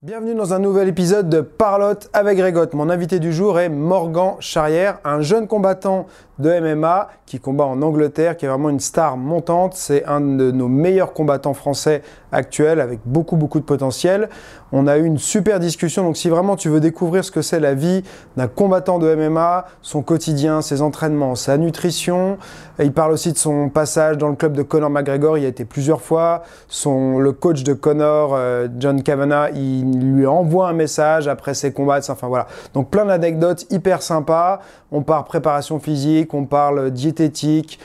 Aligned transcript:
Bienvenue 0.00 0.36
dans 0.36 0.54
un 0.54 0.60
nouvel 0.60 0.86
épisode 0.86 1.28
de 1.28 1.40
Parlotte 1.40 2.08
avec 2.12 2.38
Grégotte. 2.38 2.72
Mon 2.72 2.88
invité 2.88 3.18
du 3.18 3.32
jour 3.32 3.58
est 3.58 3.68
Morgan 3.68 4.36
Charrière, 4.38 5.00
un 5.02 5.22
jeune 5.22 5.48
combattant 5.48 6.06
de 6.38 6.60
MMA 6.60 7.08
qui 7.26 7.40
combat 7.40 7.64
en 7.64 7.82
Angleterre, 7.82 8.36
qui 8.36 8.46
est 8.46 8.48
vraiment 8.48 8.70
une 8.70 8.80
star 8.80 9.16
montante. 9.16 9.74
C'est 9.74 10.04
un 10.04 10.20
de 10.20 10.50
nos 10.50 10.68
meilleurs 10.68 11.12
combattants 11.12 11.54
français 11.54 12.02
actuels 12.32 12.80
avec 12.80 13.00
beaucoup 13.04 13.36
beaucoup 13.36 13.60
de 13.60 13.64
potentiel. 13.64 14.28
On 14.70 14.86
a 14.86 14.98
eu 14.98 15.04
une 15.04 15.18
super 15.18 15.60
discussion, 15.60 16.02
donc 16.02 16.16
si 16.16 16.28
vraiment 16.28 16.56
tu 16.56 16.68
veux 16.68 16.80
découvrir 16.80 17.24
ce 17.24 17.30
que 17.30 17.40
c'est 17.40 17.60
la 17.60 17.74
vie 17.74 18.02
d'un 18.36 18.48
combattant 18.48 18.98
de 18.98 19.14
MMA, 19.14 19.64
son 19.80 20.02
quotidien, 20.02 20.60
ses 20.60 20.82
entraînements, 20.82 21.34
sa 21.34 21.56
nutrition, 21.56 22.36
il 22.78 22.92
parle 22.92 23.12
aussi 23.12 23.32
de 23.32 23.38
son 23.38 23.70
passage 23.70 24.18
dans 24.18 24.28
le 24.28 24.36
club 24.36 24.52
de 24.52 24.62
Conor 24.62 24.90
McGregor, 24.90 25.38
il 25.38 25.44
a 25.44 25.48
été 25.48 25.64
plusieurs 25.64 26.02
fois. 26.02 26.42
Son, 26.68 27.18
le 27.18 27.32
coach 27.32 27.62
de 27.64 27.72
Conor, 27.72 28.34
euh, 28.34 28.68
John 28.78 29.02
Kavanagh, 29.02 29.52
il 29.56 29.98
lui 29.98 30.26
envoie 30.26 30.68
un 30.68 30.74
message 30.74 31.28
après 31.28 31.54
ses 31.54 31.72
combats. 31.72 32.00
Enfin 32.08 32.28
voilà. 32.28 32.46
Donc 32.74 32.90
plein 32.90 33.06
d'anecdotes 33.06 33.66
hyper 33.70 34.02
sympas. 34.02 34.60
On 34.92 35.02
part 35.02 35.24
préparation 35.24 35.78
physique, 35.78 36.27
on 36.34 36.44
parle 36.44 36.90
diététique, 36.90 37.78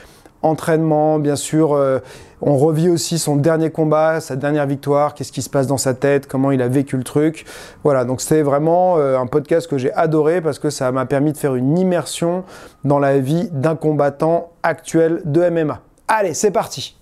entraînement, 0.44 1.20
bien 1.20 1.36
sûr. 1.36 1.74
Euh, 1.74 2.00
on 2.42 2.58
revit 2.58 2.90
aussi 2.90 3.20
son 3.20 3.38
dernier 3.38 3.70
combat, 3.70 4.20
sa 4.20 4.36
dernière 4.36 4.68
victoire, 4.68 5.14
qu'est-ce 5.14 5.32
qui 5.32 5.42
se 5.42 5.50
passe 5.50 5.66
dans 5.66 5.78
sa 5.78 5.94
tête, 5.94 6.28
comment 6.28 6.52
il 6.52 6.62
a 6.62 6.68
vécu 6.68 6.98
le 6.98 7.04
truc. 7.04 7.46
Voilà, 7.84 8.04
donc 8.04 8.20
c'était 8.20 8.42
vraiment 8.42 8.98
euh, 8.98 9.18
un 9.18 9.28
podcast 9.28 9.68
que 9.70 9.78
j'ai 9.78 9.94
adoré 9.94 10.42
parce 10.42 10.60
que 10.60 10.70
ça 10.70 10.92
m'a 10.92 11.06
permis 11.06 11.32
de 11.32 11.38
faire 11.38 11.56
une 11.56 11.78
immersion 11.78 12.44
dans 12.84 13.00
la 13.00 13.18
vie 13.20 13.48
d'un 13.52 13.76
combattant 13.76 14.52
actuel 14.62 15.22
de 15.24 15.50
MMA. 15.50 15.80
Allez, 16.10 16.34
c'est 16.34 16.52
parti. 16.52 16.98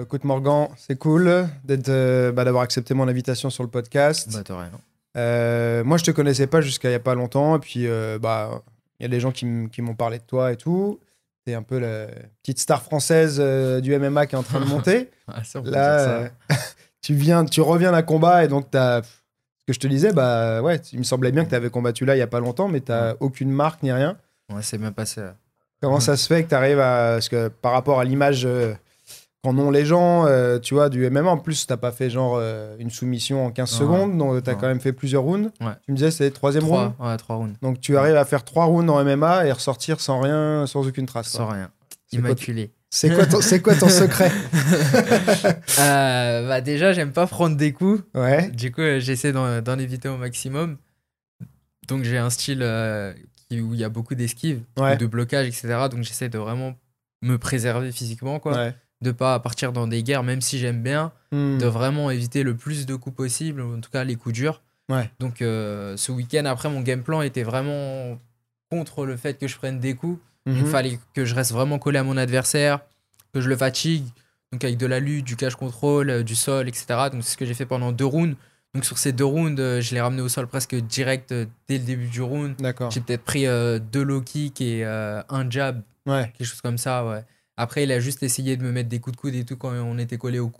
Écoute 0.00 0.24
Morgan, 0.24 0.68
c'est 0.76 0.96
cool 0.98 1.48
d'être, 1.64 1.88
euh, 1.88 2.32
bah, 2.32 2.44
d'avoir 2.44 2.62
accepté 2.62 2.94
mon 2.94 3.08
invitation 3.08 3.50
sur 3.50 3.62
le 3.62 3.68
podcast. 3.68 4.32
Bah 4.32 4.40
t'as 4.44 4.58
rien. 4.58 4.70
Euh, 5.16 5.84
moi 5.84 5.98
je 5.98 6.04
te 6.04 6.10
connaissais 6.10 6.46
pas 6.46 6.62
jusqu'à 6.62 6.88
il 6.88 6.92
y 6.92 6.96
a 6.96 7.00
pas 7.00 7.14
longtemps 7.14 7.56
et 7.56 7.58
puis 7.58 7.86
euh, 7.86 8.18
bah 8.18 8.62
il 8.98 9.02
y 9.02 9.06
a 9.06 9.08
des 9.08 9.20
gens 9.20 9.30
qui, 9.30 9.44
m'ont 9.44 9.94
parlé 9.94 10.18
de 10.18 10.24
toi 10.24 10.52
et 10.52 10.56
tout. 10.56 11.00
T'es 11.44 11.54
un 11.54 11.62
peu 11.62 11.78
la 11.78 12.06
petite 12.42 12.60
star 12.60 12.82
française 12.82 13.40
du 13.82 13.98
MMA 13.98 14.26
qui 14.26 14.36
est 14.36 14.38
en 14.38 14.44
train 14.44 14.60
de 14.60 14.64
monter. 14.64 15.10
ah, 15.28 15.42
ça, 15.44 15.60
Là, 15.64 16.28
tu 17.02 17.14
viens, 17.14 17.44
tu 17.44 17.60
reviens 17.60 17.92
d'un 17.92 18.02
combat 18.02 18.44
et 18.44 18.48
donc 18.48 18.70
t'as 18.70 19.02
ce 19.02 19.64
que 19.66 19.72
je 19.72 19.80
te 19.80 19.86
disais, 19.86 20.12
bah 20.12 20.62
ouais, 20.62 20.80
il 20.92 20.98
me 20.98 21.04
semblait 21.04 21.32
bien 21.32 21.44
que 21.44 21.50
tu 21.50 21.54
avais 21.54 21.70
combattu 21.70 22.04
là 22.04 22.16
il 22.16 22.18
y 22.18 22.22
a 22.22 22.26
pas 22.26 22.40
longtemps, 22.40 22.68
mais 22.68 22.80
tu 22.80 22.92
n'as 22.92 23.14
aucune 23.20 23.50
marque 23.50 23.82
ni 23.82 23.92
rien. 23.92 24.16
Ouais, 24.52 24.62
c'est 24.62 24.78
bien 24.78 24.92
passé. 24.92 25.22
Comment 25.80 26.00
ça 26.00 26.16
se 26.16 26.28
fait 26.28 26.44
que 26.44 26.48
tu 26.48 26.54
arrives 26.54 26.80
à. 26.80 27.14
Parce 27.14 27.28
que 27.28 27.48
par 27.48 27.72
rapport 27.72 27.98
à 27.98 28.04
l'image 28.04 28.46
qu'en 29.42 29.58
ont 29.58 29.70
les 29.70 29.84
gens, 29.84 30.26
euh, 30.26 30.58
tu 30.58 30.74
vois, 30.74 30.88
du 30.88 31.08
MMA. 31.08 31.30
En 31.30 31.38
plus, 31.38 31.66
t'as 31.66 31.76
pas 31.76 31.90
fait 31.90 32.10
genre 32.10 32.36
euh, 32.36 32.76
une 32.78 32.90
soumission 32.90 33.46
en 33.46 33.50
15 33.50 33.70
secondes, 33.70 34.16
donc 34.16 34.42
t'as 34.42 34.54
quand 34.54 34.68
même 34.68 34.80
fait 34.80 34.92
plusieurs 34.92 35.22
rounds. 35.22 35.50
Tu 35.84 35.92
me 35.92 35.96
disais, 35.96 36.10
c'est 36.10 36.30
troisième 36.30 36.64
round 36.64 36.92
Ouais, 37.00 37.16
trois 37.16 37.36
rounds. 37.36 37.56
Donc 37.60 37.80
tu 37.80 37.96
arrives 37.96 38.16
à 38.16 38.24
faire 38.24 38.44
trois 38.44 38.66
rounds 38.66 38.90
en 38.90 39.04
MMA 39.04 39.46
et 39.46 39.52
ressortir 39.52 40.00
sans 40.00 40.20
rien, 40.20 40.66
sans 40.66 40.86
aucune 40.86 41.06
trace. 41.06 41.28
Sans 41.28 41.48
rien. 41.48 41.70
Immaculé. 42.12 42.72
C'est 42.94 43.14
quoi, 43.14 43.24
ton, 43.24 43.40
c'est 43.40 43.62
quoi 43.62 43.74
ton 43.74 43.88
secret 43.88 44.30
euh, 45.78 46.46
bah 46.46 46.60
Déjà, 46.60 46.92
j'aime 46.92 47.12
pas 47.12 47.26
prendre 47.26 47.56
des 47.56 47.72
coups. 47.72 48.02
Ouais. 48.14 48.50
Du 48.50 48.70
coup, 48.70 48.82
j'essaie 48.98 49.32
d'en, 49.32 49.78
éviter 49.78 50.08
au 50.08 50.18
maximum. 50.18 50.76
Donc 51.88 52.04
j'ai 52.04 52.18
un 52.18 52.28
style 52.28 52.62
où 53.50 53.74
il 53.74 53.80
y 53.80 53.84
a 53.84 53.88
beaucoup 53.88 54.14
d'esquives, 54.14 54.60
de 54.76 55.06
blocage, 55.06 55.46
etc. 55.46 55.88
Donc 55.90 56.02
j'essaie 56.02 56.28
de 56.28 56.38
vraiment 56.38 56.74
me 57.22 57.38
préserver 57.38 57.90
physiquement. 57.92 58.38
quoi. 58.38 58.52
Ouais 58.52 58.74
de 59.02 59.10
pas 59.10 59.38
partir 59.40 59.72
dans 59.72 59.86
des 59.86 60.02
guerres, 60.02 60.22
même 60.22 60.40
si 60.40 60.58
j'aime 60.58 60.82
bien, 60.82 61.12
hmm. 61.32 61.58
de 61.58 61.66
vraiment 61.66 62.10
éviter 62.10 62.42
le 62.42 62.56
plus 62.56 62.86
de 62.86 62.94
coups 62.94 63.16
possible, 63.16 63.60
en 63.60 63.80
tout 63.80 63.90
cas 63.90 64.04
les 64.04 64.16
coups 64.16 64.34
durs. 64.34 64.62
Ouais. 64.88 65.10
Donc 65.18 65.42
euh, 65.42 65.96
ce 65.96 66.12
week-end, 66.12 66.44
après, 66.44 66.68
mon 66.68 66.80
game 66.80 67.02
plan 67.02 67.22
était 67.22 67.42
vraiment 67.42 68.18
contre 68.70 69.04
le 69.04 69.16
fait 69.16 69.38
que 69.38 69.48
je 69.48 69.56
prenne 69.56 69.80
des 69.80 69.94
coups. 69.94 70.20
Il 70.46 70.54
mhm. 70.54 70.66
fallait 70.66 70.98
que 71.14 71.24
je 71.24 71.34
reste 71.34 71.52
vraiment 71.52 71.78
collé 71.78 71.98
à 71.98 72.04
mon 72.04 72.16
adversaire, 72.16 72.80
que 73.32 73.40
je 73.40 73.48
le 73.48 73.56
fatigue, 73.56 74.04
donc 74.52 74.64
avec 74.64 74.76
de 74.76 74.86
la 74.86 74.98
lutte, 74.98 75.24
du 75.24 75.36
cache 75.36 75.54
contrôle, 75.54 76.10
euh, 76.10 76.22
du 76.22 76.34
sol, 76.34 76.68
etc. 76.68 76.86
Donc 77.12 77.22
c'est 77.22 77.32
ce 77.32 77.36
que 77.36 77.44
j'ai 77.44 77.54
fait 77.54 77.66
pendant 77.66 77.92
deux 77.92 78.06
rounds. 78.06 78.36
Donc 78.74 78.84
sur 78.84 78.98
ces 78.98 79.12
deux 79.12 79.24
rounds, 79.24 79.60
euh, 79.60 79.80
je 79.80 79.94
l'ai 79.94 80.00
ramené 80.00 80.22
au 80.22 80.28
sol 80.28 80.46
presque 80.46 80.74
direct 80.74 81.32
dès 81.68 81.78
le 81.78 81.84
début 81.84 82.08
du 82.08 82.22
round. 82.22 82.56
D'accord. 82.58 82.90
J'ai 82.90 83.00
peut-être 83.00 83.24
pris 83.24 83.44
deux 83.92 84.02
low 84.02 84.20
kicks 84.20 84.60
et 84.60 84.84
un 84.84 85.50
jab, 85.50 85.82
ouais. 86.06 86.32
quelque 86.36 86.46
chose 86.46 86.60
comme 86.60 86.78
ça, 86.78 87.04
ouais. 87.06 87.24
Après, 87.56 87.82
il 87.84 87.92
a 87.92 88.00
juste 88.00 88.22
essayé 88.22 88.56
de 88.56 88.62
me 88.62 88.72
mettre 88.72 88.88
des 88.88 88.98
coups 88.98 89.16
de 89.16 89.20
coude 89.20 89.34
et 89.34 89.44
tout 89.44 89.56
quand 89.56 89.72
on 89.72 89.98
était 89.98 90.18
collé 90.18 90.38
au, 90.38 90.50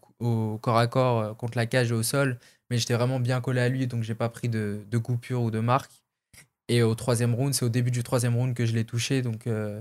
corps 0.59 0.79
à 0.79 0.87
corps 0.87 1.21
euh, 1.21 1.35
contre 1.35 1.57
la 1.57 1.67
cage 1.67 1.91
et 1.91 1.95
au 1.95 2.03
sol. 2.03 2.39
Mais 2.71 2.79
j'étais 2.79 2.95
vraiment 2.95 3.21
bien 3.21 3.41
collé 3.41 3.61
à 3.61 3.69
lui, 3.69 3.87
donc 3.87 4.03
j'ai 4.03 4.15
pas 4.15 4.29
pris 4.29 4.49
de, 4.49 4.81
de, 4.91 4.99
coupure 4.99 5.43
ou 5.43 5.51
de 5.51 5.61
marque. 5.61 5.93
Et 6.69 6.83
au 6.83 6.95
troisième 6.95 7.35
round, 7.35 7.55
c'est 7.55 7.65
au 7.65 7.69
début 7.69 7.91
du 7.91 8.03
troisième 8.03 8.37
round 8.37 8.55
que 8.55 8.65
je 8.67 8.73
l'ai 8.73 8.85
touché. 8.85 9.21
Donc 9.21 9.47
euh, 9.47 9.81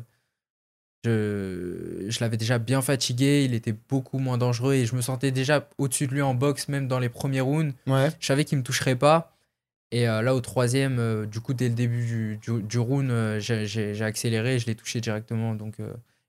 je, 1.06 2.06
je 2.10 2.20
l'avais 2.20 2.38
déjà 2.38 2.60
bien 2.60 2.82
fatigué. 2.82 3.44
Il 3.46 3.54
était 3.54 3.76
beaucoup 3.90 4.20
moins 4.20 4.38
dangereux 4.38 4.74
et 4.74 4.86
je 4.86 4.96
me 4.96 5.02
sentais 5.02 5.32
déjà 5.32 5.70
au-dessus 5.78 6.08
de 6.08 6.14
lui 6.14 6.22
en 6.22 6.34
boxe, 6.34 6.68
même 6.70 6.88
dans 6.88 7.00
les 7.00 7.10
premiers 7.10 7.42
rounds. 7.42 7.74
Ouais. 7.88 8.10
Je 8.20 8.26
savais 8.26 8.46
qu'il 8.46 8.58
me 8.58 8.64
toucherait 8.64 8.98
pas. 8.98 9.38
Et 9.92 10.08
euh, 10.08 10.22
là, 10.22 10.34
au 10.34 10.42
troisième, 10.42 11.26
du 11.28 11.40
coup, 11.42 11.54
dès 11.54 11.68
le 11.68 11.76
début 11.76 12.40
du, 12.42 12.62
du, 12.62 12.80
round, 12.80 13.40
j'ai 13.40 14.02
accéléré 14.02 14.56
et 14.56 14.60
je 14.60 14.66
l'ai 14.66 14.76
touché 14.76 15.02
directement. 15.02 15.56
Donc 15.56 15.76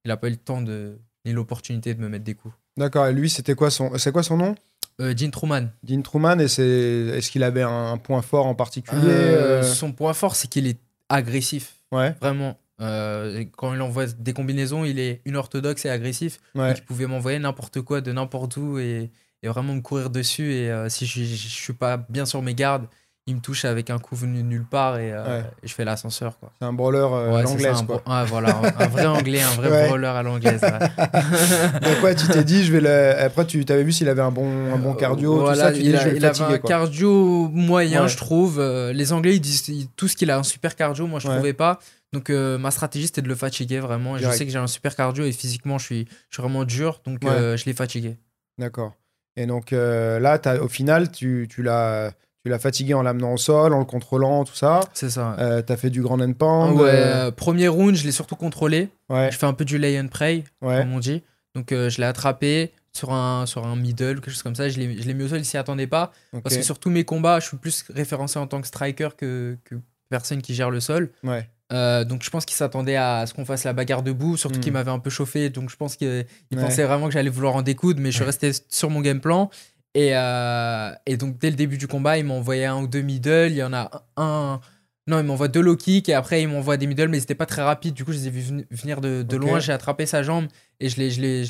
il 0.04 0.08
n'a 0.08 0.16
pas 0.16 0.28
eu 0.28 0.32
le 0.32 0.36
temps 0.36 0.62
de, 0.62 0.98
ni 1.24 1.32
l'opportunité 1.32 1.94
de 1.94 2.00
me 2.00 2.08
mettre 2.08 2.24
des 2.24 2.34
coups. 2.34 2.54
D'accord. 2.76 3.06
Et 3.06 3.12
lui, 3.12 3.28
c'était 3.30 3.54
quoi 3.54 3.70
son, 3.70 3.96
c'est 3.98 4.12
quoi 4.12 4.22
son 4.22 4.36
nom? 4.36 4.54
Euh, 5.00 5.14
Dean 5.14 5.30
Truman. 5.30 5.68
Dean 5.82 6.02
Truman. 6.02 6.38
Et 6.38 6.48
c'est, 6.48 6.62
est-ce 6.62 7.30
qu'il 7.30 7.42
avait 7.42 7.62
un, 7.62 7.96
point 7.98 8.22
fort 8.22 8.46
en 8.46 8.54
particulier 8.54 9.02
euh, 9.04 9.60
euh? 9.60 9.62
Son 9.62 9.92
point 9.92 10.12
fort, 10.12 10.36
c'est 10.36 10.48
qu'il 10.48 10.66
est 10.66 10.78
agressif. 11.08 11.76
Ouais. 11.90 12.14
Vraiment. 12.20 12.58
Euh, 12.80 13.44
quand 13.56 13.74
il 13.74 13.80
envoie 13.80 14.06
des 14.06 14.32
combinaisons, 14.32 14.84
il 14.84 14.98
est 14.98 15.20
une 15.24 15.36
orthodoxe 15.36 15.84
et 15.84 15.90
agressif. 15.90 16.40
Ouais. 16.54 16.72
il 16.76 16.82
pouvait 16.82 17.06
m'envoyer 17.06 17.38
n'importe 17.38 17.80
quoi 17.80 18.00
de 18.00 18.10
n'importe 18.12 18.56
où 18.56 18.78
et, 18.78 19.10
et, 19.42 19.48
vraiment 19.48 19.74
me 19.74 19.80
courir 19.80 20.10
dessus. 20.10 20.52
Et 20.52 20.72
si 20.88 21.06
je, 21.06 21.22
je, 21.22 21.48
suis 21.48 21.74
pas 21.74 21.96
bien 21.96 22.26
sur 22.26 22.42
mes 22.42 22.54
gardes, 22.54 22.86
il 23.28 23.36
me 23.36 23.40
touche 23.40 23.64
avec 23.64 23.88
un 23.90 24.00
coup 24.00 24.16
venu 24.16 24.42
nulle 24.42 24.64
part 24.64 24.98
et, 24.98 25.12
euh, 25.12 25.42
je 25.62 25.72
fais 25.72 25.84
l'ascenseur. 25.84 26.38
quoi. 26.38 26.52
C'est 26.58 26.66
un 26.66 26.72
brawler 26.72 26.98
euh, 26.98 27.36
à 27.36 27.42
l'anglaise. 27.42 27.82
quoi. 27.86 28.02
voilà, 28.26 28.60
un, 28.78 28.88
vrai 28.88 29.06
anglais, 29.06 29.40
un 29.40 29.54
vrai 29.54 29.86
brawler 29.86 30.08
à 30.08 30.22
l'anglaise. 30.24 30.60
Donc 31.82 32.02
ouais, 32.02 32.16
tu 32.16 32.26
t'es 32.26 32.42
dit, 32.42 32.64
je 32.64 32.72
vais 32.72 32.80
le... 32.80 33.20
après 33.20 33.46
tu 33.46 33.64
avais 33.68 33.84
vu 33.84 33.92
s'il 33.92 34.08
avait 34.08 34.22
un 34.22 34.32
bon, 34.32 34.72
un 34.72 34.76
bon 34.76 34.94
cardio, 34.94 35.38
voilà, 35.38 35.68
tout 35.68 35.68
ça, 35.68 35.72
tu 35.72 35.86
il, 35.86 35.92
dis, 35.92 35.98
je 35.98 36.08
vais 36.08 36.16
il 36.16 36.24
avait 36.24 36.40
un 36.42 36.58
cardio 36.58 37.48
moyen, 37.52 38.08
je 38.08 38.16
trouve. 38.16 38.58
Euh, 38.58 38.92
les 38.92 39.12
Anglais, 39.12 39.36
ils 39.36 39.40
disent 39.40 39.88
tout 39.96 40.08
ce 40.08 40.16
qu'il 40.16 40.30
a 40.30 40.38
un 40.38 40.42
super 40.42 40.74
cardio, 40.74 41.06
moi 41.06 41.20
je 41.20 41.28
trouvais 41.28 41.54
pas. 41.54 41.78
Donc 42.12 42.28
ma 42.30 42.70
stratégie 42.72 43.06
c'était 43.06 43.22
de 43.22 43.28
le 43.28 43.36
fatiguer 43.36 43.78
vraiment. 43.78 44.18
je 44.18 44.28
sais 44.30 44.44
que 44.44 44.50
j'ai 44.50 44.58
un 44.58 44.66
super 44.66 44.96
cardio 44.96 45.24
et 45.24 45.32
physiquement 45.32 45.78
je 45.78 45.84
suis, 45.84 46.08
je 46.28 46.34
suis 46.34 46.42
vraiment 46.42 46.64
dur, 46.64 47.00
donc 47.04 47.20
je 47.22 47.64
l'ai 47.66 47.74
fatigué. 47.74 48.16
D'accord. 48.58 48.94
Et 49.36 49.46
donc 49.46 49.70
là, 49.70 50.40
as, 50.44 50.56
au 50.60 50.68
final, 50.68 51.12
tu, 51.12 51.46
tu 51.48 51.62
l'as 51.62 52.12
tu 52.44 52.50
l'as 52.50 52.58
fatigué 52.58 52.92
en 52.94 53.02
l'amenant 53.02 53.32
au 53.32 53.36
sol, 53.36 53.72
en 53.72 53.78
le 53.78 53.84
contrôlant, 53.84 54.44
tout 54.44 54.54
ça. 54.54 54.80
C'est 54.94 55.10
ça. 55.10 55.36
Euh, 55.38 55.62
tu 55.64 55.72
as 55.72 55.76
fait 55.76 55.90
du 55.90 56.02
grand 56.02 56.20
end 56.20 56.32
pound. 56.32 56.80
Ouais, 56.80 56.90
euh, 56.92 57.30
premier 57.30 57.68
round, 57.68 57.94
je 57.94 58.04
l'ai 58.04 58.12
surtout 58.12 58.34
contrôlé. 58.34 58.88
Ouais. 59.08 59.30
Je 59.30 59.38
fais 59.38 59.46
un 59.46 59.52
peu 59.52 59.64
du 59.64 59.78
lay 59.78 59.98
and 60.00 60.08
pray, 60.08 60.44
comme 60.60 60.92
on 60.92 60.98
dit. 60.98 61.22
Donc 61.54 61.70
euh, 61.70 61.88
je 61.88 62.00
l'ai 62.00 62.06
attrapé 62.06 62.72
sur 62.92 63.12
un, 63.12 63.46
sur 63.46 63.66
un 63.66 63.76
middle, 63.76 64.16
quelque 64.16 64.30
chose 64.30 64.42
comme 64.42 64.56
ça. 64.56 64.68
Je 64.68 64.78
l'ai 64.80 65.14
mis 65.14 65.22
au 65.22 65.28
sol, 65.28 65.38
il 65.38 65.44
s'y 65.44 65.56
attendait 65.56 65.86
pas. 65.86 66.12
Parce 66.42 66.56
que 66.56 66.62
sur 66.62 66.78
tous 66.78 66.90
mes 66.90 67.04
combats, 67.04 67.38
je 67.38 67.46
suis 67.46 67.56
plus 67.56 67.84
référencé 67.94 68.38
en 68.38 68.46
tant 68.46 68.60
que 68.60 68.66
striker 68.66 69.10
que, 69.16 69.56
que 69.64 69.76
personne 70.08 70.42
qui 70.42 70.54
gère 70.54 70.70
le 70.70 70.80
sol. 70.80 71.10
Ouais. 71.22 71.46
donc 71.70 72.24
je 72.24 72.30
pense 72.30 72.44
qu'il 72.44 72.56
s'attendait 72.56 72.96
à 72.96 73.24
ce 73.26 73.34
qu'on 73.34 73.44
fasse 73.44 73.62
la 73.62 73.72
bagarre 73.72 74.02
debout, 74.02 74.36
surtout 74.36 74.58
qu'il 74.58 74.72
hmm. 74.72 74.74
m'avait 74.74 74.90
un 74.90 74.98
peu 74.98 75.10
chauffé. 75.10 75.48
Donc 75.48 75.70
je 75.70 75.76
pense 75.76 75.94
qu'il 75.94 76.26
pensait 76.56 76.82
vraiment 76.82 77.06
que 77.06 77.12
j'allais 77.12 77.30
vouloir 77.30 77.54
en 77.54 77.62
découdre, 77.62 78.00
mais 78.00 78.10
je 78.10 78.16
suis 78.16 78.24
resté 78.24 78.50
sur 78.68 78.90
mon 78.90 79.00
game 79.00 79.20
plan. 79.20 79.48
Et, 79.94 80.10
euh, 80.14 80.92
et, 81.06 81.16
donc, 81.16 81.38
dès 81.38 81.50
le 81.50 81.56
début 81.56 81.76
du 81.76 81.86
combat, 81.86 82.18
il 82.18 82.30
envoyé 82.30 82.64
un 82.64 82.82
ou 82.82 82.86
deux 82.86 83.02
middle. 83.02 83.48
Il 83.50 83.56
y 83.56 83.62
en 83.62 83.72
a 83.72 83.90
un. 84.16 84.60
Non, 85.08 85.18
il 85.18 85.24
m'envoie 85.24 85.48
deux 85.48 85.60
low 85.60 85.76
kicks 85.76 86.08
et 86.08 86.14
après, 86.14 86.42
il 86.42 86.48
m'envoie 86.48 86.76
des 86.76 86.86
middle, 86.86 87.08
mais 87.08 87.18
c'était 87.18 87.34
pas 87.34 87.46
très 87.46 87.62
rapide. 87.62 87.92
Du 87.92 88.04
coup, 88.04 88.12
je 88.12 88.18
les 88.18 88.28
ai 88.28 88.30
vus 88.30 88.64
venir 88.70 89.00
de, 89.00 89.22
de 89.22 89.36
loin. 89.36 89.58
J'ai 89.58 89.72
attrapé 89.72 90.06
sa 90.06 90.22
jambe 90.22 90.46
et 90.78 90.88
je 90.88 91.00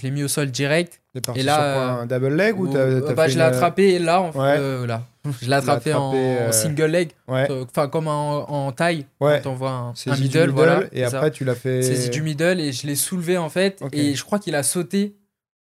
l'ai 0.03 0.11
mis 0.11 0.25
au 0.25 0.29
sol 0.29 0.51
direct. 0.51 1.03
Et 1.35 1.43
là, 1.43 2.01
un 2.01 2.07
double 2.07 2.35
leg 2.35 2.59
ou 2.59 2.69
t'as, 2.69 3.13
bah, 3.13 3.29
Je 3.29 3.37
l'ai 3.37 3.45
attrapé 3.45 3.99
là, 3.99 4.23
en, 4.23 4.33
euh, 4.35 4.87
là. 4.87 5.03
Je 5.43 5.49
l'ai 5.49 5.53
attrapé, 5.57 5.93
en, 5.93 6.13
euh, 6.15 6.51
single 6.51 6.87
leg. 6.87 7.11
Enfin, 7.29 7.89
comme 7.89 8.09
en, 8.09 8.51
en 8.51 8.73
taille. 8.73 9.05
Quand 9.21 9.47
on 9.47 9.55
voit 9.55 9.71
un, 9.71 9.93
un 10.07 10.17
middle, 10.17 10.49
voilà. 10.49 10.85
Et 10.93 11.05
après, 11.05 11.31
tu 11.31 11.45
l'as 11.45 11.55
fait. 11.55 11.83
C'est 11.83 12.09
du 12.09 12.23
middle 12.23 12.59
et 12.59 12.73
je 12.73 12.87
l'ai 12.87 12.97
soulevé 12.97 13.37
en 13.37 13.51
fait. 13.51 13.83
Et 13.93 14.15
je 14.15 14.25
crois 14.25 14.39
qu'il 14.39 14.55
a 14.55 14.63
sauté 14.63 15.15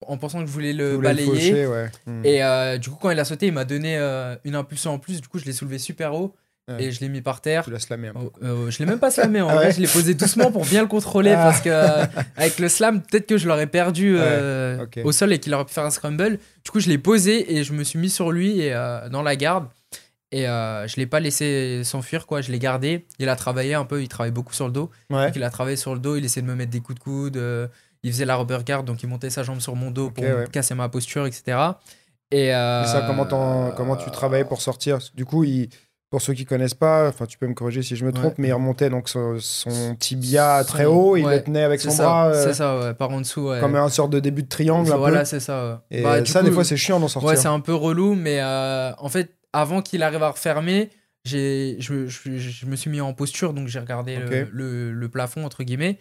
en 0.07 0.17
pensant 0.17 0.41
que 0.41 0.47
je 0.47 0.53
voulais 0.53 0.73
le 0.73 0.99
balayer. 0.99 1.67
Hmm. 2.07 2.25
Et 2.25 2.43
euh, 2.43 2.79
du 2.79 2.91
coup, 2.91 2.97
quand 3.01 3.11
il 3.11 3.19
a 3.19 3.25
sauté, 3.25 3.47
il 3.47 3.53
m'a 3.53 3.65
donné 3.65 3.97
euh, 3.97 4.37
une 4.45 4.55
impulsion 4.55 4.93
en 4.93 4.99
plus. 4.99 5.21
Du 5.21 5.29
coup, 5.29 5.39
je 5.39 5.45
l'ai 5.45 5.53
soulevé 5.53 5.79
super 5.79 6.15
haut. 6.15 6.35
Et 6.79 6.91
je 6.91 7.01
l'ai 7.01 7.11
mis 7.11 7.21
par 7.21 7.43
terre. 7.43 7.65
Tu 7.65 7.71
l'as 7.71 7.81
slamé 7.81 8.09
un 8.09 8.13
peu. 8.15 8.31
Oh, 8.43 8.71
je 8.71 8.79
l'ai 8.79 8.87
même 8.87 8.99
pas 8.99 9.11
slamé. 9.11 9.43
En 9.43 9.49
ah 9.51 9.57
vrai, 9.57 9.73
je 9.73 9.81
l'ai 9.81 9.87
posé 9.87 10.15
doucement 10.15 10.51
pour 10.51 10.65
bien 10.65 10.81
le 10.81 10.89
contrôler. 10.89 11.33
Ah. 11.37 11.45
Parce 11.45 11.61
que 11.61 11.71
avec 12.41 12.59
le 12.59 12.69
slam, 12.71 13.03
peut-être 13.03 13.27
que 13.27 13.37
je 13.37 13.47
l'aurais 13.47 13.67
perdu 13.67 14.17
au 15.05 15.13
sol 15.13 15.33
et 15.33 15.39
qu'il 15.39 15.53
aurait 15.53 15.67
pu 15.67 15.75
faire 15.75 15.85
un 15.85 15.91
scramble. 15.91 16.39
Du 16.65 16.71
coup, 16.71 16.81
je 16.81 16.89
l'ai 16.89 16.99
posé 16.99 17.57
et 17.57 17.63
je 17.63 17.75
me 17.75 17.85
suis 17.85 17.99
mis 17.99 18.09
sur 18.09 18.33
lui 18.33 18.61
et, 18.61 18.71
dans 19.11 19.23
la 19.23 19.37
garde. 19.37 19.67
Et 20.33 20.49
euh, 20.49 20.89
je 20.89 20.97
l'ai 20.97 21.07
pas 21.07 21.21
laissé 21.21 21.83
s'enfuir, 21.85 22.27
quoi. 22.27 22.41
Je 22.41 22.51
l'ai 22.51 22.59
gardé. 22.59 23.05
Il 23.19 23.29
a 23.29 23.37
travaillé 23.37 23.75
un 23.75 23.85
peu. 23.85 24.03
Il 24.03 24.09
travaille 24.09 24.33
beaucoup 24.33 24.55
sur 24.55 24.67
le 24.67 24.73
dos. 24.73 24.91
il 25.11 25.45
a 25.45 25.51
travaillé 25.51 25.77
sur 25.77 25.93
le 25.93 26.01
dos. 26.01 26.17
Il 26.17 26.25
essayait 26.25 26.43
de 26.43 26.51
me 26.51 26.57
mettre 26.57 26.71
des 26.71 26.81
coups 26.81 26.99
de 26.99 27.05
coude. 27.05 27.71
Euh, 28.05 28.09
il 28.09 28.13
faisait 28.13 28.25
la 28.25 28.37
rubber 28.37 28.59
guard, 28.67 28.83
donc 28.83 29.03
il 29.03 29.09
montait 29.09 29.31
sa 29.31 29.43
jambe 29.43 29.61
sur 29.61 29.77
mon 29.77 29.91
dos 29.91 30.11
pour 30.11 30.25
casser 30.51 30.75
ma 30.75 30.89
posture, 30.89 31.27
etc. 31.27 31.59
Et, 32.31 32.55
euh, 32.55 32.85
ça, 32.85 33.05
comment, 33.07 33.27
comment 33.77 33.97
tu 33.97 34.11
travaillais 34.11 34.45
pour 34.45 34.63
sortir? 34.63 34.99
Du 35.15 35.25
coup, 35.25 35.45
il, 35.45 35.69
pour 36.11 36.23
ceux 36.23 36.33
qui 36.33 36.45
connaissent 36.47 36.75
pas, 36.75 37.09
enfin, 37.09 37.27
tu 37.27 37.37
peux 37.37 37.47
me 37.47 37.55
corriger 37.55 37.83
si 37.83 37.95
je 37.95 38.05
me 38.05 38.13
trompe, 38.13 38.35
mais 38.39 38.49
il 38.49 38.53
remontait 38.53 38.89
donc 38.89 39.09
son, 39.09 39.39
tibia 39.99 40.65
très 40.65 40.87
haut. 40.87 41.17
Il 41.17 41.27
le 41.27 41.43
tenait 41.43 41.63
avec 41.63 41.81
son 41.81 41.95
bras. 41.95 42.29
Euh, 42.29 42.45
c'est 42.45 42.55
ça, 42.55 42.95
par 42.99 43.11
en 43.11 43.21
dessous. 43.21 43.51
Comme 43.61 43.77
un 43.77 43.89
sorte 43.89 44.11
de 44.11 44.21
début 44.21 44.43
de 44.43 44.49
triangle. 44.49 44.91
voilà, 44.91 45.25
c'est 45.25 45.41
ça. 45.41 45.83
Et 45.91 46.03
bah, 46.03 46.25
ça, 46.25 46.43
des 46.43 46.51
fois, 46.51 46.65
c'est 46.65 46.77
chiant 46.77 47.01
d'en 47.01 47.09
sortir. 47.09 47.31
Ouais, 47.31 47.37
c'est 47.37 47.49
un 47.49 47.61
peu 47.61 47.75
relou, 47.75 48.15
mais 48.15 48.43
en 48.43 49.09
fait 49.09 49.31
avant 49.53 49.83
qu'il 49.83 50.03
arrive 50.03 50.23
à 50.23 50.31
refermer, 50.31 50.91
je, 51.25 51.77
je, 51.79 52.67
me 52.67 52.77
suis 52.77 52.91
mis 52.91 53.01
en 53.01 53.13
posture, 53.13 53.53
donc 53.53 53.69
j'ai 53.69 53.79
regardé 53.79 54.19
le, 54.53 55.07
plafond, 55.09 55.45
entre 55.45 55.63
guillemets. 55.63 55.99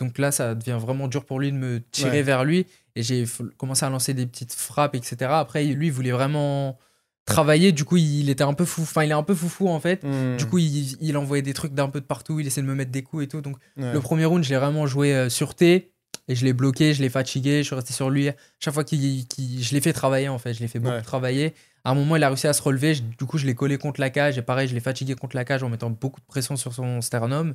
Donc 0.00 0.18
là, 0.18 0.32
ça 0.32 0.54
devient 0.54 0.78
vraiment 0.80 1.08
dur 1.08 1.24
pour 1.24 1.38
lui 1.38 1.52
de 1.52 1.56
me 1.56 1.80
tirer 1.92 2.22
vers 2.22 2.44
lui. 2.44 2.66
Et 2.96 3.02
j'ai 3.02 3.24
commencé 3.58 3.84
à 3.84 3.90
lancer 3.90 4.14
des 4.14 4.26
petites 4.26 4.54
frappes, 4.54 4.94
etc. 4.94 5.30
Après, 5.30 5.64
lui, 5.64 5.88
il 5.88 5.92
voulait 5.92 6.10
vraiment 6.10 6.78
travailler. 7.26 7.70
Du 7.70 7.84
coup, 7.84 7.98
il 7.98 8.30
était 8.30 8.42
un 8.42 8.54
peu 8.54 8.64
fou. 8.64 8.82
Enfin, 8.82 9.04
il 9.04 9.10
est 9.10 9.14
un 9.14 9.22
peu 9.22 9.34
foufou, 9.34 9.68
en 9.68 9.78
fait. 9.78 10.02
Hmm. 10.02 10.36
Du 10.36 10.46
coup, 10.46 10.58
il, 10.58 11.16
envoyait 11.16 11.42
des 11.42 11.52
trucs 11.52 11.74
d'un 11.74 11.88
peu 11.88 12.00
de 12.00 12.06
partout. 12.06 12.40
Il 12.40 12.46
essayait 12.46 12.66
de 12.66 12.70
me 12.70 12.74
mettre 12.74 12.90
des 12.90 13.02
coups 13.02 13.24
et 13.24 13.28
tout. 13.28 13.42
Donc, 13.42 13.56
le 13.76 13.98
premier 14.00 14.24
round, 14.24 14.42
je 14.42 14.50
l'ai 14.50 14.56
vraiment 14.56 14.86
joué 14.86 15.14
euh, 15.14 15.28
sur 15.28 15.54
T. 15.54 15.92
Et 16.28 16.34
je 16.34 16.44
l'ai 16.44 16.52
bloqué, 16.52 16.94
je 16.94 17.02
l'ai 17.02 17.08
fatigué, 17.08 17.58
je 17.58 17.62
suis 17.64 17.74
resté 17.74 17.92
sur 17.92 18.08
lui. 18.08 18.30
Chaque 18.60 18.72
fois 18.72 18.84
qu'il, 18.84 19.26
je 19.36 19.74
l'ai 19.74 19.80
fait 19.80 19.92
travailler, 19.92 20.28
en 20.28 20.38
fait. 20.38 20.54
Je 20.54 20.60
l'ai 20.60 20.68
fait 20.68 20.78
beaucoup 20.78 21.02
travailler. 21.02 21.54
À 21.84 21.90
un 21.90 21.94
moment, 21.94 22.16
il 22.16 22.22
a 22.22 22.28
réussi 22.28 22.46
à 22.46 22.52
se 22.52 22.62
relever. 22.62 22.94
du 22.94 23.26
coup, 23.26 23.36
je 23.36 23.46
l'ai 23.46 23.54
collé 23.54 23.78
contre 23.78 24.00
la 24.00 24.10
cage. 24.10 24.38
Et 24.38 24.42
pareil, 24.42 24.68
je 24.68 24.74
l'ai 24.74 24.80
fatigué 24.80 25.14
contre 25.14 25.36
la 25.36 25.44
cage 25.44 25.62
en 25.62 25.68
mettant 25.68 25.90
beaucoup 25.90 26.20
de 26.20 26.26
pression 26.26 26.56
sur 26.56 26.72
son 26.72 27.00
sternum. 27.00 27.54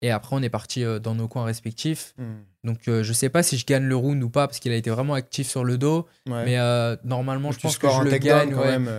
Et 0.00 0.10
après, 0.10 0.36
on 0.36 0.42
est 0.42 0.48
parti 0.48 0.84
euh, 0.84 1.00
dans 1.00 1.14
nos 1.14 1.26
coins 1.26 1.44
respectifs. 1.44 2.14
Hmm. 2.18 2.42
Donc, 2.64 2.86
euh, 2.86 3.02
je 3.02 3.12
sais 3.12 3.28
pas 3.28 3.42
si 3.42 3.56
je 3.56 3.66
gagne 3.66 3.84
le 3.84 3.96
round 3.96 4.22
ou 4.22 4.30
pas, 4.30 4.46
parce 4.46 4.60
qu'il 4.60 4.70
a 4.72 4.76
été 4.76 4.90
vraiment 4.90 5.14
actif 5.14 5.48
sur 5.48 5.64
le 5.64 5.78
dos. 5.78 6.06
Mais 6.26 6.58
euh, 6.58 6.96
normalement, 7.04 7.50
je 7.50 7.58
pense 7.58 7.78
que 7.78 7.88
je 7.88 8.02
le 8.02 8.18
gagne. 8.18 8.54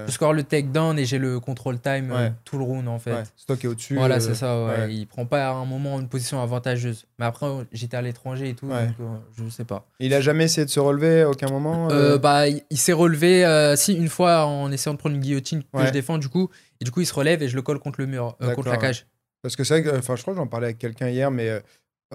Je 0.07 0.11
score 0.11 0.33
le 0.33 0.43
takedown 0.43 0.97
et 0.97 1.05
j'ai 1.05 1.17
le 1.17 1.39
control 1.39 1.79
time 1.79 2.33
tout 2.43 2.57
le 2.57 2.63
round, 2.63 2.87
en 2.87 2.99
fait. 2.99 3.31
Stock 3.35 3.63
est 3.63 3.67
au-dessus. 3.67 3.95
Voilà, 3.95 4.19
c'est 4.19 4.35
ça. 4.35 4.87
Il 4.89 5.07
prend 5.07 5.25
pas 5.25 5.49
à 5.49 5.53
un 5.53 5.65
moment 5.65 5.99
une 5.99 6.09
position 6.09 6.41
avantageuse. 6.41 7.05
Mais 7.17 7.25
après, 7.25 7.47
j'étais 7.71 7.97
à 7.97 8.01
l'étranger 8.01 8.49
et 8.49 8.53
tout, 8.53 8.67
donc 8.67 8.89
je 9.37 9.49
sais 9.49 9.65
pas. 9.65 9.85
Il 9.99 10.13
a 10.13 10.21
jamais 10.21 10.45
essayé 10.45 10.65
de 10.65 10.71
se 10.71 10.79
relever 10.79 11.21
à 11.21 11.29
aucun 11.29 11.49
moment 11.49 11.87
bah, 12.17 12.47
Il, 12.47 12.77
s'est 12.77 12.93
relevé, 12.93 13.73
si, 13.77 13.93
une 13.93 14.09
fois 14.09 14.45
en 14.45 14.71
essayant 14.71 14.93
de 14.93 14.99
prendre 14.99 15.15
une 15.15 15.21
guillotine 15.21 15.63
que 15.63 15.85
je 15.85 15.91
défends, 15.91 16.17
du 16.17 16.29
coup. 16.29 16.49
Et 16.81 16.85
du 16.85 16.91
coup, 16.91 17.01
il 17.01 17.05
se 17.05 17.13
relève 17.13 17.43
et 17.43 17.49
je 17.49 17.55
le 17.55 17.61
colle 17.61 17.79
contre 17.79 17.99
le 17.99 18.07
mur, 18.07 18.37
contre 18.55 18.69
la 18.69 18.77
cage. 18.77 19.05
Parce 19.41 19.55
que 19.55 19.63
c'est 19.63 19.81
vrai 19.81 19.91
que, 19.91 19.97
enfin, 19.97 20.15
je 20.15 20.21
crois 20.21 20.33
que 20.33 20.39
j'en 20.39 20.47
parlais 20.47 20.67
avec 20.67 20.77
quelqu'un 20.77 21.09
hier, 21.09 21.31
mais 21.31 21.49
euh, 21.49 21.59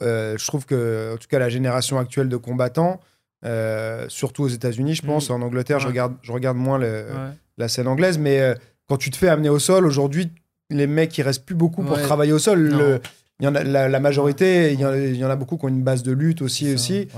euh, 0.03 0.37
je 0.38 0.47
trouve 0.47 0.67
que, 0.67 1.15
en 1.15 1.17
tout 1.17 1.29
cas, 1.29 1.38
la 1.38 1.49
génération 1.49 1.99
actuelle 1.99 2.29
de 2.29 2.37
combattants, 2.37 3.00
euh, 3.44 4.06
surtout 4.09 4.44
aux 4.44 4.49
États-Unis, 4.49 4.94
je 4.94 5.03
pense, 5.03 5.31
en 5.31 5.41
Angleterre, 5.43 5.81
je, 5.81 5.87
regarde, 5.87 6.15
je 6.23 6.32
regarde 6.32 6.56
moins 6.56 6.79
la 6.79 7.69
scène 7.69 7.88
anglaise, 7.88 8.19
mais 8.19 8.55
quand 8.88 8.97
tu 8.97 9.11
te 9.11 9.17
fais 9.17 9.29
amener 9.29 9.49
au 9.49 9.59
sol, 9.59 9.87
aujourd'hui, 9.87 10.31
les 10.71 10.87
mecs, 10.87 11.17
ils 11.17 11.23
restent 11.23 11.44
plus 11.44 11.55
beaucoup 11.55 11.82
pour 11.82 12.00
travailler 12.00 12.32
au 12.32 12.38
sol. 12.38 12.61
Le, 12.61 13.00
y 13.41 13.49
en 13.49 13.55
a, 13.55 13.65
la, 13.65 14.00
majorité, 14.00 14.73
il 14.73 14.81
y, 14.81 15.19
y, 15.19 15.25
en 15.25 15.31
a 15.31 15.37
beaucoup 15.37 15.56
qui 15.56 15.65
ont 15.65 15.69
une 15.69 15.82
base 15.82 16.03
de 16.03 16.12
lutte 16.12 16.43
aussi. 16.43 16.73
aussi. 16.73 17.09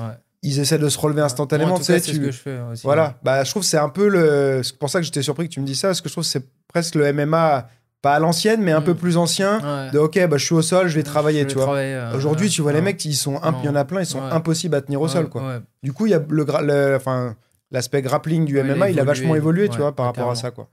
Ils 0.43 0.61
essaient 0.61 0.79
de 0.79 0.89
se 0.89 0.99
relever 0.99 1.23
instantanément. 1.23 1.77
c'est 1.83 1.99
ce 1.99 2.13
que 2.13 2.31
je 2.31 2.31
fais 2.31 2.59
aussi. 2.73 2.83
Voilà. 2.85 3.19
Bah, 3.25 3.43
je 3.43 3.51
trouve 3.51 3.63
que 3.63 3.69
c'est 3.69 3.79
un 3.79 3.89
peu 3.89 4.09
le. 4.09 4.63
C'est 4.63 4.79
pour 4.79 4.91
ça 4.91 5.01
que 5.01 5.05
j'étais 5.05 5.23
surpris 5.23 5.49
que 5.49 5.55
tu 5.55 5.61
me 5.61 5.67
dis 5.67 5.75
ça, 5.75 5.89
parce 5.89 6.01
que 6.01 6.09
je 6.09 6.15
trouve 6.15 6.25
que 6.25 6.31
c'est 6.31 6.47
presque 6.69 6.95
le 6.95 7.13
MMA 7.13 7.69
pas 8.03 8.15
à 8.15 8.19
l'ancienne, 8.19 8.63
mais 8.63 8.73
un 8.73 8.83
peu 8.83 8.93
mm. 8.93 8.99
plus 8.99 9.17
ancien, 9.17 9.91
de 9.93 9.99
ok, 9.99 10.27
bah, 10.29 10.37
je 10.37 10.45
suis 10.45 10.55
au 10.55 10.63
sol, 10.63 10.89
je 10.89 10.95
vais 10.95 11.03
travailler, 11.03 11.47
tu 11.47 11.57
vois. 11.57 11.77
Euh, 11.77 12.17
Aujourd'hui, 12.17 12.49
tu 12.49 12.63
vois 12.63 12.73
les 12.73 12.81
mecs, 12.81 13.05
ils 13.05 13.15
sont, 13.15 13.41
il 13.63 13.67
y 13.67 13.69
en 13.69 13.75
a 13.75 13.85
plein, 13.85 14.01
ils 14.01 14.07
sont 14.07 14.23
impossibles 14.23 14.75
à 14.75 14.81
tenir 14.81 15.01
au 15.01 15.09
sol, 15.09 15.29
quoi. 15.29 15.61
Du 15.83 15.93
coup, 15.93 16.07
il 16.07 16.11
y 16.11 16.15
a 16.15 16.23
le, 16.29 16.95
enfin, 16.97 17.37
l'aspect 17.71 18.03
grappling 18.03 18.45
du 18.45 18.61
MMA, 18.63 18.91
il, 18.91 19.01
a 19.01 19.05
vachement 19.05 19.35
évolué, 19.35 19.69
tu 19.69 19.79
vois, 19.79 19.95
par 19.95 20.07
rapport 20.07 20.31
à 20.31 20.35
ça, 20.35 20.51
quoi. 20.51 20.69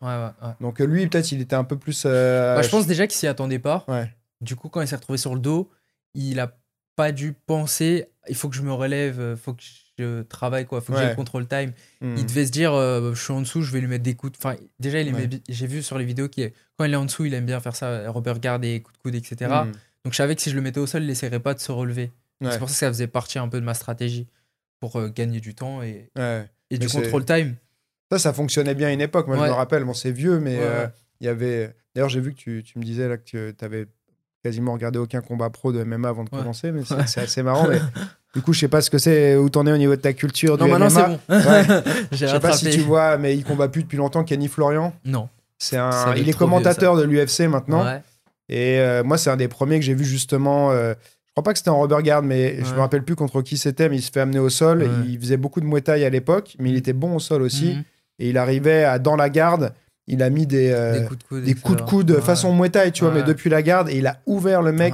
Donc 0.62 0.82
euh, 0.82 0.86
lui, 0.86 1.08
peut-être, 1.08 1.32
il 1.32 1.42
était 1.42 1.56
un 1.56 1.64
peu 1.64 1.78
plus. 1.78 2.04
Euh, 2.06 2.56
bah, 2.56 2.62
je 2.62 2.70
pense 2.70 2.88
déjà 2.88 3.08
qu'il 3.08 3.18
s'y 3.18 3.28
attendait 3.28 3.60
pas. 3.60 3.86
Du 4.42 4.56
coup, 4.56 4.70
quand 4.70 4.82
il 4.82 4.88
s'est 4.88 4.96
retrouvé 4.96 5.18
sur 5.18 5.34
le 5.34 5.40
dos, 5.40 5.70
il 6.14 6.40
a 6.40 6.58
pas 6.96 7.12
dû 7.12 7.34
penser, 7.34 8.10
il 8.28 8.36
faut 8.36 8.50
que 8.50 8.56
je 8.56 8.62
me 8.62 8.74
relève, 8.74 9.36
faut 9.36 9.54
que 9.54 9.64
je 9.64 9.83
travaille 10.30 10.66
quoi. 10.66 10.82
Faut 10.82 10.94
que 10.94 11.00
j'ai 11.00 11.10
le 11.10 11.16
control 11.16 11.48
time. 11.48 11.72
Hmm. 12.02 12.16
il 12.18 12.26
devait 12.26 12.46
se 12.46 12.52
dire 12.52 12.74
euh, 12.74 13.14
je 13.14 13.22
suis 13.22 13.34
en 13.34 13.42
dessous 13.42 13.62
je 13.62 13.72
vais 13.72 13.80
lui 13.80 13.88
mettre 13.88 14.04
des 14.04 14.16
coups 14.16 14.38
enfin 14.38 14.56
déjà 14.80 15.02
il 15.02 15.42
j'ai 15.48 15.68
vu 15.68 15.84
sur 15.84 15.98
les 15.98 16.06
vidéos 16.06 16.28
qu'il 16.28 16.52
quand 16.78 16.86
il 16.86 16.94
est 16.94 16.98
en 16.98 17.06
dessous 17.06 17.26
il 17.26 17.34
aime 17.34 17.46
bien 17.46 17.60
faire 17.60 17.76
ça 17.76 18.10
Robert 18.10 18.40
garde 18.40 18.62
des 18.62 18.82
coups 18.82 18.98
de 18.98 19.02
coude 19.04 19.16
etc 19.16 19.52
hmm. 19.66 19.72
donc 20.04 20.12
je 20.12 20.16
savais 20.16 20.36
que 20.36 20.42
si 20.42 20.50
je 20.50 20.56
le 20.56 20.62
mettais 20.62 20.80
au 20.80 20.88
sol 20.88 21.04
il 21.04 21.10
essaierait 21.10 21.40
pas 21.40 21.54
de 21.54 21.60
se 21.60 21.72
relever. 21.72 22.12
C'est 22.42 22.60
pour 22.60 22.70
ça 22.70 22.74
que 22.74 22.80
ça 22.80 22.88
faisait 22.90 23.08
partie 23.08 23.40
un 23.40 23.48
peu 23.48 23.62
de 23.62 23.66
ma 23.66 23.74
stratégie 23.74 24.28
pour 24.82 24.98
euh, 24.98 25.08
gagner 25.08 25.40
du 25.40 25.56
temps 25.56 25.82
et, 25.82 26.12
et 26.70 26.78
du 26.78 26.90
control 26.90 27.24
time. 27.24 27.56
Ça 28.12 28.20
ça 28.20 28.34
fonctionnait 28.34 28.76
bien 28.76 28.90
à 28.90 28.92
une 28.92 29.02
époque 29.02 29.28
moi 29.28 29.38
je 29.38 29.44
me 29.44 29.50
rappelle. 29.50 29.86
Bon 29.86 29.94
c'est 29.94 30.12
vieux 30.12 30.40
mais 30.40 30.58
euh, 30.60 30.88
il 31.22 31.28
y 31.28 31.30
avait 31.30 31.74
d'ailleurs 31.96 32.10
j'ai 32.10 32.20
vu 32.20 32.34
que 32.34 32.40
tu, 32.40 32.64
tu, 32.64 32.80
me 32.80 32.84
disais 32.84 33.08
là 33.08 33.18
que 33.18 33.52
tu 33.52 33.66
avais 33.66 33.88
quasiment 34.44 34.74
regardé 34.74 35.00
aucun 35.00 35.22
combat 35.22 35.50
pro 35.50 35.72
de 35.72 35.84
MMA 35.84 36.10
avant 36.10 36.26
de 36.26 36.30
commencer 36.30 36.72
mais 36.72 36.82
c'est 37.08 37.22
assez 37.22 37.44
marrant 37.44 37.68
mais 37.68 37.80
Du 38.34 38.42
coup, 38.42 38.52
je 38.52 38.62
sais 38.62 38.68
pas 38.68 38.82
ce 38.82 38.90
que 38.90 38.98
c'est, 38.98 39.36
où 39.36 39.50
t'en 39.50 39.68
es 39.68 39.72
au 39.72 39.78
niveau 39.78 39.96
de 39.96 40.02
ta 40.02 40.14
culture. 40.14 40.58
Non, 40.58 40.68
maintenant 40.68 40.90
c'est 40.90 41.06
bon. 41.06 41.20
je 42.12 42.26
sais 42.26 42.40
pas 42.40 42.54
si 42.54 42.70
tu 42.72 42.80
vois, 42.80 43.18
mais 43.18 43.36
il 43.36 43.44
combat 43.44 43.68
plus 43.68 43.84
depuis 43.84 43.98
longtemps. 43.98 44.24
Kenny 44.24 44.48
Florian. 44.48 44.94
Non. 45.06 45.30
C'est 45.60 45.78
un, 45.78 46.16
il 46.16 46.28
est 46.28 46.38
commentateur 46.38 46.96
de 46.98 47.04
l'UFC 47.04 47.42
maintenant. 47.42 47.86
Et 48.50 48.80
euh, 48.80 49.04
moi, 49.04 49.18
c'est 49.18 49.30
un 49.30 49.38
des 49.38 49.48
premiers 49.48 49.80
que 49.80 49.86
j'ai 49.86 49.94
vu 49.94 50.04
justement. 50.04 50.72
Euh, 50.72 50.94
je 51.26 51.32
crois 51.32 51.44
pas 51.44 51.54
que 51.54 51.60
c'était 51.60 51.70
en 51.70 51.80
rubber 51.80 52.04
guard, 52.04 52.22
mais 52.22 52.64
je 52.64 52.74
me 52.74 52.80
rappelle 52.80 53.04
plus 53.04 53.16
contre 53.16 53.42
qui 53.42 53.58
c'était. 53.58 53.88
Mais 53.88 53.98
il 53.98 54.02
se 54.02 54.12
fait 54.12 54.20
amener 54.20 54.40
au 54.40 54.50
sol. 54.50 54.88
Il 55.08 55.20
faisait 55.20 55.38
beaucoup 55.38 55.62
de 55.62 55.66
muay 55.66 55.82
thai 55.82 56.04
à 56.04 56.10
l'époque, 56.10 56.56
mais 56.60 56.70
il 56.70 56.76
était 56.76 56.94
bon 56.94 57.16
au 57.16 57.20
sol 57.20 57.44
aussi. 57.44 57.76
Mhm. 57.76 57.84
Et 58.20 58.30
il 58.30 58.38
arrivait 58.38 58.84
à 58.84 59.00
dans 59.00 59.16
la 59.16 59.30
garde 59.30 59.74
il 60.08 60.22
a 60.22 60.30
mis 60.30 60.46
des, 60.46 60.72
euh, 60.72 61.00
des 61.00 61.06
coups 61.06 61.20
de 61.20 61.24
coude, 61.24 61.44
des 61.44 61.56
coups 61.56 61.78
de 61.78 61.82
coude 61.82 62.20
façon 62.20 62.54
Muay 62.54 62.70
Thai, 62.70 62.92
tu 62.92 63.04
vois, 63.04 63.14
mais 63.14 63.24
depuis 63.24 63.50
la 63.50 63.62
garde, 63.62 63.90
et 63.90 63.98
il 63.98 64.08
a 64.08 64.18
ouvert 64.26 64.62
le 64.62 64.72
mec, 64.72 64.94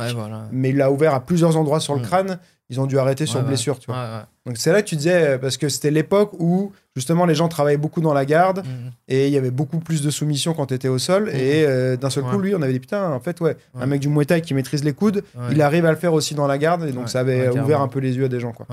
mais 0.51 0.70
il 0.70 0.78
l'a 0.78 0.92
ouvert 0.92 1.13
à 1.13 1.25
plusieurs 1.25 1.58
endroits 1.58 1.80
sur 1.80 1.96
le 1.96 2.01
mm. 2.01 2.06
crâne. 2.06 2.39
Ils 2.72 2.80
ont 2.80 2.86
dû 2.86 3.00
arrêter 3.00 3.25
sur 3.25 3.42
blessure, 3.42 3.80
tu 3.80 3.88
vois. 3.88 4.28
Donc 4.46 4.58
c'est 4.58 4.72
là 4.72 4.84
que 4.84 4.88
tu 4.88 4.96
disais, 4.96 5.39
parce 5.39 5.58
que 5.58 5.70
c'était 5.70 5.89
l'époque 5.89 6.34
où 6.38 6.72
justement 6.96 7.25
les 7.25 7.34
gens 7.34 7.48
travaillaient 7.48 7.78
beaucoup 7.78 8.01
dans 8.01 8.13
la 8.13 8.25
garde 8.25 8.60
mm. 8.60 8.89
et 9.08 9.28
il 9.28 9.34
y 9.34 9.38
avait 9.38 9.50
beaucoup 9.50 9.80
plus 9.80 10.04
de 10.04 10.10
soumission 10.12 10.54
quand 10.54 10.68
tu 10.68 10.75
étais 10.75 10.88
au 10.88 11.00
sol. 11.00 11.25
Mm. 11.25 11.36
Et 11.36 11.66
euh, 11.66 11.98
d'un 11.98 12.12
seul 12.12 12.24
coup, 12.25 12.38
lui, 12.38 12.54
on 12.54 12.62
avait 12.62 12.74
dit 12.74 12.80
putain, 12.80 13.12
en 13.12 13.20
fait, 13.20 13.42
ouais, 13.42 13.58
un 13.74 13.88
mec 13.88 14.00
du 14.01 14.10
Muay 14.10 14.25
Thai 14.25 14.42
qui 14.42 14.54
maîtrise 14.54 14.84
les 14.84 14.94
coudes, 14.94 15.24
il 15.51 15.62
arrive 15.63 15.86
à 15.86 15.92
le 15.92 15.98
faire 15.98 16.13
aussi 16.13 16.36
dans 16.36 16.46
la 16.46 16.60
garde, 16.60 16.84
et 16.84 16.92
donc 16.92 17.10
ça 17.10 17.22
avait 17.22 17.50
ouvert 17.50 17.82
un 17.82 17.88
peu 17.88 18.00
les 18.00 18.16
yeux 18.16 18.25
à 18.25 18.30
des 18.30 18.39
gens, 18.39 18.51
quoi. 18.51 18.68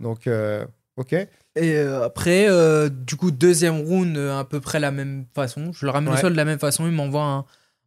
Donc, 0.00 0.26
euh, 0.26 0.64
ok. 0.96 1.14
Et 1.56 1.74
euh, 1.74 2.04
après, 2.04 2.48
euh, 2.48 2.88
du 2.88 3.16
coup, 3.16 3.30
deuxième 3.30 3.80
round, 3.80 4.16
euh, 4.16 4.38
à 4.38 4.44
peu 4.44 4.60
près 4.60 4.78
la 4.78 4.90
même 4.90 5.26
façon. 5.34 5.72
Je 5.72 5.84
le 5.84 5.90
ramène 5.90 6.12
au 6.12 6.16
sol 6.16 6.32
de 6.32 6.36
la 6.36 6.44
même 6.44 6.58
façon. 6.58 6.86
Il 6.86 6.92
m'envoie 6.92 7.44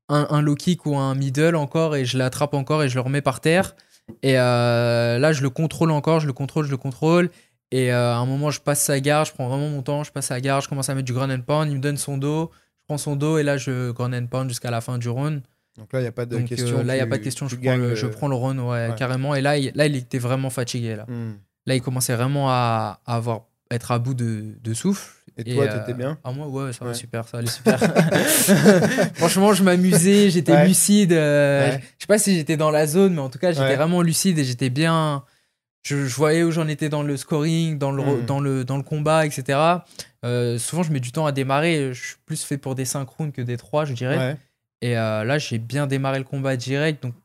un, 0.10 0.28
un, 0.30 0.42
low 0.42 0.56
kick 0.56 0.86
ou 0.86 0.98
un 0.98 1.16
middle 1.16 1.56
encore 1.56 1.96
et 1.96 2.04
je 2.04 2.18
l'attrape 2.18 2.54
encore 2.54 2.84
et 2.84 2.90
je 2.90 2.96
le 2.96 3.02
remets 3.02 3.22
par 3.22 3.40
terre. 3.40 3.76
Et 4.22 4.34
là, 4.34 5.32
je 5.32 5.42
le 5.42 5.50
contrôle 5.50 5.92
encore, 5.92 6.20
je 6.20 6.28
le 6.28 6.34
contrôle, 6.34 6.66
je 6.66 6.72
le 6.72 6.78
contrôle. 6.78 7.30
Et 7.72 7.90
à 7.90 8.18
un 8.18 8.26
moment, 8.26 8.52
je 8.52 8.60
passe 8.60 8.82
sa 8.82 9.00
garde, 9.00 9.28
je 9.28 9.34
prends 9.34 9.48
vraiment 9.48 9.70
mon 9.70 9.82
temps, 9.82 10.04
je 10.04 10.12
passe 10.12 10.28
sa 10.28 10.42
garde, 10.42 10.64
je 10.64 10.70
commence 10.70 10.90
à 10.90 10.96
mettre 10.96 11.06
du 11.06 11.14
ground 11.14 11.32
and 11.32 11.42
pound. 11.42 11.72
Il 11.72 11.78
me 11.78 11.82
donne 11.82 11.98
son 11.98 12.18
dos, 12.18 12.52
je 12.82 12.86
prends 12.86 12.98
son 12.98 13.16
dos 13.16 13.38
et 13.38 13.44
là, 13.44 13.56
je 13.58 13.92
ground 13.92 14.14
and 14.14 14.28
pound 14.28 14.50
jusqu'à 14.50 14.72
la 14.72 14.82
fin 14.82 14.98
du 14.98 15.08
round. 15.08 15.42
Donc 15.78 15.92
là, 15.94 16.00
il 16.00 16.04
n'y 16.04 16.08
a 16.08 16.12
pas 16.12 16.26
de 16.26 16.38
question. 16.42 16.84
là, 16.84 16.96
il 16.96 16.98
n'y 16.98 17.02
a 17.02 17.08
pas 17.08 17.18
de 17.18 17.24
question. 17.24 17.48
Je 17.48 17.56
prends, 17.56 17.78
le, 17.78 17.96
je 17.96 18.08
prends, 18.08 18.28
le, 18.28 18.36
run, 18.36 18.60
ouais, 18.60 18.94
carrément. 18.98 19.34
Et 19.34 19.42
là 19.42 19.58
il, 19.58 19.72
là, 19.74 19.88
il 19.88 19.96
était 19.96 20.20
vraiment 20.20 20.50
fatigué. 20.50 20.96
Là, 20.98 21.06
hmm. 21.08 21.38
là 21.66 21.76
il 21.76 21.82
commençait 21.82 22.16
vraiment 22.16 22.50
à, 22.50 23.00
à 23.06 23.16
avoir 23.16 23.46
être 23.74 23.92
à 23.92 24.00
bout 24.00 24.14
de, 24.14 24.56
de 24.62 24.74
souffle. 24.74 25.12
Et, 25.38 25.56
toi, 25.56 25.68
t'étais 25.68 25.94
bien 25.94 26.18
Ah, 26.24 26.32
moi, 26.32 26.48
ouais, 26.48 26.74
ça 26.74 26.86
va 26.86 26.94
super, 26.94 27.28
ça 27.28 27.40
allait 27.40 27.48
super. 27.50 27.80
Franchement, 29.16 29.54
je 29.54 29.64
m'amusais, 29.64 30.30
j'étais 30.30 30.66
lucide. 30.66 31.14
Euh, 31.14 31.72
je 31.72 32.04
sais 32.04 32.08
pas 32.08 32.20
si 32.20 32.36
j'étais 32.36 32.58
dans 32.58 32.70
la 32.70 32.86
zone, 32.86 33.16
mais 33.16 33.22
en 33.22 33.30
tout 33.30 33.40
cas, 33.40 33.52
j'étais 33.52 33.76
vraiment 33.76 34.02
lucide 34.02 34.38
et 34.38 34.44
j'étais 34.44 34.70
bien. 34.70 35.24
Je, 35.82 35.96
voyais 35.96 36.44
où 36.44 36.52
j'en 36.52 36.68
étais 36.68 36.88
dans 36.88 37.04
le 37.04 37.18
scoring, 37.18 37.78
dans 37.78 37.92
le, 37.92 38.04
hmm. 38.04 38.26
dans 38.26 38.40
le, 38.40 38.64
dans 38.64 38.78
le 38.78 38.84
combat, 38.84 39.26
etc. 39.26 39.60
Euh, 40.24 40.58
souvent, 40.58 40.84
je 40.84 40.94
mets 40.94 41.02
du 41.02 41.12
temps 41.12 41.26
à 41.26 41.34
démarrer. 41.34 41.94
Je 41.94 42.02
suis 42.02 42.16
plus 42.26 42.44
fait 42.44 42.58
pour 42.58 42.76
des 42.76 42.86
synchrones 42.86 43.32
que 43.32 43.42
des 43.42 43.58
3, 43.58 43.86
je 43.86 43.94
dirais. 43.94 44.38
Et 44.82 44.98
euh, 44.98 45.24
là, 45.24 45.40
j'ai 45.40 45.58
bien 45.58 45.88
démarré 45.88 46.20
le 46.20 46.26
combat 46.26 46.56
direct. 46.56 47.04
Donc, 47.04 47.16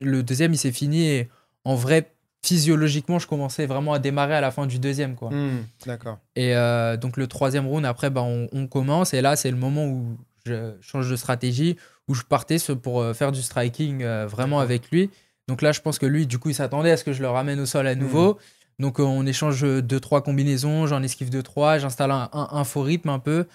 le 0.00 0.22
deuxième, 0.22 0.52
il 0.54 0.58
s'est 0.58 0.72
fini. 0.72 1.06
Et 1.08 1.28
en 1.64 1.74
vrai, 1.76 2.13
physiologiquement, 2.44 3.18
je 3.18 3.26
commençais 3.26 3.66
vraiment 3.66 3.94
à 3.94 3.98
démarrer 3.98 4.34
à 4.34 4.40
la 4.40 4.50
fin 4.50 4.66
du 4.66 4.78
deuxième. 4.78 5.14
Quoi. 5.16 5.30
Hmm, 5.30 5.64
D'accord. 5.86 6.18
Et 6.36 6.54
euh, 6.54 6.96
donc 6.96 7.16
le 7.16 7.26
troisième 7.26 7.66
round, 7.66 7.84
après, 7.86 8.10
bah, 8.10 8.22
on, 8.22 8.48
on 8.52 8.66
commence. 8.66 9.14
Et 9.14 9.20
là, 9.22 9.34
c'est 9.36 9.50
le 9.50 9.56
moment 9.56 9.86
où 9.86 10.16
je 10.44 10.72
change 10.82 11.10
de 11.10 11.16
stratégie, 11.16 11.76
où 12.06 12.14
je 12.14 12.22
partais 12.22 12.58
pour 12.82 13.00
euh, 13.00 13.14
faire 13.14 13.32
du 13.32 13.40
striking 13.42 14.02
euh, 14.02 14.26
vraiment 14.26 14.60
avec 14.60 14.90
lui. 14.90 15.10
Donc 15.48 15.62
là, 15.62 15.72
je 15.72 15.80
pense 15.80 15.98
que 15.98 16.06
lui, 16.06 16.26
du 16.26 16.38
coup, 16.38 16.50
il 16.50 16.54
s'attendait 16.54 16.90
à 16.90 16.96
ce 16.96 17.04
que 17.04 17.12
je 17.12 17.22
le 17.22 17.28
ramène 17.28 17.58
au 17.60 17.66
sol 17.66 17.86
à 17.86 17.94
nouveau. 17.94 18.38
Donc 18.78 19.00
euh, 19.00 19.04
on 19.04 19.24
échange 19.24 19.62
deux, 19.82 20.00
trois 20.00 20.22
combinaisons, 20.22 20.86
j'en 20.86 21.02
esquive 21.02 21.30
deux, 21.30 21.42
trois, 21.42 21.78
j'installe 21.78 22.10
un, 22.10 22.28
un, 22.32 22.48
un 22.50 22.64
faux 22.64 22.82
rythme 22.82 23.08
un 23.08 23.18
peu. 23.20 23.46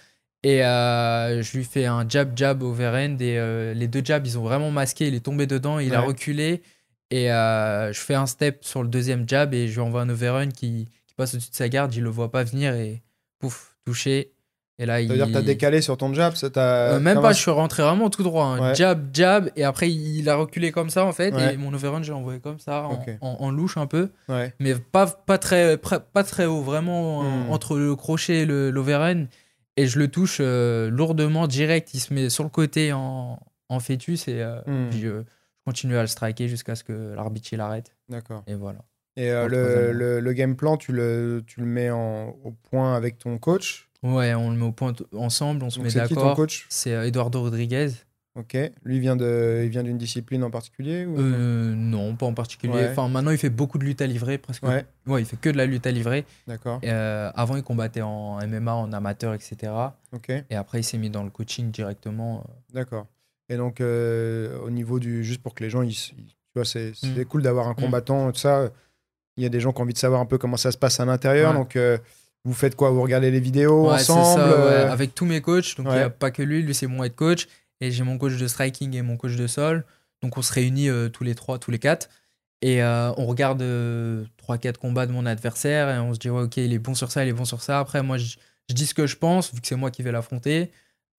Et 0.41 0.59
je 0.59 1.57
lui 1.57 1.65
fais 1.65 1.85
un 1.85 2.07
jab, 2.07 2.31
jab 2.35 2.63
overhand. 2.63 3.19
Et 3.21 3.35
les 3.75 3.87
deux 3.87 4.01
jabs, 4.03 4.25
ils 4.25 4.39
ont 4.39 4.43
vraiment 4.43 4.71
masqué. 4.71 5.07
Il 5.07 5.13
est 5.13 5.19
tombé 5.19 5.45
dedans, 5.47 5.79
il 5.79 5.93
a 5.93 5.99
reculé. 6.01 6.61
Et 7.11 7.31
euh, 7.31 7.91
je 7.91 7.99
fais 7.99 8.13
un 8.15 8.25
step 8.27 8.63
sur 8.63 8.83
le 8.83 8.89
deuxième 8.89 9.27
jab 9.27 9.53
et 9.53 9.67
je 9.67 9.73
lui 9.73 9.81
envoie 9.81 10.01
un 10.01 10.09
overhand 10.09 10.49
qui, 10.53 10.87
qui 11.07 11.13
passe 11.15 11.33
au-dessus 11.33 11.49
de 11.51 11.55
sa 11.55 11.67
garde. 11.69 11.93
Il 11.95 12.03
le 12.03 12.09
voit 12.09 12.31
pas 12.31 12.43
venir 12.43 12.73
et 12.75 13.01
pouf, 13.39 13.75
touché. 13.85 14.31
Et 14.81 14.85
là, 14.85 14.93
Ça 14.95 15.01
il. 15.01 15.09
veut 15.09 15.15
dire 15.15 15.27
que 15.27 15.33
t'as 15.33 15.41
décalé 15.41 15.81
sur 15.81 15.97
ton 15.97 16.13
jab 16.13 16.35
ça 16.35 16.47
Euh, 16.55 16.99
même 17.01 17.19
pas, 17.21 17.33
je 17.33 17.39
suis 17.41 17.51
rentré 17.51 17.83
vraiment 17.83 18.09
tout 18.09 18.23
droit. 18.23 18.45
hein. 18.45 18.69
Ouais. 18.69 18.75
Jab, 18.75 19.09
jab, 19.13 19.49
et 19.57 19.63
après 19.65 19.91
il 19.91 20.29
a 20.29 20.35
reculé 20.35 20.71
comme 20.71 20.89
ça 20.89 21.03
en 21.05 21.11
fait. 21.11 21.33
Ouais. 21.33 21.55
Et 21.55 21.57
mon 21.57 21.73
overhand, 21.73 22.01
je 22.01 22.11
l'ai 22.13 22.17
envoyé 22.17 22.39
comme 22.39 22.59
ça, 22.59 22.83
en, 22.83 22.93
Ok. 22.93 23.09
en- 23.19 23.37
en 23.41 23.51
louche 23.51 23.75
un 23.75 23.87
peu. 23.87 24.09
Ouais. 24.29 24.53
Mais 24.59 24.75
pas, 24.75 25.07
pas, 25.07 25.37
très, 25.37 25.77
pas 25.77 26.23
très 26.23 26.45
haut, 26.45 26.61
vraiment 26.61 27.23
Hmm. 27.23 27.49
entre 27.49 27.77
le 27.77 27.93
crochet 27.97 28.41
et 28.41 28.45
le- 28.45 28.69
l'overhand. 28.71 29.25
Et 29.75 29.87
je 29.87 29.99
le 29.99 30.07
touche 30.09 30.37
euh, 30.39 30.89
lourdement, 30.89 31.47
direct. 31.47 31.93
Il 31.93 31.99
se 31.99 32.13
met 32.13 32.29
sur 32.29 32.43
le 32.45 32.49
côté 32.49 32.93
en, 32.93 33.39
en 33.67 33.79
fœtus. 33.81 34.27
Et 34.29 34.43
Hmm. 34.65 34.89
puis 34.91 35.05
euh, 35.69 35.73
je 35.73 35.75
continue 35.75 35.97
à 35.97 36.01
le 36.01 36.07
striker 36.07 36.47
jusqu'à 36.47 36.75
ce 36.75 36.83
que 36.83 37.13
l'arbitre 37.15 37.49
il 37.53 37.61
arrête. 37.61 37.95
D'accord. 38.09 38.43
Et 38.47 38.55
voilà. 38.55 38.79
Et 39.15 39.29
euh, 39.31 40.19
le 40.21 40.33
game 40.33 40.55
plan, 40.55 40.77
tu 40.77 40.91
le, 40.91 41.43
tu 41.45 41.59
le 41.59 41.65
mets 41.65 41.89
en, 41.91 42.29
au 42.43 42.51
point 42.51 42.95
avec 42.95 43.17
ton 43.17 43.37
coach? 43.37 43.89
Ouais, 44.01 44.33
on 44.33 44.49
le 44.51 44.55
met 44.55 44.65
au 44.65 44.71
point 44.71 44.93
ensemble, 45.13 45.63
on 45.63 45.69
se 45.69 45.75
Donc 45.77 45.85
met 45.85 45.89
c'est 45.89 46.03
qui 46.07 46.13
ton 46.13 46.21
d'accord. 46.21 46.35
coach? 46.37 46.65
C'est 46.69 46.93
euh, 46.93 47.05
Eduardo 47.05 47.41
Rodriguez. 47.41 47.89
Ok. 48.35 48.55
Lui, 48.85 48.99
vient 49.01 49.17
de, 49.17 49.63
il 49.65 49.69
vient 49.69 49.83
d'une 49.83 49.97
discipline 49.97 50.43
en 50.45 50.51
particulier 50.51 51.05
ou... 51.05 51.19
Euh, 51.19 51.73
non, 51.75 52.15
pas 52.15 52.27
en 52.27 52.33
particulier. 52.33 52.73
Ouais. 52.73 52.87
Enfin, 52.91 53.09
maintenant, 53.09 53.31
il 53.31 53.37
fait 53.37 53.49
beaucoup 53.49 53.77
de 53.77 53.83
lutte 53.83 54.01
à 54.01 54.07
livrer, 54.07 54.37
presque. 54.37 54.63
Ouais, 54.63 54.85
Ouais, 55.07 55.21
il 55.21 55.25
fait 55.25 55.35
que 55.35 55.49
de 55.49 55.57
la 55.57 55.65
lutte 55.65 55.85
à 55.85 55.91
livrer. 55.91 56.25
d'accord. 56.47 56.79
Euh, 56.85 57.29
avant, 57.35 57.57
il 57.57 57.63
combattait 57.63 58.01
en 58.03 58.37
MMA, 58.47 58.73
en 58.73 58.93
amateur, 58.93 59.33
etc. 59.33 59.73
Ok, 60.13 60.29
Et 60.49 60.55
après, 60.55 60.79
il 60.79 60.83
s'est 60.83 60.97
mis 60.99 61.09
dans 61.09 61.23
le 61.23 61.29
coaching 61.31 61.71
directement. 61.71 62.45
d'accord. 62.71 63.07
Et 63.49 63.57
donc, 63.57 63.81
euh, 63.81 64.57
au 64.59 64.69
niveau 64.69 64.99
du. 64.99 65.23
Juste 65.23 65.41
pour 65.41 65.53
que 65.55 65.63
les 65.63 65.69
gens. 65.69 65.81
Ils, 65.81 65.89
ils- 65.91 66.35
tu 66.51 66.55
vois, 66.55 66.65
c'est 66.65 66.93
Mm. 67.03 67.25
cool 67.25 67.41
d'avoir 67.43 67.67
un 67.67 67.71
Mm. 67.73 67.75
combattant, 67.81 68.31
tout 68.31 68.39
ça. 68.39 68.69
Il 69.37 69.43
y 69.43 69.45
a 69.45 69.49
des 69.49 69.59
gens 69.59 69.71
qui 69.71 69.79
ont 69.79 69.83
envie 69.83 69.93
de 69.93 69.97
savoir 69.99 70.19
un 70.21 70.25
peu 70.25 70.37
comment 70.37 70.57
ça 70.57 70.71
se 70.71 70.77
passe 70.77 70.99
à 70.99 71.05
l'intérieur. 71.05 71.51
Ouais. 71.51 71.57
Donc, 71.57 71.75
euh, 71.75 71.97
vous 72.45 72.53
faites 72.53 72.75
quoi? 72.75 72.89
Vous 72.91 73.01
regardez 73.01 73.31
les 73.31 73.39
vidéos 73.39 73.87
Ouais, 73.87 73.93
ensemble 73.95 74.25
ça, 74.25 74.47
ouais. 74.47 74.53
euh, 74.73 74.91
Avec 74.91 75.13
tous 75.15 75.25
mes 75.25 75.41
coachs. 75.41 75.75
Donc, 75.77 75.87
il 75.89 75.93
n'y 75.93 75.99
a 75.99 76.09
pas 76.09 76.31
que 76.31 76.41
lui. 76.43 76.61
Lui, 76.63 76.73
c'est 76.75 76.87
mon 76.87 77.03
head 77.03 77.15
coach. 77.15 77.47
Et 77.81 77.91
j'ai 77.91 78.03
mon 78.03 78.17
coach 78.17 78.35
de 78.37 78.47
striking 78.47 78.93
et 78.95 79.01
mon 79.01 79.15
coach 79.17 79.35
de 79.35 79.47
sol. 79.47 79.85
Donc, 80.21 80.37
on 80.37 80.41
se 80.41 80.51
réunit 80.53 80.89
euh, 80.89 81.07
tous 81.09 81.23
les 81.23 81.33
trois, 81.35 81.59
tous 81.59 81.71
les 81.71 81.79
quatre. 81.79 82.09
Et 82.61 82.83
on 82.83 83.25
regarde 83.25 83.63
3-4 84.37 84.77
combats 84.79 85.05
de 85.05 85.11
mon 85.13 85.25
adversaire. 85.25 85.89
Et 85.89 85.99
on 85.99 86.13
se 86.13 86.19
dit, 86.19 86.29
ouais, 86.29 86.41
ok, 86.43 86.57
il 86.57 86.73
est 86.73 86.79
bon 86.79 86.93
sur 86.93 87.09
ça, 87.11 87.23
il 87.23 87.29
est 87.29 87.33
bon 87.33 87.45
sur 87.45 87.61
ça. 87.61 87.79
Après, 87.79 88.03
moi, 88.03 88.17
je, 88.17 88.35
je 88.69 88.75
dis 88.75 88.85
ce 88.85 88.93
que 88.93 89.07
je 89.07 89.15
pense, 89.15 89.53
vu 89.53 89.61
que 89.61 89.67
c'est 89.67 89.75
moi 89.77 89.91
qui 89.91 90.03
vais 90.03 90.11
l'affronter. 90.11 90.71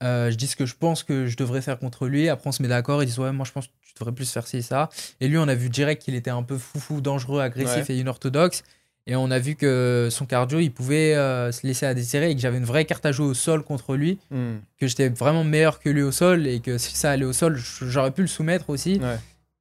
Euh, 0.02 0.30
je 0.30 0.36
dis 0.36 0.46
ce 0.46 0.56
que 0.56 0.66
je 0.66 0.74
pense 0.74 1.02
que 1.02 1.26
je 1.26 1.36
devrais 1.36 1.60
faire 1.60 1.78
contre 1.78 2.06
lui. 2.06 2.28
Après, 2.28 2.48
on 2.48 2.52
se 2.52 2.62
met 2.62 2.68
d'accord. 2.68 3.02
Ils 3.02 3.06
disent, 3.06 3.18
ouais, 3.18 3.32
moi, 3.32 3.44
je 3.46 3.52
pense 3.52 3.66
que 3.66 3.72
tu 3.82 3.92
devrais 3.98 4.12
plus 4.12 4.30
faire 4.30 4.46
ci 4.46 4.58
et 4.58 4.62
ça. 4.62 4.88
Et 5.20 5.28
lui, 5.28 5.36
on 5.38 5.46
a 5.48 5.54
vu 5.54 5.68
direct 5.68 6.02
qu'il 6.02 6.14
était 6.14 6.30
un 6.30 6.42
peu 6.42 6.56
foufou, 6.58 7.00
dangereux, 7.00 7.40
agressif 7.40 7.88
Ouais. 7.88 7.94
et 7.94 7.98
inorthodoxe. 7.98 8.62
Et 9.06 9.16
on 9.16 9.30
a 9.30 9.38
vu 9.38 9.56
que 9.56 10.08
son 10.10 10.26
cardio, 10.26 10.60
il 10.60 10.70
pouvait 10.70 11.14
euh, 11.16 11.50
se 11.52 11.66
laisser 11.66 11.86
à 11.86 11.94
désirer 11.94 12.30
et 12.30 12.34
que 12.34 12.40
j'avais 12.40 12.58
une 12.58 12.64
vraie 12.64 12.84
carte 12.84 13.04
à 13.06 13.12
jouer 13.12 13.26
au 13.26 13.34
sol 13.34 13.62
contre 13.64 13.96
lui, 13.96 14.18
hmm, 14.30 14.56
que 14.78 14.86
j'étais 14.86 15.08
vraiment 15.08 15.42
meilleur 15.42 15.80
que 15.80 15.88
lui 15.88 16.02
au 16.02 16.12
sol 16.12 16.46
et 16.46 16.60
que 16.60 16.78
si 16.78 16.94
ça 16.94 17.10
allait 17.10 17.24
au 17.24 17.32
sol, 17.32 17.56
j'aurais 17.56 18.10
pu 18.12 18.20
le 18.20 18.28
soumettre 18.28 18.70
aussi. 18.70 19.00
Ouais. 19.02 19.16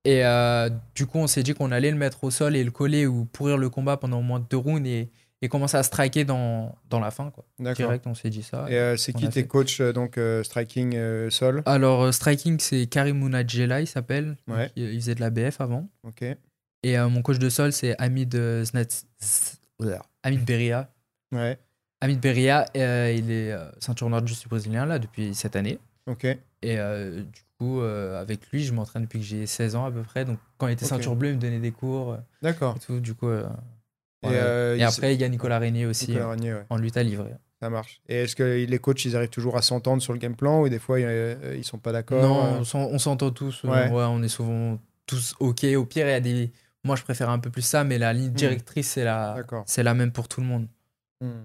Et 0.05 0.25
euh, 0.25 0.69
du 0.93 1.05
coup, 1.05 1.17
on 1.19 1.27
s'est 1.27 1.41
dit 1.43 1.53
qu'on 1.53 1.71
allait 1.71 1.91
le 1.91 1.97
mettre 1.97 2.23
au 2.25 2.31
sol 2.31 2.55
et 2.55 2.63
le 2.63 2.71
coller 2.71 3.07
ou 3.07 3.25
pourrir 3.25 3.57
le 3.57 3.69
combat 3.69 3.97
pendant 3.97 4.19
au 4.19 4.23
moins 4.23 4.45
deux 4.49 4.57
rounds 4.57 4.87
et, 4.87 5.09
et 5.41 5.47
commencer 5.49 5.77
à 5.77 5.83
striker 5.83 6.25
dans, 6.25 6.75
dans 6.89 6.99
la 6.99 7.11
fin. 7.11 7.29
Quoi. 7.31 7.45
D'accord. 7.59 7.87
Direct, 7.87 8.07
on 8.07 8.13
s'est 8.13 8.29
dit 8.29 8.43
ça. 8.43 8.65
Et 8.69 8.75
euh, 8.77 8.97
c'est 8.97 9.13
qui 9.13 9.27
tes 9.29 9.47
coachs, 9.47 9.79
euh, 9.79 9.93
donc 9.93 10.17
euh, 10.17 10.43
striking 10.43 10.95
euh, 10.95 11.29
sol? 11.29 11.63
Alors, 11.65 12.13
striking, 12.13 12.59
c'est 12.59 12.87
Karim 12.87 13.17
Mounadjela, 13.19 13.81
il 13.81 13.87
s'appelle. 13.87 14.35
Ouais. 14.47 14.71
Il, 14.75 14.83
il 14.93 14.99
faisait 14.99 15.15
de 15.15 15.21
la 15.21 15.29
BF 15.29 15.61
avant. 15.61 15.87
Ok. 16.03 16.23
Et 16.83 16.97
mon 16.97 17.21
coach 17.21 17.39
de 17.39 17.49
sol, 17.49 17.71
c'est 17.73 17.95
Hamid, 18.01 18.33
euh, 18.35 18.63
Znat- 18.63 19.05
Z- 19.21 19.57
Hamid 20.23 20.45
Beria. 20.45 20.89
Ouais. 21.33 21.57
Hamid 22.01 22.19
Beria, 22.21 22.65
il 22.73 23.29
est 23.31 23.53
ceinture 23.79 24.09
noire 24.09 24.21
de 24.21 24.27
jiu 24.27 24.47
brésilien 24.49 24.85
là 24.85 24.99
depuis 24.99 25.35
cette 25.35 25.55
année. 25.57 25.79
Ok. 26.07 26.25
Et 26.61 26.75
du 26.77 27.41
coup, 27.57 27.81
avec 27.81 28.47
lui, 28.51 28.63
je 28.63 28.73
m'entraîne 28.73 29.03
depuis 29.03 29.19
que 29.19 29.25
j'ai 29.25 29.45
16 29.45 29.75
ans 29.75 29.85
à 29.85 29.91
peu 29.91 30.01
près. 30.03 30.23
Donc 30.25 30.39
quand 30.57 30.67
il 30.67 30.73
était 30.73 30.85
ceinture 30.85 31.15
bleue, 31.17 31.29
il 31.31 31.35
me 31.35 31.41
donnait 31.41 31.59
des 31.59 31.71
cours 31.71 32.17
D'accord. 32.41 32.77
Du 33.01 33.13
coup, 33.13 33.27
Et, 34.23 34.27
euh, 34.31 34.75
Et 34.75 34.79
il- 34.79 34.83
après, 34.83 35.13
il 35.15 35.21
y 35.21 35.23
a 35.23 35.29
Nicolas 35.29 35.59
Régnier 35.59 35.85
aussi 35.85 36.07
Nicolas 36.09 36.29
Régnier, 36.31 36.53
ouais. 36.53 36.65
en 36.69 36.77
lutte 36.77 36.97
à 36.97 37.03
livrer. 37.03 37.33
Ça 37.61 37.69
marche. 37.69 38.01
Et 38.07 38.23
est-ce 38.23 38.35
que 38.35 38.65
les 38.65 38.79
coachs, 38.79 39.03
ils 39.05 39.15
arrivent 39.15 39.29
toujours 39.29 39.57
à 39.57 39.61
s'entendre 39.61 40.01
sur 40.01 40.13
le 40.13 40.19
game 40.19 40.35
plan 40.35 40.61
ou 40.61 40.69
des 40.69 40.79
fois, 40.79 40.97
euh, 40.97 41.55
ils 41.57 41.63
sont 41.65 41.77
pas 41.77 41.91
d'accord 41.91 42.21
Non, 42.21 42.45
euh, 42.45 42.57
on 42.59 42.63
s'en- 42.63 42.87
on 42.91 42.99
s'entend 42.99 43.31
tous. 43.31 43.63
Ouais. 43.63 43.89
ouais, 43.89 44.03
on 44.07 44.21
est 44.23 44.29
souvent 44.29 44.77
tous 45.05 45.35
OK. 45.39 45.63
Au 45.75 45.85
pire, 45.85 46.07
il 46.07 46.11
y 46.11 46.13
a 46.13 46.19
des. 46.21 46.51
Moi, 46.85 46.95
je 46.95 47.03
préfère 47.03 47.29
un 47.29 47.39
peu 47.39 47.49
plus 47.49 47.61
ça, 47.61 47.83
mais 47.83 47.97
la 47.97 48.13
ligne 48.13 48.31
directrice, 48.31 48.91
c'est 48.91 49.03
la, 49.03 49.35
la 49.77 49.93
même 49.93 50.11
pour 50.13 50.27
tout 50.29 50.39
le 50.39 50.47
monde. 50.47 50.67
Hmm. 51.21 51.43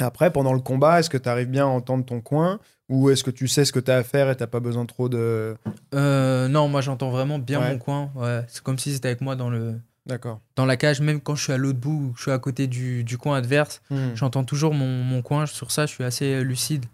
Après, 0.00 0.32
pendant 0.32 0.52
le 0.52 0.60
combat, 0.60 1.00
est-ce 1.00 1.10
que 1.10 1.18
tu 1.18 1.28
arrives 1.28 1.48
bien 1.50 1.64
à 1.64 1.68
entendre 1.68 2.04
ton 2.04 2.20
coin 2.20 2.60
ou 2.88 3.10
est-ce 3.10 3.24
que 3.24 3.30
tu 3.32 3.48
sais 3.48 3.64
ce 3.64 3.72
que 3.72 3.80
tu 3.80 3.90
as 3.90 3.96
à 3.96 4.02
faire 4.04 4.30
et 4.30 4.36
t'as 4.36 4.46
pas 4.46 4.60
besoin 4.60 4.86
trop 4.86 5.08
de. 5.08 5.56
Euh, 5.94 6.48
non, 6.48 6.68
moi, 6.68 6.80
j'entends 6.80 7.10
vraiment 7.10 7.38
bien 7.38 7.60
Ouais. 7.60 7.72
mon 7.72 7.78
coin. 7.78 8.10
Ouais, 8.14 8.42
c'est 8.48 8.62
comme 8.62 8.78
si 8.78 8.92
c'était 8.92 9.08
avec 9.08 9.20
moi 9.20 9.34
dans 9.36 9.50
le 9.50 9.78
D'accord. 10.08 10.40
dans 10.56 10.64
la 10.66 10.76
cage, 10.76 11.00
même 11.00 11.20
quand 11.20 11.34
je 11.34 11.42
suis 11.44 11.52
à 11.52 11.56
l'autre 11.58 11.78
bout 11.78 12.12
je 12.16 12.22
suis 12.22 12.30
à 12.30 12.38
côté 12.38 12.66
du, 12.66 13.04
du 13.04 13.18
coin 13.18 13.36
adverse. 13.36 13.82
Hmm. 13.90 14.14
J'entends 14.14 14.42
toujours 14.44 14.74
mon, 14.74 14.86
mon 15.04 15.22
coin. 15.22 15.46
Sur 15.46 15.70
ça, 15.70 15.86
je 15.86 15.92
suis 15.92 16.04
assez 16.04 16.24
euh, 16.34 16.40
lucide. 16.42 16.86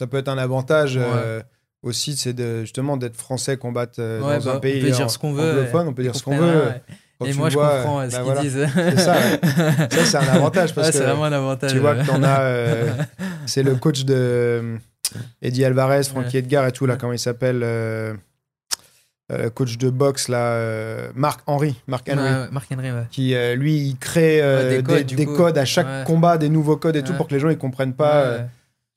Ça 0.00 0.06
peut 0.06 0.16
être 0.18 0.28
un 0.28 0.38
avantage 0.38 0.96
Ouais. 0.96 1.02
euh, 1.04 1.42
aussi, 1.82 2.16
c'est 2.16 2.32
de, 2.32 2.60
justement 2.60 2.96
d'être 2.96 3.16
français 3.16 3.56
combattre 3.56 3.94
euh, 3.98 4.20
Ouais, 4.20 4.38
dans 4.38 4.44
bah, 4.44 4.54
un 4.56 4.58
pays 4.60 4.80
on 4.82 4.86
peut 4.86 4.92
dire 4.92 5.04
an- 5.06 5.08
ce 5.08 5.18
qu'on 5.18 5.32
veut. 5.32 5.50
anglophone, 5.50 5.88
on 5.88 5.92
peut 5.94 6.02
dire 6.02 6.14
ce 6.14 6.22
qu'on 6.22 6.36
veut. 6.36 6.46
ouais. 6.66 6.82
Quand 7.18 7.26
Et 7.26 7.32
moi, 7.34 7.50
je 7.50 7.54
vois, 7.54 7.76
comprends 7.78 8.00
euh, 8.00 8.04
bah 8.06 8.10
ce 8.10 8.16
qu'ils 8.16 8.24
voilà. 8.24 8.40
disent. 8.40 8.66
C'est 8.74 8.98
ça, 8.98 9.16
Ça, 9.90 10.04
c'est 10.06 10.16
un 10.16 10.20
avantage 10.36 10.74
parce 10.74 10.90
c'est 10.92 11.02
vraiment 11.02 11.24
un 11.26 11.32
avantage. 11.32 11.70
tu 11.72 11.78
vois 11.78 11.94
que 11.96 12.06
t'en 12.06 12.22
as. 12.22 12.40
euh, 12.40 12.90
c'est 13.44 13.62
le 13.62 13.74
coach 13.76 14.04
de 14.06 14.14
euh, 14.16 14.76
Eddie 15.42 15.64
Alvarez, 15.66 16.04
Frankie 16.04 16.38
Edgar 16.38 16.66
et 16.66 16.72
tout, 16.72 16.86
là, 16.86 16.96
comment 16.96 17.12
il 17.12 17.18
s'appelle 17.18 17.62
euh, 19.30 19.48
Coach 19.50 19.78
de 19.78 19.90
boxe, 19.90 20.28
là, 20.28 20.38
euh, 20.54 21.08
Marc 21.14 21.40
Henry. 21.46 21.76
Marc 21.86 22.08
Henry. 22.10 22.22
Ouais, 22.22 22.30
ouais, 22.30 22.48
Marc 22.50 22.66
Henry, 22.72 22.90
ouais. 22.90 23.04
Qui, 23.10 23.34
euh, 23.34 23.54
lui, 23.54 23.76
il 23.76 23.96
crée 23.96 24.40
des 24.68 24.82
des, 25.04 25.24
codes, 25.26 25.54
des 25.54 25.60
à 25.60 25.64
chaque 25.64 26.04
combat, 26.04 26.36
des 26.38 26.48
nouveaux 26.48 26.76
codes 26.76 26.96
et 26.96 27.02
tout, 27.02 27.14
pour 27.14 27.28
que 27.28 27.34
les 27.34 27.40
gens 27.40 27.48
ils 27.50 27.58
comprennent 27.58 27.94
pas. 27.94 28.38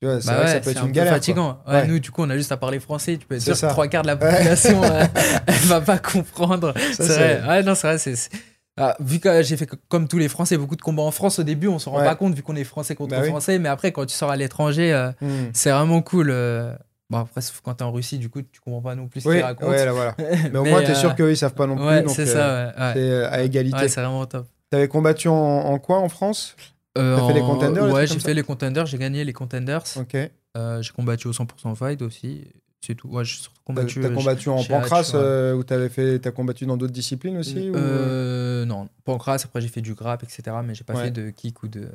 tu 0.01 0.07
vois, 0.07 0.17
Bah 0.25 0.33
vrai 0.37 0.47
ça 0.47 0.59
peut 0.59 0.69
être 0.71 0.77
un 0.77 0.81
une 0.81 0.87
peu 0.87 0.93
galère. 0.93 1.13
fatigant. 1.13 1.59
Nous, 1.87 1.99
du 1.99 2.11
coup, 2.11 2.23
on 2.23 2.29
a 2.29 2.37
juste 2.37 2.51
à 2.51 2.57
parler 2.57 2.79
français. 2.79 3.17
Tu 3.17 3.25
peux 3.25 3.35
être 3.35 3.41
sûr 3.41 3.55
ça. 3.55 3.67
que 3.67 3.71
trois 3.73 3.87
quarts 3.87 4.01
de 4.01 4.07
la 4.07 4.15
population, 4.17 4.81
elle 5.47 5.53
va 5.67 5.81
pas 5.81 5.97
comprendre. 5.99 6.73
C'est 6.93 7.03
vrai. 7.07 7.41
Ouais, 7.47 7.63
non, 7.63 7.75
c'est 7.75 7.87
vrai. 7.87 7.97
c'est- 7.97 8.29
Ah, 8.75 8.95
vu 8.99 9.19
que 9.19 9.43
j'ai 9.43 9.55
fait 9.55 9.69
comme 9.87 10.07
tous 10.07 10.17
les 10.17 10.27
Français 10.27 10.57
beaucoup 10.57 10.75
de 10.75 10.81
combats 10.81 11.03
en 11.03 11.11
France 11.11 11.37
au 11.37 11.43
début, 11.43 11.67
on 11.67 11.77
se 11.77 11.87
rend 11.87 11.99
Ouais. 11.99 12.05
pas 12.05 12.15
compte 12.15 12.33
vu 12.33 12.41
qu'on 12.41 12.55
est 12.55 12.63
Français 12.63 12.95
contre 12.95 13.11
Bah 13.11 13.19
oui. 13.21 13.27
Français, 13.29 13.59
mais 13.59 13.69
après 13.69 13.91
quand 13.91 14.03
tu 14.07 14.15
sors 14.15 14.31
à 14.31 14.35
l'étranger, 14.35 14.91
euh, 14.91 15.11
Hmm. 15.21 15.51
c'est 15.53 15.69
vraiment 15.69 16.01
cool. 16.01 16.31
euh. 16.31 16.73
Bon 17.09 17.19
après 17.19 17.41
sauf 17.41 17.61
quand 17.61 17.75
t'es 17.75 17.83
en 17.83 17.91
Russie, 17.91 18.17
du 18.17 18.29
coup 18.29 18.41
tu 18.41 18.59
comprends 18.61 18.81
pas 18.81 18.95
non 18.95 19.07
plus 19.07 19.21
ce 19.21 19.27
Oui, 19.29 19.35
qu'ils 19.35 19.43
racontent. 19.43 19.69
ouais, 19.71 19.85
là, 19.85 19.91
voilà. 19.91 20.15
Mais 20.51 20.57
au 20.57 20.63
moins, 20.65 20.81
t'es 20.81 20.91
euh, 20.91 20.95
sûr 20.95 21.15
qu'eux, 21.15 21.31
ils 21.31 21.37
savent 21.37 21.53
pas 21.53 21.67
non 21.67 21.75
plus. 21.75 21.85
Ouais, 21.85 22.03
c'est 22.07 22.27
euh, 22.35 22.71
ça. 22.73 22.87
Ouais. 22.87 22.93
C'est 22.95 23.09
euh, 23.11 23.29
à 23.31 23.41
égalité. 23.43 23.77
Ouais, 23.77 23.87
c'est 23.89 24.01
vraiment 24.01 24.25
top. 24.25 24.47
T'avais 24.69 24.87
combattu 24.87 25.27
en, 25.27 25.33
en 25.33 25.77
quoi 25.79 25.99
en 25.99 26.09
France? 26.09 26.55
Euh, 26.97 27.17
T'as 27.17 27.27
fait 27.27 27.33
les 27.33 27.41
en- 27.41 27.47
contenders, 27.47 27.91
Ouais, 27.91 28.07
j'ai 28.07 28.19
fait 28.19 28.33
les 28.33 28.43
contenders, 28.43 28.85
j'ai 28.85 28.97
gagné 28.97 29.23
les 29.23 29.33
contenders. 29.33 29.83
Ok. 29.97 30.15
Euh, 30.57 30.81
j'ai 30.81 30.91
combattu 30.93 31.27
au 31.27 31.31
100% 31.33 31.75
fight 31.75 32.01
aussi. 32.01 32.45
C'est 32.85 32.95
tout. 32.95 33.07
Ouais, 33.09 33.23
j'ai 33.25 33.37
surtout 33.37 33.57
T'as 33.59 33.73
combattu. 33.73 34.01
t'as 34.01 34.07
euh, 34.09 34.13
combattu 34.15 34.49
en 34.49 34.63
pancras 34.63 35.11
euh, 35.15 35.53
ou 35.53 35.63
t'avais 35.63 35.89
fait, 35.89 36.19
t'as 36.19 36.31
combattu 36.31 36.65
dans 36.65 36.75
d'autres 36.77 36.91
disciplines 36.93 37.37
aussi 37.37 37.69
ou, 37.69 37.75
euh, 37.75 38.61
Euh, 38.61 38.65
non, 38.65 38.89
pancras, 39.05 39.37
après 39.43 39.61
j'ai 39.61 39.69
fait 39.69 39.81
du 39.81 39.93
grappe, 39.93 40.23
etc. 40.23 40.43
Mais 40.65 40.75
j'ai 40.75 40.83
pas 40.83 40.93
Ouais. 40.93 41.03
fait 41.05 41.11
de 41.11 41.29
kick 41.29 41.63
ou 41.63 41.67
de, 41.67 41.89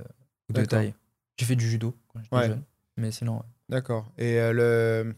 ou 0.48 0.52
de 0.52 0.64
taille. 0.64 0.94
J'ai 1.38 1.44
fait 1.46 1.56
du 1.56 1.68
judo 1.68 1.94
quand 2.12 2.20
j'étais 2.22 2.36
Ouais. 2.36 2.46
jeune. 2.48 2.62
Mais 2.96 3.10
sinon, 3.12 3.34
ouais. 3.36 3.42
D'accord. 3.68 4.06
Et 4.18 4.38
euh, 4.40 4.52
le, 4.52 5.14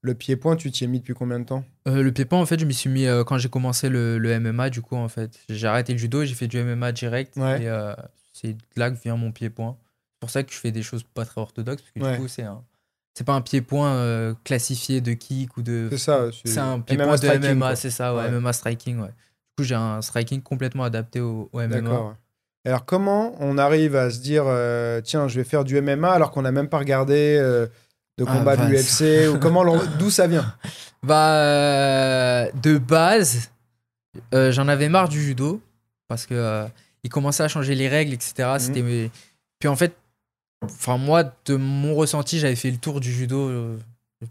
le 0.00 0.14
pied-point, 0.14 0.56
tu 0.56 0.70
t'y 0.70 0.84
es 0.84 0.86
mis 0.86 1.00
depuis 1.00 1.14
combien 1.14 1.38
de 1.40 1.44
temps? 1.44 1.64
Euh, 1.86 2.02
le 2.02 2.12
pied-point, 2.12 2.40
en 2.40 2.46
fait, 2.46 2.58
je 2.58 2.64
m'y 2.64 2.74
suis 2.74 2.90
mis 2.90 3.06
euh, 3.06 3.24
quand 3.24 3.38
j'ai 3.38 3.48
commencé 3.48 3.88
le, 3.88 4.18
le 4.18 4.38
MMA, 4.40 4.70
du 4.70 4.82
coup, 4.82 4.96
en 4.96 5.08
fait. 5.08 5.38
J'ai 5.48 5.66
arrêté 5.66 5.92
le 5.92 5.98
judo, 5.98 6.24
j'ai 6.24 6.34
fait 6.34 6.48
du 6.48 6.62
MMA 6.62 6.92
direct. 6.92 7.36
Ouais. 7.36 7.62
Et 7.62 7.94
c'est 8.32 8.56
là 8.76 8.90
que 8.90 8.96
vient 9.00 9.16
mon 9.16 9.30
pied-point. 9.32 9.76
C'est 10.14 10.20
pour 10.20 10.30
ça 10.30 10.42
que 10.42 10.52
je 10.52 10.58
fais 10.58 10.70
des 10.72 10.82
choses 10.82 11.02
pas 11.02 11.24
très 11.24 11.40
orthodoxes, 11.40 11.82
parce 11.82 11.92
que 11.92 12.00
Ouais. 12.00 12.16
du 12.16 12.22
coup, 12.22 12.28
c'est 12.28 12.42
un. 12.42 12.62
C'est 13.14 13.24
pas 13.24 13.34
un 13.34 13.42
pied-point 13.42 14.34
classifié 14.42 15.00
de 15.02 15.12
kick 15.12 15.56
ou 15.58 15.62
de. 15.62 15.88
C'est 15.90 15.98
ça. 15.98 16.26
C'est 16.44 16.58
un 16.58 16.80
pied-point 16.80 17.16
de 17.16 17.54
MMA, 17.54 17.76
c'est 17.76 17.90
ça, 17.90 18.14
ouais. 18.14 18.30
MMA 18.30 18.52
striking, 18.52 18.98
ouais. 19.00 19.08
Du 19.08 19.56
coup, 19.58 19.64
j'ai 19.64 19.74
un 19.74 20.00
striking 20.00 20.40
complètement 20.40 20.84
adapté 20.84 21.20
au, 21.20 21.50
MMA. 21.52 21.66
D'accord. 21.68 22.16
Alors, 22.64 22.84
comment 22.84 23.34
on 23.40 23.58
arrive 23.58 23.96
à 23.96 24.08
se 24.10 24.20
dire, 24.20 24.44
euh, 24.46 25.00
tiens, 25.00 25.26
je 25.28 25.36
vais 25.36 25.44
faire 25.44 25.64
du 25.64 25.80
MMA 25.80 26.10
alors 26.10 26.30
qu'on 26.30 26.42
n'a 26.42 26.52
même 26.52 26.68
pas 26.68 26.78
regardé 26.78 27.36
euh, 27.40 27.66
de 28.18 28.24
ah, 28.26 28.32
combat 28.32 28.56
de 28.56 28.66
l'UFC 28.66 29.34
ou 29.34 29.38
comment 29.38 29.64
d'où 29.98 30.10
ça 30.10 30.26
vient? 30.26 30.54
Bah, 31.02 32.50
de 32.52 32.78
base, 32.78 33.50
j'en 34.32 34.68
avais 34.68 34.88
marre 34.88 35.08
du 35.08 35.22
judo 35.22 35.60
parce 36.08 36.26
que 36.26 36.66
il 37.04 37.10
commençait 37.10 37.42
à 37.42 37.48
changer 37.48 37.74
les 37.74 37.88
règles, 37.88 38.12
etc. 38.12 38.34
Mhm. 38.38 38.58
C'était, 38.58 39.10
puis 39.58 39.68
en 39.68 39.76
fait, 39.76 39.96
enfin 40.62 40.96
moi, 40.96 41.24
de 41.46 41.56
mon 41.56 41.94
ressenti, 41.94 42.38
j'avais 42.38 42.56
fait 42.56 42.70
le 42.70 42.76
tour 42.76 43.00
du 43.00 43.12
judo, 43.12 43.76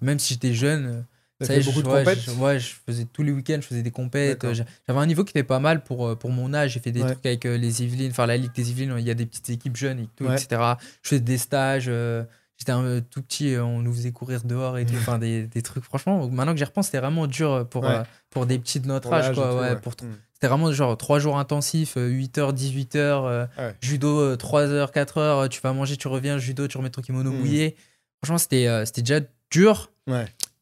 même 0.02 0.20
si 0.20 0.36
j'étais 0.36 0.54
jeune 0.54 1.04
ça 1.46 1.54
fait 1.56 1.64
beaucoup 1.64 1.82
de 1.82 1.88
compètes? 1.88 2.28
ouais, 2.40 2.60
je 2.60 2.76
faisais 2.86 3.06
tous 3.06 3.24
les 3.24 3.32
week-ends, 3.32 3.58
je 3.62 3.68
faisais 3.68 3.82
des 3.82 3.92
compètes. 3.92 4.46
J'avais 4.54 5.00
un 5.00 5.06
niveau 5.06 5.24
qui 5.24 5.32
était 5.32 5.44
pas 5.44 5.60
mal 5.60 5.84
pour, 5.84 6.08
euh, 6.08 6.16
pour 6.16 6.32
mon 6.32 6.54
âge. 6.54 6.72
J'ai 6.74 6.80
fait 6.80 6.92
des 6.92 7.02
trucs 7.02 7.26
avec 7.26 7.46
euh, 7.46 7.58
les 7.58 7.84
Yvelines, 7.84 8.12
enfin 8.12 8.26
la 8.26 8.38
Ligue 8.38 8.54
des 8.54 8.72
Yvelines, 8.72 8.96
il 8.98 9.06
y 9.06 9.12
a 9.12 9.14
des 9.14 9.26
petites 9.26 9.50
équipes 9.50 9.78
jeunes 9.78 10.00
et 10.00 10.08
tout, 10.16 10.32
etc. 10.32 10.62
Je 11.02 11.10
faisais 11.10 11.22
des 11.22 11.38
stages. 11.38 11.92
Euh, 12.70 12.98
j'étais 12.98 13.00
un 13.00 13.02
tout 13.02 13.22
petit, 13.22 13.56
on 13.58 13.82
nous 13.82 13.94
faisait 13.94 14.12
courir 14.12 14.44
dehors 14.44 14.78
et 14.78 14.86
tout. 14.86 14.96
enfin, 14.98 15.20
des, 15.20 15.44
des, 15.48 15.62
trucs, 15.62 15.84
franchement, 15.84 16.28
maintenant 16.30 16.54
que 16.54 16.58
j'y 16.58 16.64
repense, 16.64 16.88
c'était 16.88 17.00
vraiment 17.00 17.28
dur 17.28 17.68
pour, 17.70 17.86
pour 18.30 18.46
des 18.46 18.60
petits 18.60 18.80
de 18.80 18.88
notre 18.88 19.12
âge. 19.12 19.34
Quoi, 19.34 19.60
ouais, 19.60 19.76
pour 19.76 19.94
mm. 19.94 20.16
C'était 20.34 20.48
vraiment 20.48 20.72
genre 20.72 20.98
3 20.98 21.20
jours 21.20 21.38
intensifs, 21.38 21.98
8h, 21.98 22.54
18h, 22.56 23.48
judo 23.82 24.36
3h, 24.36 24.92
4h, 24.92 25.50
tu 25.50 25.62
vas 25.62 25.74
manger, 25.74 25.98
tu 25.98 26.08
reviens, 26.08 26.40
judo, 26.40 26.68
tu 26.68 26.78
remets 26.78 26.90
ton 26.90 27.02
kimono 27.02 27.32
mm. 27.32 27.38
mouillé. 27.38 27.76
Franchement, 28.24 28.38
c'était 28.38 28.86
c'était 28.86 29.02
déjà 29.02 29.20
dur. 29.52 29.92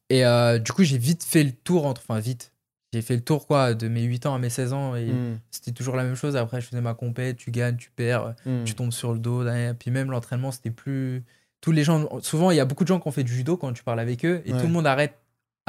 Et 0.10 0.26
euh, 0.26 0.60
du 0.60 0.72
coup, 0.72 0.84
j'ai 0.84 0.98
vite 0.98 1.24
fait 1.24 1.44
le 1.44 1.52
tour, 1.52 1.86
entre, 1.86 2.02
enfin 2.02 2.20
vite, 2.20 2.52
j'ai 2.92 3.02
fait 3.02 3.16
le 3.16 3.22
tour 3.22 3.46
quoi, 3.46 3.76
de 3.76 3.88
mes 3.88 4.02
8 4.02 4.26
ans 4.26 4.36
à 4.36 4.40
mes 4.40 4.50
16 4.50 4.74
ans 4.74 4.96
et 4.96 5.06
hmm. 5.06 5.40
c'était 5.52 5.72
toujours 5.72 5.96
la 5.96 6.04
même 6.04 6.16
chose. 6.16 6.36
Après, 6.36 6.60
je 6.60 6.66
faisais 6.66 6.82
ma 6.82 6.96
compète, 6.96 7.38
tu 7.38 7.52
gagnes, 7.52 7.78
tu 7.78 7.92
perds, 7.92 8.34
hmm. 8.46 8.64
tu 8.64 8.74
tombes 8.74 8.92
sur 8.92 9.14
le 9.14 9.20
dos. 9.20 9.48
Et 9.48 9.74
puis 9.78 9.92
même 9.92 10.10
l'entraînement, 10.10 10.52
c'était 10.52 10.72
plus. 10.72 11.24
Tous 11.62 11.72
les 11.72 11.84
gens, 11.84 12.08
souvent, 12.22 12.52
il 12.52 12.58
y 12.58 12.60
a 12.60 12.66
beaucoup 12.66 12.84
de 12.84 12.88
gens 12.88 13.00
qui 13.00 13.08
ont 13.08 13.12
fait 13.12 13.24
du 13.24 13.34
judo 13.34 13.58
quand 13.58 13.74
tu 13.74 13.84
parles 13.84 14.00
avec 14.00 14.26
eux 14.26 14.42
et 14.46 14.52
tout 14.52 14.64
le 14.64 14.70
monde 14.70 14.88
arrête 14.88 15.16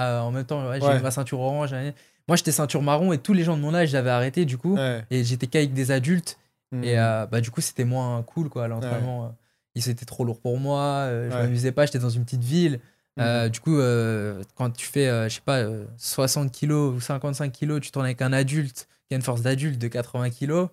euh, 0.01 0.21
en 0.21 0.31
même 0.31 0.45
temps. 0.45 0.73
j'ai 0.73 1.01
ma 1.01 1.11
ceinture 1.11 1.41
orange. 1.41 1.75
Moi, 2.29 2.37
j'étais 2.37 2.53
ceinture 2.53 2.83
marron 2.83 3.13
et 3.13 3.19
tous 3.19 3.33
les 3.33 3.43
gens 3.43 3.57
de 3.57 3.63
mon 3.63 3.75
âge, 3.75 3.89
j'avais 3.89 4.11
arrêté 4.11 4.45
du 4.45 4.57
coup. 4.57 4.79
Et 5.11 5.25
j'étais 5.25 5.47
qu'avec 5.47 5.73
des 5.73 5.91
adultes. 5.91 6.39
Hmm. 6.73 6.85
Et 6.85 6.99
euh, 6.99 7.27
bah, 7.27 7.41
du 7.41 7.51
coup, 7.51 7.61
c'était 7.61 7.85
moins 7.85 8.23
cool 8.23 8.49
quoi, 8.49 8.69
l'entraînement. 8.69 9.35
Il 9.75 9.83
C'était 9.83 10.07
trop 10.07 10.25
lourd 10.25 10.41
pour 10.41 10.59
moi. 10.59 11.09
je 11.09 11.35
m'amusais 11.35 11.73
pas, 11.73 11.87
j'étais 11.87 11.99
dans 11.99 12.11
une 12.11 12.25
petite 12.25 12.45
ville. 12.45 12.81
Euh, 13.19 13.45
mhm. 13.45 13.51
du 13.51 13.61
coup, 13.61 13.79
euh, 13.79 14.43
quand 14.55 14.71
tu 14.71 14.87
fais, 14.87 15.09
euh, 15.09 15.29
je 15.29 15.35
sais 15.35 15.41
pas, 15.45 15.65
60 15.99 16.53
kilos 16.53 16.95
ou 16.95 17.01
55 17.01 17.53
kilos, 17.53 17.81
tu 17.81 17.91
tournes 17.91 18.07
avec 18.07 18.23
un 18.23 18.33
adulte 18.33 18.89
qui 19.11 19.14
a 19.14 19.17
une 19.17 19.23
force 19.23 19.43
d'adulte 19.43 19.81
de 19.81 19.88
80 19.88 20.31
kilos, 20.31 20.69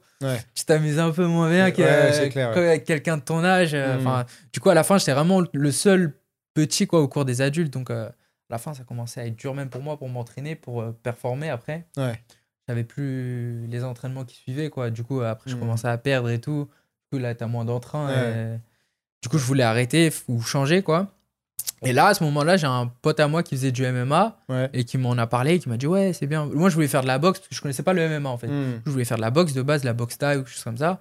tu 0.53 0.65
t'amuses 0.65 0.99
un 0.99 1.09
peu 1.09 1.25
moins 1.25 1.49
bien 1.49 1.71
qu'avec 1.71 2.83
quelqu'un 2.83 3.17
de 3.17 3.23
ton 3.23 3.43
âge. 3.43 3.73
Mhm. 3.73 3.97
Enfin, 3.97 4.25
Du 4.53 4.59
coup, 4.59 4.69
à 4.69 4.75
la 4.75 4.83
fin, 4.83 4.99
j'étais 4.99 5.13
vraiment 5.13 5.41
le 5.51 5.71
seul 5.71 6.13
petit 6.53 6.85
quoi, 6.85 7.01
au 7.01 7.07
cours 7.07 7.25
des 7.25 7.41
adultes. 7.41 7.73
Donc, 7.73 7.89
à 7.89 8.13
la 8.51 8.59
fin, 8.59 8.75
ça 8.75 8.83
commençait 8.83 9.21
à 9.21 9.25
être 9.25 9.35
dur 9.35 9.55
même 9.55 9.71
pour 9.71 9.81
moi 9.81 9.97
pour 9.97 10.07
m'entraîner, 10.07 10.53
pour 10.53 10.93
performer 11.01 11.49
après. 11.49 11.87
Ouais. 11.97 12.21
J'avais 12.67 12.83
plus 12.83 13.65
les 13.65 13.83
entraînements 13.83 14.23
qui 14.23 14.35
suivaient. 14.35 14.69
Quoi. 14.69 14.91
Du 14.91 15.03
coup, 15.03 15.21
après, 15.21 15.49
je 15.49 15.55
mhm. 15.55 15.61
commençais 15.61 15.87
à 15.87 15.97
perdre 15.97 16.29
et 16.29 16.39
tout. 16.39 16.69
Du 17.11 17.17
coup, 17.17 17.17
là, 17.17 17.33
tu 17.33 17.43
as 17.43 17.47
moins 17.47 17.65
d'entrain. 17.65 18.59
Du 19.23 19.29
coup, 19.29 19.39
je 19.39 19.45
voulais 19.45 19.63
arrêter 19.63 20.11
ou 20.27 20.41
changer. 20.41 20.83
quoi. 20.83 21.11
Et 21.83 21.93
là, 21.93 22.07
à 22.07 22.13
ce 22.13 22.23
moment-là, 22.23 22.57
j'ai 22.57 22.67
un 22.67 22.91
pote 23.01 23.19
à 23.19 23.27
moi 23.27 23.43
qui 23.43 23.55
faisait 23.55 23.71
du 23.71 23.85
MMA 23.85 24.37
et 24.73 24.83
qui 24.83 24.97
m'en 24.97 25.11
a 25.13 25.27
parlé, 25.27 25.59
qui 25.59 25.69
m'a 25.69 25.77
dit 25.77 25.87
Ouais, 25.87 26.13
c'est 26.13 26.27
bien. 26.27 26.45
Moi, 26.45 26.69
je 26.69 26.75
voulais 26.75 26.87
faire 26.87 27.01
de 27.01 27.07
la 27.07 27.19
boxe 27.19 27.39
parce 27.39 27.49
que 27.49 27.55
je 27.55 27.61
connaissais 27.61 27.83
pas 27.83 27.93
le 27.93 28.19
MMA 28.19 28.29
en 28.29 28.37
fait. 28.37 28.47
Hmm. 28.47 28.81
Je 28.85 28.91
voulais 28.91 29.05
faire 29.05 29.17
de 29.17 29.21
la 29.21 29.31
boxe 29.31 29.53
de 29.53 29.61
base, 29.61 29.81
de 29.81 29.85
la 29.85 29.93
boxe 29.93 30.17
taille 30.17 30.37
ou 30.37 30.39
quelque 30.41 30.51
chose 30.53 30.63
comme 30.63 30.77
ça. 30.77 30.99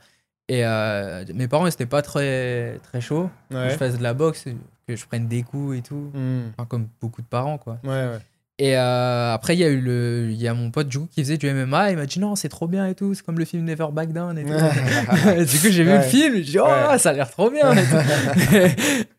Et 0.49 0.65
euh, 0.65 1.25
mes 1.35 1.49
parents, 1.49 1.69
c'était 1.71 1.87
pas 1.87 2.03
très, 2.03 2.79
très 2.85 3.01
chaud. 3.01 3.31
Que 3.51 3.71
je 3.71 3.77
fasse 3.77 3.99
de 3.99 4.03
la 4.03 4.15
boxe, 4.15 4.45
que 4.87 4.97
je 4.97 5.07
prenne 5.07 5.27
des 5.27 5.43
coups 5.43 5.79
et 5.79 5.83
tout. 5.83 6.11
Hmm. 6.15 6.51
Enfin, 6.57 6.67
comme 6.67 6.89
beaucoup 7.01 7.23
de 7.23 7.27
parents, 7.27 7.59
quoi. 7.59 7.79
Ouais, 7.83 7.91
ouais. 7.91 8.19
Et 8.59 8.75
euh, 8.75 9.35
après, 9.35 9.55
il 9.55 9.59
y 9.59 9.65
a 9.65 9.69
eu 9.69 9.81
le, 9.81 10.29
il 10.31 10.41
y 10.41 10.49
a 10.49 10.55
mon 10.55 10.71
pote 10.71 10.89
du 10.89 10.99
coup 10.99 11.09
qui 11.15 11.23
faisait 11.23 11.37
du 11.37 11.51
MMA. 11.53 11.91
Il 11.91 11.99
m'a 11.99 12.07
dit 12.07 12.19
non, 12.19 12.37
c'est 12.37 12.49
trop 12.49 12.67
bien 12.67 12.87
et 12.87 12.95
tout. 12.95 13.13
C'est 13.13 13.23
comme 13.23 13.39
le 13.39 13.45
film 13.45 13.65
Never 13.65 13.89
Back 13.93 14.15
Down 14.15 14.39
et 14.39 14.45
tout. 14.45 14.51
du 15.53 15.59
coup, 15.59 15.69
j'ai 15.69 15.85
vu 15.85 15.93
le 15.93 16.01
film. 16.01 16.37
J'ai 16.37 16.43
dit 16.43 16.59
oh, 16.59 16.99
ça 16.99 17.11
a 17.11 17.13
l'air 17.13 17.31
trop 17.31 17.51
bien. 17.51 17.75
Et, 17.75 17.85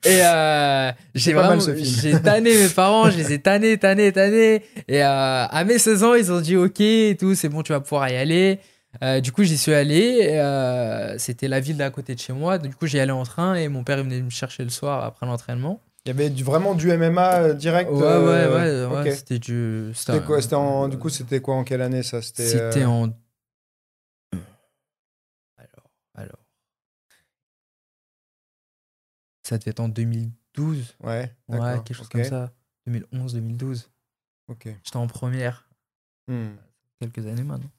euh, 0.24 0.92
j'ai 1.14 1.34
vraiment, 1.34 1.60
j'ai 1.60 2.20
tanné 2.20 2.58
mes 2.58 2.70
parents. 2.70 3.12
Je 3.12 3.18
les 3.18 3.34
ai 3.34 3.40
tannés, 3.40 3.78
tannés, 3.78 4.12
tannés. 4.12 4.64
Et 4.88 5.04
euh, 5.04 5.46
à 5.46 5.64
mes 5.66 5.78
16 5.78 6.04
ans, 6.04 6.16
ils 6.16 6.32
ont 6.32 6.42
dit 6.42 6.58
ok 6.58 6.82
et 6.82 7.16
tout. 7.20 7.36
C'est 7.36 7.50
bon, 7.50 7.62
tu 7.62 7.74
vas 7.74 7.80
pouvoir 7.80 8.10
y 8.10 8.16
aller. 8.16 8.60
du 9.22 9.32
coup, 9.32 9.44
j'y 9.44 9.60
suis 9.60 9.74
allé. 9.76 10.42
C'était 11.20 11.48
la 11.48 11.60
ville 11.60 11.78
d'à 11.78 11.92
côté 11.92 12.16
de 12.16 12.20
chez 12.20 12.34
moi. 12.34 12.58
Du 12.58 12.74
coup, 12.74 12.88
j'y 12.88 13.00
allais 13.00 13.12
en 13.12 13.24
train 13.24 13.54
et 13.54 13.68
mon 13.68 13.84
père 13.84 14.00
il 14.00 14.06
venait 14.06 14.20
me 14.20 14.32
chercher 14.32 14.64
le 14.64 14.72
soir 14.72 15.04
après 15.04 15.28
l'entraînement. 15.28 15.80
Il 16.08 16.12
y 16.12 16.14
avait 16.14 16.30
du, 16.30 16.42
vraiment 16.42 16.74
du 16.74 16.90
MMA 16.90 17.34
euh, 17.34 17.54
direct 17.54 17.92
Ouais, 17.92 18.00
ouais, 18.00 18.08
euh, 18.08 18.88
ouais. 18.88 19.12
C'était 19.12 19.40
du. 19.40 19.92
C'était 19.94 20.22
quoi 20.22 20.42
c'était 20.42 20.56
en, 20.56 20.88
Du 20.88 20.98
coup, 20.98 21.10
c'était 21.10 21.42
quoi 21.42 21.56
en 21.56 21.66
quelle 21.66 21.82
année 21.82 22.02
ça? 22.02 22.22
C'était 22.22 22.82
euh, 22.82 22.86
en. 22.86 23.10
Alors, 25.58 25.92
alors. 26.16 26.40
Ça 29.44 29.58
devait 29.58 29.72
être 29.72 29.82
en 29.82 29.90
2012. 29.90 30.96
Ouais. 31.04 31.36
Ouais, 31.50 31.60
quelque 31.84 31.94
chose 31.94 32.08
comme 32.08 32.24
ça. 32.24 32.54
2011, 32.86 33.34
2012. 33.34 33.92
Ok. 34.48 34.70
J'étais 34.84 34.96
en 34.96 35.08
première. 35.08 35.68
Hmm. 36.30 36.56
Quelques 37.02 37.28
années 37.28 37.44
maintenant. 37.44 37.70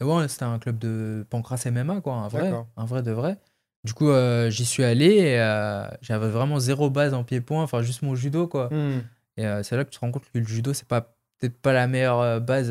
Et 0.00 0.04
ouais, 0.04 0.26
c'était 0.28 0.44
un 0.44 0.58
club 0.58 0.78
de 0.78 1.26
Pancras 1.28 1.66
MMA, 1.70 2.00
quoi. 2.00 2.14
Un 2.14 2.28
vrai. 2.28 2.50
Un 2.78 2.84
vrai 2.86 3.02
de 3.02 3.10
vrai. 3.10 3.38
Du 3.88 3.94
coup, 3.94 4.10
euh, 4.10 4.50
j'y 4.50 4.66
suis 4.66 4.84
allé 4.84 5.06
et 5.06 5.40
euh, 5.40 5.82
j'avais 6.02 6.28
vraiment 6.28 6.58
zéro 6.58 6.90
base 6.90 7.14
en 7.14 7.24
pied-point, 7.24 7.62
enfin 7.62 7.80
juste 7.80 8.02
mon 8.02 8.14
judo, 8.14 8.46
quoi. 8.46 8.68
Hmm. 8.70 9.00
Et 9.38 9.46
euh, 9.46 9.62
c'est 9.62 9.78
là 9.78 9.84
que 9.86 9.88
tu 9.88 9.98
te 9.98 10.04
rends 10.04 10.12
compte 10.12 10.24
que 10.24 10.38
le 10.38 10.44
judo, 10.44 10.74
c'est 10.74 10.86
pas 10.86 11.00
peut-être 11.40 11.56
pas 11.56 11.72
la 11.72 11.86
meilleure 11.86 12.38
base 12.42 12.70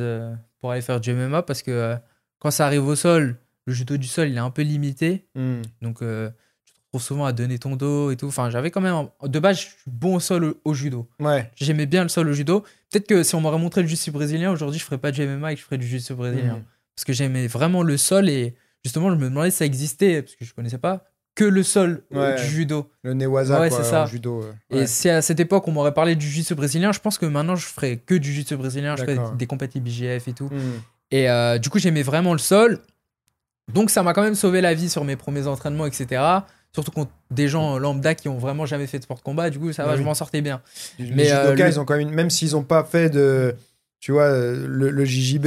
pour 0.59 0.69
aller 0.69 0.81
faire 0.81 1.01
du 1.01 1.11
MMA 1.13 1.41
parce 1.41 1.63
que 1.63 1.95
quand 2.37 2.51
ça 2.51 2.67
arrive 2.67 2.85
au 2.85 2.95
sol, 2.95 3.35
le 3.65 3.73
judo 3.73 3.97
du 3.97 4.05
sol, 4.05 4.29
il 4.29 4.35
est 4.35 4.39
un 4.39 4.51
peu 4.51 4.61
limité. 4.61 5.25
Hmm. 5.33 5.63
Donc, 5.81 6.01
tu 6.01 6.05
te 6.05 6.77
retrouves 6.85 7.01
souvent 7.01 7.25
à 7.25 7.33
donner 7.33 7.57
ton 7.57 7.75
dos 7.75 8.11
et 8.11 8.15
tout. 8.15 8.27
Enfin, 8.27 8.51
j'avais 8.51 8.69
quand 8.69 8.81
même. 8.81 9.07
De 9.23 9.39
base, 9.39 9.57
je 9.57 9.61
suis 9.61 9.75
bon 9.87 10.17
au 10.17 10.19
sol 10.19 10.53
au, 10.63 10.73
judo. 10.75 11.09
Ouais. 11.19 11.49
J'aimais 11.55 11.87
bien 11.87 12.03
le 12.03 12.09
sol 12.09 12.27
au 12.27 12.33
judo. 12.33 12.59
Peut-être 12.91 13.07
que 13.07 13.23
si 13.23 13.33
on 13.33 13.41
m'aurait 13.41 13.57
montré 13.57 13.81
le 13.81 13.87
jiu 13.87 14.11
brésilien, 14.11 14.51
aujourd'hui, 14.51 14.79
je 14.79 14.85
ferais 14.85 14.99
pas 14.99 15.09
du 15.09 15.25
MMA 15.25 15.53
et 15.53 15.55
que 15.55 15.61
je 15.61 15.65
ferais 15.65 15.79
du 15.79 15.87
jiu 15.87 16.13
brésilien. 16.13 16.57
Hmm. 16.57 16.63
Parce 16.95 17.05
que 17.05 17.13
j'aimais 17.13 17.47
vraiment 17.47 17.81
le 17.81 17.97
sol 17.97 18.29
et 18.29 18.53
justement, 18.87 19.09
je 19.11 19.15
me 19.15 19.29
demandais 19.29 19.51
si 19.51 19.57
ça 19.57 19.65
existait, 19.65 20.21
parce 20.21 20.35
que 20.35 20.45
je 20.45 20.53
connaissais 20.53 20.77
pas, 20.77 21.03
que 21.35 21.43
le 21.43 21.61
sol 21.61 22.03
du 22.11 22.43
judo. 22.45 22.89
Le 23.03 23.13
newaza, 23.13 23.59
ouais, 23.59 23.69
c'est 23.69 23.83
ça. 23.83 24.05
judo. 24.05 24.43
Et 24.71 24.87
c'est 24.87 25.11
à 25.11 25.21
cette 25.21 25.39
époque 25.39 25.65
qu'on 25.65 25.71
m'aurait 25.71 25.93
parlé 25.93 26.15
du 26.15 26.25
jiu-jitsu 26.25 26.55
brésilien. 26.55 26.91
Je 26.91 26.99
pense 26.99 27.17
que 27.17 27.25
maintenant, 27.25 27.55
je 27.55 27.67
ferais 27.67 27.97
que 27.97 28.15
du 28.15 28.31
jiu-jitsu 28.31 28.57
brésilien. 28.57 28.95
Je 28.95 29.03
ferais 29.03 29.19
des 29.37 29.45
compétitions 29.45 29.83
BGF 29.83 30.27
et 30.27 30.33
tout. 30.33 30.47
Hmm. 30.47 30.81
Et 31.11 31.29
euh, 31.29 31.57
du 31.57 31.69
coup, 31.69 31.79
j'aimais 31.79 32.01
vraiment 32.01 32.33
le 32.33 32.39
sol. 32.39 32.79
Donc, 33.71 33.89
ça 33.89 34.01
m'a 34.01 34.13
quand 34.13 34.23
même 34.23 34.35
sauvé 34.35 34.61
la 34.61 34.73
vie 34.73 34.89
sur 34.89 35.03
mes 35.03 35.15
premiers 35.15 35.45
entraînements, 35.45 35.85
etc. 35.85 36.21
Surtout 36.73 36.91
contre 36.91 37.11
des 37.29 37.47
gens 37.47 37.77
lambda 37.77 38.15
qui 38.15 38.29
ont 38.29 38.37
vraiment 38.37 38.65
jamais 38.65 38.87
fait 38.87 38.97
de 38.97 39.03
sport 39.03 39.17
de 39.17 39.23
combat. 39.23 39.49
Du 39.49 39.59
coup, 39.59 39.71
ça 39.73 39.85
va, 39.85 39.95
je 39.95 40.03
m'en 40.03 40.13
sortais 40.13 40.41
bien. 40.41 40.61
Les 40.97 41.11
mais 41.11 41.31
euh, 41.31 41.55
ils 41.55 41.79
ont 41.79 41.85
quand 41.85 41.97
même, 41.97 42.09
même 42.09 42.29
s'ils 42.29 42.51
n'ont 42.51 42.63
pas 42.63 42.83
fait 42.83 43.09
de 43.09 43.55
tu 43.99 44.11
vois, 44.11 44.29
le, 44.29 44.89
le 44.91 45.05
JJB, 45.05 45.45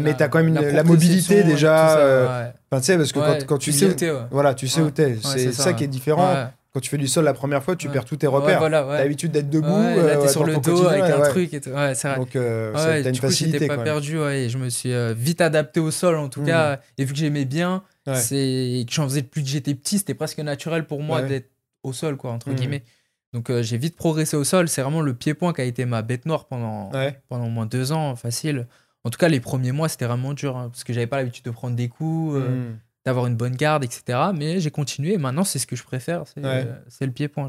mais 0.00 0.16
tu 0.16 0.22
as 0.22 0.28
quand 0.28 0.42
même 0.42 0.54
la, 0.54 0.84
mobilité 0.84 1.42
déjà. 1.42 1.98
Euh, 1.98 2.50
tu 2.72 2.82
sais, 2.82 2.96
parce 2.96 3.12
que 3.12 3.18
quand, 3.18 3.46
quand, 3.46 3.58
tu, 3.58 3.72
sais 3.72 3.86
où 3.86 3.92
t'es. 3.92 4.10
Voilà, 4.30 4.54
tu 4.54 4.68
sais 4.68 4.80
où 4.80 4.90
t'es. 4.90 5.16
c'est 5.22 5.52
ça, 5.52 5.72
qui 5.72 5.84
est 5.84 5.88
différent. 5.88 6.48
Quand 6.72 6.80
tu 6.80 6.88
fais 6.88 6.96
du 6.96 7.06
sol 7.06 7.26
la 7.26 7.34
première 7.34 7.62
fois, 7.62 7.76
tu 7.76 7.90
perds 7.90 8.06
tous 8.06 8.16
tes 8.16 8.26
repères. 8.26 8.60
tu 8.60 8.64
as 8.64 8.70
l'habitude 8.70 9.30
d'être 9.30 9.50
debout. 9.50 9.66
là, 9.66 9.96
euh, 9.96 10.22
t'es 10.22 10.28
sur 10.28 10.44
le 10.44 10.56
dos 10.56 10.86
avec 10.86 11.02
un 11.02 11.20
truc 11.28 11.52
et 11.52 11.60
tout. 11.60 11.70
Ouais, 11.70 11.94
c'est 11.94 12.08
vrai. 12.08 12.16
Donc, 12.16 12.34
euh, 12.36 12.72
t'as 12.74 13.08
une 13.08 13.14
facilité. 13.16 13.66
pas 13.66 13.78
perdu. 13.78 14.18
Ouais, 14.18 14.48
je 14.48 14.58
me 14.58 14.68
suis 14.68 14.92
vite 15.14 15.40
adapté 15.40 15.80
au 15.80 15.90
sol 15.90 16.16
en 16.16 16.28
tout 16.28 16.42
cas. 16.42 16.80
Et 16.98 17.04
vu 17.04 17.12
que 17.12 17.18
j'aimais 17.18 17.44
bien, 17.44 17.82
c'est 18.14 18.84
que 18.86 18.92
j'en 18.92 19.04
faisais 19.04 19.22
depuis 19.22 19.42
que 19.42 19.48
j'étais 19.48 19.74
petit, 19.74 19.98
c'était 19.98 20.14
presque 20.14 20.38
naturel 20.38 20.86
pour 20.86 21.02
moi 21.02 21.22
d'être 21.22 21.50
au 21.82 21.92
sol, 21.92 22.16
quoi, 22.16 22.30
entre 22.30 22.50
mmh. 22.50 22.54
guillemets. 22.54 22.84
Donc 23.32 23.48
euh, 23.48 23.62
j'ai 23.62 23.78
vite 23.78 23.96
progressé 23.96 24.36
au 24.36 24.44
sol. 24.44 24.68
C'est 24.68 24.82
vraiment 24.82 25.00
le 25.00 25.14
pied-point 25.14 25.52
qui 25.52 25.60
a 25.60 25.64
été 25.64 25.84
ma 25.84 26.02
bête 26.02 26.26
noire 26.26 26.46
pendant, 26.46 26.90
pendant 27.28 27.46
au 27.46 27.50
moins 27.50 27.66
deux 27.66 27.92
ans, 27.92 28.14
facile. 28.16 28.66
En 29.04 29.10
tout 29.10 29.18
cas, 29.18 29.28
les 29.28 29.40
premiers 29.40 29.72
mois, 29.72 29.88
c'était 29.88 30.04
vraiment 30.04 30.32
dur 30.34 30.56
hein, 30.56 30.68
parce 30.68 30.84
que 30.84 30.92
j'avais 30.92 31.06
pas 31.06 31.16
l'habitude 31.16 31.44
de 31.44 31.50
prendre 31.50 31.74
des 31.74 31.88
coups, 31.88 32.36
euh, 32.36 32.70
hmm. 32.70 32.78
d'avoir 33.04 33.26
une 33.26 33.34
bonne 33.34 33.56
garde, 33.56 33.84
etc. 33.84 34.18
Mais 34.34 34.60
j'ai 34.60 34.70
continué. 34.70 35.16
maintenant, 35.16 35.44
c'est 35.44 35.58
ce 35.58 35.66
que 35.66 35.76
je 35.76 35.82
préfère. 35.82 36.24
C'est 36.26 36.44
euh, 36.44 36.64
le 37.00 37.10
pied-point. 37.10 37.48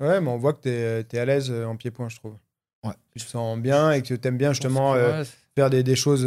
Ouais, 0.00 0.20
mais 0.20 0.28
on 0.28 0.38
voit 0.38 0.54
que 0.54 0.62
tu 0.62 1.16
es, 1.16 1.18
à 1.18 1.24
l'aise 1.24 1.50
en 1.50 1.76
pied-point, 1.76 2.08
je 2.08 2.16
trouve. 2.16 2.36
Ouais. 2.84 2.94
Tu 3.14 3.24
te 3.24 3.28
sens 3.28 3.58
bien 3.58 3.92
et 3.92 4.02
que 4.02 4.14
tu 4.14 4.28
aimes 4.28 4.38
bien 4.38 4.52
justement 4.52 4.94
faire 5.54 5.70
des, 5.70 5.82
des 5.82 5.96
choses. 5.96 6.24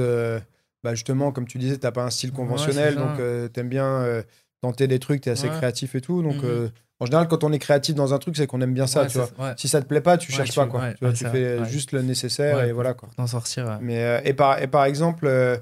bah 0.83 0.93
justement, 0.95 1.31
comme 1.31 1.47
tu 1.47 1.57
disais, 1.57 1.77
tu 1.77 1.85
n'as 1.85 1.91
pas 1.91 2.03
un 2.03 2.09
style 2.09 2.33
conventionnel. 2.33 2.95
donc, 2.95 3.17
tu 3.17 3.59
aimes 3.59 3.69
bien 3.69 4.23
tenter 4.61 4.87
des 4.87 4.99
trucs, 4.99 5.21
tu 5.21 5.29
es 5.29 5.31
assez 5.31 5.47
créatif 5.47 5.95
et 5.95 6.01
tout. 6.01 6.21
Donc. 6.21 6.43
Mhm. 6.43 6.71
En 6.99 7.05
général, 7.05 7.27
quand 7.27 7.43
on 7.43 7.51
est 7.51 7.59
créatif 7.59 7.93
dans 7.93 8.13
un 8.13 8.17
truc, 8.17 8.35
c'est 8.35 8.47
qu'on 8.47 8.61
aime 8.61 8.73
bien 8.73 8.87
ça, 8.87 9.05
tu 9.05 9.19
vois. 9.19 9.29
Si 9.57 9.67
ça 9.67 9.81
te 9.81 9.85
plaît 9.85 10.01
pas, 10.01 10.17
tu 10.17 10.31
cherches 10.31 10.55
pas, 10.55 10.65
quoi. 10.65 10.93
tu, 11.13 11.25
fais 11.25 11.63
juste 11.65 11.91
le 11.91 12.01
nécessaire 12.01 12.63
et 12.63 12.71
voilà, 12.71 12.93
quoi. 12.93 13.09
D'en 13.17 13.27
sortir. 13.27 13.77
Mais, 13.81 14.03
euh, 14.03 14.19
et, 14.23 14.33
par, 14.33 14.61
et 14.61 14.67
par 14.67 14.85
exemple, 14.85 15.27
euh, 15.27 15.57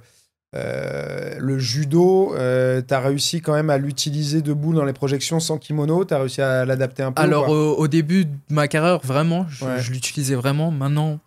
le 1.38 1.60
judo, 1.60 2.34
tu 2.36 2.93
as 2.93 3.00
réussi 3.00 3.41
quand 3.41 3.54
même 3.54 3.69
à 3.69 3.78
l'utiliser 3.78 4.41
debout 4.41 4.74
dans 4.74 4.86
les 4.86 4.93
projections 4.93 5.39
sans 5.39 5.58
kimono? 5.58 6.06
Tu 6.06 6.13
as 6.13 6.19
réussi 6.19 6.41
à 6.41 6.65
l'adapter 6.65 7.04
un 7.04 7.12
peu 7.12 7.21
Alors, 7.21 7.50
au 7.50 7.88
début 7.88 8.26
de 8.26 8.32
ma 8.50 8.67
carrière, 8.67 9.00
vraiment, 9.00 9.45
je 9.50 9.91
l'utilisais 9.91 10.36
vraiment. 10.36 10.71
Maintenant, 10.71 11.19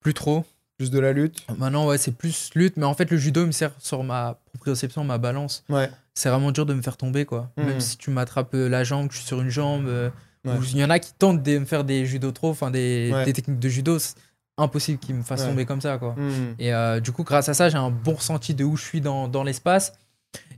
plus 0.00 0.14
trop. 0.14 0.44
Plus 0.78 0.90
de 0.92 1.00
la 1.00 1.12
lutte 1.12 1.44
Maintenant, 1.58 1.86
ouais, 1.88 1.98
c'est 1.98 2.12
plus 2.12 2.50
lutte, 2.54 2.76
mais 2.76 2.86
en 2.86 2.94
fait, 2.94 3.10
le 3.10 3.16
judo 3.16 3.44
me 3.44 3.50
sert 3.50 3.72
sur 3.78 4.04
ma 4.04 4.38
proprioception, 4.52 5.02
ma 5.02 5.18
balance. 5.18 5.64
Ouais. 5.68 5.90
C'est 6.14 6.28
vraiment 6.28 6.52
dur 6.52 6.66
de 6.66 6.74
me 6.74 6.82
faire 6.82 6.96
tomber, 6.96 7.24
quoi. 7.24 7.50
Même 7.56 7.76
hmm. 7.76 7.80
si 7.80 7.98
tu 7.98 8.10
m'attrapes 8.10 8.54
euh, 8.54 8.68
la 8.68 8.84
jambe, 8.84 9.08
que 9.08 9.14
je 9.14 9.18
suis 9.18 9.26
sur 9.26 9.40
une 9.40 9.50
jambe. 9.50 9.86
Euh, 9.88 10.10
il 10.44 10.78
y 10.78 10.84
en 10.84 10.90
a 10.90 11.00
qui 11.00 11.12
tentent 11.12 11.42
de 11.42 11.58
me 11.58 11.64
faire 11.64 11.82
des 11.82 12.06
judo 12.06 12.30
trop, 12.30 12.50
enfin 12.50 12.70
des, 12.70 13.12
des, 13.24 13.32
techniques 13.32 13.58
de 13.58 13.68
judo. 13.68 13.98
C'est 13.98 14.14
impossible 14.56 14.98
qu'ils 14.98 15.16
me 15.16 15.22
fassent 15.22 15.44
tomber 15.44 15.66
comme 15.66 15.80
ça, 15.80 15.98
quoi. 15.98 16.14
Hmm. 16.16 16.54
Et 16.60 16.72
euh, 16.72 17.00
du 17.00 17.10
coup, 17.10 17.24
grâce 17.24 17.48
à 17.48 17.54
ça, 17.54 17.68
j'ai 17.68 17.76
un 17.76 17.90
bon 17.90 18.14
ressenti 18.14 18.54
de 18.54 18.64
où 18.64 18.76
je 18.76 18.84
suis 18.84 19.00
dans, 19.00 19.26
dans 19.26 19.42
l'espace. 19.42 19.92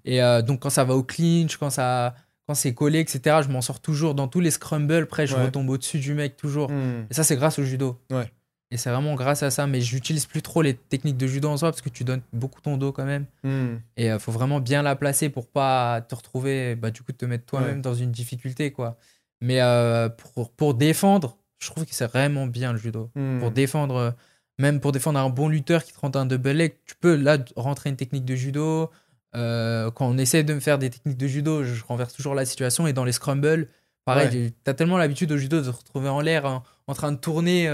Et 0.04 0.20
donc, 0.46 0.61
quand 0.61 0.70
ça 0.70 0.85
va 0.85 0.94
au 0.94 1.02
clinch, 1.02 1.56
quand 1.56 1.70
ça 1.70 2.14
quand 2.46 2.54
c'est 2.54 2.74
collé, 2.74 2.98
etc., 2.98 3.42
je 3.44 3.48
m'en 3.48 3.61
sors 3.61 3.78
toujours 3.78 4.14
dans 4.14 4.26
tous 4.26 4.40
les 4.40 4.50
scrumbles. 4.50 5.04
Après, 5.04 5.24
je 5.26 5.37
retombe 5.37 5.70
au-dessus 5.70 6.00
du 6.00 6.14
mec 6.14 6.37
toujours. 6.37 6.70
Hmm. 6.70 7.06
Et 7.09 7.14
ça, 7.14 7.22
c'est 7.22 7.37
grâce 7.37 7.61
au 7.61 7.62
judo. 7.62 8.00
Ouais. 8.11 8.30
Et 8.72 8.76
c'est 8.76 8.90
vraiment 8.90 9.14
grâce 9.14 9.42
à 9.42 9.50
ça. 9.50 9.66
Mais 9.66 9.80
j'utilise 9.80 10.26
plus 10.26 10.42
trop 10.42 10.62
les 10.62 10.74
techniques 10.74 11.16
de 11.16 11.26
judo 11.26 11.48
en 11.48 11.56
soi 11.56 11.70
parce 11.70 11.83
que 11.83 11.88
tu 11.88 12.04
donnes 12.04 12.22
beaucoup 12.33 12.61
ton 12.61 12.76
dos 12.76 12.92
quand 12.92 13.04
même. 13.04 13.26
Hmm. 13.42 13.76
Et 13.96 14.06
il 14.06 14.11
euh, 14.11 14.18
faut 14.18 14.33
vraiment 14.33 14.61
bien 14.61 14.83
la 14.83 14.96
placer 14.96 15.28
pour 15.28 15.48
pas 15.48 16.00
te 16.02 16.14
retrouver, 16.14 16.76
bah, 16.76 16.90
du 16.90 17.02
coup, 17.02 17.12
te 17.12 17.24
mettre 17.24 17.46
toi-même 17.46 17.80
dans 17.83 17.94
une 17.94 18.12
difficulté. 18.12 18.70
quoi. 18.70 18.96
Mais 19.40 19.61
euh, 19.61 20.09
pour, 20.09 20.50
pour 20.52 20.74
défendre, 20.74 21.37
je 21.59 21.68
trouve 21.70 21.85
que 21.85 21.94
c'est 21.94 22.06
vraiment 22.06 22.46
bien 22.46 22.72
le 22.72 22.78
judo. 22.78 23.11
Hmm. 23.16 23.40
Pour 23.40 23.50
défendre, 23.50 23.96
euh, 23.96 24.11
même 24.59 24.80
pour 24.80 24.92
défendre 24.92 25.18
un 25.18 25.30
bon 25.30 25.48
lutteur 25.48 25.83
qui 25.83 25.92
te 25.92 25.98
rentre 25.98 26.18
un 26.18 26.26
double 26.26 26.50
leg, 26.50 26.74
tu 26.87 26.94
peux 26.94 27.16
là 27.16 27.38
rentrer 27.56 27.90
une 27.90 27.96
technique 27.96 28.24
de 28.24 28.37
judo. 28.37 28.90
quand 29.33 29.92
on 30.00 30.18
essaie 30.18 30.44
de 30.44 30.54
me 30.54 30.61
faire 30.61 30.78
des 30.78 30.90
techniques 30.90 31.18
de 31.18 31.26
judo, 31.26 31.64
je 31.64 31.83
renverse 31.85 32.12
toujours 32.12 32.35
la 32.35 32.44
situation. 32.44 32.87
Et 32.87 32.92
dans 32.92 33.04
les 33.04 33.12
scrumbles, 33.12 33.68
pareil, 34.04 34.52
tu 34.52 34.70
as 34.70 34.74
tellement 34.74 34.98
l'habitude 34.98 35.33
au 35.33 35.38
judo 35.38 35.61
de 35.61 35.64
te 35.64 35.76
retrouver 35.76 36.09
en 36.09 36.20
l'air 36.20 36.62
en 36.87 36.94
train 36.94 37.11
de 37.11 37.16
tourner 37.16 37.68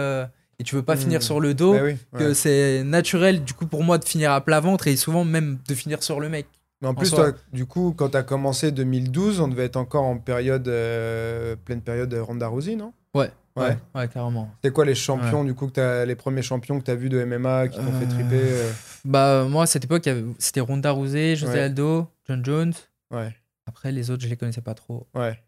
et 0.59 0.65
tu 0.65 0.75
veux 0.75 0.83
pas 0.83 0.97
finir 0.97 1.21
hmm. 1.21 1.23
sur 1.23 1.41
le 1.41 1.55
dos, 1.55 1.75
bah 1.75 2.19
que 2.19 2.35
c'est 2.35 2.83
naturel 2.85 3.45
du 3.45 3.53
coup 3.53 3.67
pour 3.67 3.85
moi 3.85 3.99
de 3.99 4.05
finir 4.05 4.33
à 4.33 4.41
plat 4.41 4.61
ventre 4.61 4.87
et 4.87 4.97
souvent 4.97 5.25
même 5.25 5.59
de 5.69 5.75
finir 5.75 6.03
sur 6.03 6.21
le 6.21 6.29
mec. 6.29 6.47
Mais 6.83 6.89
en, 6.89 6.95
plus, 6.95 7.11
toi, 7.11 7.33
du 7.53 7.65
coup, 7.65 7.95
quand 7.97 8.11
tu 8.11 8.17
as 8.19 8.23
commencé 8.23 8.71
2012, 8.71 9.41
on 9.41 9.49
devait 9.49 9.65
être 9.65 9.77
encore 9.77 10.05
en 10.05 10.19
période, 10.19 10.69
euh, 10.69 11.57
pleine 11.57 11.81
période 11.81 12.13
Ronda 12.13 12.49
Rousey, 12.49 12.77
non? 12.77 12.93
Ouais, 13.15 13.31
ouais, 13.57 13.79
ouais, 13.95 14.09
carrément. 14.09 14.51
C'est 14.63 14.73
quoi 14.73 14.85
les 14.85 14.95
champions, 14.95 15.43
du 15.43 15.55
coup, 15.55 15.69
que 15.69 15.81
as, 15.81 16.05
les 16.05 16.17
premiers 16.17 16.43
champions 16.43 16.79
que 16.79 16.85
tu 16.85 16.91
as 16.91 16.95
vus 16.95 17.09
de 17.09 17.25
MMA 17.25 17.69
qui 17.69 17.79
t'ont 17.79 17.93
fait 17.99 18.07
triper 18.07 18.37
euh 18.37 18.69
euh 18.69 18.73
Bah, 19.07 19.47
moi, 19.49 19.63
à 19.63 19.67
cette 19.67 19.85
époque, 19.85 20.07
c'était 20.39 20.61
Ronda 20.61 20.91
Rousey, 20.91 21.35
José 21.35 21.61
Aldo, 21.61 22.09
John 22.29 22.45
Jones. 22.45 22.75
Ouais. 23.11 23.35
Après, 23.65 23.91
les 23.91 24.11
autres, 24.11 24.23
je 24.23 24.29
les 24.29 24.37
connaissais 24.37 24.61
pas 24.61 24.75
trop. 24.75 25.07
Ouais. 25.15 25.43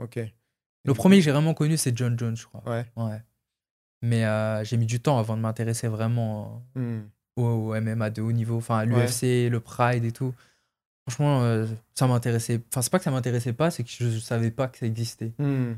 Ok. 0.00 0.20
Le 0.84 0.94
premier 0.94 1.16
que 1.16 1.22
j'ai 1.22 1.32
vraiment 1.32 1.54
connu, 1.54 1.76
c'est 1.76 1.96
John 1.96 2.16
Jones, 2.16 2.36
je 2.36 2.46
crois. 2.46 2.62
Ouais. 2.66 2.86
Ouais. 2.96 3.20
Mais 4.02 4.24
euh, 4.24 4.64
j'ai 4.64 4.76
mis 4.76 4.86
du 4.86 5.00
temps 5.00 5.18
avant 5.18 5.36
de 5.36 5.42
m'intéresser 5.42 5.88
vraiment 5.88 6.62
hmm. 6.74 7.00
au, 7.36 7.74
MMA 7.80 8.10
de 8.10 8.22
haut 8.22 8.32
niveau, 8.32 8.56
enfin 8.56 8.78
à 8.78 8.84
l'UFC, 8.84 9.50
le 9.50 9.58
Pride 9.60 10.04
et 10.04 10.12
tout. 10.12 10.34
Franchement, 11.08 11.42
euh, 11.42 11.66
ça 11.94 12.06
m'intéressait. 12.06 12.60
Enfin, 12.70 12.82
c'est 12.82 12.90
pas 12.90 12.98
que 12.98 13.04
ça 13.04 13.10
m'intéressait 13.10 13.54
pas, 13.54 13.70
c'est 13.70 13.82
que 13.82 13.90
je, 13.90 14.04
ne 14.04 14.18
savais 14.18 14.50
pas 14.50 14.68
que 14.68 14.78
ça 14.78 14.86
existait. 14.86 15.32
Hmm. 15.38 15.74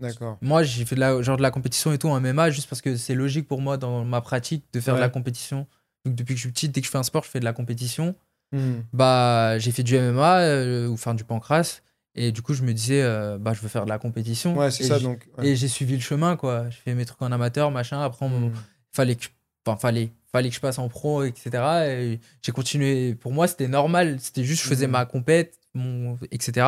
D'accord. 0.00 0.36
Moi, 0.42 0.64
j'ai 0.64 0.84
fait 0.84 0.96
de 0.96 1.00
la, 1.00 1.22
genre 1.22 1.36
de 1.36 1.42
la 1.42 1.52
compétition 1.52 1.92
et 1.92 1.98
tout 1.98 2.08
en 2.08 2.20
MMA 2.20 2.50
juste 2.50 2.68
parce 2.68 2.82
que 2.82 2.96
c'est 2.96 3.14
logique 3.14 3.46
pour 3.46 3.60
moi 3.60 3.76
dans 3.76 4.04
ma 4.04 4.20
pratique 4.20 4.64
de 4.72 4.80
faire 4.80 4.96
de 4.96 5.00
la 5.00 5.08
compétition. 5.08 5.66
Donc, 6.04 6.16
depuis 6.16 6.34
que 6.34 6.38
je 6.38 6.46
suis 6.46 6.52
petit, 6.52 6.68
dès 6.68 6.80
que 6.80 6.86
je 6.86 6.90
fais 6.90 6.98
un 6.98 7.04
sport, 7.04 7.22
je 7.22 7.30
fais 7.30 7.40
de 7.40 7.44
la 7.44 7.52
compétition. 7.52 8.16
Hmm. 8.50 8.80
Bah, 8.92 9.58
j'ai 9.58 9.70
fait 9.70 9.84
du 9.84 9.96
MMA 9.96 10.40
euh, 10.40 10.88
ou 10.88 10.94
enfin 10.94 11.14
du 11.14 11.24
pancras. 11.24 11.80
Et 12.14 12.32
du 12.32 12.42
coup, 12.42 12.52
je 12.52 12.62
me 12.62 12.72
disais, 12.74 13.02
euh, 13.02 13.38
bah, 13.38 13.54
je 13.54 13.60
veux 13.60 13.68
faire 13.68 13.84
de 13.84 13.88
la 13.88 13.98
compétition. 13.98 14.56
Ouais, 14.56 14.70
c'est 14.70 14.84
ça 14.84 14.98
donc. 14.98 15.28
Et 15.42 15.56
j'ai 15.56 15.68
suivi 15.68 15.94
le 15.94 16.00
chemin, 16.00 16.36
quoi. 16.36 16.68
Je 16.70 16.76
fais 16.76 16.94
mes 16.94 17.06
trucs 17.06 17.22
en 17.22 17.32
amateur, 17.32 17.70
machin. 17.70 18.02
Après, 18.02 18.26
il 18.26 18.32
hmm. 18.32 18.52
fallait 18.92 19.16
que, 19.16 19.26
enfin, 19.64 19.78
fallait, 19.78 20.10
fallait 20.30 20.50
que 20.50 20.54
je 20.54 20.60
passe 20.60 20.78
en 20.78 20.88
pro, 20.88 21.24
etc. 21.24 21.50
Et 21.88 22.20
j'ai 22.42 22.52
continué. 22.52 23.14
Pour 23.14 23.32
moi, 23.32 23.46
c'était 23.46 23.68
normal. 23.68 24.18
C'était 24.20 24.44
juste, 24.44 24.62
je 24.62 24.68
faisais 24.68 24.86
hmm. 24.86 24.92
ma 24.92 25.06
compète, 25.06 25.58
mon, 25.74 26.18
etc. 26.30 26.66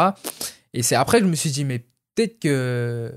Et 0.72 0.82
c'est 0.82 0.94
après 0.94 1.18
que 1.18 1.26
je 1.26 1.30
me 1.30 1.36
suis 1.36 1.50
dit, 1.50 1.64
mais 1.64 1.80
peut-être 2.14 2.38
que 2.38 3.12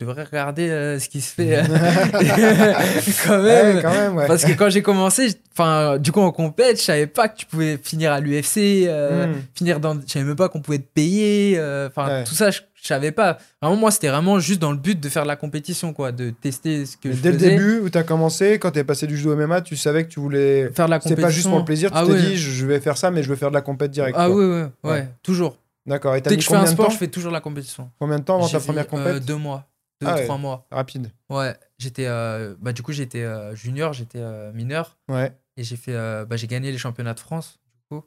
devrais 0.00 0.24
regarder 0.24 0.70
euh, 0.70 0.98
ce 0.98 1.08
qui 1.08 1.20
se 1.20 1.34
fait 1.34 1.56
euh, 1.58 1.62
quand 3.26 3.42
même, 3.42 3.82
quand 3.82 3.90
même 3.90 4.16
ouais. 4.16 4.26
parce 4.26 4.44
que 4.44 4.52
quand 4.52 4.70
j'ai 4.70 4.82
commencé 4.82 5.28
enfin 5.52 5.98
du 5.98 6.10
coup 6.10 6.20
en 6.20 6.32
compète 6.32 6.78
je 6.78 6.84
savais 6.84 7.06
pas 7.06 7.28
que 7.28 7.36
tu 7.36 7.46
pouvais 7.46 7.78
finir 7.82 8.12
à 8.12 8.20
l'UFC 8.20 8.86
euh, 8.86 9.26
hmm. 9.26 9.34
finir 9.54 9.78
dans 9.78 9.94
je 9.94 10.10
savais 10.10 10.24
même 10.24 10.36
pas 10.36 10.48
qu'on 10.48 10.62
pouvait 10.62 10.78
te 10.78 10.88
payer 10.94 11.60
enfin 11.86 12.24
tout 12.26 12.34
ça 12.34 12.50
je, 12.50 12.60
savais 12.82 13.12
pas. 13.12 13.36
Vraiment 13.60 13.76
moi 13.76 13.90
c'était 13.90 14.08
vraiment 14.08 14.38
juste 14.38 14.58
dans 14.58 14.70
le 14.70 14.78
but 14.78 14.98
de 14.98 15.08
faire 15.10 15.24
de 15.24 15.28
la 15.28 15.36
compétition 15.36 15.92
quoi 15.92 16.12
de 16.12 16.30
tester 16.30 16.86
ce 16.86 16.96
que 16.96 17.12
je 17.12 17.20
dès 17.20 17.32
le 17.32 17.36
début 17.36 17.80
où 17.80 17.90
tu 17.90 17.98
as 17.98 18.02
commencé 18.02 18.58
quand 18.58 18.70
tu 18.70 18.78
es 18.78 18.84
passé 18.84 19.06
du 19.06 19.18
judo 19.18 19.36
MMA 19.36 19.60
tu 19.60 19.76
savais 19.76 20.04
que 20.04 20.08
tu 20.08 20.18
voulais 20.18 20.70
faire 20.72 20.86
de 20.86 20.90
la 20.90 20.98
compétition 20.98 21.16
c'est 21.16 21.22
pas 21.22 21.30
juste 21.30 21.48
pour 21.48 21.58
le 21.58 21.64
plaisir 21.66 21.90
tu 21.90 21.98
ah 21.98 22.06
t'es 22.06 22.14
dit 22.14 22.38
je 22.38 22.64
vais 22.64 22.80
faire 22.80 22.96
ça 22.96 23.10
mais 23.10 23.22
je 23.22 23.28
veux 23.28 23.36
faire 23.36 23.50
de 23.50 23.54
la 23.54 23.60
compète 23.60 23.90
direct 23.90 24.16
ah 24.18 24.30
oui 24.30 24.46
ouais, 24.46 24.66
ouais, 24.82 25.08
toujours. 25.22 25.56
D'accord. 25.86 26.14
Dès 26.14 26.36
que 26.36 26.42
je 26.42 26.46
fais 26.46 26.54
un 26.54 26.66
sport, 26.66 26.90
je 26.90 26.96
fais 26.96 27.08
toujours 27.08 27.32
la 27.32 27.40
compétition. 27.40 27.90
Combien 27.98 28.18
de 28.18 28.24
temps 28.24 28.36
avant 28.36 28.48
ta 28.48 28.60
première 28.60 28.86
compétition 28.86 29.24
Deux 29.26 29.36
mois 29.36 29.66
deux 30.00 30.06
ah 30.06 30.22
trois 30.22 30.38
mois. 30.38 30.66
Rapide. 30.70 31.10
Ouais, 31.28 31.56
j'étais, 31.78 32.06
euh, 32.06 32.54
bah 32.58 32.72
du 32.72 32.82
coup 32.82 32.92
j'étais 32.92 33.22
euh, 33.22 33.54
junior, 33.54 33.92
j'étais 33.92 34.20
euh, 34.20 34.52
mineur. 34.52 34.98
Ouais. 35.08 35.36
Et 35.56 35.64
j'ai 35.64 35.76
fait, 35.76 35.94
bah, 36.26 36.36
j'ai 36.36 36.46
gagné 36.46 36.72
les 36.72 36.78
championnats 36.78 37.14
de 37.14 37.20
France 37.20 37.58
du 37.74 37.80
coup. 37.88 38.04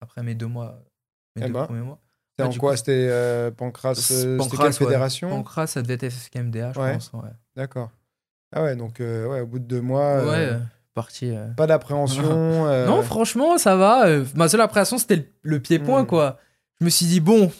Après 0.00 0.22
mes 0.22 0.34
deux 0.34 0.46
mois, 0.46 0.82
mes 1.36 1.42
eh 1.42 1.46
deux 1.46 1.52
ben. 1.52 1.64
premiers 1.66 1.82
mois. 1.82 2.00
C'était 2.30 2.48
en 2.48 2.58
quoi? 2.58 2.76
C'était 2.76 3.52
Pancras, 3.56 4.10
quelle 4.60 4.72
fédération? 4.72 5.28
Pancras, 5.28 5.68
ça 5.68 5.82
devait 5.82 5.94
être 5.94 6.08
FKMDA, 6.10 6.72
je 6.72 6.78
pense. 6.78 7.12
Ouais. 7.12 7.30
D'accord. 7.56 7.90
Ah 8.52 8.62
ouais, 8.62 8.76
donc 8.76 8.96
ouais, 9.00 9.40
au 9.40 9.46
bout 9.46 9.58
de 9.58 9.64
deux 9.64 9.80
mois. 9.80 10.24
Ouais. 10.24 10.56
Parti, 10.94 11.32
Pas 11.56 11.68
d'appréhension. 11.68 12.64
non, 12.86 13.02
franchement, 13.02 13.56
ça 13.56 13.76
va. 13.76 14.06
Ma 14.34 14.48
seule 14.48 14.62
appréhension, 14.62 14.98
c'était 14.98 15.16
le, 15.16 15.24
le 15.42 15.60
pied-point, 15.60 16.02
hmm. 16.02 16.06
quoi. 16.06 16.38
Je 16.80 16.84
me 16.84 16.90
suis 16.90 17.06
dit, 17.06 17.20
bon, 17.20 17.52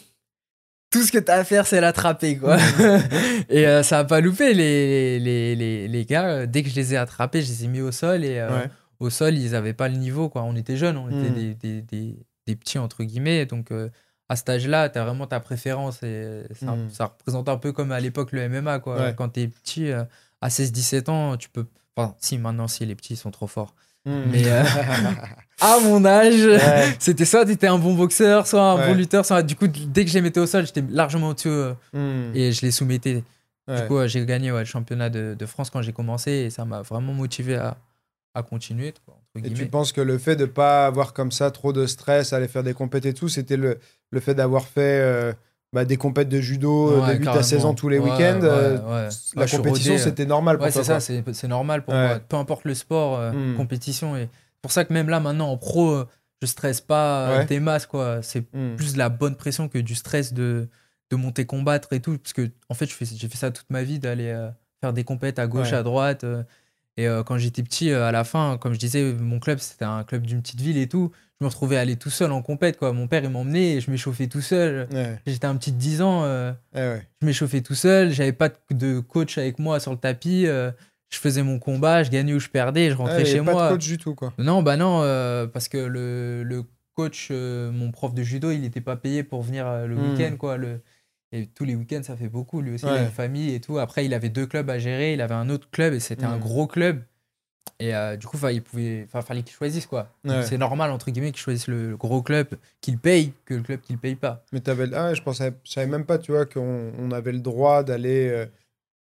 tout 0.89 1.03
ce 1.03 1.11
que 1.11 1.17
tu 1.17 1.31
as 1.31 1.35
à 1.35 1.43
faire, 1.43 1.67
c'est 1.67 1.81
l'attraper, 1.81 2.37
quoi. 2.37 2.57
et 3.49 3.67
euh, 3.67 3.83
ça 3.83 3.99
a 3.99 4.03
pas 4.03 4.21
loupé, 4.21 4.53
les, 4.53 5.19
les, 5.19 5.55
les, 5.55 5.87
les, 5.87 6.05
gars. 6.05 6.45
Dès 6.45 6.63
que 6.63 6.69
je 6.69 6.75
les 6.75 6.93
ai 6.93 6.97
attrapés, 6.97 7.41
je 7.41 7.47
les 7.47 7.65
ai 7.65 7.67
mis 7.67 7.81
au 7.81 7.91
sol. 7.91 8.23
Et 8.23 8.39
euh, 8.39 8.65
au 8.99 9.09
sol, 9.09 9.37
ils 9.37 9.55
avaient 9.55 9.73
pas 9.73 9.87
le 9.87 9.97
niveau, 9.97 10.29
quoi. 10.29 10.43
On 10.43 10.55
était 10.55 10.77
jeunes, 10.77 10.97
on 10.97 11.09
était 11.09 11.29
hmm. 11.29 11.33
des, 11.33 11.53
des, 11.53 11.81
des, 11.81 12.19
des, 12.47 12.55
petits, 12.55 12.79
entre 12.79 13.03
guillemets. 13.03 13.45
Donc, 13.45 13.71
euh, 13.71 13.89
à 14.29 14.35
cet 14.35 14.49
âge-là, 14.49 14.89
tu 14.89 14.97
as 14.97 15.05
vraiment 15.05 15.27
ta 15.27 15.39
préférence. 15.39 16.01
Et 16.01 16.43
ça, 16.59 16.71
hmm. 16.71 16.89
ça, 16.89 17.05
représente 17.05 17.49
un 17.49 17.57
peu 17.57 17.71
comme 17.71 17.91
à 17.91 17.99
l'époque 17.99 18.31
le 18.31 18.49
MMA, 18.49 18.79
quoi. 18.79 19.13
Quand 19.13 19.29
tu 19.29 19.41
es 19.41 19.47
petit, 19.47 19.91
à 19.91 20.47
16-17 20.47 21.09
ans, 21.09 21.37
tu 21.37 21.49
peux. 21.49 21.67
Enfin, 21.95 22.15
si, 22.19 22.37
maintenant, 22.37 22.67
si, 22.67 22.85
les 22.85 22.95
petits 22.95 23.15
sont 23.15 23.31
trop 23.31 23.47
forts. 23.47 23.75
Hmm. 24.05 24.23
Mais 24.31 24.43
euh, 24.45 24.63
à 25.61 25.79
mon 25.79 26.03
âge, 26.05 26.47
c'était 26.99 27.25
soit 27.25 27.45
tu 27.45 27.51
étais 27.51 27.67
un 27.67 27.77
bon 27.77 27.93
boxeur, 27.93 28.47
soit 28.47 28.61
un 28.61 28.87
bon 28.87 28.93
lutteur. 28.95 29.25
Soit... 29.25 29.43
Du 29.43 29.55
coup, 29.55 29.67
dès 29.67 30.05
que 30.05 30.09
je 30.09 30.15
les 30.15 30.21
mettais 30.21 30.39
au 30.39 30.45
sol, 30.45 30.65
j'étais 30.65 30.83
largement 30.89 31.29
au-dessus 31.29 31.49
euh, 31.49 31.73
hmm. 31.93 32.35
et 32.35 32.51
je 32.51 32.61
les 32.61 32.71
soumettais. 32.71 33.23
Du 33.67 33.87
coup, 33.87 33.99
j'ai 34.07 34.25
gagné 34.25 34.49
le 34.49 34.65
championnat 34.65 35.11
de, 35.11 35.35
de, 35.37 35.45
France 35.45 35.69
quand 35.69 35.83
j'ai 35.83 35.93
commencé 35.93 36.31
et 36.31 36.49
ça 36.49 36.65
m'a 36.65 36.81
vraiment 36.81 37.13
motivé 37.13 37.55
à, 37.55 37.77
à 38.33 38.41
continuer. 38.41 38.95
et 39.35 39.53
tu 39.53 39.67
penses 39.67 39.91
que 39.91 40.01
le 40.01 40.17
fait 40.17 40.35
de 40.35 40.45
pas 40.45 40.87
avoir 40.87 41.13
comme 41.13 41.31
ça 41.31 41.51
trop 41.51 41.71
de 41.71 41.85
stress, 41.85 42.33
aller 42.33 42.47
faire 42.47 42.63
des 42.63 42.73
compètes 42.73 43.05
et 43.05 43.13
tout, 43.13 43.29
c'était 43.29 43.57
le, 43.57 43.77
le 44.11 44.19
fait 44.19 44.33
d'avoir 44.33 44.65
fait. 44.65 45.01
Euh, 45.01 45.33
bah, 45.71 45.85
des 45.85 45.97
compètes 45.97 46.29
de 46.29 46.41
judo 46.41 46.99
de 47.05 47.13
8 47.13 47.27
à 47.27 47.43
16 47.43 47.65
ans 47.65 47.75
tous 47.75 47.89
les 47.89 47.99
week-ends. 47.99 48.39
la 49.35 49.47
compétition, 49.47 49.99
c'était 49.99 50.25
normal 50.25 50.57
pour 50.57 50.71
toi. 50.71 50.83
c'est 50.83 50.99
ça, 50.99 50.99
c'est 50.99 51.47
normal 51.47 51.83
pour 51.83 51.93
moi. 51.93 52.19
Peu 52.27 52.37
importe 52.37 52.65
le 52.65 52.73
sport, 52.73 53.19
hmm. 53.31 53.55
compétition. 53.55 54.17
Et 54.17 54.29
pour 54.61 54.71
ça 54.71 54.85
que 54.85 54.93
même 54.93 55.09
là, 55.09 55.19
maintenant, 55.19 55.49
en 55.49 55.57
pro, 55.57 56.03
je 56.41 56.47
stresse 56.47 56.81
pas 56.81 57.45
des 57.45 57.59
masses. 57.59 57.85
quoi. 57.85 58.21
C'est 58.21 58.53
hmm. 58.53 58.75
plus 58.75 58.93
de 58.93 58.97
la 58.97 59.09
bonne 59.09 59.35
pression 59.35 59.67
que 59.67 59.77
du 59.77 59.95
stress 59.95 60.33
de, 60.33 60.67
de 61.09 61.15
monter 61.15 61.45
combattre 61.45 61.93
et 61.93 61.99
tout. 61.99 62.17
Parce 62.17 62.33
que, 62.33 62.49
en 62.69 62.73
fait, 62.73 62.87
j'ai 62.87 63.27
fait 63.27 63.37
ça 63.37 63.51
toute 63.51 63.69
ma 63.69 63.83
vie, 63.83 63.99
d'aller 63.99 64.49
faire 64.81 64.93
des 64.93 65.03
compètes 65.03 65.39
à 65.39 65.47
gauche, 65.47 65.73
à 65.73 65.83
droite. 65.83 66.25
et 66.97 67.07
quand 67.25 67.37
j'étais 67.37 67.63
petit, 67.63 67.91
à 67.91 68.11
la 68.11 68.23
fin, 68.23 68.57
comme 68.57 68.73
je 68.73 68.79
disais, 68.79 69.13
mon 69.13 69.39
club, 69.39 69.59
c'était 69.59 69.85
un 69.85 70.03
club 70.03 70.25
d'une 70.25 70.41
petite 70.41 70.61
ville 70.61 70.77
et 70.77 70.87
tout 70.87 71.11
je 71.39 71.45
me 71.45 71.49
retrouvais 71.49 71.77
aller 71.77 71.95
tout 71.95 72.09
seul 72.09 72.31
en 72.31 72.41
compète 72.41 72.77
quoi 72.77 72.91
mon 72.91 73.07
père 73.07 73.23
il 73.23 73.29
m'emmenait 73.29 73.75
et 73.75 73.81
je 73.81 73.89
m'échauffais 73.89 74.27
tout 74.27 74.41
seul 74.41 74.87
j'étais 75.25 75.45
un 75.45 75.55
petit 75.55 75.71
de 75.71 75.77
10 75.77 76.01
ans 76.01 76.23
euh, 76.25 76.51
je 76.75 77.25
m'échauffais 77.25 77.61
tout 77.61 77.75
seul 77.75 78.11
j'avais 78.11 78.33
pas 78.33 78.49
de 78.71 78.99
coach 78.99 79.37
avec 79.37 79.57
moi 79.59 79.79
sur 79.79 79.91
le 79.91 79.97
tapis 79.97 80.45
euh, 80.47 80.71
je 81.09 81.17
faisais 81.17 81.43
mon 81.43 81.59
combat 81.59 82.03
je 82.03 82.11
gagnais 82.11 82.33
ou 82.33 82.39
je 82.39 82.49
perdais 82.49 82.89
je 82.89 82.95
rentrais 82.95 83.25
chez 83.25 83.37
pas 83.37 83.51
moi 83.51 83.67
de 83.67 83.73
coach 83.73 83.87
du 83.87 83.97
tout 83.97 84.15
quoi 84.15 84.33
non 84.37 84.61
bah 84.61 84.77
non 84.77 85.01
euh, 85.03 85.47
parce 85.47 85.67
que 85.67 85.77
le, 85.77 86.43
le 86.43 86.63
coach 86.95 87.31
mon 87.31 87.91
prof 87.91 88.13
de 88.13 88.23
judo 88.23 88.51
il 88.51 88.61
n'était 88.61 88.81
pas 88.81 88.95
payé 88.95 89.23
pour 89.23 89.41
venir 89.41 89.87
le 89.87 89.95
hmm. 89.95 90.11
week-end 90.11 90.35
quoi 90.37 90.57
le 90.57 90.81
et 91.31 91.45
tous 91.47 91.63
les 91.65 91.75
week-ends 91.75 92.01
ça 92.03 92.15
fait 92.15 92.29
beaucoup 92.29 92.61
lui 92.61 92.75
aussi 92.75 92.85
il 92.85 92.91
a 92.91 93.03
une 93.03 93.09
famille 93.09 93.53
et 93.53 93.59
tout 93.59 93.77
après 93.79 94.05
il 94.05 94.13
avait 94.13 94.29
deux 94.29 94.45
clubs 94.45 94.69
à 94.69 94.79
gérer 94.79 95.13
il 95.13 95.21
avait 95.21 95.35
un 95.35 95.49
autre 95.49 95.69
club 95.69 95.93
et 95.93 95.99
c'était 95.99 96.25
un 96.25 96.37
hmm. 96.37 96.41
gros 96.41 96.67
club 96.67 97.01
Et 97.81 97.95
euh, 97.95 98.17
du 98.17 98.27
coup, 98.27 98.37
il 98.51 98.61
pouvait, 98.61 99.07
fallait 99.07 99.41
qu'ils 99.41 99.55
choisissent 99.55 99.85
quoi. 99.85 100.09
C'est 100.43 100.57
normal 100.57 100.91
entre 100.91 101.11
guillemets 101.11 101.31
qu'ils 101.31 101.41
choisissent 101.41 101.67
le 101.67 101.95
gros 101.95 102.21
club 102.21 102.47
qu'il 102.81 102.97
paye 102.97 103.33
que 103.45 103.53
le 103.53 103.61
club 103.61 103.79
qu'il 103.79 103.97
paye 103.97 104.15
pas. 104.15 104.43
Mais 104.51 104.67
avais, 104.67 104.93
ah, 104.93 105.13
je 105.13 105.21
pensais, 105.21 105.53
je 105.63 105.71
savais 105.71 105.87
même 105.87 106.05
pas, 106.05 106.17
tu 106.17 106.31
vois, 106.31 106.45
qu'on 106.45 106.91
on 106.97 107.11
avait 107.11 107.31
le 107.31 107.39
droit 107.39 107.83
d'aller, 107.83 108.27
euh, 108.27 108.45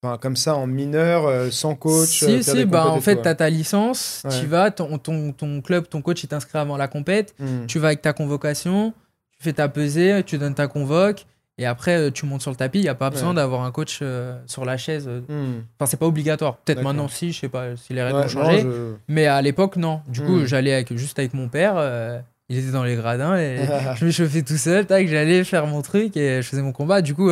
enfin 0.02 0.18
comme 0.18 0.36
ça 0.36 0.56
en 0.56 0.66
mineur, 0.66 1.26
euh, 1.26 1.50
sans 1.50 1.74
coach. 1.74 2.08
Si 2.08 2.42
si, 2.42 2.64
bah 2.64 2.86
en 2.86 3.00
fait, 3.00 3.22
tu 3.22 3.28
as 3.28 3.34
ta 3.34 3.48
licence, 3.48 4.24
tu 4.40 4.46
vas, 4.46 4.70
ton, 4.70 4.98
ton, 4.98 5.32
ton, 5.32 5.60
club, 5.60 5.88
ton 5.88 6.02
coach, 6.02 6.22
il 6.24 6.28
t'inscrit 6.28 6.58
avant 6.58 6.76
la 6.76 6.88
compète, 6.88 7.34
hmm. 7.38 7.66
tu 7.66 7.78
vas 7.78 7.88
avec 7.88 8.02
ta 8.02 8.12
convocation, 8.12 8.92
tu 9.38 9.44
fais 9.44 9.52
ta 9.52 9.68
pesée, 9.68 10.22
tu 10.24 10.38
donnes 10.38 10.54
ta 10.54 10.66
convoque. 10.66 11.26
Et 11.58 11.66
après, 11.66 11.96
euh, 11.96 12.10
tu 12.10 12.24
montes 12.24 12.40
sur 12.40 12.50
le 12.50 12.56
tapis, 12.56 12.78
il 12.78 12.82
n'y 12.82 12.88
a 12.88 12.94
pas 12.94 13.10
besoin 13.10 13.34
d'avoir 13.34 13.62
un 13.62 13.70
coach 13.70 13.98
euh, 14.00 14.38
sur 14.46 14.64
la 14.64 14.78
chaise. 14.78 15.06
Hmm. 15.06 15.60
Enfin, 15.78 15.86
c'est 15.86 15.98
pas 15.98 16.06
obligatoire. 16.06 16.56
Peut-être 16.56 16.82
maintenant, 16.82 17.08
si, 17.08 17.30
je 17.32 17.40
sais 17.40 17.48
pas 17.48 17.76
si 17.76 17.92
les 17.92 18.02
règles 18.02 18.18
ont 18.18 18.28
changé. 18.28 18.66
Mais 19.06 19.26
à 19.26 19.40
l'époque, 19.42 19.76
non. 19.76 20.00
Du 20.08 20.22
coup, 20.22 20.38
hmm. 20.38 20.46
j'allais 20.46 20.72
avec, 20.72 20.96
juste 20.96 21.18
avec 21.18 21.34
mon 21.34 21.48
père. 21.48 21.74
Euh, 21.76 22.18
il 22.48 22.58
était 22.58 22.72
dans 22.72 22.84
les 22.84 22.96
gradins 22.96 23.36
et 23.36 23.60
je 23.96 24.04
me 24.04 24.10
chauffais 24.10 24.42
tout 24.42 24.56
seul. 24.56 24.86
Tac, 24.86 25.06
j'allais 25.06 25.44
faire 25.44 25.66
mon 25.66 25.82
truc 25.82 26.16
et 26.16 26.42
je 26.42 26.48
faisais 26.48 26.62
mon 26.62 26.72
combat. 26.72 27.02
Du 27.02 27.14
coup, 27.14 27.30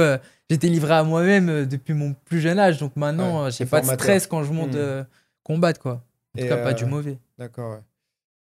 j'étais 0.50 0.68
livré 0.68 0.94
à 0.94 1.02
moi-même 1.04 1.64
depuis 1.64 1.94
mon 1.94 2.12
plus 2.12 2.40
jeune 2.40 2.58
âge. 2.58 2.78
Donc 2.78 2.96
maintenant, 2.96 3.48
j'ai 3.48 3.64
pas 3.64 3.80
de 3.80 3.86
stress 3.86 4.26
quand 4.26 4.42
je 4.44 4.52
monte 4.52 4.74
hmm. 4.74 5.06
combattre, 5.42 5.80
quoi. 5.80 6.04
En 6.36 6.42
tout 6.42 6.48
cas, 6.48 6.58
pas 6.58 6.74
du 6.74 6.84
mauvais. 6.84 7.18
D'accord, 7.38 7.80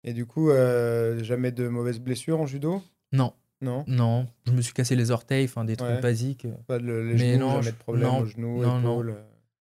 Et 0.04 0.12
du 0.14 0.26
coup, 0.26 0.50
jamais 1.22 1.52
de 1.52 1.68
mauvaises 1.68 2.00
blessures 2.00 2.42
en 2.42 2.46
judo? 2.46 2.82
Non. 3.14 3.34
Non? 3.62 3.84
Non, 3.88 4.28
je 4.46 4.52
me 4.54 4.62
suis 4.62 4.74
cassé 4.74 4.96
les 4.96 5.12
orteils, 5.12 5.46
enfin 5.46 5.66
des 5.66 5.76
trucs 5.76 6.02
basiques. 6.02 6.48
Pas 6.68 6.80
de, 6.80 6.86
les 6.86 7.14
mais 7.14 7.34
genoux, 7.34 7.40
non, 7.40 7.56
jamais 7.62 7.72
de 7.72 7.78
problème 7.78 8.08
non, 8.08 8.20
aux 8.20 8.26
genoux, 8.26 8.62
non, 8.62 8.80
épaules. 8.80 9.16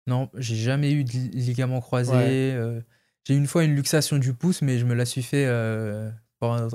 Non, 0.08 0.19
non 0.21 0.29
j'ai 0.36 0.56
jamais 0.56 0.91
eu 0.91 1.03
de 1.03 1.12
ligament 1.12 1.79
croisé. 1.79 2.13
Euh, 2.15 2.82
j'ai 3.23 3.36
eu 3.36 3.38
une 3.38 3.47
fois 3.47 3.63
une 3.63 3.75
luxation 3.75 4.17
du 4.17 4.34
pouce, 4.34 4.62
mais 4.62 4.79
je 4.79 4.86
me 4.86 4.95
la 4.95 5.06
suis 5.06 5.21
fait 5.21 5.45
euh, 5.47 6.10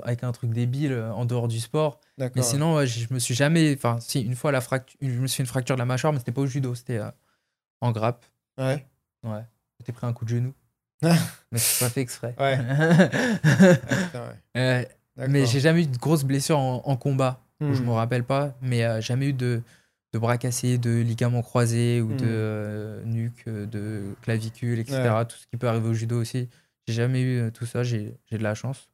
avec 0.03 0.25
un 0.25 0.33
truc 0.33 0.51
débile 0.53 0.93
euh, 0.93 1.13
en 1.13 1.25
dehors 1.25 1.49
du 1.49 1.61
sport. 1.61 2.01
Mais 2.19 2.43
sinon, 2.43 2.85
je 2.85 3.13
me 3.13 3.19
suis 3.19 3.35
jamais. 3.35 3.75
Enfin, 3.75 3.99
si, 4.01 4.21
une 4.23 4.35
fois, 4.35 4.53
la 4.53 4.61
fracture, 4.61 4.99
je 5.01 5.09
me 5.09 5.27
suis 5.27 5.39
fait 5.39 5.43
une 5.43 5.49
fracture 5.49 5.77
de 5.77 5.81
la 5.81 5.87
mâchoire, 5.87 6.13
mais 6.13 6.19
c'était 6.19 6.33
pas 6.33 6.41
au 6.41 6.47
judo, 6.47 6.75
c'était 6.75 7.01
en 7.81 7.93
grappe. 7.93 8.25
Ouais. 8.59 8.87
Ouais. 9.23 9.45
J'ai 9.87 9.93
pris 9.93 10.07
un 10.07 10.13
coup 10.13 10.25
de 10.25 10.31
genou. 10.31 10.53
mais 11.03 11.59
c'est 11.59 11.85
pas 11.85 11.91
fait 11.91 12.01
exprès. 12.01 12.35
Ouais. 12.39 12.59
ouais. 14.55 14.89
Mais 15.29 15.47
j'ai 15.47 15.61
jamais 15.61 15.83
eu 15.83 15.87
de 15.87 15.97
grosses 15.97 16.25
blessures 16.25 16.59
en, 16.59 16.97
combat. 16.97 17.41
Je 17.61 17.67
hmm. 17.67 17.87
me 17.87 17.93
rappelle 17.93 18.25
pas, 18.25 18.57
mais 18.63 18.85
euh, 18.85 19.01
jamais 19.01 19.27
eu 19.27 19.33
de, 19.33 19.63
de 20.13 20.19
bras 20.19 20.39
cassés, 20.39 20.79
de 20.79 21.01
ligaments 21.01 21.43
croisés 21.43 22.01
ou 22.01 22.09
de 22.15 22.25
hmm. 22.25 22.29
euh, 22.29 23.05
nuque, 23.05 23.45
euh, 23.49 23.67
de 23.67 24.15
clavicule, 24.23 24.79
etc. 24.79 25.11
Tout 25.29 25.37
ce 25.37 25.47
qui 25.49 25.57
peut 25.57 25.69
arriver 25.69 25.89
au 25.89 25.95
judo 25.95 26.21
aussi. 26.21 26.49
J'ai 26.87 26.95
jamais 26.95 27.21
eu 27.21 27.53
tout 27.53 27.67
ça, 27.67 27.83
j'ai 27.83 28.17
de 28.31 28.39
la 28.39 28.55
chance. 28.55 28.89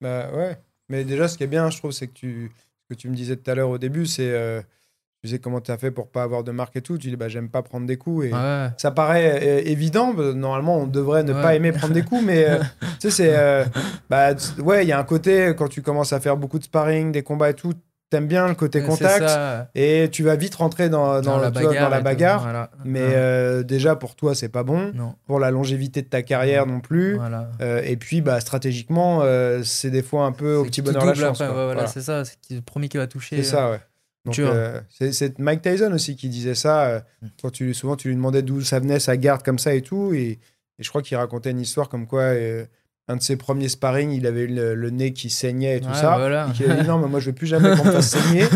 Bah 0.00 0.30
ouais. 0.34 0.58
Mais 0.88 1.04
déjà, 1.04 1.28
ce 1.28 1.38
qui 1.38 1.44
est 1.44 1.48
bien, 1.48 1.70
je 1.70 1.78
trouve, 1.78 1.92
c'est 1.92 2.08
que 2.08 2.12
tu, 2.12 2.52
ce 2.82 2.94
que 2.94 3.00
tu 3.00 3.08
me 3.08 3.14
disais 3.14 3.36
tout 3.36 3.50
à 3.50 3.54
l'heure 3.54 3.70
au 3.70 3.78
début, 3.78 4.06
c'est 4.06 4.32
tu 5.24 5.30
sais 5.30 5.38
comment 5.38 5.62
tu 5.62 5.70
as 5.70 5.78
fait 5.78 5.90
pour 5.90 6.08
pas 6.08 6.22
avoir 6.22 6.44
de 6.44 6.52
marque 6.52 6.76
et 6.76 6.82
tout. 6.82 6.98
Tu 6.98 7.08
dis, 7.08 7.16
bah, 7.16 7.28
j'aime 7.28 7.48
pas 7.48 7.62
prendre 7.62 7.86
des 7.86 7.96
coups. 7.96 8.26
Et 8.26 8.30
ça 8.76 8.90
paraît 8.90 9.40
euh, 9.42 9.62
évident. 9.64 10.12
Normalement, 10.12 10.76
on 10.76 10.86
devrait 10.86 11.24
ne 11.24 11.32
pas 11.32 11.54
aimer 11.54 11.72
prendre 11.72 11.94
des 11.94 12.02
coups, 12.02 12.22
mais 12.22 12.44
euh, 12.46 12.58
tu 13.00 13.08
sais, 13.08 13.10
c'est. 13.10 13.34
Euh, 13.34 13.64
bah, 14.10 14.34
ouais, 14.58 14.84
il 14.84 14.88
y 14.88 14.92
a 14.92 14.98
un 14.98 15.04
côté, 15.04 15.54
quand 15.56 15.68
tu 15.68 15.80
commences 15.80 16.12
à 16.12 16.20
faire 16.20 16.36
beaucoup 16.36 16.58
de 16.58 16.64
sparring, 16.64 17.10
des 17.10 17.22
combats 17.22 17.48
et 17.48 17.54
tout, 17.54 17.72
t'aimes 18.14 18.26
bien 18.26 18.48
le 18.48 18.54
côté 18.54 18.82
contact 18.82 19.24
et 19.74 20.08
tu 20.10 20.22
vas 20.22 20.36
vite 20.36 20.54
rentrer 20.54 20.88
dans, 20.88 21.20
dans, 21.20 21.38
la, 21.38 21.50
bagarre, 21.50 21.84
dans 21.84 21.88
la 21.88 22.00
bagarre. 22.00 22.68
Mais 22.84 23.64
déjà, 23.64 23.96
pour 23.96 24.14
toi, 24.14 24.34
c'est 24.34 24.48
pas 24.48 24.62
bon. 24.62 24.92
Pour 25.26 25.40
la 25.40 25.50
longévité 25.50 26.02
de 26.02 26.08
ta 26.08 26.22
carrière 26.22 26.66
non, 26.66 26.80
plus. 26.80 27.18
et 27.60 27.96
puis, 27.96 28.20
bah, 28.20 28.40
stratégiquement, 28.40 29.22
c'est 29.62 29.90
des 29.90 30.02
fois 30.02 30.26
un 30.26 30.32
peu 30.32 30.54
au 30.54 30.64
petit 30.64 30.82
bonheur 30.82 31.04
la 31.04 31.14
chance. 31.14 31.42
voilà, 31.42 31.86
c'est 31.86 32.02
ça. 32.02 32.24
C'est 32.24 32.36
le 32.50 32.60
premier 32.60 32.88
qui 32.88 32.96
va 32.96 33.06
toucher. 33.06 33.36
C'est 33.36 33.42
ça, 33.42 33.70
ouais. 33.70 33.80
Euh, 34.38 34.80
c'est 34.90 35.38
Mike 35.38 35.62
Tyson 35.62 35.92
aussi 35.92 36.16
qui 36.16 36.28
disait 36.28 36.54
ça. 36.54 36.86
Euh, 36.86 37.00
mm. 37.22 37.26
quand 37.42 37.50
tu, 37.50 37.74
souvent, 37.74 37.96
tu 37.96 38.08
lui 38.08 38.16
demandais 38.16 38.42
d'où 38.42 38.60
ça 38.62 38.80
venait, 38.80 39.00
sa 39.00 39.16
garde 39.16 39.42
comme 39.42 39.58
ça 39.58 39.74
et 39.74 39.82
tout. 39.82 40.12
Et, 40.14 40.38
je 40.80 40.88
crois 40.88 41.02
qu'il 41.02 41.16
racontait 41.16 41.52
une 41.52 41.60
histoire 41.60 41.88
comme 41.88 42.08
quoi 42.08 42.22
euh, 42.22 42.64
un 43.08 43.16
de 43.16 43.22
ses 43.22 43.36
premiers 43.36 43.68
sparring, 43.68 44.10
il 44.12 44.26
avait 44.26 44.46
le, 44.46 44.90
nez 44.90 45.12
qui 45.12 45.28
saignait 45.28 45.78
et 45.78 45.80
tout 45.80 45.92
ça. 45.92 46.16
Voilà. 46.16 46.48
Et 46.48 46.64
il 46.64 46.70
a 46.70 46.76
dit 46.76 46.88
non, 46.88 46.98
mais 46.98 47.08
moi 47.08 47.20
je 47.20 47.26
veux 47.26 47.34
plus 47.34 47.46
jamais 47.46 47.76
qu'on 47.76 47.84
me 47.84 47.92
fasse 47.92 48.10
saigner. 48.10 48.46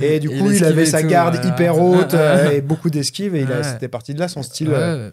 Et 0.00 0.20
du 0.20 0.28
coup, 0.38 0.50
il 0.50 0.64
avait 0.64 0.86
sa 0.86 1.02
garde 1.02 1.42
hyper 1.44 1.78
haute 1.78 2.14
et 2.52 2.60
beaucoup 2.60 2.90
d'esquives. 2.90 3.34
Et 3.34 3.46
c'était 3.62 3.88
parti 3.88 4.14
de 4.14 4.20
là 4.20 4.28
son 4.28 4.42
style. 4.42 4.70
Ouais, 4.70 5.12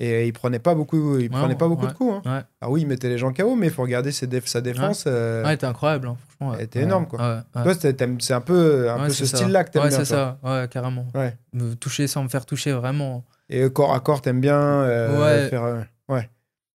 et 0.00 0.28
il 0.28 0.32
prenait 0.32 0.60
pas 0.60 0.76
beaucoup, 0.76 1.18
il 1.18 1.28
prenait 1.28 1.56
pas 1.56 1.66
beaucoup 1.66 1.86
de 1.86 1.92
coups. 1.92 2.22
Hein. 2.24 2.44
Ah 2.60 2.70
oui, 2.70 2.82
il 2.82 2.86
mettait 2.86 3.08
les 3.08 3.18
gens 3.18 3.32
KO, 3.32 3.56
mais 3.56 3.66
il 3.66 3.72
faut 3.72 3.82
regarder 3.82 4.12
ses 4.12 4.28
sa 4.44 4.60
défense. 4.60 5.04
Euh... 5.06 5.44
Ouais, 5.44 5.54
était 5.54 5.66
incroyable, 5.66 6.06
hein, 6.06 6.16
franchement. 6.28 6.54
Elle 6.56 6.64
était 6.64 6.82
énorme, 6.82 7.06
quoi. 7.06 7.42
Toi, 7.52 7.74
c'est 7.74 8.32
un 8.32 8.40
peu, 8.40 8.88
un 8.90 9.06
peu 9.06 9.10
ce 9.10 9.26
style-là 9.26 9.64
que 9.64 9.70
t'aimes 9.70 9.88
bien. 9.88 9.98
Ouais, 9.98 10.04
c'est 10.04 10.14
ça, 10.14 10.38
ouais, 10.44 10.68
carrément. 10.70 11.06
Me 11.52 11.74
toucher 11.74 12.06
sans 12.06 12.22
me 12.22 12.28
faire 12.28 12.46
toucher, 12.46 12.72
vraiment. 12.72 13.24
Et 13.50 13.68
corps 13.70 13.94
à 13.94 14.00
corps, 14.00 14.20
t'aimes 14.20 14.40
bien 14.40 14.60
euh, 14.60 15.42
ouais. 15.42 15.48
faire. 15.48 15.64
Euh, 15.64 15.80
ouais. 16.08 16.28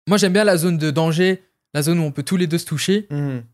Moi, 0.08 0.18
j'aime 0.18 0.32
bien 0.32 0.44
la 0.44 0.56
zone 0.56 0.78
de 0.78 0.90
danger, 0.90 1.42
la 1.74 1.82
zone 1.82 1.98
où 1.98 2.02
on 2.02 2.12
peut 2.12 2.22
tous 2.22 2.36
les 2.36 2.46
deux 2.46 2.58
se 2.58 2.66
toucher. 2.66 3.06
Mhm. 3.10 3.44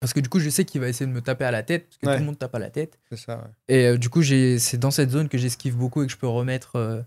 Parce 0.00 0.12
que 0.12 0.20
du 0.20 0.28
coup, 0.28 0.40
je 0.40 0.50
sais 0.50 0.64
qu'il 0.64 0.80
va 0.80 0.88
essayer 0.88 1.06
de 1.06 1.12
me 1.12 1.20
taper 1.20 1.44
à 1.44 1.52
la 1.52 1.62
tête, 1.62 1.86
parce 1.88 1.98
que 1.98 2.16
tout 2.16 2.20
le 2.20 2.26
monde 2.26 2.38
tape 2.38 2.54
à 2.54 2.58
la 2.58 2.70
tête. 2.70 2.98
C'est 3.10 3.18
ça, 3.18 3.48
Et 3.68 3.86
euh, 3.86 3.96
du 3.96 4.08
coup, 4.08 4.22
c'est 4.24 4.76
dans 4.76 4.90
cette 4.90 5.10
zone 5.10 5.28
que 5.28 5.38
j'esquive 5.38 5.76
beaucoup 5.76 6.02
et 6.02 6.06
que 6.06 6.12
je 6.12 6.16
peux 6.16 6.26
remettre 6.26 7.04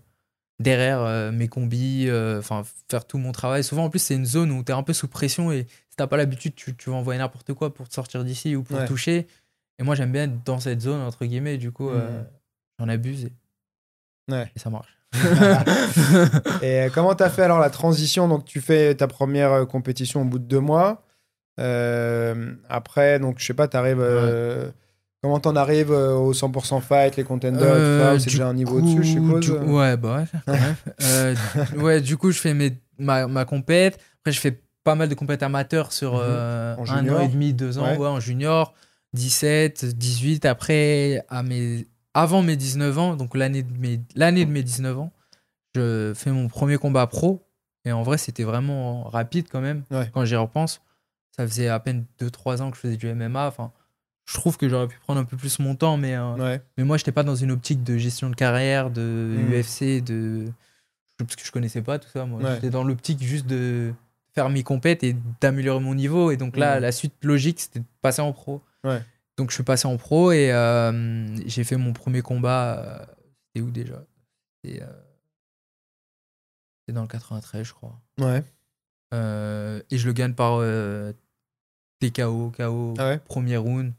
derrière 0.58 1.00
euh, 1.00 1.32
mes 1.32 1.48
combis, 1.48 2.08
euh, 2.08 2.38
enfin 2.38 2.62
faire 2.90 3.06
tout 3.06 3.18
mon 3.18 3.32
travail. 3.32 3.62
Souvent 3.64 3.84
en 3.84 3.90
plus 3.90 3.98
c'est 3.98 4.14
une 4.14 4.26
zone 4.26 4.50
où 4.50 4.62
tu 4.62 4.72
es 4.72 4.74
un 4.74 4.82
peu 4.82 4.92
sous 4.92 5.08
pression 5.08 5.52
et 5.52 5.66
si 5.88 5.96
t'as 5.96 6.06
pas 6.06 6.16
l'habitude 6.16 6.54
tu, 6.54 6.74
tu, 6.76 6.90
vas 6.90 6.96
envoyer 6.96 7.18
n'importe 7.18 7.52
quoi 7.52 7.74
pour 7.74 7.88
te 7.88 7.94
sortir 7.94 8.24
d'ici 8.24 8.56
ou 8.56 8.62
pour 8.62 8.84
toucher. 8.86 9.26
Et 9.78 9.82
moi 9.82 9.94
j'aime 9.94 10.12
bien 10.12 10.24
être 10.24 10.44
dans 10.44 10.60
cette 10.60 10.80
zone 10.80 11.00
entre 11.00 11.24
guillemets, 11.26 11.58
du 11.58 11.70
coup 11.72 11.90
euh, 11.90 12.22
mmh. 12.22 12.26
j'en 12.78 12.88
abuse 12.88 13.28
et 14.32 14.58
ça 14.58 14.70
marche. 14.70 14.95
et 16.62 16.88
comment 16.94 17.14
t'as 17.14 17.30
fait 17.30 17.42
alors 17.42 17.58
la 17.58 17.70
transition? 17.70 18.28
Donc 18.28 18.44
tu 18.44 18.60
fais 18.60 18.94
ta 18.94 19.06
première 19.06 19.66
compétition 19.66 20.22
au 20.22 20.24
bout 20.24 20.38
de 20.38 20.44
deux 20.44 20.60
mois. 20.60 21.02
après 22.68 23.18
donc 23.18 23.38
je 23.38 23.46
sais 23.46 23.54
pas, 23.54 23.68
t'arrives... 23.68 24.02
arrives 24.02 24.72
Comment 25.26 25.40
t'en 25.40 25.56
arrives 25.56 25.90
euh, 25.90 26.14
au 26.14 26.32
100% 26.32 26.80
fight, 26.82 27.16
les 27.16 27.24
contenders, 27.24 27.62
euh, 27.64 28.16
c'est 28.16 28.30
déjà 28.30 28.46
un 28.46 28.54
niveau 28.54 28.80
dessus, 28.80 29.02
je 29.02 29.12
suppose? 29.14 29.50
Ouais, 29.66 29.96
bah 29.96 30.24
ouais, 30.46 30.54
euh, 31.02 31.34
ouais, 31.78 32.00
du 32.00 32.16
coup, 32.16 32.30
je 32.30 32.38
fais 32.38 32.54
mes, 32.54 32.78
ma, 32.98 33.26
ma 33.26 33.44
compète. 33.44 33.98
Après, 34.20 34.30
je 34.30 34.38
fais 34.38 34.62
pas 34.84 34.94
mal 34.94 35.08
de 35.08 35.14
compètes 35.14 35.42
amateurs 35.42 35.92
sur 35.92 36.14
mhm. 36.14 36.22
un 36.22 37.08
an 37.08 37.20
et 37.20 37.26
demi, 37.28 37.54
deux 37.54 37.78
ans, 37.78 37.96
ouais. 37.96 38.06
en 38.06 38.20
junior. 38.20 38.72
17, 39.14 39.96
18. 39.96 40.44
Après, 40.44 41.24
à 41.28 41.42
mes, 41.42 41.88
avant 42.16 42.42
mes 42.42 42.56
19 42.56 42.98
ans, 42.98 43.14
donc 43.14 43.36
l'année 43.36 43.62
de 43.62 43.78
mes, 43.78 44.00
l'année 44.14 44.46
de 44.46 44.50
mes 44.50 44.62
19 44.62 44.98
ans, 44.98 45.12
je 45.74 46.12
fais 46.14 46.30
mon 46.30 46.48
premier 46.48 46.78
combat 46.78 47.06
pro. 47.06 47.46
Et 47.84 47.92
en 47.92 48.02
vrai, 48.02 48.16
c'était 48.16 48.42
vraiment 48.42 49.04
rapide 49.04 49.46
quand 49.52 49.60
même, 49.60 49.82
quand 50.12 50.24
j'y 50.24 50.34
repense. 50.34 50.80
Ça 51.36 51.46
faisait 51.46 51.68
à 51.68 51.78
peine 51.78 52.06
2-3 52.18 52.62
ans 52.62 52.70
que 52.70 52.76
je 52.76 52.80
faisais 52.80 52.96
du 52.96 53.12
MMA. 53.12 53.46
Enfin, 53.46 53.70
je 54.24 54.32
trouve 54.34 54.56
que 54.56 54.66
j'aurais 54.68 54.88
pu 54.88 54.98
prendre 54.98 55.20
un 55.20 55.24
peu 55.24 55.36
plus 55.36 55.58
mon 55.58 55.74
temps, 55.76 55.98
mais, 55.98 56.16
euh, 56.16 56.58
mais 56.78 56.84
moi, 56.84 56.96
je 56.96 57.02
n'étais 57.02 57.12
pas 57.12 57.22
dans 57.22 57.36
une 57.36 57.50
optique 57.50 57.84
de 57.84 57.98
gestion 57.98 58.30
de 58.30 58.34
carrière, 58.34 58.90
de 58.90 59.36
UFC, 59.52 60.02
de. 60.02 60.46
Parce 61.18 61.36
que 61.36 61.44
je 61.44 61.52
connaissais 61.52 61.82
pas 61.82 61.98
tout 61.98 62.08
ça. 62.12 62.24
Moi, 62.24 62.40
j'étais 62.54 62.70
dans 62.70 62.82
l'optique 62.82 63.22
juste 63.22 63.46
de 63.46 63.92
faire 64.34 64.48
mes 64.48 64.62
compètes 64.62 65.04
et 65.04 65.14
d'améliorer 65.42 65.80
mon 65.80 65.94
niveau. 65.94 66.30
Et 66.30 66.38
donc 66.38 66.56
là, 66.56 66.80
la 66.80 66.92
suite 66.92 67.12
logique, 67.22 67.60
c'était 67.60 67.80
de 67.80 67.84
passer 68.00 68.22
en 68.22 68.32
pro. 68.32 68.62
Donc 69.36 69.50
je 69.50 69.54
suis 69.54 69.64
passé 69.64 69.86
en 69.86 69.96
pro 69.96 70.32
et 70.32 70.52
euh, 70.52 71.36
j'ai 71.46 71.64
fait 71.64 71.76
mon 71.76 71.92
premier 71.92 72.22
combat. 72.22 72.78
Euh, 72.78 73.04
c'était 73.46 73.66
où 73.66 73.70
déjà? 73.70 74.04
C'était 74.64 74.82
dans 76.88 77.02
le 77.02 77.08
93, 77.08 77.66
je 77.66 77.72
crois. 77.72 78.00
Ouais. 78.18 78.42
et 79.12 79.98
je 79.98 80.06
le 80.06 80.12
gagne 80.12 80.34
par 80.34 80.60
TKO, 82.00 82.52
KO, 82.56 82.94
ah 82.98 83.18
premier 83.18 83.56
round. 83.56 83.92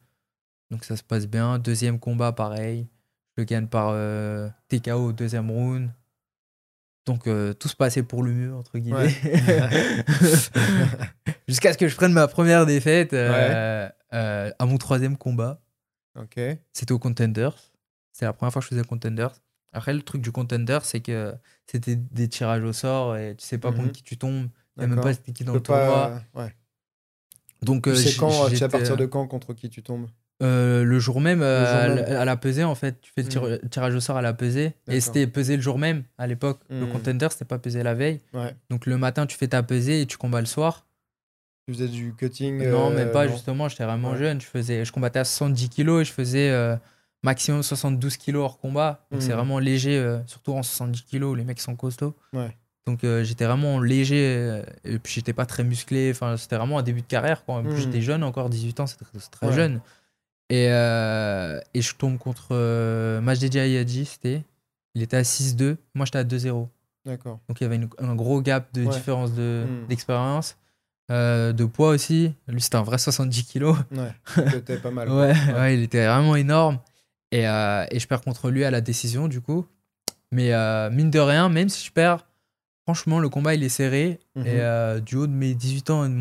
Donc 0.71 0.83
ça 0.83 0.97
se 0.97 1.03
passe 1.03 1.27
bien. 1.27 1.59
Deuxième 1.59 1.99
combat, 1.99 2.31
pareil. 2.31 2.87
Je 3.35 3.41
le 3.41 3.45
gagne 3.45 3.67
par 3.67 3.89
euh, 3.91 4.49
TKO 4.67 5.13
deuxième 5.13 5.49
round. 5.49 5.89
Donc 7.05 7.27
euh, 7.27 7.53
tout 7.53 7.69
se 7.69 7.75
passait 7.75 8.03
pour 8.03 8.23
le 8.23 8.31
mieux, 8.31 8.53
entre 8.53 8.77
guillemets. 8.77 9.07
Jusqu'à 11.47 11.73
ce 11.73 11.77
que 11.77 11.87
je 11.87 11.95
prenne 11.95 12.11
ma 12.11 12.27
première 12.27 12.65
défaite 12.65 13.13
euh, 13.13 13.87
à 14.11 14.65
mon 14.65 14.77
troisième 14.77 15.17
combat. 15.17 15.61
Ok. 16.15 16.39
C'était 16.73 16.91
au 16.91 16.99
Contenders. 16.99 17.55
C'est 18.11 18.25
la 18.25 18.33
première 18.33 18.51
fois 18.51 18.61
que 18.61 18.65
je 18.65 18.69
faisais 18.69 18.83
Contenders. 18.83 19.31
Après, 19.73 19.93
le 19.93 20.01
truc 20.01 20.21
du 20.21 20.31
Contender, 20.31 20.79
c'est 20.83 21.01
que 21.01 21.35
c'était 21.67 21.95
des 21.95 22.27
tirages 22.27 22.63
au 22.63 22.73
sort 22.73 23.17
et 23.17 23.35
tu 23.35 23.45
sais 23.45 23.57
pas 23.57 23.71
contre 23.71 23.87
mhm. 23.87 23.91
qui 23.91 24.03
tu 24.03 24.17
tombes. 24.17 24.47
Tu 24.79 24.87
même 24.87 24.99
pas 25.01 25.13
c'était 25.13 25.33
qui 25.33 25.43
dans 25.43 25.53
le 25.53 25.59
tournoi. 25.59 26.21
Ouais. 26.33 26.53
Donc, 27.61 27.83
tu 27.83 27.95
sais, 27.95 28.15
quand, 28.17 28.49
tu 28.49 28.63
à 28.63 28.69
partir 28.69 28.97
de 28.97 29.05
quand 29.05 29.27
contre 29.27 29.53
qui 29.53 29.69
tu 29.69 29.83
tombes? 29.83 30.07
Euh, 30.43 30.83
le 30.83 30.99
jour 30.99 31.19
même, 31.19 31.41
euh, 31.41 32.21
À, 32.21 32.25
la 32.25 32.37
pesée, 32.37 32.63
en 32.63 32.75
fait. 32.75 33.01
Tu 33.01 33.11
fais 33.11 33.23
le 33.23 33.55
hmm. 33.57 33.69
tirage 33.69 33.95
au 33.95 33.99
sort 33.99 34.17
à 34.17 34.21
la 34.21 34.33
pesée. 34.33 34.73
Et 34.87 35.01
c'était 35.01 35.27
pesé 35.27 35.55
le 35.55 35.61
jour 35.61 35.79
même, 35.79 36.03
à 36.17 36.27
l'époque. 36.27 36.61
Le 36.69 36.85
hmm. 36.85 36.91
contender, 36.91 37.27
c'était 37.31 37.45
pas 37.45 37.59
pesé 37.59 37.83
la 37.83 37.95
veille. 37.95 38.19
Donc 38.69 38.85
le 38.85 38.97
matin, 38.97 39.25
tu 39.25 39.37
fais 39.37 39.47
ta 39.47 39.63
pesée 39.63 40.01
et 40.01 40.05
tu 40.05 40.17
combats 40.17 40.39
le 40.39 40.45
soir. 40.45 40.85
Tu 41.67 41.73
faisais 41.73 41.87
du 41.87 42.13
cutting 42.13 42.65
Non, 42.69 42.89
même 42.89 43.11
pas, 43.11 43.27
justement. 43.27 43.67
J'étais 43.67 43.83
vraiment 43.83 44.15
jeune. 44.15 44.39
Je, 44.41 44.45
faisais, 44.45 44.85
je 44.85 44.91
combattais 44.91 45.19
à 45.19 45.25
70 45.25 45.69
kilos 45.69 46.01
et 46.01 46.05
je 46.05 46.13
faisais 46.13 46.77
maximum 47.23 47.63
72 47.63 48.17
kilos 48.17 48.43
hors 48.43 48.59
combat. 48.59 49.05
Donc 49.11 49.21
c'est 49.21 49.33
hmm. 49.33 49.35
vraiment 49.35 49.59
léger, 49.59 50.19
surtout 50.27 50.53
en 50.53 50.63
70 50.63 51.03
kilos. 51.03 51.37
Les 51.37 51.43
mecs 51.43 51.59
sont 51.59 51.75
costauds. 51.75 52.15
Donc 52.85 53.01
j'étais 53.03 53.45
vraiment 53.45 53.81
léger 53.81 54.61
et 54.85 54.97
puis 54.97 55.13
j'étais 55.13 55.33
pas 55.33 55.45
très 55.45 55.63
musclé. 55.63 56.09
Enfin, 56.11 56.37
c'était 56.37 56.55
vraiment 56.55 56.79
un 56.79 56.83
début 56.83 57.01
de 57.01 57.07
carrière. 57.07 57.43
Quoi. 57.43 57.63
J'étais 57.75 58.01
jeune 58.01 58.23
encore, 58.23 58.49
18 58.49 58.79
ans, 58.79 58.87
c'est 58.87 58.97
très, 59.29 59.51
jeune. 59.51 59.81
Et, 60.49 60.67
euh, 60.69 61.59
et 61.73 61.81
je 61.81 61.95
tombe 61.95 62.17
contre 62.17 62.49
euh, 62.51 63.19
Majdi 63.21 63.59
Ayadji, 63.59 64.05
c'était. 64.05 64.43
Il 64.95 65.01
était 65.03 65.17
à 65.17 65.21
6-2, 65.21 65.75
moi 65.93 66.05
j'étais 66.05 66.19
à 66.19 66.23
2-0. 66.23 66.67
D'accord. 67.05 67.39
Donc 67.47 67.61
il 67.61 67.63
y 67.63 67.67
avait 67.67 67.79
un 67.99 68.15
gros 68.15 68.41
gap 68.41 68.73
de 68.73 68.85
différence 68.85 69.31
hmm. 69.31 69.87
d'expérience. 69.87 70.57
Euh, 71.09 71.53
de 71.53 71.63
poids 71.63 71.89
aussi. 71.89 72.33
Lui, 72.47 72.61
c'était 72.61 72.75
un 72.75 72.83
vrai 72.83 72.97
70 72.97 73.45
kilos. 73.45 73.77
Ouais, 73.91 74.11
c'était 74.51 74.77
pas 74.77 74.91
mal. 74.91 75.09
ouais, 75.11 75.33
ouais, 75.53 75.75
il 75.75 75.83
était 75.83 76.05
vraiment 76.05 76.35
énorme. 76.35 76.79
Et, 77.31 77.47
euh, 77.47 77.85
et, 77.91 77.99
je 77.99 78.07
perds 78.07 78.21
contre 78.21 78.49
lui 78.49 78.65
à 78.65 78.71
la 78.71 78.81
décision, 78.81 79.27
du 79.27 79.39
coup. 79.39 79.65
Mais 80.31 80.53
euh, 80.53 80.89
mine 80.89 81.09
de 81.09 81.19
rien, 81.19 81.47
même 81.47 81.69
si 81.69 81.85
je 81.85 81.91
perds, 81.91 82.27
franchement, 82.83 83.19
le 83.19 83.29
combat, 83.29 83.55
il 83.55 83.63
est 83.63 83.69
serré. 83.69 84.19
Et 84.35 84.59
mhm. 84.59 84.99
du 84.99 85.15
haut 85.15 85.27
de 85.27 85.31
mes 85.31 85.53
18 85.53 85.89
ans 85.91 86.05
et 86.05 86.09
de 86.09 86.13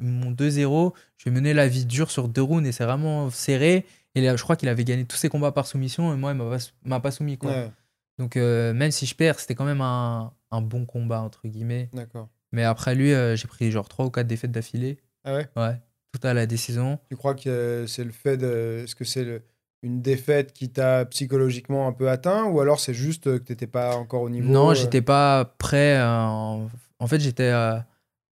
mon 0.00 0.32
2-0, 0.32 0.92
je 1.16 1.24
vais 1.24 1.30
mener 1.30 1.54
la 1.54 1.66
vie 1.66 1.86
dure 1.86 2.10
sur 2.10 2.28
deux 2.28 2.42
rounds 2.42 2.68
et 2.68 2.72
c'est 2.72 2.84
vraiment 2.84 3.30
serré. 3.30 3.86
Et 4.14 4.20
là, 4.20 4.36
je 4.36 4.42
crois 4.42 4.56
qu'il 4.56 4.68
avait 4.68 4.84
gagné 4.84 5.04
tous 5.06 5.16
ses 5.16 5.28
combats 5.28 5.52
par 5.52 5.66
soumission 5.66 6.12
et 6.12 6.16
moi, 6.16 6.32
il 6.32 6.36
m'a 6.36 6.58
pas, 6.88 7.00
pas 7.00 7.10
soumis. 7.10 7.38
Quoi. 7.38 7.70
Donc, 8.18 8.36
même 8.36 8.90
si 8.90 9.06
je 9.06 9.14
perds, 9.14 9.40
c'était 9.40 9.54
quand 9.54 9.64
même 9.64 9.80
un, 9.80 10.32
un, 10.50 10.60
bon 10.60 10.84
combat, 10.84 11.20
entre 11.20 11.48
guillemets. 11.48 11.88
D'accord. 11.94 12.28
Mais 12.56 12.64
après 12.64 12.94
lui, 12.94 13.12
euh, 13.12 13.36
j'ai 13.36 13.46
pris 13.46 13.70
genre 13.70 13.86
3 13.86 14.06
ou 14.06 14.10
4 14.10 14.26
défaites 14.26 14.50
d'affilée. 14.50 14.96
Ah 15.24 15.34
ouais? 15.34 15.46
Ouais, 15.56 15.78
tout 16.10 16.26
à 16.26 16.32
la 16.32 16.46
décision. 16.46 16.98
Tu 17.10 17.16
crois 17.16 17.34
que 17.34 17.84
c'est 17.86 18.02
le 18.02 18.12
fait 18.12 18.38
de. 18.38 18.80
Est-ce 18.82 18.94
que 18.94 19.04
c'est 19.04 19.24
le 19.24 19.42
une 19.82 20.00
défaite 20.00 20.54
qui 20.54 20.70
t'a 20.70 21.04
psychologiquement 21.04 21.86
un 21.86 21.92
peu 21.92 22.08
atteint 22.08 22.44
ou 22.44 22.60
alors 22.60 22.80
c'est 22.80 22.94
juste 22.94 23.24
que 23.24 23.44
tu 23.44 23.52
n'étais 23.52 23.66
pas 23.66 23.94
encore 23.94 24.22
au 24.22 24.30
niveau 24.30 24.48
Non, 24.50 24.70
euh 24.70 24.74
j'étais 24.74 25.02
pas 25.02 25.44
prêt. 25.58 26.02
En... 26.02 26.68
fait, 27.06 27.20
j'étais, 27.20 27.52
euh, 27.52 27.76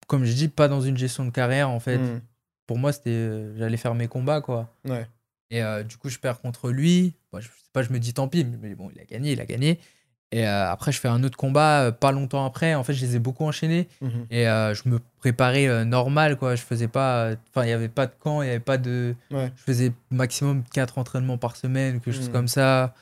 comme 0.07 0.25
je 0.25 0.33
dis, 0.33 0.47
pas 0.47 0.67
dans 0.67 0.81
une 0.81 0.97
gestion 0.97 1.23
de 1.23 1.29
carrière. 1.29 1.69
En 1.69 1.79
fait, 1.79 1.99
hmm. 1.99 2.21
pour 2.65 2.79
moi, 2.79 2.91
c'était, 2.91 3.11
euh, 3.11 3.55
j'allais 3.55 3.77
faire 3.77 3.93
mes 3.93 4.07
combats, 4.07 4.41
quoi. 4.41 4.73
Ouais. 4.83 5.07
Et 5.51 5.61
du 5.87 5.95
coup, 5.95 6.09
je 6.09 6.17
perds 6.17 6.41
contre 6.41 6.71
lui. 6.71 7.13
je 7.33 7.45
sais 7.45 7.51
pas, 7.71 7.83
je 7.83 7.93
me 7.93 7.99
dis 7.99 8.15
tant 8.15 8.27
pis, 8.27 8.43
mais 8.43 8.73
bon, 8.73 8.89
il 8.93 8.99
a 8.99 9.05
gagné, 9.05 9.33
il 9.33 9.39
a 9.39 9.45
gagné. 9.45 9.79
Et 10.31 10.45
euh, 10.45 10.69
après, 10.69 10.91
je 10.91 10.99
fais 10.99 11.07
un 11.07 11.23
autre 11.23 11.37
combat 11.37 11.83
euh, 11.83 11.91
pas 11.91 12.11
longtemps 12.11 12.45
après. 12.45 12.75
En 12.75 12.83
fait, 12.83 12.93
je 12.93 13.05
les 13.05 13.15
ai 13.15 13.19
beaucoup 13.19 13.45
enchaînés. 13.45 13.87
Mhm. 14.01 14.25
Et 14.29 14.47
euh, 14.47 14.73
je 14.73 14.89
me 14.89 14.99
préparais 15.19 15.85
normal, 15.85 16.37
quoi. 16.37 16.55
Je 16.55 16.63
faisais 16.63 16.87
pas. 16.87 17.31
Enfin, 17.49 17.63
il 17.63 17.67
n'y 17.67 17.73
avait 17.73 17.87
pas 17.87 18.07
de 18.07 18.13
camp, 18.19 18.41
il 18.41 18.45
n'y 18.45 18.51
avait 18.51 18.59
pas 18.59 18.77
de. 18.77 19.15
Je 19.31 19.49
faisais 19.55 19.93
maximum 20.11 20.63
4 20.73 20.97
entraînements 20.97 21.37
par 21.37 21.55
semaine, 21.55 21.99
quelque 21.99 22.15
chose 22.15 22.27
mhm. 22.27 22.33
comme 22.33 22.47
ça. 22.47 22.93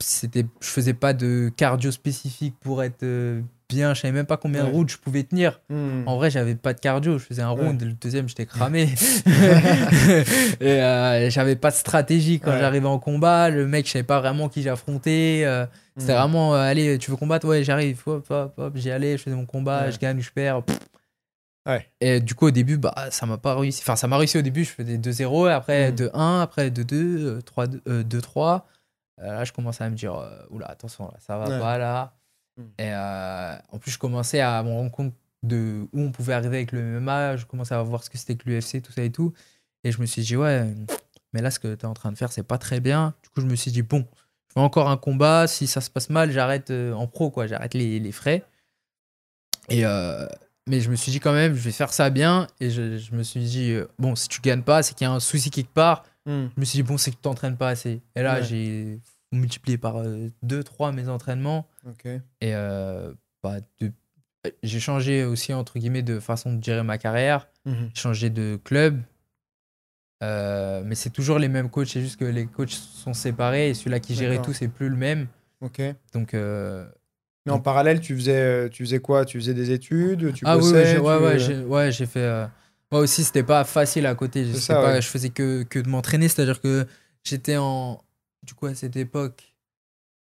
C'était, 0.00 0.46
je 0.60 0.66
faisais 0.66 0.94
pas 0.94 1.12
de 1.12 1.52
cardio 1.56 1.92
spécifique 1.92 2.56
pour 2.60 2.82
être 2.82 3.04
bien. 3.74 3.94
Je 3.94 4.00
savais 4.00 4.12
même 4.12 4.26
pas 4.26 4.36
combien 4.36 4.64
de 4.64 4.70
rounds 4.70 4.92
je 4.92 4.98
pouvais 4.98 5.22
tenir. 5.22 5.60
Hmm. 5.68 6.02
En 6.06 6.16
vrai, 6.16 6.30
j'avais 6.30 6.54
pas 6.54 6.74
de 6.74 6.80
cardio. 6.80 7.18
Je 7.18 7.24
faisais 7.24 7.42
un 7.42 7.50
round 7.50 7.80
le 7.82 7.92
deuxième, 7.92 8.28
j'étais 8.28 8.46
cramé. 8.46 8.82
et 10.60 10.66
euh, 10.66 11.30
j'avais 11.30 11.56
pas 11.56 11.70
de 11.70 11.76
stratégie 11.76 12.40
quand 12.40 12.52
j'arrivais 12.58 12.86
en 12.86 12.98
combat. 12.98 13.50
Le 13.50 13.66
mec, 13.66 13.86
je 13.86 13.92
savais 13.92 14.02
pas 14.02 14.20
vraiment 14.20 14.48
qui 14.48 14.62
j'affrontais. 14.62 15.42
Euh, 15.44 15.66
c'était 15.96 16.12
hmm. 16.12 16.16
vraiment, 16.16 16.54
euh, 16.54 16.58
allez, 16.58 16.98
tu 16.98 17.10
veux 17.10 17.16
combattre? 17.16 17.46
Ouais, 17.46 17.64
j'arrive. 17.64 18.00
Hop, 18.06 18.26
hop, 18.30 18.54
hop, 18.56 18.72
j'y 18.76 18.90
allais, 18.90 19.16
je 19.16 19.22
faisais 19.22 19.36
mon 19.36 19.46
combat, 19.46 19.90
je 19.90 19.98
gagne, 19.98 20.20
je 20.20 20.30
perds. 20.30 20.62
Ouais. 21.66 21.86
Et 22.00 22.20
du 22.20 22.34
coup, 22.34 22.46
au 22.46 22.50
début, 22.50 22.76
bah, 22.76 22.94
ça 23.10 23.26
m'a 23.26 23.38
pas 23.38 23.54
réussi. 23.54 23.82
Enfin, 23.82 23.96
ça 23.96 24.08
m'a 24.08 24.16
réussi 24.16 24.38
au 24.38 24.42
début, 24.42 24.64
je 24.64 24.70
faisais 24.70 24.96
2-0, 24.96 25.50
après 25.50 25.92
2-1, 25.92 26.10
hmm. 26.12 26.40
après 26.40 26.70
2-2, 26.70 27.40
2-3. 28.04 28.62
là, 29.18 29.44
je 29.44 29.52
commençais 29.52 29.84
à 29.84 29.90
me 29.90 29.96
dire, 29.96 30.14
oula, 30.50 30.66
attention, 30.66 31.04
là, 31.04 31.14
ça 31.20 31.38
va 31.38 31.58
pas 31.58 31.78
là. 31.78 32.14
Hmm. 32.56 32.64
Et 32.78 32.92
euh, 32.92 33.56
en 33.70 33.78
plus, 33.78 33.92
je 33.92 33.98
commençais 33.98 34.40
à 34.40 34.62
me 34.62 34.70
rendre 34.70 34.90
compte 34.90 35.14
de 35.42 35.88
où 35.92 36.00
on 36.00 36.12
pouvait 36.12 36.34
arriver 36.34 36.56
avec 36.58 36.72
le 36.72 37.00
MMA. 37.00 37.36
Je 37.36 37.46
commençais 37.46 37.74
à 37.74 37.82
voir 37.82 38.04
ce 38.04 38.10
que 38.10 38.18
c'était 38.18 38.36
que 38.36 38.48
l'UFC, 38.48 38.82
tout 38.82 38.92
ça 38.92 39.02
et 39.02 39.10
tout. 39.10 39.32
Et 39.84 39.92
je 39.92 40.00
me 40.00 40.06
suis 40.06 40.22
dit, 40.22 40.36
ouais, 40.36 40.66
mais 41.32 41.42
là, 41.42 41.50
ce 41.50 41.58
que 41.58 41.74
tu 41.74 41.82
es 41.82 41.86
en 41.86 41.94
train 41.94 42.12
de 42.12 42.18
faire, 42.18 42.32
c'est 42.32 42.42
pas 42.42 42.58
très 42.58 42.80
bien. 42.80 43.14
Du 43.22 43.30
coup, 43.30 43.40
je 43.40 43.46
me 43.46 43.56
suis 43.56 43.72
dit, 43.72 43.82
bon, 43.82 44.06
je 44.48 44.54
fais 44.54 44.60
encore 44.60 44.88
un 44.88 44.96
combat. 44.96 45.46
Si 45.46 45.66
ça 45.66 45.80
se 45.80 45.90
passe 45.90 46.10
mal, 46.10 46.30
j'arrête 46.30 46.70
euh, 46.70 46.92
en 46.92 47.06
pro, 47.06 47.30
quoi. 47.30 47.46
J'arrête 47.46 47.74
les, 47.74 47.98
les, 47.98 48.12
frais. 48.12 48.44
Et 49.68 49.84
euh, 49.84 50.26
mais 50.68 50.80
je 50.80 50.90
me 50.90 50.96
suis 50.96 51.10
dit, 51.10 51.18
quand 51.18 51.32
même, 51.32 51.54
je 51.54 51.60
vais 51.60 51.72
faire 51.72 51.92
ça 51.92 52.10
bien. 52.10 52.46
Et 52.60 52.70
je, 52.70 52.98
je 52.98 53.14
me 53.14 53.22
suis 53.22 53.40
dit, 53.40 53.76
bon, 53.98 54.14
si 54.14 54.28
tu 54.28 54.40
gagnes 54.40 54.62
pas, 54.62 54.82
c'est 54.82 54.94
qu'il 54.94 55.06
y 55.06 55.10
a 55.10 55.12
un 55.12 55.20
souci 55.20 55.50
quelque 55.50 55.72
part. 55.72 56.04
Hmm. 56.26 56.46
Je 56.54 56.60
me 56.60 56.64
suis 56.64 56.76
dit, 56.76 56.82
bon, 56.84 56.98
c'est 56.98 57.10
que 57.10 57.16
tu 57.16 57.22
t'entraînes 57.22 57.56
pas 57.56 57.68
assez. 57.68 58.00
Et 58.14 58.22
là, 58.22 58.42
j'ai 58.42 59.00
multiplié 59.32 59.78
par 59.78 60.02
2-3 60.44 60.94
mes 60.94 61.08
entraînements. 61.08 61.66
Et 62.40 62.54
euh, 62.54 63.12
bah, 63.42 63.56
j'ai 64.62 64.80
changé 64.80 65.24
aussi, 65.24 65.52
entre 65.52 65.78
guillemets, 65.78 66.02
de 66.02 66.20
façon 66.20 66.54
de 66.54 66.62
gérer 66.62 66.82
ma 66.82 66.98
carrière. 66.98 67.48
J'ai 67.94 68.00
changé 68.00 68.30
de 68.30 68.58
club. 68.62 69.00
Euh, 70.22 70.82
mais 70.84 70.94
c'est 70.94 71.10
toujours 71.10 71.38
les 71.38 71.48
mêmes 71.48 71.68
coachs, 71.68 71.88
c'est 71.88 72.00
juste 72.00 72.18
que 72.18 72.24
les 72.24 72.46
coachs 72.46 72.70
sont 72.70 73.12
séparés 73.12 73.70
et 73.70 73.74
celui-là 73.74 73.98
qui 73.98 74.14
gérait 74.14 74.40
tout, 74.40 74.52
c'est 74.52 74.68
plus 74.68 74.88
le 74.88 74.96
même. 74.96 75.26
Ok. 75.60 75.82
Donc. 76.12 76.34
Euh, 76.34 76.86
mais 77.44 77.50
en 77.50 77.58
parallèle, 77.58 78.00
tu 78.00 78.14
faisais, 78.14 78.70
tu 78.70 78.84
faisais 78.84 79.00
quoi? 79.00 79.24
Tu 79.24 79.36
faisais 79.38 79.54
des 79.54 79.72
études? 79.72 80.32
Tu 80.32 80.44
Ah 80.46 80.56
oui, 80.58 80.70
ouais, 80.72 80.98
ouais, 81.00 81.64
ouais 81.64 81.90
j'ai 81.90 82.06
fait. 82.06 82.46
Moi 82.92 83.00
aussi, 83.00 83.24
c'était 83.24 83.42
pas 83.42 83.64
facile 83.64 84.04
à 84.04 84.14
côté. 84.14 84.44
Je, 84.44 84.66
pas, 84.66 85.00
je 85.00 85.08
faisais 85.08 85.30
que, 85.30 85.62
que 85.62 85.78
de 85.78 85.88
m'entraîner, 85.88 86.28
c'est-à-dire 86.28 86.60
que 86.60 86.86
j'étais 87.24 87.56
en. 87.56 88.04
Du 88.42 88.54
coup, 88.54 88.66
à 88.66 88.74
cette 88.74 88.96
époque, 88.96 89.54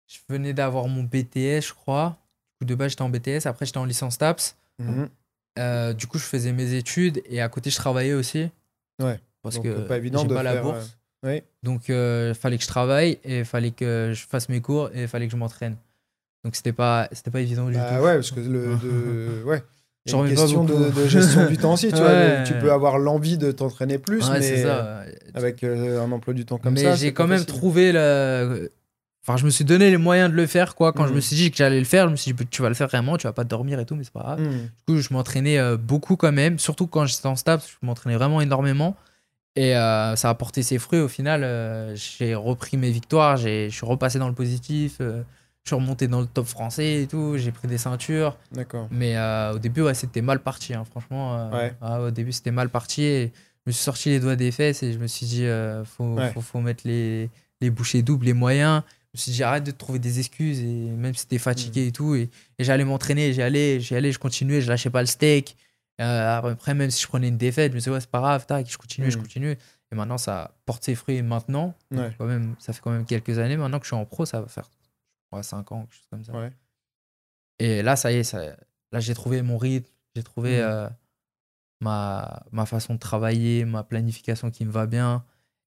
je 0.06 0.18
venais 0.28 0.52
d'avoir 0.52 0.88
mon 0.88 1.02
BTS, 1.04 1.62
je 1.68 1.72
crois. 1.74 2.18
Du 2.52 2.58
coup, 2.58 2.64
de 2.66 2.74
base, 2.74 2.90
j'étais 2.90 3.02
en 3.02 3.08
BTS. 3.08 3.46
Après, 3.46 3.66
j'étais 3.66 3.78
en 3.78 3.84
licence 3.84 4.18
TAPS. 4.18 4.56
Mhm. 4.78 5.08
Euh, 5.58 5.92
du 5.92 6.06
coup, 6.06 6.18
je 6.18 6.24
faisais 6.24 6.52
mes 6.52 6.74
études 6.74 7.22
et 7.26 7.40
à 7.40 7.48
côté, 7.48 7.70
je 7.70 7.76
travaillais 7.76 8.14
aussi. 8.14 8.50
Ouais. 9.00 9.18
Parce 9.42 9.58
que 9.58 9.86
pas 9.86 9.96
évident 9.96 10.24
de 10.24 10.34
pas 10.34 10.42
la 10.42 10.62
bourse. 10.62 10.96
Euh, 11.24 11.40
Donc, 11.62 11.88
il 11.88 11.94
euh, 11.94 12.34
fallait 12.34 12.56
que 12.56 12.62
je 12.62 12.68
travaille 12.68 13.18
et 13.24 13.40
il 13.40 13.44
fallait 13.44 13.72
que 13.72 14.12
je 14.14 14.26
fasse 14.26 14.48
mes 14.48 14.60
cours 14.60 14.90
et 14.94 15.02
il 15.02 15.08
fallait 15.08 15.26
que 15.26 15.32
je 15.32 15.36
m'entraîne. 15.36 15.76
Donc, 16.44 16.56
c'était 16.56 16.72
pas, 16.72 17.08
c'était 17.12 17.30
pas 17.30 17.40
évident 17.40 17.68
du 17.68 17.74
bah 17.74 17.96
tout. 17.96 18.04
Ouais, 18.04 18.14
parce 18.14 18.30
que 18.30 18.40
le. 18.40 18.76
De... 18.76 19.42
ouais. 19.46 19.62
C'est 20.10 20.16
une 20.16 20.28
question 20.34 20.64
de, 20.64 21.06
gestion 21.06 21.46
du 21.46 21.56
temps 21.56 21.74
aussi, 21.74 21.88
tu 21.88 21.98
vois. 21.98 22.42
Tu 22.44 22.54
peux 22.54 22.72
avoir 22.72 22.98
l'envie 22.98 23.38
de 23.38 23.52
t'entraîner 23.52 23.98
plus, 23.98 24.28
mais 24.30 24.62
ça. 24.62 25.02
avec 25.34 25.64
un 25.64 26.10
emploi 26.10 26.34
du 26.34 26.44
temps 26.44 26.58
comme 26.58 26.76
ça. 26.76 26.90
Mais 26.90 26.96
j'ai 26.96 27.12
quand 27.12 27.26
même 27.26 27.44
trouvé 27.44 27.92
le 27.92 28.70
Enfin, 29.22 29.36
je 29.36 29.44
me 29.44 29.50
suis 29.50 29.64
donné 29.64 29.90
les 29.90 29.98
moyens 29.98 30.30
de 30.30 30.34
le 30.34 30.46
faire, 30.46 30.74
quoi. 30.74 30.92
Quand 30.92 31.06
je 31.06 31.12
me 31.12 31.18
mm. 31.18 31.20
suis 31.20 31.36
dit 31.36 31.50
que 31.50 31.56
j'allais 31.58 31.78
le 31.78 31.84
faire, 31.84 32.06
je 32.06 32.10
me 32.10 32.16
suis 32.16 32.32
dit, 32.32 32.46
tu 32.46 32.62
vas 32.62 32.68
le 32.68 32.74
faire 32.74 32.88
vraiment, 32.88 33.18
tu 33.18 33.26
vas 33.26 33.34
pas 33.34 33.44
dormir 33.44 33.78
et 33.78 33.84
tout, 33.84 33.94
mais 33.94 34.04
c'est 34.04 34.12
pas 34.12 34.20
grave. 34.20 34.40
Mm. 34.40 34.50
Du 34.50 34.68
coup, 34.86 34.96
je 34.96 35.12
m'entraînais 35.12 35.58
euh, 35.58 35.76
beaucoup 35.76 36.16
quand 36.16 36.32
même, 36.32 36.58
surtout 36.58 36.86
quand 36.86 37.04
j'étais 37.04 37.26
en 37.26 37.36
stab, 37.36 37.60
je 37.60 37.86
m'entraînais 37.86 38.16
vraiment 38.16 38.40
énormément. 38.40 38.96
Et 39.56 39.76
euh, 39.76 40.16
ça 40.16 40.30
a 40.30 40.34
porté 40.34 40.62
ses 40.62 40.78
fruits. 40.78 41.00
Au 41.00 41.08
final, 41.08 41.44
euh, 41.44 41.94
j'ai 41.96 42.34
repris 42.34 42.76
mes 42.78 42.90
victoires, 42.90 43.36
je 43.36 43.68
suis 43.68 43.86
repassé 43.86 44.18
dans 44.18 44.28
le 44.28 44.34
positif, 44.34 45.00
suis 45.70 45.76
remonté 45.76 46.08
dans 46.08 46.20
le 46.20 46.26
top 46.26 46.46
français 46.46 47.02
et 47.02 47.06
tout, 47.06 47.36
j'ai 47.36 47.52
pris 47.52 47.68
des 47.68 47.78
ceintures. 47.78 48.36
D'accord. 48.52 48.88
Mais 48.90 49.16
au 49.52 49.58
début, 49.58 49.82
ouais, 49.82 49.94
c'était 49.94 50.22
mal 50.22 50.40
parti, 50.40 50.74
hein, 50.74 50.84
franchement. 50.84 51.50
Ah, 51.80 52.02
au 52.02 52.10
début, 52.10 52.32
c'était 52.32 52.50
mal 52.50 52.68
parti. 52.68 53.02
Et 53.02 53.32
je 53.66 53.70
me 53.70 53.72
suis 53.72 53.82
sorti 53.82 54.08
les 54.08 54.20
doigts 54.20 54.36
des 54.36 54.52
fesses 54.52 54.82
et 54.82 54.92
je 54.92 54.98
me 54.98 55.06
suis 55.06 55.26
dit, 55.26 55.46
faut, 55.84 56.16
faut, 56.34 56.40
faut, 56.40 56.60
mettre 56.60 56.86
les, 56.86 57.30
les 57.60 57.70
bouchées 57.70 58.02
doubles, 58.02 58.26
les 58.26 58.32
moyens 58.32 58.82
me 59.14 59.18
suis 59.18 59.32
dit, 59.32 59.38
j'arrête 59.38 59.64
de 59.64 59.70
trouver 59.70 59.98
des 59.98 60.18
excuses, 60.18 60.60
et 60.60 60.66
même 60.66 61.14
si 61.14 61.26
t'es 61.26 61.38
fatigué 61.38 61.84
mm. 61.84 61.88
et 61.88 61.92
tout. 61.92 62.14
Et, 62.14 62.30
j'allais 62.58 62.84
m'entraîner, 62.84 63.32
j'y 63.32 63.42
allais, 63.42 63.80
j'y 63.80 63.94
allais, 63.94 64.12
je 64.12 64.18
continuais, 64.18 64.60
je 64.60 64.68
lâchais 64.68 64.90
pas 64.90 65.00
le 65.00 65.06
steak. 65.06 65.56
Euh, 66.00 66.38
après, 66.38 66.74
même 66.74 66.90
si 66.90 67.02
je 67.02 67.08
prenais 67.08 67.28
une 67.28 67.36
défaite, 67.36 67.72
je 67.72 67.74
me 67.74 67.80
disais, 67.80 67.90
ouais, 67.90 68.00
c'est 68.00 68.10
pas 68.10 68.20
grave, 68.20 68.46
tac, 68.46 68.70
je 68.70 68.78
continuais, 68.78 69.10
je 69.10 69.18
mm. 69.18 69.22
continuais. 69.22 69.58
Et 69.92 69.96
maintenant, 69.96 70.18
ça 70.18 70.54
porte 70.66 70.84
ses 70.84 70.94
fruits 70.94 71.22
maintenant. 71.22 71.74
Quand 72.18 72.26
même, 72.26 72.54
ça 72.58 72.72
fait 72.72 72.80
quand 72.80 72.92
même 72.92 73.04
quelques 73.04 73.38
années. 73.38 73.56
Maintenant 73.56 73.80
que 73.80 73.84
je 73.84 73.88
suis 73.88 73.96
en 73.96 74.04
pro, 74.04 74.24
ça 74.24 74.40
va 74.40 74.46
faire 74.46 74.70
5 75.42 75.72
ans, 75.72 75.82
quelque 75.82 75.94
chose 75.94 76.06
comme 76.10 76.24
ça. 76.24 76.32
Et 77.58 77.82
là, 77.82 77.96
ça 77.96 78.12
y 78.12 78.16
est, 78.16 78.24
ça, 78.24 78.56
là, 78.92 79.00
j'ai 79.00 79.14
trouvé 79.14 79.42
mon 79.42 79.58
rythme, 79.58 79.90
j'ai 80.16 80.22
trouvé 80.22 80.58
mm. 80.58 80.62
euh, 80.62 80.88
ma, 81.80 82.42
ma 82.52 82.66
façon 82.66 82.94
de 82.94 82.98
travailler, 82.98 83.64
ma 83.64 83.82
planification 83.82 84.50
qui 84.50 84.64
me 84.64 84.70
va 84.70 84.86
bien. 84.86 85.24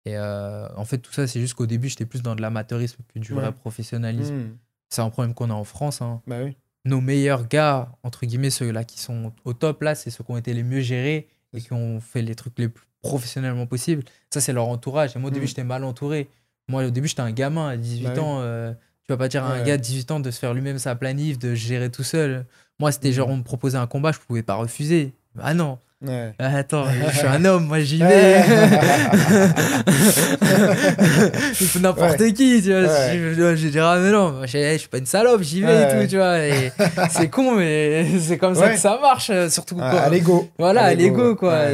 Et 0.04 0.16
euh, 0.16 0.68
en 0.76 0.84
fait, 0.84 0.98
tout 0.98 1.12
ça, 1.12 1.26
c'est 1.26 1.40
juste 1.40 1.54
qu'au 1.54 1.66
début, 1.66 1.88
j'étais 1.88 2.06
plus 2.06 2.22
dans 2.22 2.34
de 2.34 2.42
l'amateurisme 2.42 3.02
que 3.12 3.18
du 3.18 3.32
vrai 3.32 3.52
professionnalisme. 3.52 4.34
Hmm. 4.34 4.56
C'est 4.88 5.02
un 5.02 5.10
problème 5.10 5.34
qu'on 5.34 5.50
a 5.50 5.54
en 5.54 5.64
France. 5.64 6.02
Hein. 6.02 6.22
Bah 6.26 6.42
oui. 6.42 6.56
Nos 6.84 7.00
meilleurs 7.00 7.46
gars, 7.46 7.92
entre 8.02 8.26
guillemets, 8.26 8.50
ceux-là 8.50 8.82
qui 8.82 8.98
sont 8.98 9.32
au 9.44 9.52
top, 9.52 9.82
là, 9.82 9.94
c'est 9.94 10.10
ceux 10.10 10.24
qui 10.24 10.30
ont 10.32 10.36
été 10.36 10.52
les 10.52 10.64
mieux 10.64 10.80
gérés 10.80 11.28
et 11.52 11.60
qui 11.60 11.72
ont 11.72 12.00
fait 12.00 12.22
les 12.22 12.34
trucs 12.34 12.58
les 12.58 12.68
plus 12.68 12.86
professionnellement 13.02 13.66
possible. 13.66 14.02
Ça, 14.30 14.40
c'est 14.40 14.52
leur 14.52 14.66
entourage. 14.66 15.16
Et 15.16 15.18
moi, 15.20 15.28
au 15.30 15.32
début, 15.32 15.44
mm. 15.44 15.48
j'étais 15.48 15.64
mal 15.64 15.84
entouré. 15.84 16.28
Moi, 16.68 16.84
au 16.86 16.90
début, 16.90 17.06
j'étais 17.06 17.20
un 17.20 17.30
gamin 17.30 17.68
à 17.68 17.76
18 17.76 18.04
bah 18.04 18.22
ans. 18.22 18.40
Euh, 18.40 18.72
vas 19.12 19.18
pas 19.18 19.28
dire 19.28 19.44
à 19.44 19.52
un 19.52 19.62
gars 19.62 19.76
de 19.76 19.82
18 19.82 20.10
ans 20.10 20.20
de 20.20 20.30
se 20.30 20.38
faire 20.38 20.54
lui-même 20.54 20.78
sa 20.78 20.94
planif, 20.94 21.38
de 21.38 21.54
gérer 21.54 21.90
tout 21.90 22.02
seul. 22.02 22.46
Moi, 22.78 22.92
c'était 22.92 23.10
mm. 23.10 23.12
genre, 23.12 23.28
on 23.28 23.36
me 23.36 23.42
proposait 23.42 23.78
un 23.78 23.86
combat, 23.86 24.12
je 24.12 24.18
pouvais 24.18 24.42
pas 24.42 24.54
refuser. 24.54 25.12
Ah 25.40 25.54
non, 25.54 25.78
Ouais. 26.04 26.32
Ah, 26.40 26.56
attends, 26.56 26.84
je 27.10 27.16
suis 27.16 27.26
un 27.28 27.44
homme, 27.44 27.66
moi 27.66 27.78
j'y 27.78 27.98
vais. 27.98 28.42
je 31.52 31.78
n'importe 31.78 32.24
qui, 32.32 32.60
tu 32.60 32.70
vois. 32.70 32.88
Je, 33.54 33.68
dire, 33.68 33.86
ah 33.86 34.00
mais 34.00 34.10
non, 34.10 34.40
je, 34.42 34.78
suis 34.78 34.88
pas 34.88 34.98
une 34.98 35.06
salope, 35.06 35.42
j'y 35.42 35.62
vais 35.62 35.82
et 35.82 35.88
tout, 35.88 36.08
tu 36.08 36.16
vois. 36.16 36.38
c'est 37.08 37.28
con, 37.28 37.54
mais 37.54 38.18
c'est 38.18 38.36
comme 38.36 38.56
ça 38.56 38.70
que 38.70 38.78
ça 38.78 38.98
marche, 39.00 39.30
surtout. 39.48 39.76
Ah, 39.80 40.02
à 40.02 40.08
l'ego. 40.08 40.48
Voilà, 40.58 40.82
à 40.86 40.94
l'ego, 40.94 41.36
quoi. 41.36 41.66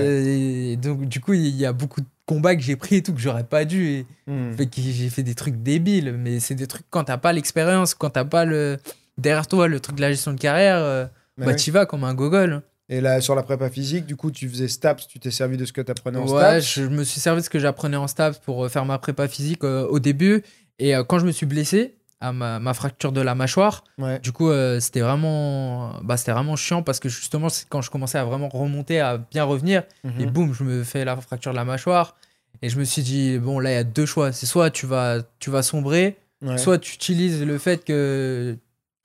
donc, 0.76 1.06
du 1.06 1.20
coup, 1.20 1.32
il 1.32 1.56
y 1.56 1.64
a 1.64 1.72
beaucoup 1.72 2.02
de 2.02 2.06
combats 2.28 2.54
que 2.54 2.62
j'ai 2.62 2.76
pris 2.76 2.96
et 2.96 3.02
tout 3.02 3.14
que 3.14 3.20
j'aurais 3.20 3.44
pas 3.44 3.64
dû. 3.64 3.88
Et 3.88 4.06
hmm. 4.26 4.52
fait 4.52 4.66
que 4.66 4.80
j'ai 4.80 5.08
fait 5.08 5.22
des 5.22 5.34
trucs 5.34 5.62
débiles, 5.62 6.12
mais 6.12 6.38
c'est 6.38 6.54
des 6.54 6.66
trucs 6.66 6.86
quand 6.90 7.04
t'as 7.04 7.16
pas 7.16 7.32
l'expérience, 7.32 7.94
quand 7.94 8.10
t'as 8.10 8.24
pas 8.24 8.44
le 8.44 8.76
derrière 9.16 9.46
toi 9.46 9.66
le 9.66 9.80
truc 9.80 9.96
de 9.96 10.02
la 10.02 10.10
gestion 10.10 10.32
de 10.32 10.38
carrière, 10.38 10.76
euh, 10.76 11.06
bah, 11.38 11.54
tu 11.54 11.70
vas 11.70 11.86
comme 11.86 12.04
un 12.04 12.14
gogol. 12.14 12.62
Et 12.90 13.00
là, 13.00 13.20
sur 13.20 13.34
la 13.34 13.42
prépa 13.42 13.68
physique, 13.68 14.06
du 14.06 14.16
coup, 14.16 14.30
tu 14.30 14.48
faisais 14.48 14.68
STAPS, 14.68 15.08
tu 15.08 15.18
t'es 15.18 15.30
servi 15.30 15.58
de 15.58 15.66
ce 15.66 15.72
que 15.72 15.82
tu 15.82 15.90
apprenais 15.90 16.18
en 16.18 16.26
STAPS 16.26 16.54
Ouais, 16.54 16.60
je 16.60 16.88
me 16.88 17.04
suis 17.04 17.20
servi 17.20 17.40
de 17.40 17.44
ce 17.44 17.50
que 17.50 17.58
j'apprenais 17.58 17.98
en 17.98 18.06
STAPS 18.06 18.38
pour 18.38 18.64
euh, 18.64 18.68
faire 18.68 18.86
ma 18.86 18.98
prépa 18.98 19.28
physique 19.28 19.62
euh, 19.62 19.86
au 19.86 19.98
début. 19.98 20.42
Et 20.78 20.96
euh, 20.96 21.04
quand 21.04 21.18
je 21.18 21.26
me 21.26 21.32
suis 21.32 21.44
blessé 21.44 21.97
à 22.20 22.32
ma, 22.32 22.58
ma 22.58 22.74
fracture 22.74 23.12
de 23.12 23.20
la 23.20 23.34
mâchoire, 23.34 23.84
du 24.22 24.32
coup, 24.32 24.50
c'était 24.80 25.00
vraiment, 25.00 25.94
bah, 26.02 26.16
vraiment 26.26 26.56
chiant 26.56 26.82
parce 26.82 27.00
que 27.00 27.08
justement, 27.08 27.48
c'est 27.48 27.68
quand 27.68 27.80
je 27.80 27.90
commençais 27.90 28.18
à 28.18 28.24
vraiment 28.24 28.48
remonter, 28.48 29.00
à 29.00 29.18
bien 29.18 29.44
revenir, 29.44 29.84
et 30.04 30.26
mhm. 30.26 30.30
boum, 30.30 30.52
je 30.52 30.64
me 30.64 30.84
fais 30.84 31.04
la 31.04 31.16
fracture 31.16 31.52
de 31.52 31.56
la 31.56 31.64
mâchoire. 31.64 32.16
Et 32.60 32.68
je 32.70 32.78
me 32.78 32.84
suis 32.84 33.02
dit, 33.02 33.38
bon, 33.38 33.60
là, 33.60 33.70
il 33.70 33.74
y 33.74 33.78
a 33.78 33.84
deux 33.84 34.06
choix. 34.06 34.32
C'est 34.32 34.46
soit 34.46 34.70
tu 34.70 34.86
vas, 34.86 35.18
tu 35.38 35.50
vas 35.50 35.62
sombrer, 35.62 36.18
soit 36.56 36.78
tu 36.78 36.94
utilises 36.94 37.42
le 37.44 37.58
fait 37.58 37.84
que 37.84 38.56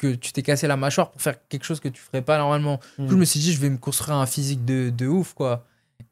que 0.03 0.16
tu 0.16 0.34
t'es 0.34 0.41
cassé 0.41 0.68
la 0.68 0.76
mâchoire 0.76 1.11
pour 1.11 1.22
faire 1.22 1.36
quelque 1.47 1.64
chose 1.64 1.80
que 1.80 1.88
tu 1.88 2.01
ferais 2.01 2.22
pas 2.22 2.38
normalement. 2.38 2.80
Du 2.97 3.05
coup, 3.05 3.11
je 3.11 3.16
mm. 3.16 3.20
me 3.20 3.26
suis 3.26 3.39
dit, 3.39 3.53
je 3.53 3.61
vais 3.61 3.70
me 3.70 3.78
construire 3.78 4.18
un 4.18 4.26
physique 4.26 4.66
de, 4.66 4.89
de 4.89 5.07
ouf, 5.07 5.34
quoi. 5.34 5.66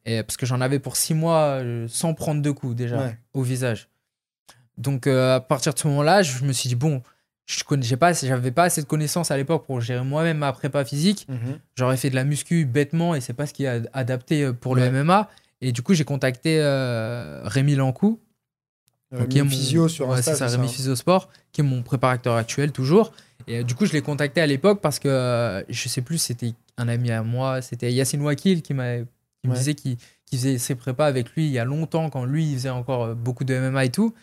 Et, 0.06 0.24
parce 0.24 0.38
que 0.38 0.46
j'en 0.46 0.62
avais 0.62 0.80
pour 0.80 0.96
six 0.96 1.14
mois 1.14 1.60
euh, 1.60 1.88
sans 1.90 2.14
prendre 2.14 2.42
de 2.42 2.52
coups 2.52 2.76
déjà 2.76 3.14
au 3.34 3.42
visage. 3.42 3.90
Donc, 4.82 5.08
euh, 5.08 5.36
à 5.36 5.40
partir 5.40 5.74
de 5.74 5.80
ce 5.80 5.88
moment-là, 5.88 6.22
je 6.22 6.44
me 6.44 6.54
suis 6.54 6.70
dit, 6.70 6.76
bon, 6.76 7.02
je 7.46 7.64
connaissais 7.64 7.98
pas, 7.98 8.14
j'avais 8.14 8.52
pas 8.52 8.64
assez 8.64 8.82
de 8.82 8.88
connaissances 8.88 9.32
à 9.32 9.38
l'époque 9.38 9.66
pour 9.66 9.82
gérer 9.82 10.04
moi-même 10.04 10.38
ma 10.38 10.52
prépa 10.54 10.86
physique. 10.86 11.28
Mm-hmm. 11.30 11.58
J'aurais 11.76 11.98
fait 11.98 12.10
de 12.10 12.16
la 12.16 12.24
muscu 12.24 12.66
bêtement 12.66 13.16
et 13.16 13.22
c'est 13.22 13.34
pas 13.34 13.46
ce 13.46 13.54
qui 13.54 13.66
est 13.66 13.82
adapté 13.94 14.44
euh, 14.44 14.54
pour 14.54 14.76
le 14.76 14.90
MMA. 14.90 15.30
Et 15.62 15.72
du 15.72 15.82
coup, 15.82 15.94
j'ai 15.94 16.06
contacté 16.06 16.60
Rémi 17.44 17.76
Lancou, 17.76 18.20
qui 19.30 19.38
est 19.38 19.44
mon 19.44 19.50
physio 19.50 19.88
sur 19.88 20.10
ouais, 20.10 20.24
c'est 20.24 20.34
ça, 20.34 20.48
Rémi 20.48 20.68
Physio 20.68 20.96
Sport, 20.96 21.30
qui 21.52 21.62
est 21.62 21.64
mon 21.64 21.84
préparateur 21.84 22.36
actuel 22.36 22.72
toujours. 22.72 23.12
Et 23.48 23.60
euh, 23.60 23.64
du 23.64 23.76
coup, 23.76 23.86
je 23.86 23.94
l'ai 23.94 24.02
contacté 24.02 24.42
à 24.42 24.48
l'époque 24.48 24.82
parce 24.82 25.00
que 25.00 25.08
euh, 25.08 25.64
je 25.70 25.90
sais 25.90 26.02
plus, 26.02 26.18
c'était 26.18 26.54
un 26.78 26.88
ami 26.88 27.12
à 27.12 27.24
moi, 27.24 27.62
c'était 27.62 27.92
Yacine 27.92 28.22
Wakil 28.22 28.62
qui, 28.62 28.74
m'a, 28.74 28.98
qui 28.98 29.48
me 29.48 29.56
disait 29.56 29.76
qu'il, 29.76 29.98
faisait 30.32 30.58
ses 30.58 30.76
prépas 30.76 31.08
avec 31.08 31.32
lui 31.32 31.46
il 31.46 31.52
y 31.52 31.60
a 31.60 31.66
longtemps, 31.66 32.10
quand 32.10 32.26
lui, 32.26 32.52
il 32.52 32.56
faisait 32.56 32.70
encore 32.70 33.04
euh, 33.04 33.14
beaucoup 33.14 33.44
de 33.44 33.58
MMA 33.58 33.86
et 33.86 33.90
tout. 33.90 34.14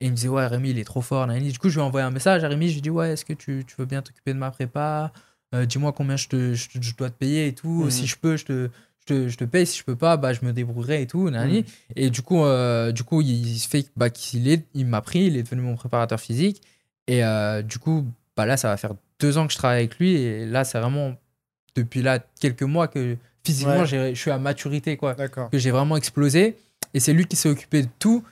Et 0.00 0.06
il 0.06 0.10
me 0.10 0.16
disait, 0.16 0.28
ouais, 0.28 0.46
Rémi, 0.46 0.70
il 0.70 0.78
est 0.78 0.84
trop 0.84 1.00
fort. 1.00 1.26
Du 1.26 1.58
coup, 1.58 1.68
je 1.68 1.74
lui 1.74 1.80
ai 1.80 1.84
envoyé 1.84 2.06
un 2.06 2.10
message 2.10 2.44
à 2.44 2.48
Rémi. 2.48 2.68
Je 2.68 2.72
lui 2.72 2.78
ai 2.78 2.82
dit, 2.82 2.90
ouais, 2.90 3.12
est-ce 3.12 3.24
que 3.24 3.32
tu, 3.32 3.64
tu, 3.66 3.74
veux 3.78 3.86
bien 3.86 4.02
t'occuper 4.02 4.34
de 4.34 4.38
ma 4.38 4.50
prépa? 4.50 5.12
Dis-moi 5.52 5.92
combien 5.92 6.16
je, 6.16 6.28
te, 6.28 6.54
je, 6.54 6.94
dois 6.96 7.08
te 7.08 7.14
payer 7.14 7.46
et 7.46 7.54
tout. 7.54 7.84
Mhm. 7.84 7.90
Si 7.90 8.06
je 8.06 8.16
peux, 8.18 8.36
je 8.36 8.44
te, 8.44 8.68
je 9.00 9.06
te, 9.06 9.28
je 9.28 9.36
te, 9.38 9.44
paye. 9.44 9.66
Si 9.66 9.78
je 9.78 9.84
peux 9.84 9.96
pas, 9.96 10.18
bah, 10.18 10.34
je 10.34 10.44
me 10.44 10.52
débrouillerai 10.52 11.02
et 11.02 11.06
tout. 11.06 11.30
Mhm. 11.30 11.62
Et 11.94 12.10
du 12.10 12.20
coup, 12.20 12.42
du 12.92 13.04
coup 13.04 13.22
il 13.22 13.58
fait 13.60 13.86
bah, 13.96 14.10
qu'il 14.10 14.48
est, 14.48 14.66
il 14.74 14.86
m'a 14.86 15.00
pris, 15.00 15.20
il 15.20 15.36
est 15.36 15.44
devenu 15.44 15.62
mon 15.62 15.76
préparateur 15.76 16.20
physique. 16.20 16.62
Et 17.06 17.22
du 17.64 17.78
coup, 17.78 18.06
bah 18.36 18.44
là, 18.44 18.56
ça 18.56 18.68
va 18.68 18.76
faire 18.76 18.92
deux 19.18 19.38
ans 19.38 19.46
que 19.46 19.52
je 19.52 19.58
travaille 19.58 19.78
avec 19.78 19.98
lui. 19.98 20.14
Et 20.14 20.46
là, 20.46 20.64
c'est 20.64 20.78
vraiment 20.78 21.14
depuis 21.74 22.02
là 22.02 22.18
quelques 22.40 22.62
mois 22.62 22.88
que 22.88 23.16
physiquement, 23.44 23.84
je 23.84 24.14
suis 24.14 24.30
à 24.30 24.38
maturité, 24.38 24.96
quoi. 24.96 25.14
Que 25.14 25.58
j'ai 25.58 25.70
vraiment 25.70 25.96
explosé. 25.96 26.56
Et 26.94 27.00
c'est 27.00 27.12
lui 27.12 27.26
qui 27.26 27.36
s'est 27.36 27.48
occupé 27.48 27.82
de 27.82 27.88
tout. 27.98 28.22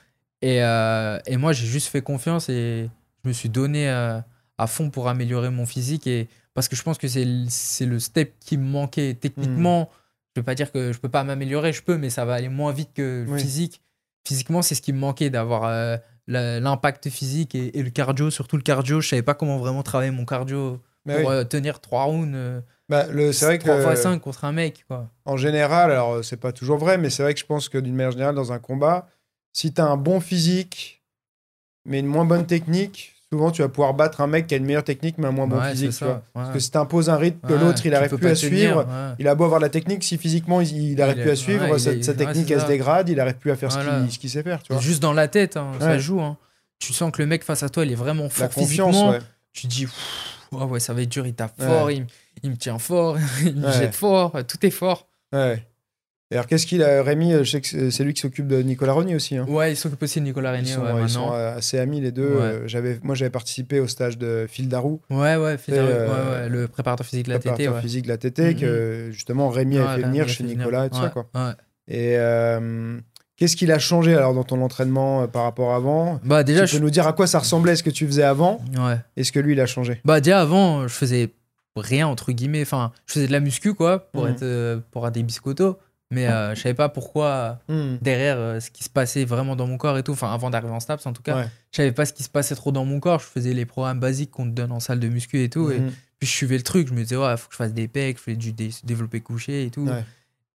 Et, 0.45 0.61
euh, 0.61 1.17
et 1.25 1.37
moi, 1.37 1.53
j'ai 1.53 1.65
juste 1.65 1.87
fait 1.87 2.03
confiance 2.03 2.49
et 2.49 2.87
je 3.23 3.27
me 3.27 3.33
suis 3.33 3.49
donné 3.49 3.89
euh, 3.89 4.19
à 4.59 4.67
fond 4.67 4.91
pour 4.91 5.07
améliorer 5.07 5.49
mon 5.49 5.65
physique. 5.65 6.05
Et, 6.05 6.29
parce 6.53 6.67
que 6.67 6.75
je 6.75 6.83
pense 6.83 6.99
que 6.99 7.07
c'est 7.07 7.25
le 7.25 7.99
step 7.99 8.35
qui 8.39 8.59
me 8.59 8.63
manquait. 8.63 9.15
Techniquement, 9.15 9.81
hmm. 9.81 9.87
je 10.35 10.39
ne 10.39 10.41
veux 10.41 10.45
pas 10.45 10.53
dire 10.53 10.71
que 10.71 10.91
je 10.91 10.97
ne 10.97 11.01
peux 11.01 11.09
pas 11.09 11.23
m'améliorer, 11.23 11.73
je 11.73 11.81
peux, 11.81 11.97
mais 11.97 12.11
ça 12.11 12.25
va 12.25 12.35
aller 12.35 12.49
moins 12.49 12.71
vite 12.71 12.91
que 12.93 13.25
physique. 13.37 13.81
Physiquement, 14.23 14.61
c'est 14.61 14.75
ce 14.75 14.83
qui 14.83 14.93
me 14.93 14.99
manquait 14.99 15.31
d'avoir. 15.31 15.63
Euh, 15.65 15.97
l'impact 16.27 17.09
physique 17.09 17.53
et, 17.55 17.71
le 17.71 17.89
cardio, 17.89 18.29
surtout 18.29 18.57
le 18.57 18.63
cardio. 18.63 19.01
Je 19.01 19.09
savais 19.09 19.21
pas 19.21 19.33
comment 19.35 19.57
vraiment 19.57 19.83
travailler 19.83 20.11
mon 20.11 20.25
cardio 20.25 20.79
pour 21.07 21.29
euh, 21.29 21.43
tenir 21.43 21.79
trois 21.81 22.03
rounds. 22.03 22.63
Bah, 22.87 23.05
c'est 23.31 23.45
vrai 23.45 23.57
que 23.59 23.63
3 23.63 23.93
x 23.93 24.01
5 24.01 24.19
contre 24.19 24.45
un 24.45 24.51
mec. 24.51 24.85
Quoi. 24.87 25.09
En 25.25 25.37
général, 25.37 25.91
alors 25.91 26.23
c'est 26.23 26.37
pas 26.37 26.51
toujours 26.51 26.77
vrai, 26.77 26.99
mais 26.99 27.09
c'est 27.09 27.23
vrai 27.23 27.33
que 27.33 27.39
je 27.39 27.45
pense 27.45 27.67
que 27.67 27.79
d'une 27.79 27.95
manière 27.95 28.11
générale, 28.11 28.35
dans 28.35 28.51
un 28.51 28.59
combat, 28.59 29.07
si 29.55 29.71
tu 29.71 29.79
as 29.79 29.85
un 29.85 29.95
bon 29.95 30.19
physique, 30.19 31.01
mais 31.85 31.99
une 31.99 32.07
moins 32.07 32.25
bonne 32.25 32.45
technique, 32.45 33.13
souvent 33.31 33.51
tu 33.51 33.61
vas 33.61 33.69
pouvoir 33.69 33.93
battre 33.93 34.19
un 34.19 34.27
mec 34.27 34.47
qui 34.47 34.53
a 34.53 34.57
une 34.57 34.65
meilleure 34.65 34.83
technique 34.83 35.17
mais 35.17 35.27
un 35.27 35.31
moins 35.31 35.47
bon 35.47 35.61
physique. 35.61 35.97
Parce 36.33 36.49
que 36.51 36.59
si 36.59 36.71
tu 36.71 36.77
imposes 36.77 37.09
un 37.09 37.15
rythme 37.15 37.39
que 37.47 37.53
l'autre 37.53 37.85
il 37.85 37.91
n'arrive 37.91 38.17
plus 38.17 38.27
à 38.27 38.35
suivre, 38.35 38.85
il 39.17 39.27
a 39.29 39.33
beau 39.33 39.45
avoir 39.45 39.61
la 39.61 39.69
technique, 39.69 40.03
si 40.03 40.17
physiquement 40.17 40.59
il 40.59 40.95
n'arrive 40.95 41.21
plus 41.21 41.31
à 41.31 41.35
suivre, 41.37 41.77
sa, 41.77 42.13
technique 42.13 42.51
elle 42.51 42.61
se 42.61 42.67
dégrade, 42.67 43.07
il 43.07 43.15
n'arrive 43.15 43.37
plus 43.37 43.51
à 43.51 43.55
faire 43.55 43.71
ce 43.71 44.17
qu'il 44.19 44.29
sait 44.29 44.43
faire. 44.43 44.61
Tu 44.61 44.73
vois. 44.73 44.81
Juste 44.81 45.01
dans 45.01 45.13
la 45.13 45.29
tête, 45.29 45.55
hein, 45.55 45.71
ça 45.79 45.97
joue. 45.97 46.19
Hein. 46.19 46.37
Tu 46.77 46.91
sens 46.91 47.09
que 47.09 47.21
le 47.21 47.27
mec 47.27 47.41
face 47.41 47.63
à 47.63 47.69
toi 47.69 47.85
il 47.85 47.93
est 47.93 47.95
vraiment 47.95 48.27
fort 48.29 48.51
physiquement. 48.51 49.15
Tu 49.53 49.67
dis, 49.67 49.87
ouais, 50.51 50.81
ça 50.81 50.93
va 50.93 51.01
être 51.01 51.09
dur, 51.09 51.25
il 51.25 51.33
tape 51.33 51.53
fort, 51.57 51.89
il, 51.89 52.05
il, 52.43 52.49
me 52.49 52.57
tient 52.57 52.77
fort, 52.77 53.17
il 53.45 53.55
me 53.55 53.71
jette 53.71 53.95
fort, 53.95 54.33
tout 54.45 54.65
est 54.65 54.71
fort. 54.71 55.07
Ouais 55.31 55.65
alors, 56.31 56.47
qu'est-ce 56.47 56.65
qu'il 56.65 56.81
a, 56.81 57.03
Rémi 57.03 57.33
Je 57.33 57.43
sais 57.43 57.61
que 57.61 57.89
c'est 57.91 58.03
lui 58.03 58.13
qui 58.13 58.21
s'occupe 58.21 58.47
de 58.47 58.61
Nicolas 58.63 58.93
Rogny 58.93 59.15
aussi. 59.15 59.37
Hein. 59.37 59.45
Ouais, 59.47 59.73
il 59.73 59.75
s'occupe 59.75 60.01
aussi 60.01 60.19
de 60.19 60.25
Nicolas 60.25 60.51
Rogny. 60.51 60.69
Ils, 61.03 61.09
sont, 61.09 61.31
assez 61.31 61.77
amis 61.77 62.01
les 62.01 62.11
deux. 62.11 62.23
Euh, 62.23 62.67
j'avais, 62.67 62.99
moi, 63.03 63.13
j'avais 63.13 63.29
participé 63.29 63.79
au 63.79 63.87
stage 63.87 64.17
de 64.17 64.47
Phil 64.49 64.67
Darou. 64.67 65.01
Ouais, 65.11 65.35
ouais, 65.35 65.57
Phil 65.57 65.75
Darou, 65.75 65.87
euh, 65.87 66.49
le 66.49 66.67
préparateur 66.67 67.05
physique 67.05 67.27
de 67.27 67.31
la 67.31 67.39
TT. 67.39 67.49
Préparateur 67.49 67.81
physique 67.81 68.03
de 68.03 68.07
la 68.07 68.17
TT, 68.17 68.55
que 68.55 69.05
mhm. 69.05 69.11
justement 69.11 69.49
Rémi 69.49 69.77
a 69.77 69.95
fait 69.95 70.01
venir 70.01 70.27
chez 70.27 70.43
Nicolas 70.43 70.87
et 70.87 70.89
tout 70.89 70.97
ça. 70.97 71.09
Quoi. 71.09 71.27
Et 71.87 72.17
euh, 72.17 72.97
qu'est-ce 73.37 73.55
qu'il 73.55 73.71
a 73.71 73.77
changé 73.77 74.15
alors 74.15 74.33
dans 74.33 74.43
ton 74.43 74.63
entraînement 74.63 75.27
par 75.27 75.43
rapport 75.43 75.73
à 75.73 75.75
avant? 75.75 76.19
Bah, 76.23 76.43
déjà, 76.43 76.65
Tu 76.65 76.77
peux 76.77 76.81
nous 76.81 76.89
dire 76.89 77.05
à 77.05 77.13
quoi 77.13 77.27
ça 77.27 77.37
ressemblait 77.37 77.75
ce 77.75 77.83
que 77.83 77.91
tu 77.91 78.07
faisais 78.07 78.23
avant 78.23 78.59
Ouais. 78.75 78.97
Et 79.15 79.23
ce 79.23 79.31
que 79.31 79.39
lui, 79.39 79.53
il 79.53 79.61
a 79.61 79.67
changé? 79.67 80.01
Bah, 80.03 80.21
déjà 80.21 80.41
avant, 80.41 80.87
je 80.87 80.93
faisais 80.93 81.29
rien 81.75 82.07
entre 82.07 82.31
guillemets. 82.31 82.63
Enfin, 82.63 82.91
je 83.05 83.13
faisais 83.13 83.27
de 83.27 83.31
la 83.31 83.41
muscu, 83.41 83.75
quoi, 83.75 84.09
pour, 84.11 84.23
mhm. 84.23 84.31
être, 84.31 84.81
pour 84.89 85.01
avoir 85.01 85.11
des 85.11 85.21
biscottos 85.21 85.77
mais 86.11 86.27
euh, 86.27 86.53
je 86.53 86.61
savais 86.61 86.75
pas 86.75 86.89
pourquoi 86.89 87.59
hmm. 87.67 87.95
derrière 88.01 88.37
euh, 88.37 88.59
ce 88.59 88.69
qui 88.69 88.83
se 88.83 88.89
passait 88.89 89.25
vraiment 89.25 89.55
dans 89.55 89.67
mon 89.67 89.77
corps 89.77 89.97
et 89.97 90.03
tout 90.03 90.11
enfin 90.11 90.31
avant 90.31 90.49
d'arriver 90.49 90.71
en 90.71 90.79
STAPS 90.79 91.05
en 91.05 91.13
tout 91.13 91.23
cas. 91.23 91.43
Je 91.71 91.77
savais 91.77 91.91
pas 91.91 92.05
ce 92.05 92.13
qui 92.13 92.23
se 92.23 92.29
passait 92.29 92.55
trop 92.55 92.71
dans 92.71 92.85
mon 92.85 92.99
corps. 92.99 93.19
Je 93.19 93.25
faisais 93.25 93.53
les 93.53 93.65
programmes 93.65 93.99
basiques 93.99 94.31
qu'on 94.31 94.45
te 94.45 94.51
donne 94.51 94.71
en 94.71 94.79
salle 94.79 94.99
de 94.99 95.07
muscu 95.07 95.43
et 95.43 95.49
tout 95.49 95.71
et 95.71 95.79
hmm. 95.79 95.91
puis 96.19 96.27
je 96.27 96.33
suivais 96.33 96.57
le 96.57 96.63
truc. 96.63 96.87
Je 96.87 96.93
me 96.93 97.01
disais 97.01 97.17
ouais 97.17 97.37
faut 97.37 97.47
que 97.47 97.53
je 97.53 97.57
fasse 97.57 97.73
des 97.73 97.87
pecs 97.87 98.17
je 98.17 98.23
fais 98.23 98.35
du 98.35 98.53
développé 98.83 99.21
couché 99.21 99.65
et 99.65 99.71
tout. 99.71 99.89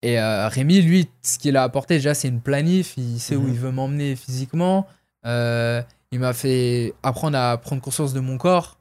Et 0.02 0.18
euh, 0.18 0.48
Rémi 0.48 0.80
lui 0.80 1.08
ce 1.22 1.38
qu'il 1.38 1.56
a 1.56 1.64
apporté 1.64 1.96
déjà 1.96 2.14
c'est 2.14 2.28
une 2.28 2.40
planif. 2.40 2.94
Il 2.96 3.18
sait 3.18 3.36
où 3.36 3.42
hmm. 3.42 3.52
il 3.52 3.58
veut 3.58 3.72
m'emmener 3.72 4.16
physiquement. 4.16 4.86
Il 5.24 6.18
m'a 6.18 6.32
fait 6.32 6.94
apprendre 7.02 7.38
à 7.38 7.56
prendre 7.58 7.82
conscience 7.82 8.14
de 8.14 8.20
mon 8.20 8.38
corps 8.38 8.79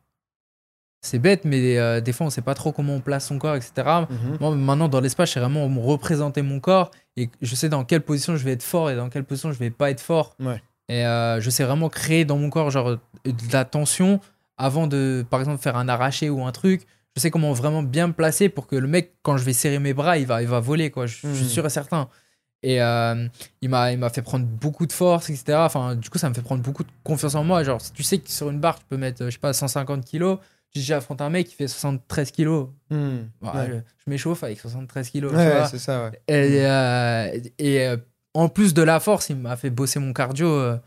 c'est 1.01 1.19
bête, 1.19 1.45
mais 1.45 1.77
euh, 1.77 2.01
des 2.01 2.11
fois, 2.11 2.27
on 2.27 2.29
sait 2.29 2.41
pas 2.41 2.55
trop 2.55 2.71
comment 2.71 2.95
on 2.95 2.99
place 2.99 3.27
son 3.27 3.37
corps, 3.37 3.55
etc. 3.55 3.71
Mhm. 4.09 4.37
Moi, 4.39 4.55
maintenant, 4.55 4.89
dans 4.89 4.99
l'espace, 4.99 5.29
je 5.29 5.35
sais 5.35 5.39
vraiment 5.39 5.67
me 5.69 5.79
représenter 5.79 6.41
mon 6.41 6.59
corps 6.59 6.91
et 7.15 7.29
je 7.41 7.55
sais 7.55 7.69
dans 7.69 7.85
quelle 7.85 8.01
position 8.01 8.35
je 8.35 8.43
vais 8.43 8.51
être 8.51 8.63
fort 8.63 8.89
et 8.89 8.95
dans 8.95 9.09
quelle 9.09 9.23
position 9.23 9.51
je 9.51 9.59
vais 9.59 9.69
pas 9.69 9.91
être 9.91 10.01
fort. 10.01 10.35
Et 10.89 11.05
euh, 11.05 11.39
je 11.39 11.49
sais 11.49 11.63
vraiment 11.63 11.87
créer 11.87 12.25
dans 12.25 12.37
mon 12.37 12.49
corps 12.49 12.71
genre, 12.71 12.97
de 13.23 13.53
la 13.53 13.63
tension 13.63 14.19
avant 14.57 14.87
de, 14.87 15.25
par 15.29 15.39
exemple, 15.39 15.61
faire 15.61 15.77
un 15.77 15.87
arraché 15.87 16.29
ou 16.29 16.43
un 16.43 16.51
truc. 16.51 16.85
Je 17.15 17.21
sais 17.21 17.31
comment 17.31 17.53
vraiment 17.53 17.83
bien 17.83 18.07
me 18.07 18.13
placer 18.13 18.49
pour 18.49 18.67
que 18.67 18.75
le 18.75 18.87
mec, 18.87 19.13
quand 19.23 19.37
je 19.37 19.43
vais 19.43 19.53
serrer 19.53 19.79
mes 19.79 19.93
bras, 19.93 20.17
il 20.17 20.25
va, 20.25 20.41
il 20.41 20.47
va 20.47 20.59
voler. 20.59 20.91
Quoi. 20.91 21.05
Je, 21.05 21.15
suis 21.15 21.27
mhm. 21.27 21.47
sûr 21.47 21.65
et 21.65 21.69
certain. 21.69 22.09
Et 22.61 22.81
euh, 22.81 23.27
il 23.61 23.69
m'a 23.69 24.09
fait 24.09 24.21
prendre 24.21 24.45
beaucoup 24.45 24.85
de 24.85 24.91
force, 24.91 25.29
etc. 25.29 25.59
Enfin, 25.59 25.95
du 25.95 26.09
coup, 26.09 26.17
ça 26.17 26.27
me 26.27 26.33
fait 26.33 26.41
prendre 26.41 26.61
beaucoup 26.61 26.83
de 26.83 26.89
confiance 27.05 27.35
en 27.35 27.43
moi. 27.45 27.63
Genre, 27.63 27.81
tu 27.93 28.03
sais 28.03 28.17
que 28.17 28.29
sur 28.29 28.49
une 28.49 28.59
barre, 28.59 28.79
tu 28.79 28.85
peux 28.89 28.97
mettre, 28.97 29.25
je 29.25 29.29
sais 29.29 29.39
pas, 29.39 29.53
150 29.53 30.03
kilos 30.03 30.39
j'ai 30.73 30.93
affronté 30.93 31.23
un 31.23 31.29
mec 31.29 31.47
qui 31.47 31.55
fait 31.55 31.67
73 31.67 32.31
kilos. 32.31 32.69
Hmm. 32.89 33.19
je, 33.41 33.81
m'échauffe 34.07 34.43
avec 34.43 34.59
73 34.59 35.09
kilos. 35.09 35.33
Ouais, 35.33 35.65
c'est 35.69 35.79
ça. 35.79 36.11
Et, 36.27 36.65
euh, 36.65 37.39
et 37.57 37.87
euh, 37.87 37.97
en 38.33 38.49
plus 38.49 38.73
de 38.73 38.81
la 38.81 38.99
force, 38.99 39.29
il 39.29 39.37
m'a 39.37 39.55
fait 39.55 39.69
bosser 39.69 39.99
mon 39.99 40.13
cardio 40.13 40.47
euh, 40.47 40.77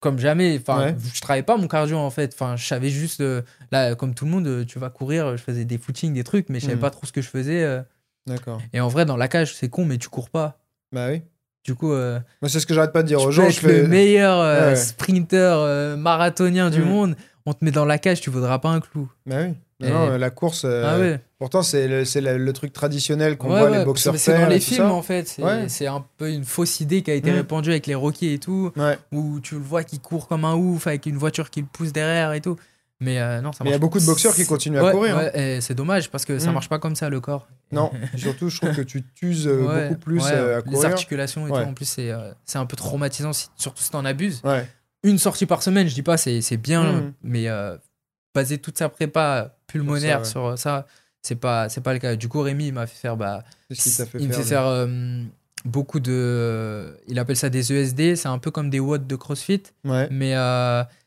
comme 0.00 0.18
jamais. 0.18 0.58
Enfin, 0.60 0.94
je 1.14 1.20
travaillais 1.20 1.42
pas 1.42 1.56
mon 1.56 1.68
cardio 1.68 1.96
en 1.96 2.10
fait. 2.10 2.32
Enfin, 2.34 2.56
je 2.56 2.66
savais 2.66 2.90
juste, 2.90 3.22
là, 3.70 3.94
comme 3.94 4.14
tout 4.14 4.24
le 4.24 4.30
monde, 4.30 4.66
tu 4.66 4.78
vas 4.78 4.90
courir, 4.90 5.36
je 5.36 5.42
faisais 5.42 5.64
des 5.64 5.78
footings, 5.78 6.12
des 6.12 6.24
trucs, 6.24 6.48
mais 6.48 6.60
je 6.60 6.66
savais 6.66 6.76
hmm. 6.76 6.80
pas 6.80 6.90
trop 6.90 7.06
ce 7.06 7.12
que 7.12 7.22
je 7.22 7.28
faisais. 7.28 7.82
D'accord. 8.26 8.60
Et 8.72 8.80
en 8.80 8.88
vrai, 8.88 9.06
dans 9.06 9.16
la 9.16 9.28
cage, 9.28 9.54
c'est 9.54 9.68
con, 9.68 9.84
mais 9.84 9.98
tu 9.98 10.08
cours 10.08 10.30
pas. 10.30 10.58
Bah 10.92 11.08
oui. 11.08 11.22
Du 11.64 11.74
coup, 11.74 11.92
euh, 11.92 12.18
c'est 12.46 12.60
ce 12.60 12.66
que 12.66 12.72
j'arrête 12.72 12.92
pas 12.92 13.02
de 13.02 13.08
dire 13.08 13.20
aux 13.20 13.30
gens. 13.30 13.48
je 13.50 13.60
fais... 13.60 13.82
le 13.82 13.88
meilleur 13.88 14.40
euh, 14.40 14.74
sprinter 14.74 15.58
euh, 15.58 15.96
marathonien 15.96 16.70
du 16.70 16.82
monde. 16.82 17.16
On 17.46 17.52
te 17.52 17.64
met 17.64 17.70
dans 17.70 17.84
la 17.84 17.98
cage, 17.98 18.20
tu 18.20 18.30
vaudras 18.30 18.58
pas 18.58 18.70
un 18.70 18.80
clou. 18.80 19.10
Bah 19.26 19.36
oui. 19.46 19.54
Non, 19.80 20.18
la 20.18 20.30
course. 20.30 20.66
Ah 20.66 20.98
pourtant, 21.38 21.62
c'est 21.62 21.88
le, 21.88 22.52
truc 22.52 22.72
traditionnel 22.72 23.38
qu'on 23.38 23.48
voit 23.48 23.70
les 23.70 23.84
boxeurs 23.84 24.14
faire. 24.16 24.36
C'est 24.36 24.42
dans 24.42 24.48
les 24.48 24.60
films, 24.60 24.90
en 24.90 25.02
fait. 25.02 25.40
C'est 25.68 25.86
un 25.86 26.04
peu 26.18 26.30
une 26.30 26.44
fausse 26.44 26.80
idée 26.80 27.02
qui 27.02 27.10
a 27.10 27.14
été 27.14 27.30
mm. 27.30 27.36
répandue 27.36 27.70
avec 27.70 27.86
les 27.86 27.94
Rocky 27.94 28.32
et 28.32 28.38
tout. 28.38 28.72
Où 29.12 29.40
tu 29.40 29.54
le 29.54 29.62
vois 29.62 29.84
qui 29.84 29.98
court 29.98 30.28
comme 30.28 30.44
un 30.44 30.54
ouf 30.54 30.86
avec 30.86 31.06
une 31.06 31.16
voiture 31.16 31.50
qui 31.50 31.60
le 31.60 31.66
pousse 31.66 31.92
derrière 31.92 32.32
et 32.32 32.40
tout. 32.40 32.56
Mais 33.02 33.18
euh, 33.18 33.40
non, 33.40 33.52
ça 33.52 33.64
il 33.64 33.70
y 33.70 33.74
a 33.74 33.78
beaucoup 33.78 33.98
de 33.98 34.04
boxeurs 34.04 34.34
qui 34.34 34.44
continuent 34.44 34.78
à 34.78 34.92
courir. 34.92 35.16
Hein. 35.16 35.58
c'est 35.60 35.74
dommage 35.74 36.10
parce 36.10 36.26
que 36.26 36.38
ça 36.38 36.50
mm. 36.50 36.54
marche 36.54 36.68
pas 36.68 36.78
comme 36.78 36.94
ça 36.94 37.08
le 37.08 37.20
corps. 37.20 37.48
Non, 37.72 37.90
surtout 38.16 38.50
je 38.50 38.60
trouve 38.60 38.76
que 38.76 38.82
tu 38.82 39.02
t'uses 39.02 39.48
euh, 39.48 39.88
beaucoup 39.88 40.00
plus 40.00 40.22
euh, 40.26 40.58
à 40.58 40.62
courir. 40.62 40.80
Les 40.80 40.84
articulations 40.84 41.46
et 41.46 41.50
tout, 41.50 41.56
en 41.56 41.72
plus 41.72 41.86
c'est 41.86 42.58
un 42.58 42.66
peu 42.66 42.76
traumatisant, 42.76 43.32
surtout 43.56 43.82
si 43.82 43.90
t'en 43.90 44.04
abuses. 44.04 44.42
Une 45.02 45.18
sortie 45.18 45.46
par 45.46 45.62
semaine, 45.62 45.88
je 45.88 45.94
dis 45.94 46.02
pas, 46.02 46.16
c'est 46.16 46.56
bien, 46.56 46.92
mm. 46.92 47.12
mais 47.22 47.46
baser 48.34 48.58
toute 48.58 48.78
sa 48.78 48.88
prépa 48.88 49.56
pulmonaire 49.66 50.26
sur 50.26 50.58
ça, 50.58 50.86
c'est 51.22 51.36
pas 51.36 51.68
c'est 51.68 51.80
pas 51.80 51.92
le 51.92 51.98
cas. 51.98 52.16
Du 52.16 52.28
coup, 52.28 52.40
Rémi 52.40 52.68
il 52.68 52.72
m'a 52.72 52.86
fait 52.86 52.98
faire 52.98 53.16
bah, 53.16 53.44
fait 53.72 54.06
il 54.18 54.32
fait 54.32 54.42
faire 54.42 54.88
beaucoup 55.64 56.00
de, 56.00 56.96
il 57.06 57.18
appelle 57.18 57.36
ça 57.36 57.50
des 57.50 57.72
ESD, 57.72 58.16
c'est 58.16 58.28
un 58.28 58.38
peu 58.38 58.50
comme 58.50 58.70
des 58.70 58.80
watts 58.80 59.06
de 59.06 59.16
CrossFit, 59.16 59.62
mais 59.84 60.34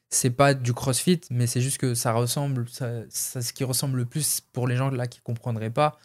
c'est 0.09 0.29
pas 0.29 0.53
du 0.53 0.73
crossfit, 0.73 1.21
mais 1.31 1.47
c'est 1.47 1.61
juste 1.61 1.79
que 1.79 1.95
ça 1.95 2.13
ressemble, 2.13 2.67
ça, 2.69 2.89
ce 3.09 3.51
qui 3.53 3.63
ressemble 3.63 3.97
le 3.97 4.05
plus 4.05 4.41
pour 4.53 4.67
les 4.67 4.75
gens 4.75 4.89
là 4.89 5.07
qui 5.07 5.19
comprendraient 5.21 5.71
pas 5.71 5.97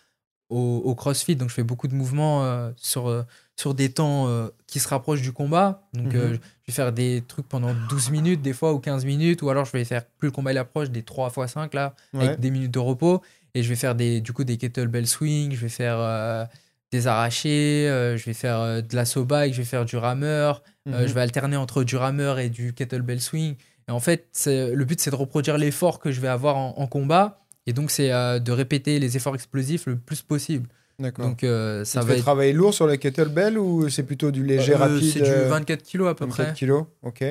au, 0.51 0.95
crossfit. 0.95 1.37
Donc 1.37 1.49
je 1.51 1.55
fais 1.55 1.63
beaucoup 1.63 1.89
de 1.89 1.95
mouvements 1.95 2.45
euh, 2.45 2.71
sur, 2.77 3.09
euh, 3.09 3.23
sur 3.57 3.75
des 3.75 3.91
temps 3.91 4.29
euh, 4.29 4.49
qui 4.67 4.81
se 4.81 4.89
rapprochent 4.89 5.23
du 5.23 5.33
combat. 5.33 5.89
Donc 5.93 6.15
mhm. 6.15 6.33
je 6.33 6.39
vais 6.67 6.73
faire 6.73 6.93
des 6.93 7.23
trucs 7.27 7.49
pendant 7.49 7.75
12 7.89 8.11
minutes 8.11 8.43
des 8.43 8.53
fois 8.53 8.73
ou 8.73 8.79
15 8.79 9.05
minutes, 9.05 9.43
ou 9.43 9.51
alors 9.51 9.65
je 9.65 9.73
vais 9.73 9.85
faire 9.85 10.05
plus 10.05 10.29
le 10.29 10.33
combat 10.33 10.53
il 10.53 10.59
approche 10.59 10.91
des 10.91 11.03
3 11.03 11.33
x 11.37 11.53
5 11.53 11.75
là, 11.75 11.95
avec 12.15 12.41
des 12.41 12.51
minutes 12.51 12.73
de 12.73 12.79
repos. 12.79 13.23
Et 13.55 13.63
je 13.63 13.69
vais 13.69 13.77
faire 13.77 13.95
des, 13.95 14.21
du 14.21 14.33
coup 14.33 14.45
des 14.45 14.57
kettlebell 14.57 15.07
swing, 15.07 15.53
je 15.53 15.61
vais 15.61 15.69
faire 15.69 16.49
des 16.93 17.07
arrachés, 17.07 17.87
je 18.17 18.25
vais 18.25 18.35
faire 18.35 18.83
de 18.83 18.97
la 18.97 19.05
bike, 19.25 19.53
je 19.55 19.59
vais 19.59 19.65
faire 19.65 19.85
du 19.85 19.97
rameur, 19.97 20.63
mhm. 20.87 21.07
je 21.07 21.13
vais 21.13 21.21
alterner 21.21 21.57
entre 21.57 21.83
du 21.83 21.97
rameur 21.97 22.39
et 22.39 22.51
du 22.51 22.73
kettlebell 22.75 23.21
swing. 23.21 23.57
Et 23.89 23.91
en 23.91 24.01
fait, 24.01 24.29
le 24.47 24.85
but, 24.85 25.01
c'est 25.01 25.11
de 25.11 25.17
reproduire 25.17 25.57
l'effort 25.57 25.99
que 25.99 26.13
je 26.13 26.21
vais 26.21 26.29
avoir 26.29 26.57
en, 26.57 26.87
combat. 26.87 27.41
Et 27.69 27.75
donc, 27.75 27.91
c'est 27.91 28.11
euh, 28.11 28.39
de 28.39 28.51
répéter 28.51 28.99
les 28.99 29.19
efforts 29.19 29.35
explosifs 29.35 29.85
le 29.85 29.97
plus 29.97 30.23
possible. 30.23 30.67
D'accord. 30.99 31.27
Donc, 31.27 31.45
euh, 31.45 31.85
ça 31.85 32.01
va. 32.01 32.15
Être... 32.15 32.23
travailler 32.23 32.55
lourd 32.55 32.73
sur 32.73 32.87
la 32.87 32.97
kettlebell 32.97 33.59
ou 33.59 33.91
c'est 33.91 34.05
plutôt 34.05 34.31
du 34.31 34.43
léger 34.43 34.73
euh, 34.73 34.79
rapide 34.79 35.13
C'est 35.13 35.21
du 35.21 35.49
24 35.51 35.83
kg 35.83 36.07
à 36.07 36.15
peu 36.15 36.25
24 36.25 36.29
près. 36.29 36.45
24 36.45 36.59
kg, 36.59 36.73
ok. 37.03 37.23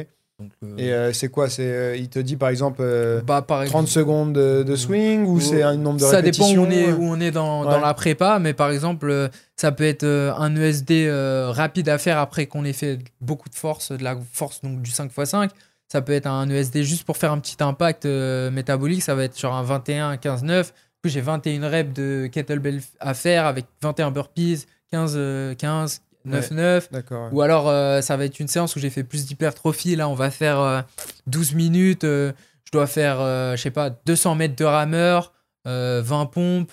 et 0.77 1.13
c'est 1.13 1.29
quoi 1.29 1.49
C'est 1.49 1.97
il 1.97 2.09
te 2.09 2.19
dit 2.19 2.35
par 2.35 2.49
exemple 2.49 2.83
bah, 3.25 3.43
30 3.47 3.87
secondes 3.87 4.33
de, 4.33 4.75
swing 4.75 5.25
ou 5.25 5.39
c'est 5.39 5.63
un 5.63 5.75
nombre 5.75 5.99
de 5.99 6.05
ça 6.05 6.17
répétitions 6.17 6.45
Ça 6.45 6.53
dépend 6.53 6.61
où 6.61 6.67
on 6.67 6.71
est, 6.71 6.91
où 6.93 7.03
on 7.03 7.19
est 7.19 7.31
dans, 7.31 7.63
dans, 7.63 7.79
la 7.79 7.93
prépa, 7.95 8.37
mais 8.37 8.53
par 8.53 8.69
exemple 8.69 9.31
ça 9.55 9.71
peut 9.71 9.85
être 9.85 10.05
un 10.05 10.55
ESD 10.55 11.09
rapide 11.49 11.89
à 11.89 11.97
faire 11.97 12.19
après 12.19 12.45
qu'on 12.45 12.63
ait 12.63 12.73
fait 12.73 12.99
beaucoup 13.21 13.49
de 13.49 13.55
force, 13.55 13.91
de 13.91 14.03
la 14.03 14.15
force 14.33 14.61
donc 14.61 14.83
du 14.83 14.91
5x5 14.91 15.49
ça 15.87 16.01
peut 16.01 16.13
être 16.13 16.27
un 16.27 16.49
ESD 16.49 16.81
juste 16.81 17.05
pour 17.05 17.17
faire 17.17 17.31
un 17.31 17.39
petit 17.39 17.55
impact 17.61 18.05
euh, 18.05 18.51
métabolique. 18.51 19.01
Ça 19.01 19.15
va 19.15 19.23
être 19.23 19.35
sur 19.35 19.53
un 19.53 19.63
21, 19.63 20.17
15, 20.17 20.43
9. 20.43 20.73
Puis 21.01 21.11
j'ai 21.11 21.21
21 21.21 21.69
reps 21.69 21.93
de 21.93 22.27
kettlebell 22.31 22.81
à 22.99 23.13
faire 23.13 23.45
avec 23.45 23.65
21 23.81 24.11
burpees, 24.11 24.65
15, 24.91 25.55
15, 25.57 26.01
9, 26.25 26.51
9. 26.51 26.89
Ou 27.31 27.41
alors 27.41 27.69
euh, 27.69 28.01
ça 28.01 28.17
va 28.17 28.25
être 28.25 28.39
une 28.39 28.47
séance 28.47 28.75
où 28.75 28.79
j'ai 28.79 28.89
fait 28.89 29.03
plus 29.03 29.25
d'hypertrophie. 29.25 29.95
Là, 29.95 30.09
on 30.09 30.15
va 30.15 30.29
faire 30.29 30.85
12 31.27 31.51
euh, 31.51 31.55
minutes. 31.55 32.03
je 32.03 32.71
dois 32.73 32.87
faire, 32.87 33.19
je 33.55 33.61
sais 33.61 33.71
pas, 33.71 33.89
200 33.89 34.35
mètres 34.35 34.55
de 34.55 34.65
rameur, 34.65 35.31
20 35.65 36.25
pompes. 36.25 36.71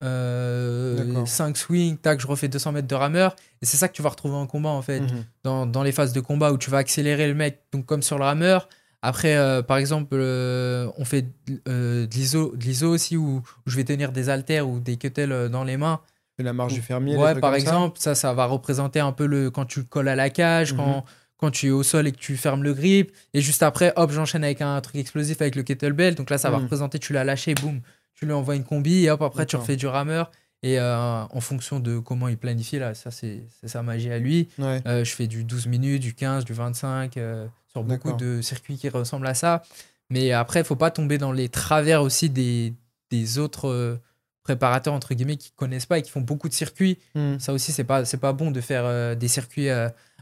5 0.00 0.06
euh, 0.06 1.54
swings, 1.54 1.96
tac, 1.96 2.20
je 2.20 2.26
refais 2.26 2.48
200 2.48 2.72
mètres 2.72 2.86
de 2.86 2.94
rameur. 2.94 3.34
Et 3.62 3.66
c'est 3.66 3.76
ça 3.76 3.88
que 3.88 3.94
tu 3.94 4.02
vas 4.02 4.10
retrouver 4.10 4.36
en 4.36 4.46
combat, 4.46 4.68
en 4.68 4.82
fait, 4.82 5.00
mhm. 5.00 5.24
dans, 5.42 5.66
dans, 5.66 5.82
les 5.82 5.92
phases 5.92 6.12
de 6.12 6.20
combat 6.20 6.52
où 6.52 6.58
tu 6.58 6.70
vas 6.70 6.78
accélérer 6.78 7.26
le 7.26 7.34
mec, 7.34 7.62
donc 7.72 7.86
comme 7.86 8.02
sur 8.02 8.18
le 8.18 8.24
rameur. 8.24 8.68
Après, 9.02 9.36
euh, 9.36 9.62
par 9.62 9.76
exemple, 9.76 10.14
euh, 10.14 10.88
on 10.98 11.04
fait 11.04 11.26
de 11.46 12.08
l'ISO 12.14 12.88
aussi, 12.88 13.16
où, 13.16 13.42
je 13.66 13.76
vais 13.76 13.84
tenir 13.84 14.12
des 14.12 14.28
haltères 14.28 14.68
ou 14.68 14.80
des 14.80 14.96
kettles 14.96 15.48
dans 15.50 15.64
les 15.64 15.76
mains. 15.76 16.00
Et 16.38 16.44
la 16.44 16.52
marche 16.52 16.74
du 16.74 16.82
fermier. 16.82 17.16
Ouais, 17.16 17.34
par 17.34 17.54
exemple, 17.56 17.98
ça. 17.98 18.14
ça, 18.14 18.32
va 18.32 18.46
représenter 18.46 19.00
un 19.00 19.10
peu 19.10 19.26
le 19.26 19.50
quand 19.50 19.64
tu 19.64 19.82
colles 19.82 20.06
à 20.06 20.14
la 20.14 20.30
cage, 20.30 20.76
quand, 20.76 20.98
mhm. 20.98 21.02
quand 21.36 21.50
tu 21.50 21.66
es 21.66 21.70
au 21.70 21.82
sol 21.82 22.06
et 22.06 22.12
que 22.12 22.18
tu 22.18 22.36
fermes 22.36 22.62
le 22.62 22.74
grip. 22.74 23.10
Et 23.34 23.40
juste 23.40 23.64
après, 23.64 23.92
hop, 23.96 24.12
j'enchaîne 24.12 24.44
avec 24.44 24.60
un 24.62 24.80
truc 24.80 24.96
explosif 24.96 25.40
avec 25.40 25.56
le 25.56 25.64
kettlebell. 25.64 26.14
Donc 26.14 26.30
là, 26.30 26.38
ça 26.38 26.50
va 26.50 26.58
mhm. 26.58 26.64
représenter, 26.64 27.00
tu 27.00 27.12
l'as 27.12 27.24
lâché, 27.24 27.54
boum 27.54 27.80
tu 28.18 28.26
lui 28.26 28.32
envoies 28.32 28.56
une 28.56 28.64
combi 28.64 29.04
et 29.04 29.10
hop, 29.10 29.22
après 29.22 29.46
tu 29.46 29.56
refais 29.56 29.76
du 29.76 29.86
rameur. 29.86 30.30
Et 30.64 30.80
euh, 30.80 31.22
en 31.22 31.40
fonction 31.40 31.78
de 31.78 32.00
comment 32.00 32.26
il 32.26 32.36
planifie, 32.36 32.80
là, 32.80 32.94
ça 32.94 33.12
c'est 33.12 33.44
sa 33.64 33.82
magie 33.82 34.10
à 34.10 34.18
lui. 34.18 34.48
Euh, 34.58 35.04
je 35.04 35.14
fais 35.14 35.28
du 35.28 35.44
12 35.44 35.68
minutes, 35.68 36.02
du 36.02 36.14
15, 36.14 36.44
du 36.44 36.52
25, 36.52 37.16
euh, 37.16 37.46
sur 37.68 37.84
beaucoup 37.84 38.12
de 38.12 38.42
circuits 38.42 38.76
qui 38.76 38.88
ressemblent 38.88 39.26
à 39.28 39.34
ça. 39.34 39.62
Mais 40.10 40.32
après, 40.32 40.60
il 40.60 40.66
faut 40.66 40.74
pas 40.74 40.90
tomber 40.90 41.16
dans 41.16 41.30
les 41.30 41.48
travers 41.48 42.02
aussi 42.02 42.28
des, 42.28 42.74
des 43.10 43.38
autres 43.38 44.00
préparateurs, 44.42 44.94
entre 44.94 45.14
guillemets, 45.14 45.36
qui 45.36 45.52
connaissent 45.52 45.86
pas 45.86 45.98
et 45.98 46.02
qui 46.02 46.10
font 46.10 46.22
beaucoup 46.22 46.48
de 46.48 46.54
circuits. 46.54 46.98
Hmm. 47.14 47.38
Ça 47.38 47.52
aussi, 47.52 47.70
c'est 47.70 47.84
pas, 47.84 48.02
pas 48.04 48.32
bon 48.32 48.50
de 48.50 48.60
faire 48.60 49.14
des 49.16 49.28
circuits 49.28 49.68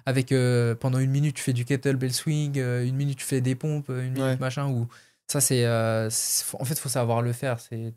avec 0.05 0.35
pendant 0.81 0.99
une 0.99 1.11
minute, 1.11 1.37
tu 1.37 1.43
fais 1.43 1.55
du 1.55 1.65
kettlebell 1.65 2.13
swing, 2.13 2.59
une 2.59 2.97
minute, 2.97 3.19
tu 3.19 3.25
fais 3.25 3.41
des 3.41 3.55
pompes, 3.55 3.89
une 3.89 4.13
minute, 4.13 4.39
machin, 4.39 4.69
ou 4.69 4.87
ça, 5.27 5.41
euh, 5.53 6.09
c'est. 6.11 6.45
en 6.59 6.65
fait, 6.65 6.75
il 6.75 6.81
faut 6.81 6.89
savoir 6.89 7.23
le 7.23 7.33
faire. 7.33 7.61
C'est. 7.61 7.95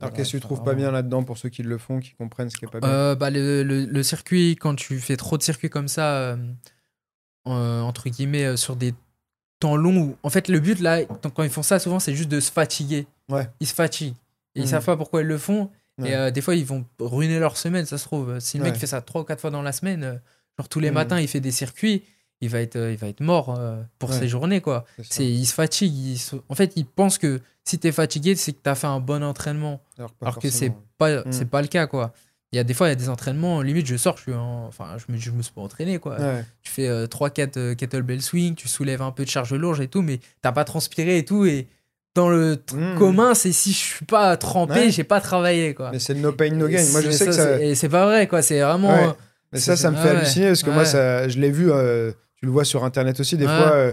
Alors, 0.00 0.12
qu'est-ce 0.12 0.32
que 0.32 0.36
tu 0.38 0.40
trouves 0.40 0.62
pas 0.62 0.74
bien 0.74 0.90
là-dedans 0.90 1.22
pour 1.22 1.36
ceux 1.36 1.50
qui 1.50 1.62
le 1.62 1.76
font, 1.76 2.00
qui 2.00 2.12
comprennent 2.14 2.48
ce 2.48 2.56
qui 2.56 2.64
est 2.64 2.68
pas 2.68 2.80
bien 2.80 2.88
euh, 2.88 3.14
bah, 3.14 3.28
le, 3.28 3.62
le, 3.62 4.02
circuit, 4.02 4.56
quand 4.56 4.74
tu 4.74 4.98
fais 5.00 5.18
trop 5.18 5.36
de 5.36 5.42
circuits 5.42 5.68
comme 5.68 5.88
ça, 5.88 6.38
euh, 7.46 7.80
entre 7.82 8.08
guillemets, 8.08 8.56
sur 8.56 8.74
des 8.74 8.94
temps 9.60 9.76
longs, 9.76 10.16
en 10.22 10.30
fait, 10.30 10.48
le 10.48 10.60
but 10.60 10.80
là, 10.80 11.04
quand 11.04 11.42
ils 11.42 11.50
font 11.50 11.62
ça, 11.62 11.78
souvent, 11.78 12.00
c'est 12.00 12.14
juste 12.14 12.30
de 12.30 12.40
se 12.40 12.50
fatiguer. 12.50 13.06
Ouais. 13.28 13.50
Ils 13.60 13.66
se 13.66 13.74
fatiguent. 13.74 14.16
Et 14.54 14.60
ils 14.60 14.64
mmh. 14.64 14.68
savent 14.68 14.84
pas 14.86 14.96
pourquoi 14.96 15.20
ils 15.20 15.26
le 15.26 15.36
font. 15.36 15.70
Et 16.02 16.32
des 16.32 16.40
fois, 16.40 16.54
ils 16.54 16.64
vont 16.64 16.86
ruiner 16.98 17.38
leur 17.38 17.58
semaine, 17.58 17.84
ça 17.84 17.98
se 17.98 18.04
trouve. 18.04 18.40
Si 18.40 18.56
le 18.56 18.64
mec 18.64 18.76
fait 18.76 18.86
ça 18.86 19.02
trois 19.02 19.20
ou 19.20 19.24
quatre 19.24 19.40
fois 19.42 19.50
dans 19.50 19.62
la 19.62 19.72
semaine, 19.72 20.22
genre 20.58 20.70
tous 20.70 20.80
les 20.80 20.90
mmh. 20.90 20.94
matins, 20.94 21.20
il 21.20 21.28
fait 21.28 21.40
des 21.40 21.50
circuits 21.50 22.02
il 22.40 22.48
va 22.48 22.60
être, 22.60 22.76
il 22.76 22.96
va 22.96 23.08
être 23.08 23.20
mort 23.20 23.54
euh, 23.58 23.80
pour 23.98 24.12
ses 24.12 24.28
journées. 24.28 24.60
Quoi. 24.60 24.84
C'est, 25.02 25.26
il 25.26 25.46
se 25.46 25.54
fatigue. 25.54 26.18
En 26.48 26.54
fait, 26.54 26.72
il 26.76 26.84
pense 26.84 27.18
que 27.18 27.40
si 27.64 27.78
tu 27.78 27.88
es 27.88 27.92
fatigué, 27.92 28.36
c'est 28.36 28.52
que 28.52 28.58
tu 28.62 28.70
as 28.70 28.74
fait 28.74 28.86
un 28.86 29.00
bon 29.00 29.22
entraînement. 29.22 29.80
Alors, 30.20 30.38
que 30.38 30.50
c'est 30.50 30.72
pas, 30.98 31.20
hmm. 31.20 31.32
c'est 31.32 31.48
pas 31.48 31.62
le 31.62 31.68
cas. 31.68 31.86
Quoi. 31.86 32.12
Il 32.52 32.56
y 32.56 32.58
a 32.58 32.64
des 32.64 32.74
fois, 32.74 32.88
il 32.88 32.90
y 32.90 32.92
a 32.92 32.96
des 32.96 33.08
entraînements, 33.08 33.60
limite, 33.62 33.86
je 33.86 33.96
sors, 33.96 34.16
je, 34.18 34.22
suis 34.22 34.34
enfin, 34.34 34.96
je, 34.98 35.12
me, 35.12 35.18
je 35.18 35.30
me 35.30 35.42
suis 35.42 35.52
pas 35.52 35.62
entraîné. 35.62 35.98
Quoi. 35.98 36.18
Tu 36.62 36.70
fais 36.70 36.88
3-4 36.88 37.58
euh, 37.58 37.74
kettlebell 37.74 38.22
swing, 38.22 38.54
tu 38.54 38.68
soulèves 38.68 39.02
un 39.02 39.10
peu 39.10 39.24
de 39.24 39.30
charge 39.30 39.52
lourde 39.54 39.80
et 39.80 39.88
tout, 39.88 40.02
mais 40.02 40.20
t'as 40.42 40.52
pas 40.52 40.64
transpiré 40.64 41.18
et 41.18 41.24
tout. 41.24 41.46
Et 41.46 41.66
dans 42.14 42.28
le 42.28 42.58
hmm. 42.72 42.98
commun, 42.98 43.34
c'est 43.34 43.52
si 43.52 43.72
je 43.72 43.78
suis 43.78 44.04
pas 44.04 44.36
trempé, 44.36 44.90
j'ai 44.90 45.04
pas 45.04 45.20
travaillé. 45.20 45.74
Quoi. 45.74 45.90
Mais 45.90 45.98
c'est 45.98 46.14
no 46.14 46.32
pain, 46.32 46.50
no 46.50 46.68
gain. 46.68 46.84
Moi, 46.92 47.00
je 47.00 47.10
sais 47.10 47.26
que 47.26 47.32
ça. 47.32 47.60
Et 47.60 47.74
c'est 47.74 47.88
pas 47.88 48.04
vrai, 48.04 48.26
quoi. 48.26 48.42
C'est 48.42 48.60
vraiment. 48.60 49.16
Mais 49.52 49.58
ça, 49.58 49.76
ça 49.76 49.90
me 49.90 49.96
fait 49.96 50.10
halluciner 50.10 50.48
parce 50.48 50.62
que 50.62 50.70
moi, 50.70 50.84
ça, 50.84 51.28
je 51.28 51.38
l'ai 51.38 51.50
vu. 51.50 51.72
Euh, 51.72 52.12
tu 52.36 52.46
le 52.46 52.52
vois 52.52 52.64
sur 52.64 52.84
Internet 52.84 53.18
aussi, 53.20 53.36
des 53.36 53.46
fois, 53.46 53.72
euh, 53.72 53.92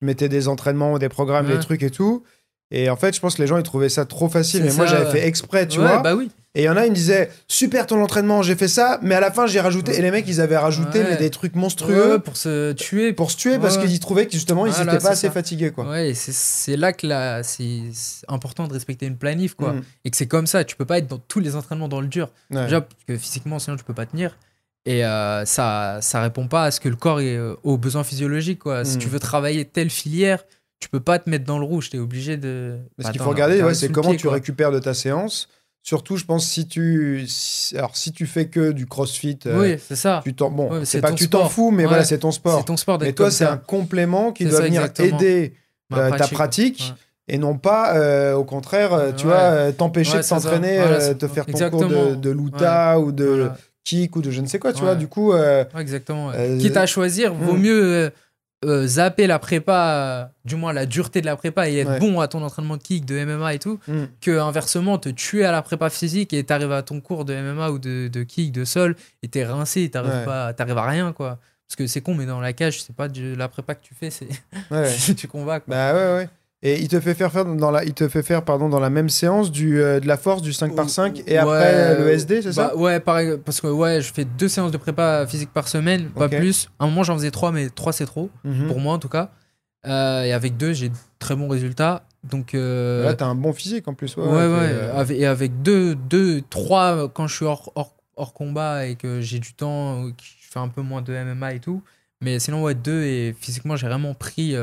je 0.00 0.06
mettais 0.06 0.28
des 0.28 0.48
entraînements, 0.48 0.98
des 0.98 1.08
programmes, 1.08 1.46
des 1.46 1.58
trucs 1.58 1.82
et 1.82 1.90
tout. 1.90 2.24
Et 2.70 2.88
en 2.88 2.96
fait, 2.96 3.14
je 3.14 3.20
pense 3.20 3.34
que 3.34 3.42
les 3.42 3.46
gens, 3.46 3.58
ils 3.58 3.62
trouvaient 3.62 3.90
ça 3.90 4.06
trop 4.06 4.28
facile. 4.28 4.64
Mais 4.64 4.72
moi, 4.72 4.86
j'avais 4.86 5.10
fait 5.10 5.26
exprès, 5.26 5.68
tu 5.68 5.78
vois. 5.78 5.98
Bah 5.98 6.14
oui. 6.14 6.30
Et 6.54 6.62
il 6.62 6.64
y 6.64 6.68
en 6.68 6.76
a, 6.76 6.84
ils 6.84 6.90
me 6.90 6.94
disaient 6.94 7.30
super 7.48 7.86
ton 7.86 8.02
entraînement, 8.02 8.42
j'ai 8.42 8.56
fait 8.56 8.68
ça, 8.68 8.98
mais 9.00 9.14
à 9.14 9.20
la 9.20 9.30
fin 9.30 9.46
j'ai 9.46 9.58
rajouté. 9.58 9.96
Et 9.98 10.02
les 10.02 10.10
mecs, 10.10 10.28
ils 10.28 10.40
avaient 10.40 10.58
rajouté 10.58 11.16
des 11.16 11.30
trucs 11.30 11.54
monstrueux 11.54 12.18
pour 12.18 12.36
se 12.36 12.72
tuer, 12.72 13.14
pour 13.14 13.30
se 13.30 13.38
tuer 13.38 13.58
parce 13.58 13.78
qu'ils 13.78 14.00
trouvaient 14.00 14.26
que 14.26 14.32
justement 14.32 14.66
ils 14.66 14.72
n'étaient 14.72 14.98
pas 14.98 15.12
assez 15.12 15.30
fatigués, 15.30 15.70
quoi. 15.70 15.88
Ouais, 15.88 16.12
c'est 16.14 16.76
là 16.76 16.92
que 16.92 17.06
c'est 17.42 17.82
important 18.28 18.68
de 18.68 18.74
respecter 18.74 19.06
une 19.06 19.16
planif, 19.16 19.54
quoi. 19.54 19.72
Mm. 19.72 19.82
Et 20.04 20.10
que 20.10 20.16
c'est 20.16 20.26
comme 20.26 20.46
ça, 20.46 20.64
tu 20.64 20.76
peux 20.76 20.84
pas 20.84 20.98
être 20.98 21.08
dans 21.08 21.18
tous 21.18 21.40
les 21.40 21.56
entraînements 21.56 21.88
dans 21.88 22.02
le 22.02 22.08
dur. 22.08 22.28
Déjà 22.50 22.82
parce 22.82 23.04
que 23.06 23.16
physiquement, 23.16 23.58
sinon 23.58 23.76
tu 23.76 23.84
peux 23.84 23.94
pas 23.94 24.06
tenir. 24.06 24.36
Et 24.84 25.04
euh, 25.04 25.44
ça 25.44 25.98
ça 26.00 26.20
répond 26.20 26.48
pas 26.48 26.64
à 26.64 26.70
ce 26.70 26.80
que 26.80 26.88
le 26.88 26.96
corps 26.96 27.20
est 27.20 27.36
euh, 27.36 27.54
aux 27.62 27.78
besoins 27.78 28.04
physiologiques. 28.04 28.58
Quoi. 28.60 28.84
Si 28.84 28.98
tu 28.98 29.06
hmm. 29.06 29.10
veux 29.10 29.20
travailler 29.20 29.64
telle 29.64 29.90
filière, 29.90 30.44
tu 30.80 30.88
peux 30.88 31.00
pas 31.00 31.18
te 31.18 31.30
mettre 31.30 31.44
dans 31.44 31.58
le 31.58 31.64
rouge. 31.64 31.90
Tu 31.90 31.96
es 31.96 32.00
obligé 32.00 32.36
de. 32.36 32.78
Mais 32.98 33.04
ce 33.04 33.10
qu'il 33.12 33.20
faut 33.20 33.30
regarder, 33.30 33.62
c'est 33.74 33.92
comment 33.92 34.14
tu 34.14 34.28
récupères 34.28 34.72
de 34.72 34.80
ta 34.80 34.94
séance. 34.94 35.48
Surtout, 35.84 36.16
je 36.16 36.24
pense, 36.24 36.46
si 36.46 36.68
tu, 36.68 37.26
alors, 37.74 37.96
si 37.96 38.12
tu 38.12 38.26
fais 38.26 38.46
que 38.46 38.70
du 38.70 38.86
crossfit, 38.86 39.40
euh, 39.46 39.60
oui, 39.60 39.82
c'est 39.84 39.96
ça. 39.96 40.20
Tu 40.22 40.32
bon, 40.32 40.84
c'est 40.84 41.00
pas 41.00 41.10
que 41.10 41.16
tu 41.16 41.28
t'en 41.28 41.48
fous, 41.48 41.72
mais 41.72 41.86
voilà, 41.86 42.04
c'est 42.04 42.18
ton 42.18 42.30
sport. 42.30 42.58
C'est 42.58 42.66
ton 42.66 42.76
sport. 42.76 42.98
Mais 43.00 43.12
toi, 43.12 43.30
c'est 43.30 43.44
un 43.44 43.56
complément 43.56 44.32
qui 44.32 44.44
doit 44.44 44.62
venir 44.62 44.88
aider 44.98 45.54
ta 45.90 46.26
pratique 46.28 46.92
et 47.28 47.38
non 47.38 47.56
pas, 47.56 48.34
au 48.34 48.44
contraire, 48.44 49.14
tu 49.16 49.26
vois, 49.26 49.72
t'empêcher 49.72 50.18
de 50.18 50.22
s'entraîner, 50.22 50.78
te 51.18 51.28
faire 51.28 51.46
ton 51.46 51.70
cours 51.70 51.86
de, 51.86 52.16
de 52.16 52.30
l'outa 52.30 52.98
ou 52.98 53.12
de 53.12 53.48
kick 53.84 54.16
ou 54.16 54.22
de 54.22 54.30
je 54.30 54.40
ne 54.40 54.46
sais 54.46 54.58
quoi, 54.58 54.72
tu 54.72 54.82
vois. 54.82 54.94
Du 54.94 55.08
coup. 55.08 55.32
Ouais, 55.32 55.66
exactement. 55.78 56.32
Quitte 56.58 56.76
à 56.76 56.86
choisir, 56.86 57.34
vaut 57.34 57.54
hmm. 57.54 57.60
mieux 57.60 58.12
euh, 58.64 58.86
zapper 58.86 59.26
la 59.26 59.40
prépa, 59.40 60.30
du 60.44 60.54
moins 60.54 60.72
la 60.72 60.86
dureté 60.86 61.20
de 61.20 61.26
la 61.26 61.34
prépa 61.34 61.68
et 61.68 61.78
être 61.78 61.98
bon 61.98 62.20
à 62.20 62.28
ton 62.28 62.42
entraînement 62.44 62.76
de 62.76 62.82
kick, 62.82 63.04
de 63.04 63.24
MMA 63.24 63.54
et 63.54 63.58
tout, 63.58 63.80
mm. 63.88 64.04
que 64.20 64.38
inversement 64.38 64.98
te 64.98 65.08
tuer 65.08 65.44
à 65.44 65.50
la 65.50 65.62
prépa 65.62 65.90
physique 65.90 66.32
et 66.32 66.44
t'arrives 66.44 66.70
à 66.70 66.82
ton 66.82 67.00
cours 67.00 67.24
de 67.24 67.34
MMA 67.34 67.70
ou 67.70 67.80
de, 67.80 68.06
de 68.06 68.22
kick, 68.22 68.52
de 68.52 68.64
sol 68.64 68.94
et 69.24 69.28
t'es 69.28 69.44
rincé, 69.44 69.90
t'arrives 69.90 70.24
pas, 70.24 70.52
t'arrives 70.52 70.78
à 70.78 70.86
rien 70.86 71.12
quoi. 71.12 71.40
Parce 71.66 71.76
que 71.76 71.86
c'est 71.88 72.02
con, 72.02 72.14
mais 72.14 72.26
dans 72.26 72.40
la 72.40 72.52
cage, 72.52 72.84
c'est 72.84 72.94
pas 72.94 73.08
de 73.08 73.34
la 73.34 73.48
prépa 73.48 73.74
que 73.74 73.82
tu 73.82 73.94
fais, 73.94 74.10
c'est 74.10 74.28
tu 75.16 75.26
combats. 75.26 75.58
Quoi. 75.58 75.74
Bah 75.74 75.94
ouais, 75.94 76.14
ouais. 76.14 76.28
Et 76.64 76.80
il 76.80 76.86
te 76.86 77.00
fait 77.00 77.14
faire, 77.14 77.32
faire 77.32 77.44
dans 77.44 77.72
la, 77.72 77.84
il 77.84 77.92
te 77.92 78.08
fait 78.08 78.22
faire 78.22 78.44
pardon, 78.44 78.68
dans 78.68 78.78
la 78.78 78.90
même 78.90 79.08
séance 79.08 79.50
du, 79.50 79.80
euh, 79.80 79.98
de 79.98 80.06
la 80.06 80.16
force 80.16 80.42
du 80.42 80.52
5 80.52 80.76
par 80.76 80.88
5 80.88 81.22
et 81.26 81.36
après 81.36 81.98
le 81.98 82.08
SD, 82.08 82.42
c'est 82.42 82.52
ça? 82.52 82.68
bah, 82.68 82.76
Ouais, 82.76 83.00
pareil, 83.00 83.36
parce 83.44 83.60
que 83.60 83.66
ouais, 83.66 84.00
je 84.00 84.12
fais 84.12 84.24
deux 84.24 84.48
séances 84.48 84.70
de 84.70 84.76
prépa 84.76 85.26
physique 85.26 85.52
par 85.52 85.66
semaine, 85.66 86.10
pas 86.10 86.28
plus. 86.28 86.68
À 86.78 86.84
un 86.84 86.86
moment, 86.86 87.02
j'en 87.02 87.16
faisais 87.16 87.32
trois, 87.32 87.50
mais 87.50 87.68
trois, 87.68 87.92
c'est 87.92 88.06
trop, 88.06 88.30
mhm. 88.44 88.68
pour 88.68 88.78
moi 88.78 88.94
en 88.94 88.98
tout 88.98 89.08
cas. 89.08 89.30
Euh, 89.86 90.22
et 90.22 90.32
avec 90.32 90.56
deux, 90.56 90.72
j'ai 90.72 90.92
très 91.18 91.34
bons 91.34 91.48
résultats. 91.48 92.04
Donc, 92.22 92.54
euh... 92.54 93.02
Là, 93.02 93.14
t'as 93.14 93.26
un 93.26 93.34
bon 93.34 93.52
physique 93.52 93.88
en 93.88 93.94
plus. 93.94 94.16
Ouais, 94.16 94.24
ouais. 94.24 94.28
Euh, 94.30 95.04
et 95.08 95.26
avec 95.26 95.62
deux, 95.62 95.96
deux, 95.96 96.42
trois, 96.48 97.08
quand 97.08 97.26
je 97.26 97.34
suis 97.34 97.44
hors, 97.44 97.72
hors, 97.74 97.96
hors 98.14 98.32
combat 98.32 98.86
et 98.86 98.94
que 98.94 99.20
j'ai 99.20 99.40
du 99.40 99.54
temps, 99.54 100.04
que 100.10 100.22
je 100.22 100.48
fais 100.48 100.60
un 100.60 100.68
peu 100.68 100.82
moins 100.82 101.02
de 101.02 101.12
MMA 101.12 101.54
et 101.54 101.58
tout. 101.58 101.82
Mais 102.20 102.38
sinon, 102.38 102.62
ouais, 102.62 102.76
deux, 102.76 103.02
et 103.02 103.34
physiquement, 103.40 103.74
j'ai 103.74 103.88
vraiment 103.88 104.14
pris 104.14 104.54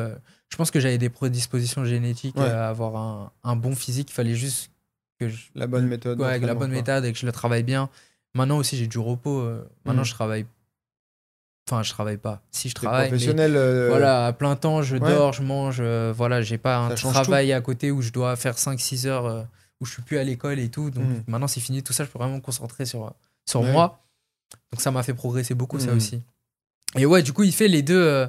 je 0.49 0.57
pense 0.57 0.71
que 0.71 0.79
j'avais 0.79 0.97
des 0.97 1.09
prédispositions 1.09 1.85
génétiques 1.85 2.37
à 2.37 2.69
avoir 2.69 2.95
un, 2.95 3.31
un, 3.43 3.55
bon 3.55 3.75
physique. 3.75 4.09
Il 4.09 4.13
fallait 4.13 4.35
juste 4.35 4.71
que 5.19 5.29
je, 5.29 5.37
la 5.55 5.67
bonne 5.67 5.87
méthode. 5.87 6.19
Ouais, 6.19 6.39
la 6.39 6.55
bonne 6.55 6.71
méthode 6.71 7.05
et 7.05 7.13
que 7.13 7.19
je 7.19 7.25
le 7.25 7.31
travaille 7.31 7.63
bien. 7.63 7.89
Maintenant 8.33 8.57
aussi, 8.57 8.77
j'ai 8.77 8.87
du 8.87 8.97
repos. 8.97 9.39
Euh, 9.39 9.69
maintenant, 9.85 10.01
mm. 10.01 10.05
je 10.05 10.13
travaille. 10.13 10.45
Enfin, 11.67 11.83
je 11.83 11.91
travaille 11.91 12.17
pas. 12.17 12.41
Si 12.51 12.69
je 12.69 12.75
travaille. 12.75 13.09
Professionnel. 13.09 13.55
Euh, 13.55 13.89
voilà, 13.89 14.27
à 14.27 14.33
plein 14.33 14.55
temps, 14.55 14.81
je 14.81 14.97
dors, 14.97 15.33
je 15.33 15.43
mange. 15.43 15.77
Euh, 15.81 16.11
voilà, 16.15 16.41
j'ai 16.41 16.57
pas 16.57 16.77
un 16.77 16.95
travail 16.95 17.53
à 17.53 17.61
côté 17.61 17.91
où 17.91 18.01
je 18.01 18.11
dois 18.11 18.35
faire 18.35 18.55
5-6 18.55 19.05
heures, 19.05 19.47
où 19.79 19.85
je 19.85 19.93
suis 19.93 20.01
plus 20.01 20.17
à 20.17 20.23
l'école 20.23 20.59
et 20.59 20.69
tout. 20.69 20.89
Donc 20.89 21.05
mm. 21.05 21.23
maintenant, 21.27 21.47
c'est 21.47 21.59
fini. 21.59 21.83
Tout 21.83 21.93
ça, 21.93 22.05
je 22.05 22.09
peux 22.09 22.17
vraiment 22.17 22.37
me 22.37 22.41
concentrer 22.41 22.85
sur, 22.85 23.13
sur 23.45 23.61
moi. 23.61 24.01
Donc 24.71 24.81
ça 24.81 24.89
m'a 24.89 25.03
fait 25.03 25.13
progresser 25.13 25.53
beaucoup, 25.53 25.79
ça 25.79 25.93
mm. 25.93 25.97
aussi. 25.97 26.21
Et 26.95 27.05
ouais, 27.05 27.21
du 27.21 27.33
coup, 27.33 27.43
il 27.43 27.53
fait 27.53 27.67
les 27.67 27.83
deux 27.83 28.27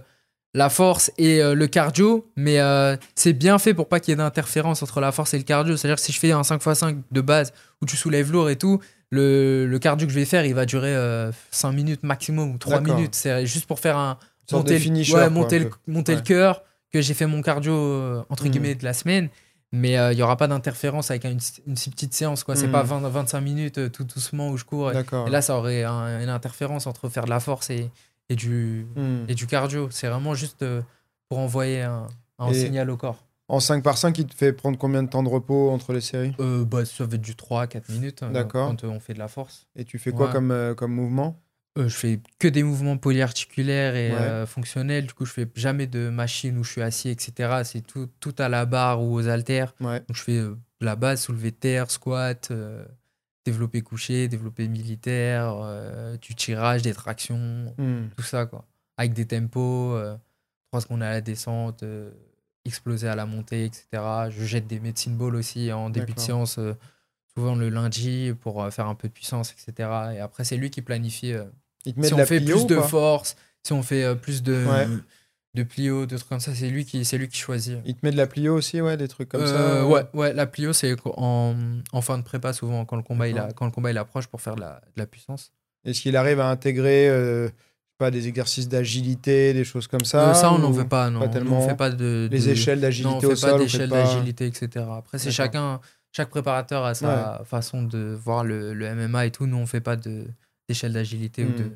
la 0.55 0.69
force 0.69 1.13
et 1.17 1.41
euh, 1.41 1.55
le 1.55 1.67
cardio, 1.67 2.29
mais 2.37 2.59
euh, 2.59 2.97
c'est 3.15 3.33
bien 3.33 3.59
fait 3.59 3.73
pour 3.73 3.89
pas 3.89 4.01
qu'il 4.01 4.13
y 4.13 4.15
ait 4.15 4.17
d'interférence 4.17 4.83
entre 4.83 5.01
la 5.01 5.13
force 5.13 5.35
et 5.35 5.39
le 5.39 5.45
cardio. 5.45 5.77
C'est-à-dire 5.77 5.97
que 5.97 6.03
si 6.03 6.13
je 6.13 6.19
fais 6.19 6.33
un 6.33 6.43
5x5 6.43 7.03
de 7.11 7.21
base 7.21 7.53
où 7.81 7.87
tu 7.87 7.97
soulèves 7.97 8.33
lourd 8.33 8.51
et 8.51 8.57
tout, 8.57 8.81
le, 9.11 9.79
cardio 9.81 10.07
que 10.07 10.13
je 10.13 10.19
vais 10.19 10.25
faire, 10.25 10.45
il 10.45 10.55
va 10.55 10.67
durer 10.67 10.95
5 11.51 11.69
euh, 11.69 11.73
minutes 11.73 12.03
maximum 12.03 12.55
ou 12.55 12.59
3 12.59 12.81
minutes. 12.81 13.15
C'est 13.15 13.47
juste 13.47 13.67
pour 13.67 13.81
faire 13.81 13.97
un. 13.97 14.19
Monter, 14.53 14.81
le, 14.81 15.31
monter, 15.31 15.59
le, 15.61 15.71
monter 15.87 16.17
le 16.17 16.23
cœur, 16.23 16.65
que 16.93 17.01
j'ai 17.01 17.15
fait 17.15 17.27
mon 17.27 17.41
cardio 17.41 17.73
entre 18.31 18.47
hmm. 18.47 18.49
guillemets 18.49 18.75
de 18.75 18.83
la 18.83 18.93
semaine. 18.93 19.29
Mais 19.71 19.93
il 19.93 20.17
n'y 20.17 20.23
aura 20.23 20.37
pas 20.37 20.49
d'interférence 20.49 21.13
avec 21.13 21.23
une, 21.25 21.39
si 21.39 21.91
petite 21.91 22.13
séance. 22.15 22.43
quoi. 22.43 22.57
C'est 22.57 22.67
hmm. 22.67 22.73
pas 22.73 22.83
20, 22.83 23.09
25 23.09 23.41
minutes 23.41 23.93
tout 23.93 24.03
doucement 24.03 24.49
où 24.51 24.57
je 24.57 24.65
cours. 24.65 24.91
Et, 24.91 25.05
là, 25.31 25.41
ça 25.41 25.57
aurait 25.57 25.85
une 25.85 26.29
interférence 26.29 26.89
entre 26.89 27.09
faire 27.09 27.27
de 27.27 27.31
la 27.31 27.39
force 27.39 27.71
et, 27.71 27.93
et 28.31 28.37
du, 28.37 28.87
hmm. 28.97 29.25
et 29.29 29.35
du 29.35 29.47
cardio. 29.47 29.89
C'est 29.91 30.09
vraiment 30.09 30.35
juste 30.35 30.63
euh, 30.63 30.81
pour 31.29 31.39
envoyer 31.39 31.83
un, 31.83 32.07
signal 32.53 32.89
au 32.89 32.97
corps. 32.97 33.23
En 33.49 33.59
5 33.59 33.83
par 33.83 33.99
5, 33.99 34.17
il 34.17 34.27
te 34.27 34.35
fait 34.35 34.53
prendre 34.53 34.79
combien 34.79 35.03
de 35.03 35.09
temps 35.09 35.25
de 35.25 35.29
repos 35.29 35.71
entre 35.71 35.93
les 35.93 36.01
séries? 36.01 36.35
Euh, 36.39 36.65
bah, 36.65 36.85
Ça 36.85 37.05
va 37.05 37.17
être 37.17 37.21
du 37.21 37.35
3 37.35 37.63
à 37.63 37.67
4 37.67 37.89
minutes 37.91 38.23
euh, 38.23 38.45
quand 38.45 38.85
on 38.85 39.01
fait 39.01 39.13
de 39.13 39.19
la 39.19 39.27
force. 39.27 39.67
Et 39.75 39.85
tu 39.85 39.99
fais 39.99 40.13
quoi 40.13 40.29
comme, 40.29 40.75
comme 40.77 40.95
mouvement? 40.95 41.37
Je 41.77 41.89
fais 41.89 42.21
que 42.39 42.49
des 42.49 42.63
mouvements 42.63 42.97
polyarticulaires 42.97 43.97
et 43.97 44.47
fonctionnels. 44.47 45.07
Du 45.07 45.15
coup, 45.15 45.25
je 45.25 45.33
fais 45.33 45.49
jamais 45.57 45.89
de 45.89 46.09
machine 46.09 46.57
où 46.59 46.65
je 46.65 46.71
suis 46.71 46.83
assis, 46.83 47.09
etc. 47.09 47.63
C'est 47.65 47.85
tout, 47.85 48.09
tout 48.21 48.35
à 48.39 48.49
la 48.49 48.67
barre 48.67 49.03
ou 49.03 49.15
aux 49.15 49.29
haltères. 49.29 49.75
Donc, 49.81 50.01
je 50.13 50.23
fais 50.23 50.43
la 50.81 50.95
base, 50.95 51.23
soulevé 51.23 51.51
de 51.51 51.57
terre, 51.57 51.91
squat, 51.91 52.53
développer 53.51 53.83
couché, 53.83 54.29
développer 54.29 54.69
militaire, 54.69 55.57
euh, 55.63 56.17
du 56.19 56.35
tirage, 56.35 56.83
des 56.83 56.95
tractions, 56.95 57.75
hmm. 57.79 58.09
tout 58.17 58.23
ça, 58.23 58.47
quoi. 58.47 58.65
Avec 58.97 59.13
des 59.13 59.27
tempos, 59.27 59.95
euh, 59.95 60.17
3 60.69 60.83
secondes 60.83 61.03
à 61.03 61.11
la 61.11 61.21
descente, 61.21 61.83
euh, 61.83 62.11
exploser 62.65 63.09
à 63.09 63.17
la 63.17 63.27
montée, 63.27 63.65
etc. 63.65 63.87
Je 64.31 64.45
jette 64.45 64.67
des 64.67 64.79
médecines 64.79 65.17
balls 65.17 65.35
aussi 65.35 65.73
en 65.73 65.91
début 65.91 66.13
de 66.13 66.21
séance, 66.21 66.59
euh, 66.59 66.75
souvent 67.35 67.55
le 67.55 67.69
lundi, 67.69 68.33
pour 68.41 68.71
faire 68.73 68.87
un 68.87 68.95
peu 68.95 69.09
de 69.09 69.13
puissance, 69.13 69.53
etc. 69.53 69.89
Et 70.15 70.21
après, 70.21 70.45
c'est 70.45 70.57
lui 70.57 70.71
qui 70.71 70.83
planifie 70.83 71.35
Il 71.87 71.95
te 71.95 72.01
met 72.01 72.07
si 72.07 72.15
on 72.15 72.25
fait 72.27 72.41
plus 72.41 72.67
de 72.67 72.81
force, 72.81 73.37
si 73.63 73.73
on 73.73 73.83
fait 73.83 74.15
plus 74.17 74.43
de 74.43 74.67
de 75.55 75.63
plio, 75.63 76.07
de 76.07 76.17
trucs 76.17 76.29
comme 76.29 76.41
ça. 76.41 76.55
C'est 76.55 76.69
lui 76.69 76.85
qui, 76.85 77.05
c'est 77.05 77.19
lui 77.19 77.29
qui 77.29 77.39
choisit. 77.39 77.79
Il 77.85 77.95
te 77.95 78.05
met 78.05 78.13
de 78.13 78.17
la 78.17 78.27
plio 78.27 78.55
aussi, 78.55 78.81
ouais, 78.81 78.97
des 78.97 79.09
trucs 79.09 79.29
comme 79.29 79.47
ça. 79.47 79.61
Euh, 79.61 79.85
ouais, 79.85 80.05
ouais, 80.15 80.33
la 80.33 80.47
plio 80.47 80.73
c'est 80.73 80.95
en, 81.05 81.55
en, 81.93 82.01
fin 82.01 82.19
de 82.19 82.23
prépa 82.23 82.53
souvent 82.53 82.85
quand 82.85 82.97
le 82.97 83.03
combat 83.03 83.29
il 83.29 83.39
a, 83.39 83.53
quand 83.53 83.65
le 83.65 83.73
combat 83.73 83.91
il 83.91 83.99
approche 83.99 84.27
pour 84.29 84.41
faire 84.41 84.55
de 84.55 84.61
la, 84.61 84.81
de 84.95 85.01
la 85.01 85.07
puissance. 85.07 85.53
Est-ce 85.85 86.03
qu'il 86.03 86.17
arrive 86.17 86.41
à 86.41 86.49
intégrer 86.49 87.09
euh, 87.09 87.49
pas 87.99 88.11
des 88.11 88.29
exercices 88.29 88.69
d'agilité, 88.69 89.53
des 89.53 89.65
choses 89.65 89.87
comme 89.87 90.05
ça 90.05 90.31
euh, 90.31 90.35
Ça 90.35 90.53
on 90.53 90.59
n'en 90.59 90.71
veut 90.71 90.87
pas, 90.87 91.11
non. 91.11 91.21
Pas 91.21 91.29
tellement. 91.29 91.65
On 91.65 91.69
fait 91.69 91.77
pas 91.77 91.91
de, 91.91 92.29
les 92.31 92.49
échelles 92.49 92.81
d'agilité 92.81 93.27
au 93.27 93.35
sol. 93.35 93.53
Pas 93.53 93.59
d'échelles 93.59 93.91
d'agilité, 93.91 94.47
etc. 94.47 94.87
Après 94.97 95.19
c'est 95.19 95.33
chacun, 95.33 95.81
chaque 96.13 96.31
préparateur 96.31 96.85
a 96.85 96.95
sa 96.95 97.43
façon 97.45 97.83
de 97.83 98.15
voir 98.15 98.45
le, 98.45 98.73
le, 98.73 98.95
MMA 98.95 99.27
et 99.27 99.31
tout. 99.31 99.47
Nous 99.47 99.57
on 99.57 99.67
fait 99.67 99.81
pas 99.81 99.97
de 99.97 100.27
d'échelle 100.69 100.93
d'agilité 100.93 101.45
ou 101.45 101.49
hmm. 101.49 101.57
de, 101.57 101.71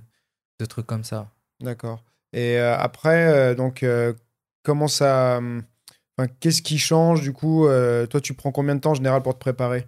de 0.60 0.64
trucs 0.66 0.86
comme 0.86 1.02
ça. 1.02 1.28
D'accord. 1.60 2.04
Et 2.34 2.58
euh, 2.58 2.76
après, 2.76 3.26
euh, 3.26 3.54
donc, 3.54 3.82
euh, 3.82 4.12
comment 4.62 4.88
ça. 4.88 5.40
Qu'est-ce 6.40 6.62
qui 6.62 6.78
change 6.78 7.22
du 7.22 7.32
coup 7.32 7.66
Toi, 7.66 8.20
tu 8.20 8.34
prends 8.34 8.52
combien 8.52 8.74
de 8.74 8.80
temps 8.80 8.92
en 8.92 8.94
général 8.94 9.22
pour 9.22 9.34
te 9.34 9.40
préparer? 9.40 9.86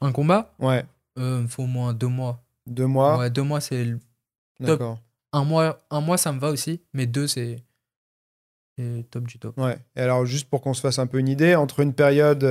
Un 0.00 0.10
combat? 0.12 0.54
Ouais. 0.58 0.84
Il 1.16 1.46
faut 1.48 1.64
au 1.64 1.66
moins 1.66 1.92
deux 1.92 2.08
mois. 2.08 2.42
Deux 2.66 2.86
mois? 2.86 3.18
Ouais, 3.18 3.30
deux 3.30 3.42
mois, 3.42 3.60
c'est 3.60 3.84
le 3.84 3.98
top. 4.64 4.82
Un 5.34 5.44
mois, 5.44 5.78
un 5.90 6.00
mois, 6.00 6.18
ça 6.18 6.32
me 6.32 6.38
va 6.40 6.50
aussi, 6.50 6.82
mais 6.92 7.06
deux, 7.06 7.26
c'est 7.26 7.62
top 9.10 9.28
du 9.28 9.38
top. 9.38 9.56
Ouais. 9.58 9.78
Et 9.94 10.00
alors, 10.00 10.26
juste 10.26 10.50
pour 10.50 10.60
qu'on 10.62 10.74
se 10.74 10.80
fasse 10.80 10.98
un 10.98 11.06
peu 11.06 11.18
une 11.18 11.28
idée, 11.28 11.54
entre 11.54 11.80
une 11.80 11.94
période 11.94 12.44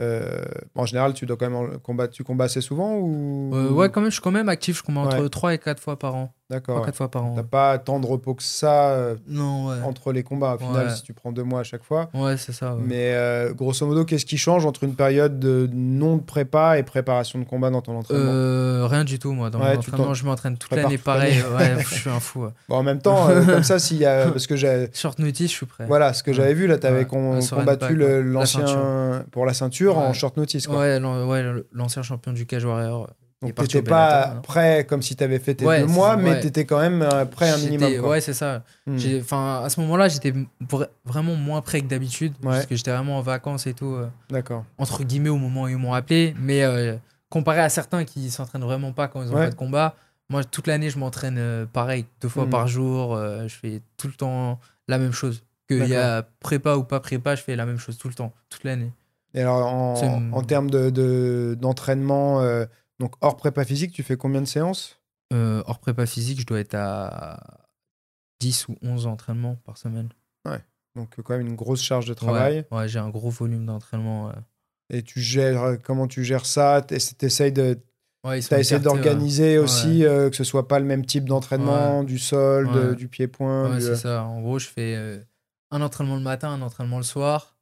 euh, 0.00 0.42
en 0.74 0.86
général, 0.86 1.12
tu 1.12 1.26
dois 1.26 1.36
quand 1.36 1.50
même 1.50 1.78
combattre, 1.80 2.14
tu 2.14 2.24
combats 2.24 2.44
assez 2.44 2.60
souvent 2.60 2.96
ou? 2.96 3.50
Euh, 3.54 3.70
Ouais, 3.70 3.90
quand 3.90 4.00
même, 4.00 4.10
je 4.10 4.14
suis 4.14 4.22
quand 4.22 4.30
même 4.30 4.48
actif. 4.48 4.78
Je 4.78 4.82
combats 4.82 5.02
entre 5.02 5.28
3 5.28 5.54
et 5.54 5.58
4 5.58 5.80
fois 5.80 5.98
par 5.98 6.14
an. 6.14 6.34
D'accord. 6.50 6.84
4 6.84 6.96
fois 6.96 7.10
par 7.10 7.24
an. 7.24 7.34
T'as 7.36 7.44
pas 7.44 7.78
tant 7.78 8.00
de 8.00 8.06
repos 8.06 8.34
que 8.34 8.42
ça 8.42 8.90
euh, 8.90 9.14
non, 9.28 9.68
entre 9.84 10.12
les 10.12 10.24
combats. 10.24 10.56
Au 10.56 10.58
final, 10.58 10.90
si 10.90 11.02
tu 11.02 11.12
prends 11.12 11.30
deux 11.30 11.44
mois 11.44 11.60
à 11.60 11.62
chaque 11.64 11.84
fois. 11.84 12.10
Ouais, 12.12 12.36
c'est 12.36 12.52
ça. 12.52 12.76
Mais 12.78 13.16
grosso 13.54 13.86
modo, 13.86 14.04
qu'est-ce 14.04 14.26
qui 14.26 14.36
change 14.38 14.66
entre 14.66 14.84
une 14.84 14.94
période 14.94 15.38
de 15.38 15.68
non 15.72 16.16
de 16.16 16.22
prépa 16.22 16.78
et 16.78 16.82
préparation 16.82 17.38
de 17.38 17.44
combat 17.44 17.70
dans 17.70 17.82
ton 17.82 17.96
entraînement? 17.96 18.88
Rien 18.88 19.04
du 19.04 19.18
tout, 19.18 19.32
moi. 19.32 19.50
Dans 19.50 19.58
mon 19.58 19.76
entraînement, 19.76 20.14
je 20.14 20.24
m'entraîne 20.24 20.56
toute 20.56 20.72
l'année 20.72 20.98
pareil. 20.98 21.42
ouais, 21.56 21.76
je 21.88 21.94
suis 21.94 22.10
un 22.10 22.20
fou. 22.20 22.46
Bon, 22.68 22.76
en 22.76 22.82
même 22.82 23.00
temps, 23.00 23.28
comme 23.46 23.62
ça, 23.62 23.78
s'il 23.78 23.98
y 23.98 24.06
a. 24.06 24.26
Parce 24.30 24.46
que 24.46 24.56
j'ai. 24.56 24.88
Short 24.92 25.18
notice, 25.18 25.50
je 25.50 25.56
suis 25.56 25.66
prêt. 25.66 25.86
Voilà, 25.86 26.12
ce 26.12 26.22
que 26.22 26.32
j'avais 26.32 26.54
vu, 26.54 26.66
là, 26.66 26.78
tu 26.78 26.86
avais 26.86 27.04
combattu 27.06 27.96
l'ancien. 27.96 29.24
Pour 29.30 29.46
la 29.46 29.54
ceinture 29.54 29.98
en 29.98 30.12
short 30.12 30.36
notice. 30.36 30.66
Ouais, 30.66 30.98
l'ancien 31.72 32.02
champion 32.02 32.32
du 32.32 32.46
Cage 32.46 32.64
Warrior. 32.64 33.08
Donc 33.42 33.54
t'étais 33.54 33.80
pas 33.80 34.28
hein. 34.28 34.40
prêt 34.42 34.84
comme 34.86 35.00
si 35.00 35.16
tu 35.16 35.24
avais 35.24 35.38
fait 35.38 35.54
tes 35.54 35.64
deux 35.64 35.86
mois, 35.86 36.16
mais 36.16 36.40
tu 36.40 36.48
étais 36.48 36.66
quand 36.66 36.78
même 36.78 37.00
euh, 37.00 37.24
prêt 37.24 37.48
un 37.48 37.56
minimum. 37.56 37.96
Quoi. 37.98 38.10
Ouais, 38.10 38.20
c'est 38.20 38.34
ça. 38.34 38.62
Hmm. 38.86 38.96
À 39.32 39.68
ce 39.70 39.80
moment-là, 39.80 40.08
j'étais 40.08 40.34
vraiment 41.06 41.36
moins 41.36 41.62
prêt 41.62 41.80
que 41.80 41.86
d'habitude, 41.86 42.34
parce 42.42 42.66
que 42.66 42.76
j'étais 42.76 42.90
vraiment 42.90 43.16
en 43.16 43.22
vacances 43.22 43.66
et 43.66 43.72
tout. 43.72 43.94
Euh, 43.94 44.08
D'accord. 44.28 44.64
Entre 44.76 45.04
guillemets, 45.04 45.30
au 45.30 45.38
moment 45.38 45.62
où 45.62 45.68
ils 45.68 45.78
m'ont 45.78 45.94
appelé. 45.94 46.34
Mais 46.38 46.64
euh, 46.64 46.96
comparé 47.30 47.60
à 47.60 47.70
certains 47.70 48.04
qui 48.04 48.30
s'entraînent 48.30 48.64
vraiment 48.64 48.92
pas 48.92 49.08
quand 49.08 49.22
ils 49.22 49.30
ont 49.30 49.34
pas 49.34 49.50
de 49.50 49.54
combat, 49.54 49.94
moi, 50.28 50.44
toute 50.44 50.66
l'année, 50.66 50.90
je 50.90 50.98
m'entraîne 50.98 51.66
pareil, 51.72 52.04
deux 52.20 52.28
fois 52.28 52.44
hmm. 52.44 52.50
par 52.50 52.68
jour. 52.68 53.16
je 53.16 53.54
fais 53.54 53.80
tout 53.96 54.08
le 54.08 54.14
temps 54.14 54.60
la 54.86 54.98
même 54.98 55.12
chose. 55.12 55.42
Qu'il 55.66 55.86
y 55.86 55.96
a 55.96 56.26
prépa 56.40 56.74
ou 56.74 56.84
pas 56.84 57.00
prépa, 57.00 57.36
je 57.36 57.42
fais 57.42 57.56
la 57.56 57.64
même 57.64 57.78
chose 57.78 57.96
tout 57.96 58.08
le 58.08 58.14
temps, 58.14 58.34
toute 58.50 58.64
l'année. 58.64 58.92
Et 59.34 59.40
alors, 59.40 59.66
en, 59.66 60.32
en 60.32 60.42
termes 60.42 60.70
d'entraînement, 60.70 62.40
de, 62.40 62.46
euh, 62.46 62.66
donc 63.00 63.14
hors 63.22 63.36
prépa 63.36 63.64
physique, 63.64 63.92
tu 63.92 64.02
fais 64.04 64.16
combien 64.16 64.40
de 64.40 64.46
séances? 64.46 65.00
Euh, 65.32 65.62
Hors 65.66 65.78
prépa 65.80 66.06
physique, 66.06 66.40
je 66.40 66.46
dois 66.46 66.60
être 66.60 66.74
à 66.74 67.66
10 68.40 68.68
ou 68.68 68.76
11 68.82 69.06
entraînements 69.06 69.56
par 69.64 69.76
semaine. 69.78 70.08
Ouais, 70.46 70.58
donc 70.96 71.20
quand 71.22 71.36
même 71.36 71.46
une 71.46 71.56
grosse 71.56 71.82
charge 71.82 72.06
de 72.06 72.14
travail. 72.14 72.64
Ouais, 72.70 72.88
j'ai 72.88 72.98
un 72.98 73.08
gros 73.10 73.30
volume 73.30 73.66
d'entraînement. 73.66 74.32
Et 74.92 75.02
tu 75.02 75.20
gères, 75.20 75.78
comment 75.82 76.06
tu 76.08 76.24
gères 76.24 76.46
ça? 76.46 76.84
Tu 76.86 76.94
essaies 76.94 77.50
de. 77.50 77.78
Ouais, 78.22 78.40
tu 78.40 78.52
as 78.52 78.58
essayé 78.60 78.80
d'organiser 78.80 79.56
aussi 79.58 80.04
euh, 80.04 80.28
que 80.28 80.36
ce 80.36 80.44
soit 80.44 80.68
pas 80.68 80.78
le 80.78 80.84
même 80.84 81.06
type 81.06 81.24
d'entraînement, 81.26 82.04
du 82.04 82.18
sol, 82.18 82.94
du 82.96 83.08
pied-point. 83.08 83.70
Ouais, 83.72 83.80
c'est 83.80 83.96
ça. 83.96 84.24
En 84.24 84.40
gros, 84.42 84.58
je 84.58 84.66
fais 84.68 85.24
un 85.70 85.80
entraînement 85.80 86.16
le 86.16 86.22
matin, 86.22 86.50
un 86.50 86.60
entraînement 86.62 86.98
le 86.98 87.04
soir. 87.04 87.56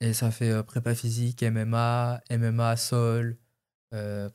Et 0.00 0.14
ça 0.14 0.30
fait 0.30 0.62
prépa 0.62 0.94
physique, 0.94 1.42
MMA, 1.42 2.22
MMA, 2.30 2.76
sol, 2.76 3.36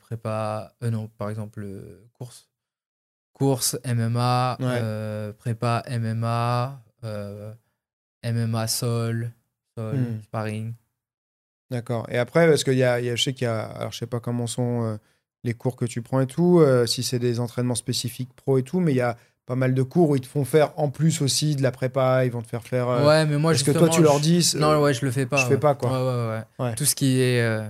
prépa, 0.00 0.72
non, 0.82 1.08
par 1.18 1.30
exemple, 1.30 1.66
course. 2.14 2.48
Course, 3.32 3.78
MMA, 3.84 4.58
prépa, 5.38 5.82
MMA, 5.90 6.82
MMA 8.24 8.66
sol, 8.66 9.32
sol, 9.76 9.96
hmm. 9.96 10.22
sparring. 10.22 10.74
D'accord. 11.70 12.06
Et 12.08 12.18
après, 12.18 12.48
parce 12.48 12.64
qu'il 12.64 12.74
y, 12.74 12.78
y 12.78 12.84
a, 12.84 13.16
je 13.16 13.22
sais 13.22 13.32
qu'il 13.32 13.44
y 13.44 13.48
a, 13.48 13.64
alors 13.64 13.92
je 13.92 13.98
sais 13.98 14.06
pas 14.06 14.20
comment 14.20 14.46
sont 14.46 14.98
les 15.44 15.54
cours 15.54 15.76
que 15.76 15.84
tu 15.84 16.00
prends 16.02 16.20
et 16.20 16.26
tout, 16.26 16.62
si 16.86 17.02
c'est 17.02 17.18
des 17.18 17.40
entraînements 17.40 17.74
spécifiques 17.74 18.32
pro 18.34 18.58
et 18.58 18.62
tout, 18.62 18.80
mais 18.80 18.92
il 18.92 18.96
y 18.96 19.02
a 19.02 19.16
pas 19.46 19.54
mal 19.54 19.74
de 19.74 19.82
cours 19.82 20.10
où 20.10 20.16
ils 20.16 20.20
te 20.20 20.26
font 20.26 20.44
faire 20.44 20.72
en 20.76 20.90
plus 20.90 21.22
aussi 21.22 21.54
de 21.54 21.62
la 21.62 21.70
prépa, 21.70 22.24
ils 22.24 22.32
vont 22.32 22.42
te 22.42 22.48
faire 22.48 22.64
faire. 22.64 22.88
Euh, 22.88 23.06
ouais, 23.06 23.26
mais 23.26 23.38
moi, 23.38 23.54
Est-ce 23.54 23.64
que 23.64 23.70
toi, 23.70 23.88
tu 23.88 24.02
leur 24.02 24.20
dis. 24.20 24.52
Non, 24.56 24.80
ouais, 24.82 24.92
je 24.92 25.04
le 25.04 25.12
fais 25.12 25.24
pas. 25.24 25.36
Je 25.36 25.46
fais 25.46 25.56
pas, 25.56 25.74
quoi. 25.76 25.90
Ouais, 25.90 26.28
ouais, 26.28 26.66
ouais. 26.66 26.74
Tout 26.74 26.84
ce 26.84 26.96
qui 26.96 27.20
est 27.20 27.40
euh, 27.40 27.62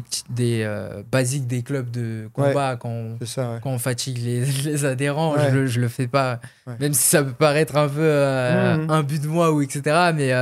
des, 0.00 0.02
des 0.30 0.62
euh, 0.64 1.02
basiques 1.10 1.46
des 1.46 1.62
clubs 1.62 1.90
de 1.90 2.28
combat, 2.32 2.76
quand, 2.76 2.88
on, 2.88 3.18
quand 3.60 3.70
on 3.70 3.78
fatigue 3.78 4.18
les, 4.18 4.44
les 4.64 4.84
adhérents, 4.84 5.36
je, 5.38 5.54
le, 5.54 5.66
je 5.66 5.80
le 5.80 5.88
fais 5.88 6.06
pas. 6.06 6.40
Même 6.80 6.94
si 6.94 7.02
ça 7.02 7.22
peut 7.22 7.32
paraître 7.32 7.76
un 7.76 7.88
peu 7.88 8.00
mmh, 8.00 8.86
mmh. 8.86 8.90
un 8.90 9.02
but 9.02 9.22
de 9.22 9.28
moi 9.28 9.52
ou 9.52 9.62
etc. 9.62 10.12
Mais 10.14 10.32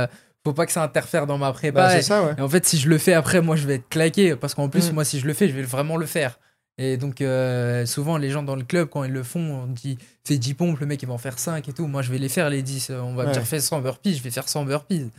faut 0.43 0.53
pas 0.53 0.65
que 0.65 0.71
ça 0.71 0.83
interfère 0.83 1.27
dans 1.27 1.37
ma 1.37 1.51
prépa. 1.51 1.87
Bah, 1.87 2.01
ça, 2.01 2.35
et, 2.37 2.41
en 2.41 2.49
fait, 2.49 2.65
si 2.65 2.77
je 2.77 2.89
le 2.89 2.97
fais 2.97 3.13
après, 3.13 3.41
moi, 3.41 3.55
je 3.55 3.67
vais 3.67 3.75
être 3.75 3.89
claqué. 3.89 4.35
Parce 4.35 4.55
qu'en 4.55 4.69
plus, 4.69 4.91
mmh. 4.91 4.93
moi, 4.93 5.05
si 5.05 5.19
je 5.19 5.27
le 5.27 5.33
fais, 5.33 5.47
je 5.47 5.53
vais 5.53 5.61
vraiment 5.61 5.97
le 5.97 6.05
faire. 6.05 6.39
Et 6.77 6.97
donc, 6.97 7.21
euh, 7.21 7.85
souvent, 7.85 8.17
les 8.17 8.31
gens 8.31 8.41
dans 8.41 8.55
le 8.55 8.63
club, 8.63 8.89
quand 8.89 9.03
ils 9.03 9.11
le 9.11 9.23
font, 9.23 9.63
on 9.63 9.67
dit 9.67 9.97
fais 10.25 10.37
10 10.37 10.53
pompes, 10.55 10.79
le 10.79 10.85
mec 10.87 11.01
il 11.03 11.07
va 11.07 11.13
en 11.13 11.19
faire 11.19 11.37
5 11.37 11.67
et 11.67 11.73
tout. 11.73 11.85
Moi, 11.85 12.01
je 12.01 12.11
vais 12.11 12.17
les 12.17 12.29
faire 12.29 12.49
les 12.49 12.63
10. 12.63 12.91
On 12.91 13.13
va 13.13 13.25
me 13.25 13.33
dire 13.33 13.43
fais 13.43 13.59
100 13.59 13.81
burpees, 13.81 14.15
je 14.15 14.23
vais 14.23 14.31
faire 14.31 14.49
100 14.49 14.65
burpees. 14.65 15.11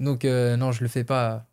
Donc, 0.00 0.24
euh, 0.24 0.56
non, 0.56 0.72
je 0.72 0.82
le 0.82 0.88
fais 0.88 1.04
pas. 1.04 1.46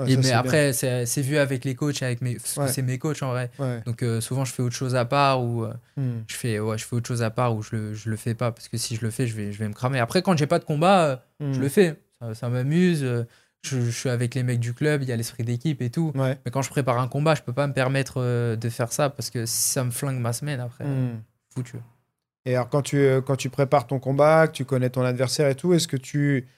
Mais 0.00 0.32
après, 0.32 0.72
c'est 0.72 1.22
vu 1.22 1.36
avec 1.36 1.64
les 1.64 1.74
coachs, 1.74 2.02
avec 2.02 2.20
mes, 2.20 2.36
c'est 2.40 2.82
mes 2.82 2.98
coachs 2.98 3.22
en 3.22 3.30
vrai. 3.30 3.50
Donc, 3.86 4.02
euh, 4.02 4.20
souvent, 4.20 4.44
je 4.44 4.52
fais 4.52 4.62
autre 4.62 4.76
chose 4.76 4.94
à 4.94 5.04
part 5.04 5.42
ou 5.42 5.66
hmm. 5.96 6.22
je, 6.26 6.34
fais, 6.34 6.58
ouais, 6.58 6.78
je 6.78 6.84
fais 6.84 6.96
autre 6.96 7.08
chose 7.08 7.22
à 7.22 7.30
part 7.30 7.54
ou 7.54 7.62
je 7.62 7.76
le, 7.76 7.94
je 7.94 8.10
le 8.10 8.16
fais 8.16 8.34
pas 8.34 8.52
parce 8.52 8.68
que 8.68 8.76
si 8.76 8.96
je 8.96 9.02
le 9.02 9.10
fais, 9.10 9.26
je 9.26 9.34
vais, 9.34 9.52
je 9.52 9.58
vais 9.58 9.68
me 9.68 9.74
cramer. 9.74 9.98
Après, 9.98 10.22
quand 10.22 10.36
j'ai 10.36 10.46
pas 10.46 10.58
de 10.58 10.64
combat, 10.64 11.24
je 11.40 11.46
hmm. 11.46 11.60
le 11.60 11.68
fais. 11.68 11.96
Ça, 12.20 12.34
ça 12.34 12.48
m'amuse 12.48 13.04
je, 13.62 13.90
suis 13.90 14.08
avec 14.08 14.34
les 14.34 14.42
mecs 14.42 14.60
du 14.60 14.74
club, 14.74 15.02
il 15.02 15.08
y 15.08 15.12
a 15.12 15.16
l'esprit 15.16 15.44
d'équipe 15.44 15.80
et 15.82 15.90
tout. 15.90 16.12
Mais 16.14 16.38
quand 16.50 16.62
je 16.62 16.70
prépare 16.70 16.98
un 16.98 17.08
combat, 17.08 17.34
je 17.34 17.42
peux 17.42 17.52
pas 17.52 17.66
me 17.66 17.72
permettre 17.72 18.14
euh, 18.18 18.56
de 18.56 18.68
faire 18.68 18.92
ça 18.92 19.10
parce 19.10 19.30
que 19.30 19.46
si 19.46 19.62
ça 19.62 19.84
me 19.84 19.90
flingue 19.90 20.18
ma 20.18 20.32
semaine 20.32 20.60
après, 20.60 20.84
hmm. 20.84 21.22
foutu. 21.54 21.76
Et 22.44 22.56
alors, 22.56 22.68
quand 22.68 22.82
tu, 22.82 22.98
euh, 22.98 23.20
quand 23.20 23.36
tu 23.36 23.50
prépares 23.50 23.86
ton 23.86 24.00
combat, 24.00 24.48
que 24.48 24.52
tu 24.52 24.64
connais 24.64 24.90
ton 24.90 25.02
adversaire 25.02 25.48
et 25.48 25.54
tout, 25.54 25.74
est-ce 25.74 25.86
que 25.86 25.96
tu 25.96 26.48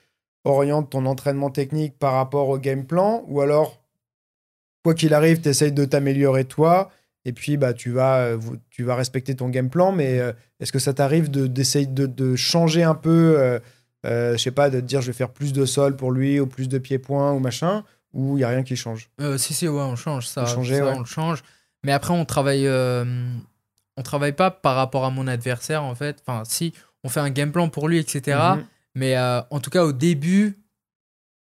orientes 0.45 0.89
ton 0.91 1.05
entraînement 1.05 1.49
technique 1.49 1.97
par 1.99 2.13
rapport 2.13 2.49
au 2.49 2.57
game 2.57 2.85
plan 2.85 3.23
ou 3.27 3.41
alors, 3.41 3.81
quoi 4.83 4.93
qu'il 4.93 5.13
arrive, 5.13 5.41
tu 5.41 5.49
essayes 5.49 5.71
de 5.71 5.85
t'améliorer 5.85 6.45
toi 6.45 6.89
et 7.25 7.33
puis 7.33 7.57
bah, 7.57 7.73
tu, 7.73 7.89
vas, 7.89 8.19
euh, 8.19 8.37
tu 8.69 8.83
vas 8.83 8.95
respecter 8.95 9.35
ton 9.35 9.49
game 9.49 9.69
plan, 9.69 9.91
mais 9.91 10.21
est-ce 10.59 10.71
que 10.71 10.79
ça 10.79 10.93
t'arrive 10.93 11.29
d'essayer 11.29 11.87
de, 11.87 12.05
de, 12.05 12.35
changer 12.35 12.83
un 12.83 12.95
peu 12.95 13.59
euh, 14.05 14.33
je 14.33 14.37
sais 14.37 14.51
pas, 14.51 14.69
de 14.69 14.79
te 14.79 14.85
dire 14.85 15.01
je 15.01 15.07
vais 15.07 15.13
faire 15.13 15.29
plus 15.29 15.51
de 15.51 15.65
sol 15.65 15.95
pour 15.95 16.11
lui 16.11 16.39
ou 16.39 16.45
plus 16.45 16.69
de 16.69 16.77
pieds-points 16.77 17.31
ou 17.31 17.39
machin, 17.39 17.83
ou 18.13 18.37
il 18.37 18.39
n'y 18.39 18.43
a 18.43 18.49
rien 18.49 18.63
qui 18.63 18.75
change? 18.75 19.09
Euh, 19.19 19.37
Si, 19.37 19.53
si, 19.53 19.67
ouais, 19.67 19.81
on 19.81 19.95
change 19.95 20.27
ça. 20.27 20.45
Changer, 20.45 20.81
on 20.81 20.99
le 20.99 21.05
change. 21.05 21.43
Mais 21.83 21.91
après, 21.91 22.13
on 22.13 22.25
travaille, 22.25 22.67
euh, 22.67 23.03
on 23.97 24.03
travaille 24.03 24.33
pas 24.33 24.51
par 24.51 24.75
rapport 24.75 25.05
à 25.05 25.09
mon 25.09 25.27
adversaire 25.27 25.83
en 25.83 25.95
fait. 25.95 26.21
Enfin, 26.25 26.43
si, 26.45 26.73
on 27.03 27.09
fait 27.09 27.19
un 27.19 27.29
game 27.29 27.51
plan 27.51 27.69
pour 27.69 27.87
lui, 27.87 27.97
etc. 27.97 28.37
Mais 28.95 29.17
en 29.17 29.59
tout 29.59 29.69
cas, 29.69 29.83
au 29.83 29.91
début, 29.91 30.57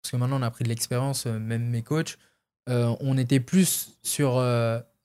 parce 0.02 0.12
que 0.12 0.18
maintenant 0.18 0.40
on 0.40 0.44
a 0.44 0.52
pris 0.52 0.64
de 0.64 0.70
l'expérience, 0.70 1.26
même 1.26 1.68
mes 1.70 1.82
coachs, 1.82 2.18
on 2.68 3.18
était 3.18 3.40
plus 3.40 3.98
sur 4.04 4.38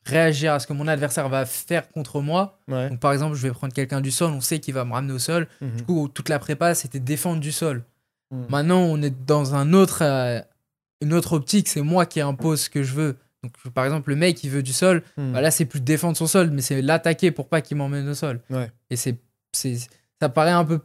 réagir 0.04 0.52
à 0.52 0.58
ce 0.58 0.66
que 0.66 0.72
mon 0.72 0.88
adversaire 0.88 1.28
va 1.28 1.46
faire 1.46 1.88
contre 1.90 2.20
moi. 2.20 2.58
Donc, 2.68 3.00
par 3.00 3.12
exemple, 3.12 3.36
je 3.36 3.42
vais 3.42 3.52
prendre 3.52 3.72
quelqu'un 3.72 4.00
du 4.00 4.10
sol, 4.10 4.32
on 4.32 4.40
sait 4.40 4.58
qu'il 4.58 4.74
va 4.74 4.84
me 4.84 4.92
ramener 4.92 5.12
au 5.12 5.18
sol. 5.18 5.48
Mhm. 5.60 5.76
Du 5.76 5.84
coup, 5.84 6.08
toute 6.08 6.28
la 6.28 6.38
prépa, 6.38 6.74
c'était 6.74 7.00
défendre 7.00 7.40
du 7.40 7.52
sol. 7.52 7.84
Mhm. 8.30 8.46
Maintenant, 8.48 8.80
on 8.80 9.00
est 9.02 9.14
dans 9.26 9.54
un 9.54 9.72
autre, 9.72 10.02
euh, 10.02 10.40
une 11.00 11.12
autre 11.12 11.34
optique, 11.34 11.68
c'est 11.68 11.82
moi 11.82 12.06
qui 12.06 12.20
impose 12.20 12.62
ce 12.62 12.70
que 12.70 12.82
je 12.82 12.94
veux. 12.94 13.16
Donc, 13.42 13.52
par 13.74 13.84
exemple, 13.84 14.10
le 14.10 14.16
mec, 14.16 14.42
il 14.44 14.50
veut 14.50 14.62
du 14.62 14.72
sol, 14.72 15.02
mhm. 15.16 15.32
bah 15.32 15.40
là, 15.40 15.50
c'est 15.50 15.64
plus 15.64 15.80
défendre 15.80 16.16
son 16.16 16.26
sol, 16.26 16.50
mais 16.50 16.62
c'est 16.62 16.82
l'attaquer 16.82 17.30
pour 17.30 17.48
pas 17.48 17.60
qu'il 17.60 17.76
m'emmène 17.76 18.08
au 18.08 18.14
sol. 18.14 18.40
Et 18.90 18.96
c'est, 18.96 19.18
ça 20.20 20.28
paraît 20.28 20.50
un 20.50 20.64
peu 20.64 20.80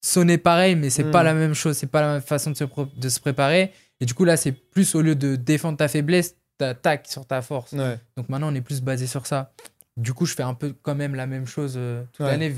sonner 0.00 0.38
pareil, 0.38 0.76
mais 0.76 0.90
c'est 0.90 1.10
pas 1.10 1.22
la 1.22 1.34
même 1.34 1.54
chose, 1.54 1.76
c'est 1.76 1.86
pas 1.86 2.00
la 2.00 2.12
même 2.14 2.22
façon 2.22 2.50
de 2.50 2.56
se, 2.56 2.64
de 2.64 3.08
se 3.08 3.20
préparer. 3.20 3.72
Et 4.00 4.06
du 4.06 4.14
coup, 4.14 4.24
là, 4.24 4.36
c'est 4.36 4.52
plus 4.52 4.94
au 4.94 5.02
lieu 5.02 5.14
de 5.14 5.36
défendre 5.36 5.76
ta 5.76 5.88
faiblesse, 5.88 6.36
t'attaques 6.58 7.06
sur 7.06 7.26
ta 7.26 7.42
force. 7.42 7.74
Donc 7.74 8.28
maintenant, 8.28 8.50
on 8.50 8.54
est 8.54 8.60
plus 8.60 8.80
basé 8.80 9.06
sur 9.06 9.26
ça. 9.26 9.52
Du 9.96 10.14
coup, 10.14 10.24
je 10.24 10.34
fais 10.34 10.42
un 10.42 10.54
peu 10.54 10.74
quand 10.82 10.94
même 10.94 11.14
la 11.14 11.26
même 11.26 11.46
chose 11.46 11.74
euh, 11.76 12.02
toute 12.12 12.24
l'année. 12.26 12.54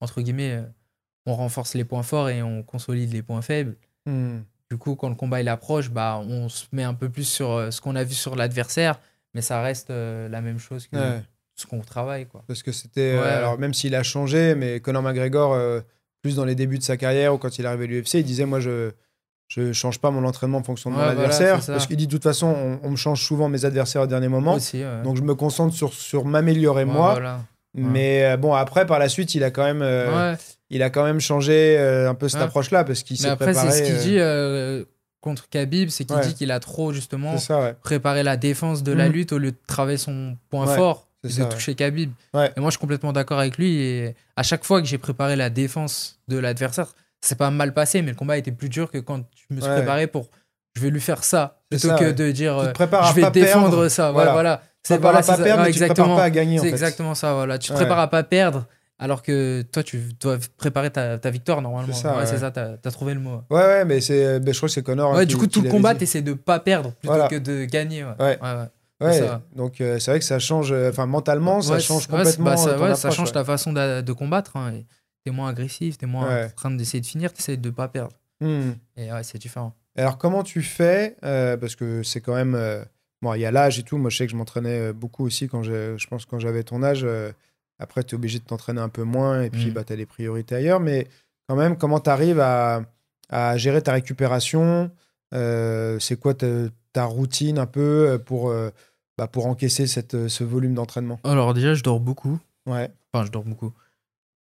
Entre 0.00 0.22
guillemets, 0.22 0.52
euh, 0.52 0.62
on 1.26 1.34
renforce 1.34 1.74
les 1.74 1.84
points 1.84 2.02
forts 2.02 2.30
et 2.30 2.42
on 2.42 2.62
consolide 2.62 3.12
les 3.12 3.22
points 3.22 3.42
faibles. 3.42 3.76
Hmm. 4.06 4.38
Du 4.70 4.78
coup, 4.78 4.94
quand 4.96 5.08
le 5.08 5.14
combat 5.14 5.40
il 5.40 5.48
approche, 5.48 5.90
bah, 5.90 6.18
on 6.26 6.48
se 6.48 6.66
met 6.72 6.84
un 6.84 6.94
peu 6.94 7.08
plus 7.08 7.24
sur 7.24 7.50
euh, 7.50 7.70
ce 7.70 7.80
qu'on 7.80 7.96
a 7.96 8.04
vu 8.04 8.14
sur 8.14 8.36
l'adversaire, 8.36 9.00
mais 9.34 9.42
ça 9.42 9.60
reste 9.60 9.90
la 9.90 10.40
même 10.40 10.58
chose 10.58 10.86
que 10.86 10.96
ce 11.54 11.66
qu'on 11.66 11.80
travaille. 11.80 12.26
Quoi. 12.26 12.42
Parce 12.46 12.62
que 12.62 12.72
c'était. 12.72 13.18
alors, 13.18 13.58
même 13.58 13.74
s'il 13.74 13.94
a 13.94 14.02
changé, 14.02 14.54
mais 14.54 14.80
Conor 14.80 15.02
McGregor, 15.02 15.82
plus 16.26 16.36
dans 16.36 16.44
les 16.44 16.54
débuts 16.54 16.78
de 16.78 16.82
sa 16.82 16.96
carrière 16.96 17.34
ou 17.34 17.38
quand 17.38 17.58
il 17.58 17.64
est 17.64 17.68
arrivé 17.68 17.84
à 17.84 17.86
l'UFC, 17.86 18.14
il 18.14 18.24
disait 18.24 18.46
Moi, 18.46 18.60
je 18.60 18.90
je 19.48 19.72
change 19.72 20.00
pas 20.00 20.10
mon 20.10 20.24
entraînement 20.24 20.58
en 20.58 20.62
fonction 20.62 20.90
de 20.90 20.96
mon 20.96 21.02
adversaire. 21.02 21.60
parce 21.64 21.86
qu'il 21.86 21.96
dit 21.96 22.06
de 22.06 22.10
toute 22.10 22.24
façon, 22.24 22.78
on, 22.82 22.90
me 22.90 22.96
change 22.96 23.22
souvent 23.22 23.48
mes 23.48 23.64
adversaires 23.64 24.02
au 24.02 24.06
dernier 24.06 24.28
moment. 24.28 24.58
Donc 25.04 25.16
je 25.16 25.22
me 25.22 25.34
concentre 25.34 25.74
sur, 25.74 25.92
sur 25.94 26.24
m'améliorer 26.24 26.84
moi. 26.84 27.40
Mais 27.74 28.24
euh, 28.24 28.36
bon, 28.38 28.54
après, 28.54 28.86
par 28.86 28.98
la 28.98 29.08
suite, 29.08 29.34
il 29.34 29.44
a 29.44 29.50
quand 29.50 29.62
même, 29.62 29.82
euh, 29.82 30.34
il 30.70 30.82
a 30.82 30.88
quand 30.88 31.04
même 31.04 31.20
changé 31.20 31.76
euh, 31.78 32.08
un 32.08 32.14
peu 32.14 32.28
cette 32.28 32.40
approche-là 32.40 32.84
parce 32.84 33.02
qu'il 33.02 33.18
s'est 33.18 33.36
préparé. 33.36 33.50
Après, 33.50 33.70
c'est 33.70 33.84
ce 33.84 34.02
qu'il 34.02 34.10
dit 34.10 34.86
contre 35.20 35.48
Khabib, 35.48 35.90
c'est 35.90 36.04
qu'il 36.04 36.18
dit 36.20 36.34
qu'il 36.34 36.50
a 36.52 36.60
trop 36.60 36.92
justement 36.92 37.36
préparé 37.82 38.22
la 38.22 38.36
défense 38.36 38.82
de 38.82 38.92
la 38.92 39.08
mm. 39.08 39.12
lutte 39.12 39.32
au 39.32 39.38
lieu 39.38 39.50
de 39.50 39.58
travailler 39.66 39.98
son 39.98 40.36
point 40.50 40.66
fort 40.66 41.05
de 41.26 41.44
toucher 41.44 41.74
Khabib. 41.74 42.10
Et 42.34 42.60
moi, 42.60 42.66
je 42.66 42.70
suis 42.70 42.78
complètement 42.78 43.12
d'accord 43.12 43.38
avec 43.38 43.58
lui. 43.58 43.76
Et 43.80 44.14
à 44.36 44.42
chaque 44.42 44.64
fois 44.64 44.80
que 44.80 44.86
j'ai 44.86 44.98
préparé 44.98 45.36
la 45.36 45.50
défense 45.50 46.18
de 46.28 46.38
l'adversaire, 46.38 46.88
c'est 47.20 47.38
pas 47.38 47.50
mal 47.50 47.74
passé, 47.74 48.02
mais 48.02 48.10
le 48.10 48.16
combat 48.16 48.38
était 48.38 48.52
plus 48.52 48.68
dur 48.68 48.90
que 48.90 48.98
quand 48.98 49.22
je 49.48 49.54
me 49.54 49.60
suis 49.60 49.70
préparé 49.70 50.06
pour 50.06 50.28
je 50.76 50.82
vais 50.82 50.90
lui 50.90 51.00
faire 51.00 51.24
ça 51.24 51.58
plutôt 51.70 51.96
que 51.96 52.12
de 52.12 52.30
dire 52.30 52.58
euh, 52.58 52.72
je 52.78 53.14
vais 53.14 53.30
défendre 53.30 53.88
ça. 53.88 54.12
Voilà. 54.12 54.32
voilà. 54.32 54.62
C'est 54.82 55.00
pas 55.00 55.20
perdre, 55.22 55.62
mais 55.62 55.68
exactement, 55.68 56.14
tu 56.14 56.16
pas 56.16 56.24
à 56.24 56.30
gagner. 56.30 56.58
C'est 56.58 56.68
exactement 56.68 57.14
ça. 57.14 57.34
Voilà. 57.34 57.58
Tu 57.58 57.70
te 57.70 57.74
prépares 57.74 57.98
à 57.98 58.08
pas 58.08 58.22
perdre. 58.22 58.66
Alors 58.98 59.22
que 59.22 59.62
toi, 59.72 59.82
tu 59.82 60.00
dois 60.18 60.38
préparer 60.56 60.90
ta, 60.90 61.18
ta 61.18 61.28
victoire 61.28 61.60
normalement. 61.60 61.92
C'est 61.92 62.02
ça, 62.02 62.16
ouais, 62.16 62.50
t'as 62.50 62.76
as 62.82 62.90
trouvé 62.90 63.12
le 63.12 63.20
mot. 63.20 63.42
Ouais, 63.50 63.60
ouais, 63.60 63.84
mais, 63.84 64.00
c'est, 64.00 64.40
je 64.42 64.56
crois 64.56 64.68
que 64.68 64.72
c'est 64.72 64.82
Connor. 64.82 65.12
Ouais, 65.12 65.26
du 65.26 65.36
coup, 65.36 65.46
tout 65.46 65.60
le 65.60 65.68
combat, 65.68 65.94
t'essaies 65.94 66.22
de 66.22 66.32
pas 66.32 66.60
perdre 66.60 66.92
plutôt 66.92 67.28
que 67.28 67.36
de 67.36 67.64
gagner. 67.64 68.04
Ouais, 68.04 68.14
ouais. 68.18 68.38
Donc 69.54 69.80
euh, 69.80 69.98
c'est 69.98 70.10
vrai 70.10 70.18
que 70.18 70.24
ça 70.24 70.38
change, 70.38 70.72
euh, 70.72 70.90
enfin 70.90 71.06
mentalement, 71.06 71.60
ça 71.60 71.78
change 71.78 72.06
complètement. 72.06 72.44
Bah, 72.44 72.56
ça, 72.56 72.94
ça, 72.94 73.10
change 73.10 73.32
ta 73.32 73.44
façon 73.44 73.72
de, 73.72 74.12
combattre. 74.12 74.56
Hein, 74.56 74.80
t'es 75.24 75.30
moins 75.30 75.50
agressif, 75.50 75.98
t'es 75.98 76.06
moins 76.06 76.46
en 76.46 76.48
train 76.50 76.70
d'essayer 76.70 77.00
de 77.00 77.06
finir, 77.06 77.32
t'essayes 77.32 77.58
de 77.58 77.70
pas 77.70 77.88
perdre. 77.88 78.16
Hmm. 78.40 78.72
Et 78.96 79.12
ouais, 79.12 79.22
c'est 79.22 79.38
différent. 79.38 79.74
Alors, 79.96 80.18
comment 80.18 80.42
tu 80.42 80.62
fais 80.62 81.16
euh, 81.24 81.56
Parce 81.56 81.74
que 81.74 82.02
c'est 82.02 82.20
quand 82.20 82.34
même. 82.34 82.54
Euh, 82.54 82.84
bon, 83.22 83.34
il 83.34 83.40
y 83.40 83.46
a 83.46 83.50
l'âge 83.50 83.78
et 83.78 83.82
tout. 83.82 83.96
Moi, 83.96 84.10
je 84.10 84.18
sais 84.18 84.26
que 84.26 84.32
je 84.32 84.36
m'entraînais 84.36 84.90
euh, 84.90 84.92
beaucoup 84.92 85.24
aussi 85.24 85.48
quand 85.48 85.62
je 85.62 86.06
pense 86.06 86.26
quand 86.26 86.38
j'avais 86.38 86.62
ton 86.62 86.82
âge. 86.82 87.06
après, 87.78 88.04
tu 88.04 88.14
es 88.14 88.16
obligé 88.16 88.38
de 88.38 88.44
t'entraîner 88.44 88.80
un 88.80 88.88
peu 88.88 89.02
moins 89.02 89.42
et 89.42 89.50
puis 89.50 89.70
hmm. 89.70 89.72
bah, 89.72 89.84
tu 89.84 89.92
as 89.92 89.96
des 89.96 90.06
priorités 90.06 90.54
ailleurs. 90.54 90.80
Mais 90.80 91.08
quand 91.48 91.56
même, 91.56 91.76
comment 91.76 92.00
tu 92.00 92.10
arrives 92.10 92.40
à, 92.40 92.82
à, 93.30 93.56
gérer 93.56 93.82
ta 93.82 93.92
récupération 93.92 94.90
C'est 95.32 96.20
quoi 96.20 96.34
ta, 96.96 97.04
routine 97.04 97.58
un 97.58 97.66
peu 97.66 98.20
pour, 98.24 98.52
bah, 99.18 99.26
pour 99.26 99.46
encaisser 99.46 99.86
cette, 99.86 100.28
ce 100.28 100.44
volume 100.44 100.74
d'entraînement? 100.74 101.20
Alors, 101.24 101.54
déjà, 101.54 101.74
je 101.74 101.82
dors 101.82 102.00
beaucoup. 102.00 102.38
Ouais. 102.66 102.90
Enfin, 103.12 103.24
je 103.24 103.30
dors 103.30 103.44
beaucoup 103.44 103.72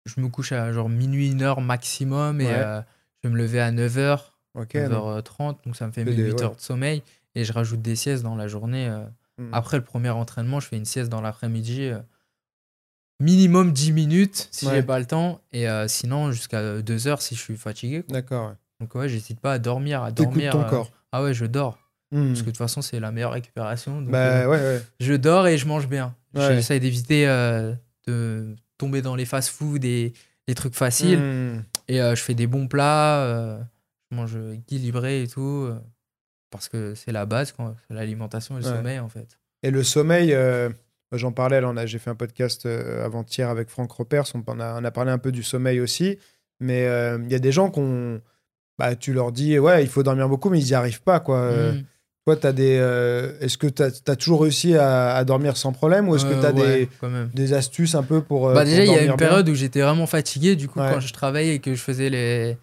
je 0.06 0.20
me 0.20 0.28
couche 0.30 0.52
à 0.52 0.72
genre 0.72 0.90
minuit, 0.90 1.32
une 1.32 1.42
heure 1.42 1.62
maximum 1.62 2.42
et 2.42 2.48
euh, 2.50 2.82
je 3.22 3.28
vais 3.28 3.34
me 3.34 3.38
lever 3.38 3.60
à 3.60 3.72
9h, 3.72 4.20
9h30, 4.56 5.66
donc 5.66 5.76
ça 5.76 5.88
me 5.88 5.92
fait 5.92 6.04
8 6.04 6.42
heures 6.42 6.56
de 6.56 6.62
sommeil 6.62 7.04
et 7.36 7.46
je 7.46 7.54
rajoute 7.54 7.82
des 7.82 7.96
siestes 7.96 8.24
dans 8.24 8.36
la 8.36 8.48
journée. 8.48 8.88
Euh. 8.88 9.06
Hmm. 9.38 9.54
Après 9.54 9.78
le 9.78 9.84
premier 9.84 10.10
entraînement, 10.10 10.60
je 10.60 10.68
fais 10.68 10.78
une 10.78 10.86
sieste 10.86 11.10
dans 11.10 11.22
l'après-midi, 11.22 11.86
euh, 11.86 12.00
minimum 13.20 13.72
10 13.72 13.92
minutes 13.94 14.50
si 14.52 14.70
j'ai 14.70 14.84
pas 14.84 15.00
le 15.00 15.06
temps 15.06 15.42
et 15.52 15.68
sinon 15.88 16.32
jusqu'à 16.32 16.82
2 16.82 17.08
heures 17.08 17.22
si 17.22 17.36
je 17.36 17.42
suis 17.42 17.58
fatigué. 17.58 18.04
D'accord. 18.10 18.54
Donc 18.80 18.94
ouais, 18.96 19.08
j'hésite 19.08 19.40
pas 19.40 19.54
à 19.54 19.60
dormir, 19.60 20.04
à 20.04 20.12
dormir. 20.12 20.52
ton 20.52 20.64
corps. 20.66 20.92
Ah 21.12 21.24
ouais, 21.24 21.34
je 21.34 21.46
dors. 21.46 21.78
Hmm. 22.14 22.28
Parce 22.28 22.40
que 22.40 22.46
de 22.46 22.52
toute 22.52 22.58
façon, 22.58 22.82
c'est 22.82 23.00
la 23.00 23.12
meilleure 23.12 23.34
récupération. 23.34 24.02
bah, 24.02 24.48
ouais, 24.48 24.58
ouais. 24.58 24.82
Je 25.00 25.14
dors 25.14 25.48
et 25.48 25.58
je 25.58 25.68
mange 25.68 25.90
bien. 25.90 26.16
J'essaie 26.34 26.80
d'éviter 26.80 27.26
de 28.08 28.56
tomber 28.78 29.02
dans 29.02 29.16
les 29.16 29.26
fast-food 29.26 29.84
et 29.84 30.14
les 30.48 30.56
trucs 30.56 30.76
faciles. 30.76 31.20
Hmm. 31.20 31.64
Et 31.88 32.02
euh, 32.02 32.16
je 32.16 32.22
fais 32.22 32.34
des 32.34 32.48
bons 32.48 32.68
plats, 32.68 33.24
euh, 33.24 33.60
je 34.12 34.16
mange 34.16 34.38
équilibré 34.54 35.24
et 35.24 35.28
tout. 35.28 35.68
Euh, 35.68 35.76
parce 36.54 36.70
que 36.70 36.94
c'est 36.94 37.12
la 37.12 37.26
base, 37.26 37.54
l'alimentation 37.90 38.58
et 38.58 38.62
le 38.62 38.66
sommeil 38.66 39.00
en 39.00 39.10
fait. 39.10 39.40
Et 39.64 39.72
le 39.72 39.84
sommeil, 39.84 40.34
euh, 40.34 40.70
j'en 41.12 41.32
parlais, 41.32 41.62
j'ai 41.88 41.98
fait 41.98 42.12
un 42.12 42.16
podcast 42.16 42.66
euh, 42.66 43.04
avant-hier 43.04 43.50
avec 43.50 43.70
Franck 43.70 43.92
Ropers, 43.92 44.26
on, 44.36 44.44
on, 44.46 44.60
a, 44.60 44.92
parlé 44.92 45.12
un 45.12 45.18
peu 45.18 45.32
du 45.32 45.42
sommeil 45.42 45.80
aussi, 45.80 46.20
mais 46.60 46.86
euh, 46.86 47.18
il 47.24 47.32
y 47.32 47.36
a 47.36 47.40
des 47.40 47.52
gens 47.52 47.72
qu'on... 47.72 48.22
Bah, 48.78 48.96
tu 48.96 49.14
leur 49.14 49.32
dis, 49.32 49.58
ouais, 49.60 49.84
il 49.84 49.90
faut 49.90 50.04
dormir 50.04 50.28
beaucoup, 50.28 50.50
mais 50.50 50.60
ils 50.60 50.66
n'y 50.66 50.74
arrivent 50.74 51.04
pas, 51.04 51.20
quoi. 51.20 51.52
Mm. 51.52 51.84
Toi, 52.26 52.38
as 52.44 52.54
des, 52.54 52.76
est-ce 53.42 53.58
que 53.58 53.68
tu 53.68 53.84
as, 53.84 54.16
toujours 54.16 54.44
réussi 54.44 54.76
à, 54.76 55.24
dormir 55.26 55.58
sans 55.58 55.74
problème 55.74 56.08
ou 56.08 56.16
est-ce 56.16 56.26
que 56.26 56.40
tu 56.40 56.46
as 56.46 56.54
des, 56.54 56.90
des, 57.34 57.54
astuces 57.54 57.96
un 57.96 58.04
peu 58.04 58.22
pour. 58.22 58.54
bah, 58.54 58.64
déjà, 58.64 58.86
il 58.86 58.92
y 58.92 58.96
a 58.96 59.04
une 59.04 59.18
période 59.18 59.50
où 59.50 59.56
j'étais 59.56 59.82
vraiment 59.82 60.08
fatigué, 60.08 60.56
du 60.56 60.70
coup, 60.70 60.80
quand 60.80 61.02
je 61.02 61.12
travaillais 61.12 61.56
et 61.56 61.60
que 61.60 61.76
je 61.76 61.82
faisais 61.82 62.10
les, 62.10 62.58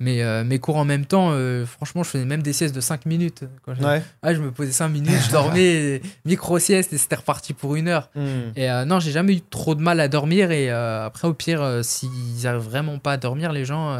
mais 0.00 0.22
euh, 0.22 0.42
mes 0.42 0.58
cours 0.58 0.76
en 0.76 0.84
même 0.84 1.06
temps, 1.06 1.30
euh, 1.32 1.64
franchement, 1.64 2.02
je 2.02 2.10
faisais 2.10 2.24
même 2.24 2.42
des 2.42 2.52
siestes 2.52 2.74
de 2.74 2.80
5 2.80 3.06
minutes. 3.06 3.44
Quand. 3.64 3.74
Ah, 4.22 4.34
je 4.34 4.40
me 4.40 4.50
posais 4.50 4.72
5 4.72 4.88
minutes, 4.88 5.20
je 5.26 5.30
dormais, 5.30 6.02
micro-sieste 6.24 6.92
et 6.92 6.98
c'était 6.98 7.16
reparti 7.16 7.52
pour 7.52 7.76
une 7.76 7.86
heure. 7.86 8.10
Hmm. 8.16 8.50
Et 8.56 8.70
euh, 8.70 8.84
non, 8.84 8.98
j'ai 8.98 9.12
jamais 9.12 9.34
eu 9.34 9.40
trop 9.40 9.76
de 9.76 9.80
mal 9.80 10.00
à 10.00 10.08
dormir. 10.08 10.50
Et 10.50 10.68
après, 10.68 11.28
au 11.28 11.34
pire, 11.34 11.80
s'ils 11.82 12.10
n'arrivent 12.42 12.62
vraiment 12.62 12.98
pas 12.98 13.12
à 13.12 13.16
dormir, 13.16 13.52
les 13.52 13.64
gens, 13.64 13.96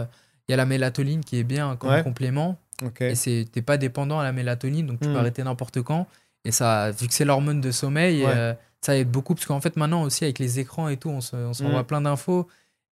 il 0.48 0.52
y 0.52 0.54
a 0.54 0.56
la 0.56 0.66
mélatonine 0.66 1.24
qui 1.24 1.38
est 1.38 1.44
bien 1.44 1.76
comme 1.76 2.02
complément. 2.02 2.58
Et 3.00 3.14
tu 3.14 3.46
n'es 3.54 3.62
pas 3.62 3.76
dépendant 3.76 4.20
à 4.20 4.24
la 4.24 4.32
mélatonine, 4.32 4.86
donc 4.86 5.00
tu 5.00 5.06
peux 5.06 5.14
hmm. 5.14 5.18
arrêter 5.18 5.42
n'importe 5.42 5.82
quand. 5.82 6.06
Et 6.44 6.52
ça, 6.52 6.90
vu 6.90 7.08
que 7.08 7.14
c'est 7.14 7.24
l'hormone 7.24 7.60
de 7.60 7.70
sommeil, 7.70 8.26
ça 8.80 8.96
aide 8.96 9.10
beaucoup. 9.10 9.34
Parce 9.34 9.46
qu'en 9.46 9.60
fait, 9.60 9.76
maintenant 9.76 10.02
aussi, 10.02 10.24
avec 10.24 10.38
les 10.38 10.60
écrans 10.60 10.88
et 10.88 10.96
tout, 10.96 11.08
on 11.08 11.20
s'envoie 11.20 11.82
hmm. 11.82 11.86
plein 11.86 12.00
d'infos. 12.00 12.48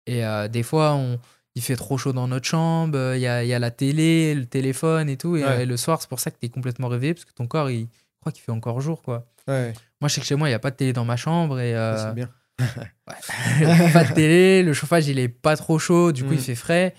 Et 0.06 0.22
des 0.50 0.62
fois, 0.62 0.94
on 0.94 1.18
il 1.56 1.62
fait 1.62 1.76
trop 1.76 1.98
chaud 1.98 2.12
dans 2.12 2.28
notre 2.28 2.46
chambre, 2.46 3.14
il 3.14 3.20
y 3.20 3.26
a, 3.26 3.44
y 3.44 3.52
a, 3.52 3.58
la 3.58 3.70
télé, 3.70 4.34
le 4.34 4.46
téléphone 4.46 5.08
et 5.08 5.16
tout. 5.16 5.36
Et, 5.36 5.66
le 5.66 5.76
soir, 5.76 6.00
c'est 6.00 6.08
pour 6.08 6.20
ça 6.20 6.30
que 6.30 6.36
tu 6.38 6.46
es 6.46 6.48
complètement 6.48 6.88
réveillé, 6.88 7.14
parce 7.14 7.24
que 7.24 7.32
ton 7.32 7.46
corps, 7.46 7.70
il 7.70 7.88
croit 8.20 8.32
qu'il 8.32 8.42
fait 8.42 8.52
encore 8.52 8.80
jour. 8.80 9.02
quoi. 9.02 9.26
Moi, 9.48 10.08
je 10.08 10.08
sais 10.08 10.20
que 10.20 10.26
chez 10.26 10.36
moi, 10.36 10.48
il 10.48 10.52
n'y 10.52 10.56
a 10.56 10.60
pas 10.60 10.70
de 10.70 10.76
télé 10.76 10.92
dans 10.92 11.04
ma 11.04 11.16
chambre. 11.16 11.60
Et, 11.60 11.74
euh, 11.74 11.96
c'est 11.96 12.14
bien. 12.14 12.30
pas 13.92 14.04
de 14.04 14.14
télé, 14.14 14.62
le 14.62 14.72
chauffage, 14.72 15.08
il 15.08 15.18
est 15.18 15.28
pas 15.28 15.56
trop 15.56 15.78
chaud, 15.78 16.12
du 16.12 16.24
coup, 16.24 16.32
il 16.32 16.38
mm. 16.38 16.42
fait 16.42 16.54
frais. 16.54 16.94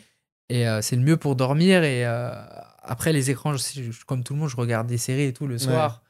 Et 0.50 0.68
euh, 0.68 0.82
c'est 0.82 0.96
le 0.96 1.02
mieux 1.02 1.18
pour 1.18 1.36
dormir. 1.36 1.84
Et 1.84 2.06
euh, 2.06 2.32
après, 2.82 3.14
les 3.14 3.30
écrans, 3.32 3.56
je, 3.56 4.06
comme 4.06 4.24
tout 4.24 4.34
le 4.34 4.40
monde, 4.40 4.50
je 4.50 4.58
regarde 4.58 4.88
des 4.88 4.98
séries 4.98 5.26
et 5.26 5.34
tout 5.34 5.48
le 5.48 5.58
soir. 5.58 6.02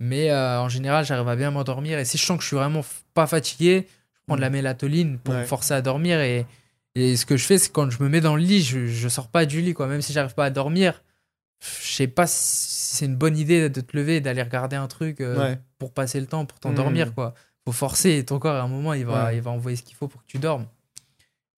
Mais 0.00 0.32
en 0.32 0.68
général, 0.68 1.04
j'arrive 1.04 1.28
à 1.28 1.36
bien 1.36 1.50
m'endormir. 1.50 1.98
Et 1.98 2.04
si 2.04 2.18
je 2.18 2.24
sens 2.24 2.36
que 2.36 2.42
je 2.42 2.48
suis 2.48 2.56
vraiment 2.56 2.84
pas 3.14 3.26
fatigué, 3.26 3.86
je 4.14 4.20
prends 4.26 4.36
de 4.36 4.40
la 4.40 4.50
mélatonine 4.50 5.18
pour 5.18 5.34
me 5.34 5.44
forcer 5.44 5.74
à 5.74 5.82
dormir. 5.82 6.20
Et 6.20 6.46
et 6.94 7.16
ce 7.16 7.24
que 7.24 7.36
je 7.36 7.44
fais, 7.44 7.58
c'est 7.58 7.72
quand 7.72 7.90
je 7.90 8.02
me 8.02 8.08
mets 8.08 8.20
dans 8.20 8.36
le 8.36 8.42
lit, 8.42 8.62
je, 8.62 8.86
je 8.86 9.08
sors 9.08 9.28
pas 9.28 9.46
du 9.46 9.60
lit, 9.62 9.72
quoi. 9.72 9.86
Même 9.86 10.02
si 10.02 10.12
j'arrive 10.12 10.34
pas 10.34 10.44
à 10.44 10.50
dormir, 10.50 11.02
je 11.60 11.92
sais 11.92 12.06
pas 12.06 12.26
si 12.26 12.36
c'est 12.96 13.06
une 13.06 13.16
bonne 13.16 13.36
idée 13.36 13.70
de 13.70 13.80
te 13.80 13.96
lever 13.96 14.16
et 14.16 14.20
d'aller 14.20 14.42
regarder 14.42 14.76
un 14.76 14.88
truc 14.88 15.20
euh, 15.20 15.56
pour 15.78 15.92
passer 15.92 16.20
le 16.20 16.26
temps, 16.26 16.44
pour 16.44 16.60
t'endormir, 16.60 17.08
mmh. 17.08 17.14
quoi. 17.14 17.34
Faut 17.64 17.72
forcer 17.72 18.18
et 18.18 18.24
ton 18.24 18.38
corps, 18.38 18.56
à 18.56 18.62
un 18.62 18.68
moment, 18.68 18.92
il 18.92 19.06
va, 19.06 19.32
il 19.32 19.40
va 19.40 19.52
envoyer 19.52 19.76
ce 19.76 19.82
qu'il 19.82 19.96
faut 19.96 20.08
pour 20.08 20.22
que 20.22 20.26
tu 20.26 20.38
dormes. 20.38 20.66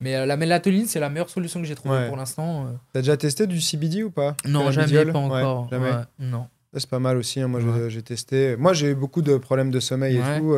Mais 0.05 0.17
euh, 0.17 0.27
la 0.27 0.37
mélatonine, 0.37 0.87
c'est 0.87 1.01
la 1.01 1.09
meilleure 1.09 1.31
solution 1.31 1.61
que 1.61 1.67
j'ai 1.67 1.75
trouvée 1.75 2.07
pour 2.09 2.17
l'instant. 2.17 2.67
Euh. 2.67 2.71
T'as 2.93 3.01
déjà 3.01 3.17
testé 3.17 3.47
du 3.47 3.61
CBD 3.61 4.03
ou 4.03 4.11
pas? 4.11 4.37
Non, 4.47 4.71
jamais, 4.71 5.05
pas 5.07 5.19
encore. 5.19 5.71
non. 6.19 6.47
C'est 6.77 6.91
pas 6.91 6.99
mal 6.99 7.17
aussi. 7.17 7.41
Hein. 7.41 7.49
Moi, 7.49 7.61
j'ai 7.89 8.03
testé. 8.03 8.57
Moi, 8.57 8.73
j'ai 8.75 8.91
eu 8.91 8.95
beaucoup 8.95 9.23
de 9.23 9.37
problèmes 9.37 9.71
de 9.71 9.81
sommeil 9.81 10.17
et 10.17 10.39
tout. 10.39 10.57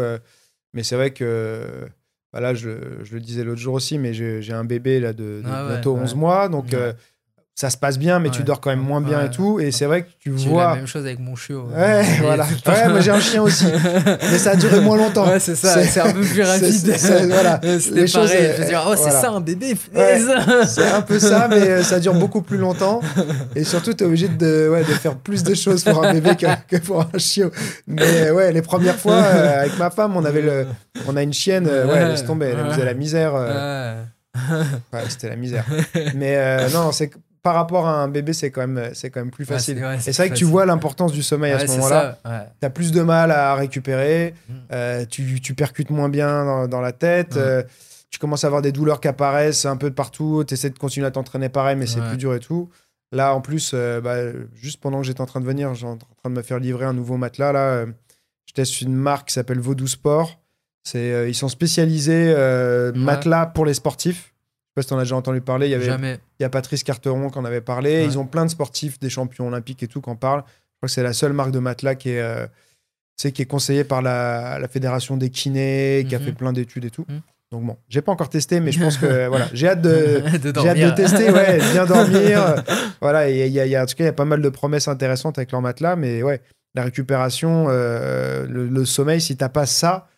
mais 0.75 0.83
c'est 0.83 0.97
vrai 0.97 1.13
que 1.13 1.89
voilà, 2.33 2.53
je, 2.53 3.03
je 3.03 3.15
le 3.15 3.21
disais 3.21 3.45
l'autre 3.45 3.61
jour 3.61 3.73
aussi, 3.75 3.97
mais 3.99 4.13
j'ai 4.13 4.53
un 4.53 4.65
bébé 4.65 5.01
là 5.01 5.15
de, 5.15 5.41
de 5.43 5.43
ah 5.47 5.69
bientôt 5.71 5.97
11 5.97 6.15
mois, 6.17 6.49
donc 6.51 6.75
euh, 6.75 6.93
ça 7.59 7.71
se 7.71 7.79
passe 7.79 7.99
bien, 7.99 8.19
mais 8.19 8.29
tu 8.29 8.43
dors 8.43 8.61
quand 8.61 8.69
même 8.69 8.83
moins 8.83 9.01
bien 9.01 9.25
et 9.25 9.31
tout. 9.31 9.61
Et 9.61 9.73
c'est 9.73 9.87
vrai 9.87 10.03
que 10.03 10.09
tu 10.21 10.29
vois. 10.29 10.69
la 10.69 10.75
même 10.75 10.87
chose 10.87 11.07
avec 11.07 11.19
mon 11.19 11.35
chiot. 11.37 11.67
Ouais, 11.75 12.05
voilà. 12.21 12.45
Ouais, 12.67 12.89
moi 12.91 13.01
j'ai 13.01 13.11
un 13.11 13.19
chien 13.19 13.43
aussi. 13.43 13.65
mais 14.31 14.39
ça 14.39 14.51
a 14.51 14.57
duré 14.57 14.79
moins 14.81 14.99
longtemps. 14.99 15.27
Ouais, 15.27 15.41
c'est 15.41 15.55
ça. 15.55 15.83
C'est 15.83 16.01
un 16.01 16.13
peu 16.13 16.21
plus 16.21 16.43
rapide. 16.43 16.95
voilà. 17.31 17.59
C'était 17.63 17.95
pareil. 17.95 18.09
Choses, 18.09 18.31
je 18.31 18.61
veux 18.61 18.69
dire, 18.69 18.87
oh, 18.87 18.95
c'est 18.95 19.11
ça 19.11 19.31
un 19.31 19.41
bébé. 19.41 19.75
c'est 20.67 20.87
un 20.87 21.01
peu 21.01 21.19
ça, 21.19 21.49
mais 21.49 21.57
euh, 21.57 21.83
ça 21.83 21.99
dure 21.99 22.13
beaucoup 22.13 22.43
plus 22.43 22.59
longtemps. 22.59 23.01
Et 23.55 23.65
surtout, 23.65 23.95
tu 23.95 24.05
es 24.05 24.07
obligé 24.07 24.29
de, 24.29 24.69
ouais, 24.71 24.81
de 24.81 24.93
faire 24.93 25.17
plus 25.17 25.43
de 25.43 25.55
choses 25.55 25.83
pour 25.83 26.05
un 26.05 26.13
bébé 26.13 26.37
que, 26.37 26.47
que 26.69 26.77
pour 26.77 27.01
un 27.01 27.19
chiot. 27.19 27.51
Mais 27.87 28.31
ouais, 28.33 28.53
les 28.53 28.63
premières 28.63 28.97
fois, 28.97 29.15
euh, 29.15 29.61
avec 29.61 29.79
ma 29.79 29.89
femme, 29.89 30.15
on 30.15 30.27
avait 30.27 30.43
le, 30.43 30.67
on 31.09 31.17
a 31.17 31.23
une 31.23 31.33
chienne. 31.33 31.67
ouais, 31.67 32.07
laisse 32.07 32.27
tomber. 32.27 32.55
Elle 32.55 32.71
faisait 32.71 32.85
la 32.85 32.95
misère. 32.95 33.33
Ouais, 34.93 35.01
c'était 35.09 35.31
la 35.31 35.37
misère. 35.37 35.65
Mais 36.15 36.69
non, 36.69 36.93
c'est 36.93 37.11
par 37.47 37.55
rapport 37.55 37.87
à 37.87 38.03
un 38.03 38.09
bébé, 38.09 38.33
c'est 38.33 38.51
quand 38.51 38.67
même, 38.67 38.91
c'est 38.93 39.09
quand 39.09 39.21
même 39.21 39.31
plus 39.31 39.45
facile. 39.45 39.79
et 39.79 40.01
c'est 40.01 40.17
vrai 40.17 40.31
que 40.31 40.35
tu 40.35 40.45
vois 40.45 40.67
l'importance 40.67 41.13
du 41.13 41.23
sommeil 41.23 41.53
à 41.53 41.61
ce 41.61 41.69
moment-là. 41.69 42.19
Tu 42.61 42.67
as 42.67 42.71
plus 42.71 42.91
de 42.91 43.03
mal 43.03 43.31
à 43.31 43.55
récupérer, 43.55 44.35
mm. 44.49 44.55
euh, 44.73 45.05
tu, 45.09 45.41
tu, 45.41 45.55
percutes 45.55 45.91
moins 45.91 46.09
bien 46.09 46.67
dans, 46.67 46.81
la 46.81 46.91
tête, 46.91 47.37
euh, 47.37 47.63
tu 48.11 48.19
commences 48.19 48.43
à 48.43 48.49
avoir 48.49 48.63
des 48.63 48.73
douleurs 48.73 49.01
qui 49.01 49.07
apparaissent 49.07 49.65
un 49.65 49.77
peu 49.77 49.91
de 49.91 49.95
partout, 49.95 50.43
tu 50.45 50.55
essaies 50.55 50.71
de 50.71 50.79
continuer 50.79 51.07
à 51.07 51.13
t'entraîner 51.13 51.49
pareil, 51.49 51.77
mais 51.77 51.87
c'est 51.87 52.01
plus 52.01 52.17
dur 52.17 52.35
et 52.35 52.41
tout. 52.41 52.69
Là, 53.13 53.33
en 53.33 53.41
plus, 53.41 53.71
euh, 53.75 54.01
bah, 54.01 54.17
juste 54.57 54.81
pendant 54.81 54.99
que 54.99 55.07
j'étais 55.07 55.21
en 55.21 55.27
train 55.27 55.41
de 55.41 55.47
venir, 55.47 55.73
j'étais 55.75 55.87
en 55.87 55.99
train 55.99 56.31
de 56.31 56.35
me 56.35 56.43
faire 56.43 56.59
livrer 56.59 56.87
un 56.87 56.95
nouveau 56.95 57.17
matelas. 57.17 57.53
Là, 57.53 57.87
je 58.47 58.55
teste 58.55 58.81
une 58.81 58.93
marque 58.93 59.29
qui 59.29 59.35
s'appelle 59.35 59.61
Vaudou 59.61 59.87
Sport. 59.87 60.41
C'est, 60.83 61.29
ils 61.29 61.35
sont 61.37 61.49
spécialisés 61.49 62.35
matelas 62.97 63.47
pour 63.47 63.67
les 63.67 63.75
sportifs 63.75 64.33
pas 64.77 64.83
si 64.83 64.89
tu 64.89 64.95
en 64.95 64.99
as 64.99 65.03
déjà 65.03 65.17
entendu 65.17 65.41
parler. 65.41 65.67
Il 65.67 65.71
y, 65.71 65.75
avait, 65.75 66.21
il 66.39 66.43
y 66.43 66.45
a 66.45 66.51
Patrice 66.51 66.85
Carteron 66.85 67.31
qui 67.31 67.39
en 67.39 67.45
avait 67.47 67.63
parlé. 67.63 68.05
Ils 68.05 68.19
ont 68.19 68.27
plein 68.27 68.45
de 68.45 68.51
sportifs, 68.51 68.99
des 68.99 69.09
champions 69.09 69.49
olympiques 69.49 69.83
et 69.83 69.89
tout, 69.89 70.03
qui 70.03 70.11
en 70.11 70.17
parlent. 70.17 70.45
Je 70.47 70.79
crois 70.79 70.89
que 70.89 70.91
c'est 70.91 71.03
la 71.03 71.15
seule 71.15 71.33
marque 71.33 71.51
de 71.51 71.59
matelas 71.59 71.95
qui 71.95 72.11
est, 72.11 72.21
euh, 72.21 72.47
qui 73.17 73.41
est 73.41 73.47
conseillée 73.47 73.85
par 73.85 74.03
la, 74.03 74.59
la 74.59 74.69
fédération 74.69 75.17
des 75.17 75.31
kinés, 75.31 76.05
qui 76.07 76.15
a 76.15 76.19
fait 76.19 76.33
mhm. 76.33 76.37
plein 76.37 76.53
d'études 76.53 76.85
et 76.85 76.91
tout. 76.91 77.07
Mhm. 77.09 77.23
Donc 77.53 77.65
bon, 77.65 77.77
j'ai 77.89 78.03
pas 78.03 78.13
encore 78.13 78.29
testé, 78.29 78.61
mais 78.61 78.71
je 78.71 78.81
pense 78.81 78.99
que 78.99 79.27
voilà, 79.29 79.49
j'ai 79.55 79.69
hâte 79.69 79.81
de, 79.81 80.23
j'ai 80.43 80.69
hâte 80.69 80.79
de 80.79 80.91
tester, 80.91 81.31
ouais, 81.31 81.59
bien 81.73 81.87
dormir. 81.87 82.63
voilà, 83.01 83.31
il 83.31 83.49
y, 83.49 83.77
a, 83.77 83.83
en 83.83 83.87
tout 83.87 83.95
cas, 83.95 84.05
il 84.05 84.07
y 84.07 84.11
a 84.11 84.13
pas 84.13 84.25
mal 84.27 84.43
de 84.43 84.49
promesses 84.51 84.89
intéressantes 84.89 85.39
avec 85.39 85.53
leur 85.53 85.63
matelas, 85.63 85.97
mais 85.97 86.23
ouais, 86.23 86.43
la 86.75 86.83
récupération, 86.83 87.67
euh, 87.71 88.47
le, 88.47 88.69
le, 88.69 88.85
sommeil, 88.85 89.23
si 89.23 89.37
t'as 89.39 89.49
pas 89.49 89.65
ça, 89.65 90.09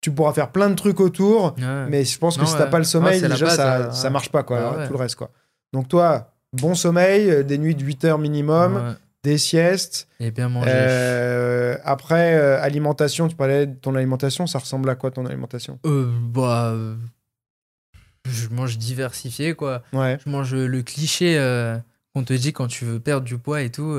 tu 0.00 0.10
pourras 0.10 0.32
faire 0.32 0.50
plein 0.50 0.70
de 0.70 0.74
trucs 0.74 1.00
autour, 1.00 1.54
mais 1.88 2.04
je 2.04 2.18
pense 2.18 2.36
que 2.36 2.44
si 2.44 2.52
tu 2.52 2.58
t'as 2.58 2.66
pas 2.66 2.78
le 2.78 2.84
sommeil, 2.84 3.20
déjà, 3.20 3.50
ça, 3.50 3.92
ça 3.92 4.10
marche 4.10 4.30
pas, 4.30 4.42
quoi, 4.42 4.86
tout 4.86 4.92
le 4.92 4.98
reste, 4.98 5.16
quoi. 5.16 5.30
Donc, 5.72 5.88
toi, 5.88 6.32
bon 6.52 6.74
sommeil, 6.74 7.30
euh, 7.30 7.42
des 7.44 7.58
nuits 7.58 7.74
de 7.74 7.84
8 7.84 8.04
heures 8.04 8.18
minimum, 8.18 8.96
des 9.22 9.38
siestes. 9.38 10.08
Et 10.18 10.30
bien 10.30 10.48
manger. 10.48 10.70
Euh, 10.72 11.76
après, 11.84 12.34
euh, 12.34 12.60
alimentation, 12.60 13.28
tu 13.28 13.36
parlais 13.36 13.66
de 13.66 13.74
ton 13.74 13.94
alimentation, 13.94 14.46
ça 14.46 14.58
ressemble 14.58 14.88
à 14.90 14.94
quoi 14.94 15.10
ton 15.10 15.26
alimentation? 15.26 15.78
Bah. 15.84 16.74
Je 18.28 18.48
mange 18.48 18.78
diversifié, 18.78 19.54
quoi. 19.54 19.82
Je 19.92 20.28
mange 20.28 20.54
le 20.54 20.82
cliché 20.82 21.38
qu'on 22.14 22.24
te 22.24 22.32
dit 22.32 22.52
quand 22.52 22.66
tu 22.66 22.84
veux 22.84 23.00
perdre 23.00 23.24
du 23.24 23.38
poids 23.38 23.62
et 23.62 23.70
tout 23.70 23.98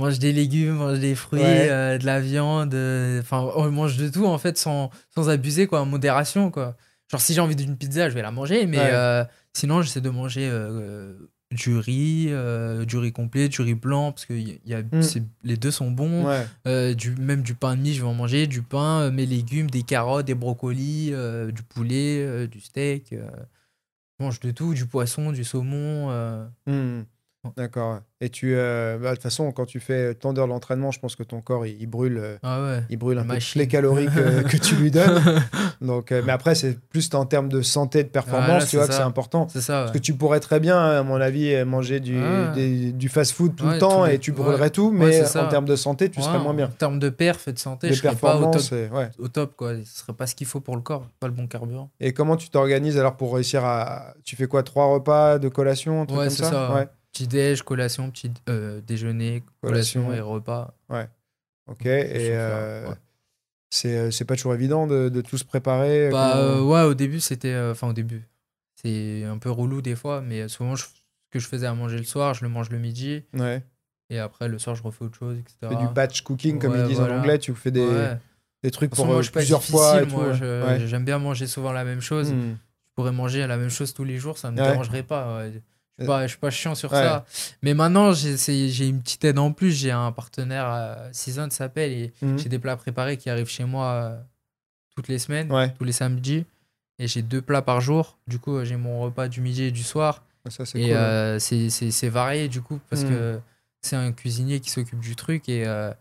mange 0.00 0.18
des 0.18 0.32
légumes, 0.32 0.74
mange 0.74 0.98
des 0.98 1.14
fruits, 1.14 1.42
euh, 1.44 1.98
de 1.98 2.06
la 2.06 2.20
viande. 2.20 2.74
Euh, 2.74 3.20
enfin, 3.20 3.48
on 3.54 3.70
mange 3.70 3.96
de 3.96 4.08
tout 4.08 4.26
en 4.26 4.38
fait 4.38 4.58
sans, 4.58 4.90
sans 5.14 5.28
abuser, 5.28 5.66
quoi, 5.66 5.80
en 5.80 5.86
modération, 5.86 6.50
quoi. 6.50 6.76
Genre, 7.10 7.20
si 7.20 7.34
j'ai 7.34 7.40
envie 7.40 7.56
d'une 7.56 7.76
pizza, 7.76 8.08
je 8.08 8.14
vais 8.14 8.22
la 8.22 8.30
manger, 8.30 8.66
mais 8.66 8.78
euh, 8.78 9.24
sinon, 9.52 9.82
j'essaie 9.82 10.00
de 10.00 10.10
manger 10.10 10.48
du 11.50 11.76
riz, 11.76 12.32
du 12.86 12.98
riz 12.98 13.12
complet, 13.12 13.48
du 13.48 13.62
riz 13.62 13.74
blanc, 13.74 14.12
parce 14.12 14.26
que 14.26 14.34
y 14.34 14.74
a, 14.74 14.82
hmm. 14.82 15.02
les 15.42 15.56
deux 15.56 15.72
sont 15.72 15.90
bons. 15.90 16.26
du, 16.94 17.14
même 17.16 17.42
du 17.42 17.54
pain 17.54 17.76
de 17.76 17.82
mie, 17.82 17.94
je 17.94 18.02
vais 18.02 18.08
en 18.08 18.14
manger, 18.14 18.46
du 18.46 18.62
pain, 18.62 19.10
mes 19.10 19.26
légumes, 19.26 19.68
des 19.68 19.82
carottes, 19.82 20.26
des 20.26 20.34
brocolis, 20.34 21.12
du 21.52 21.62
poulet, 21.64 22.46
du 22.46 22.60
steak. 22.60 23.08
je 23.10 24.24
mange 24.24 24.38
de 24.38 24.52
tout, 24.52 24.72
du 24.74 24.86
poisson, 24.86 25.32
du 25.32 25.42
saumon. 25.42 26.10
Hmm. 26.66 27.02
D'accord. 27.56 28.00
Et 28.20 28.28
tu, 28.28 28.52
euh, 28.54 28.98
bah, 28.98 29.10
de 29.10 29.14
toute 29.14 29.22
façon, 29.22 29.50
quand 29.50 29.64
tu 29.64 29.80
fais 29.80 30.14
tant 30.14 30.34
d'heures 30.34 30.46
d'entraînement, 30.46 30.90
je 30.90 31.00
pense 31.00 31.16
que 31.16 31.22
ton 31.22 31.40
corps, 31.40 31.64
il, 31.64 31.86
brûle, 31.86 32.18
euh, 32.18 32.36
ah 32.42 32.80
il 32.90 32.98
brûle 32.98 33.16
un 33.16 33.24
peu 33.24 33.38
les 33.54 33.66
calories 33.66 34.08
que, 34.08 34.56
tu 34.58 34.74
lui 34.74 34.90
donnes. 34.90 35.22
Donc, 35.80 36.12
euh, 36.12 36.20
mais 36.26 36.32
après, 36.32 36.54
c'est 36.54 36.78
plus 36.78 37.08
en 37.14 37.24
termes 37.24 37.48
de 37.48 37.62
santé, 37.62 38.04
de 38.04 38.10
performance, 38.10 38.68
tu 38.68 38.76
vois, 38.76 38.86
que 38.86 38.92
c'est 38.92 39.00
important. 39.00 39.48
Ça, 39.48 39.60
Parce 39.80 39.92
que 39.92 39.98
tu 39.98 40.12
pourrais 40.12 40.40
très 40.40 40.60
bien, 40.60 40.78
à 40.78 41.02
mon 41.02 41.18
avis, 41.18 41.64
manger 41.64 42.00
du, 42.00 42.20
du 42.92 43.08
fast-food 43.08 43.56
tout 43.56 43.66
le 43.66 43.78
temps 43.78 44.04
et 44.04 44.18
tu 44.18 44.32
brûlerais 44.32 44.70
tout, 44.70 44.90
mais 44.90 45.24
en 45.36 45.48
termes 45.48 45.64
de 45.64 45.76
santé, 45.76 46.10
tu 46.10 46.20
serais 46.20 46.38
moins 46.38 46.54
bien. 46.54 46.66
En 46.66 46.78
termes 46.78 46.98
de 46.98 47.08
perf 47.08 47.48
et 47.48 47.52
de 47.54 47.58
santé, 47.58 47.88
je 47.88 47.94
serais 47.94 48.16
pas 48.16 48.36
au 48.36 48.50
top, 48.50 48.62
au 49.18 49.28
top, 49.28 49.56
quoi. 49.56 49.72
Ce 49.84 50.00
serait 50.00 50.12
pas 50.12 50.26
ce 50.26 50.34
qu'il 50.34 50.46
faut 50.46 50.60
pour 50.60 50.76
le 50.76 50.82
corps, 50.82 51.06
pas 51.20 51.26
le 51.26 51.32
bon 51.32 51.46
carburant. 51.46 51.90
Et 52.00 52.12
comment 52.12 52.36
tu 52.36 52.50
t'organises 52.50 52.98
alors 52.98 53.16
pour 53.16 53.34
réussir 53.34 53.64
à. 53.64 54.14
Tu 54.24 54.36
fais 54.36 54.46
quoi 54.46 54.62
Trois 54.62 54.86
repas 54.86 55.38
de 55.38 55.48
collation, 55.48 56.02
un 56.02 56.06
truc 56.06 56.20
comme 56.20 56.30
ça, 56.30 56.50
ça 56.50 56.90
Petit 57.12 57.26
déj, 57.26 57.62
collation, 57.62 58.10
petit 58.10 58.30
euh, 58.48 58.80
déjeuner, 58.80 59.42
collation, 59.62 60.12
et 60.12 60.20
repas. 60.20 60.74
Ouais. 60.88 61.08
Ok. 61.66 61.86
Et 61.86 62.30
euh, 62.32 62.88
euh, 63.84 64.10
c'est 64.10 64.24
pas 64.24 64.36
toujours 64.36 64.54
évident 64.54 64.86
de, 64.86 65.08
de 65.08 65.20
tout 65.20 65.38
se 65.38 65.44
préparer. 65.44 66.08
Bah 66.10 66.60
ouais, 66.62 66.82
au 66.82 66.94
début 66.94 67.20
c'était, 67.20 67.56
enfin 67.70 67.88
au 67.88 67.92
début, 67.92 68.22
c'est 68.76 69.24
un 69.24 69.38
peu 69.38 69.50
relou 69.50 69.82
des 69.82 69.96
fois, 69.96 70.20
mais 70.20 70.48
souvent 70.48 70.76
ce 70.76 70.84
que 71.30 71.38
je 71.38 71.46
faisais 71.46 71.66
à 71.66 71.74
manger 71.74 71.96
le 71.98 72.04
soir, 72.04 72.34
je 72.34 72.44
le 72.44 72.48
mange 72.48 72.70
le 72.70 72.78
midi. 72.78 73.22
Ouais. 73.34 73.62
Et 74.08 74.18
après 74.18 74.48
le 74.48 74.58
soir 74.58 74.74
je 74.76 74.82
refais 74.82 75.04
autre 75.04 75.16
chose, 75.18 75.38
etc. 75.38 75.56
Fais 75.68 75.76
du 75.86 75.92
batch 75.92 76.22
cooking 76.22 76.58
comme 76.58 76.76
ils 76.76 76.86
disent 76.86 77.00
en 77.00 77.10
anglais. 77.10 77.38
Tu 77.38 77.54
fais 77.54 77.70
des 77.70 77.86
des 78.62 78.70
trucs 78.70 78.90
pour 78.94 79.06
moi, 79.06 79.22
je 79.22 79.30
plusieurs 79.30 79.62
fois 79.64 80.02
et 80.02 80.06
moi, 80.06 80.36
tout. 80.36 80.42
ouais. 80.44 80.86
j'aime 80.86 81.04
bien 81.04 81.18
manger 81.18 81.46
souvent 81.46 81.72
la 81.72 81.82
même 81.84 82.00
chose. 82.02 82.32
Hmm. 82.32 82.50
Je 82.52 82.94
pourrais 82.94 83.12
manger 83.12 83.46
la 83.46 83.56
même 83.56 83.70
chose 83.70 83.94
tous 83.94 84.04
les 84.04 84.18
jours, 84.18 84.36
ça 84.36 84.50
me 84.50 84.58
Ouais. 84.60 84.68
dérangerait 84.68 85.02
pas. 85.04 85.38
ouais. 85.38 85.62
Je 86.00 86.04
suis 86.04 86.06
pas, 86.06 86.22
je 86.22 86.28
suis 86.28 86.38
pas 86.38 86.50
chiant 86.50 86.74
sur 86.74 86.90
Ouais. 86.92 86.98
ça. 87.02 87.24
Mais 87.62 87.74
maintenant, 87.74 88.12
j'ai 88.12 88.88
une 88.88 89.00
petite 89.02 89.24
aide 89.24 89.38
en 89.38 89.52
plus. 89.52 89.70
J'ai 89.72 89.90
un 89.90 90.12
partenaire, 90.12 90.66
euh, 90.72 91.08
Season 91.12 91.48
s'appelle, 91.50 91.92
et 91.92 92.12
Mhm. 92.22 92.38
j'ai 92.38 92.48
des 92.48 92.58
plats 92.58 92.76
préparés 92.76 93.16
qui 93.18 93.28
arrivent 93.30 93.48
chez 93.50 93.64
moi 93.64 93.86
euh, 93.92 94.18
toutes 94.96 95.08
les 95.08 95.18
semaines, 95.18 95.52
Ouais, 95.52 95.72
tous 95.78 95.84
les 95.84 95.92
samedis. 95.92 96.44
Et 96.98 97.06
j'ai 97.06 97.22
deux 97.22 97.40
plats 97.42 97.62
par 97.62 97.80
jour. 97.80 98.18
Du 98.26 98.38
coup, 98.38 98.56
euh, 98.56 98.64
j'ai 98.64 98.76
mon 98.76 99.00
repas 99.00 99.28
du 99.28 99.40
midi 99.40 99.64
et 99.64 99.70
du 99.70 99.82
soir. 99.82 100.24
ça 100.48 100.64
c'est 100.64 100.80
Et 100.80 100.88
cool. 100.88 100.96
euh, 100.96 101.38
c'est- 101.38 102.08
varié 102.08 102.48
du 102.48 102.62
coup, 102.62 102.80
parce 102.88 103.02
Mm. 103.04 103.08
que 103.08 103.40
c'est 103.82 103.96
un 103.96 104.10
cuisinier 104.12 104.60
qui 104.60 104.70
s'occupe 104.70 105.00
du 105.00 105.14
truc. 105.16 105.48
Et 105.50 105.66
euh, 105.66 105.92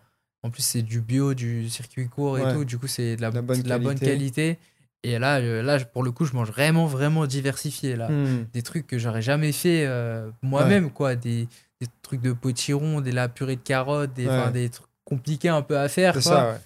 en 0.43 0.49
plus, 0.49 0.61
c'est 0.63 0.81
du 0.81 1.01
bio, 1.01 1.33
du 1.33 1.69
circuit 1.69 2.07
court 2.07 2.39
et 2.39 2.53
tout. 2.53 2.63
Du 2.63 2.77
coup, 2.77 2.87
c'est 2.87 3.17
de 3.17 3.21
la 3.21 3.31
bonne 3.31 3.99
qualité. 3.99 4.57
Et 5.03 5.17
là, 5.17 5.37
euh, 5.39 5.61
là, 5.61 5.79
pour 5.79 6.03
le 6.03 6.11
coup, 6.11 6.25
je 6.25 6.33
mange 6.33 6.49
vraiment, 6.51 6.85
vraiment 6.85 7.25
diversifié. 7.25 7.95
Là 7.95 8.09
Hmm. 8.09 8.45
des 8.53 8.61
trucs 8.61 8.85
que 8.87 8.97
j'aurais 8.97 9.21
jamais 9.21 9.51
fait 9.51 9.85
euh, 9.87 10.29
moi-même 10.41 10.89
quoi 10.91 11.15
des, 11.15 11.47
des 11.79 11.87
trucs 12.01 12.21
de 12.21 12.33
potiron 12.33 12.99
de 13.01 13.11
la 13.11 13.29
purée 13.29 13.55
de 13.55 13.61
carottes 13.61 14.13
des, 14.13 14.27
Ouais. 14.27 14.51
des 14.51 14.69
trucs 14.69 14.87
compliqués 15.05 15.49
un 15.49 15.61
peu 15.61 15.77
à 15.79 15.87
faire 15.87 16.13
C'est 16.15 16.29
quoi. 16.29 16.31
ça, 16.31 16.49
ouais. 16.51 16.57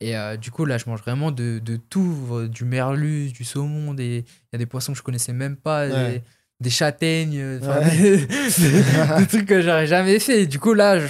et 0.00 0.16
euh, 0.16 0.36
du 0.38 0.50
coup 0.50 0.64
là 0.64 0.78
je 0.78 0.88
mange 0.88 1.00
vraiment 1.00 1.30
de, 1.32 1.58
de 1.58 1.76
tout 1.76 2.48
du 2.50 2.64
merlu 2.64 3.30
du 3.32 3.44
saumon 3.44 3.92
des 3.92 4.24
il 4.24 4.48
y 4.52 4.56
a 4.56 4.58
des 4.58 4.64
poissons 4.66 4.92
que 4.92 4.98
je 4.98 5.02
connaissais 5.02 5.34
même 5.34 5.56
pas 5.56 5.86
des, 5.88 6.22
des 6.60 6.70
châtaignes 6.70 7.58
des, 7.58 8.26
des 9.18 9.26
trucs 9.26 9.44
que 9.46 9.60
j'aurais 9.60 9.86
jamais 9.86 10.18
fait 10.18 10.46
du 10.46 10.58
coup 10.58 10.72
là 10.72 10.98
je, 10.98 11.08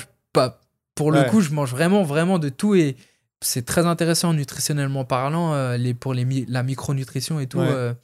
pour 0.97 1.13
le 1.13 1.23
coup 1.25 1.41
je 1.43 1.51
mange 1.53 1.71
vraiment 1.71 2.03
vraiment 2.03 2.39
de 2.41 2.49
tout 2.49 2.75
et 2.75 2.97
c'est 3.43 3.65
très 3.65 3.87
intéressant 3.87 4.33
nutritionnellement 4.35 5.05
parlant 5.05 5.55
euh, 5.55 5.77
les, 5.77 5.95
pour 5.95 6.15
les 6.15 6.25
mi- 6.25 6.47
la 6.49 6.63
micronutrition 6.63 7.41
et 7.41 7.47
tout 7.47 7.59
Ouais. 7.61 7.69
euh, 7.71 7.95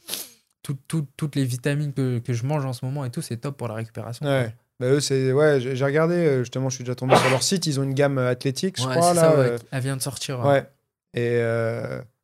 tout- 0.62 0.78
tout- 0.88 1.06
toutes 1.16 1.36
les 1.36 1.44
vitamines 1.44 1.92
que, 1.92 2.18
que 2.18 2.32
je 2.32 2.44
mange 2.44 2.64
en 2.64 2.72
ce 2.72 2.84
moment 2.84 3.04
et 3.04 3.10
tout, 3.10 3.22
c'est 3.22 3.36
top 3.36 3.56
pour 3.56 3.68
la 3.68 3.74
récupération. 3.74 4.26
Ouais. 4.26 4.54
Bah, 4.80 4.86
eux, 4.88 5.00
c'est 5.00 5.32
ouais, 5.32 5.58
j'ai 5.60 5.84
regardé 5.84 6.14
euh, 6.14 6.38
justement, 6.40 6.68
je 6.70 6.74
suis 6.76 6.84
déjà 6.84 6.94
tombé 6.94 7.16
sur 7.16 7.30
leur 7.30 7.42
site, 7.42 7.66
ils 7.66 7.78
ont 7.80 7.82
une 7.82 7.94
gamme 7.94 8.18
athlétique, 8.18 8.80
je 8.80 8.86
Ouais, 8.86 8.96
crois 8.96 9.14
là. 9.14 9.20
ça, 9.20 9.32
euh, 9.32 9.58
Elle 9.70 9.82
vient 9.82 9.96
de 9.96 10.02
sortir. 10.02 10.40
ouais. 10.44 10.66
Et 11.14 11.40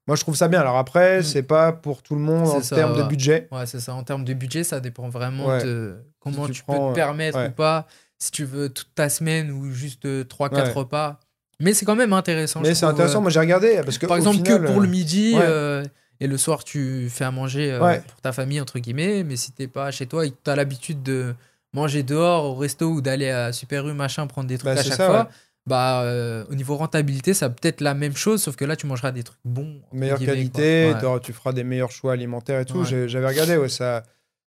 moi, 0.07 0.17
je 0.17 0.21
trouve 0.23 0.35
ça 0.37 0.49
bien. 0.49 0.61
Alors 0.61 0.77
après, 0.77 1.21
Mm. 1.21 1.23
c'est 1.23 1.43
pas 1.45 1.73
pour 1.73 2.03
tout 2.03 2.15
le 2.15 2.21
monde 2.21 2.49
en 2.49 2.61
ça, 2.61 2.75
termes 2.77 2.97
de 2.97 3.05
budget. 3.05 3.49
Ouais, 3.53 3.65
c'est 3.67 3.81
ça. 3.81 3.95
En 3.95 4.03
termes 4.03 4.25
de 4.25 4.35
budget, 4.35 4.65
ça 4.65 4.81
dépend 4.81 5.09
vraiment 5.09 5.59
de 5.59 5.97
comment 6.19 6.47
tu 6.47 6.53
tu, 6.53 6.63
prends, 6.65 6.89
peux 6.89 6.93
te 6.93 6.97
permettre 6.97 7.47
ou 7.49 7.51
pas. 7.53 7.87
Si 8.19 8.31
tu 8.33 8.45
veux 8.45 8.69
toute 8.69 8.95
ta 8.95 9.09
semaine 9.09 9.51
ou 9.51 9.71
juste 9.71 10.05
3-4 10.29 10.55
Ouais. 10.67 10.73
repas. 10.73 11.21
Mais 11.63 11.73
c'est 11.75 11.85
quand 11.87 11.97
même 11.97 12.13
intéressant. 12.13 12.61
Mais 12.61 12.75
c'est 12.75 12.85
intéressant. 12.87 13.19
euh, 13.19 13.23
Moi, 13.23 13.31
j'ai 13.31 13.41
regardé 13.41 13.81
parce 13.85 13.97
que 13.99 14.07
Par 14.07 14.17
exemple, 14.17 14.39
final, 14.45 14.61
que 14.63 14.67
pour 14.67 14.81
le 14.81 14.87
euh, 14.87 14.91
midi 14.91 15.33
ouais. 15.35 15.41
euh, 15.43 15.85
et 16.21 16.27
le 16.27 16.37
soir, 16.37 16.65
tu 16.65 17.09
fais 17.11 17.25
à 17.25 17.31
manger 17.31 17.73
euh, 17.73 17.81
Ouais. 17.81 18.03
pour 18.07 18.21
ta 18.21 18.33
famille, 18.33 18.61
entre 18.61 18.79
guillemets. 18.79 19.25
Mais 19.25 19.37
si 19.37 19.53
t'es 19.53 19.67
pas 19.69 19.91
chez 19.91 20.07
toi 20.07 20.27
et 20.27 20.31
que 20.31 20.37
tu 20.45 20.51
as 20.51 20.57
l'habitude 20.57 21.03
de 21.03 21.35
manger 21.73 22.03
dehors 22.03 22.45
au 22.45 22.55
resto 22.55 22.87
ou 22.87 23.01
d'aller 23.01 23.31
à 23.31 23.53
Super 23.53 23.89
U, 23.89 23.93
machin, 23.95 24.27
prendre 24.27 24.49
des 24.49 24.59
trucs 24.59 24.75
Bah, 24.75 24.81
à 24.81 24.83
chaque 24.83 24.93
ça, 24.95 25.07
fois, 25.07 25.21
ouais. 25.23 25.29
bah, 25.67 26.03
euh, 26.03 26.45
au 26.51 26.55
niveau 26.55 26.77
rentabilité, 26.77 27.33
ça 27.35 27.49
peut 27.49 27.67
être 27.67 27.81
la 27.81 27.95
même 27.95 28.15
chose, 28.17 28.43
sauf 28.43 28.57
que 28.57 28.65
là, 28.65 28.77
tu 28.77 28.87
mangeras 28.87 29.11
des 29.13 29.23
trucs 29.23 29.39
bons. 29.45 29.81
meilleure 29.93 30.19
qualité. 30.19 30.93
Ouais. 30.95 31.21
tu 31.23 31.33
feras 31.33 31.53
des 31.53 31.65
meilleurs 31.65 31.91
choix 31.93 32.13
alimentaires 32.13 32.61
et 32.61 32.65
tout. 32.67 32.85
J'avais 32.85 33.27
regardé, 33.27 33.57
ouais, 33.57 33.69
ça. 33.69 34.03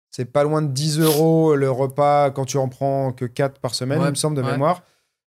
C'est 0.09 0.25
pas 0.25 0.43
loin 0.43 0.61
de 0.61 0.67
10 0.67 0.99
euros 0.99 1.55
le 1.55 1.71
repas 1.71 2.29
quand 2.29 2.45
tu 2.45 2.57
en 2.57 2.67
prends 2.69 3.11
que 3.13 3.25
4 3.25 3.59
par 3.59 3.73
semaine, 3.73 3.99
il 4.03 4.09
me 4.11 4.15
semble, 4.15 4.35
de 4.37 4.43
mémoire. 4.43 4.83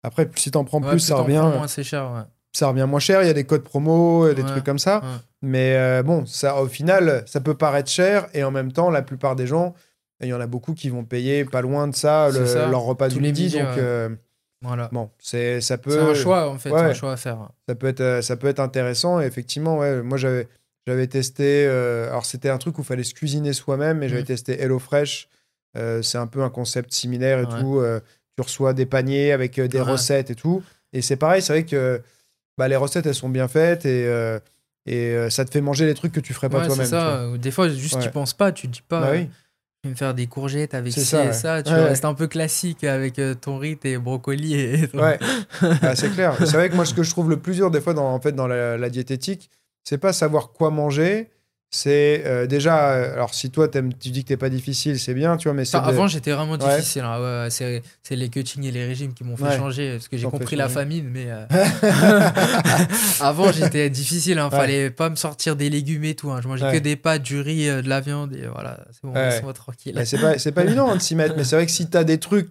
Après, 0.03 0.29
si 0.37 0.51
t'en 0.51 0.65
prends 0.65 0.81
Ouais, 0.83 0.91
plus, 0.91 1.01
ça 1.01 1.17
revient, 1.17 1.35
moins, 1.55 1.69
c'est 1.69 1.83
cher. 1.85 2.11
ouais. 2.13 2.23
ça 2.53 2.69
revient 2.69 2.87
moins 2.89 3.01
cher. 3.01 3.23
Il 3.23 3.27
y 3.27 3.31
a 3.31 3.35
des 3.35 3.45
codes 3.45 3.63
promo, 3.63 4.33
des 4.33 4.43
Ouais, 4.43 4.49
trucs 4.49 4.65
comme 4.65 4.79
ça. 4.79 5.03
Mais 5.43 5.77
euh, 5.77 6.03
bon, 6.03 6.25
ça, 6.27 6.61
au 6.63 6.67
final, 6.69 7.23
ça 7.27 7.41
peut 7.41 7.55
paraître 7.55 7.91
cher. 7.91 8.27
Et 8.35 8.43
en 8.45 8.51
même 8.51 8.73
temps, 8.73 8.91
la 8.91 9.03
plupart 9.03 9.37
des 9.37 9.47
gens, 9.47 9.75
il 10.23 10.29
y 10.29 10.35
en 10.35 10.41
a 10.41 10.47
beaucoup 10.47 10.75
qui 10.75 10.89
vont 10.91 11.05
payer 11.05 11.45
pas 11.45 11.61
loin 11.63 11.87
de 11.89 11.95
ça, 11.95 12.29
le- 12.29 12.47
C'est 12.47 12.55
ça. 12.55 12.69
leur 12.69 12.83
repas 12.83 13.09
Tous 13.09 13.15
du 13.17 13.21
midi. 13.21 13.45
midis, 13.45 13.59
donc, 13.59 13.79
euh, 13.79 14.09
Voilà. 14.63 14.89
bon, 14.93 15.11
c'est 15.19 15.61
ça 15.63 15.79
peut. 15.79 15.91
C'est 15.91 15.99
un 16.01 16.15
choix, 16.15 16.49
en 16.51 16.59
fait. 16.59 16.71
un 16.73 16.93
choix 16.93 17.13
à 17.13 17.17
faire. 17.17 17.49
ça 17.69 17.75
peut 17.75 17.87
être 17.89 18.01
euh, 18.01 18.21
ça 18.23 18.37
peut 18.37 18.49
être 18.49 18.61
intéressant 18.61 19.21
et 19.21 19.25
effectivement 19.25 19.79
ouais 19.79 20.03
moi 20.03 20.19
j'avais 20.19 20.47
j'avais 20.87 21.07
testé 21.07 21.65
euh, 21.67 22.09
alors 22.11 22.27
c'était 22.27 22.51
un 22.51 22.59
truc 22.59 22.77
où 22.79 22.83
il 22.83 22.85
fallait 22.85 23.03
se 23.03 23.15
cuisiner 23.15 23.55
soi-même 23.55 23.99
mais 23.99 24.09
j'avais 24.11 24.21
Mhm. 24.23 24.27
testé 24.27 24.61
HelloFresh 24.63 25.29
c'est 26.03 26.19
un 26.19 26.27
peu 26.27 26.43
un 26.43 26.51
concept 26.51 26.93
similaire 26.93 27.39
et 27.39 27.47
tout 27.47 27.81
tu 28.41 28.47
reçois 28.47 28.73
des 28.73 28.87
paniers 28.87 29.33
avec 29.33 29.59
euh, 29.59 29.69
des 29.69 29.79
Ouais. 29.81 29.93
recettes 29.93 30.31
et 30.31 30.35
tout 30.35 30.63
et 30.93 31.03
c'est 31.03 31.17
pareil 31.17 31.43
c'est 31.43 31.53
vrai 31.53 31.65
que 31.65 32.01
bah, 32.59 32.69
les 32.69 32.77
recettes 32.77 33.07
elles 33.07 33.15
sont 33.15 33.29
bien 33.29 33.49
faites 33.49 33.85
et 33.87 34.07
euh, 34.07 34.39
et 34.87 35.11
euh, 35.15 35.29
ça 35.31 35.45
te 35.45 35.51
fait 35.51 35.61
manger 35.61 35.87
les 35.87 35.95
trucs 35.95 36.13
que 36.13 36.21
tu 36.21 36.33
ferais 36.33 36.49
pas 36.49 36.59
Ouais, 36.59 36.63
c'est 36.65 36.69
toi-même 36.69 36.89
vois. 36.89 37.33
ça. 37.33 37.39
Des 37.39 37.51
fois, 37.51 37.69
juste, 37.69 37.97
Ouais. 37.97 38.03
tu 38.03 38.11
penses 38.11 38.33
pas. 38.33 38.51
Tu 38.51 38.67
te 38.67 38.73
dis 38.73 38.83
pas, 38.83 39.01
Bah 39.03 39.09
oui. 39.13 39.29
je 39.85 39.89
vais 39.89 39.93
me 39.93 39.95
faire 39.97 40.15
des 40.15 40.27
courgettes 40.27 40.73
avec 40.73 40.91
C'est 40.93 41.01
ci 41.01 41.07
ça, 41.07 41.25
et 41.27 41.33
ça. 41.35 41.63
Tu 41.63 41.71
restes 41.73 42.07
un 42.07 42.15
peu 42.15 42.27
classique 42.29 42.83
avec 42.85 43.21
ton 43.43 43.59
riz, 43.59 43.77
tes 43.77 43.99
brocolis 43.99 44.55
et 44.59 44.89
ton- 44.93 45.01
Ouais, 45.03 45.19
Ah, 45.83 45.95
c'est 45.95 46.09
clair. 46.11 46.35
C'est 46.39 46.55
vrai 46.55 46.71
que 46.71 46.75
moi, 46.77 46.87
ce 46.87 46.95
que 46.95 47.03
je 47.03 47.11
trouve 47.11 47.29
le 47.29 47.39
plus 47.39 47.57
dur 47.57 47.71
des 47.71 47.81
fois 47.83 47.93
dans, 47.93 48.07
en 48.13 48.21
fait, 48.21 48.33
dans 48.33 48.47
la, 48.47 48.79
la 48.79 48.89
diététique, 48.91 49.51
c'est 49.85 49.99
pas 49.99 50.15
savoir 50.15 50.51
quoi 50.53 50.71
manger. 50.71 51.29
C'est 51.73 52.25
euh, 52.27 52.49
déjà, 52.49 52.91
euh, 52.95 53.13
alors 53.15 53.33
si 53.33 53.49
toi 53.53 53.69
tu 53.69 54.11
dis 54.11 54.25
que 54.25 54.29
t'es 54.29 54.37
pas 54.37 54.49
difficile, 54.49 54.99
c'est 54.99 55.15
bien, 55.15 55.37
tu 55.37 55.47
vois, 55.47 55.55
mais 55.55 55.65
c'est 55.65 55.77
Enfin, 55.77 55.87
de- 55.87 55.93
avant, 55.93 56.09
j'étais 56.09 56.33
vraiment 56.33 56.55
Ouais. 56.59 56.77
difficile. 56.77 57.03
hein. 57.03 57.45
Ouais, 57.45 57.51
c'est 57.51 57.83
c'est 58.03 58.17
les 58.17 58.29
cuttings 58.29 58.65
et 58.65 58.73
les 58.73 58.85
régimes 58.87 59.15
qui 59.15 59.23
m'ont 59.23 59.37
fait 59.37 59.45
Ouais. 59.45 59.57
changer 59.57 59.93
parce 59.93 60.09
que 60.09 60.17
j'ai 60.17 60.27
compris 60.27 60.57
la 60.57 60.69
famine. 60.69 61.09
Mais 61.09 61.27
euh, 61.29 61.47
avant, 63.21 63.53
j'étais 63.53 63.89
difficile. 63.91 64.39
Hein. 64.39 64.51
Fallait 64.51 64.91
pas 64.91 65.11
me 65.11 65.17
sortir 65.17 65.57
des 65.57 65.71
légumes 65.71 66.05
et 66.05 66.15
tout. 66.15 66.31
hein. 66.31 66.41
Je 66.43 66.49
mangeais 66.49 66.73
que 66.73 66.79
des 66.79 66.97
pâtes, 66.97 67.23
du 67.23 67.41
riz, 67.41 67.69
euh, 67.69 67.83
de 67.83 67.89
la 67.89 68.01
viande 68.01 68.35
et 68.35 68.47
voilà. 68.53 68.79
C'est 68.93 69.03
bon, 69.05 69.15
laisse-moi 69.15 69.53
tranquille. 69.53 70.01
C'est 70.05 70.21
pas, 70.21 70.39
c'est 70.39 70.53
pas 70.53 70.65
évident 70.65 70.91
hein, 70.91 70.97
de 70.97 71.01
s'y 71.03 71.15
mettre, 71.15 71.35
mais 71.37 71.45
c'est 71.45 71.57
vrai 71.57 71.67
que 71.67 71.73
si 71.73 71.89
t'as 71.89 72.05
des 72.05 72.19
trucs 72.19 72.49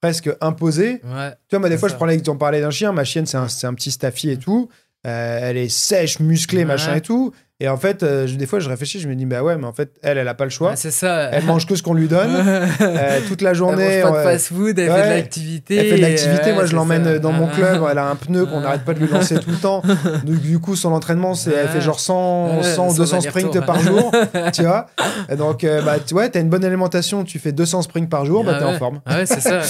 presque 0.00 0.28
imposés, 0.40 1.00
tu 1.00 1.06
vois, 1.06 1.58
moi 1.60 1.68
des 1.68 1.78
fois 1.78 1.88
ça. 1.88 1.94
je 1.94 1.96
prends 1.96 2.06
l'exemple, 2.06 2.34
j'en 2.36 2.38
parlais 2.38 2.60
d'un 2.60 2.70
chien, 2.70 2.92
ma 2.92 3.04
chienne 3.04 3.26
c'est 3.26 3.36
un, 3.38 3.46
un 3.62 3.74
petit 3.74 3.90
staffy 3.90 4.30
et 4.30 4.36
tout, 4.36 4.68
elle 5.04 5.56
est 5.56 5.68
sèche, 5.68 6.20
musclée, 6.20 6.64
machin 6.64 6.96
et 6.96 7.00
tout, 7.00 7.32
et 7.60 7.68
en 7.68 7.76
fait, 7.76 8.02
euh, 8.02 8.26
je- 8.26 8.36
des 8.36 8.46
fois 8.46 8.58
je 8.60 8.68
réfléchis, 8.68 9.00
je 9.00 9.08
me 9.08 9.14
dis, 9.14 9.24
bah 9.24 9.42
ouais, 9.42 9.56
mais 9.56 9.64
en 9.66 9.72
fait, 9.72 9.90
elle, 10.02 10.18
elle 10.18 10.28
a 10.28 10.34
pas 10.34 10.44
le 10.44 10.50
choix, 10.50 10.70
Ouais, 10.70 10.76
c'est 10.76 10.90
ça. 10.90 11.30
elle 11.32 11.44
mange 11.44 11.66
que 11.66 11.74
ce 11.74 11.82
qu'on 11.82 11.94
lui 11.94 12.06
donne, 12.08 12.30
euh, 12.80 13.18
toute 13.28 13.40
la 13.42 13.50
Elle 13.50 13.56
journée. 13.56 14.02
mange 14.02 14.02
pas 14.02 14.10
de 14.10 14.16
ouais. 14.26 14.32
fast-food, 14.32 14.78
elle 14.78 14.90
Ouais. 14.90 14.96
fait 15.02 15.08
de 15.08 15.14
l'activité. 15.14 15.76
Elle 15.76 15.86
fait 15.88 15.96
de 15.96 16.02
l'activité, 16.02 16.46
ouais, 16.48 16.52
moi 16.54 16.66
je 16.66 16.74
l'emmène 16.76 17.18
dans 17.18 17.32
mon 17.32 17.48
Ah, 17.50 17.54
club, 17.56 17.82
ah. 17.84 17.88
elle 17.92 17.98
a 17.98 18.08
un 18.08 18.16
pneu 18.16 18.44
qu'on 18.46 18.60
n'arrête 18.60 18.84
pas 18.84 18.92
de 18.94 18.98
lui 19.00 19.08
lancer 19.08 19.38
tout 19.38 19.50
le 19.50 19.56
temps. 19.56 19.82
Donc, 20.24 20.40
du 20.40 20.58
coup, 20.58 20.76
son 20.76 20.92
entraînement, 20.92 21.34
c'est 21.34 21.50
elle 21.52 21.68
fait 21.68 21.80
genre 21.80 21.98
100, 22.00 22.56
Ouais, 22.58 22.62
100 22.62 22.90
sans 22.90 22.96
200 22.96 23.20
sprints 23.22 23.60
par 23.64 23.80
jour, 23.80 24.12
tu 24.52 24.62
vois. 24.62 24.86
Et 25.30 25.36
donc, 25.36 25.64
euh, 25.64 25.80
bah, 25.82 25.96
tu 26.04 26.14
vois, 26.14 26.28
t'as 26.28 26.40
une 26.40 26.48
bonne 26.50 26.64
alimentation, 26.64 27.24
tu 27.24 27.38
fais 27.38 27.52
200 27.52 27.82
sprints 27.82 28.10
par 28.10 28.24
jour, 28.26 28.44
bah, 28.44 28.52
Ah 28.54 28.58
t'es 28.58 28.64
en 28.64 28.72
ouais. 28.72 28.78
forme. 28.78 29.00
Ah 29.06 29.16
ouais, 29.18 29.26
c'est 29.26 29.40
ça, 29.40 29.58
ouais, 29.58 29.62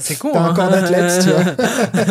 c'est 0.00 0.12
Ouais. 0.12 0.16
con. 0.18 0.30
T'as 0.32 0.40
un 0.40 0.50
hein. 0.50 0.54
corps 0.54 0.68
d'athlète, 0.70 1.20
tu 1.24 1.30
vois. 1.30 2.06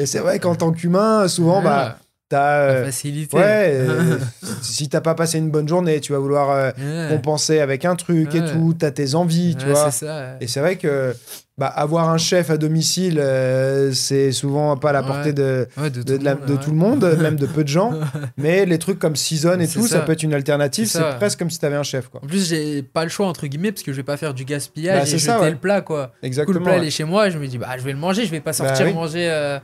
Et 0.00 0.06
c'est 0.06 0.18
vrai 0.20 0.38
qu'en 0.38 0.54
tant 0.54 0.70
qu'humain, 0.72 1.26
souvent, 1.28 1.60
bah, 1.62 1.98
t'as. 2.28 2.60
Euh, 2.60 2.84
facilité. 2.86 3.36
ouais, 3.36 3.70
euh, 3.74 4.18
si 4.62 4.88
t'as 4.88 5.00
pas 5.00 5.14
passé 5.14 5.38
une 5.38 5.50
bonne 5.50 5.68
journée, 5.68 6.00
tu 6.00 6.12
vas 6.12 6.18
vouloir 6.18 6.50
euh, 6.50 6.70
Ouais. 6.78 7.08
compenser 7.16 7.60
avec 7.60 7.84
un 7.84 7.96
truc 7.96 8.34
et 8.34 8.44
tout, 8.44 8.74
t'as 8.78 8.90
tes 8.90 9.14
envies, 9.14 9.56
tu 9.56 9.66
vois. 9.66 9.90
ça. 9.90 10.36
Et 10.40 10.46
c'est 10.46 10.60
vrai 10.60 10.76
que 10.76 11.14
bah, 11.56 11.66
avoir 11.66 12.08
un 12.10 12.18
chef 12.18 12.50
à 12.50 12.56
domicile, 12.56 13.18
euh, 13.18 13.90
c'est 13.92 14.30
souvent 14.30 14.76
pas 14.76 14.90
à 14.90 14.92
la 14.92 15.02
portée 15.02 15.32
de, 15.32 15.66
de, 15.76 15.88
de, 15.88 16.16
tout 16.16 16.22
la- 16.22 16.34
le 16.34 16.36
monde, 16.36 16.46
de 16.46 16.52
ouais. 16.54 16.60
tout 16.60 16.70
le 16.70 16.76
monde, 16.76 17.16
même 17.20 17.36
de 17.36 17.46
peu 17.46 17.64
de 17.64 17.68
gens. 17.68 17.94
Mais 18.36 18.64
les 18.64 18.78
trucs 18.78 19.00
comme 19.00 19.16
Season 19.16 19.58
et 19.58 19.66
tout, 19.66 19.82
ça. 19.88 19.96
ça. 19.96 20.00
peut 20.02 20.12
être 20.12 20.22
une 20.22 20.34
alternative. 20.34 20.86
C'est 20.86 21.16
presque 21.16 21.38
comme 21.40 21.50
si 21.50 21.58
t'avais 21.58 21.74
un 21.76 21.82
chef, 21.82 22.08
quoi. 22.08 22.20
En 22.22 22.26
plus, 22.28 22.48
j'ai 22.48 22.82
pas 22.82 23.02
le 23.02 23.10
choix, 23.10 23.26
entre 23.26 23.46
guillemets, 23.48 23.72
parce 23.72 23.82
que 23.82 23.90
je 23.92 23.96
vais 23.96 24.02
pas 24.04 24.16
faire 24.16 24.34
du 24.34 24.44
gaspillage 24.44 24.98
Bah, 24.98 25.02
et 25.02 25.06
jeter 25.06 25.18
ça, 25.18 25.50
le 25.50 25.56
plat, 25.56 25.80
quoi. 25.80 26.02
Du 26.06 26.10
coup, 26.10 26.16
Exactement. 26.26 26.58
le 26.58 26.64
plat, 26.64 26.76
il 26.78 26.84
est 26.86 26.90
chez 26.90 27.04
moi, 27.04 27.28
je 27.30 27.38
me 27.38 27.46
dis, 27.48 27.58
bah, 27.58 27.68
je 27.76 27.82
vais 27.82 27.92
le 27.92 27.98
manger, 27.98 28.24
je 28.24 28.30
vais 28.30 28.40
pas 28.40 28.52
sortir 28.52 28.86
oui. 28.86 28.92
manger 28.94 29.28
euh, 29.28 29.58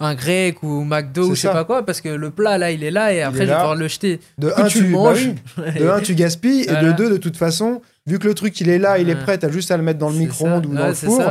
un 0.00 0.14
grec 0.14 0.62
ou 0.62 0.84
McDo 0.84 1.28
ou 1.28 1.34
je 1.34 1.40
sais 1.40 1.48
ça. 1.48 1.52
pas 1.54 1.64
quoi, 1.64 1.84
parce 1.84 2.00
que 2.00 2.08
le 2.08 2.30
plat, 2.30 2.58
là, 2.58 2.70
il 2.70 2.84
est 2.84 2.90
là, 2.90 3.12
et 3.12 3.22
après, 3.22 3.40
je 3.46 3.50
vais 3.50 3.54
pouvoir 3.56 3.76
le 3.76 3.88
jeter. 3.88 4.20
De 4.38 4.50
coup, 4.50 4.60
un, 4.60 4.66
tu 4.66 4.82
bah 4.82 4.88
manges. 4.90 5.28
oui. 5.58 5.64
de 5.80 5.88
un, 5.88 6.00
tu 6.00 6.14
gaspilles. 6.14 6.62
Et 6.68 6.84
de 6.84 6.92
deux, 6.92 7.08
de 7.10 7.16
toute 7.16 7.36
façon, 7.36 7.80
vu 8.06 8.18
que 8.18 8.26
le 8.28 8.34
truc, 8.34 8.60
il 8.60 8.68
est 8.68 8.78
là, 8.78 8.98
il 8.98 9.08
est 9.08 9.16
prêt, 9.16 9.38
t'as 9.38 9.50
juste 9.50 9.70
à 9.70 9.76
le 9.76 9.82
mettre 9.82 9.98
dans 9.98 10.10
le 10.10 10.16
micro-ondes 10.16 10.66
ou 10.66 10.74
dans 10.74 10.82
Ouais, 10.82 10.88
le 10.88 10.94
four. 10.94 11.22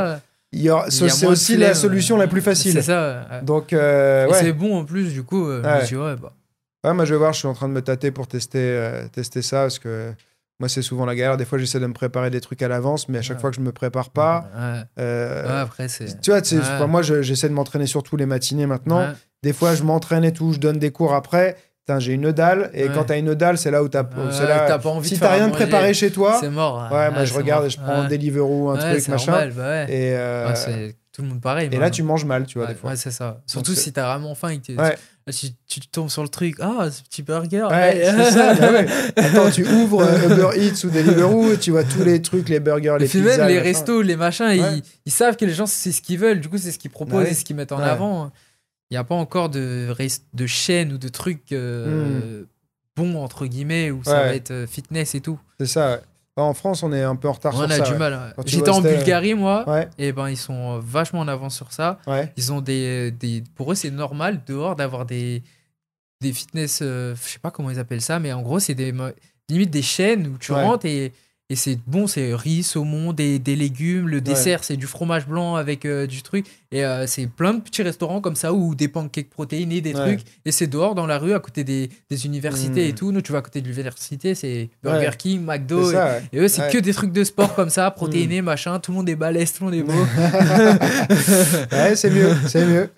C'est 0.88 1.26
aussi 1.26 1.56
la 1.56 1.74
solution 1.74 2.16
euh, 2.16 2.20
la 2.20 2.26
plus 2.26 2.40
facile. 2.40 2.72
C'est 2.72 2.82
ça. 2.82 3.26
ouais. 3.30 3.42
Donc, 3.42 3.72
euh, 3.72 4.26
ouais. 4.26 4.34
c'est 4.40 4.52
bon 4.52 4.78
en 4.78 4.84
plus, 4.84 5.12
du 5.12 5.22
coup, 5.22 5.46
euh, 5.48 5.62
je 5.86 5.94
me 5.96 6.02
ouais, 6.02 6.16
bah. 6.16 6.32
Ouais, 6.84 6.94
moi 6.94 7.04
je 7.04 7.14
vais 7.14 7.18
voir, 7.18 7.32
je 7.32 7.40
suis 7.40 7.48
en 7.48 7.54
train 7.54 7.68
de 7.68 7.72
me 7.72 7.82
tâter 7.82 8.12
pour 8.12 8.28
tester, 8.28 8.58
euh, 8.60 9.08
tester 9.08 9.42
ça 9.42 9.62
parce 9.62 9.80
que 9.80 10.12
moi 10.60 10.68
c'est 10.68 10.82
souvent 10.82 11.04
la 11.06 11.14
galère. 11.14 11.36
Des 11.36 11.44
fois 11.44 11.58
j'essaie 11.58 11.80
de 11.80 11.86
me 11.86 11.92
préparer 11.92 12.30
des 12.30 12.40
trucs 12.40 12.62
à 12.62 12.68
l'avance, 12.68 13.08
mais 13.08 13.18
à 13.18 13.22
chaque 13.22 13.36
Ouais. 13.36 13.40
fois 13.42 13.50
que 13.50 13.56
je 13.56 13.60
me 13.60 13.72
prépare 13.72 14.10
pas, 14.10 14.48
Ouais. 14.56 14.80
euh, 14.98 15.44
Ouais, 15.46 15.60
après, 15.60 15.88
c'est. 15.88 16.20
tu 16.20 16.30
vois, 16.30 16.40
tu 16.42 16.48
sais, 16.50 16.56
Ouais. 16.56 16.62
enfin, 16.62 16.86
moi 16.86 17.02
je- 17.02 17.22
j'essaie 17.22 17.48
de 17.48 17.54
m'entraîner 17.54 17.86
surtout 17.86 18.16
les 18.16 18.26
matinées 18.26 18.66
maintenant. 18.66 19.06
Des 19.42 19.52
fois 19.52 19.74
je 19.74 19.82
m'entraîne 19.82 20.24
et 20.24 20.32
tout, 20.32 20.52
je 20.52 20.58
donne 20.58 20.78
des 20.78 20.90
cours 20.90 21.14
après. 21.14 21.56
J'ai 21.98 22.14
une 22.14 22.32
dalle 22.32 22.68
et 22.74 22.88
quand 22.88 23.04
t'as 23.04 23.16
une 23.18 23.34
dalle, 23.34 23.58
c'est 23.58 23.70
là 23.70 23.80
où 23.84 23.88
t'as. 23.88 24.02
Là- 24.02 24.78
pas 24.78 24.88
envie 24.88 25.08
si 25.08 25.20
t'as 25.20 25.34
rien 25.34 25.46
de 25.48 25.52
préparé 25.52 25.94
chez 25.94 26.10
toi, 26.10 26.36
C'est 26.40 26.50
mort. 26.50 26.88
ouais, 26.92 27.10
moi 27.12 27.24
je 27.24 27.32
regarde 27.34 27.60
mort. 27.62 27.66
et 27.66 27.70
je 27.70 27.78
prends 27.78 27.92
un. 28.02 28.08
Deliveroo, 28.08 28.70
un 28.70 28.76
truc 28.76 29.06
machin. 29.08 29.30
normal, 29.32 29.52
bah. 29.56 29.82
Et, 29.84 30.16
euh, 30.16 30.90
tout 31.12 31.22
le 31.22 31.28
monde 31.28 31.40
pareil. 31.40 31.68
et 31.72 31.78
là 31.78 31.88
tu 31.90 32.02
manges 32.02 32.24
mal, 32.24 32.44
tu 32.44 32.58
vois, 32.58 32.66
des 32.66 32.74
fois. 32.74 32.90
ouais, 32.90 32.96
c'est 32.96 33.12
ça. 33.12 33.40
Surtout 33.46 33.74
c'est- 33.74 33.82
si 33.82 33.92
t'as 33.92 34.10
vraiment 34.12 34.34
faim 34.34 34.48
et 34.48 34.58
que. 34.58 34.72
Tu, 35.32 35.48
tu 35.66 35.80
tombes 35.88 36.08
sur 36.08 36.22
le 36.22 36.28
truc, 36.28 36.56
ah, 36.60 36.88
ce 36.90 37.02
petit 37.02 37.22
burger. 37.22 37.66
Ouais, 37.70 38.00
c'est 38.04 38.30
ça. 38.30 38.54
bah 38.60 38.72
ouais. 38.72 38.86
Attends, 39.16 39.50
tu 39.50 39.66
ouvres 39.66 40.02
euh, 40.02 40.28
Uber 40.30 40.50
Eats 40.60 40.84
ou 40.84 40.90
Deliveroo 40.90 41.52
et 41.52 41.58
tu 41.58 41.72
vois 41.72 41.82
tous 41.84 42.04
les 42.04 42.22
trucs, 42.22 42.48
les 42.48 42.60
burgers, 42.60 42.96
les 43.00 43.06
Et 43.06 43.08
puis 43.08 43.20
pizzas. 43.20 43.38
même 43.38 43.48
les 43.48 43.58
restos, 43.58 44.02
les 44.02 44.14
machins, 44.16 44.46
Ouais. 44.46 44.78
ils, 44.78 44.82
ils 45.06 45.12
savent 45.12 45.36
que 45.36 45.44
les 45.44 45.54
gens, 45.54 45.66
c'est 45.66 45.90
ce 45.92 46.00
qu'ils 46.00 46.18
veulent. 46.18 46.40
Du 46.40 46.48
coup, 46.48 46.58
c'est 46.58 46.70
ce 46.70 46.78
qu'ils 46.78 46.90
proposent 46.92 47.26
et 47.26 47.34
ce 47.34 47.44
qu'ils 47.44 47.56
mettent 47.56 47.72
en 47.72 47.78
avant. 47.80 48.30
Il 48.90 48.94
n'y 48.94 48.98
a 48.98 49.04
pas 49.04 49.16
encore 49.16 49.48
de, 49.48 49.88
de 50.34 50.46
chaîne 50.46 50.92
ou 50.92 50.98
de 50.98 51.08
trucs 51.08 51.50
euh, 51.50 52.44
bons, 52.94 53.16
entre 53.16 53.46
guillemets, 53.46 53.90
où 53.90 54.04
ça 54.04 54.12
Hmm. 54.22 54.26
Va 54.28 54.34
être 54.36 54.50
euh, 54.52 54.66
fitness 54.68 55.16
et 55.16 55.20
tout. 55.20 55.40
C'est 55.58 55.66
ça, 55.66 55.90
ouais. 55.94 56.00
En 56.38 56.52
France, 56.52 56.82
on 56.82 56.92
est 56.92 57.02
un 57.02 57.16
peu 57.16 57.28
en 57.28 57.32
retard 57.32 57.54
On 57.54 57.62
sur 57.62 57.70
a 57.70 57.76
ça. 57.76 57.80
du 57.84 57.92
ouais. 57.92 57.98
mal. 57.98 58.12
ouais. 58.12 58.18
Quand 58.36 58.42
tu 58.44 58.56
J'étais 58.56 58.68
en 58.70 58.82
Bulgarie, 58.82 59.34
moi, 59.34 59.64
Ouais, 59.66 59.88
et 59.98 60.12
ben 60.12 60.28
ils 60.28 60.36
sont 60.36 60.78
vachement 60.80 61.20
en 61.20 61.28
avance 61.28 61.56
sur 61.56 61.72
ça. 61.72 61.98
Ils 62.36 62.52
ont 62.52 62.60
des, 62.60 63.10
des 63.10 63.42
pour 63.54 63.72
eux 63.72 63.74
c'est 63.74 63.90
normal 63.90 64.42
dehors 64.46 64.76
d'avoir 64.76 65.06
des 65.06 65.42
des 66.20 66.32
fitness 66.32 66.80
euh, 66.82 67.14
je 67.14 67.28
sais 67.28 67.38
pas 67.38 67.50
comment 67.50 67.70
ils 67.70 67.78
appellent 67.78 68.00
ça 68.00 68.18
mais 68.18 68.32
en 68.32 68.40
gros 68.40 68.58
c'est 68.58 68.74
des 68.74 68.92
limite 69.50 69.70
des 69.70 69.82
chaînes 69.82 70.26
où 70.28 70.38
tu 70.38 70.52
rentres 70.52 70.86
et 70.86 71.12
et 71.48 71.54
c'est 71.54 71.78
bon, 71.86 72.06
c'est 72.08 72.34
riz, 72.34 72.64
saumon, 72.64 73.12
des, 73.12 73.38
des 73.38 73.54
légumes. 73.54 74.08
Le 74.08 74.20
dessert, 74.20 74.64
c'est 74.64 74.76
du 74.76 74.86
fromage 74.86 75.26
blanc 75.28 75.54
avec 75.54 75.84
euh, 75.84 76.06
du 76.08 76.22
truc. 76.22 76.46
Et 76.72 76.84
euh, 76.84 77.06
c'est 77.06 77.28
plein 77.28 77.54
de 77.54 77.60
petits 77.60 77.82
restaurants 77.84 78.20
comme 78.20 78.34
ça 78.34 78.52
où 78.52 78.74
des 78.74 78.88
pancakes 78.88 79.30
protéinés, 79.30 79.80
des 79.80 79.94
Ouais. 79.94 80.16
trucs. 80.16 80.20
Et 80.44 80.50
c'est 80.50 80.66
dehors 80.66 80.96
dans 80.96 81.06
la 81.06 81.18
rue, 81.18 81.34
à 81.34 81.38
côté 81.38 81.62
des, 81.62 81.88
des 82.10 82.26
universités 82.26 82.86
Mm. 82.86 82.88
et 82.90 82.92
tout. 82.94 83.12
Nous, 83.12 83.22
tu 83.22 83.30
vas 83.30 83.38
à 83.38 83.42
côté 83.42 83.60
de 83.60 83.68
l'université, 83.68 84.34
c'est 84.34 84.70
Burger 84.82 85.06
Ouais. 85.06 85.16
King, 85.16 85.44
McDo. 85.44 85.92
ça. 85.92 86.18
Et 86.32 86.38
eux, 86.40 86.48
c'est 86.48 86.68
que 86.72 86.78
des 86.78 86.92
trucs 86.92 87.12
de 87.12 87.22
sport 87.22 87.54
comme 87.54 87.70
ça, 87.70 87.90
protéinés, 87.96 88.42
machin. 88.42 88.80
Tout 88.80 88.90
le 88.90 88.96
monde 88.96 89.08
est 89.08 89.14
balèze, 89.14 89.52
tout 89.52 89.64
le 89.66 89.70
monde 89.70 89.78
est 89.78 89.82
beau. 89.84 89.92
ouais, 91.72 91.94
c'est 91.96 92.10
mieux, 92.10 92.30
c'est 92.48 92.66
mieux. 92.66 92.88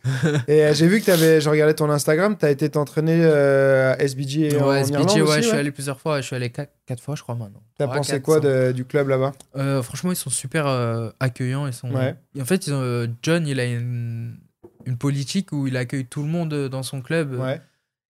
Et 0.49 0.65
euh, 0.65 0.75
j'ai 0.75 0.87
vu 0.89 1.01
que 1.01 1.05
tu 1.05 1.11
avais, 1.11 1.41
je 1.41 1.49
regardais 1.51 1.75
ton 1.75 1.91
Instagram, 1.91 2.37
tu 2.39 2.47
as 2.47 2.51
été 2.51 2.69
t'entraîner 2.71 3.25
à 3.25 4.01
SBG 4.01 4.57
en 4.59 4.69
ouais, 4.69 4.81
Irlande 4.81 5.07
SBG, 5.11 5.23
ouais, 5.23 5.29
aussi, 5.29 5.43
je 5.43 5.49
suis 5.49 5.57
allé 5.59 5.71
plusieurs 5.71 6.01
fois. 6.01 6.21
Je 6.21 6.27
suis 6.27 6.37
allé 6.37 6.51
4, 6.51 6.71
fois, 7.03 7.15
je 7.15 7.23
crois, 7.23 7.35
maintenant. 7.35 7.61
T'as 7.79 7.87
pensé 7.87 8.21
quoi 8.21 8.41
de- 8.41 8.73
du 8.73 8.85
club 8.85 9.09
là-bas? 9.09 9.33
Euh, 9.57 9.83
franchement, 9.83 10.11
ils 10.13 10.17
sont 10.17 10.31
super 10.31 10.67
euh, 10.67 11.11
accueillants. 11.21 11.67
Ils 11.67 11.73
sont... 11.73 11.91
Ouais. 11.93 12.17
Et 12.35 12.43
en 12.43 12.45
fait, 12.45 12.67
ils 12.67 12.75
ont, 12.75 12.83
euh, 12.83 13.07
John, 13.23 13.47
il 13.47 13.61
a 13.61 13.65
une, 13.65 14.37
une 14.85 14.97
politique 14.99 15.53
où 15.53 15.67
il 15.69 15.77
accueille 15.77 16.05
tout 16.05 16.23
le 16.23 16.29
monde 16.29 16.53
dans 16.69 16.83
son 16.83 17.01
club. 17.01 17.35
Ouais. 17.39 17.61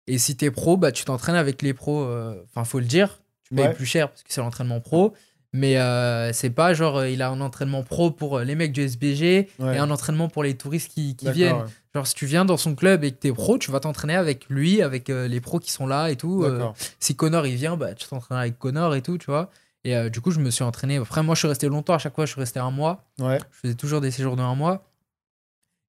Et 0.06 0.16
si 0.18 0.36
t'es 0.36 0.50
pro, 0.50 0.76
bah, 0.78 0.90
tu 0.90 1.04
t'entraînes 1.04 1.36
avec 1.36 1.60
les 1.62 1.74
pros. 1.74 2.02
Enfin, 2.50 2.64
faut 2.64 2.78
le 2.80 2.86
dire. 2.86 3.20
Tu 3.44 3.54
payes 3.54 3.66
Ouais. 3.66 3.74
plus 3.74 3.86
cher 3.86 4.08
parce 4.08 4.22
que 4.22 4.32
c'est 4.32 4.40
l'entraînement 4.40 4.80
pro. 4.80 5.14
Mais 5.54 5.78
euh, 5.78 6.30
c'est 6.34 6.50
pas 6.50 6.74
genre, 6.74 6.98
euh, 6.98 7.08
il 7.08 7.22
a 7.22 7.30
un 7.30 7.40
entraînement 7.40 7.82
pro 7.82 8.10
pour 8.10 8.36
euh, 8.38 8.44
les 8.44 8.54
mecs 8.54 8.72
du 8.72 8.82
SBG 8.82 9.48
Ouais. 9.58 9.76
et 9.76 9.78
un 9.78 9.90
entraînement 9.90 10.28
pour 10.28 10.42
les 10.42 10.54
touristes 10.54 10.92
qui, 10.92 11.16
viennent. 11.22 11.56
ouais. 11.56 11.64
Genre, 11.94 12.06
si 12.06 12.14
tu 12.14 12.26
viens 12.26 12.44
dans 12.44 12.58
son 12.58 12.74
club 12.74 13.02
et 13.02 13.12
que 13.12 13.16
t'es 13.16 13.32
pro, 13.32 13.56
tu 13.56 13.70
vas 13.70 13.80
t'entraîner 13.80 14.14
avec 14.14 14.46
lui, 14.50 14.82
avec 14.82 15.08
euh, 15.08 15.26
les 15.26 15.40
pros 15.40 15.58
qui 15.58 15.72
sont 15.72 15.86
là 15.86 16.10
et 16.10 16.16
tout. 16.16 16.44
Euh, 16.44 16.68
si 17.00 17.16
Connor 17.16 17.46
il 17.46 17.56
vient, 17.56 17.78
bah, 17.78 17.94
tu 17.94 18.06
t'entraînes 18.06 18.38
avec 18.38 18.58
Connor 18.58 18.94
et 18.94 19.00
tout, 19.00 19.16
tu 19.16 19.26
vois. 19.26 19.50
Et 19.84 20.10
du 20.10 20.20
coup, 20.20 20.32
je 20.32 20.40
me 20.40 20.50
suis 20.50 20.64
entraîné. 20.64 20.96
Après, 20.96 21.22
moi, 21.22 21.34
je 21.34 21.38
suis 21.38 21.48
resté 21.48 21.66
longtemps. 21.66 21.94
À 21.94 21.98
chaque 21.98 22.14
fois, 22.14 22.26
je 22.26 22.32
suis 22.32 22.40
resté 22.40 22.58
un 22.60 22.70
mois. 22.70 23.04
Ouais. 23.18 23.38
Je 23.52 23.58
faisais 23.62 23.74
toujours 23.74 24.02
des 24.02 24.10
séjours 24.10 24.36
de 24.36 24.42
un 24.42 24.54
mois. 24.54 24.84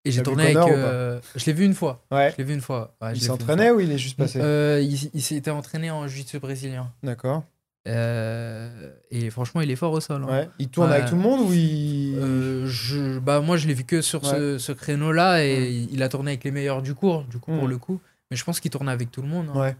Et 0.06 0.12
j'ai 0.12 0.24
tourné 0.24 0.44
avec. 0.44 0.56
Connor 0.56 1.22
je 1.36 1.46
l'ai 1.46 1.54
vu 1.54 1.66
une 1.66 1.74
fois. 1.74 2.06
Ouais. 2.12 2.32
Je 2.32 2.38
l'ai 2.38 2.44
vu 2.46 2.54
une 2.54 2.62
fois. 2.62 2.96
Il 3.14 3.22
s'entraînait 3.22 3.72
ou 3.72 3.82
il 3.82 3.92
est 3.92 3.98
juste 3.98 4.16
passé 4.16 4.40
il 4.40 5.10
il 5.14 5.22
s'était 5.22 5.52
entraîné 5.52 5.92
en 5.92 6.08
jiu-jitsu 6.08 6.40
brésilien. 6.40 6.94
D'accord. 7.04 7.44
Euh, 7.88 8.92
et 9.12 9.30
franchement, 9.30 9.62
il 9.62 9.72
est 9.72 9.76
fort 9.76 9.94
au 9.94 10.00
sol. 10.00 10.24
hein. 10.24 10.32
Ouais. 10.32 10.50
Il 10.60 10.70
tourne 10.70 10.92
avec 10.92 11.06
tout 11.10 11.16
le 11.16 11.22
monde 11.22 11.42
ou 11.50 11.54
il. 11.54 12.16
Euh, 12.18 12.68
je, 12.68 13.20
bah, 13.20 13.40
moi, 13.42 13.58
je 13.58 13.68
l'ai 13.68 13.74
vu 13.74 13.84
que 13.84 14.02
sur 14.02 14.26
ce, 14.26 14.58
ce 14.58 14.72
créneau-là 14.72 15.44
et 15.46 15.88
il 15.92 16.04
a 16.04 16.10
tourné 16.10 16.32
avec 16.32 16.44
les 16.44 16.52
meilleurs 16.52 16.82
du 16.82 16.94
cours, 16.94 17.24
du 17.24 17.38
coup, 17.40 17.52
pour 17.54 17.66
Mm. 17.66 17.70
le 17.70 17.78
coup. 17.78 18.00
Mais 18.32 18.38
je 18.38 18.44
pense 18.44 18.60
qu'il 18.60 18.70
tourne 18.70 18.90
avec 18.90 19.12
tout 19.12 19.22
le 19.22 19.28
monde. 19.28 19.48
hein. 19.54 19.60
Ouais. 19.60 19.76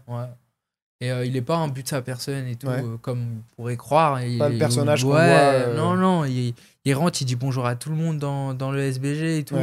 Et 1.02 1.10
euh, 1.12 1.24
il 1.24 1.34
est 1.36 1.40
pas 1.42 1.56
un 1.56 1.68
but 1.68 1.82
de 1.84 1.88
sa 1.88 2.02
personne 2.02 2.46
et 2.46 2.56
tout, 2.56 2.66
euh, 2.68 2.96
comme 3.00 3.20
on 3.20 3.54
pourrait 3.56 3.76
croire. 3.76 4.22
Il- 4.22 4.38
Pas 4.38 4.48
le 4.48 4.58
personnage 4.58 5.02
qu'on 5.02 5.10
voit. 5.10 5.74
Non, 5.76 5.94
non, 5.96 6.24
il, 6.24 6.52
il 6.84 6.94
rentre, 6.94 7.22
il 7.22 7.24
dit 7.26 7.36
bonjour 7.36 7.64
à 7.66 7.74
tout 7.76 7.88
le 7.90 7.96
monde 7.96 8.18
dans, 8.18 8.52
dans 8.54 8.70
le 8.72 8.80
SBG 8.80 9.38
et 9.38 9.44
tout. 9.44 9.56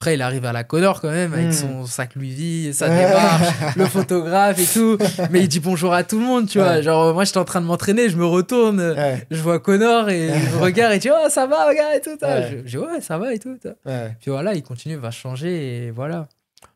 Après, 0.00 0.14
il 0.14 0.22
arrive 0.22 0.44
à 0.44 0.52
la 0.52 0.62
Connor 0.62 1.00
quand 1.00 1.10
même, 1.10 1.32
avec 1.34 1.48
Mm. 1.48 1.52
son 1.52 1.84
sac 1.86 2.14
Louis 2.14 2.66
V, 2.66 2.72
sa 2.72 2.88
démarche, 2.88 3.48
le 3.76 3.84
photographe 3.86 4.56
et 4.60 4.66
tout. 4.72 4.96
Mais 5.32 5.40
il 5.40 5.48
dit 5.48 5.58
bonjour 5.58 5.92
à 5.92 6.04
tout 6.04 6.20
le 6.20 6.24
monde, 6.24 6.46
tu 6.48 6.58
vois. 6.58 6.74
Ouais. 6.74 6.82
Genre, 6.84 7.12
moi, 7.14 7.24
j'étais 7.24 7.38
en 7.38 7.44
train 7.44 7.60
de 7.60 7.66
m'entraîner, 7.66 8.08
je 8.08 8.16
me 8.16 8.24
retourne, 8.24 8.78
Ouais. 8.80 9.26
je 9.32 9.42
vois 9.42 9.58
Connor 9.58 10.08
et 10.08 10.28
je 10.28 10.56
me 10.56 10.62
regarde 10.62 10.94
et 10.94 11.00
tu 11.00 11.08
vois, 11.08 11.22
oh, 11.26 11.28
ça 11.28 11.46
va, 11.48 11.66
regarde 11.66 11.96
et 11.96 12.00
tout. 12.00 12.16
Ouais. 12.24 12.62
Je, 12.64 12.70
dis, 12.70 12.78
ouais, 12.78 13.00
ça 13.00 13.18
va 13.18 13.34
et 13.34 13.40
tout. 13.40 13.58
Puis 14.20 14.30
voilà, 14.30 14.54
il 14.54 14.62
continue, 14.62 14.94
il 14.94 15.00
va 15.00 15.10
changer 15.10 15.86
et 15.86 15.90
voilà. 15.90 16.28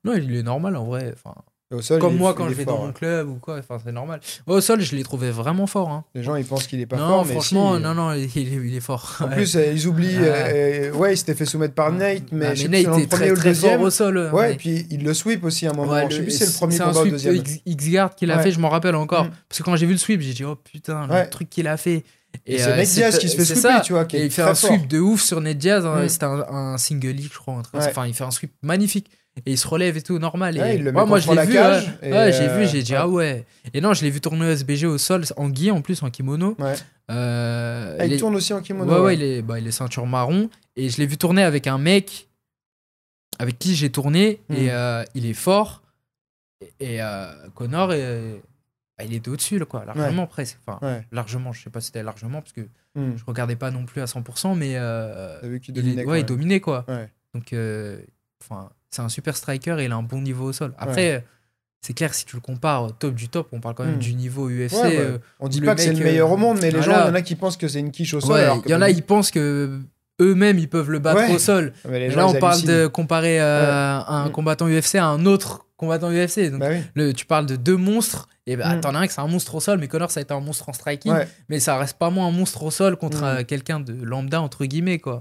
Non, 0.05 0.15
il 0.15 0.35
est 0.35 0.43
normal 0.43 0.75
en 0.75 0.85
vrai. 0.85 1.15
Enfin, 1.15 1.37
Et 1.73 1.75
Au 1.75 1.81
sol, 1.81 1.99
comme 2.01 2.13
il 2.13 2.17
est- 2.17 2.19
moi 2.19 2.31
il 2.33 2.37
quand 2.37 2.47
est 2.47 2.51
je 2.51 2.55
vais 2.55 2.65
fort, 2.65 2.75
dans 2.77 2.81
mon 2.83 2.87
ouais. 2.89 2.93
club 2.93 3.29
ou 3.31 3.35
quoi, 3.37 3.59
enfin, 3.59 3.79
c'est 3.85 3.93
normal. 3.93 4.21
Au 4.47 4.61
sol, 4.61 4.81
je 4.83 4.95
l'ai 4.95 5.03
trouvé 5.03 5.31
vraiment 5.31 5.67
fort. 5.67 5.89
Hein. 5.91 6.05
Les 6.15 6.23
gens, 6.23 6.37
ils 6.37 6.45
pensent 6.45 6.67
qu'il 6.67 6.81
est 6.81 6.87
pas 6.87 6.97
non, 6.97 7.09
fort, 7.09 7.25
mais 7.25 7.33
franchement, 7.33 7.77
si. 7.77 7.83
non, 7.83 7.95
non, 7.95 8.13
il, 8.13 8.25
il 8.37 8.53
est, 8.55 8.67
il 8.69 8.77
est 8.77 8.81
fort. 8.81 9.17
En 9.21 9.25
Ouais. 9.29 9.37
plus, 9.37 9.57
euh, 9.57 9.73
ils 9.73 9.87
oublient. 9.87 10.19
Ouais. 10.19 10.27
euh, 10.29 10.91
euh, 10.91 10.93
ouais, 10.93 11.15
il 11.15 11.17
s'était 11.17 11.35
fait 11.35 11.47
soumettre 11.47 11.75
par 11.75 11.91
Nate, 11.93 12.25
mais, 12.31 12.47
Ah, 12.47 12.55
je 12.55 12.63
sais 12.63 12.69
mais 12.69 12.83
plus 12.83 12.85
si 12.85 12.87
Nate 12.87 12.95
c'est 12.95 13.01
est 13.01 13.03
le 13.03 13.09
premier 13.09 13.09
très, 13.09 13.31
ou 13.31 13.35
le 13.35 13.37
très 13.41 13.55
fort 13.55 13.63
deuxième. 13.71 13.83
au 13.83 13.91
sol. 13.91 14.31
Ouais, 14.33 14.49
mais- 14.49 14.53
et 14.53 14.57
puis 14.57 14.87
il 14.91 15.03
le 15.05 15.15
sweep 15.15 15.45
aussi 15.45 15.67
à 15.67 15.71
un 15.71 15.75
moment. 15.75 15.93
Ouais, 15.93 16.05
je 16.09 16.13
sais 16.13 16.19
le- 16.19 16.23
plus 16.25 16.33
si 16.33 16.39
c'est 16.39 16.47
le 16.47 16.53
premier 16.53 16.81
un 16.81 16.85
combat 16.87 17.01
ou 17.01 17.05
le 17.05 17.11
sweep 17.11 17.13
deuxième. 17.13 17.35
X- 17.37 17.59
X-Guard 17.65 18.15
qu'il 18.15 18.31
a 18.31 18.37
Ouais. 18.37 18.43
fait, 18.43 18.51
je 18.53 18.61
m'en 18.61 18.69
rappelle 18.69 18.95
encore. 18.97 19.25
Mm. 19.25 19.31
Parce 19.49 19.59
que 19.59 19.65
quand 19.65 19.77
j'ai 19.77 19.87
vu 19.87 19.93
le 19.93 19.99
sweep, 19.99 20.21
j'ai 20.21 20.35
dit, 20.35 20.45
oh 20.45 20.57
putain, 20.57 21.09
Ouais. 21.09 21.25
le 21.25 21.31
truc 21.31 21.49
qu'il 21.49 21.67
a 21.69 21.77
fait. 21.77 22.05
Et 22.47 22.57
c'est 22.59 22.73
euh, 22.73 22.77
Nate 22.77 22.89
Diaz 22.89 23.19
qui 23.19 23.29
se 23.29 23.37
fait 23.37 23.45
c'est 23.45 23.55
sweeper, 23.55 23.77
ça. 23.79 23.81
tu 23.83 23.93
vois, 23.93 24.05
qui 24.07 24.17
Et 24.17 24.25
il 24.25 24.31
fait 24.31 24.41
très 24.43 24.51
un 24.51 24.55
fort. 24.55 24.71
sweep 24.71 24.89
de 24.89 24.99
ouf 25.01 25.21
sur 25.23 25.41
Ned 25.43 25.59
Diaz. 25.59 25.85
hein, 25.85 26.05
Mm. 26.05 26.09
C'était 26.09 26.25
un, 26.25 26.41
un 26.49 26.79
single 26.79 27.09
league, 27.09 27.31
je 27.33 27.39
crois. 27.39 27.55
un 27.55 27.61
truc 27.63 27.73
comme 27.73 27.81
ça. 27.83 27.87
Ouais. 27.89 27.93
Enfin, 27.93 28.07
il 28.07 28.15
fait 28.15 28.25
un 28.25 28.31
sweep 28.31 28.53
magnifique. 28.63 29.11
Et 29.47 29.53
il 29.53 29.59
se 29.59 29.67
relève 29.67 29.97
et 29.97 30.03
tout, 30.03 30.19
normal. 30.19 30.59
Ouais, 30.59 30.75
et... 30.75 30.79
il 30.79 30.85
le 30.85 30.93
met 30.93 31.01
Ouais, 31.01 31.07
moi, 31.07 31.19
je 31.19 31.29
l'ai 31.31 31.35
la 31.35 31.45
vu. 31.47 31.59
ouais. 31.59 32.33
j'ai 32.33 32.49
euh, 32.49 32.59
vu, 32.59 32.67
j'ai 32.69 32.83
dit, 32.83 32.95
ah 32.95 33.09
ouais. 33.09 33.47
Et 33.73 33.81
non, 33.81 33.95
je 33.95 34.03
l'ai 34.05 34.11
vu 34.11 34.21
tourner 34.21 34.47
au 34.47 34.51
SBG 34.51 34.85
au 34.87 34.99
sol, 34.99 35.25
en 35.37 35.49
gui 35.49 35.71
en 35.71 35.81
plus, 35.81 36.03
en 36.03 36.11
kimono. 36.11 36.57
Euh, 37.11 37.97
Ah, 37.99 38.07
il 38.07 38.13
est- 38.13 38.19
tourne 38.19 38.35
aussi 38.37 38.53
en 38.53 38.61
kimono. 38.61 38.93
Ouais, 38.93 39.01
ouais, 39.01 39.15
il 39.15 39.23
est, 39.23 39.43
bah, 39.43 39.59
il 39.59 39.67
est 39.67 39.71
ceinture 39.73 40.07
marron. 40.07 40.51
Et 40.77 40.89
je 40.91 40.99
l'ai 40.99 41.07
vu 41.07 41.17
tourner 41.17 41.43
avec 41.43 41.67
un 41.67 41.79
mec 41.79 42.29
avec 43.39 43.59
qui 43.59 43.75
j'ai 43.75 43.91
tourné. 43.91 44.41
Hmm. 44.49 44.55
Et 44.55 44.71
euh, 44.71 45.03
il 45.15 45.25
est 45.27 45.33
fort. 45.35 45.83
Et, 46.81 46.97
et, 46.97 47.01
Connor, 47.55 47.89
euh, 47.93 48.37
bah, 48.99 49.05
il 49.05 49.15
était 49.15 49.31
au-dessus, 49.31 49.59
là, 49.59 49.65
quoi. 49.65 49.85
Largement 49.87 50.27
presque. 50.27 50.59
Enfin, 50.67 51.03
largement. 51.11 51.53
Je 51.53 51.63
sais 51.63 51.71
pas 51.71 51.81
si 51.81 51.87
c'était 51.87 52.03
largement, 52.03 52.41
parce 52.43 52.53
que 52.53 52.61
Hmm. 52.95 53.17
je 53.17 53.25
regardais 53.25 53.57
pas 53.57 53.71
non 53.71 53.87
plus 53.87 54.03
à 54.03 54.07
100%, 54.07 54.55
mais 54.55 54.75
vu 55.49 55.61
il, 55.67 55.79
est- 55.79 55.81
dominait. 55.81 56.21
il 56.21 56.27
dominait, 56.27 56.61
quoi. 56.61 56.85
Donc, 57.35 57.55
enfin, 58.43 58.69
c'est 58.93 59.03
un 59.03 59.09
super 59.09 59.37
striker 59.37 59.77
et 59.81 59.87
il 59.87 59.93
a 59.93 59.97
un 59.97 60.03
bon 60.05 60.21
niveau 60.21 60.47
au 60.47 60.53
sol. 60.53 60.73
Après. 60.79 61.15
euh, 61.17 61.21
C'est 61.85 61.95
clair, 61.95 62.15
si 62.15 62.25
tu 62.25 62.37
le 62.37 62.41
compares 62.41 62.85
au 62.85 62.91
top 62.93 63.13
du 63.17 63.29
top, 63.29 63.49
on 63.51 63.59
parle 63.59 63.75
quand 63.75 63.83
même 63.85 63.97
Hmm. 63.97 63.99
du 63.99 64.15
niveau 64.15 64.49
UFC. 64.49 64.73
Ouais, 64.85 64.97
bah, 64.99 65.19
On 65.41 65.49
dit 65.49 65.61
pas 65.61 65.75
que 65.75 65.81
c'est 65.81 65.93
le 65.93 65.99
meilleur 66.05 66.29
euh, 66.31 66.35
au 66.35 66.37
monde, 66.37 66.59
mais 66.63 66.71
les 66.71 66.81
gens, 66.81 66.93
il 66.93 67.09
y 67.09 67.11
en 67.11 67.15
a 67.17 67.23
qui 67.23 67.35
pensent 67.35 67.57
que 67.57 67.67
c'est 67.67 67.81
une 67.81 67.91
quiche 67.91 68.15
au 68.15 68.21
sol. 68.21 68.41
Il 68.67 68.71
y 68.71 68.75
en 68.77 68.81
a, 68.83 68.89
ils 68.89 69.03
pensent 69.03 69.33
que 69.33 69.81
eux-mêmes 70.21 70.61
ils 70.61 70.69
peuvent 70.69 70.91
le 70.93 71.01
battre 71.01 71.23
Ouais. 71.23 71.35
au 71.35 71.39
sol. 71.41 71.73
Mais 71.89 72.09
gens, 72.09 72.17
là, 72.19 72.29
on 72.29 72.35
parle 72.35 72.53
hallucinent. 72.55 72.69
de 72.83 72.87
comparer 72.87 73.41
euh, 73.41 73.99
un 74.07 74.29
Mm. 74.29 74.31
combattant 74.31 74.69
UFC 74.69 74.95
à 74.99 75.07
un 75.07 75.27
autre 75.27 75.67
combattant 75.77 76.13
UFC. 76.13 76.51
Donc, 76.53 76.61
Bah 76.61 76.69
oui. 76.71 76.83
le- 76.95 77.13
tu 77.13 77.27
parles 77.27 77.47
de 77.47 77.57
deux 77.57 77.77
monstres. 77.77 78.29
Et 78.47 78.55
bah, 78.57 78.77
Mm. 78.77 78.81
t'en 78.83 78.95
as 78.95 79.01
un 79.01 79.07
qui 79.09 79.15
c'est 79.15 79.21
un 79.21 79.27
monstre 79.27 79.53
au 79.57 79.61
sol, 79.61 79.79
mais 79.81 79.89
Connor 79.89 80.13
ça 80.13 80.21
a 80.21 80.23
été 80.23 80.33
un 80.33 80.39
monstre 80.41 80.69
en 80.69 80.73
striking. 80.73 81.11
Ouais. 81.13 81.27
Mais 81.49 81.59
ça 81.59 81.77
reste 81.79 81.99
pas 81.99 82.11
moins 82.11 82.29
un 82.29 82.33
monstre 82.33 82.63
au 82.63 82.71
sol 82.71 82.97
contre 82.97 83.23
Mm. 83.23 83.25
euh, 83.25 83.43
quelqu'un 83.45 83.81
de 83.81 83.93
lambda 84.05 84.41
entre 84.41 84.65
guillemets 84.67 85.01
quoi. 85.01 85.21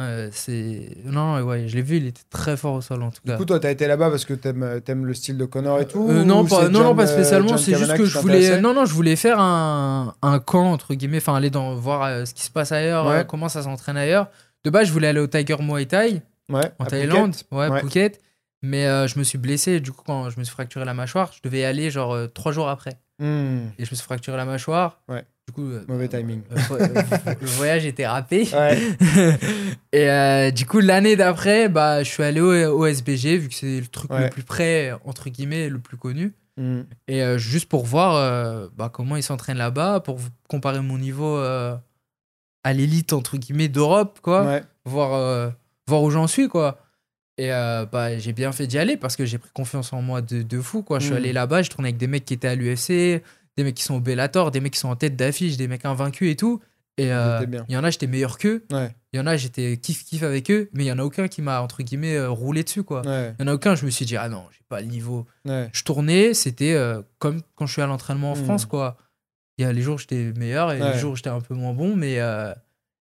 Euh, 0.00 0.28
c'est 0.32 0.90
non 1.06 1.40
ouais, 1.42 1.66
je 1.66 1.74
l'ai 1.74 1.82
vu, 1.82 1.96
il 1.96 2.06
était 2.06 2.22
très 2.30 2.56
fort 2.56 2.74
au 2.74 2.80
sol 2.80 3.02
en 3.02 3.10
tout 3.10 3.20
Du 3.24 3.30
cas. 3.32 3.36
coup, 3.36 3.44
toi, 3.44 3.58
t'as 3.58 3.70
été 3.72 3.88
là-bas 3.88 4.10
parce 4.10 4.24
que 4.24 4.32
t'aimes 4.34 4.80
aimes 4.86 5.06
le 5.06 5.12
style 5.14 5.36
de 5.36 5.44
Connor 5.44 5.80
et 5.80 5.88
tout 5.88 6.06
Euh, 6.08 6.22
non, 6.22 6.44
pas, 6.44 6.68
non, 6.68 6.84
non, 6.84 6.94
pas 6.94 7.02
euh, 7.02 7.06
spécialement. 7.06 7.48
John 7.48 7.58
C'est 7.58 7.74
juste 7.76 7.96
que 7.96 8.04
je 8.04 8.18
voulais, 8.18 8.60
non, 8.60 8.74
non, 8.74 8.84
je 8.84 8.94
voulais 8.94 9.16
faire 9.16 9.40
un, 9.40 10.14
un 10.22 10.38
camp 10.38 10.70
entre 10.72 10.94
guillemets, 10.94 11.16
enfin 11.16 11.34
aller 11.34 11.50
dans 11.50 11.74
voir 11.74 12.04
euh, 12.04 12.24
ce 12.24 12.32
qui 12.34 12.42
se 12.44 12.50
passe 12.50 12.70
ailleurs, 12.70 13.06
Ouais. 13.06 13.16
euh, 13.16 13.24
comment 13.24 13.48
ça 13.48 13.62
s'entraîne 13.62 13.96
ailleurs. 13.96 14.28
De 14.64 14.70
base, 14.70 14.86
je 14.86 14.92
voulais 14.92 15.08
aller 15.08 15.20
au 15.20 15.26
Tiger 15.26 15.56
Muay 15.60 15.86
Thai 15.86 16.22
Ouais, 16.48 16.70
en 16.78 16.84
Thaïlande, 16.84 17.34
Phuket. 17.34 17.52
ouais. 17.52 17.80
Phuket. 17.80 18.20
Mais 18.62 18.86
euh, 18.86 19.06
je 19.06 19.18
me 19.18 19.24
suis 19.24 19.38
blessé. 19.38 19.78
Du 19.80 19.92
coup, 19.92 20.02
quand 20.06 20.30
je 20.30 20.38
me 20.38 20.44
suis 20.44 20.52
fracturé 20.52 20.84
la 20.84 20.94
mâchoire, 20.94 21.30
je 21.32 21.40
devais 21.42 21.60
y 21.60 21.64
aller 21.64 21.90
genre 21.90 22.12
euh, 22.14 22.26
trois 22.26 22.50
jours 22.52 22.68
après. 22.68 22.98
Hmm. 23.20 23.66
Et 23.78 23.84
je 23.84 23.90
me 23.90 23.94
suis 23.96 24.02
fracturé 24.04 24.36
la 24.36 24.44
mâchoire. 24.44 25.00
Ouais. 25.08 25.24
Du 25.48 25.52
coup, 25.52 25.62
euh, 25.70 25.82
Mauvais 25.88 26.08
timing. 26.08 26.42
euh, 26.52 26.56
vo- 26.68 26.74
euh, 26.76 26.88
le 27.40 27.46
voyage 27.46 27.86
était 27.86 28.06
râpé. 28.06 28.46
Ouais. 28.52 28.78
Et 29.94 30.10
euh, 30.10 30.50
du 30.50 30.66
coup, 30.66 30.78
l'année 30.80 31.16
d'après, 31.16 31.70
bah, 31.70 32.02
je 32.02 32.10
suis 32.10 32.22
allé 32.22 32.42
au, 32.42 32.52
au 32.78 32.84
SBG, 32.84 33.38
vu 33.38 33.48
que 33.48 33.54
c'est 33.54 33.80
le 33.80 33.86
truc 33.86 34.10
Ouais. 34.12 34.24
le 34.24 34.28
plus 34.28 34.42
près, 34.42 34.92
entre 35.06 35.30
guillemets, 35.30 35.70
le 35.70 35.78
plus 35.78 35.96
connu. 35.96 36.34
Hmm. 36.58 36.82
Et 37.06 37.22
juste 37.38 37.66
pour 37.66 37.86
voir 37.86 38.68
bah, 38.76 38.90
comment 38.92 39.16
ils 39.16 39.22
s'entraînent 39.22 39.56
là-bas, 39.56 40.00
pour 40.00 40.18
comparer 40.50 40.82
mon 40.82 40.98
niveau 40.98 41.38
à 41.38 41.80
l'élite, 42.74 43.14
entre 43.14 43.38
guillemets, 43.38 43.68
d'Europe, 43.68 44.18
quoi. 44.20 44.44
Ouais. 44.44 44.62
Voir, 44.84 45.50
voir 45.86 46.02
où 46.02 46.10
j'en 46.10 46.26
suis, 46.26 46.48
quoi. 46.48 46.78
Et 47.38 47.48
bah, 47.48 48.18
j'ai 48.18 48.34
bien 48.34 48.52
fait 48.52 48.66
d'y 48.66 48.76
aller 48.76 48.98
parce 48.98 49.16
que 49.16 49.24
j'ai 49.24 49.38
pris 49.38 49.50
confiance 49.54 49.94
en 49.94 50.02
moi 50.02 50.20
de, 50.20 50.42
de 50.42 50.60
fou, 50.60 50.82
quoi. 50.82 50.98
Je 50.98 51.06
suis 51.06 51.14
Mm. 51.14 51.16
allé 51.16 51.32
là-bas, 51.32 51.62
je 51.62 51.70
tournais 51.70 51.88
avec 51.88 51.96
des 51.96 52.06
mecs 52.06 52.26
qui 52.26 52.34
étaient 52.34 52.48
à 52.48 52.54
l'UFC, 52.54 53.22
des 53.58 53.64
mecs 53.64 53.74
qui 53.74 53.82
sont 53.82 53.96
au 53.96 54.00
Bellator, 54.00 54.50
des 54.50 54.60
mecs 54.60 54.72
qui 54.72 54.78
sont 54.78 54.88
en 54.88 54.96
tête 54.96 55.16
d'affiche, 55.16 55.56
des 55.58 55.68
mecs 55.68 55.84
invaincus 55.84 56.30
et 56.32 56.36
tout. 56.36 56.60
Et 56.96 57.12
euh, 57.12 57.44
il 57.68 57.74
y 57.74 57.76
en 57.76 57.84
a, 57.84 57.90
j'étais 57.90 58.06
meilleur 58.06 58.38
qu'eux. 58.38 58.64
Ouais. 58.72 58.94
Il 59.12 59.18
y 59.18 59.20
en 59.20 59.26
a, 59.26 59.36
j'étais 59.36 59.74
kiff-kiff 59.74 60.24
avec 60.24 60.50
eux. 60.50 60.68
Mais 60.72 60.84
il 60.84 60.86
y 60.86 60.92
en 60.92 60.98
a 60.98 61.02
aucun 61.04 61.28
qui 61.28 61.42
m'a, 61.42 61.60
entre 61.60 61.82
guillemets, 61.82 62.16
euh, 62.16 62.30
roulé 62.30 62.64
dessus, 62.64 62.82
quoi. 62.84 63.02
Ouais. 63.06 63.34
Il 63.38 63.42
y 63.42 63.48
en 63.48 63.50
a 63.50 63.54
aucun, 63.54 63.74
je 63.74 63.84
me 63.84 63.90
suis 63.90 64.04
dit, 64.06 64.16
ah 64.16 64.28
non, 64.28 64.44
j'ai 64.52 64.64
pas 64.68 64.80
le 64.80 64.86
niveau. 64.86 65.26
Ouais. 65.44 65.68
Je 65.72 65.82
tournais, 65.84 66.34
c'était 66.34 66.72
euh, 66.74 67.02
comme 67.18 67.40
quand 67.56 67.66
je 67.66 67.72
suis 67.72 67.82
à 67.82 67.86
l'entraînement 67.86 68.32
en 68.32 68.36
Hmm. 68.36 68.44
France, 68.44 68.64
quoi. 68.66 68.96
Il 69.58 69.62
y 69.62 69.64
a 69.64 69.72
les 69.72 69.82
jours 69.82 69.96
où 69.96 69.98
j'étais 69.98 70.32
meilleur 70.36 70.72
et 70.72 70.80
Ouais. 70.80 70.92
les 70.92 70.98
jours 70.98 71.12
où 71.12 71.16
j'étais 71.16 71.30
un 71.30 71.40
peu 71.40 71.54
moins 71.54 71.72
bon, 71.72 71.94
mais 71.96 72.18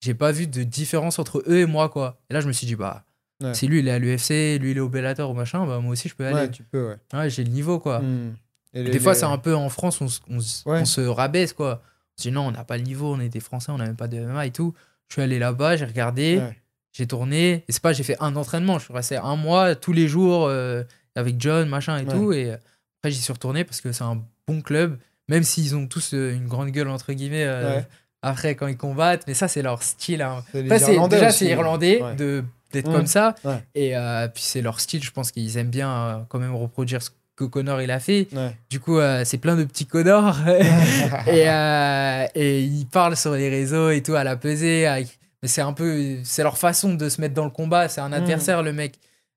j'ai 0.00 0.14
pas 0.14 0.32
vu 0.32 0.46
de 0.48 0.62
différence 0.64 1.18
entre 1.20 1.42
eux 1.48 1.58
et 1.60 1.66
moi, 1.66 1.88
quoi. 1.88 2.20
Et 2.30 2.34
là, 2.34 2.40
je 2.40 2.48
me 2.48 2.52
suis 2.52 2.66
dit, 2.66 2.74
bah, 2.76 3.04
Ouais. 3.42 3.54
si 3.54 3.66
lui, 3.66 3.80
il 3.80 3.88
est 3.88 3.90
à 3.92 3.98
l'UFC, 3.98 4.58
lui, 4.60 4.70
il 4.72 4.76
est 4.76 4.80
au 4.80 4.88
Bellator 4.88 5.28
ou 5.30 5.34
machin, 5.34 5.66
bah, 5.66 5.80
moi 5.80 5.92
aussi, 5.92 6.08
je 6.08 6.14
peux 6.14 6.24
aller. 6.24 6.34
Ouais, 6.34 6.50
tu 6.50 6.62
peux, 6.62 6.88
ouais. 6.90 6.96
Ouais, 7.18 7.30
j'ai 7.30 7.42
le 7.42 7.50
niveau, 7.50 7.80
quoi. 7.80 7.98
Hmm. 8.00 8.34
Et 8.74 8.82
les- 8.82 8.90
Des 8.90 8.98
fois, 9.00 9.12
les- 9.12 9.18
c'est 9.18 9.24
un 9.26 9.38
peu 9.38 9.54
en 9.54 9.68
France, 9.68 10.00
on, 10.00 10.08
se- 10.08 10.20
on 10.28 10.40
se- 10.40 10.68
Ouais. 10.68 10.80
on 10.80 10.84
se 10.84 11.00
rabaisse, 11.00 11.52
quoi. 11.52 11.82
On 12.18 12.22
se 12.22 12.28
dit 12.28 12.32
non, 12.32 12.42
on 12.46 12.50
n'a 12.50 12.64
pas 12.64 12.76
le 12.76 12.82
niveau, 12.84 13.14
on 13.14 13.20
est 13.20 13.28
des 13.28 13.40
Français, 13.40 13.70
on 13.72 13.78
n'a 13.78 13.86
même 13.86 13.96
pas 13.96 14.08
de 14.08 14.18
MMA 14.18 14.46
et 14.46 14.50
tout. 14.50 14.74
Je 15.08 15.14
suis 15.14 15.22
allé 15.22 15.38
là-bas, 15.38 15.76
j'ai 15.76 15.84
regardé, 15.84 16.38
Ouais. 16.38 16.58
j'ai 16.92 17.06
tourné. 17.06 17.64
Et 17.68 17.72
c'est 17.72 17.82
pas, 17.82 17.92
j'ai 17.92 18.02
fait 18.02 18.16
un 18.20 18.34
entraînement, 18.36 18.78
je 18.78 18.84
suis 18.84 18.94
resté 18.94 19.16
un 19.16 19.36
mois 19.36 19.74
tous 19.74 19.92
les 19.92 20.08
jours 20.08 20.46
euh, 20.46 20.82
avec 21.16 21.36
John, 21.40 21.68
machin 21.68 21.98
et 21.98 22.04
Ouais. 22.04 22.12
tout. 22.12 22.32
Et 22.32 22.50
euh, 22.52 22.56
après, 23.00 23.10
j'y 23.10 23.20
suis 23.20 23.32
retourné 23.32 23.64
parce 23.64 23.80
que 23.80 23.92
c'est 23.92 24.04
un 24.04 24.22
bon 24.46 24.62
club, 24.62 24.98
même 25.28 25.42
s'ils 25.42 25.74
ont 25.76 25.86
tous 25.86 26.14
euh, 26.14 26.32
une 26.34 26.46
grande 26.48 26.70
gueule, 26.70 26.88
entre 26.88 27.12
guillemets, 27.12 27.44
euh, 27.44 27.80
après 28.22 28.54
quand 28.54 28.66
ils 28.68 28.76
combattent. 28.76 29.24
Mais 29.26 29.34
ça, 29.34 29.48
c'est 29.48 29.62
leur 29.62 29.82
style. 29.82 30.22
hein. 30.22 30.42
Irlandais 30.54 31.16
déjà, 31.16 31.30
c'est 31.30 31.46
irlandais 31.46 32.00
de 32.16 32.44
d'être 32.72 32.88
Mm. 32.88 32.92
comme 32.94 33.06
ça. 33.06 33.34
Ouais. 33.44 33.62
Et 33.74 33.94
euh, 33.98 34.28
puis, 34.28 34.42
c'est 34.42 34.62
leur 34.62 34.80
style. 34.80 35.02
Je 35.04 35.10
pense 35.10 35.30
qu'ils 35.30 35.58
aiment 35.58 35.68
bien 35.68 35.90
euh, 35.92 36.18
quand 36.30 36.38
même 36.38 36.54
reproduire 36.54 37.02
ce 37.02 37.10
que 37.36 37.44
Connor 37.44 37.80
il 37.82 37.90
a 37.90 37.98
fait. 38.00 38.28
Ouais. 38.32 38.56
Du 38.70 38.78
coup, 38.80 38.98
euh, 38.98 39.22
c'est 39.24 39.38
plein 39.38 39.56
de 39.56 39.64
petits 39.64 39.86
Connors. 39.86 40.36
et, 41.26 41.48
euh, 41.48 42.26
et 42.34 42.62
ils 42.62 42.86
parlent 42.86 43.16
sur 43.16 43.32
les 43.32 43.48
réseaux 43.48 43.90
et 43.90 44.02
tout 44.02 44.14
à 44.14 44.24
la 44.24 44.36
pesée. 44.36 44.86
avec- 44.86 45.18
c'est 45.44 45.60
un 45.62 45.72
peu. 45.72 46.18
C'est 46.24 46.42
leur 46.44 46.56
façon 46.56 46.94
de 46.94 47.08
se 47.08 47.20
mettre 47.20 47.34
dans 47.34 47.44
le 47.44 47.50
combat. 47.50 47.88
C'est 47.88 48.00
un 48.00 48.12
adversaire, 48.12 48.62
le 48.62 48.72
mec. 48.72 48.94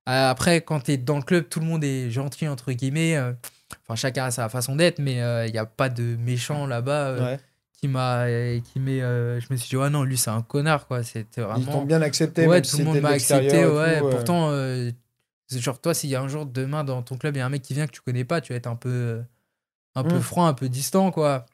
Euh, 0.07 0.29
après, 0.29 0.61
quand 0.61 0.81
t'es 0.81 0.97
dans 0.97 1.15
le 1.17 1.23
club, 1.23 1.49
tout 1.49 1.59
le 1.59 1.65
monde 1.65 1.83
est 1.83 2.11
gentil, 2.11 2.47
entre 2.47 2.71
guillemets. 2.73 3.17
Enfin, 3.87 3.95
chacun 3.95 4.25
a 4.25 4.31
sa 4.31 4.47
façon 4.49 4.75
d'être, 4.75 4.99
mais 4.99 5.15
il 5.47 5.51
n'y 5.51 5.57
a 5.57 5.65
pas 5.65 5.89
de 5.89 6.15
méchant 6.17 6.67
là-bas 6.67 7.13
Ouais. 7.15 7.39
qui 7.81 7.87
m'a. 7.87 8.25
qui 8.71 8.79
met, 8.79 9.01
euh, 9.01 9.39
je 9.39 9.47
me 9.49 9.57
suis 9.57 9.69
dit, 9.69 9.77
ouais, 9.77 9.89
non, 9.89 10.03
lui, 10.03 10.15
c'est 10.17 10.29
un 10.29 10.43
connard, 10.43 10.85
quoi. 10.85 11.01
C'était 11.01 11.41
Ils 11.41 11.43
vraiment. 11.43 11.71
t'ont 11.71 11.85
bien 11.85 12.03
accepté. 12.03 12.45
Ouais, 12.45 12.61
tout 12.61 12.77
le 12.77 12.83
monde 12.83 12.99
m'a 13.01 13.09
accepté, 13.09 13.65
ouais. 13.65 13.99
tout. 13.99 14.09
Pourtant, 14.09 14.49
genre, 15.51 15.79
toi, 15.79 15.93
s'il 15.93 16.09
y 16.09 16.15
a 16.15 16.21
un 16.21 16.27
jour, 16.27 16.45
demain, 16.45 16.83
dans 16.83 17.01
ton 17.01 17.17
club, 17.17 17.35
il 17.35 17.39
y 17.39 17.41
a 17.41 17.45
un 17.45 17.49
mec 17.49 17.61
qui 17.61 17.73
vient 17.73 17.87
que 17.87 17.91
tu 17.91 18.01
connais 18.01 18.25
pas, 18.25 18.41
tu 18.41 18.53
vas 18.53 18.57
être 18.57 18.67
un 18.67 18.75
peu, 18.75 19.21
un 19.95 20.03
peu 20.03 20.17
Mm. 20.17 20.21
froid, 20.21 20.45
un 20.45 20.53
peu 20.53 20.69
distant, 20.69 21.11
quoi. 21.11 21.45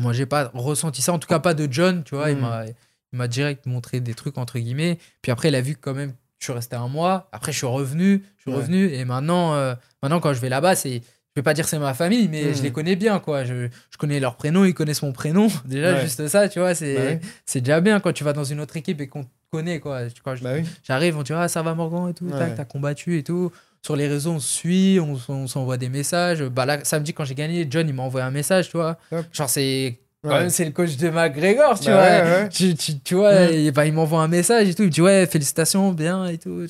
Moi, 0.00 0.12
j'ai 0.12 0.26
pas 0.26 0.50
ressenti 0.54 1.00
ça, 1.02 1.12
en 1.12 1.18
tout 1.18 1.28
cas 1.28 1.38
pas 1.38 1.54
de 1.54 1.68
John, 1.70 2.04
tu 2.04 2.14
vois. 2.14 2.30
Il 2.30 2.36
Mm. 2.38 2.40
m'a 2.40 2.64
il 3.12 3.18
m'a 3.18 3.28
direct 3.28 3.66
montré 3.66 4.00
des 4.00 4.14
trucs, 4.14 4.36
entre 4.36 4.58
guillemets. 4.58 4.98
Puis 5.22 5.30
après, 5.32 5.48
il 5.48 5.54
a 5.54 5.60
vu 5.60 5.74
que 5.74 5.80
quand 5.80 5.94
même, 5.94 6.12
je 6.38 6.44
suis 6.46 6.52
resté 6.52 6.76
un 6.76 6.88
mois. 6.88 7.28
Après, 7.32 7.52
je 7.52 7.56
suis 7.56 7.66
revenu, 7.66 8.24
je 8.36 8.42
suis 8.42 8.50
Ouais. 8.50 8.56
revenu. 8.56 8.88
Et 8.92 9.04
maintenant, 9.06 9.54
euh, 9.54 9.74
maintenant, 10.02 10.20
quand 10.20 10.34
je 10.34 10.40
vais 10.40 10.48
là-bas, 10.50 10.74
c'est. 10.76 11.00
Je 11.00 11.40
vais 11.40 11.42
pas 11.42 11.54
dire 11.54 11.68
c'est 11.68 11.78
ma 11.78 11.94
famille, 11.94 12.28
mais 12.28 12.50
Mm. 12.50 12.54
je 12.54 12.62
les 12.62 12.72
connais 12.72 12.96
bien, 12.96 13.20
quoi. 13.20 13.44
Je, 13.44 13.68
je 13.90 13.96
connais 13.98 14.20
leur 14.20 14.36
prénom, 14.36 14.64
ils 14.64 14.74
connaissent 14.74 15.02
mon 15.02 15.12
prénom. 15.12 15.48
Déjà, 15.66 15.94
Ouais. 15.94 16.00
juste 16.02 16.26
ça, 16.28 16.48
tu 16.48 16.58
vois, 16.58 16.74
c'est 16.74 17.16
Bah 17.16 17.26
c'est 17.46 17.60
déjà 17.60 17.80
bien 17.80 18.00
quand 18.00 18.12
tu 18.12 18.24
vas 18.24 18.32
dans 18.32 18.44
une 18.44 18.60
autre 18.60 18.76
équipe 18.76 19.00
et 19.00 19.06
qu'on 19.08 19.24
te 19.50 19.56
connaît, 19.56 19.80
quoi. 19.80 20.06
Tu- 20.10 20.22
Quand 20.22 20.34
Bah 20.42 20.50
oui. 20.54 20.64
J'arrive, 20.82 21.16
on 21.18 21.22
dit 21.22 21.32
ah, 21.32 21.48
ça 21.48 21.62
va 21.62 21.74
Morgan 21.74 22.08
et 22.10 22.14
tout, 22.14 22.26
Ouais. 22.26 22.38
tac, 22.38 22.54
t'as 22.56 22.64
combattu 22.64 23.18
et 23.18 23.22
tout. 23.22 23.50
Sur 23.84 23.94
les 23.96 24.08
réseaux, 24.08 24.32
on 24.32 24.40
se 24.40 24.48
suit, 24.48 24.98
on, 25.00 25.46
s'envoie 25.46 25.76
des 25.76 25.88
messages. 25.88 26.42
Bah 26.42 26.66
là, 26.66 26.78
samedi, 26.84 27.12
quand 27.14 27.24
j'ai 27.24 27.36
gagné, 27.36 27.66
John, 27.70 27.88
il 27.88 27.94
m'a 27.94 28.02
envoyé 28.02 28.26
un 28.26 28.32
message, 28.32 28.68
tu 28.70 28.76
vois. 28.76 28.98
Genre, 29.32 29.48
c'est 29.48 30.00
quand 30.24 30.30
Ouais. 30.30 30.40
même, 30.40 30.50
c'est 30.50 30.64
le 30.64 30.72
coach 30.72 30.96
de 30.96 31.08
McGregor, 31.08 31.78
tu 31.78 31.86
Bah 31.86 31.92
vois. 31.92 32.02
ouais, 32.02 32.42
ouais. 32.42 32.48
Tu, 32.48 32.74
tu, 32.74 32.98
tu 32.98 33.14
vois, 33.14 33.42
et 33.48 33.70
bah, 33.70 33.86
il 33.86 33.92
m'envoie 33.92 34.22
un 34.22 34.28
message 34.28 34.68
et 34.68 34.74
tout. 34.74 34.82
Il 34.82 34.86
me 34.86 34.90
dit 34.90 35.00
ouais, 35.02 35.26
félicitations, 35.26 35.92
bien 35.92 36.26
et 36.26 36.38
tout. 36.38 36.66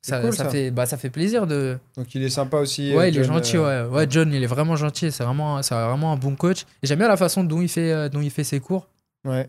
Ça, 0.00 0.20
cool, 0.20 0.32
ça 0.34 0.44
ça. 0.44 0.50
Fait, 0.50 0.70
bah, 0.70 0.86
ça 0.86 0.96
fait 0.96 1.10
plaisir 1.10 1.46
de. 1.46 1.76
Donc 1.98 2.14
il 2.14 2.22
est 2.22 2.30
sympa 2.30 2.58
aussi. 2.58 2.94
Ouais, 2.94 3.04
euh, 3.04 3.08
il 3.08 3.18
est 3.18 3.24
gentil, 3.24 3.56
euh, 3.58 3.86
ouais. 3.88 3.94
Ouais, 3.96 4.06
John, 4.08 4.32
il 4.32 4.42
est 4.42 4.46
vraiment 4.46 4.76
gentil. 4.76 5.10
C'est 5.12 5.24
vraiment, 5.24 5.62
c'est 5.62 5.74
vraiment 5.74 6.12
un 6.12 6.16
bon 6.16 6.34
coach. 6.34 6.62
Et 6.82 6.86
j'aime 6.86 6.98
bien 6.98 7.08
la 7.08 7.16
façon 7.18 7.44
dont 7.44 7.60
il 7.60 7.68
fait, 7.68 7.92
euh, 7.92 8.08
dont 8.08 8.20
il 8.22 8.30
fait 8.30 8.44
ses 8.44 8.60
cours. 8.60 8.86
Ouais. 9.26 9.48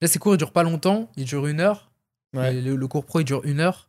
Là, 0.00 0.08
ses 0.08 0.18
cours, 0.18 0.34
ils 0.34 0.38
durent 0.38 0.52
pas 0.52 0.62
longtemps. 0.62 1.10
Ils 1.16 1.24
durent 1.26 1.46
une 1.46 1.60
heure. 1.60 1.90
Ouais. 2.36 2.52
Le, 2.52 2.76
le 2.76 2.88
cours 2.88 3.04
pro, 3.04 3.20
il 3.20 3.24
dure 3.24 3.42
une 3.44 3.60
heure. 3.60 3.88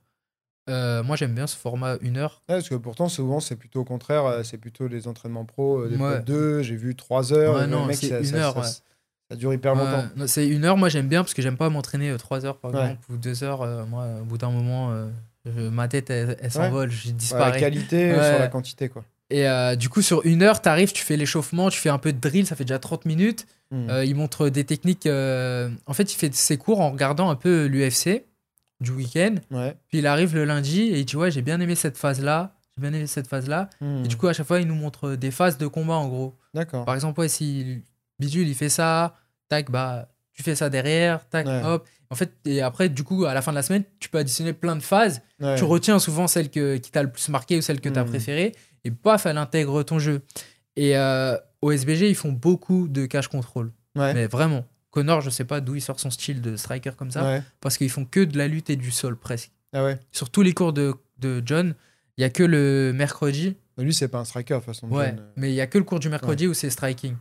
Euh, 0.69 1.02
moi, 1.03 1.15
j'aime 1.15 1.34
bien 1.34 1.48
ce 1.48 1.56
format 1.56 1.95
une 2.02 2.18
heure. 2.18 2.41
Ouais, 2.49 2.56
parce 2.56 2.68
que 2.69 2.76
pourtant, 2.76 3.07
souvent, 3.07 3.40
c'est 3.40 3.56
plutôt 3.56 3.82
au 3.82 3.86
contraire, 3.86 4.26
euh, 4.26 4.44
c'est 4.44 4.57
plutôt 4.57 4.88
les 4.88 5.07
entraînements 5.07 5.45
pro, 5.45 5.80
euh, 5.80 5.88
des 5.90 5.95
fois 5.98 6.18
deux, 6.19 6.61
j'ai 6.61 6.76
vu 6.76 6.94
trois 6.95 7.32
heures. 7.32 7.60
Le 7.61 7.68
non, 7.68 7.86
mec, 7.86 7.95
c'est 7.95 8.10
une 8.19 8.26
ça- 8.26 8.36
heure, 8.38 8.65
ça- 8.65 9.36
dure 9.36 9.53
hyper 9.53 9.76
longtemps. 9.76 10.06
Ouais, 10.18 10.28
c'est 10.28 10.45
une 10.48 10.65
heure, 10.65 10.76
moi 10.78 10.90
j'aime 10.90 11.07
bien 11.07 11.22
parce 11.22 11.34
que 11.34 11.41
j'aime 11.41 11.56
pas 11.57 11.69
m'entraîner 11.69 12.14
trois 12.18 12.45
heures 12.45 12.57
par 12.57 12.74
Ouais. 12.74 12.80
exemple 12.82 13.02
ou 13.11 13.18
deux 13.18 13.44
heures. 13.44 13.61
euh, 13.61 13.86
moi, 13.86 14.07
au 14.22 14.26
bout 14.26 14.38
d'un 14.38 14.49
moment, 14.52 14.91
euh, 14.91 15.07
je- 15.45 15.69
ma 15.69 15.88
tête 15.88 16.10
elle, 16.10 16.38
elle 16.41 16.52
s'envole, 16.52 16.91
je 16.91 17.07
Ouais, 17.07 17.11
la 17.14 17.18
disparais. 17.18 17.60
qualité 17.60 18.11
Ouais. 18.14 18.30
sur 18.30 18.40
la 18.40 18.48
quantité, 18.49 18.90
quoi. 18.90 19.03
Et 19.30 19.48
euh, 19.48 19.76
du 19.76 19.88
coup, 19.90 20.02
sur 20.02 20.26
une 20.26 20.41
heure, 20.44 20.61
t'arrives, 20.61 20.94
tu 20.94 21.03
fais 21.03 21.18
l'échauffement, 21.18 21.69
tu 21.69 21.78
fais 21.80 21.90
un 21.90 21.98
peu 21.98 22.11
de 22.14 22.19
drill, 22.19 22.45
ça 22.45 22.56
fait 22.56 22.64
déjà 22.65 22.80
30 22.80 23.06
minutes. 23.06 23.45
Euh, 23.74 24.06
il 24.06 24.15
montre 24.15 24.48
des 24.48 24.64
techniques. 24.64 25.06
En 25.07 25.94
fait, 25.94 26.14
il 26.14 26.15
fait 26.18 26.34
ses 26.34 26.57
cours 26.57 26.80
en 26.82 26.90
regardant 26.91 27.30
un 27.30 27.36
peu 27.36 27.65
l'UFC 27.65 28.24
du 28.82 28.91
week-end. 28.91 29.36
Ouais. 29.52 29.76
Puis 29.90 29.99
il 29.99 30.08
arrive 30.08 30.36
le 30.36 30.45
lundi 30.45 30.82
et 30.82 30.99
il 30.99 31.06
dit 31.06 31.16
Ouais, 31.16 31.32
j'ai 31.32 31.41
bien 31.41 31.60
aimé 31.60 31.76
cette 31.76 31.98
phase-là. 31.98 32.54
J'ai 32.78 32.82
bien 32.82 32.94
aimé 32.94 33.08
cette 33.08 33.28
phase-là. 33.28 33.70
Hmm. 33.82 34.04
Et 34.06 34.08
du 34.08 34.18
coup, 34.18 34.28
à 34.28 34.34
chaque 34.34 34.45
fois, 34.48 34.60
il 34.60 34.68
nous 34.68 34.76
montre 34.76 35.16
des 35.16 35.32
phases 35.32 35.58
de 35.58 35.66
combat 35.68 35.95
en 35.95 36.08
gros. 36.08 36.36
D'accord. 36.54 36.86
Par 36.86 36.94
exemple, 36.95 37.20
ouais, 37.20 37.28
si 37.30 37.82
Bidule 38.20 38.48
il 38.48 38.56
fait 38.56 38.70
ça, 38.70 39.16
tac, 39.49 39.72
bah 39.72 40.10
tu 40.34 40.44
fais 40.44 40.54
ça 40.56 40.70
derrière, 40.70 41.28
tac, 41.30 41.48
Ouais. 41.48 41.62
hop. 41.66 41.88
En 42.10 42.16
fait, 42.16 42.32
et 42.45 42.62
après, 42.62 42.88
du 42.90 43.04
coup, 43.04 43.26
à 43.26 43.34
la 43.34 43.41
fin 43.41 43.52
de 43.52 43.56
la 43.58 43.64
semaine, 43.64 43.84
tu 43.99 44.08
peux 44.10 44.18
additionner 44.20 44.54
plein 44.54 44.76
de 44.76 44.82
phases. 44.84 45.22
Ouais. 45.41 45.56
Tu 45.58 45.64
retiens 45.64 45.99
souvent 45.99 46.28
celle 46.28 46.49
que, 46.49 46.78
qui 46.78 46.90
t'a 46.91 47.02
le 47.04 47.12
plus 47.12 47.28
marqué 47.30 47.58
ou 47.58 47.62
celle 47.62 47.82
que 47.82 47.90
tu 47.90 47.98
as 47.99 48.04
Mhm. 48.04 48.10
préférée. 48.10 48.56
Et 48.86 48.91
paf, 48.91 49.26
elle 49.26 49.38
intègre 49.38 49.82
ton 49.84 49.99
jeu. 49.99 50.22
Et 50.78 50.95
euh, 50.95 51.36
au 51.62 51.72
SBG, 51.72 52.08
ils 52.10 52.16
font 52.16 52.32
beaucoup 52.32 52.88
de 52.88 53.06
cash 53.08 53.28
control. 53.28 53.72
Ouais. 53.95 54.14
Mais 54.14 54.28
vraiment. 54.28 54.64
Connor, 54.98 55.22
je 55.22 55.30
sais 55.30 55.45
pas 55.45 55.61
d'où 55.61 55.76
il 55.76 55.82
sort 55.82 55.99
son 55.99 56.10
style 56.10 56.41
de 56.41 56.56
striker 56.56 56.91
comme 56.98 57.11
ça. 57.11 57.24
Ouais. 57.24 57.44
Parce 57.61 57.78
qu'ils 57.78 57.91
font 57.91 58.03
que 58.03 58.22
de 58.24 58.36
la 58.36 58.48
lutte 58.48 58.72
et 58.72 58.76
du 58.76 58.90
sol 58.90 59.15
presque. 59.15 59.52
Ah 59.74 59.84
ouais. 59.84 59.99
Sur 60.11 60.32
tous 60.32 60.41
les 60.41 60.53
cours 60.53 60.74
de, 60.74 60.95
de 61.19 61.44
John, 61.45 61.76
il 62.18 62.22
y 62.22 62.24
a 62.24 62.32
que 62.32 62.41
le 62.41 62.94
mercredi. 62.95 63.56
Mais 63.78 63.84
lui, 63.84 63.94
c'est 63.94 64.07
pas 64.07 64.18
un 64.18 64.26
striker, 64.26 64.56
de 64.56 64.61
façon. 64.61 64.88
Ouais. 64.90 65.10
John, 65.10 65.19
euh, 65.19 65.32
Mais 65.36 65.52
il 65.52 65.56
y 65.56 65.61
a 65.61 65.68
que 65.68 65.78
le 65.78 65.84
cours 65.84 65.99
du 65.99 66.10
mercredi 66.10 66.48
où 66.48 66.56
c'est 66.56 66.72
striking. 66.72 67.15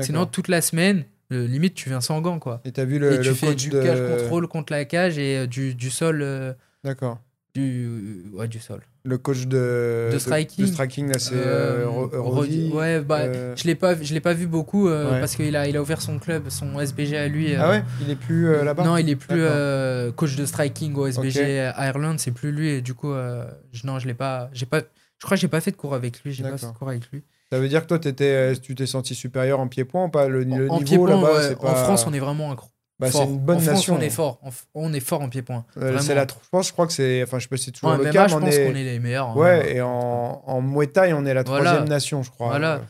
Sinon, 0.00 0.24
toute 0.24 0.48
la 0.48 0.62
semaine, 0.62 1.04
euh, 1.32 1.46
limite, 1.46 1.74
tu 1.74 1.90
viens 1.90 2.00
sans 2.00 2.22
gants, 2.22 2.38
quoi. 2.38 2.62
Et 2.64 2.72
t'as 2.72 2.86
vu 2.86 2.98
le, 2.98 3.12
et 3.12 3.20
tu 3.20 3.28
le 3.28 3.34
fais 3.34 3.48
coach 3.48 3.56
du 3.56 3.68
de... 3.68 3.82
cash 3.82 3.98
control 4.22 4.48
contre 4.48 4.72
la 4.72 4.86
cage 4.86 5.18
et 5.18 5.36
euh, 5.36 5.46
du, 5.46 5.74
du 5.74 5.90
sol. 5.90 6.22
euh, 6.22 6.54
D'accord. 6.82 7.20
du, 7.54 8.24
ouais, 8.32 8.48
du 8.48 8.58
sol. 8.58 8.80
Le 9.08 9.16
coach 9.16 9.46
de... 9.46 10.10
De 10.12 10.18
striking. 10.18 10.66
De, 10.66 10.70
striking, 10.70 11.08
là, 11.10 11.18
c'est 11.18 11.32
euh, 11.34 11.88
Euh, 12.12 12.70
Ouais, 12.70 13.00
bah, 13.00 13.20
euh, 13.20 13.54
je 13.56 13.64
l'ai 13.64 13.74
pas, 13.74 13.94
je 14.00 14.12
l'ai 14.12 14.20
pas 14.20 14.34
vu 14.34 14.46
beaucoup 14.46 14.88
euh, 14.88 15.12
Ouais. 15.12 15.20
parce 15.20 15.34
qu'il 15.34 15.56
a, 15.56 15.66
il 15.66 15.76
a 15.78 15.80
ouvert 15.80 16.02
son 16.02 16.18
club, 16.18 16.50
son 16.50 16.78
SBG 16.78 17.16
à 17.16 17.26
lui. 17.28 17.54
euh, 17.54 17.58
Ah 17.62 17.70
ouais? 17.70 17.84
Il 18.02 18.10
est 18.10 18.16
plus 18.16 18.48
euh, 18.48 18.64
là-bas? 18.64 18.84
Non, 18.84 18.98
il 18.98 19.08
est 19.08 19.16
plus 19.16 19.40
euh, 19.40 20.12
coach 20.12 20.36
de 20.36 20.44
striking 20.44 20.94
au 20.94 21.06
SBG 21.06 21.70
Ok. 21.70 21.74
Ireland, 21.78 22.16
c'est 22.18 22.32
plus 22.32 22.52
lui 22.52 22.68
et 22.68 22.80
du 22.82 22.92
coup, 22.92 23.12
euh, 23.12 23.46
je, 23.72 23.86
non, 23.86 23.98
je 23.98 24.06
l'ai 24.06 24.14
pas, 24.14 24.50
j'ai 24.52 24.66
pas, 24.66 24.80
je 24.80 25.24
crois 25.24 25.36
que 25.36 25.40
j'ai 25.40 25.48
pas 25.48 25.62
fait 25.62 25.70
de 25.70 25.76
cours 25.76 25.94
avec 25.94 26.22
lui, 26.22 26.32
j'ai 26.32 26.42
pas 26.42 26.58
fait 26.58 26.66
de 26.66 26.72
cours 26.72 26.90
avec 26.90 27.10
lui. 27.10 27.24
Ça 27.50 27.58
veut 27.58 27.68
dire 27.68 27.80
que 27.80 27.86
toi, 27.86 27.98
t'étais, 27.98 28.24
euh, 28.52 28.54
tu 28.60 28.74
t'es 28.74 28.84
senti 28.84 29.14
supérieur 29.14 29.58
en 29.58 29.68
pied-point 29.68 30.04
ou 30.04 30.10
pas? 30.10 30.28
Le, 30.28 30.44
le 30.44 30.70
en 30.70 30.80
niveau 30.80 31.06
là-bas, 31.06 31.32
ouais, 31.32 31.56
en. 31.60 31.74
France, 31.76 32.06
on 32.06 32.12
est 32.12 32.18
vraiment 32.18 32.52
incro- 32.54 32.68
bah, 33.00 33.10
c'est 33.10 33.24
une 33.24 33.38
bonne 33.38 33.56
en 33.56 33.60
France, 33.60 33.74
nation. 33.74 33.96
on 33.96 34.00
est 34.00 34.10
fort, 34.10 34.40
on 34.74 34.92
est 34.92 35.00
fort 35.00 35.20
en 35.22 35.28
pied-point. 35.28 35.64
Euh, 35.76 35.98
c'est 36.00 36.14
la, 36.14 36.22
je 36.26 36.48
pense, 36.50 36.68
je 36.68 36.72
crois 36.72 36.86
que 36.86 36.92
c'est, 36.92 37.22
enfin, 37.22 37.38
je 37.38 37.44
sais 37.44 37.48
pas 37.48 37.56
si 37.56 37.64
c'est 37.64 37.70
toujours 37.72 37.90
En 37.90 37.96
le 37.96 38.02
MMA, 38.04 38.10
cas, 38.12 38.26
je 38.28 38.34
mais 38.34 38.42
on 38.42 38.44
pense 38.46 38.54
est, 38.54 38.66
qu'on 38.66 38.74
est 38.76 38.84
les 38.84 38.98
meilleurs. 38.98 39.28
hein. 39.28 39.34
ouais, 39.36 39.76
et 39.76 39.80
en, 39.80 40.42
en 40.46 40.60
Muay 40.62 40.86
Thai, 40.88 41.12
on 41.12 41.24
est 41.24 41.34
la 41.34 41.42
Voilà. 41.44 41.64
troisième 41.64 41.88
nation, 41.88 42.22
je 42.22 42.30
crois. 42.30 42.48
Voilà. 42.48 42.82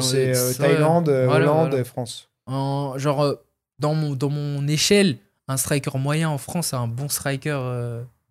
C'est 0.00 0.22
est- 0.30 0.36
euh. 0.36 0.52
Thaïlande, 0.54 1.08
euh, 1.08 1.26
Voilà, 1.26 1.50
Hollande 1.50 1.74
et 1.74 1.84
France. 1.84 2.28
En- 2.46 2.94
genre, 2.98 3.22
euh, 3.24 3.34
dans 3.78 3.94
mon, 3.94 4.14
dans 4.14 4.30
mon 4.30 4.66
échelle, 4.68 5.18
un 5.48 5.56
striker 5.56 5.96
moyen 5.98 6.28
en 6.28 6.38
France, 6.38 6.68
c'est 6.68 6.76
un 6.76 6.88
bon 6.88 7.08
striker 7.08 7.60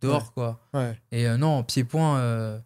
dehors, 0.01 0.33
quoi. 0.33 0.59
Ouais. 0.73 0.97
Et 1.11 1.27
non, 1.37 1.57
en 1.59 1.63
pied-point, 1.63 2.59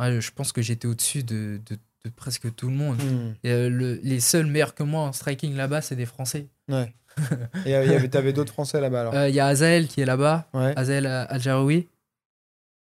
ouais, 0.00 0.20
je 0.20 0.30
pense 0.32 0.52
que 0.52 0.62
j'étais 0.62 0.86
au-dessus 0.86 1.22
de, 1.22 1.60
de- 1.68 1.78
de 2.04 2.10
presque 2.14 2.54
tout 2.54 2.68
le 2.68 2.74
monde. 2.76 2.96
Hmm. 3.02 3.32
Et, 3.42 3.68
le- 3.68 3.98
les 4.02 4.20
seuls 4.20 4.46
meilleurs 4.46 4.74
que 4.74 4.84
moi 4.84 5.02
en 5.02 5.12
striking 5.12 5.56
là-bas, 5.56 5.80
c'est 5.82 5.96
des 5.96 6.06
Français. 6.06 6.46
Ouais. 6.68 6.92
Et 7.66 7.74
euh, 7.74 7.84
il 7.84 7.92
y 7.92 7.94
avait, 7.94 8.08
t'avais 8.08 8.32
d'autres 8.32 8.52
Français 8.52 8.80
là-bas 8.80 9.00
alors. 9.00 9.14
Euh, 9.14 9.28
Il 9.28 9.34
y 9.34 9.40
a 9.40 9.46
Azael 9.46 9.86
qui 9.88 10.00
est 10.00 10.04
là-bas, 10.06 10.46
ouais. 10.54 10.72
Azael 10.76 11.06
euh, 11.06 11.24
Al-Jaroui. 11.28 11.88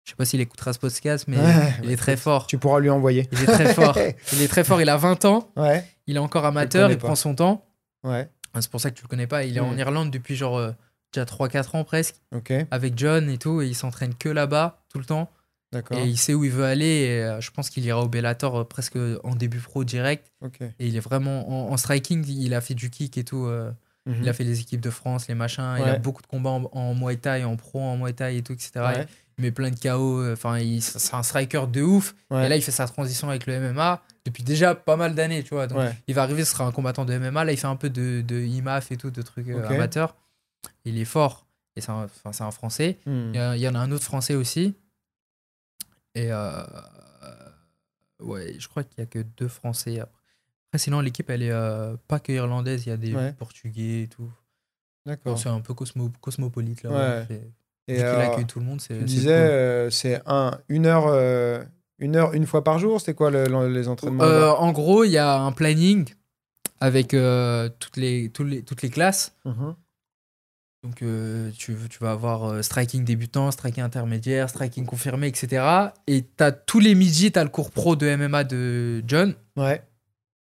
Je 0.06 0.12
sais 0.12 0.16
pas 0.16 0.24
s'il 0.26 0.40
écoutera 0.40 0.72
ce 0.72 0.80
podcast, 0.80 1.26
mais 1.28 1.38
Ouais, 1.38 1.74
il 1.84 1.92
est 1.92 1.98
très 1.98 2.16
fort. 2.16 2.48
Tu 2.48 2.58
pourras 2.58 2.80
lui 2.80 2.90
envoyer. 2.90 3.28
Il 3.34 3.42
est 3.42 3.46
très 3.46 3.74
fort. 3.74 3.98
Il 4.34 4.42
est 4.42 4.48
très 4.48 4.64
fort, 4.64 4.80
il 4.82 4.88
a 4.90 4.96
20 4.96 5.26
ans, 5.26 5.52
Ouais. 5.58 5.84
il 6.08 6.16
est 6.16 6.20
encore 6.20 6.46
amateur, 6.46 6.90
il 6.90 6.98
pas. 6.98 7.08
prend 7.08 7.16
son 7.16 7.36
temps. 7.36 7.66
Ouais. 8.04 8.30
Ah, 8.54 8.62
C'est 8.62 8.72
pour 8.72 8.80
ça 8.80 8.90
que 8.90 8.96
tu 8.96 9.04
le 9.04 9.10
connais 9.10 9.28
pas. 9.28 9.44
Il 9.44 9.58
est 9.58 9.60
en. 9.60 9.78
Irlande 9.78 10.10
depuis 10.12 10.36
genre 10.38 10.58
euh, 10.58 10.72
déjà 11.14 11.26
3-4 11.26 11.76
ans 11.76 11.84
presque, 11.84 12.16
avec 12.72 12.98
John 12.98 13.30
et 13.30 13.38
tout, 13.38 13.62
et 13.62 13.68
il 13.68 13.76
s'entraîne 13.76 14.16
que 14.16 14.30
là-bas 14.30 14.80
tout 14.90 15.00
le 15.00 15.06
temps. 15.06 15.30
Et 15.92 16.06
il 16.06 16.18
sait 16.18 16.34
où 16.34 16.46
il 16.46 16.52
veut 16.52 16.64
aller, 16.64 16.86
et 16.86 17.24
euh, 17.24 17.42
je 17.42 17.52
pense 17.52 17.70
qu'il 17.70 17.84
ira 17.84 18.02
au 18.02 18.08
Bellator 18.08 18.60
euh, 18.60 18.64
presque 18.64 18.98
en 19.26 19.36
début 19.36 19.60
pro 19.60 19.84
direct. 19.84 20.32
Et 20.80 20.88
il 20.88 20.96
est 20.96 21.02
vraiment 21.02 21.68
en, 21.68 21.74
en 21.74 21.78
striking, 21.78 22.26
il 22.26 22.54
a 22.54 22.62
fait 22.62 22.74
du 22.76 22.90
kick 22.90 23.18
et 23.18 23.26
tout. 23.26 23.50
Euh, 24.08 24.12
Il 24.16 24.22
Mhm. 24.22 24.28
a 24.30 24.34
fait 24.34 24.44
les 24.44 24.60
équipes 24.62 24.82
de 24.82 24.90
France, 24.90 25.28
les 25.28 25.36
machins. 25.36 25.76
Il 25.80 25.84
a 25.84 25.98
beaucoup 26.00 26.22
de 26.22 26.28
combats 26.28 26.50
en, 26.52 26.70
en 26.72 26.96
Muay 26.96 27.18
Thai, 27.18 27.44
en 27.44 27.56
pro 27.58 27.82
en 27.82 27.98
Muay 27.98 28.14
Thai 28.14 28.38
et 28.38 28.42
tout, 28.44 28.54
etc. 28.54 28.72
Ouais. 28.78 29.08
Il 29.38 29.44
met 29.44 29.52
plein 29.52 29.70
de 29.70 29.76
KO. 29.80 30.22
euh, 30.22 30.34
Enfin, 30.34 30.58
c'est 30.82 31.14
un 31.14 31.22
striker 31.24 31.66
de 31.68 31.82
ouf. 31.82 32.16
Ouais. 32.32 32.46
Et 32.46 32.50
là, 32.50 32.56
il 32.56 32.62
fait 32.64 32.72
sa 32.72 32.88
transition 32.88 33.30
avec 33.30 33.46
le 33.46 33.60
MMA 33.60 34.02
depuis 34.26 34.44
déjà 34.44 34.74
pas 34.76 34.96
mal 34.96 35.14
d'années, 35.14 35.44
tu 35.44 35.54
vois. 35.54 35.68
Donc, 35.68 35.80
il 36.08 36.16
va 36.16 36.24
arriver, 36.24 36.44
ce 36.44 36.52
sera 36.54 36.66
un 36.66 36.72
combattant 36.72 37.06
de 37.06 37.14
MMA. 37.18 37.44
Là, 37.46 37.52
il 37.52 37.58
fait 37.58 37.68
un 37.68 37.76
peu 37.76 37.90
de, 37.90 38.22
de 38.22 38.40
IMAF 38.40 38.92
et 38.92 38.98
tout, 38.98 39.12
de 39.12 39.22
trucs 39.22 39.48
euh, 39.50 39.68
amateurs. 39.70 40.16
Il 40.86 40.98
est 41.00 41.06
fort. 41.06 41.46
Et 41.76 41.82
c'est 41.82 41.92
un, 41.92 42.08
Français. 42.52 42.98
Mhm. 43.06 43.32
Il 43.34 43.36
y, 43.36 43.40
a- 43.40 43.56
il 43.56 43.62
y 43.62 43.68
en 43.68 43.76
a 43.76 43.80
un 43.80 43.92
autre 43.92 44.04
Français 44.06 44.34
aussi. 44.36 44.74
Et 46.16 46.32
euh, 46.32 46.64
ouais, 48.20 48.56
je 48.58 48.68
crois 48.68 48.84
qu'il 48.84 48.98
y 49.00 49.02
a 49.02 49.06
que 49.06 49.20
deux 49.38 49.48
Français. 49.48 50.00
Après, 50.00 50.17
Après, 50.70 50.80
sinon, 50.80 51.00
l'équipe, 51.00 51.30
elle 51.30 51.44
est 51.44 51.52
euh, 51.52 51.96
pas 52.08 52.20
que 52.20 52.32
irlandaise. 52.32 52.86
Il 52.86 52.90
y 52.90 52.92
a 52.92 52.98
des 52.98 53.14
Ouais. 53.16 53.34
Portugais 53.34 54.04
et 54.04 54.08
tout. 54.08 54.30
D'accord. 55.06 55.40
C'est 55.40 55.48
un 55.50 55.62
peu 55.62 55.74
cosmo- 55.74 56.12
cosmopolite 56.20 56.84
là. 56.84 56.90
Ouais. 57.30 57.42
Et 57.88 58.04
accueille 58.04 58.46
tout 58.46 58.60
le 58.60 58.66
monde, 58.66 58.82
c'est. 58.82 58.96
tu 58.96 59.00
c'est 59.00 59.06
disais, 59.06 59.30
cool. 59.30 59.50
euh, 59.50 59.90
c'est 59.90 60.22
un, 60.26 60.60
une 60.68 60.86
heure, 60.86 61.06
euh, 61.08 61.64
une 62.00 62.18
heure, 62.18 62.34
une 62.34 62.46
fois 62.46 62.62
par 62.66 62.80
jour. 62.80 63.00
C'était 63.00 63.14
quoi 63.14 63.32
le- 63.32 63.46
le- 63.46 63.70
les 63.70 63.88
entraînements 63.88 64.24
Euh, 64.26 64.50
en 64.52 64.74
gros, 64.74 65.06
il 65.06 65.12
y 65.12 65.18
a 65.18 65.40
un 65.40 65.54
planning 65.54 66.10
avec 66.82 67.14
euh, 67.14 67.70
toutes, 67.80 67.96
les, 67.96 68.30
toutes 68.30 68.82
les 68.82 68.90
classes. 68.90 69.34
Mhm. 69.46 69.74
Donc, 70.84 71.02
euh, 71.02 71.50
tu, 71.58 71.76
tu 71.90 72.00
vas 72.00 72.12
avoir 72.12 72.62
striking 72.64 73.04
débutant, 73.06 73.50
striking 73.52 73.84
intermédiaire, 73.84 74.50
striking 74.50 74.86
confirmé, 74.86 75.28
etc. 75.28 75.66
Et 76.08 76.24
t'as 76.24 76.52
tous 76.52 76.80
les 76.82 76.94
midis, 76.94 77.32
t'as 77.32 77.44
le 77.44 77.50
cours 77.50 77.72
pro 77.72 77.96
de 77.96 78.06
MMA 78.16 78.44
de 78.44 79.02
John. 79.08 79.34
Ouais. 79.56 79.82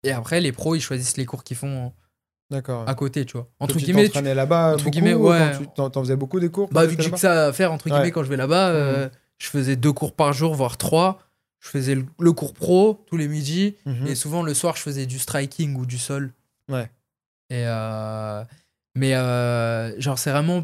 Et 0.03 0.11
après, 0.11 0.41
les 0.41 0.51
pros, 0.51 0.75
ils 0.75 0.81
choisissent 0.81 1.17
les 1.17 1.25
cours 1.25 1.43
qu'ils 1.43 1.57
font 1.57 1.93
D'accord. 2.49 2.87
à 2.87 2.95
côté, 2.95 3.25
tu 3.25 3.33
vois. 3.37 3.47
Entre 3.59 3.77
guillemets, 3.77 4.09
tu- 4.09 4.21
là-bas 4.21 4.73
entre 4.73 4.89
guillemets, 4.89 5.13
ouais. 5.13 5.51
t'en, 5.75 5.91
faisais 5.91 6.15
beaucoup 6.15 6.39
des 6.39 6.49
cours 6.49 6.69
bah, 6.71 6.85
vu 6.85 6.95
que 6.97 7.03
j'ai 7.03 7.11
que 7.11 7.17
ça 7.19 7.47
à 7.47 7.53
faire, 7.53 7.71
entre 7.71 7.85
guillemets, 7.85 8.05
Ouais. 8.05 8.11
quand 8.11 8.23
je 8.23 8.29
vais 8.29 8.37
là-bas, 8.37 8.69
euh, 8.69 9.09
je 9.37 9.47
faisais 9.47 9.75
deux 9.75 9.93
cours 9.93 10.13
par 10.13 10.33
jour, 10.33 10.53
voire 10.55 10.77
trois. 10.77 11.19
Je 11.59 11.69
faisais 11.69 11.93
le, 11.93 12.05
le 12.19 12.33
cours 12.33 12.53
pro 12.53 13.03
tous 13.07 13.17
les 13.17 13.27
midis. 13.27 13.75
Mhm. 13.85 14.07
Et 14.07 14.15
souvent, 14.15 14.41
le 14.41 14.53
soir, 14.55 14.75
je 14.75 14.81
faisais 14.81 15.05
du 15.05 15.19
striking 15.19 15.75
ou 15.75 15.85
du 15.85 15.99
sol. 15.99 16.33
Ouais. 16.67 16.89
Et 17.51 17.63
euh, 17.67 18.43
mais 18.95 19.13
euh, 19.15 19.99
genre, 20.01 20.17
c'est 20.17 20.31
vraiment. 20.31 20.63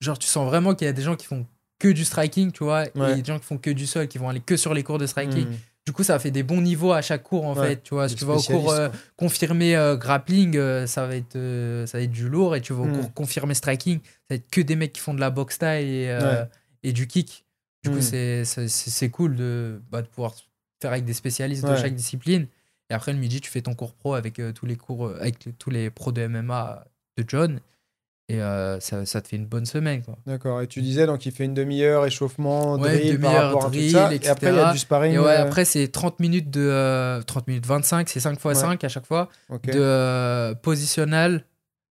Genre, 0.00 0.18
tu 0.18 0.26
sens 0.26 0.46
vraiment 0.48 0.74
qu'il 0.74 0.86
y 0.86 0.88
a 0.88 0.92
des 0.94 1.02
gens 1.02 1.14
qui 1.16 1.26
font 1.26 1.46
que 1.78 1.88
du 1.88 2.04
striking, 2.04 2.52
tu 2.52 2.64
vois, 2.64 2.84
Ouais. 2.94 3.12
et 3.18 3.22
des 3.22 3.24
gens 3.24 3.38
qui 3.38 3.44
font 3.44 3.58
que 3.58 3.70
du 3.70 3.86
sol, 3.86 4.08
qui 4.08 4.16
vont 4.18 4.28
aller 4.30 4.40
que 4.40 4.56
sur 4.56 4.72
les 4.74 4.82
cours 4.82 4.98
de 4.98 5.06
striking. 5.06 5.46
Mhm. 5.48 5.56
Du 5.86 5.92
coup, 5.92 6.02
ça 6.02 6.18
fait 6.18 6.30
des 6.30 6.42
bons 6.42 6.62
niveaux 6.62 6.92
à 6.92 7.02
chaque 7.02 7.22
cours, 7.24 7.44
en 7.44 7.54
Ouais, 7.54 7.68
fait. 7.70 7.82
Tu 7.82 7.92
vois, 7.94 8.08
si 8.08 8.14
tu 8.14 8.24
vas 8.24 8.34
au 8.36 8.42
cours 8.42 8.72
euh, 8.72 8.88
confirmé 9.16 9.76
euh, 9.76 9.96
grappling, 9.96 10.56
euh, 10.56 10.86
ça, 10.86 11.06
va 11.06 11.14
être, 11.14 11.36
euh, 11.36 11.84
ça 11.86 11.98
va 11.98 12.04
être 12.04 12.10
du 12.10 12.28
lourd. 12.28 12.56
Et 12.56 12.62
tu 12.62 12.72
vas 12.72 12.82
au 12.82 12.86
Mm. 12.86 12.92
cours 12.92 13.12
confirmé 13.14 13.52
striking, 13.54 14.00
ça 14.00 14.10
va 14.30 14.36
être 14.36 14.48
que 14.50 14.62
des 14.62 14.76
mecs 14.76 14.94
qui 14.94 15.00
font 15.02 15.12
de 15.12 15.20
la 15.20 15.28
boxe 15.30 15.58
taille 15.58 16.04
et, 16.04 16.08
Ouais. 16.16 16.44
et 16.84 16.92
du 16.94 17.06
kick. 17.06 17.44
Du 17.82 17.90
coup, 17.90 17.98
Mm. 17.98 18.44
c'est- 18.46 19.10
cool 19.10 19.36
de, 19.36 19.82
bah, 19.90 20.00
de 20.00 20.06
pouvoir 20.06 20.34
faire 20.80 20.92
avec 20.92 21.04
des 21.04 21.12
spécialistes 21.12 21.66
de 21.66 21.76
chaque 21.76 21.94
discipline. 21.94 22.46
Et 22.90 22.94
après, 22.94 23.12
le 23.12 23.18
midi, 23.18 23.40
tu 23.42 23.50
fais 23.50 23.60
ton 23.60 23.74
cours 23.74 23.92
pro 23.94 24.14
avec 24.14 24.40
tous 24.54 24.64
les 24.66 24.76
cours, 24.76 25.10
avec 25.20 25.36
tous 25.58 25.70
les 25.70 25.90
pros 25.90 26.12
de 26.12 26.22
MMA 26.22 26.84
de 27.18 27.24
John. 27.28 27.60
Et 28.30 28.40
euh, 28.40 28.80
ça, 28.80 29.04
ça 29.04 29.20
te 29.20 29.28
fait 29.28 29.36
une 29.36 29.44
bonne 29.46 29.66
semaine. 29.66 30.02
Quoi. 30.02 30.16
D'accord. 30.26 30.62
Et 30.62 30.66
tu 30.66 30.80
disais, 30.80 31.04
donc 31.06 31.26
il 31.26 31.32
fait 31.32 31.44
une 31.44 31.52
demi-heure 31.52 32.06
échauffement, 32.06 32.76
Ouais, 32.76 32.96
drill 32.98 33.20
par 33.20 33.30
demi-heure, 33.32 33.44
rapport 33.46 33.62
à 33.62 33.66
tout 33.66 33.70
drill, 33.72 33.90
ça. 33.90 34.12
Et 34.12 34.16
etc. 34.16 34.30
après, 34.32 34.48
il 34.50 34.56
y 34.56 34.58
a 34.60 34.72
du 34.72 34.78
sparring. 34.78 35.12
Et 35.14 35.18
ouais, 35.18 35.26
euh, 35.26 35.42
après, 35.42 35.64
c'est 35.66 35.88
30 35.88 36.20
minutes 36.20 36.50
de. 36.50 36.62
euh, 36.62 37.20
30 37.22 37.48
minutes 37.48 37.66
25, 37.66 38.08
c'est 38.08 38.20
5 38.20 38.32
x 38.34 38.44
Ouais. 38.44 38.54
5 38.54 38.82
à 38.82 38.88
chaque 38.88 39.04
fois. 39.06 39.28
ok. 39.50 39.66
de 39.66 39.72
euh, 39.78 40.54
positionnel. 40.54 41.44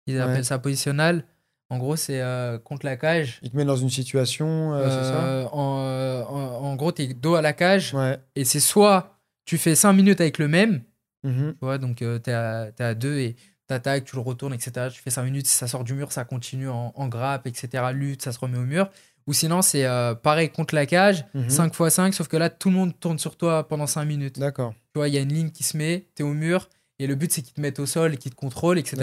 Ils 0.07 0.19
appellent 0.21 0.45
ça 0.45 0.59
positionnel. 0.59 1.23
En 1.71 1.77
gros, 1.77 1.95
c'est 1.95 2.19
euh, 2.21 2.57
contre 2.57 2.85
la 2.85 2.95
cage. 2.97 3.39
Il 3.43 3.51
te 3.51 3.57
met 3.57 3.65
dans 3.65 3.75
une 3.75 3.89
situation, 3.91 4.73
c'est 4.83 4.89
ça 4.89 5.49
en, 5.51 6.25
en, 6.29 6.65
en 6.65 6.75
gros, 6.75 6.91
t'es 6.91 7.07
dos 7.13 7.35
à 7.35 7.41
la 7.41 7.53
cage. 7.53 7.95
Et 8.35 8.43
c'est 8.45 8.59
soit 8.59 9.17
tu 9.45 9.57
fais 9.57 9.73
5 9.75 9.93
minutes 9.93 10.21
avec 10.21 10.37
le 10.37 10.47
même, 10.47 10.81
Mhm. 11.23 11.53
tu 11.59 11.65
vois, 11.65 11.77
donc 11.79 12.01
euh, 12.01 12.17
t'es 12.17 12.31
à, 12.31 12.69
t'es 12.75 12.83
à 12.83 12.95
deux 12.95 13.17
et 13.17 13.35
t'attaques, 13.69 14.03
tu 14.05 14.15
le 14.15 14.21
retournes, 14.21 14.53
etc. 14.53 14.87
Tu 14.91 15.01
fais 15.01 15.09
5 15.09 15.23
minutes, 15.23 15.47
si 15.47 15.55
ça 15.55 15.67
sort 15.67 15.83
du 15.85 15.93
mur, 15.93 16.11
ça 16.11 16.25
continue 16.25 16.67
en, 16.69 16.91
en 16.95 17.07
grappe, 17.07 17.47
etc. 17.47 17.83
Lutte, 17.93 18.21
ça 18.23 18.31
se 18.33 18.39
remet 18.39 18.57
au 18.57 18.65
mur. 18.65 18.89
Ou 19.27 19.33
sinon, 19.33 19.61
c'est 19.61 19.85
euh, 19.85 20.15
pareil 20.15 20.49
contre 20.49 20.73
la 20.75 20.85
cage, 20.85 21.23
Mhm. 21.33 21.49
5 21.49 21.73
x 21.79 21.93
5, 21.93 22.13
sauf 22.13 22.27
que 22.27 22.35
là, 22.37 22.49
tout 22.49 22.69
le 22.69 22.75
monde 22.75 22.99
tourne 22.99 23.19
sur 23.19 23.35
toi 23.37 23.67
pendant 23.67 23.87
5 23.87 24.03
minutes. 24.05 24.39
D'accord. 24.39 24.73
Tu 24.93 24.99
vois, 24.99 25.07
il 25.07 25.13
y 25.13 25.17
a 25.17 25.21
une 25.21 25.33
ligne 25.33 25.51
qui 25.51 25.63
se 25.63 25.77
met, 25.77 26.07
t'es 26.15 26.23
au 26.23 26.33
mur, 26.33 26.67
et 26.97 27.07
le 27.07 27.15
but 27.15 27.31
c'est 27.31 27.41
qu'ils 27.43 27.53
te 27.53 27.61
mettent 27.61 27.79
au 27.79 27.85
sol 27.85 28.13
et 28.13 28.17
qu'ils 28.17 28.31
te 28.31 28.35
contrôlent, 28.35 28.79
etc. 28.79 28.97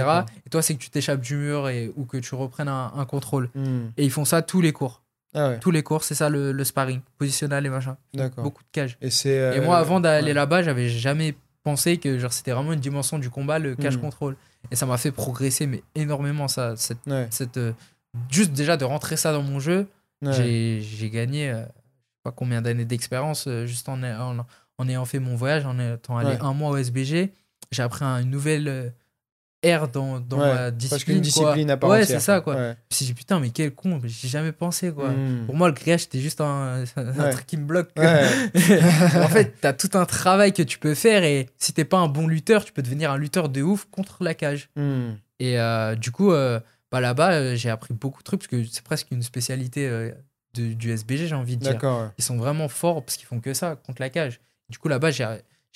Et 0.44 0.50
toi, 0.50 0.60
c'est 0.62 0.74
que 0.74 0.80
tu 0.80 0.90
t'échappes 0.90 1.20
du 1.20 1.36
mur 1.36 1.68
et, 1.68 1.92
ou 1.96 2.04
que 2.04 2.16
tu 2.18 2.34
reprennes 2.34 2.68
un, 2.68 2.92
un 2.94 3.04
contrôle. 3.06 3.50
Mhm. 3.54 3.92
Et 3.96 4.04
ils 4.04 4.10
font 4.10 4.24
ça 4.24 4.42
tous 4.42 4.60
les 4.60 4.72
cours. 4.72 5.02
Ah 5.34 5.50
ouais, 5.50 5.58
Tous 5.60 5.70
les 5.70 5.82
cours, 5.82 6.02
c'est 6.02 6.14
ça 6.14 6.28
le, 6.30 6.50
le 6.50 6.64
sparring, 6.64 7.00
positionnel 7.18 7.64
et 7.66 7.68
machin. 7.68 7.96
d'accord. 8.14 8.42
Beaucoup 8.42 8.62
de 8.62 8.68
cage. 8.72 8.96
Et 9.02 9.10
c'est. 9.10 9.38
euh, 9.38 9.52
Et 9.54 9.60
moi, 9.60 9.76
avant 9.78 10.00
d'aller 10.00 10.28
ouais. 10.28 10.32
là-bas, 10.34 10.62
j'avais 10.62 10.88
jamais 10.88 11.34
pensé 11.62 11.98
que 11.98 12.18
genre 12.18 12.32
c'était 12.32 12.52
vraiment 12.52 12.72
une 12.72 12.80
dimension 12.80 13.18
du 13.18 13.28
combat, 13.28 13.58
le 13.58 13.74
cage 13.76 13.96
Mhm. 13.96 14.00
contrôle. 14.02 14.36
Et 14.70 14.76
ça 14.76 14.86
m'a 14.86 14.96
fait 14.98 15.12
progresser, 15.12 15.66
mais 15.66 15.82
énormément, 15.94 16.48
ça. 16.48 16.76
Cette, 16.76 16.98
Ouais, 17.06 17.26
cette, 17.30 17.56
euh, 17.56 17.72
juste 18.30 18.52
déjà 18.52 18.76
de 18.76 18.84
rentrer 18.84 19.16
ça 19.16 19.32
dans 19.32 19.42
mon 19.42 19.60
jeu, 19.60 19.88
ouais. 20.22 20.32
j'ai 20.82 21.10
gagné 21.10 21.50
euh, 21.50 21.64
pas 22.22 22.32
combien 22.32 22.62
d'années 22.62 22.84
d'expérience 22.84 23.46
euh, 23.46 23.66
juste 23.66 23.88
en, 23.88 24.02
en, 24.02 24.44
en 24.78 24.88
ayant 24.88 25.04
fait 25.04 25.18
mon 25.18 25.36
voyage, 25.36 25.64
en 25.66 25.78
étant 25.78 26.16
allé 26.18 26.30
Ouais. 26.30 26.38
un 26.40 26.52
mois 26.52 26.70
au 26.70 26.76
SBG. 26.76 27.32
J'ai 27.72 27.82
appris 27.82 28.04
un- 28.04 28.20
une 28.22 28.30
nouvelle 28.30 28.92
ère 29.62 29.88
dans, 29.88 30.20
dans 30.20 30.38
Ouais, 30.38 30.46
ma 30.46 30.54
Parce 30.56 30.72
discipline. 30.74 31.16
quoi. 31.16 31.22
discipline 31.22 31.70
à 31.70 31.76
part 31.76 31.90
Ouais, 31.90 32.04
c'est 32.04 32.20
ça, 32.20 32.40
quoi. 32.40 32.54
Ouais. 32.54 32.60
Je 32.90 32.94
me 32.94 32.96
suis 32.96 33.06
dit, 33.06 33.14
putain, 33.14 33.40
mais 33.40 33.50
quel 33.50 33.74
con, 33.74 34.00
j'ai 34.04 34.28
jamais 34.28 34.52
pensé, 34.52 34.92
quoi. 34.92 35.08
Mhm. 35.10 35.46
Pour 35.46 35.54
moi, 35.56 35.68
le 35.68 35.74
grillage, 35.74 36.00
c'était 36.02 36.20
juste 36.20 36.40
un, 36.40 36.84
un 36.96 37.04
Ouais. 37.18 37.30
truc 37.30 37.46
qui 37.46 37.56
me 37.56 37.64
bloque. 37.64 37.90
En 37.96 39.28
fait, 39.28 39.54
t'as 39.60 39.72
tout 39.72 39.90
un 39.94 40.04
travail 40.06 40.52
que 40.52 40.62
tu 40.62 40.78
peux 40.78 40.94
faire 40.94 41.24
et 41.24 41.48
si 41.58 41.72
t'es 41.72 41.84
pas 41.84 41.98
un 41.98 42.08
bon 42.08 42.26
lutteur, 42.26 42.64
tu 42.64 42.72
peux 42.72 42.82
devenir 42.82 43.10
un 43.10 43.18
lutteur 43.18 43.48
de 43.48 43.62
ouf 43.62 43.86
contre 43.90 44.22
la 44.22 44.34
cage. 44.34 44.68
Mhm. 44.76 45.16
Et 45.40 45.58
euh, 45.58 45.94
du 45.94 46.10
coup, 46.12 46.32
euh, 46.32 46.60
bah, 46.92 47.00
là-bas, 47.00 47.32
euh, 47.32 47.56
j'ai 47.56 47.70
appris 47.70 47.94
beaucoup 47.94 48.20
de 48.20 48.24
trucs 48.24 48.40
parce 48.40 48.48
que 48.48 48.64
c'est 48.64 48.82
presque 48.84 49.08
une 49.10 49.22
spécialité 49.22 49.86
euh, 49.88 50.10
de- 50.54 50.72
du 50.72 50.90
SBG, 50.90 51.26
j'ai 51.26 51.34
envie 51.34 51.56
de 51.56 51.62
dire. 51.62 51.78
Ils 52.18 52.24
sont 52.24 52.36
vraiment 52.36 52.68
forts 52.68 53.04
parce 53.04 53.16
qu'ils 53.16 53.26
font 53.26 53.40
que 53.40 53.52
ça 53.54 53.76
contre 53.76 54.00
la 54.00 54.10
cage. 54.10 54.40
Du 54.70 54.78
coup, 54.78 54.88
là-bas, 54.88 55.10
j'ai 55.10 55.26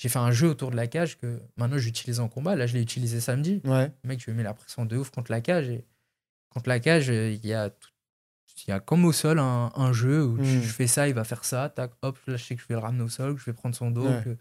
j'ai 0.01 0.09
fait 0.09 0.17
un 0.17 0.31
jeu 0.31 0.47
autour 0.49 0.71
de 0.71 0.75
la 0.75 0.87
cage 0.87 1.19
que 1.19 1.39
maintenant 1.57 1.77
j'utilise 1.77 2.19
en 2.19 2.27
combat. 2.27 2.55
Là, 2.55 2.65
je 2.65 2.73
l'ai 2.73 2.81
utilisé 2.81 3.19
samedi. 3.19 3.61
Ouais. 3.65 3.91
Mec, 4.03 4.19
je 4.19 4.31
lui 4.31 4.35
mets 4.35 4.41
la 4.41 4.55
pression 4.55 4.83
de 4.83 4.97
ouf 4.97 5.11
contre 5.11 5.31
la 5.31 5.41
cage. 5.41 5.69
Et 5.69 5.85
contre 6.49 6.69
la 6.69 6.79
cage, 6.79 7.11
euh, 7.11 7.31
il 7.31 7.45
y 7.47 7.53
a, 7.53 7.69
tout- 7.69 7.89
il 8.65 8.71
y 8.71 8.73
a 8.73 8.79
comme 8.79 9.05
au 9.05 9.11
sol 9.11 9.37
un, 9.37 9.71
un 9.75 9.93
jeu 9.93 10.25
où 10.25 10.37
tu- 10.37 10.43
Mm. 10.43 10.61
je 10.63 10.73
fais 10.73 10.87
ça, 10.87 11.07
il 11.07 11.13
va 11.13 11.23
faire 11.23 11.45
ça. 11.45 11.69
Tac, 11.69 11.91
hop, 12.01 12.17
là, 12.25 12.35
je 12.37 12.43
sais 12.43 12.55
que 12.55 12.61
je 12.63 12.67
vais 12.67 12.73
le 12.73 12.79
ramener 12.79 13.03
au 13.03 13.09
sol, 13.09 13.35
que 13.35 13.41
je 13.41 13.45
vais 13.45 13.53
prendre 13.53 13.75
son 13.75 13.91
dos. 13.91 14.07
Ouais. 14.07 14.21
que- 14.23 14.35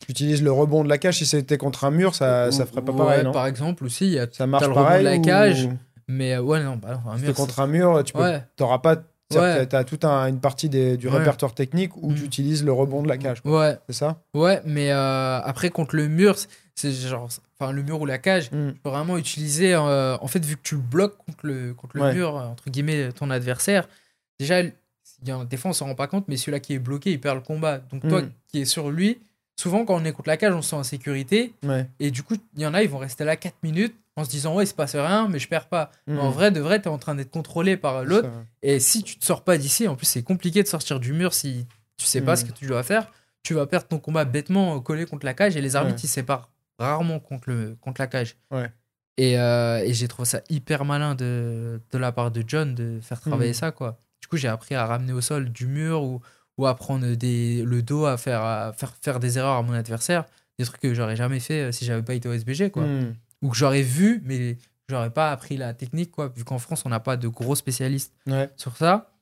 Tu 0.00 0.10
utilises 0.10 0.42
le 0.42 0.50
rebond 0.52 0.82
de 0.82 0.88
la 0.88 0.98
cage. 0.98 1.18
Si 1.18 1.26
c'était 1.26 1.58
contre 1.58 1.84
un 1.84 1.90
mur, 1.92 2.14
ça, 2.16 2.50
ça 2.50 2.66
ferait 2.66 2.82
pas 2.82 2.92
Ouais, 2.92 2.98
pareil, 2.98 3.24
non 3.24 3.32
Par 3.32 3.46
exemple, 3.46 3.84
aussi, 3.84 4.06
il 4.06 4.12
y 4.14 4.18
a, 4.18 4.26
Ça 4.32 4.46
marche 4.48 4.64
le 4.64 4.70
rebond 4.70 4.80
de 4.82 4.86
pareil 4.86 5.04
la 5.04 5.14
ou- 5.16 5.22
cage, 5.22 5.68
mais 6.08 6.34
euh, 6.34 6.40
ouais, 6.42 6.62
non, 6.62 6.76
bah, 6.76 7.00
non, 7.04 7.10
un 7.10 7.18
mur, 7.18 7.34
contre 7.34 7.60
un 7.60 7.66
mur, 7.68 8.02
tu 8.04 8.12
peux, 8.12 8.20
Ouais. 8.20 8.44
t'auras 8.56 8.78
pas. 8.78 8.96
Ouais. 9.34 9.66
Tu 9.66 9.76
as 9.76 9.84
toute 9.84 10.04
une 10.04 10.40
partie 10.40 10.68
des- 10.68 10.96
du 10.96 11.08
Ouais. 11.08 11.18
répertoire 11.18 11.54
technique 11.54 11.96
où 11.96 12.10
Mm. 12.10 12.14
tu 12.14 12.22
utilises 12.24 12.64
le 12.64 12.72
rebond 12.72 13.02
de 13.02 13.08
la 13.08 13.18
cage. 13.18 13.40
quoi. 13.42 13.60
Ouais, 13.60 13.78
C'est 13.88 13.94
ça? 13.94 14.20
Ouais, 14.34 14.62
mais 14.64 14.90
euh, 14.90 15.40
après, 15.42 15.68
contre 15.70 15.96
le 15.96 16.08
mur, 16.08 16.36
c'est- 16.74 16.92
genre. 16.92 17.28
Enfin, 17.60 17.72
le 17.72 17.82
mur 17.82 18.00
ou 18.00 18.06
la 18.06 18.18
cage, 18.18 18.50
Mm. 18.52 18.72
tu 18.74 18.80
peux 18.80 18.90
vraiment 18.90 19.18
utiliser. 19.18 19.74
euh, 19.74 20.16
en 20.20 20.26
fait, 20.28 20.44
vu 20.44 20.56
que 20.56 20.62
tu 20.62 20.76
le 20.76 20.80
bloques 20.80 21.16
contre 21.18 21.38
le, 21.46 21.74
contre 21.74 21.96
le 21.96 22.02
Ouais. 22.04 22.14
mur, 22.14 22.34
entre 22.36 22.70
guillemets, 22.70 23.12
ton 23.12 23.30
adversaire, 23.30 23.88
déjà, 24.40 24.60
il 24.60 24.72
y 25.26 25.30
a, 25.30 25.44
des 25.44 25.56
fois, 25.56 25.70
on 25.72 25.74
s'en 25.74 25.86
rend 25.86 25.94
pas 25.94 26.06
compte, 26.06 26.24
mais 26.28 26.36
celui-là 26.36 26.60
qui 26.60 26.74
est 26.74 26.78
bloqué, 26.78 27.10
il 27.10 27.20
perd 27.20 27.34
le 27.36 27.42
combat. 27.42 27.78
Donc, 27.90 28.08
toi 28.08 28.22
Mm. 28.22 28.30
qui 28.46 28.60
es 28.60 28.64
sur 28.64 28.90
lui, 28.90 29.18
souvent, 29.56 29.84
quand 29.84 30.00
on 30.00 30.04
est 30.04 30.12
contre 30.12 30.28
la 30.28 30.36
cage, 30.36 30.54
on 30.54 30.62
se 30.62 30.70
sent 30.70 30.76
en 30.76 30.84
sécurité. 30.84 31.52
Et 31.98 32.10
du 32.12 32.22
coup, 32.22 32.36
il 32.56 32.62
y 32.62 32.66
en 32.66 32.72
a, 32.74 32.82
ils 32.82 32.88
vont 32.88 32.98
rester 32.98 33.24
là 33.24 33.36
4 33.36 33.56
minutes 33.62 33.94
en 34.18 34.24
se 34.24 34.30
disant, 34.30 34.54
ouais, 34.54 34.64
il 34.64 34.66
se 34.66 34.74
passe 34.74 34.94
rien, 34.96 35.28
mais 35.28 35.38
je 35.38 35.48
perds 35.48 35.68
pas. 35.68 35.90
Mais 36.06 36.18
en 36.18 36.30
Mm. 36.30 36.32
vrai, 36.32 36.50
de 36.50 36.60
vrai, 36.60 36.80
tu 36.82 36.88
es 36.88 36.90
en 36.90 36.98
train 36.98 37.14
d'être 37.14 37.30
contrôlé 37.30 37.76
par 37.76 38.04
l'autre. 38.04 38.28
Et 38.62 38.80
si 38.80 39.02
tu 39.02 39.18
te 39.18 39.24
sors 39.24 39.44
pas 39.44 39.56
d'ici, 39.58 39.86
en 39.88 39.94
plus, 39.96 40.06
c'est 40.06 40.22
compliqué 40.22 40.62
de 40.62 40.68
sortir 40.68 40.98
du 41.00 41.12
mur 41.12 41.32
si 41.34 41.66
tu 41.96 42.06
sais 42.06 42.20
pas 42.20 42.36
ce 42.36 42.44
que 42.44 42.52
tu 42.52 42.66
dois 42.66 42.82
faire. 42.82 43.10
Tu 43.44 43.54
vas 43.54 43.66
perdre 43.66 43.86
ton 43.86 43.98
combat 43.98 44.24
bêtement 44.24 44.76
euh, 44.76 44.80
collé 44.80 45.06
contre 45.06 45.24
la 45.24 45.32
cage 45.34 45.56
et 45.56 45.60
les 45.60 45.76
arbitres 45.76 45.96
Ouais. 45.98 46.02
ils 46.04 46.08
séparent 46.08 46.50
rarement 46.78 47.18
contre, 47.20 47.48
le, 47.50 47.76
contre 47.80 48.00
la 48.00 48.06
cage. 48.08 48.36
Ouais. 48.50 48.70
Et, 49.16 49.38
euh, 49.38 49.78
et 49.84 49.94
j'ai 49.94 50.06
trouvé 50.08 50.26
ça 50.26 50.40
hyper 50.48 50.84
malin 50.84 51.14
de, 51.14 51.80
de 51.90 51.98
la 51.98 52.12
part 52.12 52.30
de 52.30 52.42
John 52.46 52.74
de 52.74 52.98
faire 53.00 53.20
travailler 53.20 53.50
Mm. 53.52 53.54
ça. 53.54 53.70
quoi. 53.72 53.98
Du 54.20 54.26
coup, 54.28 54.36
j'ai 54.36 54.48
appris 54.48 54.74
à 54.74 54.84
ramener 54.86 55.12
au 55.12 55.20
sol 55.20 55.50
du 55.50 55.66
mur 55.66 56.02
ou, 56.02 56.20
ou 56.56 56.66
à 56.66 56.74
prendre 56.76 57.14
des, 57.14 57.62
le 57.62 57.82
dos, 57.82 58.04
à 58.06 58.16
faire, 58.16 58.42
à 58.42 58.72
faire, 58.72 58.94
faire 59.00 59.20
des 59.20 59.38
erreurs 59.38 59.56
à 59.56 59.62
mon 59.62 59.72
adversaire. 59.72 60.24
Des 60.58 60.64
trucs 60.64 60.80
que 60.80 60.92
j'aurais 60.92 61.14
jamais 61.16 61.38
fait 61.40 61.62
euh, 61.68 61.72
si 61.72 61.84
j'avais 61.84 62.02
pas 62.02 62.14
été 62.14 62.28
au 62.28 62.32
SBG. 62.32 62.70
Quoi. 62.70 62.82
Ou 63.42 63.50
que 63.50 63.56
j'aurais 63.56 63.82
vu, 63.82 64.22
mais 64.24 64.56
j'aurais 64.88 65.10
pas 65.10 65.30
appris 65.30 65.56
la 65.56 65.74
technique, 65.74 66.10
quoi, 66.10 66.32
vu 66.34 66.44
qu'en 66.44 66.58
France, 66.58 66.82
on 66.84 66.88
n'a 66.88 67.00
pas 67.00 67.16
de 67.16 67.28
gros 67.28 67.54
spécialistes 67.54 68.12
Ouais. 68.26 68.48
sur 68.56 68.76
ça. 68.76 69.12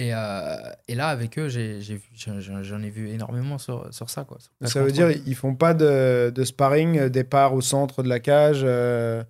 Et, 0.00 0.14
euh, 0.14 0.56
et, 0.88 0.94
là, 0.94 1.08
avec 1.08 1.38
eux, 1.38 1.48
j'en 1.48 2.82
ai, 2.82 2.88
vu 2.88 3.10
énormément 3.10 3.58
sur, 3.58 3.92
sur 3.92 4.08
ça. 4.08 4.24
Quoi, 4.24 4.38
ça 4.62 4.82
veut 4.82 4.92
dire 4.92 5.10
ils 5.26 5.34
font 5.34 5.54
pas 5.54 5.74
de, 5.74 6.32
de, 6.34 6.44
sparring, 6.44 6.98
euh, 6.98 7.08
départ 7.10 7.52
au 7.52 7.60
centre 7.60 8.02
de 8.02 8.08
la 8.08 8.18
cage 8.18 8.62
euh, 8.64 9.22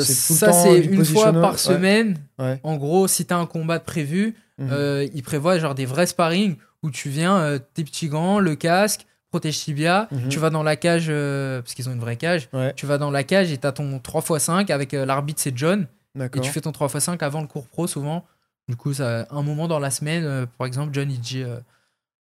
Ça, 0.00 0.52
c'est 0.52 0.80
une 0.80 1.04
fois 1.04 1.32
par 1.32 1.60
semaine. 1.60 2.18
En 2.38 2.76
gros, 2.76 3.06
si 3.06 3.24
tu 3.24 3.32
as 3.32 3.38
un 3.38 3.46
combat 3.46 3.78
prévu, 3.78 4.34
mhm. 4.58 5.08
ils 5.14 5.22
prévoient 5.22 5.58
genre 5.58 5.76
des 5.76 5.86
vrais 5.86 6.06
sparring 6.06 6.56
où 6.82 6.90
tu 6.90 7.08
viens, 7.08 7.58
tes 7.74 7.84
petits 7.84 8.08
gants, 8.08 8.40
le 8.40 8.56
casque, 8.56 9.06
protège 9.30 9.58
tibia, 9.58 10.08
mhm. 10.10 10.28
tu 10.28 10.38
vas 10.38 10.50
dans 10.50 10.62
la 10.62 10.76
cage, 10.76 11.08
parce 11.08 11.74
qu'ils 11.74 11.88
ont 11.88 11.92
une 11.92 12.00
vraie 12.00 12.16
cage, 12.16 12.48
tu 12.76 12.86
vas 12.86 12.98
dans 12.98 13.10
la 13.10 13.24
cage 13.24 13.52
et 13.52 13.58
tu 13.58 13.66
as 13.66 13.72
ton 13.72 13.98
3x5 13.98 14.70
avec 14.72 14.92
l'arbitre, 14.92 15.40
c'est 15.40 15.56
John. 15.56 15.86
Et 16.18 16.40
tu 16.40 16.50
fais 16.50 16.60
ton 16.60 16.70
3x5 16.70 17.18
avant 17.22 17.40
le 17.40 17.46
cours 17.46 17.66
pro 17.68 17.86
souvent. 17.86 18.24
Du 18.68 18.76
coup, 18.76 18.94
ça, 18.94 19.26
un 19.30 19.42
moment 19.42 19.68
dans 19.68 19.78
la 19.78 19.90
semaine, 19.90 20.24
euh, 20.24 20.46
par 20.58 20.66
exemple, 20.66 20.92
John 20.92 21.10
il 21.10 21.20
dit 21.20 21.44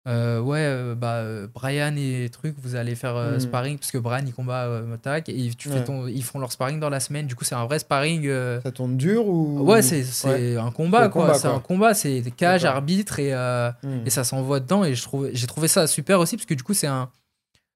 euh, 0.08 0.38
euh, 0.38 0.40
Ouais, 0.40 0.94
bah, 0.94 1.24
Brian 1.52 1.94
et 1.96 2.28
truc, 2.30 2.56
vous 2.58 2.74
allez 2.74 2.94
faire 2.94 3.14
hmm. 3.14 3.40
sparring, 3.40 3.78
parce 3.78 3.90
que 3.90 3.98
Brian 3.98 4.24
il 4.26 4.32
combat 4.32 4.82
Motak, 4.82 5.28
et 5.28 5.50
tu 5.56 5.68
fais 5.68 5.84
ton, 5.84 6.06
ils 6.06 6.24
font 6.24 6.38
leur 6.38 6.52
sparring 6.52 6.80
dans 6.80 6.90
la 6.90 7.00
semaine. 7.00 7.26
Du 7.26 7.34
coup, 7.34 7.44
c'est 7.44 7.54
un 7.54 7.64
vrai 7.64 7.78
sparring. 7.78 8.28
Ça 8.62 8.72
tourne 8.72 8.96
dur 8.96 9.26
ou? 9.26 9.60
Ouais, 9.62 9.82
c'est 9.82 10.56
un 10.56 10.70
combat, 10.70 11.08
quoi. 11.08 11.34
C'est 11.34 11.48
un 11.48 11.60
combat, 11.60 11.94
c'est 11.94 12.22
cage, 12.36 12.64
arbitre, 12.64 13.18
et, 13.18 13.34
hmm. 13.34 14.06
et 14.06 14.10
ça 14.10 14.24
s'envoie 14.24 14.60
dedans. 14.60 14.84
Et 14.84 14.94
j'ai 14.94 15.46
trouvé 15.46 15.68
ça 15.68 15.86
super 15.86 16.20
aussi, 16.20 16.36
parce 16.36 16.46
que 16.46 16.54
du 16.54 16.62
coup, 16.62 16.74
c'est 16.74 16.86
un. 16.86 17.10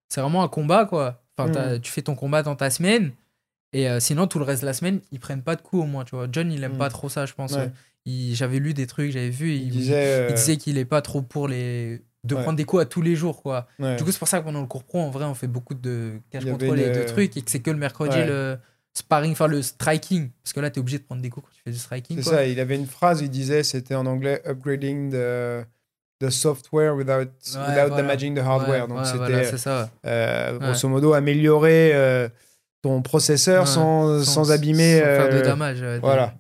C'est 0.09 0.21
vraiment 0.21 0.45
un 0.45 0.49
combat, 0.49 0.85
quoi. 0.85 1.23
Enfin, 1.37 1.51
hmm. 1.51 1.81
tu 1.81 1.91
fais 1.91 2.03
ton 2.03 2.15
combat 2.15 2.43
dans 2.43 2.57
ta 2.57 2.71
semaine. 2.71 3.13
Et 3.73 3.89
sinon, 4.01 4.27
tout 4.27 4.39
le 4.39 4.45
reste 4.45 4.63
de 4.63 4.67
la 4.67 4.73
semaine, 4.73 5.01
ils 5.13 5.21
prennent 5.21 5.43
pas 5.43 5.55
de 5.55 5.61
coups 5.61 5.83
au 5.83 5.87
moins, 5.87 6.05
tu 6.05 6.15
vois. 6.15 6.29
John, 6.31 6.51
il 6.51 6.65
aime 6.65 6.79
pas 6.79 6.89
trop 6.89 7.09
ça, 7.09 7.27
je 7.27 7.35
pense 7.35 7.57
j'avais 8.07 8.59
lu 8.59 8.75
des 8.75 8.87
trucs, 8.87 9.11
j'avais 9.11 9.31
vu, 9.31 9.55
il, 9.55 9.75
il 9.75 10.35
disait 10.35 10.57
qu'il 10.57 10.79
est 10.79 10.85
pas 10.85 11.03
trop 11.03 11.23
pour 11.23 11.49
les 11.49 12.03
de 12.27 12.35
prendre 12.35 12.57
des 12.57 12.65
coups 12.65 12.83
à 12.83 12.87
tous 12.87 13.03
les 13.03 13.17
jours 13.17 13.43
quoi. 13.43 13.67
Du 13.79 14.05
coup, 14.05 14.13
c'est 14.13 14.19
pour 14.19 14.29
ça 14.29 14.41
que 14.41 14.45
pendant 14.45 14.61
le 14.61 14.67
cours 14.67 14.85
pro, 14.85 15.01
en 15.01 15.11
vrai, 15.11 15.25
on 15.25 15.35
fait 15.35 15.47
beaucoup 15.47 15.75
de 15.75 16.21
cash 16.31 16.45
control 16.45 16.79
et 16.81 16.91
de 16.91 17.03
trucs 17.05 17.37
et 17.37 17.43
que 17.43 17.51
c'est 17.51 17.61
que 17.61 17.71
le 17.71 17.79
mercredi 17.79 18.19
le 18.25 18.59
sparring, 18.97 19.33
enfin 19.33 19.47
le 19.47 19.61
striking, 19.61 20.31
parce 20.43 20.53
que 20.55 20.61
là, 20.61 20.71
tu 20.71 20.79
es 20.79 20.81
obligé 20.81 20.99
de 20.99 21.05
prendre 21.05 21.21
des 21.21 21.29
coups 21.29 21.47
quand 21.47 21.53
tu 21.55 21.63
fais 21.63 21.71
du 21.71 21.79
striking. 21.79 22.23
C'est 22.23 22.31
ça, 22.31 22.47
il 22.47 22.59
avait 22.59 22.77
une 22.77 22.87
phrase, 22.87 23.21
il 23.21 23.29
disait, 23.29 23.63
c'était 23.63 23.95
en 23.95 24.07
anglais, 24.07 24.43
upgrading 24.47 25.11
the, 25.11 25.67
the 26.21 26.31
software 26.31 26.95
without, 26.97 27.29
without 27.47 27.95
damaging 27.95 28.35
the 28.35 28.43
hardware. 28.43 28.89
Donc 28.89 29.05
c'était, 29.05 29.57
ça. 29.59 29.91
Euh, 30.07 30.59
grosso 30.59 30.89
modo, 30.89 31.13
améliorer 31.13 31.91
euh, 31.95 32.29
ton 32.81 33.03
processeur 33.03 33.69
sans, 33.69 34.25
sans, 34.25 34.51
abîmer. 34.51 34.99
Sans 34.99 35.05
faire 35.05 35.29
de 35.29 35.37
euh, 35.37 35.43
damage. 35.43 35.85
voilà 36.01 36.35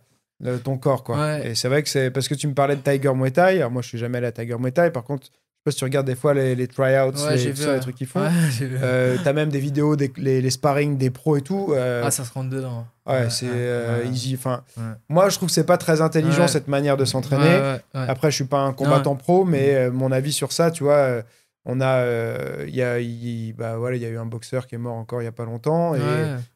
ton 0.62 0.76
corps 0.76 1.02
quoi. 1.02 1.40
Et 1.40 1.54
c'est 1.54 1.68
vrai 1.68 1.82
que 1.82 1.88
c'est 1.88 2.10
parce 2.10 2.28
que 2.28 2.34
tu 2.34 2.46
me 2.46 2.54
parlais 2.54 2.76
de 2.76 2.82
Tiger 2.82 3.12
Muay 3.14 3.30
Thai. 3.30 3.56
Alors 3.56 3.70
moi 3.70 3.82
je 3.82 3.88
suis 3.88 3.98
jamais 3.98 4.18
allé 4.18 4.26
à 4.26 4.32
Tiger 4.32 4.56
Muay 4.58 4.72
Thai. 4.72 4.90
Par 4.90 5.04
contre, 5.04 5.28
sais 5.70 5.70
pas 5.70 5.70
si 5.72 5.78
tu 5.78 5.84
regardes 5.84 6.06
des 6.06 6.14
fois 6.14 6.34
les, 6.34 6.54
les 6.54 6.66
tryouts, 6.66 7.12
les, 7.30 7.52
les 7.52 7.80
trucs 7.80 7.96
qu'ils 7.96 8.06
font. 8.06 8.20
Euh, 8.62 9.16
T'as 9.22 9.32
même 9.32 9.50
des 9.50 9.58
vidéos, 9.58 9.96
des, 9.96 10.12
les, 10.16 10.40
les, 10.40 10.50
sparring 10.50 10.96
des 10.96 11.10
pros 11.10 11.36
et 11.36 11.42
tout. 11.42 11.72
Euh, 11.72 12.02
ah 12.04 12.10
ça 12.10 12.24
se 12.24 12.32
rentre 12.32 12.50
dedans. 12.50 12.86
Ouais, 13.06 13.28
c'est 13.30 13.46
euh, 13.48 14.04
easy. 14.10 14.34
Enfin, 14.34 14.62
moi 15.08 15.28
je 15.28 15.36
trouve 15.36 15.48
que 15.48 15.54
c'est 15.54 15.64
pas 15.64 15.78
très 15.78 16.00
intelligent 16.00 16.48
cette 16.48 16.68
manière 16.68 16.96
de 16.96 17.04
s'entraîner. 17.04 17.78
Après 17.94 18.30
je 18.30 18.36
suis 18.36 18.44
pas 18.44 18.60
un 18.60 18.72
combattant 18.72 19.16
pro, 19.16 19.44
mais 19.44 19.74
euh, 19.74 19.90
mon 19.90 20.12
avis 20.12 20.32
sur 20.32 20.52
ça, 20.52 20.70
tu 20.70 20.84
vois. 20.84 21.22
On 21.68 21.80
a, 21.80 22.04
il 22.66 22.74
y 22.74 22.82
a, 22.82 22.98
bah 23.56 23.76
voilà, 23.76 23.96
il 23.96 24.02
y 24.02 24.06
a 24.06 24.08
eu 24.08 24.18
un 24.18 24.26
boxeur 24.26 24.68
qui 24.68 24.76
est 24.76 24.78
mort 24.78 24.94
encore 24.94 25.20
il 25.20 25.24
y 25.24 25.28
a 25.28 25.32
pas 25.32 25.44
longtemps 25.44 25.94
et 25.94 26.00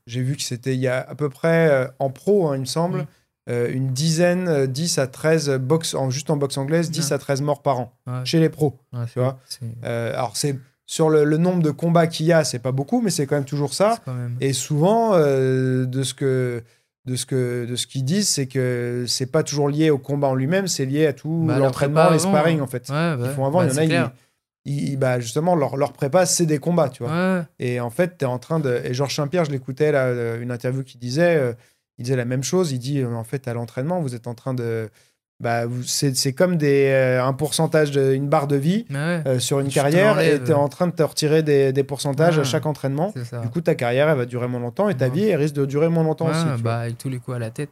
j'ai 0.06 0.22
vu 0.22 0.36
que 0.36 0.42
c'était 0.42 0.74
il 0.74 0.80
y 0.80 0.88
a 0.88 1.00
à 1.00 1.14
peu 1.14 1.28
près 1.28 1.90
en 1.98 2.10
pro, 2.10 2.48
hein, 2.48 2.56
il 2.56 2.60
me 2.60 2.66
semble, 2.66 2.98
mm. 2.98 3.00
Euh, 3.02 3.06
une 3.50 3.92
dizaine, 3.92 4.66
10 4.66 4.98
euh, 4.98 5.02
à 5.02 5.06
13 5.06 5.50
box, 5.60 5.94
en, 5.94 6.10
juste 6.10 6.30
en 6.30 6.36
boxe 6.36 6.58
anglaise, 6.58 6.90
10 6.90 7.12
à 7.12 7.18
13 7.18 7.42
morts 7.42 7.62
par 7.62 7.78
an 7.80 7.92
chez 8.24 8.40
les 8.40 8.48
pros. 8.48 8.78
tu 9.12 9.18
vois 9.18 9.38
euh, 9.84 10.12
alors, 10.14 10.36
c'est 10.36 10.58
sur 10.86 11.08
le, 11.08 11.24
nombre 11.36 11.62
de 11.62 11.70
combats 11.70 12.06
qu'il 12.06 12.26
y 12.26 12.32
a, 12.32 12.44
c'est 12.44 12.58
pas 12.58 12.72
beaucoup, 12.72 13.00
mais 13.00 13.10
c'est 13.10 13.26
quand 13.26 13.36
même 13.36 13.44
toujours 13.44 13.74
ça. 13.74 13.98
Et 14.40 14.52
souvent, 14.52 15.16
de 15.16 16.02
ce 16.02 16.14
que 16.14 16.62
de 17.06 17.16
ce 17.16 17.24
que 17.24 17.66
de 17.68 17.76
ce 17.76 17.86
qu'ils 17.86 18.04
disent, 18.04 18.28
c'est 18.28 18.46
que 18.46 19.04
c'est 19.08 19.26
pas 19.26 19.42
toujours 19.42 19.70
lié 19.70 19.88
au 19.88 19.96
combat 19.96 20.28
en 20.28 20.34
lui-même, 20.34 20.68
c'est 20.68 20.84
lié 20.84 21.06
à 21.06 21.14
tout 21.14 21.44
bah, 21.46 21.58
l'entraînement, 21.58 22.10
les 22.10 22.18
sparring 22.18 22.60
en 22.60 22.66
fait. 22.66 22.88
Bah 22.88 23.16
ils 23.18 23.30
font 23.30 23.46
avant, 23.46 23.62
il 23.62 23.72
y 23.72 23.96
en 23.98 24.04
a, 24.04 24.12
ils, 24.66 24.98
bah, 24.98 25.18
justement 25.18 25.56
leur, 25.56 25.78
leur 25.78 25.94
prépa 25.94 26.26
c'est 26.26 26.44
des 26.44 26.58
combats, 26.58 26.90
tu 26.90 27.02
vois. 27.02 27.46
Et 27.58 27.80
en 27.80 27.90
fait, 27.90 28.18
tu 28.18 28.24
es 28.24 28.28
en 28.28 28.38
train 28.38 28.60
de 28.60 28.82
et 28.84 28.92
Georges 28.92 29.16
Saint-Pierre, 29.16 29.46
je 29.46 29.50
l'écoutais 29.50 29.92
là 29.92 30.36
une 30.36 30.50
interview 30.50 30.82
qui 30.82 30.98
disait 30.98 31.56
il 32.00 32.04
disait 32.04 32.16
la 32.16 32.24
même 32.24 32.42
chose. 32.42 32.72
Il 32.72 32.78
dit 32.78 33.00
euh, 33.00 33.12
en 33.12 33.24
fait 33.24 33.46
à 33.46 33.54
l'entraînement, 33.54 34.00
vous 34.00 34.14
êtes 34.14 34.26
en 34.26 34.34
train 34.34 34.54
de 34.54 34.88
bah, 35.38 35.62
c'est 35.86 36.34
comme 36.34 36.56
des, 36.56 36.88
euh, 36.88 37.24
un 37.24 37.32
pourcentage, 37.32 37.90
de, 37.92 38.12
une 38.12 38.28
barre 38.28 38.46
de 38.46 38.56
vie 38.56 38.84
euh, 38.92 39.38
sur 39.38 39.60
une 39.60 39.68
carrière 39.68 40.20
et 40.20 40.38
tu 40.42 40.50
es 40.50 40.54
en 40.54 40.68
train 40.68 40.86
de 40.86 40.92
te 40.92 41.02
retirer 41.02 41.42
des, 41.42 41.72
des 41.72 41.82
pourcentages 41.82 42.38
à 42.38 42.44
chaque 42.44 42.66
entraînement. 42.66 43.14
Du 43.42 43.48
coup, 43.48 43.62
ta 43.62 43.74
carrière, 43.74 44.08
elle 44.10 44.18
va 44.18 44.26
durer 44.26 44.48
moins 44.48 44.60
longtemps 44.60 44.88
et 44.88 44.96
ta 44.96 45.08
vie, 45.08 45.24
elle 45.24 45.38
risque 45.38 45.54
de 45.54 45.64
durer 45.64 45.88
moins 45.88 46.04
longtemps 46.04 46.28
aussi. 46.28 46.44
Bah, 46.62 46.80
avec 46.80 46.98
tous 46.98 47.08
les 47.08 47.18
coups 47.18 47.36
à 47.36 47.38
la 47.38 47.50
tête. 47.50 47.70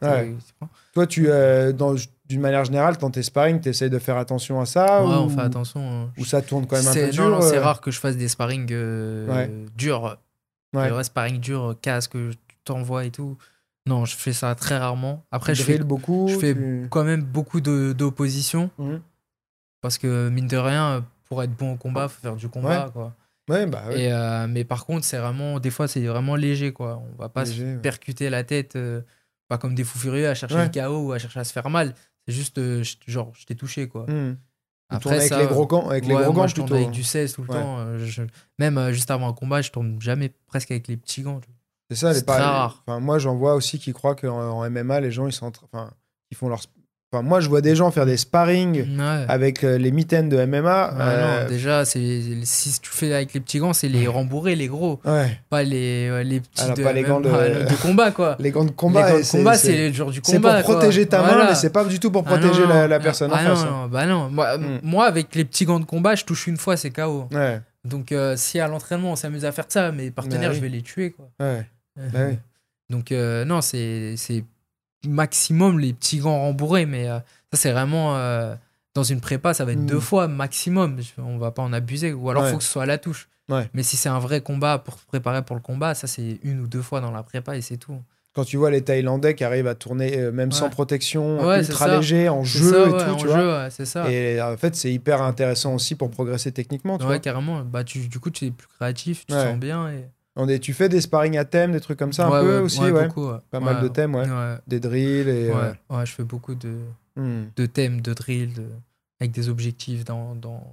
Toi, 0.93 1.05
tu, 1.07 1.27
d'une 2.27 2.41
manière 2.41 2.65
générale, 2.65 2.97
dans 2.97 3.11
tes 3.11 3.23
sparring, 3.23 3.59
tu 3.59 3.69
essayes 3.69 3.89
de 3.89 3.99
faire 3.99 4.17
attention 4.17 4.59
à 4.61 4.65
ça 4.65 5.03
Ouais, 5.03 5.15
on 5.15 5.29
fait 5.29 5.41
attention. 5.41 5.81
Hein. 5.81 6.09
Ou 6.17 6.25
ça 6.25 6.41
tourne 6.41 6.65
quand 6.67 6.75
même 6.75 6.87
un 6.87 6.93
peu 6.93 7.09
dur 7.09 7.43
c'est 7.43 7.59
rare 7.59 7.81
que 7.81 7.91
je 7.91 7.99
fasse 7.99 8.17
des 8.17 8.27
sparring 8.27 8.65
durs. 9.75 10.17
Le 10.73 11.03
sparring 11.03 11.39
dur, 11.39 11.75
casque, 11.81 12.13
tu 12.13 12.37
t'envoies 12.63 13.05
et 13.05 13.11
tout. 13.11 13.37
Non, 13.89 14.05
je 14.05 14.15
fais 14.15 14.33
ça 14.33 14.53
très 14.53 14.77
rarement. 14.77 15.25
Après, 15.31 15.55
je 15.55 15.63
fais, 15.63 15.79
beaucoup, 15.79 16.27
je 16.27 16.37
fais 16.37 16.55
quand 16.91 17.03
même 17.03 17.23
beaucoup 17.23 17.59
d'opposition. 17.59 18.69
Mhm. 18.77 19.01
Parce 19.81 19.97
que, 19.97 20.29
mine 20.29 20.47
de 20.47 20.57
rien, 20.57 21.03
pour 21.25 21.41
être 21.41 21.55
bon 21.55 21.73
au 21.73 21.75
combat, 21.75 22.03
il 22.03 22.09
faut 22.09 22.21
faire 22.21 22.35
du 22.35 22.49
combat. 22.49 22.91
Quoi. 22.93 23.15
Ouais, 23.49 23.65
bah 23.65 23.85
Et, 23.95 24.13
euh, 24.13 24.45
mais 24.47 24.63
par 24.63 24.85
contre, 24.85 25.05
c'est 25.05 25.17
vraiment, 25.17 25.59
des 25.59 25.71
fois, 25.71 25.87
c'est 25.87 26.05
vraiment 26.05 26.35
léger. 26.35 26.71
Quoi. 26.71 27.01
On 27.03 27.19
va 27.19 27.29
pas 27.29 27.45
se 27.45 27.77
percuter 27.77 28.29
la 28.29 28.43
tête, 28.43 28.75
euh, 28.75 29.01
pas 29.47 29.57
comme 29.57 29.73
des 29.73 29.83
fous 29.83 29.97
furieux 29.97 30.29
à 30.29 30.35
chercher 30.35 30.63
le 30.63 30.69
chaos 30.69 31.07
ou 31.07 31.11
à 31.11 31.17
chercher 31.17 31.39
à 31.39 31.43
se 31.43 31.51
faire 31.51 31.69
mal. 31.71 31.95
C'est 32.27 32.33
juste, 32.33 32.59
euh, 32.59 32.83
genre, 33.07 33.31
je 33.35 33.45
t'ai 33.47 33.55
touché. 33.55 33.87
Quoi. 33.87 34.05
Mhm. 34.07 34.37
Après, 34.89 35.15
avec 35.15 35.31
les 35.31 35.47
gros 35.47 35.65
gants, 35.65 35.89
avec 35.89 36.05
les 36.05 36.13
gros 36.13 36.33
gants 36.33 36.47
je 36.47 36.55
tourne 36.55 36.73
avec 36.73 36.91
du 36.91 37.03
16 37.03 37.33
tout 37.33 37.41
le 37.41 37.47
temps. 37.47 37.85
même 38.59 38.91
juste 38.91 39.09
avant 39.09 39.29
un 39.29 39.33
combat, 39.33 39.63
je 39.63 39.71
tourne 39.71 39.99
jamais 39.99 40.31
presque 40.45 40.69
avec 40.69 40.87
les 40.87 40.97
petits 40.97 41.23
gants. 41.23 41.41
C'est 41.89 41.95
ça, 41.95 42.13
les 42.13 42.21
rare. 42.27 42.83
Enfin, 42.85 42.99
moi, 42.99 43.17
j'en 43.17 43.35
vois 43.35 43.55
aussi 43.55 43.79
qui 43.79 43.93
croient 43.93 44.15
qu'en 44.15 44.69
MMA, 44.69 44.99
les 44.99 45.11
gens, 45.11 45.25
ils 45.25 45.33
sont, 45.33 45.51
enfin, 45.71 45.91
ils 46.29 46.37
font 46.37 46.47
leur. 46.47 46.61
Enfin, 47.11 47.23
moi, 47.23 47.39
je 47.39 47.49
vois 47.49 47.61
des 47.61 47.75
gens 47.75 47.89
faire 47.89 48.05
des 48.05 48.17
sparring 48.17 48.85
avec 49.27 49.63
euh, 49.63 49.79
les 49.79 49.89
mitaines 49.89 50.29
de 50.29 50.45
MMA. 50.45 50.93
Euh, 50.93 51.41
non, 51.41 51.49
déjà, 51.49 51.83
si 51.83 52.79
tu 52.79 52.91
fais 52.91 53.11
avec 53.11 53.33
les 53.33 53.39
petits 53.39 53.57
gants, 53.57 53.73
c'est 53.73 53.87
les 53.87 54.05
rembourrés, 54.05 54.55
les 54.55 54.67
gros. 54.67 54.97
Pas 55.49 55.63
les, 55.63 56.23
les 56.23 56.41
petits 56.41 56.65
ah, 56.69 56.73
de, 56.75 56.83
pas 56.83 56.93
les 56.93 57.01
gants 57.01 57.21
de... 57.21 57.81
combat, 57.81 58.11
quoi. 58.11 58.35
les 58.39 58.51
gants 58.51 58.65
de 58.65 58.69
combat, 58.69 59.17
les 59.17 59.23
combat, 59.23 59.55
c'est 59.55 59.87
le 59.87 59.93
jour 59.93 60.11
du 60.11 60.21
combat. 60.21 60.57
C'est 60.59 60.63
pour 60.63 60.75
protéger 60.75 61.07
ta 61.07 61.23
main, 61.23 61.47
mais 61.49 61.55
c'est 61.55 61.71
pas 61.71 61.83
du 61.85 61.99
tout 61.99 62.11
pour 62.11 62.23
ah 62.27 62.37
protéger 62.37 62.67
la, 62.67 62.99
personne 62.99 63.31
ah 63.33 63.41
en 63.41 63.55
face. 63.55 63.65
Non, 63.65 63.87
bah 63.87 64.05
non. 64.05 64.29
Moi, 64.29 64.59
hmm. 64.59 64.79
moi, 64.83 65.05
avec 65.07 65.33
les 65.33 65.45
petits 65.45 65.65
gants 65.65 65.79
de 65.79 65.85
combat, 65.85 66.13
je 66.13 66.25
touche 66.25 66.45
une 66.45 66.57
fois, 66.57 66.77
c'est 66.77 66.91
KO. 66.91 67.27
Donc, 67.85 68.11
euh, 68.11 68.35
si 68.35 68.59
à 68.59 68.67
l'entraînement, 68.67 69.13
on 69.13 69.15
s'amuse 69.15 69.45
à 69.45 69.51
faire 69.51 69.65
ça, 69.67 69.91
mes 69.91 70.11
partenaires, 70.11 70.53
je 70.53 70.59
vais 70.59 70.69
les 70.69 70.81
tuer, 70.81 71.11
quoi. 71.11 71.31
Ouais. 71.39 71.65
Bah 71.95 72.29
Donc, 72.89 73.11
euh, 73.11 73.45
non, 73.45 73.61
c'est 73.61 74.15
maximum 75.05 75.79
les 75.79 75.93
petits 75.93 76.19
gants 76.19 76.39
rembourrés, 76.39 76.85
mais 76.85 77.07
euh, 77.07 77.19
ça, 77.51 77.59
c'est 77.59 77.71
vraiment. 77.71 78.17
Euh, 78.17 78.55
dans 78.95 79.03
une 79.03 79.21
prépa, 79.21 79.53
ça 79.53 79.65
va 79.65 79.73
être 79.73 79.85
deux 79.85 79.97
mm. 79.97 80.01
fois 80.01 80.27
maximum. 80.27 80.99
On 81.19 81.37
va 81.37 81.51
pas 81.51 81.61
en 81.61 81.71
abuser. 81.71 82.11
Ou 82.11 82.29
alors, 82.29 82.47
il 82.47 82.51
faut 82.51 82.57
que 82.57 82.63
ce 82.63 82.71
soit 82.71 82.83
à 82.83 82.87
la 82.87 82.97
touche. 82.97 83.29
Mais 83.73 83.83
si 83.83 83.97
c'est 83.97 84.09
un 84.09 84.19
vrai 84.19 84.41
combat 84.41 84.77
pour 84.77 84.95
préparer 84.97 85.43
pour 85.43 85.55
le 85.55 85.61
combat, 85.61 85.95
ça, 85.95 86.07
c'est 86.07 86.39
une 86.43 86.59
ou 86.59 86.67
deux 86.67 86.81
fois 86.81 87.01
dans 87.01 87.11
la 87.11 87.23
prépa 87.23 87.55
et 87.55 87.61
c'est 87.61 87.77
tout. 87.77 87.95
Quand 88.33 88.45
tu 88.45 88.57
vois 88.57 88.69
les 88.69 88.83
Thaïlandais 88.83 89.33
qui 89.33 89.43
arrivent 89.43 89.67
à 89.67 89.73
tourner 89.73 90.31
même 90.31 90.51
sans 90.51 90.69
protection, 90.69 91.51
ultra 91.55 91.87
léger, 91.87 92.29
en 92.29 92.43
jeu 92.43 92.87
et 92.87 92.91
tout, 92.91 93.15
tu 93.17 93.27
vois. 93.27 93.69
ça. 93.69 94.11
Et 94.11 94.41
en 94.41 94.57
fait, 94.57 94.75
c'est 94.75 94.91
hyper 94.91 95.21
intéressant 95.21 95.73
aussi 95.75 95.95
pour 95.95 96.11
progresser 96.11 96.51
techniquement. 96.51 96.97
Tu 96.97 97.05
ouais, 97.05 97.19
carrément. 97.19 97.61
Bah, 97.61 97.83
tu, 97.83 98.07
du 98.07 98.19
coup, 98.19 98.29
tu 98.29 98.45
es 98.45 98.51
plus 98.51 98.67
créatif, 98.67 99.25
tu 99.25 99.33
te 99.33 99.33
sens 99.33 99.57
bien. 99.57 99.89
Et 99.89 100.05
tu 100.61 100.73
fais 100.73 100.89
des 100.89 101.01
sparring 101.01 101.37
à 101.37 101.45
thème, 101.45 101.71
des 101.71 101.79
trucs 101.79 101.99
comme 101.99 102.13
ça 102.13 102.27
un 102.27 102.41
peu 102.41 102.59
aussi, 102.59 102.81
ouais. 102.81 103.07
Pas 103.51 103.59
mal 103.59 103.81
de 103.81 103.87
thèmes, 103.87 104.15
ouais. 104.15 104.25
Des 104.67 104.79
drills 104.79 105.29
et. 105.29 105.51
Euh, 105.51 105.73
ouais, 105.89 106.05
je 106.05 106.13
fais 106.13 106.23
beaucoup 106.23 106.55
de, 106.55 106.77
hmm. 107.15 107.45
de 107.55 107.65
thèmes, 107.65 108.01
de 108.01 108.13
drills, 108.13 108.61
avec 109.19 109.31
des 109.31 109.49
objectifs 109.49 110.05
dans. 110.05 110.35
dans... 110.35 110.63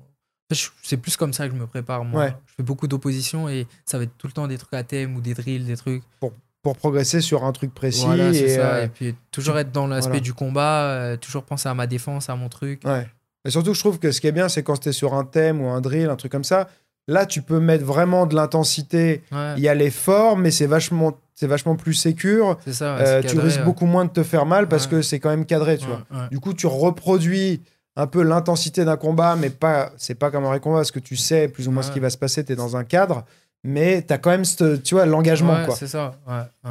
C'est 0.82 0.96
plus 0.96 1.16
comme 1.16 1.32
ça 1.32 1.48
que 1.48 1.54
je 1.54 1.58
me 1.58 1.66
prépare, 1.66 2.04
moi. 2.04 2.28
Je 2.46 2.54
fais 2.56 2.62
beaucoup 2.62 2.86
d'opposition 2.86 3.48
et 3.48 3.66
ça 3.84 3.98
va 3.98 4.04
être 4.04 4.16
tout 4.16 4.28
le 4.28 4.32
temps 4.32 4.46
des 4.46 4.58
trucs 4.58 4.74
à 4.74 4.84
thème 4.84 5.16
ou 5.16 5.20
des 5.20 5.34
drills, 5.34 5.64
des 5.64 5.76
trucs. 5.76 6.04
Pour, 6.20 6.32
pour 6.62 6.76
progresser 6.76 7.20
sur 7.20 7.44
un 7.44 7.52
truc 7.52 7.74
précis. 7.74 8.06
et, 8.32 8.48
ça. 8.50 8.74
Euh, 8.74 8.84
et 8.84 8.88
puis 8.88 9.14
toujours 9.32 9.58
être 9.58 9.72
dans 9.72 9.86
l'aspect 9.88 10.20
du 10.20 10.34
combat, 10.34 10.82
euh, 10.82 11.16
toujours 11.16 11.42
penser 11.42 11.68
à 11.68 11.74
ma 11.74 11.86
défense, 11.86 12.30
à 12.30 12.36
mon 12.36 12.48
truc. 12.48 12.82
Ouais. 12.84 13.08
Et 13.46 13.50
surtout, 13.50 13.74
je 13.74 13.80
trouve 13.80 14.00
que 14.00 14.10
ce 14.10 14.20
qui 14.20 14.26
est 14.26 14.32
bien, 14.32 14.48
c'est 14.48 14.64
quand 14.64 14.76
tu 14.76 14.88
es 14.88 14.92
sur 14.92 15.14
un 15.14 15.24
thème 15.24 15.60
ou 15.60 15.68
un 15.68 15.80
drill, 15.80 16.08
un 16.10 16.16
truc 16.16 16.32
comme 16.32 16.44
ça, 16.44 16.68
Là, 17.08 17.24
tu 17.24 17.40
peux 17.42 17.60
mettre 17.60 17.84
vraiment 17.84 18.26
de 18.26 18.34
l'intensité. 18.34 19.22
Il 19.56 19.62
y 19.62 19.68
a 19.68 19.74
l'effort, 19.74 20.36
mais 20.36 20.50
c'est 20.50 20.66
vachement, 20.66 21.18
c'est 21.34 21.46
vachement 21.46 21.76
plus 21.76 21.94
sécure. 21.94 22.58
Ça, 22.66 22.96
euh, 22.96 23.22
tu 23.22 23.38
risques 23.38 23.62
beaucoup 23.62 23.86
moins 23.86 24.04
de 24.04 24.10
te 24.10 24.22
faire 24.22 24.46
mal 24.46 24.68
parce 24.68 24.86
que 24.86 25.02
c'est 25.02 25.20
quand 25.20 25.30
même 25.30 25.46
cadré, 25.46 25.78
tu 25.78 25.86
vois. 25.86 26.02
Du 26.30 26.40
coup, 26.40 26.52
tu 26.54 26.66
reproduis 26.66 27.62
un 27.98 28.06
peu 28.06 28.22
l'intensité 28.22 28.84
d'un 28.84 28.96
combat, 28.96 29.36
mais 29.36 29.48
pas, 29.50 29.90
c'est 29.96 30.14
pas 30.14 30.30
comme 30.30 30.44
un 30.44 30.48
vrai 30.48 30.60
combat 30.60 30.78
parce 30.78 30.90
que 30.90 30.98
tu 30.98 31.16
sais 31.16 31.48
plus 31.48 31.66
ou 31.66 31.70
moins 31.70 31.82
ce 31.82 31.90
qui 31.90 32.00
va 32.00 32.10
se 32.10 32.18
passer, 32.18 32.44
tu 32.44 32.52
es 32.52 32.56
dans 32.56 32.76
un 32.76 32.84
cadre, 32.84 33.24
mais 33.64 34.04
tu 34.06 34.12
as 34.12 34.18
quand 34.18 34.30
même, 34.30 34.44
tu 34.82 34.94
vois, 34.94 35.06
l'engagement. 35.06 35.56
C'est 35.74 35.86
ça. 35.86 36.14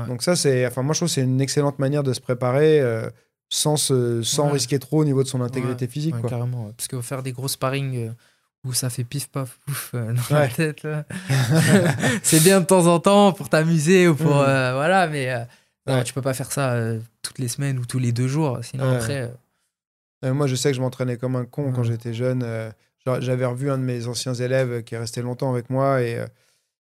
Donc 0.08 0.22
ça, 0.22 0.36
c'est, 0.36 0.68
enfin, 0.68 0.84
moi 0.84 0.94
je 0.94 1.00
trouve 1.00 1.10
que 1.10 1.14
c'est 1.14 1.22
une 1.24 1.42
excellente 1.42 1.80
manière 1.80 2.04
de 2.04 2.14
se 2.14 2.22
préparer 2.22 2.80
euh, 2.80 3.10
sans, 3.50 3.78
sans 4.22 4.50
risquer 4.50 4.80
trop 4.80 5.02
au 5.02 5.06
niveau 5.06 5.24
de 5.24 5.28
son 5.28 5.42
intégrité 5.42 5.88
physique. 5.88 6.20
Quoi. 6.20 6.30
Carrément, 6.30 6.72
parce 6.76 6.88
que 6.88 7.02
faire 7.02 7.24
des 7.24 7.32
gros 7.32 7.48
sparring 7.48 7.96
euh, 7.96 8.12
où 8.66 8.74
ça 8.74 8.90
fait 8.90 9.04
pif 9.04 9.28
paf 9.28 9.58
pouf 9.66 9.92
euh, 9.94 10.14
dans 10.30 10.36
la 10.36 10.48
tête, 10.48 10.88
c'est 12.24 12.44
bien 12.44 12.62
de 12.62 12.66
temps 12.66 12.88
en 12.88 13.00
temps 13.00 13.32
pour 13.32 13.50
t'amuser 13.50 14.08
ou 14.08 14.16
pour, 14.16 14.36
mm. 14.36 14.74
voilà, 14.74 15.08
mais 15.08 15.48
tu 16.04 16.14
peux 16.14 16.22
pas 16.22 16.34
faire 16.34 16.52
ça 16.52 16.76
toutes 17.22 17.40
les 17.40 17.48
semaines 17.48 17.80
ou 17.80 17.86
tous 17.86 18.00
les 18.00 18.12
deux 18.12 18.28
jours, 18.28 18.60
sinon 18.64 18.92
après 18.92 19.32
euh, 20.26 20.34
moi, 20.34 20.48
je 20.48 20.56
sais 20.56 20.72
que 20.72 20.76
je 20.76 20.82
m'entraînais 20.82 21.18
comme 21.18 21.36
un 21.36 21.46
con 21.46 21.72
quand 21.72 21.84
j'étais 21.84 22.14
jeune. 22.14 22.42
Euh, 22.44 22.72
j'avais 23.20 23.46
revu 23.46 23.70
un 23.70 23.78
de 23.78 23.84
mes 23.84 24.08
anciens 24.08 24.34
élèves 24.34 24.84
qui 24.84 24.96
est 24.96 24.98
resté 24.98 25.22
longtemps 25.22 25.52
avec 25.52 25.70
moi 25.70 26.02
et 26.02 26.18
euh, 26.18 26.26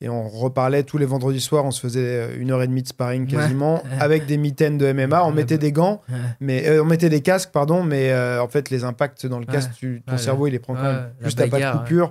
et 0.02 0.08
on 0.08 0.28
reparlait 0.28 0.82
tous 0.82 0.98
les 0.98 1.06
vendredis 1.06 1.40
soirs, 1.40 1.64
on 1.64 1.70
se 1.70 1.80
faisait 1.80 2.00
euh, 2.00 2.36
une 2.36 2.50
heure 2.50 2.60
et 2.60 2.66
demie 2.66 2.82
de 2.82 2.88
sparring 2.88 3.24
quasiment, 3.28 3.84
avec 4.00 4.26
des 4.26 4.36
mitaines 4.36 4.76
de 4.76 4.92
MMA. 4.92 5.24
On 5.24 5.30
mettait 5.30 5.58
des 5.58 5.70
gants, 5.70 6.02
mais 6.40 6.66
euh, 6.66 6.82
on 6.82 6.84
mettait 6.84 7.08
des 7.08 7.20
casques, 7.20 7.50
pardon, 7.52 7.84
mais 7.84 8.10
euh, 8.10 8.42
en 8.42 8.48
fait, 8.48 8.68
les 8.70 8.82
impacts 8.82 9.26
dans 9.26 9.38
le 9.38 9.46
casque, 9.46 9.70
ton 10.04 10.18
cerveau, 10.18 10.48
il 10.48 10.50
les 10.50 10.58
prend 10.58 10.74
quand 10.74 10.82
même. 10.82 11.10
Juste 11.22 11.40
à 11.40 11.46
pas 11.46 11.60
de 11.60 11.78
coupure. 11.78 12.10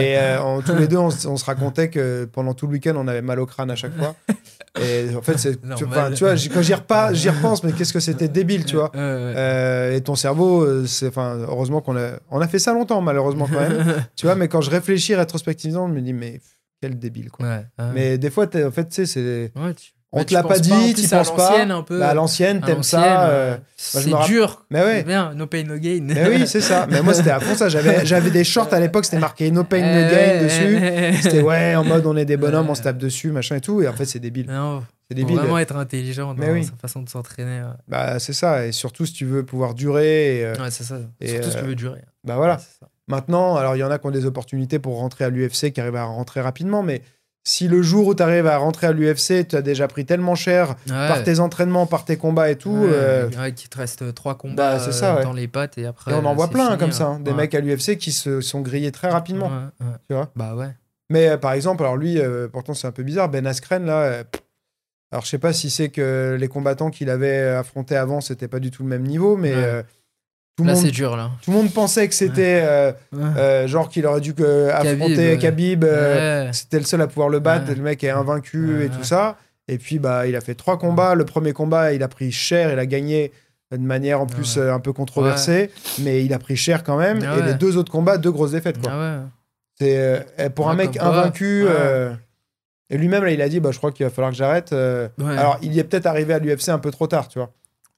Et 0.00 0.16
tous 0.64 0.76
les 0.76 0.86
deux, 0.86 0.98
on, 0.98 1.10
se 1.10 1.44
racontait 1.44 1.90
que 1.90 2.24
pendant 2.32 2.54
tout 2.54 2.68
le 2.68 2.74
week-end, 2.74 2.94
on 2.96 3.08
avait 3.08 3.22
mal 3.22 3.40
au 3.40 3.46
crâne 3.46 3.70
à 3.70 3.76
chaque 3.76 3.96
fois. 3.96 4.14
Et 4.80 5.14
en 5.14 5.22
fait, 5.22 5.38
c'est, 5.38 5.56
tu, 5.76 5.84
vois, 5.84 6.10
quand 6.10 6.62
j'y 6.62 6.74
repense, 6.74 7.14
j'y 7.14 7.30
repense, 7.30 7.62
mais 7.62 7.72
qu'est-ce 7.72 7.92
que 7.92 8.00
c'était 8.00 8.26
débile, 8.26 8.64
tu 8.64 8.76
vois. 8.76 8.90
et 8.94 10.00
ton 10.02 10.14
cerveau, 10.14 10.86
c'est, 10.86 11.08
enfin, 11.08 11.36
heureusement 11.48 11.80
qu'on 11.80 11.96
a, 11.96 12.12
on 12.30 12.40
a 12.40 12.46
fait 12.48 12.58
ça 12.60 12.72
longtemps, 12.72 13.00
malheureusement 13.00 13.48
quand 13.52 13.60
même. 13.60 14.04
tu 14.16 14.26
vois, 14.26 14.34
mais 14.36 14.48
quand 14.48 14.60
je 14.60 14.70
réfléchis 14.70 15.14
rétrospectivement, 15.14 15.88
je 15.88 15.92
me 15.92 16.00
dis, 16.00 16.12
mais 16.12 16.40
quel 16.84 16.98
débile, 16.98 17.30
quoi. 17.30 17.46
Mais 17.94 18.18
des 18.18 18.30
fois, 18.30 18.46
en 18.46 18.70
fait, 18.70 18.88
tu 18.88 18.94
sais, 18.94 19.06
c'est. 19.06 19.52
On 20.16 20.24
te 20.24 20.32
l'a 20.32 20.44
pas 20.44 20.60
dit, 20.60 20.94
tu 20.94 21.08
penses 21.08 21.34
pas. 21.34 21.64
Un 21.64 21.82
peu. 21.82 21.98
Bah, 21.98 22.10
à 22.10 22.14
l'ancienne, 22.14 22.60
t'aimes 22.60 22.84
ça. 22.84 23.28
Euh, 23.28 23.56
c'est 23.76 24.14
dur. 24.26 24.64
Mais 24.70 24.80
ouais. 24.80 25.02
bien, 25.02 25.34
no 25.34 25.46
pain, 25.46 25.64
no 25.64 25.76
gain. 25.76 26.00
Mais 26.02 26.28
oui, 26.28 26.46
c'est 26.46 26.60
ça. 26.60 26.86
Mais 26.88 27.02
moi, 27.02 27.14
c'était 27.14 27.30
à 27.30 27.40
fond 27.40 27.54
ça. 27.56 27.68
J'avais, 27.68 28.06
j'avais 28.06 28.30
des 28.30 28.44
shorts 28.44 28.72
à 28.72 28.78
l'époque, 28.78 29.06
c'était 29.06 29.18
marqué 29.18 29.50
no 29.50 29.64
pain, 29.64 29.80
no 29.80 30.10
gain 30.10 30.42
dessus. 30.42 30.78
C'était 31.20 31.42
ouais, 31.42 31.74
en 31.74 31.84
mode 31.84 32.06
on 32.06 32.16
est 32.16 32.24
des 32.24 32.36
bonhommes, 32.36 32.70
on 32.70 32.74
se 32.74 32.82
tape 32.82 32.98
dessus, 32.98 33.32
machin 33.32 33.56
et 33.56 33.60
tout. 33.60 33.82
Et 33.82 33.88
en 33.88 33.92
fait, 33.92 34.04
c'est 34.04 34.20
débile. 34.20 34.46
C'est 35.08 35.16
débile. 35.16 35.36
Faut 35.36 35.42
vraiment 35.42 35.58
être 35.58 35.76
intelligent 35.76 36.32
dans 36.34 36.62
sa 36.62 36.76
façon 36.80 37.02
de 37.02 37.08
s'entraîner. 37.08 37.62
Bah, 37.88 38.18
c'est 38.20 38.32
ça. 38.32 38.66
Et 38.66 38.72
surtout, 38.72 39.06
si 39.06 39.12
tu 39.14 39.24
veux 39.24 39.44
pouvoir 39.44 39.74
durer. 39.74 40.44
Euh, 40.44 40.54
ouais, 40.54 40.70
c'est 40.70 40.84
ça. 40.84 40.98
surtout 41.20 41.50
si 41.50 41.56
tu 41.56 41.64
veux 41.64 41.74
durer. 41.74 42.02
Bah 42.22 42.36
voilà. 42.36 42.60
Maintenant, 43.08 43.56
alors 43.56 43.76
il 43.76 43.80
y 43.80 43.84
en 43.84 43.90
a 43.90 43.98
qui 43.98 44.06
ont 44.06 44.10
des 44.10 44.26
opportunités 44.26 44.78
pour 44.78 44.98
rentrer 44.98 45.24
à 45.24 45.30
l'UFC, 45.30 45.72
qui 45.72 45.80
arrivent 45.80 45.96
à 45.96 46.04
rentrer 46.04 46.40
rapidement, 46.40 46.82
mais 46.82 47.02
si 47.46 47.68
le 47.68 47.82
jour 47.82 48.06
où 48.06 48.14
tu 48.14 48.22
arrives 48.22 48.46
à 48.46 48.56
rentrer 48.56 48.86
à 48.86 48.92
l'UFC, 48.92 49.46
tu 49.46 49.54
as 49.54 49.60
déjà 49.60 49.86
pris 49.86 50.06
tellement 50.06 50.34
cher 50.34 50.76
par 50.86 51.22
tes 51.22 51.40
entraînements, 51.40 51.86
par 51.86 52.06
tes 52.06 52.16
combats 52.16 52.50
et 52.50 52.56
tout. 52.56 52.70
Ouais, 52.70 52.88
euh... 52.90 53.50
qu'il 53.50 53.68
te 53.68 53.76
reste 53.76 54.14
trois 54.14 54.36
combats 54.36 54.78
bah, 54.78 54.92
ça, 54.92 55.22
dans 55.22 55.34
les 55.34 55.46
pattes 55.46 55.76
et 55.76 55.84
après. 55.84 56.12
Et 56.12 56.14
on 56.14 56.24
en 56.24 56.34
voit 56.34 56.48
plein 56.48 56.76
comme 56.78 56.92
ça, 56.92 57.06
hein. 57.08 57.20
des 57.20 57.34
mecs 57.34 57.54
à 57.54 57.60
l'UFC 57.60 57.98
qui 57.98 58.12
se 58.12 58.40
sont 58.40 58.62
grillés 58.62 58.92
très 58.92 59.10
rapidement. 59.10 59.50
Tu 60.08 60.14
vois 60.14 60.30
Bah 60.34 60.54
ouais. 60.54 60.74
Mais 61.10 61.28
euh, 61.28 61.36
par 61.36 61.52
exemple, 61.52 61.82
alors 61.82 61.96
lui, 61.96 62.18
euh, 62.18 62.48
pourtant 62.48 62.74
c'est 62.74 62.86
un 62.86 62.92
peu 62.92 63.02
bizarre, 63.02 63.28
Ben 63.28 63.46
Askren 63.46 63.84
là. 63.84 64.02
Euh, 64.02 64.24
alors 65.12 65.24
je 65.24 65.28
sais 65.30 65.38
pas 65.38 65.52
si 65.52 65.70
c'est 65.70 65.90
que 65.90 66.36
les 66.40 66.48
combattants 66.48 66.90
qu'il 66.90 67.10
avait 67.10 67.40
affrontés 67.40 67.94
avant, 67.94 68.20
c'était 68.20 68.48
pas 68.48 68.58
du 68.58 68.70
tout 68.70 68.82
le 68.82 68.88
même 68.88 69.04
niveau, 69.04 69.36
mais 69.36 69.54
tout 70.56 70.64
là, 70.64 70.76
c'est 70.76 70.92
dur, 70.92 71.16
là. 71.16 71.32
Tout 71.42 71.50
le 71.50 71.56
monde 71.56 71.72
pensait 71.72 72.06
que 72.06 72.14
c'était 72.14 72.62
euh, 72.64 72.92
euh, 73.14 73.66
genre 73.66 73.88
qu'il 73.88 74.06
aurait 74.06 74.20
dû 74.20 74.34
que 74.34 74.68
affronter 74.70 75.36
Khabib. 75.36 75.82
Euh, 75.82 76.48
c'était 76.52 76.78
le 76.78 76.84
seul 76.84 77.00
à 77.00 77.08
pouvoir 77.08 77.28
le 77.28 77.40
battre. 77.40 77.72
Le 77.74 77.82
mec 77.82 78.04
est 78.04 78.10
invaincu 78.10 78.84
et 78.84 78.88
tout 78.88 79.02
ça. 79.02 79.36
Et 79.66 79.78
puis, 79.78 79.98
bah, 79.98 80.28
il 80.28 80.36
a 80.36 80.40
fait 80.40 80.54
trois 80.54 80.78
combats. 80.78 81.16
Le 81.16 81.24
premier 81.24 81.52
combat, 81.52 81.92
il 81.92 82.04
a 82.04 82.08
pris 82.08 82.30
cher. 82.30 82.72
Il 82.72 82.78
a 82.78 82.86
gagné 82.86 83.32
de 83.72 83.78
manière 83.78 84.20
en 84.20 84.26
plus 84.26 84.58
un 84.58 84.78
peu 84.78 84.92
controversée. 84.92 85.72
Mais 86.00 86.24
il 86.24 86.32
a 86.32 86.38
pris 86.38 86.56
cher 86.56 86.84
quand 86.84 86.98
même. 86.98 87.18
Et 87.18 87.42
les 87.42 87.54
deux 87.54 87.76
autres 87.76 87.90
combats, 87.90 88.16
deux 88.16 88.32
grosses 88.32 88.52
défaites. 88.52 88.80
Quoi. 88.80 88.92
Ah 88.92 89.20
c'est 89.76 90.24
pour 90.54 90.70
un 90.70 90.74
mec 90.76 90.96
invaincu. 91.00 91.66
et 92.90 92.96
lui-même, 92.96 93.24
là, 93.24 93.32
il 93.32 93.42
a 93.42 93.48
dit 93.48 93.58
bah, 93.58 93.72
Je 93.72 93.78
crois 93.78 93.90
qu'il 93.90 94.06
va 94.06 94.10
falloir 94.10 94.30
que 94.30 94.36
j'arrête. 94.36 94.72
Alors, 94.72 95.58
il 95.62 95.72
y 95.72 95.80
est 95.80 95.84
peut-être 95.84 96.06
arrivé 96.06 96.32
à 96.32 96.38
l'UFC 96.38 96.68
un 96.68 96.78
peu 96.78 96.92
trop 96.92 97.08
tard, 97.08 97.26
tu 97.26 97.40
vois. 97.40 97.50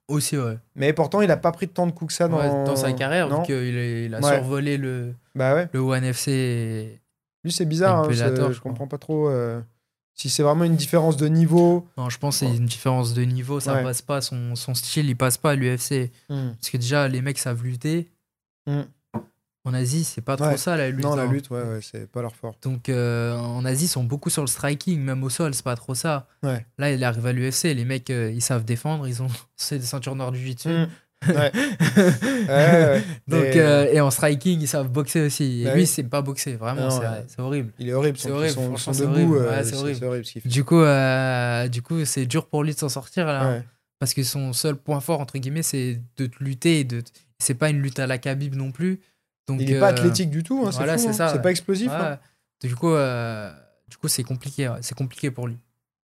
Aussi, 0.07 0.37
ouais. 0.37 0.57
Mais 0.75 0.93
pourtant, 0.93 1.21
il 1.21 1.29
a 1.31 1.37
pas 1.37 1.51
pris 1.51 1.67
de 1.67 1.71
temps 1.71 1.85
de 1.85 1.91
coup 1.91 2.05
que 2.05 2.13
ça 2.13 2.27
dans, 2.29 2.63
dans 2.63 2.75
sa 2.77 2.93
carrière, 2.93 3.27
vu 3.27 3.45
qu'il 3.45 3.55
il 3.55 4.15
a 4.15 4.21
survolé 4.21 4.77
le, 4.77 5.13
bah 5.35 5.53
ouais. 5.53 5.67
le 5.73 5.79
One 5.79 6.03
FC. 6.03 7.01
Lui, 7.43 7.51
c'est 7.51 7.65
bizarre, 7.65 8.05
hein, 8.05 8.11
je 8.11 8.59
comprends 8.59 8.87
pas 8.87 8.97
trop. 8.97 9.29
Euh, 9.29 9.59
si 10.17 10.29
c'est 10.29 10.43
vraiment 10.43 10.63
une 10.63 10.75
différence 10.75 11.15
de 11.15 11.27
niveau. 11.27 11.87
Non, 11.97 12.09
je 12.09 12.17
pense 12.17 12.39
que 12.39 12.45
c'est 12.47 12.55
une 12.55 12.65
différence 12.65 13.13
de 13.13 13.21
niveau, 13.21 13.59
ça 13.59 13.75
passe 13.83 14.01
pas, 14.01 14.19
son, 14.19 14.55
son, 14.55 14.73
style, 14.73 15.07
il 15.07 15.15
passe 15.15 15.37
pas 15.37 15.51
à 15.51 15.55
l'UFC. 15.55 16.11
Hmm. 16.29 16.53
Parce 16.59 16.71
que 16.71 16.77
déjà, 16.77 17.07
les 17.07 17.21
mecs 17.21 17.37
savent 17.37 17.63
lutter. 17.63 18.09
Hmm. 18.65 18.81
En 19.67 19.73
Asie, 19.73 20.05
c'est 20.05 20.21
pas 20.21 20.37
trop 20.37 20.55
ça 20.55 20.77
la 20.77 20.89
lutte. 20.89 21.03
Non, 21.03 21.17
la 21.17 21.23
hein. 21.23 21.31
lutte, 21.31 21.49
ouais, 21.49 21.61
ouais 21.61 21.79
c'est 21.81 22.09
pas 22.09 22.21
leur 22.21 22.33
fort. 22.33 22.55
Donc 22.61 22.87
euh, 22.87 23.35
en 23.35 23.65
Asie, 23.65 23.83
ils 23.83 23.89
sont 23.89 24.05
beaucoup 24.05 24.29
sur 24.29 24.41
le 24.41 24.47
striking, 24.47 25.01
même 25.01 25.21
au 25.25 25.29
sol, 25.29 25.53
c'est 25.53 25.63
pas 25.63 25.75
trop 25.75 25.93
ça. 25.93 26.25
Ouais. 26.41 26.65
Là, 26.77 26.89
il 26.89 27.03
arrive 27.03 27.25
à 27.25 27.33
l'UFC, 27.33 27.63
les 27.75 27.83
mecs, 27.83 28.09
euh, 28.09 28.31
ils 28.33 28.41
savent 28.41 28.63
défendre, 28.63 29.09
ils 29.09 29.21
ont 29.21 29.27
c'est 29.57 29.77
des 29.77 29.85
ceintures 29.85 30.15
noires 30.15 30.31
du 30.31 30.39
jiu-jitsu. 30.39 30.69
Mm. 30.69 30.87
Ouais. 31.27 31.51
Donc, 33.27 33.55
euh, 33.55 33.91
et 33.91 33.99
en 33.99 34.11
striking, 34.11 34.61
ils 34.61 34.67
savent 34.67 34.87
boxer 34.87 35.21
aussi. 35.21 35.63
Et 35.63 35.65
bah 35.65 35.73
lui, 35.73 35.87
c'est 35.87 36.03
pas 36.03 36.21
boxer, 36.21 36.53
vraiment, 36.55 36.91
c'est 36.91 37.41
horrible. 37.41 37.73
Il 37.79 37.89
est 37.89 37.93
horrible, 37.93 38.19
c'est 38.19 38.29
horrible. 38.29 38.53
Son, 38.53 38.77
son 38.77 38.91
debout, 38.91 39.35
c'est 39.63 39.75
horrible. 39.75 40.05
horrible 40.05 40.25
du 40.45 40.63
coup, 40.63 40.83
du 41.71 41.81
coup, 41.81 42.05
c'est 42.05 42.27
dur 42.27 42.45
pour 42.45 42.63
lui 42.63 42.73
de 42.73 42.79
s'en 42.79 42.87
sortir 42.87 43.25
là, 43.25 43.63
parce 43.97 44.13
que 44.13 44.21
son 44.21 44.53
seul 44.53 44.75
point 44.75 44.99
fort 44.99 45.19
entre 45.19 45.39
guillemets, 45.39 45.63
c'est 45.63 45.99
de 46.17 46.29
lutter. 46.39 46.83
De, 46.83 47.01
c'est 47.39 47.55
pas 47.55 47.69
une 47.69 47.81
lutte 47.81 47.97
à 47.97 48.05
la 48.05 48.19
Khabib 48.19 48.55
non 48.55 48.71
plus 48.71 49.01
il 49.49 49.55
n'est 49.57 49.79
pas 49.79 49.87
euh, 49.87 49.89
athlétique 49.89 50.29
du 50.29 50.43
tout, 50.43 50.65
hein, 50.65 50.71
c'est 50.71 50.89
hein. 50.89 51.29
c'est 51.31 51.41
pas 51.41 51.51
explosif. 51.51 51.89
Hein. 51.91 52.19
Du 52.61 52.75
coup, 52.75 52.91
euh, 52.91 53.51
du 53.89 53.97
coup, 53.97 54.07
c'est 54.07 54.23
compliqué, 54.23 54.71
c'est 54.81 54.95
compliqué 54.95 55.31
pour 55.31 55.47
lui. 55.47 55.57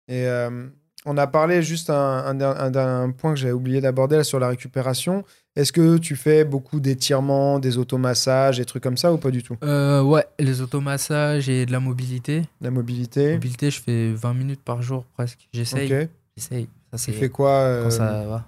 Et 0.09 0.27
euh, 0.27 0.69
on 1.05 1.17
a 1.17 1.27
parlé 1.27 1.63
juste 1.63 1.91
un, 1.91 3.13
point 3.17 3.35
que 3.35 3.39
j'avais 3.39 3.53
oublié 3.53 3.81
d'aborder 3.81 4.25
sur 4.25 4.41
la 4.41 4.49
récupération. 4.49 5.25
Est-ce 5.55 5.73
que 5.73 5.99
tu 5.99 6.17
fais 6.17 6.45
beaucoup 6.45 6.81
d'étirements, 6.81 7.59
des 7.59 7.79
automassages, 7.79 8.59
des 8.59 8.65
trucs 8.65 8.83
comme 8.83 8.97
ça 8.97 9.13
ou 9.13 9.19
pas 9.19 9.31
du 9.31 9.43
tout? 9.43 9.57
Ouais, 9.63 10.25
les 10.39 10.61
automassages 10.61 11.49
et 11.49 11.67
de 11.67 11.73
la 11.73 11.81
mobilité. 11.81 12.43
La 12.61 12.71
mobilité. 12.71 13.35
mobilité, 13.35 13.71
je 13.71 13.81
fais 13.81 14.13
20 14.13 14.35
minutes 14.35 14.63
par 14.65 14.83
jour 14.83 15.05
presque. 15.15 15.49
J'essaye. 15.53 16.09
J'essaye. 16.37 16.69
Ça, 16.93 17.13
tu 17.13 17.19
fais 17.19 17.29
quoi 17.29 17.83
quand 17.83 17.91
ça 17.91 18.25
va 18.25 18.47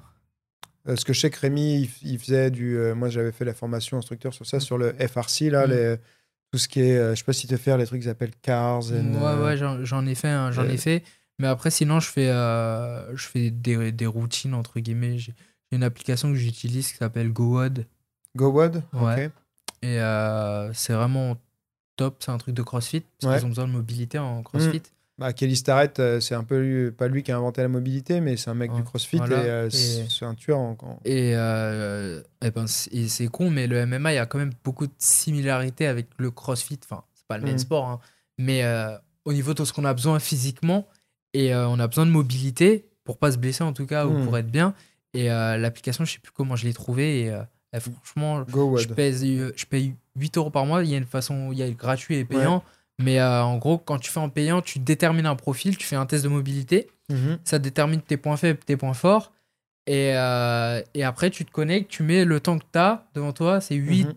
parce 0.85 1.05
que 1.05 1.13
je 1.13 1.21
sais 1.21 1.31
que 1.31 1.39
Rémi, 1.39 1.91
il, 2.03 2.19
faisait 2.19 2.51
du. 2.51 2.77
Euh, 2.77 2.95
moi, 2.95 3.09
j'avais 3.11 3.33
fait 3.33 3.45
la 3.45 3.55
formation 3.55 3.99
instructeur 3.99 4.33
sur 4.33 4.47
ça, 4.47 4.59
mm. 4.59 4.61
sur 4.61 4.79
le 4.79 4.95
FRC, 4.95 5.51
là, 5.51 5.67
mm. 5.67 5.71
les, 5.71 5.97
tout 6.53 6.59
ce 6.59 6.69
qui 6.69 6.81
est. 6.81 6.97
Euh, 6.97 7.11
je 7.15 7.19
sais 7.19 7.25
pas 7.25 7.33
si 7.33 7.47
tu 7.47 7.57
faire 7.59 7.77
les 7.77 7.87
trucs 7.87 8.01
qu'ils 8.01 8.11
appellent 8.11 8.35
CARS. 8.43 8.91
ouais, 8.91 8.99
euh, 8.99 9.45
ouais, 9.45 9.57
j'en 9.57 10.07
ai 10.07 10.15
fait, 10.15 10.53
j'en 10.53 10.69
ai 10.69 10.77
fait. 10.77 11.03
Mais 11.39 11.47
après, 11.47 11.71
sinon, 11.71 12.01
je 12.01 12.09
fais, 12.09 12.29
je 12.29 13.27
fais 13.27 13.51
des, 13.51 13.93
des, 13.93 14.07
routines, 14.07 14.55
entre 14.55 14.81
guillemets. 14.81 15.19
J'ai 15.19 15.35
une 15.73 15.83
application 15.83 16.31
que 16.31 16.37
j'utilise 16.37 16.91
qui 16.91 16.99
s'appelle 16.99 17.33
GoWOD. 17.33 17.87
GoWOD 18.37 18.83
Ouais. 18.95 19.31
Et 19.83 19.99
c'est 20.75 20.93
vraiment 20.93 21.37
top. 21.97 22.17
C'est 22.21 22.31
un 22.31 22.39
truc 22.39 22.55
de 22.55 22.63
CrossFit. 22.63 23.05
Parce 23.21 23.37
qu'ils 23.37 23.47
ont 23.47 23.51
besoin 23.51 23.67
de 23.67 23.73
mobilité 23.73 24.19
en 24.19 24.43
CrossFit. 24.43 24.79
Mm. 24.79 25.00
Bah, 25.21 25.35
Kelly 25.35 25.55
Starrett, 25.55 26.01
euh, 26.01 26.19
c'est 26.19 26.35
un 26.35 26.45
peu 26.45 26.95
pas 26.97 27.07
lui 27.07 27.23
qui 27.23 27.31
a 27.31 27.37
inventé 27.37 27.61
la 27.61 27.69
mobilité, 27.69 28.23
mais 28.23 28.39
c'est 28.39 28.49
un 28.49 28.55
mec 28.55 28.73
du 28.73 28.83
CrossFit 28.83 29.21
euh, 29.21 29.67
et, 29.69 29.71
c'est 29.71 30.25
un 30.25 30.35
tueur. 30.35 30.59
En, 30.59 30.79
Et, 31.05 31.33
euh, 31.35 32.23
eh 32.43 32.51
ben, 32.51 32.67
c'est 32.67 33.27
con, 33.27 33.51
mais 33.51 33.67
le 33.67 33.85
MMA, 33.85 34.15
il 34.15 34.17
y 34.17 34.19
a 34.19 34.25
quand 34.25 34.39
même 34.39 34.55
beaucoup 34.65 34.87
de 34.87 34.93
similarités 34.97 35.87
avec 35.87 36.07
le 36.17 36.31
CrossFit. 36.31 36.81
Enfin, 36.83 37.05
c'est 37.13 37.27
pas 37.27 37.37
le 37.37 37.45
même 37.45 37.57
mm. 37.57 37.59
sport, 37.59 37.87
hein. 37.87 38.01
mais 38.39 38.65
au 39.27 39.35
niveau 39.35 39.53
de 39.53 39.63
ce 39.63 39.75
qu'on 39.75 39.85
a 39.85 39.93
besoin 39.93 40.19
physiquement, 40.21 40.89
et 41.35 41.55
on 41.55 41.79
a 41.79 41.87
besoin 41.87 42.07
de 42.07 42.11
mobilité 42.11 42.89
pour 43.05 43.19
pas 43.19 43.31
se 43.31 43.37
blesser 43.37 43.63
en 43.63 43.75
tout 43.75 43.87
cas, 43.87 44.07
ou 44.07 44.17
mm. 44.17 44.25
pour 44.25 44.39
être 44.39 44.51
bien. 44.51 44.73
Et 45.13 45.27
l'application, 45.27 46.07
je 46.07 46.15
sais 46.15 46.19
plus 46.19 46.33
comment 46.33 46.57
je 46.57 46.65
l'ai 46.65 46.73
trouvée. 46.73 47.27
Et, 47.75 47.79
franchement, 47.79 48.47
je, 48.49 48.89
pèse, 48.89 49.23
je 49.23 49.67
paye 49.67 49.95
8 50.17 50.39
euros 50.39 50.51
par 50.51 50.65
mois. 50.65 50.83
Il 50.83 50.89
y 50.89 50.95
a 50.95 50.97
une 50.97 51.05
façon, 51.05 51.53
il 51.53 51.59
y 51.59 51.63
a 51.63 51.71
gratuit 51.71 52.17
et 52.17 52.25
payant. 52.25 52.65
Mais 53.03 53.19
euh, 53.19 53.43
en 53.43 53.57
gros, 53.57 53.79
quand 53.79 53.99
tu 53.99 54.11
fais 54.11 54.21
en 54.21 54.29
payant, 54.29 54.63
tu 54.63 54.79
détermines 54.79 55.27
un 55.27 55.37
profil, 55.37 55.77
tu 55.77 55.87
fais 55.87 55.97
un 55.97 56.07
test 56.07 56.25
de 56.25 56.29
mobilité. 56.29 56.89
Mhm. 57.09 57.39
Ça 57.45 57.59
détermine 57.59 58.01
tes 58.03 58.17
points 58.17 58.37
faibles, 58.37 58.61
tes 58.65 58.77
points 58.77 58.95
forts. 58.95 59.33
Et, 59.87 60.13
euh, 60.15 60.83
et 60.95 61.03
après, 61.03 61.31
tu 61.31 61.45
te 61.45 61.51
connectes, 61.51 61.91
tu 61.91 62.03
mets 62.03 62.25
le 62.25 62.39
temps 62.41 62.59
que 62.59 62.65
tu 62.71 62.79
as 62.79 63.07
devant 63.15 63.33
toi, 63.33 63.61
c'est 63.61 63.75
8, 63.75 64.09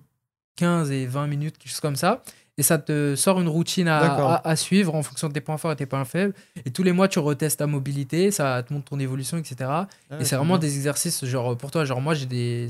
15 0.57 0.89
mhm. 0.89 0.93
et 0.93 1.05
20 1.05 1.27
minutes, 1.27 1.57
quelque 1.57 1.71
chose 1.71 1.79
comme 1.79 1.95
ça. 1.95 2.21
Et 2.59 2.61
ça 2.61 2.77
te 2.77 3.15
sort 3.15 3.41
une 3.41 3.47
routine 3.47 3.87
à, 3.87 4.35
à, 4.35 4.55
suivre 4.55 4.93
en 4.93 5.01
fonction 5.01 5.27
de 5.27 5.33
tes 5.33 5.41
points 5.41 5.57
forts 5.57 5.71
et 5.71 5.75
tes 5.75 5.87
points 5.87 6.05
faibles. 6.05 6.35
Et 6.65 6.69
tous 6.69 6.83
les 6.83 6.91
mois, 6.91 7.07
tu 7.07 7.17
retestes 7.17 7.57
ta 7.57 7.65
mobilité, 7.65 8.29
ça 8.29 8.61
te 8.61 8.71
montre 8.71 8.85
ton 8.85 8.99
évolution, 8.99 9.37
etc. 9.37 9.55
Ah, 9.71 9.87
et 10.19 10.25
c'est 10.25 10.35
vraiment 10.35 10.59
des 10.59 10.75
exercices, 10.75 11.25
genre 11.25 11.57
pour 11.57 11.71
toi, 11.71 11.83
genre 11.83 11.99
moi, 11.99 12.13
j'ai 12.13 12.27
des 12.27 12.67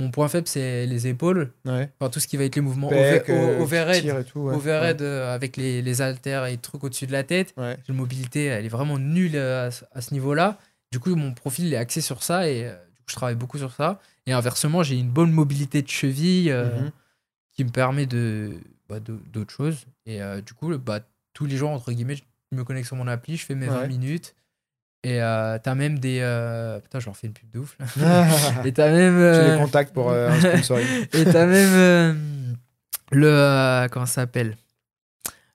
mon 0.00 0.10
point 0.10 0.28
faible, 0.28 0.46
c'est 0.48 0.86
les 0.86 1.06
épaules. 1.06 1.52
Ouais. 1.64 1.90
Enfin, 2.00 2.10
tout 2.10 2.18
ce 2.20 2.26
qui 2.26 2.36
va 2.36 2.44
être 2.44 2.56
les 2.56 2.62
mouvements 2.62 2.88
over- 2.88 3.22
euh, 3.28 3.60
overhead. 3.60 4.02
tir 4.02 4.18
et 4.18 4.24
tout, 4.24 4.40
ouais. 4.40 4.54
Overhead 4.54 5.02
euh, 5.02 5.34
avec 5.34 5.56
les, 5.56 5.82
les 5.82 6.00
haltères 6.02 6.46
et 6.46 6.56
trucs 6.56 6.82
au-dessus 6.84 7.06
de 7.06 7.12
la 7.12 7.22
tête. 7.24 7.54
La 7.56 7.76
mobilité, 7.90 8.46
elle 8.46 8.64
est 8.64 8.68
vraiment 8.70 8.98
nulle 8.98 9.36
euh, 9.36 9.66
à, 9.68 9.70
ce- 9.70 9.84
à 9.92 10.00
ce 10.00 10.12
niveau-là. 10.14 10.58
Du 10.92 10.98
coup, 10.98 11.14
mon 11.14 11.32
profil 11.34 11.66
il 11.66 11.74
est 11.74 11.76
axé 11.76 12.00
sur 12.00 12.22
ça 12.22 12.48
et 12.48 12.64
euh, 12.66 12.72
du 12.72 12.98
coup, 13.00 13.06
je 13.08 13.14
travaille 13.14 13.36
beaucoup 13.36 13.58
sur 13.58 13.72
ça. 13.72 14.00
Et 14.26 14.32
inversement, 14.32 14.82
j'ai 14.82 14.96
une 14.98 15.10
bonne 15.10 15.30
mobilité 15.32 15.82
de 15.82 15.88
cheville 15.88 16.52
Mhm. 16.52 16.90
qui 17.52 17.64
me 17.64 17.70
permet 17.70 18.06
de 18.06 18.52
bah, 18.88 18.98
d'autres 19.00 19.52
choses. 19.52 19.86
Et 20.06 20.20
du 20.44 20.52
coup, 20.54 20.76
bah, 20.78 21.00
tous 21.32 21.46
les 21.46 21.56
jours, 21.56 21.70
entre 21.70 21.92
guillemets, 21.92 22.16
je 22.16 22.22
me 22.56 22.64
connecte 22.64 22.86
sur 22.88 22.96
mon 22.96 23.06
appli, 23.06 23.36
je 23.36 23.44
fais 23.46 23.54
mes 23.54 23.66
20 23.66 23.82
Ouais. 23.82 23.88
minutes. 23.88 24.34
Et 25.02 25.22
euh, 25.22 25.58
t'as 25.62 25.74
même 25.74 25.98
des. 25.98 26.18
euh, 26.20 26.78
Putain, 26.80 27.00
je 27.00 27.06
leur 27.06 27.16
fais 27.16 27.26
une 27.26 27.32
pub 27.32 27.50
de 27.50 27.58
ouf 27.60 27.76
là. 27.78 28.64
et 28.64 28.72
t'as 28.72 28.90
même. 28.90 29.14
Tu 29.14 29.20
euh, 29.22 29.52
les 29.54 29.58
contactes 29.58 29.94
pour 29.94 30.10
euh, 30.10 30.28
un 30.28 30.38
sponsoring. 30.40 30.86
et 31.14 31.24
t'as 31.24 31.46
même 31.46 31.72
euh, 31.74 32.14
le 33.12 33.88
comment 33.88 34.06
ça 34.06 34.14
s'appelle? 34.22 34.56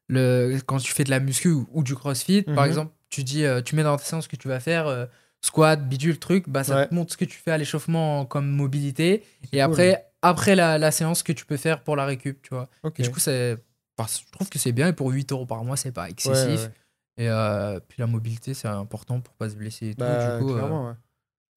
Le 0.08 0.60
quand 0.66 0.78
tu 0.78 0.92
fais 0.94 1.04
de 1.04 1.10
la 1.10 1.20
muscu 1.20 1.50
ou, 1.50 1.68
ou 1.72 1.84
du 1.84 1.96
crossfit 1.96 2.44
par 2.44 2.64
Mhm. 2.64 2.70
exemple 2.70 2.92
tu 3.10 3.24
dis 3.24 3.44
tu 3.66 3.76
mets 3.76 3.84
dans 3.84 3.98
ta 3.98 4.04
séance 4.04 4.26
ce 4.26 4.30
que 4.30 4.36
tu 4.36 4.48
vas 4.48 4.60
faire 4.60 5.08
squat 5.42 5.88
bidule 5.88 6.20
truc 6.20 6.46
bah 6.48 6.64
ça 6.64 6.76
Ouais. 6.76 6.88
te 6.88 6.94
montre 6.94 7.14
ce 7.14 7.18
que 7.18 7.26
tu 7.26 7.38
fais 7.38 7.52
à 7.52 7.58
l'échauffement 7.58 8.26
comme 8.26 8.48
mobilité 8.48 9.24
et 9.46 9.50
cool. 9.52 9.60
après 9.62 10.06
après 10.22 10.56
la, 10.56 10.78
la 10.78 10.92
séance 10.92 11.20
ce 11.20 11.24
que 11.24 11.32
tu 11.32 11.46
peux 11.46 11.58
faire 11.58 11.82
pour 11.82 11.96
la 11.96 12.06
récup 12.06 12.42
tu 12.44 12.50
vois 12.54 12.68
et 12.98 13.02
du 13.04 13.10
coup 13.12 13.20
c'est 13.20 13.58
enfin, 13.98 14.12
je 14.26 14.32
trouve 14.32 14.50
que 14.50 14.60
c'est 14.60 14.72
bien 14.74 14.88
et 14.90 14.94
pour 14.94 15.10
8 15.12 15.32
euros 15.32 15.46
par 15.46 15.64
mois 15.64 15.78
c'est 15.78 15.92
pas 15.92 16.04
Ouais, 16.06 16.12
excessif 16.12 16.62
ouais. 16.62 16.72
Et 17.18 17.30
euh, 17.30 17.80
puis 17.88 17.98
la 18.00 18.08
mobilité 18.08 18.54
c'est 18.54 18.68
important 18.68 19.20
pour 19.22 19.34
pas 19.36 19.50
se 19.50 19.56
blesser 19.56 19.88
et 19.90 19.96
tout 19.96 20.00
Bah, 20.04 20.18
du 20.40 20.44
coup 20.46 20.52
euh, 20.52 20.54
clairement, 20.56 20.88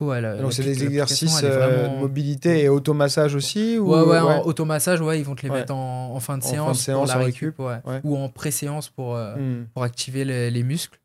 ouais. 0.01 0.07
ouais, 0.07 0.21
la- 0.21 0.37
Donc, 0.37 0.53
c'est 0.53 0.63
des 0.63 0.85
exercices 0.85 1.43
euh, 1.43 1.59
vraiment- 1.59 1.95
de 1.97 2.01
mobilité 2.01 2.63
et 2.63 2.69
automassage 2.69 3.35
aussi 3.35 3.77
ou... 3.79 3.91
Ouais, 3.93 4.41
automassage, 4.45 5.01
ouais, 5.01 5.19
ils 5.19 5.25
vont 5.25 5.35
te 5.35 5.43
les 5.43 5.51
mettre 5.51 5.75
en, 5.75 6.15
en 6.15 6.21
fin 6.21 6.39
de 6.39 6.45
En 6.45 6.47
fin 6.47 6.51
de 6.53 6.55
séance, 6.57 6.81
séance, 6.83 6.99
pour 7.11 7.19
la 7.19 7.25
récup, 7.25 7.59
ou 8.05 8.17
en 8.17 8.29
pré-séance 8.29 8.89
pour, 8.89 9.17
euh, 9.17 9.37
Hmm. 9.37 9.67
pour 9.75 9.83
activer 9.83 10.25
les, 10.25 10.51
les 10.51 10.63
muscles. 10.63 10.99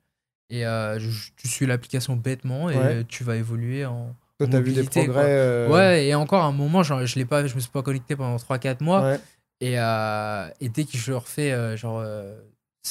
Et 0.49 0.65
euh, 0.67 0.99
je- 0.99 1.31
tu 1.35 1.47
suis 1.47 1.65
l'application 1.65 2.15
bêtement 2.15 2.69
et 2.69 3.03
tu 3.07 3.23
vas 3.23 3.35
évoluer 3.37 3.85
en. 3.85 4.15
Toi, 4.37 4.47
t'as 4.47 4.59
vu 4.59 4.73
des 4.73 4.83
progrès 4.83 5.25
euh, 5.29 5.69
Ouais, 5.71 6.05
et 6.07 6.15
encore 6.15 6.43
un 6.43 6.51
moment, 6.51 6.83
genre, 6.83 7.03
je 7.05 7.15
l'ai 7.15 7.25
pas, 7.25 7.45
je 7.47 7.55
me 7.55 7.59
suis 7.59 7.71
pas 7.71 7.81
connecté 7.81 8.15
pendant 8.15 8.35
3-4 8.37 8.81
mois. 8.81 9.01
Et, 9.61 9.79
euh, 9.79 10.47
et 10.59 10.67
dès 10.69 10.83
que 10.83 10.97
je 10.97 11.13
refais, 11.13 11.51
euh, 11.53 11.77
genre, 11.77 11.99
euh, 12.03 12.37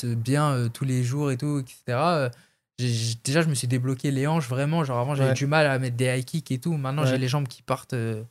bien 0.04 0.52
euh, 0.52 0.68
tous 0.68 0.84
les 0.84 1.02
jours 1.02 1.30
et 1.30 1.36
tout, 1.36 1.60
etc. 1.60 1.80
euh, 1.88 2.30
déjà, 3.24 3.42
je 3.42 3.48
me 3.48 3.54
suis 3.54 3.68
débloqué 3.68 4.10
les 4.10 4.26
hanches 4.26 4.48
vraiment. 4.48 4.84
Genre, 4.84 4.98
avant, 4.98 5.14
j'avais 5.14 5.30
Ouais. 5.30 5.34
du 5.34 5.46
mal 5.46 5.66
à 5.66 5.78
mettre 5.78 5.96
des 5.96 6.06
high 6.06 6.24
kicks 6.24 6.50
et 6.50 6.58
tout. 6.58 6.76
Maintenant, 6.76 7.02
Ouais. 7.02 7.08
j'ai 7.08 7.18
les 7.18 7.28
jambes 7.28 7.48
qui 7.48 7.62
partent. 7.62 7.92
euh, 7.94 8.22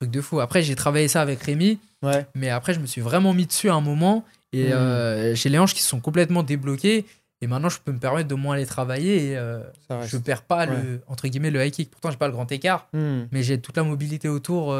truc 0.00 0.12
de 0.12 0.20
fou. 0.20 0.38
Après, 0.38 0.62
j'ai 0.62 0.76
travaillé 0.76 1.08
ça 1.08 1.20
avec 1.22 1.42
Rémi. 1.42 1.80
Ouais. 2.04 2.24
Mais 2.36 2.50
après, 2.50 2.72
je 2.72 2.78
me 2.78 2.86
suis 2.86 3.00
vraiment 3.00 3.34
mis 3.34 3.46
dessus 3.46 3.68
à 3.68 3.74
un 3.74 3.80
moment 3.80 4.24
et 4.52 4.66
Mhm. 4.68 4.72
euh, 4.72 5.34
j'ai 5.34 5.48
les 5.48 5.58
hanches 5.58 5.74
qui 5.74 5.82
se 5.82 5.88
sont 5.88 5.98
complètement 5.98 6.44
débloquées. 6.44 7.04
Et 7.40 7.46
maintenant, 7.48 7.68
je 7.68 7.80
peux 7.84 7.90
me 7.90 7.98
permettre 7.98 8.28
de 8.28 8.34
moins 8.36 8.56
les 8.56 8.64
travailler 8.66 9.30
et 9.30 9.36
euh, 9.36 9.60
je 10.06 10.16
perds 10.18 10.42
pas 10.42 10.66
le 10.66 11.00
entre 11.08 11.26
guillemets 11.26 11.50
le 11.50 11.64
high 11.66 11.72
kick. 11.72 11.90
Pourtant, 11.90 12.12
j'ai 12.12 12.16
pas 12.16 12.28
le 12.28 12.32
grand 12.32 12.50
écart, 12.52 12.86
Hmm. 12.92 13.24
mais 13.32 13.42
j'ai 13.42 13.60
toute 13.60 13.76
la 13.76 13.82
mobilité 13.82 14.28
autour 14.28 14.72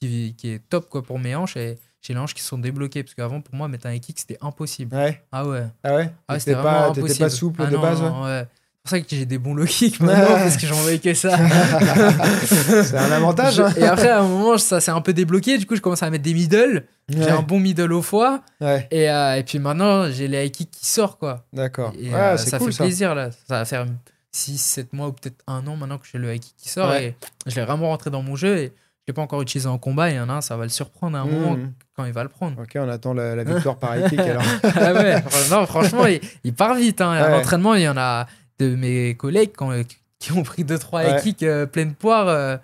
qui 0.00 0.34
est 0.44 0.68
top 0.68 0.88
quoi 0.88 1.02
pour 1.04 1.18
mes 1.20 1.34
hanches 1.36 1.56
et 1.56 1.78
j'ai 2.02 2.14
les 2.14 2.18
hanches 2.20 2.34
qui 2.34 2.42
sont 2.42 2.58
débloquées 2.58 3.02
parce 3.02 3.14
qu'avant 3.14 3.40
pour 3.40 3.54
moi 3.54 3.68
mettre 3.68 3.86
un 3.86 3.98
kick 3.98 4.18
c'était 4.18 4.38
impossible. 4.40 4.94
Ouais. 4.96 5.22
Ah 5.32 5.46
ouais. 5.46 5.64
Ah 5.84 5.94
ouais? 5.96 6.10
Ah, 6.28 6.38
c'était 6.38 6.54
vraiment 6.54 6.92
pas, 6.92 6.98
impossible. 6.98 7.18
pas 7.18 7.30
souple 7.30 7.62
Ah 7.64 7.70
de 7.70 7.76
non, 7.76 7.82
base 7.82 8.00
ouais? 8.02 8.46
C'est 8.82 8.82
pour 8.82 8.90
ça 8.90 9.00
que 9.00 9.06
j'ai 9.16 9.26
des 9.26 9.36
bons 9.38 9.52
low 9.54 9.66
kicks 9.66 10.00
maintenant 10.00 10.36
parce 10.36 10.56
que 10.56 10.66
j'en 10.66 10.76
voyais 10.76 10.98
que 10.98 11.12
ça. 11.12 11.36
C'est 12.44 12.96
un 12.96 13.12
avantage. 13.12 13.60
Hein. 13.60 13.72
et 13.76 13.84
après 13.84 14.08
à 14.08 14.20
un 14.20 14.26
moment 14.26 14.56
ça 14.58 14.80
s'est 14.80 14.90
un 14.90 15.00
peu 15.02 15.12
débloqué. 15.12 15.58
Du 15.58 15.66
coup 15.66 15.76
je 15.76 15.80
commence 15.82 16.02
à 16.02 16.10
mettre 16.10 16.24
des 16.24 16.34
middle. 16.34 16.84
J'ai 17.08 17.18
Ouais. 17.18 17.30
un 17.30 17.42
bon 17.42 17.58
middle 17.60 17.92
au 17.92 18.02
foie. 18.02 18.40
Ouais, 18.60 18.86
Et, 18.90 19.10
euh, 19.10 19.34
et 19.36 19.42
puis 19.42 19.58
maintenant, 19.58 20.08
j'ai 20.10 20.28
les 20.28 20.46
high 20.46 20.52
kicks 20.52 20.70
qui 20.70 20.86
sortent, 20.86 21.18
quoi. 21.18 21.44
d'accord. 21.52 21.92
Et 21.98 22.08
Ouais, 22.08 22.14
euh, 22.14 22.36
ça 22.36 22.58
cool 22.58 22.68
fait 22.68 22.78
ça. 22.78 22.84
plaisir, 22.84 23.14
là. 23.16 23.30
Ça 23.32 23.58
va 23.58 23.64
faire 23.64 23.84
6, 24.30 24.56
7 24.58 24.92
mois 24.92 25.08
ou 25.08 25.12
peut-être 25.12 25.42
un 25.48 25.66
an 25.66 25.74
maintenant 25.74 25.98
que 25.98 26.06
j'ai 26.10 26.18
le 26.18 26.32
high 26.32 26.40
kick 26.40 26.54
qui 26.56 26.68
sort. 26.68 26.94
Et 26.94 27.16
je 27.46 27.56
l'ai 27.56 27.64
vraiment 27.66 27.88
rentré 27.88 28.10
dans 28.10 28.22
mon 28.22 28.36
jeu. 28.36 28.58
Et 28.58 28.72
l'ai 29.08 29.14
pas 29.14 29.22
encore 29.22 29.42
utilisé 29.42 29.68
en 29.68 29.78
combat. 29.78 30.10
Et 30.10 30.14
il 30.14 30.16
y 30.16 30.20
en 30.20 30.28
a 30.28 30.34
un, 30.34 30.40
ça 30.40 30.56
va 30.56 30.64
le 30.64 30.68
surprendre 30.70 31.16
à 31.16 31.20
un 31.20 31.24
moment 31.24 31.56
Hmm. 31.56 31.72
quand 31.96 32.04
il 32.04 32.12
va 32.12 32.22
le 32.22 32.28
prendre. 32.28 32.60
Ok, 32.62 32.72
on 32.76 32.88
attend 32.88 33.14
la, 33.14 33.34
la 33.34 33.44
victoire 33.44 33.76
par 33.76 33.94
kick 34.08 34.18
alors. 34.20 34.42
ah 34.62 34.92
ouais, 34.94 35.22
non, 35.50 35.66
franchement, 35.66 36.06
il, 36.06 36.20
il 36.44 36.54
part 36.54 36.74
vite. 36.74 37.00
Hein. 37.00 37.12
À 37.12 37.24
Ouais. 37.24 37.30
l'entraînement, 37.30 37.74
il 37.74 37.82
y 37.82 37.88
en 37.88 37.96
a 37.96 38.26
de 38.58 38.74
mes 38.76 39.14
collègues 39.16 39.52
qui 39.56 39.62
ont, 39.62 39.84
qui 40.18 40.32
ont 40.32 40.42
pris 40.42 40.64
2-3 40.64 41.02
high 41.04 41.14
Ouais. 41.14 41.20
kicks 41.22 41.42
euh, 41.42 41.66
pleine 41.66 41.94
poire. 41.94 42.28
euh, 42.28 42.56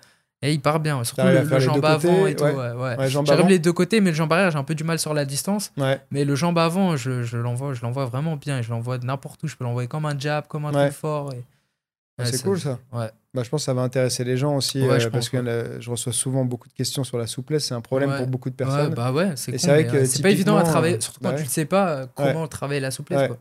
et 0.43 0.53
il 0.53 0.61
part 0.61 0.79
bien. 0.79 1.03
Surtout 1.03 1.23
le, 1.23 1.41
le 1.41 1.59
jambe 1.59 1.83
avant 1.83 2.27
et 2.27 2.35
tout. 2.35 2.45
J'arrive 3.25 3.47
les 3.47 3.57
deux 3.57 3.73
côtés, 3.73 4.01
mais 4.01 4.11
le 4.11 4.15
jambe 4.15 4.31
arrière, 4.31 4.51
j'ai 4.51 4.57
un 4.59 4.63
peu 4.63 4.75
du 4.75 4.83
mal 4.83 4.99
sur 4.99 5.15
la 5.15 5.25
distance. 5.25 5.71
Mais 6.11 6.25
le 6.25 6.35
jambe 6.35 6.59
avant, 6.59 6.95
je, 6.95 7.23
je 7.23 7.37
l'envoie, 7.37 7.73
je 7.73 7.81
l'envoie 7.81 8.05
vraiment 8.05 8.35
bien. 8.35 8.61
Je 8.61 8.69
l'envoie 8.69 8.99
n'importe 8.99 9.41
où. 9.43 9.47
Je 9.47 9.55
peux 9.55 9.63
l'envoyer 9.63 9.87
comme 9.87 10.05
un 10.05 10.17
jab, 10.17 10.45
comme 10.47 10.65
un 10.65 10.71
truc 10.71 10.91
fort. 10.93 11.33
et- 11.33 11.43
Ah, 12.19 12.25
c'est 12.25 12.41
cool 12.43 12.59
ça. 12.59 12.77
Ouais. 12.93 13.09
Bah, 13.37 13.43
je 13.43 13.49
pense 13.49 13.61
que 13.61 13.65
ça 13.65 13.75
va 13.75 13.83
intéresser 13.83 14.23
les 14.23 14.35
gens 14.35 14.55
aussi 14.55 14.81
Ouais, 14.81 14.93
euh, 14.95 14.99
je 14.99 15.09
parce 15.09 15.29
que 15.29 15.37
je 15.79 15.89
reçois 15.91 16.11
souvent 16.11 16.43
beaucoup 16.43 16.67
de 16.67 16.73
questions 16.73 17.03
sur 17.03 17.19
la 17.19 17.27
souplesse. 17.27 17.65
C'est 17.65 17.75
un 17.75 17.81
problème 17.81 18.09
Ouais. 18.09 18.17
pour 18.17 18.25
beaucoup 18.25 18.49
de 18.49 18.55
personnes. 18.55 18.95
bah 18.95 19.11
ouais, 19.11 19.33
c'est 19.35 19.51
pas 20.23 20.31
évident 20.31 20.57
à 20.57 20.63
travailler, 20.63 20.95
euh, 20.95 20.99
surtout 20.99 21.19
quand 21.21 21.35
tu 21.35 21.43
le 21.43 21.49
sais 21.49 21.65
pas 21.65 21.89
euh, 21.89 22.05
comment 22.15 22.47
travailler 22.47 22.79
la 22.79 22.89
souplesse. 22.89 23.19
Ouais. 23.19 23.27
quoi. 23.27 23.37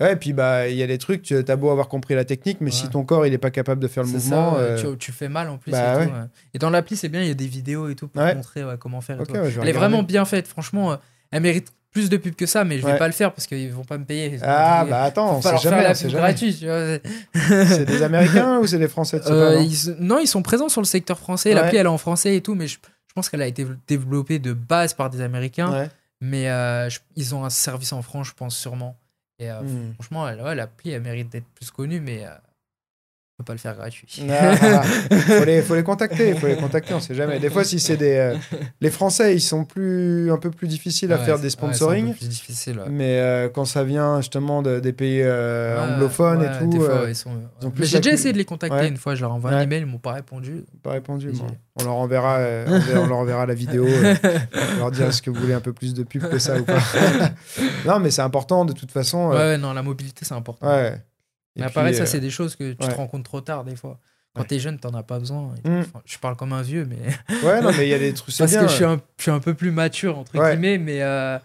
Ouais, 0.00 0.12
et 0.12 0.16
puis 0.16 0.32
bah 0.32 0.68
il 0.68 0.76
y 0.76 0.84
a 0.84 0.86
des 0.86 0.98
trucs, 0.98 1.22
tu 1.22 1.34
as 1.36 1.56
beau 1.56 1.68
avoir 1.70 1.88
compris 1.88 2.14
la 2.14 2.24
technique, 2.24 2.58
mais 2.60 2.66
Ouais. 2.70 2.76
si 2.76 2.88
ton 2.88 3.04
corps 3.04 3.26
il 3.26 3.34
est 3.34 3.38
pas 3.38 3.50
capable 3.50 3.82
de 3.82 3.88
faire 3.88 4.04
le 4.04 4.10
mouvement, 4.10 4.54
ça, 4.54 4.60
euh, 4.60 4.92
tu, 4.92 4.98
tu 4.98 5.10
fais 5.12 5.28
mal 5.28 5.48
en 5.48 5.58
plus. 5.58 5.72
bah 5.72 5.94
et, 5.94 5.98
ouais. 5.98 6.06
tout, 6.06 6.12
ouais. 6.12 6.18
Et 6.54 6.58
dans 6.60 6.70
l'appli, 6.70 6.96
c'est 6.96 7.08
bien, 7.08 7.20
il 7.22 7.26
y 7.28 7.32
a 7.32 7.34
des 7.34 7.48
vidéos 7.48 7.88
et 7.88 7.96
tout 7.96 8.06
pour 8.06 8.22
te 8.22 8.34
montrer 8.36 8.62
comment 8.78 9.00
faire. 9.00 9.20
et 9.20 9.26
tout. 9.26 9.34
Elle 9.34 9.68
est 9.68 9.72
vraiment 9.72 10.04
bien 10.04 10.24
faite, 10.24 10.46
franchement. 10.46 10.96
Elle 11.32 11.42
mérite 11.42 11.72
plus 11.92 12.08
de 12.08 12.16
pubs 12.16 12.34
que 12.36 12.46
ça, 12.46 12.64
mais 12.64 12.78
je 12.78 12.86
vais 12.86 12.92
Ouais. 12.92 12.98
pas 12.98 13.06
le 13.08 13.12
faire 13.12 13.32
parce 13.32 13.46
qu'ils 13.46 13.72
vont 13.72 13.84
pas 13.84 13.98
me 13.98 14.04
payer. 14.04 14.38
Ah 14.42 14.84
bah 14.88 15.02
attends, 15.02 15.38
on 15.38 15.42
sait 15.42 15.56
jamais, 15.58 15.82
la 15.82 15.90
on 15.90 15.94
sait 15.94 16.08
jamais. 16.10 16.34
C'est 17.34 17.84
des 17.84 18.02
Américains 18.02 18.58
ou 18.58 18.66
c'est 18.66 18.78
des 18.78 18.88
Français 18.88 19.20
Euh, 19.26 19.54
pas, 19.54 19.56
non 19.56 19.60
ils- 19.62 19.96
non, 19.98 20.18
ils 20.20 20.26
sont 20.28 20.42
présents 20.42 20.68
sur 20.68 20.80
le 20.80 20.86
secteur 20.86 21.18
français. 21.18 21.50
Ouais. 21.50 21.54
L'appli, 21.56 21.78
elle 21.78 21.86
est 21.86 21.88
en 21.88 21.98
français 21.98 22.36
et 22.36 22.40
tout, 22.40 22.54
mais 22.54 22.66
je, 22.68 22.74
je 23.08 23.12
pense 23.14 23.28
qu'elle 23.28 23.42
a 23.42 23.46
été 23.46 23.66
développée 23.88 24.38
de 24.38 24.52
base 24.52 24.94
par 24.94 25.10
des 25.10 25.20
Américains. 25.20 25.70
Ouais. 25.72 25.88
Mais 26.20 26.48
euh, 26.48 26.88
je- 26.90 27.00
ils 27.16 27.34
ont 27.34 27.44
un 27.44 27.50
service 27.50 27.92
en 27.92 28.02
France, 28.02 28.28
je 28.28 28.34
pense 28.34 28.56
sûrement. 28.56 28.96
Et 29.38 29.50
euh, 29.50 29.60
Hmm. 29.62 29.94
franchement, 29.94 30.28
elle- 30.28 30.38
l'appli, 30.56 30.90
elle 30.90 31.02
mérite 31.02 31.30
d'être 31.32 31.46
plus 31.54 31.70
connue, 31.70 32.00
mais 32.00 32.24
peut 33.40 33.44
pas 33.44 33.52
le 33.54 33.58
faire 33.58 33.74
gratuit. 33.74 34.06
Ah, 34.30 34.82
faut, 35.12 35.44
les, 35.44 35.62
faut 35.62 35.74
les 35.74 35.82
contacter, 35.82 36.34
faut 36.34 36.46
les 36.46 36.56
contacter, 36.56 36.92
on 36.94 37.00
sait 37.00 37.14
jamais. 37.14 37.38
Des 37.38 37.48
fois, 37.50 37.64
si 37.64 37.80
c'est 37.80 37.96
des. 37.96 38.12
euh, 38.16 38.36
les 38.80 38.90
Français, 38.90 39.34
ils 39.34 39.40
sont 39.40 39.64
plus, 39.64 40.30
un 40.30 40.36
peu 40.36 40.50
plus 40.50 40.68
difficiles 40.68 41.12
à 41.12 41.16
Ouais, 41.18 41.24
faire 41.24 41.38
des 41.38 41.44
ouais, 41.44 41.50
c'est 41.50 41.56
un 41.64 41.68
peu 41.68 41.74
sponsoring. 41.74 42.14
plus 42.14 42.28
difficile. 42.28 42.78
ouais. 42.78 42.84
mais 42.90 43.18
euh, 43.18 43.48
quand 43.48 43.64
ça 43.64 43.82
vient 43.84 44.20
justement 44.20 44.60
de- 44.62 44.80
des 44.80 44.92
pays 44.92 45.20
euh, 45.22 45.76
Ouais, 45.86 45.92
anglophones 45.94 46.40
ouais, 46.40 46.46
et 46.46 46.58
tout, 46.70 46.80
fois, 46.80 46.90
euh, 46.90 47.04
ouais, 47.04 47.12
ils 47.12 47.14
sont- 47.16 47.30
ouais. 47.30 47.70
j'ai 47.80 47.98
déjà 48.00 48.12
essayé 48.12 48.32
de 48.32 48.38
les 48.38 48.44
contacter 48.44 48.76
Ouais. 48.76 48.88
une 48.88 48.96
fois, 48.96 49.14
je 49.14 49.22
leur 49.22 49.32
envoie 49.32 49.50
un 49.50 49.56
Ouais. 49.58 49.64
email, 49.64 49.80
ils 49.80 49.86
m'ont 49.86 49.98
pas 49.98 50.12
répondu. 50.12 50.64
pas 50.82 50.92
répondu. 50.92 51.30
J'ai- 51.32 51.40
On 51.80 51.84
leur 51.84 51.94
enverra, 51.94 52.38
on 52.94 53.06
leur 53.06 53.16
enverra 53.18 53.46
la 53.46 53.54
vidéo. 53.54 53.86
on 53.86 54.78
leur 54.78 54.90
dire 54.90 55.06
est-ce 55.06 55.22
que 55.22 55.30
vous 55.30 55.40
voulez 55.40 55.54
un 55.54 55.60
peu 55.60 55.72
plus 55.72 55.94
de 55.94 56.02
pub 56.02 56.28
que 56.28 56.38
ça 56.38 56.58
ou 56.58 56.64
pas. 56.64 56.78
non, 57.86 57.98
mais 58.00 58.10
c'est 58.10 58.22
important 58.22 58.64
de 58.64 58.72
toute 58.72 58.90
façon. 58.92 59.28
Ouais, 59.30 59.36
ouais, 59.36 59.58
non, 59.58 59.72
la 59.72 59.82
mobilité, 59.82 60.24
c'est 60.24 60.34
important. 60.34 60.66
ouais. 60.68 61.00
Et 61.56 61.60
Mais 61.60 61.66
puis, 61.66 61.74
pareil, 61.74 61.94
ça, 61.94 62.02
euh, 62.02 62.06
c'est 62.06 62.20
des 62.20 62.30
choses 62.30 62.54
que 62.56 62.72
tu 62.72 62.84
ouais. 62.84 62.90
te 62.92 62.96
rends 62.96 63.06
compte 63.06 63.24
trop 63.24 63.40
tard, 63.40 63.64
des 63.64 63.76
fois. 63.76 63.98
Quand 64.34 64.42
Ouais. 64.42 64.46
t'es 64.46 64.58
jeune, 64.60 64.78
t'en 64.78 64.94
as 64.94 65.02
pas 65.02 65.18
besoin. 65.18 65.54
Mm. 65.64 65.80
Enfin, 65.80 66.00
je 66.04 66.16
parle 66.18 66.36
comme 66.36 66.52
un 66.52 66.62
vieux, 66.62 66.86
mais. 66.88 66.98
Ouais, 67.44 67.60
non, 67.60 67.70
mais 67.76 67.86
il 67.86 67.90
y 67.90 67.94
a 67.94 67.98
des 67.98 68.14
trucs. 68.14 68.36
Parce 68.36 68.50
bien. 68.52 68.62
que 68.62 68.68
je 68.68 68.74
suis, 68.74 68.84
un, 68.84 69.00
je 69.16 69.22
suis 69.22 69.30
un 69.32 69.40
peu 69.40 69.54
plus 69.54 69.72
mature, 69.72 70.16
entre 70.18 70.32
guillemets, 70.32 70.78
mais 70.78 71.02
euh, 71.02 71.38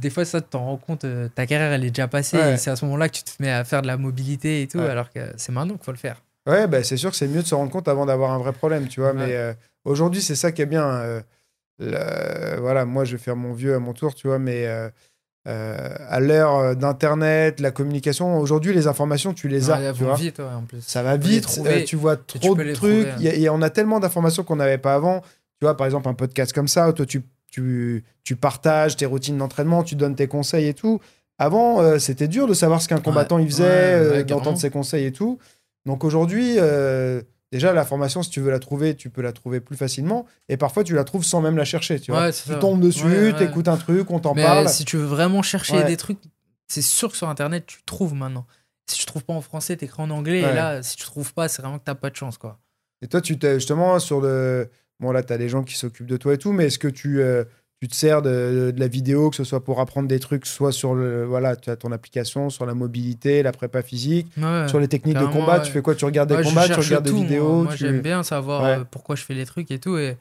des 0.00 0.10
fois, 0.10 0.24
ça, 0.24 0.40
tu 0.40 0.48
t'en 0.50 0.64
rends 0.64 0.76
compte, 0.76 1.04
euh, 1.04 1.28
ta 1.34 1.46
carrière, 1.46 1.72
elle 1.72 1.84
est 1.84 1.90
déjà 1.90 2.06
passée. 2.06 2.36
Et 2.38 2.56
C'est 2.56 2.70
à 2.70 2.76
ce 2.76 2.84
moment-là 2.84 3.08
que 3.08 3.14
tu 3.16 3.24
te 3.24 3.42
mets 3.42 3.50
à 3.50 3.64
faire 3.64 3.82
de 3.82 3.88
la 3.88 3.96
mobilité 3.96 4.62
et 4.62 4.68
tout, 4.68 4.78
alors 4.80 5.10
que 5.10 5.20
c'est 5.36 5.50
maintenant 5.52 5.74
qu'il 5.74 5.84
faut 5.84 5.90
le 5.92 5.98
faire. 5.98 6.22
Ouais, 6.46 6.66
bah, 6.68 6.82
c'est 6.84 6.96
sûr 6.96 7.10
que 7.10 7.16
c'est 7.16 7.28
mieux 7.28 7.42
de 7.42 7.46
se 7.46 7.54
rendre 7.54 7.70
compte 7.72 7.88
avant 7.88 8.06
d'avoir 8.06 8.30
un 8.32 8.38
vrai 8.38 8.52
problème, 8.52 8.86
tu 8.88 9.00
vois. 9.00 9.12
Mais 9.12 9.34
euh, 9.34 9.52
aujourd'hui, 9.84 10.22
c'est 10.22 10.36
ça 10.36 10.52
qui 10.52 10.62
est 10.62 10.66
bien. 10.66 11.22
Voilà, 11.80 12.84
moi, 12.84 13.04
je 13.04 13.16
vais 13.16 13.22
faire 13.22 13.36
mon 13.36 13.52
vieux 13.52 13.74
à 13.74 13.78
mon 13.80 13.92
tour, 13.92 14.14
tu 14.14 14.28
vois, 14.28 14.38
mais 14.38 14.66
euh, 15.48 15.88
à 16.08 16.20
l'heure 16.20 16.56
euh, 16.56 16.74
d'Internet, 16.74 17.58
la 17.60 17.70
communication, 17.72 18.38
aujourd'hui, 18.38 18.72
les 18.74 18.86
informations, 18.86 19.32
tu 19.34 19.48
les 19.48 19.70
as, 19.70 19.78
Ouais, 19.80 19.92
tu 19.92 20.04
vois. 20.04 20.14
vite, 20.14 20.38
ouais, 20.38 20.44
en 20.44 20.62
plus. 20.62 20.80
Ça 20.86 21.02
va 21.02 21.16
vite, 21.16 21.42
trouver, 21.44 21.82
euh, 21.82 21.84
tu 21.84 21.96
vois 21.96 22.16
tu 22.16 22.38
trop 22.38 22.54
peux 22.54 22.64
de 22.64 22.72
trucs. 22.74 23.06
trouver, 23.08 23.28
hein. 23.28 23.34
Y 23.38 23.48
a- 23.48 23.52
on 23.52 23.60
a 23.62 23.70
tellement 23.70 23.98
d'informations 24.00 24.44
qu'on 24.44 24.56
n'avait 24.56 24.78
pas 24.78 24.94
avant. 24.94 25.20
Tu 25.20 25.66
vois, 25.66 25.76
par 25.76 25.86
exemple, 25.86 26.08
un 26.08 26.14
podcast 26.14 26.52
comme 26.52 26.68
ça, 26.68 26.88
où 26.88 26.92
toi, 26.92 27.06
tu, 27.06 27.22
tu, 27.50 28.04
tu 28.24 28.36
partages 28.36 28.96
tes 28.96 29.06
routines 29.06 29.36
d'entraînement, 29.38 29.82
tu 29.82 29.94
donnes 29.96 30.14
tes 30.14 30.26
conseils 30.28 30.68
et 30.68 30.74
tout. 30.74 31.00
Avant, 31.38 31.80
euh, 31.80 31.98
c'était 31.98 32.28
dur 32.28 32.46
de 32.46 32.54
savoir 32.54 32.80
ce 32.80 32.88
qu'un 32.88 33.00
combattant 33.00 33.38
il 33.38 33.46
faisait, 33.48 34.22
d'entendre 34.24 34.58
ses 34.58 34.70
conseils 34.70 35.06
et 35.06 35.12
tout. 35.12 35.38
Donc 35.86 36.04
aujourd'hui, 36.04 36.56
déjà, 37.52 37.72
la 37.72 37.84
formation, 37.84 38.22
si 38.22 38.30
tu 38.30 38.40
veux 38.40 38.50
la 38.50 38.58
trouver, 38.58 38.96
tu 38.96 39.10
peux 39.10 39.22
la 39.22 39.32
trouver 39.32 39.60
plus 39.60 39.76
facilement. 39.76 40.26
Et 40.48 40.56
parfois, 40.56 40.82
tu 40.82 40.94
la 40.94 41.04
trouves 41.04 41.24
sans 41.24 41.40
même 41.40 41.56
la 41.56 41.64
chercher. 41.64 42.00
Tu, 42.00 42.10
vois. 42.10 42.22
Ouais, 42.22 42.32
c'est 42.32 42.44
tu 42.44 42.48
ça. 42.50 42.56
tombes 42.56 42.80
dessus, 42.80 43.04
Ouais, 43.04 43.30
ouais. 43.32 43.36
tu 43.36 43.44
écoutes 43.44 43.68
un 43.68 43.76
truc, 43.76 44.10
on 44.10 44.18
t'en 44.18 44.34
parle. 44.34 44.68
si 44.68 44.84
tu 44.84 44.96
veux 44.96 45.04
vraiment 45.04 45.42
chercher 45.42 45.84
des 45.84 45.96
trucs, 45.96 46.18
c'est 46.66 46.82
sûr 46.82 47.10
que 47.10 47.16
sur 47.16 47.28
Internet, 47.28 47.66
tu 47.66 47.82
trouves 47.84 48.14
maintenant. 48.14 48.46
Si 48.86 48.98
tu 48.98 49.06
trouves 49.06 49.24
pas 49.24 49.34
en 49.34 49.40
français, 49.42 49.76
t'écris 49.76 50.02
en 50.02 50.10
anglais. 50.10 50.38
Et 50.40 50.52
là, 50.54 50.82
si 50.82 50.96
tu 50.96 51.04
trouves 51.04 51.32
pas, 51.34 51.48
c'est 51.48 51.62
vraiment 51.62 51.78
que 51.78 51.84
t'as 51.84 51.94
pas 51.94 52.10
de 52.10 52.16
chance, 52.16 52.38
quoi. 52.38 52.58
Et 53.02 53.08
toi, 53.08 53.20
tu 53.20 53.38
t'es 53.38 53.54
justement 53.54 53.98
sur 53.98 54.20
le. 54.20 54.68
bon 55.00 55.12
là, 55.12 55.22
tu 55.22 55.32
as 55.32 55.38
des 55.38 55.48
gens 55.48 55.62
qui 55.62 55.76
s'occupent 55.76 56.06
de 56.06 56.16
toi 56.16 56.34
et 56.34 56.38
tout, 56.38 56.52
mais 56.52 56.66
est-ce 56.66 56.78
que 56.78 56.88
tu, 56.88 57.20
euh, 57.20 57.44
tu 57.82 57.88
te 57.88 57.96
sers 57.96 58.22
de, 58.22 58.70
de, 58.72 58.78
la 58.78 58.86
vidéo, 58.86 59.28
que 59.28 59.34
ce 59.34 59.42
soit 59.42 59.64
pour 59.64 59.80
apprendre 59.80 60.06
des 60.06 60.20
trucs, 60.20 60.46
soit 60.46 60.70
sur 60.70 60.94
le, 60.94 61.24
voilà, 61.24 61.56
tu 61.56 61.68
as 61.68 61.74
ton 61.74 61.90
application, 61.90 62.48
sur 62.48 62.64
la 62.64 62.74
mobilité, 62.74 63.42
la 63.42 63.50
prépa 63.50 63.82
physique, 63.82 64.28
sur 64.68 64.78
les 64.78 64.86
techniques 64.86 65.18
de 65.18 65.26
combat, 65.26 65.58
tu 65.58 65.72
fais 65.72 65.82
quoi? 65.82 65.96
Tu 65.96 66.04
regardes 66.04 66.32
des 66.32 66.44
combats, 66.44 66.68
tu 66.68 66.74
regardes 66.74 67.04
des 67.04 67.12
vidéos 67.12 67.64
Moi, 67.64 67.74
j'aime 67.74 68.00
bien 68.00 68.22
savoir 68.22 68.86
pourquoi 68.86 69.16
je 69.16 69.24
fais 69.24 69.34
les 69.34 69.44
trucs 69.46 69.72
et 69.72 69.80
tout, 69.80 69.98
et 69.98 70.16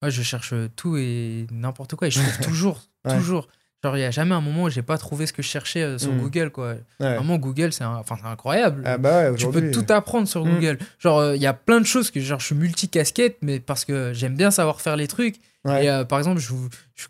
moi, 0.00 0.08
je 0.08 0.22
cherche 0.22 0.54
tout 0.74 0.96
et 0.96 1.46
n'importe 1.50 1.96
quoi, 1.96 2.08
et 2.08 2.10
je 2.10 2.18
trouve 2.18 2.38
toujours, 2.46 2.80
toujours. 3.06 3.48
Genre, 3.82 3.96
il 3.96 4.00
n'y 4.00 4.06
a 4.06 4.12
jamais 4.12 4.34
un 4.34 4.40
moment 4.40 4.64
où 4.64 4.70
j'ai 4.70 4.82
pas 4.82 4.96
trouvé 4.96 5.26
ce 5.26 5.32
que 5.32 5.42
je 5.42 5.48
cherchais 5.48 5.82
euh, 5.82 5.98
sur 5.98 6.12
hmm. 6.12 6.20
Google, 6.20 6.50
quoi. 6.50 6.74
Vraiment, 7.00 7.36
Google, 7.36 7.72
c'est 7.72 7.84
enfin, 7.84 8.16
incroyable. 8.24 8.82
Ah 8.86 8.96
bah 8.96 9.34
tu 9.34 9.48
peux 9.50 9.72
tout 9.72 9.86
apprendre 9.88 10.28
sur 10.28 10.44
hmm. 10.44 10.54
Google. 10.54 10.78
Genre, 11.00 11.18
euh, 11.18 11.36
il 11.36 11.42
y 11.42 11.46
a 11.46 11.52
plein 11.52 11.80
de 11.80 11.86
choses 11.86 12.12
que 12.12 12.20
genre, 12.20 12.38
je 12.38 12.46
suis 12.46 12.54
multicasquette, 12.54 13.38
mais 13.42 13.58
parce 13.58 13.84
que 13.84 14.12
j'aime 14.12 14.36
bien 14.36 14.52
savoir 14.52 14.80
faire 14.80 14.96
les 14.96 15.08
trucs. 15.08 15.36
Et 15.64 15.88
euh, 15.90 16.04
par 16.04 16.18
exemple, 16.18 16.40
je, 16.40 16.52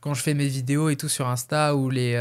quand 0.01 0.13
je 0.13 0.23
fais 0.23 0.35
mes 0.35 0.47
vidéos 0.47 0.91
et 0.91 0.97
tout 0.97 1.09
sur 1.09 1.27
Insta 1.27 1.75
ou 1.75 1.89
les, 1.89 2.17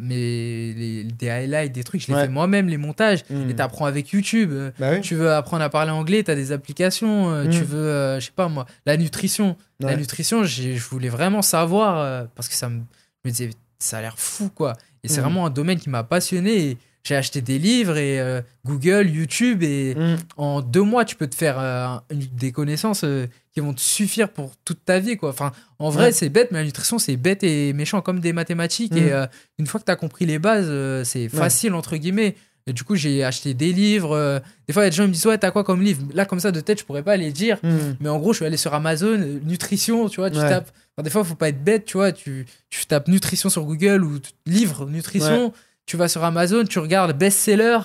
mes, 0.00 0.72
les, 0.74 1.04
des 1.04 1.30
highlights, 1.30 1.72
des 1.72 1.84
trucs, 1.84 2.02
je 2.02 2.08
les 2.08 2.14
fais 2.14 2.28
moi-même, 2.28 2.68
les 2.68 2.78
montages. 2.78 3.24
Hmm. 3.30 3.48
Et 3.48 3.56
tu 3.56 3.62
apprends 3.62 3.86
avec 3.86 4.10
YouTube. 4.10 4.52
Bah 4.78 4.98
tu 4.98 5.14
veux 5.14 5.32
apprendre 5.32 5.62
à 5.62 5.70
parler 5.70 5.92
anglais, 5.92 6.22
tu 6.22 6.30
as 6.30 6.34
des 6.34 6.52
applications. 6.52 7.48
Tu 7.50 7.64
veux, 7.64 8.18
je 8.20 8.26
sais 8.26 8.32
pas 8.36 8.48
moi, 8.48 8.66
la 8.84 8.98
nutrition. 8.98 9.56
La 9.80 9.96
nutrition, 9.96 10.44
je 10.44 10.78
voulais 10.78 11.08
vraiment 11.08 11.40
savoir 11.40 12.26
parce 12.34 12.48
que 12.48 12.54
ça 12.54 12.68
me, 12.68 12.80
me 13.24 13.30
disait 13.30 13.50
ça 13.78 13.98
a 13.98 14.00
l'air 14.00 14.18
fou, 14.18 14.50
quoi. 14.54 14.74
Et 15.04 15.08
c'est 15.08 15.20
mm. 15.20 15.24
vraiment 15.24 15.46
un 15.46 15.50
domaine 15.50 15.78
qui 15.78 15.90
m'a 15.90 16.04
passionné. 16.04 16.78
J'ai 17.04 17.16
acheté 17.16 17.40
des 17.40 17.58
livres 17.58 17.96
et 17.96 18.20
euh, 18.20 18.42
Google, 18.66 19.08
YouTube, 19.08 19.62
et 19.62 19.94
mm. 19.94 20.16
en 20.36 20.60
deux 20.60 20.82
mois, 20.82 21.04
tu 21.04 21.16
peux 21.16 21.26
te 21.26 21.34
faire 21.34 21.58
euh, 21.58 21.96
des 22.10 22.52
connaissances 22.52 23.04
euh, 23.04 23.26
qui 23.52 23.60
vont 23.60 23.72
te 23.72 23.80
suffire 23.80 24.28
pour 24.28 24.52
toute 24.64 24.84
ta 24.84 24.98
vie, 24.98 25.16
quoi. 25.16 25.30
Enfin, 25.30 25.52
en 25.78 25.90
vrai, 25.90 26.12
c'est 26.12 26.28
bête, 26.28 26.50
mais 26.50 26.58
la 26.58 26.64
nutrition, 26.64 26.98
c'est 26.98 27.16
bête 27.16 27.42
et 27.44 27.72
méchant 27.72 28.02
comme 28.02 28.20
des 28.20 28.32
mathématiques. 28.32 28.96
Et 28.96 29.12
mm. 29.12 29.28
une 29.58 29.66
fois 29.66 29.80
que 29.80 29.86
tu 29.86 29.92
as 29.92 29.96
compris 29.96 30.26
les 30.26 30.38
bases, 30.38 31.04
c'est 31.04 31.28
facile, 31.28 31.74
entre 31.74 31.96
guillemets. 31.96 32.36
Et 32.68 32.72
du 32.72 32.84
coup, 32.84 32.94
j'ai 32.94 33.24
acheté 33.24 33.54
des 33.54 33.72
livres. 33.72 34.40
Des 34.66 34.72
fois, 34.72 34.82
il 34.82 34.86
y 34.86 34.88
a 34.88 34.90
des 34.90 34.96
gens 34.96 35.04
qui 35.04 35.08
me 35.08 35.14
disent 35.14 35.26
Ouais, 35.26 35.38
t'as 35.38 35.50
quoi 35.50 35.64
comme 35.64 35.82
livre? 35.82 36.02
Là, 36.14 36.24
comme 36.26 36.40
ça, 36.40 36.52
de 36.52 36.60
tête, 36.60 36.78
je 36.78 36.84
pourrais 36.84 37.02
pas 37.02 37.16
les 37.16 37.32
dire. 37.32 37.58
Mais 38.00 38.08
en 38.08 38.18
gros, 38.18 38.32
je 38.32 38.38
suis 38.38 38.46
allé 38.46 38.56
sur 38.56 38.74
Amazon, 38.74 39.18
nutrition, 39.44 40.08
tu 40.08 40.20
vois, 40.20 40.30
tu 40.30 40.36
tapes 40.36 40.70
des 41.02 41.10
fois, 41.10 41.22
il 41.22 41.28
faut 41.28 41.34
pas 41.34 41.48
être 41.48 41.62
bête, 41.62 41.84
tu 41.84 41.96
vois. 41.96 42.12
Tu, 42.12 42.46
tu 42.70 42.86
tapes 42.86 43.08
nutrition 43.08 43.48
sur 43.48 43.64
Google 43.64 44.04
ou 44.04 44.18
livre 44.46 44.86
nutrition. 44.86 45.52
Tu 45.86 45.96
vas 45.96 46.08
sur 46.08 46.22
Amazon, 46.22 46.64
tu 46.64 46.80
regardes 46.80 47.16
best-seller, 47.16 47.78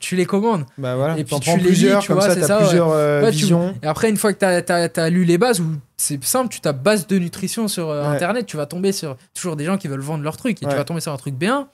tu 0.00 0.16
les 0.16 0.24
commandes. 0.24 0.64
Bah 0.78 0.96
voilà. 0.96 1.18
Et 1.18 1.24
puis 1.24 1.38
tu 1.38 1.58
les 1.58 1.70
lis, 1.72 1.92
tu 2.00 2.12
vois, 2.12 2.30
c'est 2.30 2.42
ça. 2.42 2.58
Plusieurs 2.58 2.90
euh, 2.90 3.28
visions. 3.30 3.74
Et 3.82 3.86
après, 3.86 4.08
une 4.08 4.16
fois 4.16 4.32
que 4.32 4.38
tu 4.38 4.72
as, 4.72 5.04
as, 5.04 5.10
lu 5.10 5.24
les 5.24 5.36
bases, 5.36 5.60
ou 5.60 5.66
c'est 5.98 6.22
simple, 6.24 6.48
tu 6.48 6.62
tapes 6.62 6.82
base 6.82 7.06
de 7.06 7.18
nutrition 7.18 7.68
sur 7.68 7.90
euh, 7.90 8.04
Internet, 8.04 8.46
tu 8.46 8.56
vas 8.56 8.64
tomber 8.64 8.92
sur 8.92 9.18
toujours 9.34 9.56
des 9.56 9.66
gens 9.66 9.76
qui 9.76 9.86
veulent 9.86 10.00
vendre 10.00 10.24
leur 10.24 10.38
truc 10.38 10.62
et 10.62 10.66
tu 10.66 10.74
vas 10.74 10.84
tomber 10.84 11.00
sur 11.00 11.12
un 11.12 11.18
truc 11.18 11.34
bien. 11.34 11.68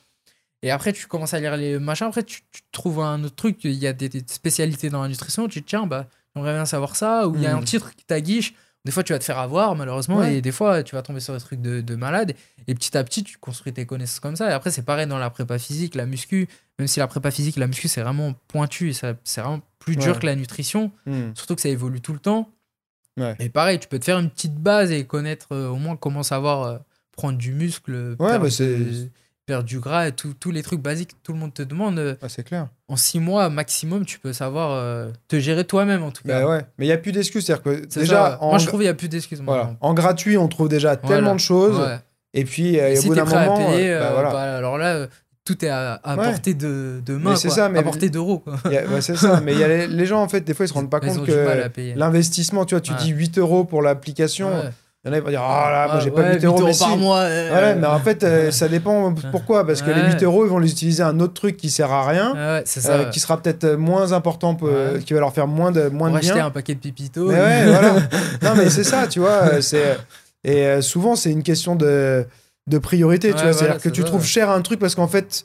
Et 0.63 0.71
après, 0.71 0.93
tu 0.93 1.07
commences 1.07 1.35
à 1.35 1.41
lire 1.41 1.57
les 1.57 1.79
machins. 1.79 2.07
Après, 2.07 2.23
tu, 2.23 2.43
trouves 2.73 3.01
un 3.01 3.23
autre 3.25 3.37
truc. 3.37 3.59
Il 3.65 3.73
y 3.73 3.87
a 3.87 3.93
des, 3.93 4.11
spécialités 4.27 4.91
dans 4.91 5.03
la 5.03 5.09
nutrition. 5.09 5.49
Tu 5.49 5.63
te 5.63 5.69
tiens, 5.69 5.87
bah, 5.87 6.09
j'aimerais 6.35 6.55
bien 6.55 6.65
savoir 6.65 6.97
ça. 6.97 7.29
Ou 7.29 7.37
il 7.37 7.43
y 7.43 7.47
a 7.47 7.55
hmm. 7.55 7.59
un 7.59 7.63
titre 7.63 7.95
qui 7.95 8.05
t'aguiche. 8.05 8.55
Des 8.85 8.93
fois, 8.93 9.03
tu 9.03 9.13
vas 9.13 9.19
te 9.19 9.25
faire 9.25 9.39
avoir, 9.39 9.75
malheureusement, 9.75 10.23
et 10.23 10.41
des 10.41 10.53
fois, 10.53 10.85
tu 10.85 10.95
vas 10.95 11.03
tomber 11.03 11.19
sur 11.19 11.35
des 11.35 11.41
trucs 11.41 11.61
de, 11.61 11.81
de, 11.81 11.95
malade. 11.97 12.35
Et 12.69 12.75
petit 12.77 12.97
à 12.97 13.03
petit, 13.03 13.25
tu 13.25 13.37
construis 13.37 13.73
tes 13.73 13.85
connaissances 13.85 14.21
comme 14.21 14.37
ça. 14.37 14.49
Et 14.49 14.53
après, 14.53 14.71
c'est 14.71 14.85
pareil 14.85 15.09
dans 15.09 15.19
la 15.19 15.29
prépa 15.29 15.59
physique, 15.59 15.97
la 15.97 16.07
muscu. 16.07 16.47
Même 16.79 16.87
si 16.87 17.01
la 17.01 17.09
prépa 17.09 17.33
physique, 17.33 17.57
la 17.57 17.67
muscu, 17.67 17.89
c'est 17.89 18.03
vraiment 18.03 18.35
pointu 18.47 18.91
et 18.91 18.93
c'est 18.93 19.41
vraiment 19.41 19.61
plus 19.81 19.97
dur 19.97 20.21
que 20.21 20.27
la 20.27 20.37
nutrition. 20.37 20.93
Hmm. 21.05 21.33
Surtout 21.35 21.57
que 21.57 21.63
ça 21.63 21.69
évolue 21.69 22.01
tout 22.01 22.13
le 22.13 22.21
temps. 22.21 22.53
Et 23.39 23.49
pareil, 23.49 23.79
tu 23.79 23.89
peux 23.89 23.99
te 23.99 24.05
faire 24.05 24.19
une 24.19 24.31
petite 24.31 24.55
base 24.55 24.93
et 24.93 25.05
connaître 25.05 25.49
euh, 25.53 25.69
au 25.69 25.77
moins 25.77 25.97
comment 25.97 26.23
savoir 26.23 26.63
euh, 26.63 26.79
prendre 27.13 27.39
du 27.39 27.53
muscle. 27.53 28.15
Ouais, 28.21 28.39
bah 28.39 28.51
c'est 28.51 29.11
perdre 29.47 29.65
du 29.65 29.79
gras 29.79 30.09
et 30.09 30.13
tous 30.13 30.51
les 30.51 30.63
trucs 30.63 30.81
basiques 30.81 31.11
que 31.11 31.23
tout 31.23 31.33
le 31.33 31.39
monde 31.39 31.55
te 31.55 31.63
demande. 31.63 31.99
Euh, 31.99 32.15
ah, 32.21 32.29
c'est 32.29 32.43
clair. 32.43 32.69
En 32.89 32.97
six 32.97 33.21
mois 33.21 33.49
maximum, 33.49 34.05
tu 34.05 34.19
peux 34.19 34.33
savoir 34.33 34.73
euh, 34.73 35.11
te 35.29 35.39
gérer 35.39 35.65
toi-même 35.65 36.03
en 36.03 36.11
tout 36.11 36.23
bah 36.25 36.41
cas. 36.41 36.49
ouais. 36.49 36.67
Mais 36.79 36.87
il 36.87 36.89
n'y 36.89 36.95
a 36.95 36.99
plus 36.99 37.13
d'excuses. 37.13 37.47
Que 37.65 37.87
déjà. 37.87 38.39
Moi, 38.43 38.59
je 38.59 38.67
trouve 38.67 38.81
qu'il 38.81 38.87
n'y 38.87 38.91
a 38.91 38.95
plus 38.95 39.09
d'excuses. 39.09 39.43
En 39.81 39.95
gratuit, 39.95 40.37
on 40.37 40.49
trouve 40.49 40.69
déjà 40.69 40.97
tellement 40.97 41.35
de 41.35 41.41
choses. 41.41 41.81
Et 42.35 42.45
puis, 42.45 42.79
euh, 42.79 42.99
au 42.99 43.03
bout 43.05 43.15
d'un 43.15 43.25
moment. 43.25 43.55
À 43.55 43.73
payer, 43.73 43.95
bah, 43.99 44.31
bah, 44.31 44.57
alors 44.57 44.77
là, 44.77 45.07
tout 45.45 45.65
est 45.65 45.71
à, 45.71 46.01
portée 46.05 46.53
de, 46.53 47.01
de 47.07 47.15
main, 47.15 47.35
c'est 47.37 47.49
ça, 47.49 47.71
mais 47.71 47.79
à 47.79 47.83
portée 47.83 48.11
d'euros. 48.11 48.45
c'est 49.01 49.17
ça, 49.17 49.41
mais 49.41 49.55
y 49.55 49.65
a 49.65 49.87
les, 49.87 50.07
gens, 50.07 50.23
en 50.23 50.29
fait, 50.29 50.41
des 50.41 50.53
fois, 50.53 50.67
ils 50.67 50.69
se 50.69 50.75
rendent 50.75 50.91
pas 50.91 51.01
compte 51.01 51.25
que 51.25 51.71
l'investissement, 51.97 52.65
tu 52.65 52.75
vois, 52.75 52.83
tu 52.83 52.93
dis 52.95 53.11
8 53.11 53.39
euros 53.39 53.65
pour 53.65 53.81
l'application. 53.81 54.51
Il 55.07 55.11
y 55.11 55.13
en 55.13 55.19
a 55.19 55.21
qui 55.21 55.25
vont 55.25 55.31
dire 55.31 55.43
Oh 55.45 55.71
là, 55.71 55.87
moi 55.87 56.01
j'ai 56.01 56.11
pas 56.11 56.33
8 56.33 56.45
euros, 56.45 56.69
par 56.77 56.97
mois. 56.97 57.23
Ouais, 57.23 57.75
mais 57.77 57.87
en 57.87 58.01
fait, 58.01 58.25
euh, 58.25 58.51
ça 58.51 58.67
dépend 58.67 59.15
pourquoi. 59.31 59.65
Parce 59.65 59.81
que 59.81 59.91
les 59.91 60.03
8 60.03 60.25
euros, 60.25 60.45
ils 60.45 60.49
vont 60.49 60.59
les 60.59 60.71
utiliser 60.71 61.05
un 61.05 61.21
autre 61.21 61.35
truc 61.35 61.57
qui 61.57 61.71
sert 61.71 61.93
à 61.93 62.09
rien, 62.09 62.63
ça, 62.65 62.93
euh, 62.93 63.05
qui 63.05 63.21
sera 63.21 63.41
peut-être 63.41 63.75
moins 63.77 64.13
important, 64.13 64.57
qui 65.05 65.15
va 65.15 65.21
leur 65.21 65.33
faire 65.33 65.47
moins 65.47 65.71
de, 65.71 65.89
moins 65.89 66.09
pour 66.09 66.17
de 66.17 66.23
bien. 66.23 66.31
acheter 66.31 66.45
un 66.45 66.51
paquet 66.51 66.75
de 66.75 66.81
pipito. 66.81 67.29
Mais 67.29 67.41
ouais, 67.41 67.67
voilà. 67.67 67.95
Non, 68.43 68.55
mais 68.57 68.69
c'est 68.69 68.85
ça, 68.85 69.07
tu 69.07 69.21
vois. 69.21 69.43
Euh, 69.53 69.61
c'est... 69.61 69.97
Et 70.43 70.83
souvent, 70.83 71.15
c'est 71.15 71.31
une 71.31 71.43
question 71.43 71.77
de, 71.77 72.27
de 72.67 72.79
priorité, 72.79 73.33
tu 73.33 73.43
vois. 73.43 73.53
C'est-à-dire 73.53 73.81
que 73.81 73.89
tu 73.89 74.03
trouves 74.03 74.25
cher 74.25 74.51
un 74.51 74.61
truc 74.61 74.81
parce 74.81 74.97
qu'en 74.97 75.09
fait, 75.09 75.45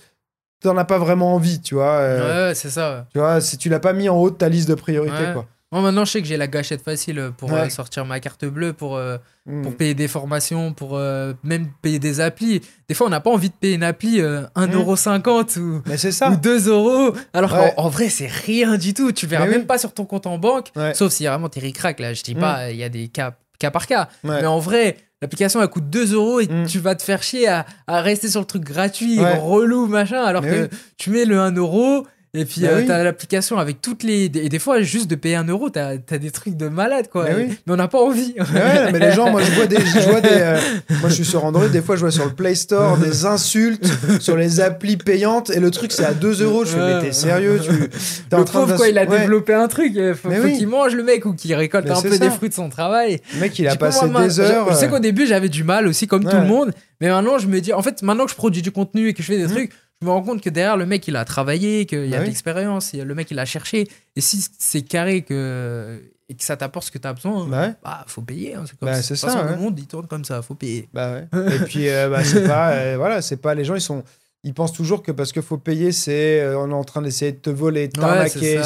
tu 0.59 0.67
n'en 0.67 0.77
as 0.77 0.85
pas 0.85 0.97
vraiment 0.97 1.35
envie, 1.35 1.61
tu 1.61 1.75
vois. 1.75 1.99
ouais, 1.99 2.53
c'est 2.55 2.71
ça. 2.71 3.05
Tu 3.13 3.19
vois, 3.19 3.41
si 3.41 3.57
tu 3.57 3.69
l'as 3.69 3.79
pas 3.79 3.93
mis 3.93 4.09
en 4.09 4.17
haut 4.17 4.31
de 4.31 4.35
ta 4.35 4.49
liste 4.49 4.69
de 4.69 4.75
priorités, 4.75 5.33
quoi. 5.33 5.45
Moi, 5.72 5.81
maintenant, 5.81 6.03
je 6.03 6.11
sais 6.11 6.22
que 6.22 6.27
j'ai 6.27 6.35
la 6.35 6.48
gâchette 6.48 6.81
facile 6.81 7.31
pour 7.38 7.53
euh, 7.53 7.69
sortir 7.69 8.06
ma 8.06 8.19
carte 8.19 8.43
bleue, 8.43 8.73
pour, 8.73 8.98
euh, 8.98 9.18
hmm. 9.45 9.61
pour 9.61 9.77
payer 9.77 9.93
des 9.93 10.10
formations, 10.10 10.73
pour 10.73 10.98
euh, 10.98 11.31
même 11.43 11.68
payer 11.81 11.98
des 11.98 12.19
applis. 12.19 12.61
Des 12.89 12.93
fois, 12.93 13.07
on 13.07 13.10
n'a 13.10 13.22
pas 13.22 13.30
envie 13.30 13.48
de 13.48 13.53
payer 13.53 13.76
une 13.76 13.84
appli 13.84 14.19
1,50€ 14.19 15.57
hmm. 15.57 15.61
ou, 15.61 15.81
Mais 15.85 15.98
ça. 15.98 16.30
ou 16.30 16.35
2€. 16.35 17.15
Alors 17.34 17.52
qu'en 17.52 17.88
vrai, 17.88 18.10
c'est 18.10 18.27
rien 18.27 18.76
du 18.77 18.93
tout. 18.93 19.14
Tu 19.14 19.27
verras 19.27 19.48
même 19.48 19.65
pas 19.65 19.77
sur 19.77 19.93
ton 19.93 20.03
compte 20.03 20.27
en 20.27 20.38
banque. 20.38 20.72
Sauf 20.93 21.14
si 21.14 21.26
vraiment 21.26 21.48
t'es 21.48 21.61
ricrac. 21.61 22.02
Là, 22.02 22.14
je 22.14 22.22
dis 22.23 22.35
hmm. 22.35 22.39
pas, 22.39 22.72
il 22.72 22.77
y 22.77 22.84
a 22.84 22.89
des 22.89 23.07
cas, 23.07 23.35
cas 23.57 23.72
par 23.72 23.88
cas. 23.88 24.10
Mais 24.26 24.45
en 24.45 24.60
vrai, 24.60 24.98
l'application 25.22 25.61
elle 25.61 25.69
coûte 25.69 25.89
2 25.89 26.15
euros 26.15 26.41
et 26.41 26.49
tu 26.68 26.80
vas 26.80 26.95
te 26.95 27.03
faire 27.03 27.23
chier 27.23 27.48
à, 27.48 27.65
à, 27.88 28.02
rester 28.02 28.27
sur 28.27 28.41
le 28.41 28.45
truc 28.45 28.64
gratuit, 28.65 29.19
relou, 29.19 29.88
machin. 29.88 30.22
Alors 30.22 30.43
que 30.43 30.68
tu 30.98 31.11
mets 31.11 31.23
le 31.23 31.39
1 31.39 31.53
euro 31.53 32.06
et 32.34 32.45
puis, 32.45 32.62
bah 32.62 32.70
euh, 32.70 32.84
t'as 32.88 33.03
l'application 33.03 33.58
avec 33.58 33.82
toutes 33.82 34.03
les. 34.03 34.24
Et 34.24 34.48
des 34.48 34.60
fois, 34.60 34.82
juste 34.82 35.10
de 35.10 35.16
payer 35.16 35.36
un 35.36 35.44
euro, 35.44 35.70
t'as 35.70 35.95
as 36.10 36.18
des 36.18 36.32
trucs 36.32 36.56
de 36.56 36.70
malade, 36.70 37.10
quoi. 37.12 37.26
Mais, 37.38 37.49
on 37.68 37.76
n'a 37.76 37.90
pas 37.90 37.99
envie. 37.99 38.34
Mais, 38.53 38.91
mais 38.94 38.99
les 38.99 39.12
gens, 39.12 39.30
moi, 39.30 39.41
je 39.44 39.52
vois 39.52 39.66
des. 39.66 39.76
Je 39.76 40.10
vois 40.10 40.22
des 40.22 40.30
euh, 40.32 40.58
Moi, 41.02 41.10
je 41.10 41.16
suis 41.16 41.26
sur 41.26 41.44
Android, 41.44 41.68
des 41.68 41.82
fois, 41.82 41.98
je 41.98 42.02
vois 42.02 42.12
sur 42.12 42.24
le 42.24 42.32
Play 42.32 42.56
Store 42.56 42.98
des 42.98 43.26
insultes 43.26 43.86
sur 44.22 44.38
les 44.38 44.62
applis 44.62 44.95
payantes. 44.95 45.49
Et 45.49 45.60
le 45.60 45.72
truc, 45.72 45.91
c'est 45.91 46.06
à 46.06 46.14
2 46.14 46.41
euros. 46.44 46.64
Je 46.64 46.70
fais, 46.70 46.78
mais 46.78 47.02
t'es 47.02 47.12
sérieux 47.12 47.60
tu, 47.62 47.70
es 47.70 48.38
Le 48.38 48.45
pauvre, 48.45 48.78
quoi, 48.78 48.88
il 48.88 48.98
a 48.98 49.06
développé 49.06 49.53
un 49.53 49.68
truc. 49.68 49.91
Il 49.94 50.16
faut, 50.16 50.30
qu'il 50.30 50.70
mange, 50.70 50.95
le 50.95 51.03
mec, 51.03 51.26
ou 51.26 51.34
qu'il 51.34 51.53
récolte 51.53 51.91
un 51.91 52.02
peu 52.02 52.18
des 52.18 52.30
fruits 52.30 52.49
de 52.49 52.53
son 52.53 52.70
travail. 52.70 53.20
Le 53.34 53.41
mec, 53.41 53.60
il 53.60 53.68
a 53.68 53.76
passé 53.76 54.08
des 54.08 54.40
heures. 54.40 54.72
Je, 54.72 54.76
sais 54.76 54.86
euh, 54.86 54.88
qu'au 54.88 54.99
début, 54.99 55.28
j'avais 55.28 55.49
du 55.49 55.66
mal 55.66 55.86
aussi, 55.86 56.08
comme 56.08 56.24
tout 56.24 56.38
le 56.38 56.48
monde. 56.48 56.72
Mais 57.02 57.10
maintenant, 57.10 57.40
je 57.40 57.48
me 57.48 57.60
dis. 57.60 57.74
En 57.74 57.82
fait, 57.82 58.02
maintenant 58.03 58.24
que 58.24 58.32
je 58.32 58.38
produis 58.38 58.62
du 58.62 58.72
contenu 58.72 59.10
et 59.10 59.14
que 59.14 59.22
je 59.22 59.28
fais 59.28 59.38
des 59.38 59.48
mmh. 59.48 59.52
trucs 59.52 59.72
je 60.02 60.07
me 60.07 60.11
rends 60.11 60.23
compte 60.23 60.41
que 60.41 60.49
derrière, 60.49 60.78
le 60.78 60.88
mec, 60.88 61.07
il 61.07 61.15
a 61.15 61.26
travaillé, 61.26 61.86
qu'il 61.86 62.07
y 62.07 62.15
a 62.15 62.18
bah 62.18 62.23
de 62.23 62.28
l'expérience, 62.28 62.94
le 62.94 63.15
mec, 63.15 63.30
il 63.30 63.38
a 63.38 63.45
cherché. 63.45 63.88
Et 64.15 64.22
si 64.22 64.44
c'est 64.57 64.82
carré 64.82 65.22
que, 65.22 66.02
et 66.28 66.34
que 66.34 66.44
ça 66.44 66.57
t'apporte 66.57 66.88
ce 66.88 66.91
que 66.91 66.98
tu 66.98 67.07
as 67.07 67.14
besoin, 67.14 67.45
bah, 67.45 67.69
bah, 67.84 68.03
faut 68.07 68.22
payer. 68.22 68.56
Hein, 68.56 68.64
c'est 68.65 68.80
comme 68.80 68.90
bah, 68.90 69.02
ça. 69.02 69.44
Le 69.44 69.57
monde, 69.57 69.78
il 69.78 69.86
tourne 69.86 70.07
comme 70.07 70.26
ça, 70.26 70.41
faut 70.41 70.56
payer. 70.56 70.90
Bah 70.91 71.14
ouais. 71.14 71.56
et 71.56 71.60
puis, 71.65 71.88
euh, 71.88 72.23
c'est 72.23 72.48
pas. 72.48 72.72
Euh, 72.72 72.95
voilà, 72.98 73.22
c'est 73.22 73.38
pas. 73.38 73.53
Les 73.53 73.64
gens, 73.64 73.76
ils 73.76 73.82
sont. 73.82 74.03
Ils 74.44 74.56
pensent 74.56 74.73
toujours 74.73 75.03
que 75.03 75.11
parce 75.11 75.32
qu'il 75.32 75.44
faut 75.44 75.60
payer, 75.60 75.91
c'est 75.91 76.41
euh, 76.41 76.57
on 76.57 76.72
est 76.72 76.73
en 76.73 76.84
train 76.84 77.03
d'essayer 77.03 77.32
de 77.32 77.38
te 77.38 77.52
voler, 77.52 77.90
de 77.90 77.99
t'arnaquer. 77.99 78.60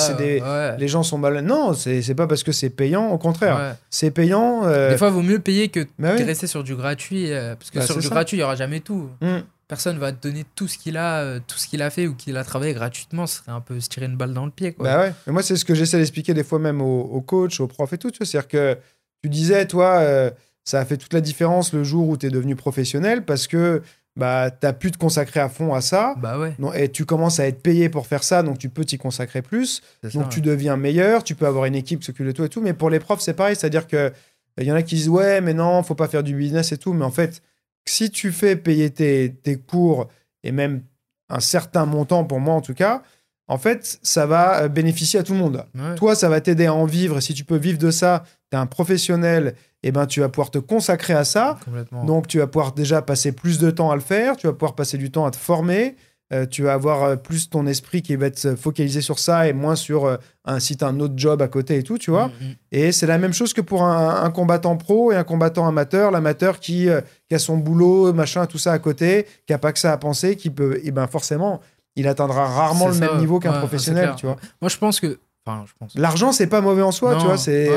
Les 0.80 0.88
gens 0.88 1.04
sont 1.04 1.18
mal. 1.18 1.42
Non, 1.42 1.74
c'est 1.74 2.16
pas 2.16 2.28
parce 2.28 2.44
que 2.44 2.54
c'est 2.54 2.70
payant. 2.70 3.10
Au 3.10 3.18
contraire, 3.18 3.76
c'est 3.90 4.12
payant. 4.12 4.62
Des 4.62 4.98
fois, 4.98 5.10
il 5.10 5.14
vaut 5.14 5.22
mieux 5.22 5.40
payer 5.40 5.68
que 5.68 5.82
de 5.82 6.24
rester 6.24 6.48
sur 6.48 6.64
du 6.64 6.76
gratuit. 6.76 7.30
parce 7.30 7.72
que 7.72 7.82
sur 7.82 7.98
du 7.98 8.08
gratuit, 8.08 8.38
il 8.38 8.40
y 8.40 8.44
aura 8.44 8.56
jamais 8.56 8.80
tout. 8.80 9.10
Mmh 9.20 9.40
personne 9.68 9.98
va 9.98 10.12
te 10.12 10.28
donner 10.28 10.46
tout 10.56 10.68
ce 10.68 10.78
qu'il 10.78 10.98
a, 10.98 11.22
euh, 11.22 11.40
tout 11.46 11.58
ce 11.58 11.68
qu'il 11.68 11.82
a 11.82 11.90
fait 11.90 12.08
ou 12.08 12.16
qu'il 12.16 12.38
a 12.38 12.44
travaillé 12.44 12.74
gratuitement. 12.74 13.28
Ce 13.28 13.38
serait 13.38 13.52
un 13.52 13.62
peu 13.62 13.80
se 13.80 13.90
tirer 13.90 14.06
une 14.06 14.18
balle 14.18 14.34
dans 14.34 14.46
le 14.46 14.52
pied. 14.52 14.74
Quoi. 14.74 14.86
Bah 14.86 15.00
ouais. 15.00 15.14
Mais 15.28 15.34
moi, 15.34 15.44
c'est 15.44 15.56
ce 15.56 15.66
que 15.66 15.74
j'essaie 15.74 15.98
d'expliquer 15.98 16.34
des 16.34 16.44
fois 16.44 16.60
même 16.60 16.82
aux, 16.82 17.22
coachs, 17.22 17.60
aux 17.60 17.68
profs 17.68 17.94
et 17.94 17.98
tout. 17.98 18.10
C'est-à-dire 18.14 18.48
que 18.48 18.78
tu 19.24 19.30
disais, 19.30 19.66
toi, 19.66 20.00
euh, 20.00 20.30
ça 20.64 20.80
a 20.80 20.86
fait 20.86 20.98
toute 20.98 21.14
la 21.14 21.22
différence 21.22 21.74
le 21.74 21.84
jour 21.84 22.10
où 22.10 22.18
tu 22.18 22.28
es 22.28 22.30
devenu 22.30 22.56
professionnel 22.56 23.26
parce 23.26 23.48
que 23.48 23.82
bah, 24.16 24.50
tu 24.50 24.66
as 24.66 24.74
pu 24.74 24.92
te 24.92 24.98
consacrer 24.98 25.40
à 25.40 25.50
fond 25.50 25.74
à 25.74 25.82
ça. 25.82 26.16
Bah 26.18 26.40
ouais. 26.40 26.56
et 26.76 26.90
tu 26.90 27.06
commences 27.06 27.40
à 27.40 27.48
être 27.48 27.62
payé 27.62 27.90
pour 27.90 28.08
faire 28.08 28.24
ça, 28.24 28.44
donc 28.44 28.58
tu 28.58 28.70
peux 28.70 28.86
t'y 28.86 28.98
consacrer 28.98 29.42
plus. 29.42 29.82
donc 30.14 30.30
tu 30.30 30.42
deviens 30.42 30.78
meilleur, 30.78 31.24
tu 31.24 31.36
peux 31.36 31.46
avoir 31.46 31.66
une 31.66 31.76
équipe 31.76 32.00
qui 32.00 32.06
s'occupe 32.06 32.26
de 32.26 32.32
toi 32.32 32.46
et 32.46 32.50
tout. 32.50 32.62
Mais 32.62 32.74
pour 32.74 32.90
les 32.90 33.00
profs, 33.00 33.22
c'est 33.22 33.34
pareil. 33.34 33.56
C'est-à-dire 33.56 33.88
qu'il 33.88 34.12
y 34.60 34.72
en 34.72 34.76
a 34.76 34.84
qui 34.84 34.96
disent, 34.96 35.10
ouais, 35.10 35.42
mais 35.42 35.54
non, 35.54 35.84
faut 35.84 35.96
pas 35.96 36.08
faire 36.08 36.24
du 36.24 36.36
business 36.36 36.72
et 36.72 36.78
tout. 36.78 36.94
Mais 36.94 37.06
en 37.06 37.12
fait, 37.12 37.42
si 37.88 38.10
tu 38.12 38.32
fais 38.32 38.56
payer 38.56 38.90
tes, 38.90 39.34
tes 39.44 39.58
cours 39.58 40.08
et 40.44 40.52
même 40.52 40.84
un 41.30 41.40
certain 41.40 41.86
montant 41.86 42.24
pour 42.24 42.40
moi 42.40 42.56
en 42.56 42.62
tout 42.62 42.74
cas, 42.74 43.04
en 43.48 43.58
fait, 43.58 44.00
ça 44.02 44.26
va 44.26 44.64
euh, 44.64 44.68
bénéficier 44.68 45.20
à 45.20 45.24
tout 45.24 45.34
le 45.34 45.40
monde. 45.40 45.66
Toi, 45.98 46.16
ça 46.16 46.30
va 46.30 46.42
t'aider 46.42 46.66
à 46.66 46.74
en 46.74 46.86
vivre. 46.86 47.20
Si 47.20 47.34
tu 47.34 47.44
peux 47.44 47.58
vivre 47.58 47.78
de 47.78 47.92
ça, 47.92 48.24
tu 48.52 48.58
es 48.58 48.60
un 48.60 48.66
professionnel, 48.66 49.54
et 49.84 49.90
eh 49.90 49.92
ben, 49.92 50.08
tu 50.08 50.20
vas 50.20 50.30
pouvoir 50.30 50.50
te 50.50 50.58
consacrer 50.58 51.14
à 51.14 51.24
ça. 51.24 51.60
Donc, 52.06 52.28
tu 52.28 52.40
vas 52.40 52.48
pouvoir 52.48 52.72
déjà 52.72 53.04
passer 53.04 53.32
plus 53.32 53.60
de 53.60 53.70
temps 53.70 53.92
à 53.92 53.96
le 53.96 54.02
faire, 54.02 54.36
tu 54.36 54.48
vas 54.48 54.54
pouvoir 54.54 54.74
passer 54.74 54.98
du 54.98 55.12
temps 55.12 55.28
à 55.28 55.32
te 55.32 55.36
former, 55.36 55.96
euh, 56.34 56.48
tu 56.48 56.64
vas 56.64 56.74
avoir 56.74 57.04
euh, 57.04 57.16
plus 57.18 57.52
ton 57.52 57.68
esprit 57.68 58.02
qui 58.02 58.16
va 58.16 58.26
être 58.26 58.56
focalisé 58.56 59.02
sur 59.02 59.20
ça 59.20 59.48
et 59.48 59.54
moins 59.54 59.76
sur 59.76 60.06
euh, 60.06 60.18
un 60.44 60.60
site, 60.60 60.82
un 60.82 61.00
autre 61.00 61.14
job 61.16 61.40
à 61.44 61.48
côté 61.48 61.78
et 61.78 61.84
tout, 61.84 62.00
tu 62.00 62.10
vois. 62.10 62.30
Mm, 62.30 62.32
mm. 62.32 62.56
Et 62.72 62.92
c'est 62.92 63.06
la 63.06 63.20
même 63.20 63.34
chose 63.34 63.54
que 63.54 63.62
pour 63.62 63.84
un, 63.84 64.32
combattant 64.32 64.76
pro 64.76 65.12
et 65.12 65.16
un 65.16 65.24
combattant 65.24 65.68
amateur. 65.68 66.10
L'amateur 66.10 66.60
qui, 66.60 66.88
qui, 67.30 67.36
a 67.36 67.40
son 67.40 67.58
boulot, 67.58 68.12
machin, 68.12 68.48
tout 68.48 68.58
ça 68.58 68.72
à 68.72 68.80
côté, 68.80 69.28
qui 69.46 69.54
a 69.54 69.60
pas 69.60 69.72
que 69.72 69.78
ça 69.78 69.92
à 69.92 69.98
penser, 69.98 70.36
qui 70.36 70.50
peut, 70.50 70.78
et 70.78 70.86
eh 70.86 70.92
ben 70.92 71.06
forcément, 71.06 71.62
il 71.96 72.08
atteindra 72.08 72.48
rarement 72.48 72.88
le 72.88 72.96
même 72.96 73.20
niveau 73.20 73.40
qu'un 73.40 73.54
professionnel, 73.54 74.14
tu 74.18 74.26
vois. 74.26 74.38
Moi, 74.62 74.70
je 74.70 74.78
pense 74.78 75.00
que. 75.00 75.20
Enfin, 75.46 75.64
je 75.68 75.74
pense... 75.78 75.94
L'argent, 75.96 76.32
c'est 76.32 76.48
pas 76.48 76.62
mauvais 76.62 76.82
en 76.82 76.92
soi, 76.92 77.18
tu 77.18 77.26
vois. 77.26 77.38
C'est 77.38 77.70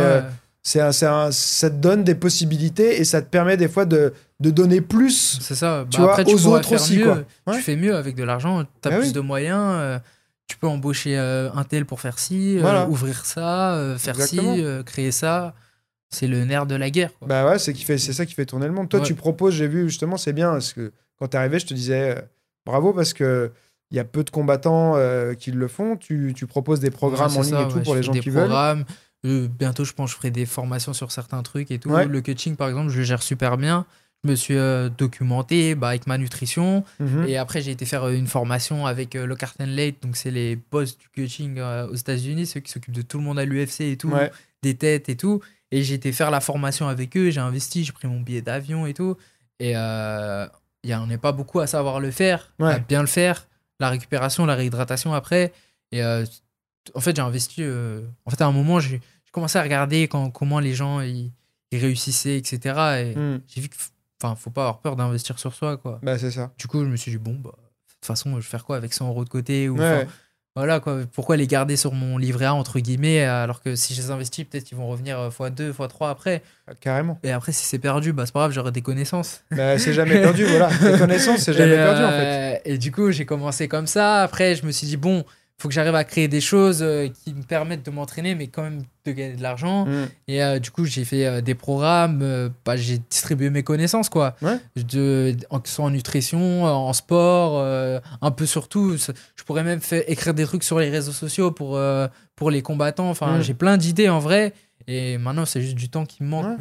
c'est 0.62 0.92
ça 0.92 1.30
te 1.30 1.76
donne 1.76 2.04
des 2.04 2.14
possibilités 2.14 3.00
et 3.00 3.04
ça 3.04 3.22
te 3.22 3.28
permet 3.28 3.56
des 3.56 3.68
fois 3.68 3.84
de, 3.84 4.12
de 4.40 4.50
donner 4.50 4.80
plus 4.80 5.38
c'est 5.40 5.54
ça. 5.54 5.84
tu 5.90 5.98
bah, 5.98 6.04
vois, 6.04 6.12
après, 6.12 6.24
tu 6.24 6.34
aux 6.34 6.46
autres 6.46 6.74
aussi 6.74 7.02
quoi. 7.02 7.24
tu 7.52 7.60
fais 7.60 7.76
mieux 7.76 7.96
avec 7.96 8.14
de 8.14 8.22
l'argent 8.22 8.64
tu 8.64 8.88
as 8.88 8.90
bah 8.90 8.98
plus 8.98 9.12
de 9.12 9.20
moyens 9.20 9.60
euh, 9.60 9.98
tu 10.46 10.56
peux 10.56 10.68
embaucher 10.68 11.18
euh, 11.18 11.50
un 11.52 11.64
tel 11.64 11.84
pour 11.84 12.00
faire 12.00 12.18
ci 12.18 12.58
euh, 12.58 12.86
ouvrir 12.86 13.24
ça 13.24 13.96
faire 13.98 14.16
ci 14.16 14.38
créer 14.86 15.12
ça. 15.12 15.54
C'est 16.10 16.26
le 16.26 16.46
nerf 16.46 16.64
de 16.64 16.74
la 16.74 16.88
guerre 16.88 17.10
bah 17.20 17.46
ouais 17.48 17.58
c'est 17.58 17.74
qui 17.74 17.84
fait 17.84 17.98
c'est 17.98 18.14
ça 18.14 18.24
qui 18.24 18.34
fait 18.34 18.46
tourner 18.46 18.66
le 18.66 18.72
monde. 18.72 18.88
Toi 18.88 19.00
tu 19.00 19.14
proposes 19.14 19.54
j'ai 19.54 19.68
vu 19.68 19.88
justement 19.88 20.16
c'est 20.16 20.32
bien 20.32 20.52
parce 20.52 20.72
que 20.72 20.92
quand 21.18 21.28
t'es 21.28 21.36
arrivé 21.38 21.58
je 21.58 21.66
te 21.66 21.74
disais 21.74 22.16
bravo 22.64 22.92
parce 22.92 23.12
que 23.12 23.50
il 23.90 23.96
y 23.96 24.00
a 24.00 24.04
peu 24.04 24.22
de 24.22 24.30
combattants 24.30 24.94
qui 25.38 25.50
le 25.50 25.68
font. 25.68 25.96
Tu, 25.96 26.32
tu 26.36 26.46
proposes 26.46 26.80
des 26.80 26.90
programmes 26.90 27.36
en 27.36 27.42
ligne 27.42 27.56
et 27.56 27.68
tout 27.68 27.80
pour 27.80 27.94
les 27.94 28.02
gens 28.02 28.12
qui 28.12 28.30
veulent. 28.30 28.52
euh, 29.24 29.48
bientôt, 29.48 29.84
je 29.84 29.92
pense, 29.92 30.10
je 30.10 30.16
ferai 30.16 30.30
des 30.30 30.46
formations 30.46 30.92
sur 30.92 31.10
certains 31.10 31.42
trucs 31.42 31.70
et 31.70 31.78
tout. 31.78 31.90
Le 31.90 32.20
coaching, 32.20 32.56
par 32.56 32.68
exemple, 32.68 32.90
je 32.90 32.98
le 32.98 33.04
gère 33.04 33.22
super 33.22 33.56
bien. 33.56 33.86
Je 34.24 34.30
me 34.30 34.34
suis 34.34 34.56
euh, 34.56 34.88
documenté 34.88 35.74
bah, 35.74 35.88
avec 35.88 36.06
ma 36.06 36.18
nutrition. 36.18 36.84
Mhm. 36.98 37.26
Et 37.28 37.36
après, 37.36 37.62
j'ai 37.62 37.70
été 37.70 37.86
faire 37.86 38.04
euh, 38.04 38.12
une 38.12 38.26
formation 38.26 38.86
avec 38.86 39.14
le 39.14 39.34
Carton 39.36 39.66
Late. 39.66 40.02
Donc, 40.02 40.16
c'est 40.16 40.30
les 40.30 40.56
boss 40.56 40.98
du 40.98 41.08
coaching 41.14 41.60
aux 41.60 41.94
États-Unis, 41.94 42.46
ceux 42.46 42.60
qui 42.60 42.70
s'occupent 42.70 42.94
de 42.94 43.02
tout 43.02 43.18
le 43.18 43.24
monde 43.24 43.38
à 43.38 43.44
l'UFC 43.44 43.82
et 43.82 43.96
tout, 43.96 44.12
des 44.62 44.74
têtes 44.74 45.08
et 45.08 45.16
tout. 45.16 45.40
Et 45.70 45.82
j'ai 45.82 45.94
été 45.94 46.12
faire 46.12 46.30
la 46.30 46.40
formation 46.40 46.88
avec 46.88 47.16
eux. 47.16 47.30
J'ai 47.30 47.40
investi, 47.40 47.84
j'ai 47.84 47.92
pris 47.92 48.08
mon 48.08 48.20
billet 48.20 48.42
d'avion 48.42 48.86
et 48.86 48.94
tout. 48.94 49.16
Et 49.60 49.72
y 49.72 50.94
on 50.94 51.06
n'est 51.06 51.18
pas 51.18 51.32
beaucoup 51.32 51.60
à 51.60 51.66
savoir 51.66 52.00
le 52.00 52.10
faire, 52.10 52.52
à 52.60 52.78
bien 52.78 53.02
le 53.02 53.06
faire. 53.06 53.46
La 53.80 53.90
récupération, 53.90 54.44
la 54.46 54.56
réhydratation 54.56 55.14
après. 55.14 55.52
Et 55.92 56.02
en 56.94 57.00
fait, 57.00 57.16
j'ai 57.16 57.22
investi. 57.22 57.62
Euh, 57.62 58.02
en 58.24 58.30
fait, 58.30 58.40
à 58.40 58.46
un 58.46 58.52
moment, 58.52 58.80
j'ai 58.80 59.00
commencé 59.32 59.58
à 59.58 59.62
regarder 59.62 60.08
quand, 60.08 60.30
comment 60.30 60.60
les 60.60 60.74
gens 60.74 61.00
ils, 61.00 61.32
réussissaient, 61.72 62.38
etc. 62.38 62.58
Et 63.00 63.14
hmm. 63.14 63.40
j'ai 63.46 63.60
vu 63.60 63.68
que, 63.68 63.76
enfin, 64.22 64.34
faut 64.34 64.50
pas 64.50 64.62
avoir 64.62 64.80
peur 64.80 64.96
d'investir 64.96 65.38
sur 65.38 65.54
soi, 65.54 65.76
quoi. 65.76 66.00
Bah, 66.02 66.18
c'est 66.18 66.30
ça. 66.30 66.50
Du 66.58 66.66
coup, 66.66 66.84
je 66.84 66.88
me 66.90 66.96
suis 66.96 67.10
dit, 67.10 67.18
bon, 67.18 67.34
bah, 67.34 67.50
de 67.54 67.92
toute 67.94 68.04
façon, 68.06 68.30
je 68.32 68.36
vais 68.36 68.42
faire 68.42 68.64
quoi 68.64 68.76
avec 68.76 68.92
100 68.92 69.08
euros 69.08 69.24
de 69.24 69.28
côté 69.28 69.68
ou, 69.68 69.78
Voilà, 70.56 70.80
quoi. 70.80 70.98
Pourquoi 71.12 71.36
les 71.36 71.46
garder 71.46 71.76
sur 71.76 71.92
mon 71.92 72.18
livret 72.18 72.46
A, 72.46 72.54
entre 72.54 72.80
guillemets, 72.80 73.20
alors 73.22 73.60
que 73.62 73.76
si 73.76 73.94
je 73.94 74.02
les 74.02 74.10
investis, 74.10 74.44
peut-être 74.44 74.64
qu'ils 74.64 74.76
vont 74.76 74.88
revenir 74.88 75.16
x2, 75.30 75.72
x3 75.72 76.10
après. 76.10 76.42
Ah, 76.66 76.72
carrément. 76.74 77.18
Et 77.22 77.30
après, 77.30 77.52
si 77.52 77.64
c'est 77.64 77.78
perdu, 77.78 78.12
bah, 78.12 78.26
c'est 78.26 78.32
pas 78.32 78.40
grave, 78.40 78.52
j'aurai 78.52 78.72
des 78.72 78.82
connaissances. 78.82 79.42
Bah, 79.52 79.78
c'est 79.78 79.92
jamais 79.92 80.20
perdu, 80.20 80.44
voilà. 80.44 80.68
Des 80.68 80.98
connaissances, 80.98 81.40
c'est 81.40 81.52
jamais 81.54 81.76
perdu, 81.76 82.02
en 82.02 82.10
fait. 82.10 82.24
Euh, 82.24 82.58
et 82.64 82.78
du 82.78 82.90
coup, 82.90 83.10
j'ai 83.12 83.24
commencé 83.24 83.68
comme 83.68 83.86
ça. 83.86 84.22
Après, 84.22 84.54
je 84.56 84.66
me 84.66 84.72
suis 84.72 84.86
dit, 84.86 84.96
bon, 84.96 85.24
faut 85.60 85.66
que 85.66 85.74
j'arrive 85.74 85.96
à 85.96 86.04
créer 86.04 86.28
des 86.28 86.40
choses 86.40 86.78
euh, 86.82 87.08
qui 87.08 87.34
me 87.34 87.42
permettent 87.42 87.84
de 87.84 87.90
m'entraîner, 87.90 88.36
mais 88.36 88.46
quand 88.46 88.62
même 88.62 88.82
de 89.04 89.12
gagner 89.12 89.34
de 89.34 89.42
l'argent. 89.42 89.86
Mm. 89.86 90.06
Et 90.28 90.42
euh, 90.42 90.60
du 90.60 90.70
coup, 90.70 90.84
j'ai 90.84 91.04
fait 91.04 91.26
euh, 91.26 91.40
des 91.40 91.56
programmes, 91.56 92.50
bah, 92.64 92.76
j'ai 92.76 92.98
distribué 92.98 93.50
mes 93.50 93.64
connaissances, 93.64 94.08
quoi. 94.08 94.36
De, 94.76 95.36
en, 95.50 95.60
soit 95.64 95.84
en 95.84 95.90
nutrition, 95.90 96.64
en 96.64 96.92
sport, 96.92 97.60
un 98.22 98.30
peu 98.30 98.46
sur 98.46 98.68
tout. 98.68 98.96
Je 98.96 99.44
pourrais 99.44 99.64
même 99.64 99.80
faire, 99.80 100.04
écrire 100.06 100.32
des 100.32 100.44
trucs 100.44 100.62
sur 100.62 100.78
les 100.78 100.90
réseaux 100.90 101.12
sociaux 101.12 101.50
pour, 101.50 101.80
pour 102.36 102.50
les 102.50 102.62
combattants. 102.62 103.10
Enfin, 103.10 103.38
mm. 103.38 103.42
j'ai 103.42 103.54
plein 103.54 103.76
d'idées 103.76 104.08
en 104.08 104.20
vrai. 104.20 104.52
Et 104.86 105.18
maintenant, 105.18 105.44
c'est 105.44 105.60
juste 105.60 105.74
du 105.74 105.90
temps 105.90 106.06
qui 106.06 106.22
me 106.22 106.28
manque. 106.28 106.58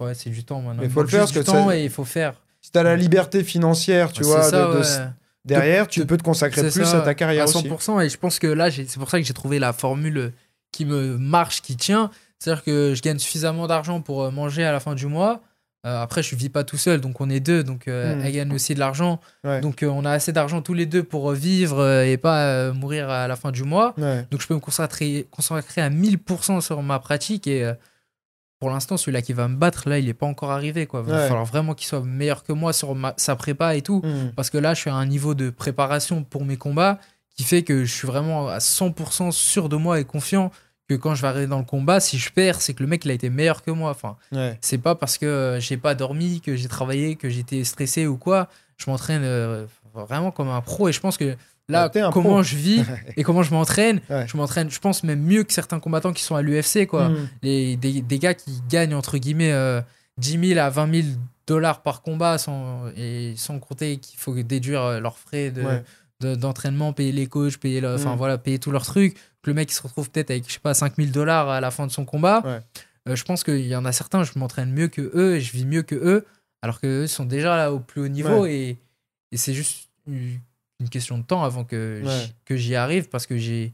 Ouais. 0.00 0.14
c'est 0.14 0.30
du 0.30 0.42
temps 0.44 0.62
maintenant. 0.62 0.82
Il 0.82 0.90
faut 0.90 1.02
le 1.02 1.08
faire. 1.08 1.26
Du 1.26 1.44
temps 1.44 1.70
et 1.70 1.84
il 1.84 1.90
faut 1.90 2.04
faire. 2.04 2.34
Si 2.62 2.72
tu 2.72 2.78
as 2.78 2.82
la 2.82 2.96
liberté 2.96 3.44
financière, 3.44 4.10
tu 4.10 4.22
vois, 4.22 4.50
de 4.50 4.82
derrière, 5.44 5.88
tu 5.88 6.04
peux 6.06 6.16
te 6.16 6.22
consacrer 6.22 6.70
plus 6.70 6.94
à 6.94 7.00
ta 7.00 7.14
carrière 7.14 7.44
à 7.44 7.46
100%, 7.46 8.04
Et 8.04 8.08
je 8.08 8.18
pense 8.18 8.38
que 8.38 8.46
là, 8.46 8.70
c'est 8.70 8.98
pour 8.98 9.10
ça 9.10 9.18
que 9.18 9.26
j'ai 9.26 9.34
trouvé 9.34 9.58
la 9.58 9.72
formule 9.72 10.32
qui 10.72 10.84
me 10.84 11.16
marche, 11.18 11.62
qui 11.62 11.76
tient. 11.76 12.10
C'est-à-dire 12.38 12.62
que 12.62 12.94
je 12.94 13.02
gagne 13.02 13.18
suffisamment 13.18 13.66
d'argent 13.66 14.00
pour 14.00 14.22
euh, 14.22 14.30
manger 14.30 14.64
à 14.64 14.72
la 14.72 14.80
fin 14.80 14.94
du 14.94 15.06
mois. 15.06 15.42
Euh, 15.86 16.02
après, 16.02 16.22
je 16.22 16.34
ne 16.34 16.40
vis 16.40 16.48
pas 16.48 16.64
tout 16.64 16.76
seul, 16.76 17.00
donc 17.00 17.20
on 17.20 17.30
est 17.30 17.40
deux. 17.40 17.62
Donc, 17.64 17.88
euh, 17.88 18.14
hmm. 18.14 18.20
elle 18.24 18.32
gagne 18.32 18.52
aussi 18.52 18.74
de 18.74 18.80
l'argent. 18.80 19.20
Donc, 19.62 19.84
on 19.88 20.04
a 20.04 20.10
assez 20.10 20.32
d'argent 20.32 20.60
tous 20.62 20.74
les 20.74 20.86
deux 20.86 21.02
pour 21.02 21.32
vivre 21.32 22.02
et 22.02 22.16
pas 22.16 22.72
mourir 22.72 23.08
à 23.10 23.28
la 23.28 23.36
fin 23.36 23.50
du 23.50 23.64
mois. 23.64 23.94
Donc, 24.30 24.40
je 24.40 24.46
peux 24.46 24.54
me 24.54 24.60
consacrer, 24.60 25.26
consacrer 25.30 25.80
à 25.80 25.90
1000% 25.90 26.60
sur 26.60 26.82
ma 26.82 26.98
pratique. 26.98 27.46
Et 27.46 27.70
pour 28.58 28.70
l'instant, 28.70 28.96
celui-là 28.96 29.22
qui 29.22 29.32
va 29.32 29.46
me 29.46 29.56
battre, 29.56 29.88
là, 29.88 29.98
il 29.98 30.06
n'est 30.06 30.14
pas 30.14 30.26
encore 30.26 30.50
arrivé. 30.50 30.86
Quoi. 30.86 31.04
Il 31.06 31.12
va 31.12 31.28
falloir 31.28 31.44
vraiment 31.44 31.74
qu'il 31.74 31.86
soit 31.86 32.02
meilleur 32.02 32.42
que 32.42 32.52
moi 32.52 32.72
sur 32.72 32.96
sa 33.16 33.36
prépa 33.36 33.76
et 33.76 33.82
tout. 33.82 34.00
Hmm. 34.04 34.32
Parce 34.34 34.50
que 34.50 34.58
là, 34.58 34.74
je 34.74 34.80
suis 34.80 34.90
à 34.90 34.94
un 34.94 35.06
niveau 35.06 35.34
de 35.34 35.50
préparation 35.50 36.24
pour 36.24 36.44
mes 36.44 36.56
combats 36.56 36.98
qui 37.36 37.44
fait 37.44 37.62
que 37.62 37.84
je 37.84 37.94
suis 37.94 38.08
vraiment 38.08 38.48
à 38.48 38.58
100% 38.58 39.30
sûr 39.30 39.68
de 39.68 39.76
moi 39.76 40.00
et 40.00 40.04
confiant 40.04 40.50
que 40.88 40.94
quand 40.94 41.14
je 41.14 41.22
vais 41.22 41.28
arriver 41.28 41.46
dans 41.46 41.58
le 41.58 41.64
combat, 41.64 42.00
si 42.00 42.18
je 42.18 42.32
perds, 42.32 42.60
c'est 42.60 42.74
que 42.74 42.82
le 42.82 42.88
mec, 42.88 43.04
il 43.04 43.10
a 43.10 43.14
été 43.14 43.30
meilleur 43.30 43.62
que 43.62 43.70
moi. 43.70 43.90
Enfin, 43.90 44.16
c'est 44.60 44.78
pas 44.78 44.94
parce 44.94 45.18
que 45.18 45.58
j'ai 45.60 45.76
pas 45.76 45.94
dormi, 45.94 46.40
que 46.40 46.56
j'ai 46.56 46.68
travaillé, 46.68 47.14
que 47.14 47.28
j'étais 47.28 47.62
stressé 47.62 48.06
ou 48.06 48.16
quoi. 48.16 48.48
Je 48.76 48.90
m'entraîne 48.90 49.22
euh, 49.24 49.66
vraiment 49.94 50.30
comme 50.30 50.48
un 50.48 50.60
pro 50.60 50.88
et 50.88 50.92
je 50.92 51.00
pense 51.00 51.16
que 51.16 51.36
Là, 51.70 51.90
comment 52.12 52.42
je 52.42 52.56
vis 52.56 52.82
et 53.16 53.22
comment 53.22 53.42
je 53.42 53.52
m'entraîne, 53.52 54.00
je 54.08 54.36
m'entraîne, 54.36 54.70
je 54.70 54.78
pense 54.78 55.04
même 55.04 55.20
mieux 55.20 55.44
que 55.44 55.52
certains 55.52 55.80
combattants 55.80 56.14
qui 56.14 56.22
sont 56.22 56.34
à 56.34 56.42
l'UFC, 56.42 56.86
quoi. 56.86 57.10
Hmm. 57.10 57.28
Les, 57.42 57.76
des, 57.76 58.00
des, 58.00 58.18
gars 58.18 58.32
qui 58.32 58.62
gagnent 58.70 58.94
entre 58.94 59.18
guillemets 59.18 59.52
10 60.16 60.36
euh, 60.36 60.48
000 60.54 60.60
à 60.60 60.70
20 60.70 61.02
000 61.02 61.08
dollars 61.46 61.82
par 61.82 62.00
combat, 62.00 62.38
sans, 62.38 62.88
et 62.96 63.34
sans 63.36 63.58
compter 63.58 63.98
qu'il 63.98 64.18
faut 64.18 64.34
déduire 64.34 64.82
euh, 64.82 65.00
leurs 65.00 65.18
frais 65.18 65.50
de, 66.20 66.34
d'entraînement, 66.34 66.94
payer 66.94 67.12
les 67.12 67.26
coachs, 67.26 67.58
payer, 67.58 67.84
enfin, 67.86 68.14
hmm. 68.14 68.18
voilà, 68.18 68.38
payer 68.38 68.58
tous 68.58 68.70
leurs 68.70 68.86
trucs. 68.86 69.14
Que 69.42 69.50
le 69.50 69.54
mec 69.54 69.70
il 69.70 69.74
se 69.74 69.82
retrouve 69.82 70.10
peut-être 70.10 70.30
avec, 70.30 70.48
je 70.48 70.54
sais 70.54 70.60
pas, 70.60 70.72
5 70.72 70.96
000 70.96 71.10
dollars 71.10 71.50
à 71.50 71.60
la 71.60 71.70
fin 71.70 71.86
de 71.86 71.92
son 71.92 72.06
combat. 72.06 72.42
Euh, 73.08 73.14
je 73.14 73.24
pense 73.24 73.44
qu'il 73.44 73.66
y 73.66 73.76
en 73.76 73.84
a 73.84 73.92
certains, 73.92 74.24
je 74.24 74.32
m'entraîne 74.36 74.72
mieux 74.72 74.88
que 74.88 75.02
eux 75.14 75.36
et 75.36 75.40
je 75.40 75.52
vis 75.52 75.66
mieux 75.66 75.82
que 75.82 75.94
eux, 75.94 76.26
alors 76.62 76.80
qu'eux 76.80 77.06
sont 77.06 77.24
déjà 77.26 77.56
là 77.56 77.72
au 77.72 77.78
plus 77.78 78.00
haut 78.00 78.08
niveau 78.08 78.46
et, 78.46 78.78
et 79.32 79.36
c'est 79.36 79.54
juste 79.54 79.88
une 80.80 80.88
question 80.88 81.18
de 81.18 81.24
temps 81.24 81.42
avant 81.42 81.64
que 81.64 82.02
j'y 82.50 82.74
arrive 82.74 83.08
parce 83.08 83.26
que 83.26 83.36
j'ai 83.36 83.72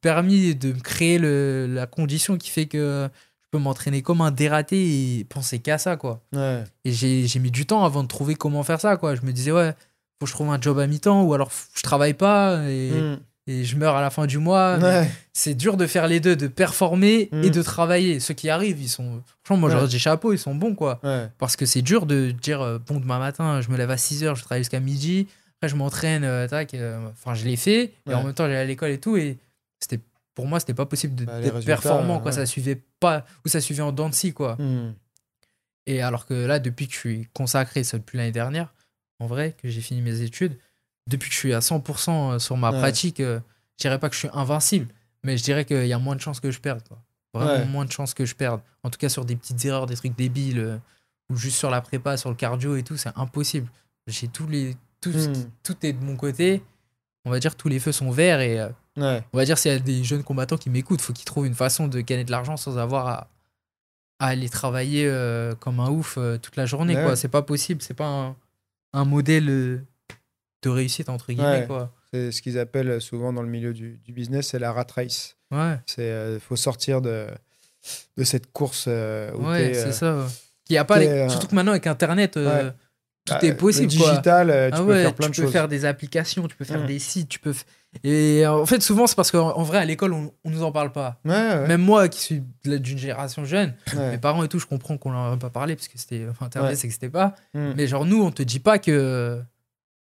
permis 0.00 0.54
de 0.54 0.72
me 0.72 0.80
créer 0.80 1.18
le, 1.18 1.66
la 1.66 1.86
condition 1.86 2.36
qui 2.36 2.50
fait 2.50 2.66
que 2.66 3.08
je 3.42 3.48
peux 3.50 3.58
m'entraîner 3.58 4.02
comme 4.02 4.20
un 4.20 4.30
dératé 4.30 5.18
et 5.18 5.24
penser 5.24 5.60
qu'à 5.60 5.78
ça 5.78 5.96
quoi. 5.96 6.22
Et 6.84 6.92
j'ai 6.92 7.38
mis 7.38 7.50
du 7.50 7.66
temps 7.66 7.84
avant 7.84 8.02
de 8.02 8.08
trouver 8.08 8.34
comment 8.34 8.62
faire 8.62 8.80
ça 8.80 8.96
quoi. 8.96 9.14
Je 9.14 9.22
me 9.22 9.32
disais 9.32 9.52
ouais, 9.52 9.72
faut 10.18 10.26
que 10.26 10.28
je 10.28 10.32
trouve 10.32 10.50
un 10.50 10.60
job 10.60 10.78
à 10.78 10.86
mi-temps 10.86 11.22
ou 11.22 11.34
alors 11.34 11.50
je 11.74 11.82
travaille 11.82 12.14
pas 12.14 12.62
et, 12.68 12.90
hmm. 12.90 13.18
et, 13.46 13.64
je 13.64 13.76
meurs 13.76 13.96
à 13.96 14.00
la 14.00 14.10
fin 14.10 14.26
du 14.26 14.38
mois. 14.38 14.78
C'est 15.32 15.54
dur 15.54 15.76
de 15.76 15.86
faire 15.86 16.06
les 16.06 16.20
deux, 16.20 16.36
de 16.36 16.48
performer 16.48 17.28
et 17.32 17.48
hmm. 17.48 17.50
de 17.50 17.62
travailler. 17.62 18.20
Ceux 18.20 18.34
qui 18.34 18.48
arrivent, 18.48 18.80
ils 18.80 18.88
sont 18.88 19.22
franchement 19.42 19.68
moi 19.68 19.86
j'ai 19.86 19.98
chapeau, 19.98 20.32
ils 20.32 20.38
sont 20.38 20.54
bons 20.54 20.74
quoi. 20.74 21.00
Parce 21.38 21.56
que 21.56 21.66
c'est 21.66 21.82
dur 21.82 22.06
de 22.06 22.30
dire 22.30 22.62
euh, 22.62 22.78
bon 22.78 23.00
demain 23.00 23.18
matin, 23.18 23.60
je 23.60 23.70
me 23.70 23.76
lève 23.76 23.90
à 23.90 23.96
6h, 23.96 24.36
je 24.36 24.42
travaille 24.42 24.62
jusqu'à 24.62 24.80
midi 24.80 25.28
je 25.62 25.76
m'entraîne, 25.76 26.24
euh, 26.24 26.46
euh, 26.52 27.10
enfin, 27.10 27.34
je 27.34 27.44
l'ai 27.44 27.56
fait. 27.56 27.94
Et 28.08 28.14
en 28.14 28.22
même 28.22 28.34
temps, 28.34 28.44
j'allais 28.44 28.56
à 28.58 28.64
l'école 28.64 28.90
et 28.90 29.00
tout. 29.00 29.16
Et 29.16 29.38
c'était, 29.80 30.00
pour 30.34 30.46
moi, 30.46 30.60
c'était 30.60 30.74
pas 30.74 30.86
possible 30.86 31.24
bah, 31.24 31.40
d'être 31.40 31.64
performant, 31.64 32.20
quoi. 32.20 32.32
Ça 32.32 32.46
suivait 32.46 32.82
pas, 33.00 33.24
ou 33.44 33.48
ça 33.48 33.60
suivait 33.60 33.82
en 33.82 33.92
dents 33.92 34.08
de 34.08 34.14
scie, 34.14 34.32
quoi. 34.32 34.56
Hmm. 34.56 34.94
Et 35.86 36.00
alors 36.00 36.26
que 36.26 36.34
là, 36.34 36.58
depuis 36.58 36.86
que 36.88 36.94
je 36.94 36.98
suis 36.98 37.28
consacré, 37.34 37.84
ça 37.84 37.98
depuis 37.98 38.16
l'année 38.16 38.32
dernière, 38.32 38.72
en 39.20 39.26
vrai, 39.26 39.54
que 39.60 39.68
j'ai 39.68 39.80
fini 39.80 40.00
mes 40.00 40.22
études, 40.22 40.56
depuis 41.08 41.28
que 41.28 41.34
je 41.34 41.40
suis 41.40 41.54
à 41.54 41.58
100% 41.58 42.34
euh, 42.34 42.38
sur 42.38 42.56
ma 42.56 42.72
pratique, 42.72 43.18
je 43.20 43.40
dirais 43.78 43.98
pas 43.98 44.08
que 44.08 44.14
je 44.14 44.20
suis 44.20 44.30
invincible, 44.32 44.88
mais 45.22 45.36
je 45.36 45.44
dirais 45.44 45.64
qu'il 45.64 45.86
y 45.86 45.92
a 45.92 45.98
moins 45.98 46.16
de 46.16 46.20
chances 46.20 46.40
que 46.40 46.50
je 46.50 46.60
perde, 46.60 46.82
quoi. 46.88 47.00
Vraiment 47.34 47.66
moins 47.66 47.84
de 47.84 47.90
chances 47.90 48.14
que 48.14 48.24
je 48.24 48.36
perde. 48.36 48.60
En 48.84 48.90
tout 48.90 48.98
cas, 48.98 49.08
sur 49.08 49.24
des 49.24 49.34
petites 49.34 49.64
erreurs, 49.64 49.86
des 49.86 49.96
trucs 49.96 50.14
débiles, 50.14 50.80
ou 51.28 51.36
juste 51.36 51.56
sur 51.56 51.68
la 51.68 51.80
prépa, 51.80 52.16
sur 52.16 52.30
le 52.30 52.36
cardio 52.36 52.76
et 52.76 52.84
tout, 52.84 52.96
c'est 52.96 53.10
impossible. 53.16 53.68
J'ai 54.06 54.28
tous 54.28 54.46
les, 54.46 54.76
Hmm. 55.10 55.50
tout, 55.62 55.76
est 55.86 55.92
de 55.92 56.04
mon 56.04 56.16
côté. 56.16 56.62
On 57.24 57.30
va 57.30 57.38
dire 57.38 57.56
tous 57.56 57.68
les 57.68 57.78
feux 57.78 57.92
sont 57.92 58.10
verts 58.10 58.40
et 58.40 58.60
euh, 58.60 58.68
on 58.96 59.22
va 59.38 59.44
dire 59.44 59.58
s'il 59.58 59.72
y 59.72 59.74
a 59.74 59.78
des 59.78 60.04
jeunes 60.04 60.22
combattants 60.22 60.56
qui 60.56 60.70
m'écoutent, 60.70 61.00
faut 61.00 61.12
qu'ils 61.12 61.24
trouvent 61.24 61.46
une 61.46 61.54
façon 61.54 61.88
de 61.88 62.00
gagner 62.00 62.24
de 62.24 62.30
l'argent 62.30 62.56
sans 62.56 62.78
avoir 62.78 63.08
à, 63.08 63.28
aller 64.18 64.48
travailler 64.48 65.06
euh, 65.06 65.54
comme 65.54 65.80
un 65.80 65.90
ouf 65.90 66.16
euh, 66.16 66.38
toute 66.38 66.56
la 66.56 66.66
journée. 66.66 66.94
quoi. 66.94 67.16
C'est 67.16 67.28
pas 67.28 67.42
possible, 67.42 67.82
c'est 67.82 67.94
pas 67.94 68.34
un, 68.92 69.04
modèle 69.04 69.46
de 69.46 70.68
réussite 70.68 71.08
entre 71.08 71.32
guillemets. 71.32 71.66
Quoi. 71.66 71.92
C'est 72.12 72.30
ce 72.30 72.42
qu'ils 72.42 72.58
appellent 72.58 73.00
souvent 73.00 73.32
dans 73.32 73.42
le 73.42 73.48
milieu 73.48 73.72
du, 73.72 74.00
business, 74.08 74.48
c'est 74.48 74.58
la 74.58 74.72
rat 74.72 74.86
race. 74.94 75.36
Ouais. 75.50 75.78
C'est 75.86 76.38
faut 76.40 76.56
sortir 76.56 77.00
de 77.00 77.26
de 78.16 78.24
cette 78.24 78.52
course. 78.52 78.86
Ouais, 78.86 79.72
c'est 79.74 79.92
ça. 79.92 80.26
A 80.70 80.84
pas 80.84 81.28
Surtout 81.28 81.48
que 81.48 81.54
maintenant, 81.54 81.72
avec 81.72 81.86
Internet, 81.86 82.38
tout 83.24 83.32
bah, 83.32 83.38
est 83.42 83.54
possible. 83.54 83.84
Le 83.84 83.88
digital, 83.88 84.48
tu 84.48 84.78
ah 84.78 84.84
peux 84.84 84.94
faire 84.94 85.14
plein 85.14 85.28
de 85.28 85.34
choses. 85.34 85.44
Tu 85.44 85.46
peux 85.46 85.52
faire 85.52 85.68
des 85.68 85.84
applications, 85.84 86.46
tu 86.46 86.56
peux 86.56 86.64
faire 86.64 86.82
mmh. 86.82 86.86
des 86.86 86.98
sites, 86.98 87.28
tu 87.28 87.38
peux. 87.38 87.54
Et 88.02 88.46
en 88.46 88.66
fait, 88.66 88.82
souvent, 88.82 89.06
c'est 89.06 89.14
parce 89.14 89.30
qu'en 89.30 89.62
vrai, 89.62 89.78
à 89.78 89.84
l'école, 89.84 90.12
on, 90.12 90.32
on 90.44 90.50
nous 90.50 90.62
en 90.62 90.72
parle 90.72 90.92
pas. 90.92 91.20
Même 91.24 91.80
moi, 91.80 92.08
qui 92.08 92.20
suis 92.20 92.42
d'une 92.64 92.98
génération 92.98 93.44
jeune, 93.44 93.74
mes 93.96 94.18
parents 94.18 94.44
et 94.44 94.48
tout, 94.48 94.58
je 94.58 94.66
comprends 94.66 94.98
qu'on 94.98 95.12
leur 95.12 95.32
a 95.32 95.36
pas 95.38 95.50
parlé 95.50 95.76
parce 95.76 95.88
que 95.88 95.98
c'était 95.98 96.26
Internet, 96.40 96.76
c'est 96.76 96.88
que 96.88 96.94
c'était 96.94 97.08
pas. 97.08 97.34
Mm. 97.54 97.72
Mais 97.76 97.86
genre, 97.86 98.04
nous, 98.04 98.22
on 98.22 98.30
te 98.30 98.42
dit 98.42 98.60
pas 98.60 98.78
que 98.78 99.40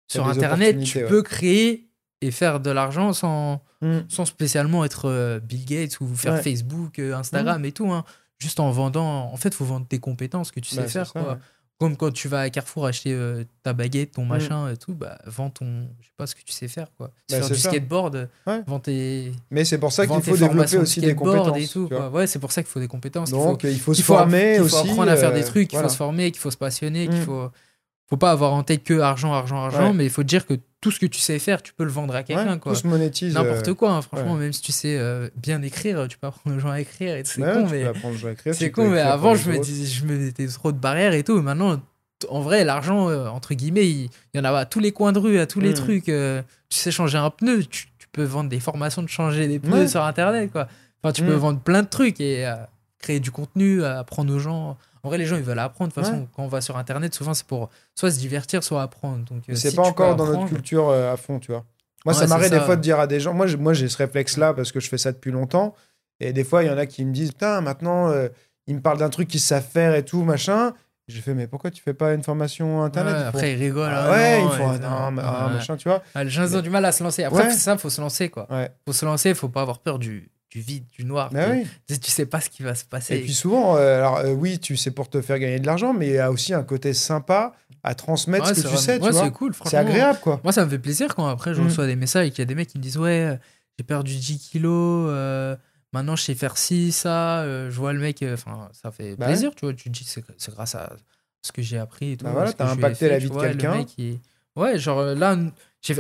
sur 0.09 0.27
Internet, 0.27 0.83
tu 0.83 1.05
peux 1.05 1.23
créer 1.23 1.89
et 2.23 2.31
faire 2.31 2.61
de 2.61 2.71
l'argent 2.71 3.13
sans, 3.13 3.63
mm. 3.81 4.01
sans 4.09 4.25
spécialement 4.25 4.85
être 4.85 5.09
euh, 5.09 5.41
Bill 5.41 5.65
Gates 5.65 6.01
ou 6.01 6.15
faire 6.15 6.41
Facebook, 6.41 6.99
euh, 6.99 7.17
Instagram 7.17 7.65
et 7.65 7.73
tout. 7.73 7.91
Hein. 7.91 8.05
Juste 8.39 8.61
en 8.61 8.71
vendant. 8.71 9.33
En 9.33 9.37
fait, 9.37 9.51
il 9.51 9.55
faut 9.55 9.65
vendre 9.65 9.87
tes 9.87 9.99
compétences 9.99 10.51
que 10.51 10.61
tu 10.61 10.71
sais 10.71 10.83
bah, 10.83 10.89
faire. 10.89 11.13
quoi. 11.13 11.39
Comme 11.79 11.97
quand 11.97 12.13
tu 12.13 12.29
vas 12.29 12.41
à 12.41 12.51
Carrefour 12.51 12.87
acheter 12.87 13.13
euh, 13.13 13.43
ta 13.65 13.73
baguette, 13.73 14.13
ton 14.13 14.25
mm. 14.25 14.29
machin 14.29 14.71
et 14.71 14.77
tout, 14.77 14.95
bah, 14.95 15.19
vends 15.27 15.51
ton. 15.51 15.89
Je 16.01 16.07
sais 16.07 16.13
pas 16.17 16.27
ce 16.27 16.35
que 16.35 16.43
tu 16.43 16.53
sais 16.53 16.69
faire, 16.69 16.87
quoi. 16.97 17.11
Bah, 17.29 17.39
faire 17.39 17.49
du 17.49 17.57
skateboard, 17.57 18.29
ouais. 18.47 18.63
vends 18.67 18.79
tes. 18.79 19.33
Mais 19.51 19.65
c'est 19.65 19.79
pour 19.79 19.93
ça 19.93 20.07
qu'il 20.07 20.23
faut 20.23 20.37
développer 20.37 20.77
aussi 20.77 21.01
des 21.01 21.15
compétences. 21.15 21.59
Et 21.59 21.69
tout, 21.69 21.89
Ouais, 22.13 22.27
c'est 22.27 22.39
pour 22.39 22.53
ça 22.53 22.63
qu'il 22.63 22.71
faut 22.71 22.81
des 22.81 22.89
compétences. 22.89 23.31
Donc, 23.31 23.65
il 23.65 23.81
faut, 23.81 23.95
se 23.95 24.03
former 24.03 24.61
aussi. 24.61 24.75
Il 24.75 24.87
faut 24.87 24.91
apprendre 24.91 25.11
à 25.11 25.17
faire 25.17 25.33
des 25.33 25.45
trucs, 25.45 25.73
il 25.73 25.79
faut 25.79 25.89
se 25.89 25.97
former, 25.97 26.31
qu'il 26.31 26.41
faut 26.41 26.51
se 26.51 26.57
passionner, 26.57 27.09
qu'il 27.09 27.21
mm. 27.21 27.25
faut 27.25 27.51
faut 28.13 28.19
pas 28.19 28.31
avoir 28.31 28.53
en 28.53 28.63
tête 28.63 28.85
que 28.85 29.01
argent, 29.01 29.33
argent, 29.33 29.57
argent, 29.57 29.95
mais 29.95 30.05
il 30.05 30.11
faut 30.11 30.23
te 30.23 30.29
dire 30.29 30.45
que 30.45 30.61
tout 30.83 30.91
ce 30.91 30.99
que 30.99 31.07
tu 31.07 31.21
sais 31.21 31.39
faire, 31.39 31.63
tu 31.63 31.73
peux 31.73 31.85
le 31.85 31.91
vendre 31.91 32.15
à 32.15 32.25
quelqu'un. 32.25 32.59
quoi. 32.59 32.73
Tout 32.73 32.81
se 32.81 32.87
monétise. 32.89 33.35
N'importe 33.35 33.69
euh, 33.69 33.75
quoi, 33.75 33.93
hein, 33.93 34.03
franchement, 34.03 34.35
même 34.35 34.53
si 34.53 34.61
tu 34.61 34.73
sais 34.73 34.99
euh, 34.99 35.31
bien 35.37 35.63
écrire, 35.63 36.07
tu 36.09 36.19
peux 36.19 36.27
apprendre 36.27 36.57
aux 36.57 36.59
gens 36.59 36.71
à 36.71 36.81
écrire. 36.81 37.17
C'est 37.25 37.41
con, 37.41 37.69
mais. 37.71 37.87
C'est 38.53 38.71
con, 38.73 38.89
mais 38.91 39.01
avant, 39.01 39.37
je 39.37 39.49
me, 39.49 39.59
dis, 39.59 39.87
je 39.87 40.05
me 40.05 40.19
mettais 40.19 40.49
trop 40.49 40.73
de 40.73 40.77
barrières 40.77 41.15
et 41.15 41.23
tout. 41.23 41.39
Et 41.39 41.41
maintenant, 41.43 41.81
en 42.29 42.41
vrai, 42.41 42.65
l'argent, 42.65 43.09
euh, 43.09 43.29
entre 43.29 43.55
guillemets, 43.55 43.89
il, 43.89 44.11
y 44.35 44.41
en 44.41 44.45
a 44.45 44.51
à 44.51 44.67
tous 44.67 44.81
les 44.81 44.91
coins 44.91 45.13
de 45.13 45.21
rue, 45.21 45.39
à 45.39 45.47
tous 45.47 45.61
les 45.61 45.71
mm. 45.71 45.75
trucs. 45.75 46.05
tu 46.07 46.79
sais 46.79 46.91
changer 46.91 47.17
un 47.17 47.31
pneu, 47.31 47.65
tu, 47.65 47.87
peux 48.11 48.25
vendre 48.25 48.51
des 48.51 48.61
formations 48.61 49.03
de 49.03 49.09
changer 49.09 49.49
des 49.49 49.59
pneus 49.59 49.89
sur 49.89 50.05
Internet, 50.05 50.53
quoi. 50.53 50.69
Enfin, 51.03 51.13
tu 51.13 51.23
peux 51.23 51.35
mm. 51.35 51.39
vendre 51.39 51.61
plein 51.61 51.83
de 51.83 51.89
trucs 51.89 52.21
et 52.21 52.53
créer 52.99 53.21
du 53.21 53.31
contenu, 53.31 53.85
apprendre 53.85 54.35
aux 54.35 54.41
gens. 54.41 54.77
En 55.05 55.09
vrai, 55.09 55.19
les 55.19 55.27
gens, 55.27 55.37
ils 55.37 55.43
veulent 55.43 55.59
apprendre. 55.59 55.91
De 55.91 55.95
toute 55.95 56.05
façon, 56.05 56.29
quand 56.35 56.45
on 56.45 56.49
va 56.49 56.61
sur 56.61 56.77
Internet, 56.77 57.13
souvent, 57.15 57.35
c'est 57.35 57.47
pour 57.47 57.71
soit 57.95 58.13
se 58.13 58.19
divertir, 58.19 58.63
soit 58.63 58.83
apprendre. 58.83 59.25
Donc, 59.25 59.43
euh, 59.49 59.55
c'est 59.55 59.75
pas 59.75 59.83
encore 59.83 60.15
dans 60.15 60.27
notre 60.27 60.47
culture 60.47 60.89
euh, 60.89 61.13
à 61.13 61.17
fond, 61.17 61.41
tu 61.41 61.51
vois. 61.51 61.65
Moi, 62.05 62.15
ça 62.15 62.27
m'arrête 62.27 62.53
des 62.53 62.61
fois 62.61 62.77
de 62.77 62.83
dire 62.83 63.01
à 63.01 63.07
des 63.07 63.21
gens. 63.21 63.35
Moi, 63.35 63.47
moi, 63.57 63.73
j'ai 63.73 63.89
ce 63.89 63.97
réflexe-là 63.97 64.55
parce 64.55 64.71
que 64.71 64.81
je 64.81 64.89
fais 64.89 64.99
ça 64.99 65.13
depuis 65.13 65.33
longtemps. 65.33 65.75
Et 66.21 66.33
des 66.33 66.45
fois, 66.45 66.63
il 66.63 66.69
y 66.69 66.71
en 66.71 66.79
a 66.79 66.87
qui 66.87 67.05
me 67.05 67.13
disent 67.13 67.33
Putain, 67.33 67.61
maintenant, 67.61 68.11
euh, 68.11 68.29
ils 68.67 68.77
me 68.77 68.81
parlent 68.81 68.99
d'un 68.99 69.11
truc 69.11 69.29
qu'ils 69.29 69.41
savent 69.41 69.67
faire 69.67 69.95
et 69.95 70.05
tout, 70.05 70.23
machin. 70.23 70.73
J'ai 71.09 71.21
fait, 71.21 71.35
mais 71.35 71.49
pourquoi 71.49 71.73
tu 71.73 71.83
fais 71.83 71.95
pas 71.95 72.15
une 72.15 72.23
formation 72.23 72.85
internet? 72.85 73.15
Après, 73.27 73.55
ils 73.55 73.59
rigolent. 73.59 73.93
Ah, 73.93 74.07
hein, 74.07 74.13
ouais, 74.13 74.43
il 74.45 74.51
faut. 74.51 74.79
Non, 74.79 75.11
machin, 75.11 75.77
tu 75.77 75.89
vois. 75.89 76.03
les 76.15 76.31
gens 76.31 76.55
ont 76.55 76.61
du 76.61 76.71
mal 76.71 76.85
à 76.85 76.93
se 76.93 77.03
lancer. 77.03 77.25
Après, 77.25 77.51
c'est 77.51 77.59
ça, 77.59 77.73
il 77.73 77.79
faut 77.79 77.91
se 77.91 78.01
lancer, 78.01 78.29
quoi. 78.29 78.47
faut 78.85 78.93
se 78.93 79.05
lancer, 79.05 79.31
il 79.31 79.35
faut 79.35 79.49
pas 79.49 79.63
avoir 79.63 79.81
peur 79.81 79.99
du, 79.99 80.31
du 80.53 80.61
vide, 80.61 80.85
du 80.93 81.07
noir. 81.07 81.31
Bah 81.33 81.47
tu, 81.89 82.11
sais 82.11 82.27
pas 82.27 82.41
ce 82.41 82.51
qui 82.51 82.63
va 82.63 82.75
se 82.75 82.85
passer. 82.85 83.17
Et 83.17 83.21
puis 83.23 83.33
souvent, 83.33 83.77
euh, 83.77 83.97
alors 83.97 84.19
euh, 84.19 84.33
oui, 84.33 84.59
tu 84.59 84.77
sais 84.77 84.91
pour 84.91 85.09
te 85.09 85.23
faire 85.23 85.39
gagner 85.39 85.59
de 85.59 85.67
l'argent, 85.67 85.95
mais 85.95 86.09
il 86.09 86.13
y 86.13 86.19
a 86.19 86.31
aussi 86.31 86.53
un 86.53 86.63
côté 86.63 86.93
sympa 86.93 87.55
à 87.83 87.95
transmettre 87.95 88.49
ce 88.49 88.63
que 88.63 88.69
tu 88.69 88.77
sais. 88.77 89.01
c'est 89.01 89.31
cool, 89.31 89.55
C'est 89.65 89.79
agréable, 89.79 90.19
quoi. 90.21 90.41
Moi, 90.45 90.53
ça 90.53 90.65
me 90.65 90.71
fait 90.71 90.79
plaisir 90.79 91.15
quand 91.15 91.27
après 91.27 91.55
je 91.55 91.63
mm. 91.63 91.65
reçois 91.65 91.87
des 91.87 91.97
messages 91.97 92.27
et 92.27 92.31
qu'il 92.31 92.41
y 92.41 92.43
a 92.43 92.47
des 92.47 92.55
mecs 92.55 92.69
qui 92.69 92.77
me 92.77 92.83
disent 92.83 92.99
Ouais, 92.99 93.25
euh, 93.25 93.37
j'ai 93.79 93.85
perdu 93.85 94.15
10 94.15 94.51
kilos, 94.51 95.11
maintenant 95.95 96.17
je 96.17 96.23
sais 96.23 96.35
faire 96.35 96.59
ci, 96.59 96.93
ça. 96.93 97.45
je 97.47 97.75
vois 97.75 97.95
le 97.95 98.01
mec, 98.01 98.23
enfin, 98.35 98.69
ça 98.73 98.91
fait 98.91 99.17
bah 99.17 99.27
plaisir, 99.27 99.55
tu 99.55 99.65
vois. 99.65 99.73
Tu 99.73 99.85
te 99.85 99.89
dis 99.89 100.05
C'est 100.05 100.55
grâce 100.55 100.75
à 100.75 100.93
ce 101.41 101.51
que 101.51 101.63
j'ai 101.63 101.79
appris 101.79 102.13
et 102.13 102.17
tout. 102.19 102.27
Bah 102.27 102.33
voilà, 102.33 102.53
t'as 102.53 102.71
impacté 102.71 103.09
la 103.09 103.19
vie 103.19 103.31
de 103.31 103.41
quelqu'un. 103.41 103.87
Ouais, 104.55 104.79
genre 104.79 105.03
là, 105.03 105.35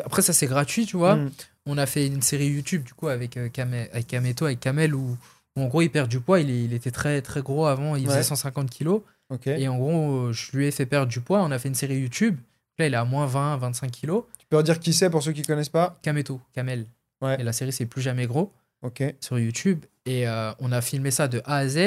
après 0.04 0.22
ça 0.22 0.32
c'est 0.32 0.46
gratuit, 0.46 0.86
tu 0.86 0.96
vois. 0.96 1.16
Mm 1.16 1.30
on 1.66 1.78
a 1.78 1.86
fait 1.86 2.06
une 2.06 2.22
série 2.22 2.46
YouTube 2.46 2.82
du 2.82 2.94
coup 2.94 3.08
avec, 3.08 3.36
euh, 3.36 3.48
avec 3.92 4.06
Kameto, 4.06 4.46
avec 4.46 4.60
Kamel, 4.60 4.94
où, 4.94 5.16
en 5.56 5.66
gros 5.66 5.82
il 5.82 5.90
perd 5.90 6.08
du 6.08 6.20
poids. 6.20 6.40
Il, 6.40 6.72
était 6.72 6.90
très 6.90 7.22
très 7.22 7.42
gros 7.42 7.66
avant, 7.66 7.96
il 7.96 8.06
faisait 8.06 8.22
150 8.22 8.70
kilos. 8.70 9.02
Et 9.46 9.66
en 9.66 9.78
gros, 9.78 10.26
euh, 10.26 10.32
je 10.32 10.54
lui 10.54 10.66
ai 10.66 10.70
fait 10.70 10.84
perdre 10.84 11.10
du 11.10 11.20
poids. 11.20 11.42
On 11.42 11.50
a 11.50 11.58
fait 11.58 11.68
une 11.68 11.74
série 11.74 11.96
YouTube. 11.96 12.36
Là, 12.78 12.86
il 12.86 12.92
est 12.92 12.98
à 12.98 13.04
moins 13.04 13.24
20, 13.24 13.56
25 13.56 13.90
kilos. 13.90 14.24
Tu 14.38 14.44
peux 14.46 14.58
redire 14.58 14.78
qui 14.78 14.92
c'est 14.92 15.08
pour 15.08 15.22
ceux 15.22 15.32
qui 15.32 15.40
connaissent 15.40 15.70
pas? 15.70 15.98
Kameto, 16.02 16.38
Kamel. 16.52 16.86
Et 17.38 17.42
la 17.42 17.52
série, 17.52 17.72
c'est 17.72 17.86
Plus 17.86 18.02
jamais 18.02 18.26
gros. 18.26 18.52
Ok. 18.82 19.02
Sur 19.20 19.38
YouTube. 19.38 19.86
Et 20.04 20.28
euh, 20.28 20.52
on 20.58 20.70
a 20.70 20.82
filmé 20.82 21.10
ça 21.10 21.28
de 21.28 21.40
A 21.46 21.58
à 21.58 21.68
Z. 21.68 21.78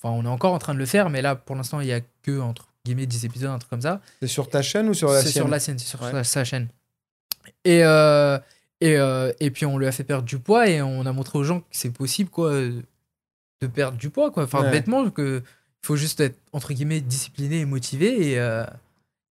Enfin, 0.00 0.14
on 0.14 0.24
est 0.24 0.28
encore 0.28 0.52
en 0.52 0.58
train 0.58 0.74
de 0.74 0.78
le 0.78 0.86
faire, 0.86 1.10
mais 1.10 1.22
là, 1.22 1.34
pour 1.34 1.56
l'instant, 1.56 1.80
il 1.80 1.88
y 1.88 1.92
a 1.92 2.00
que 2.22 2.38
entre 2.38 2.68
guillemets 2.84 3.06
10 3.06 3.24
épisodes, 3.24 3.50
un 3.50 3.58
truc 3.58 3.70
comme 3.70 3.80
ça. 3.80 4.00
C'est 4.20 4.28
sur 4.28 4.48
ta 4.48 4.62
chaîne 4.62 4.88
ou 4.88 4.94
sur 4.94 5.10
la 5.10 5.22
sienne 5.22 5.32
C'est 5.32 5.38
sur 5.38 5.48
la 5.48 5.58
sienne, 5.58 5.78
c'est 5.78 5.86
sur 5.86 6.24
sa, 6.24 6.44
chaîne. 6.44 6.68
Et, 7.64 7.84
euh, 7.84 8.38
et, 8.80 8.96
euh, 8.96 9.32
et 9.40 9.50
puis 9.50 9.66
on 9.66 9.78
lui 9.78 9.86
a 9.86 9.92
fait 9.92 10.04
perdre 10.04 10.24
du 10.24 10.38
poids 10.38 10.68
et 10.68 10.82
on 10.82 11.06
a 11.06 11.12
montré 11.12 11.38
aux 11.38 11.44
gens 11.44 11.60
que 11.60 11.66
c'est 11.70 11.90
possible 11.90 12.30
quoi 12.30 12.52
de 12.52 13.66
perdre 13.72 13.96
du 13.96 14.10
poids 14.10 14.30
quoi. 14.30 14.44
Enfin 14.44 14.70
bêtement 14.70 15.10
que 15.10 15.42
faut 15.82 15.96
juste 15.96 16.20
être 16.20 16.38
entre 16.52 16.72
guillemets 16.72 17.00
discipliné 17.00 17.60
et 17.60 17.64
motivé 17.64 18.32
et, 18.32 18.38
euh, 18.38 18.64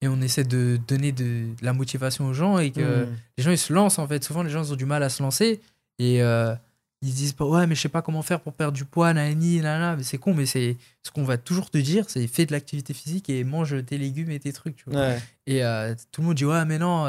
et 0.02 0.08
on 0.08 0.22
essaie 0.22 0.44
de 0.44 0.80
donner 0.88 1.12
de, 1.12 1.48
la 1.62 1.74
motivation 1.74 2.28
aux 2.28 2.34
gens 2.34 2.60
et 2.60 2.72
que 2.72 3.06
mmh. 3.06 3.10
les 3.38 3.44
gens 3.44 3.52
ils 3.52 3.58
se 3.58 3.74
lancent 3.74 4.00
en 4.00 4.08
fait. 4.08 4.24
Souvent 4.24 4.44
les 4.44 4.50
gens 4.50 4.72
ont 4.72 4.76
du 4.76 4.86
mal 4.86 5.04
à 5.04 5.10
se 5.10 5.22
lancer 5.22 5.62
et 6.00 6.22
ils 7.04 7.14
disent 7.14 7.34
pas 7.34 7.46
ouais 7.46 7.66
mais 7.66 7.76
je 7.76 7.82
sais 7.82 7.90
pas 7.90 8.02
comment 8.02 8.22
faire 8.22 8.42
pour 8.42 8.54
perdre 8.54 8.78
du 8.78 8.86
poids 8.86 9.12
nani 9.14 9.60
nana 9.60 9.96
mais 9.96 10.04
c'est 10.04 10.20
con 10.20 10.36
mais 10.36 10.46
c'est 10.46 10.78
ce 11.02 11.10
qu'on 11.10 11.24
va 11.24 11.38
toujours 11.38 11.72
te 11.72 11.80
dire 11.80 12.06
c'est 12.10 12.26
fais 12.28 12.46
de 12.46 12.52
l'activité 12.52 12.94
physique 12.94 13.30
et 13.30 13.44
mange 13.44 13.84
tes 13.86 13.98
légumes 13.98 14.30
et 14.30 14.40
tes 14.40 14.54
trucs 14.54 14.76
tu 14.76 14.86
vois. 14.88 15.16
et 15.48 15.62
tout 16.12 16.22
le 16.22 16.28
monde 16.28 16.36
dit 16.36 16.46
ouais 16.46 16.64
mais 16.66 16.78
non 16.78 17.08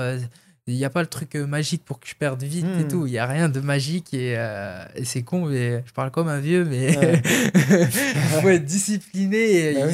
il 0.69 0.77
n'y 0.77 0.85
a 0.85 0.91
pas 0.91 1.01
le 1.01 1.09
truc 1.09 1.35
euh, 1.35 1.45
magique 1.45 1.85
pour 1.85 1.99
que 1.99 2.07
je 2.07 2.15
perde 2.15 2.41
vite 2.41 2.65
et 2.79 2.85
hmm. 2.85 2.89
tout. 2.89 3.07
Il 3.07 3.11
n'y 3.11 3.19
a 3.19 3.27
rien 3.27 3.49
de 3.49 3.59
magique 3.59 4.11
euh, 4.15 4.85
et, 4.95 5.05
c'est 5.05 5.23
con, 5.23 5.47
mais 5.47 5.83
je 5.85 5.93
parle 5.93 6.13
comme 6.13 6.29
un 6.29 6.39
vieux, 6.39 6.65
mais 6.65 6.93
il 7.55 8.41
faut 8.41 8.49
être 8.49 8.65
discipliné. 8.65 9.75
Bah 9.75 9.87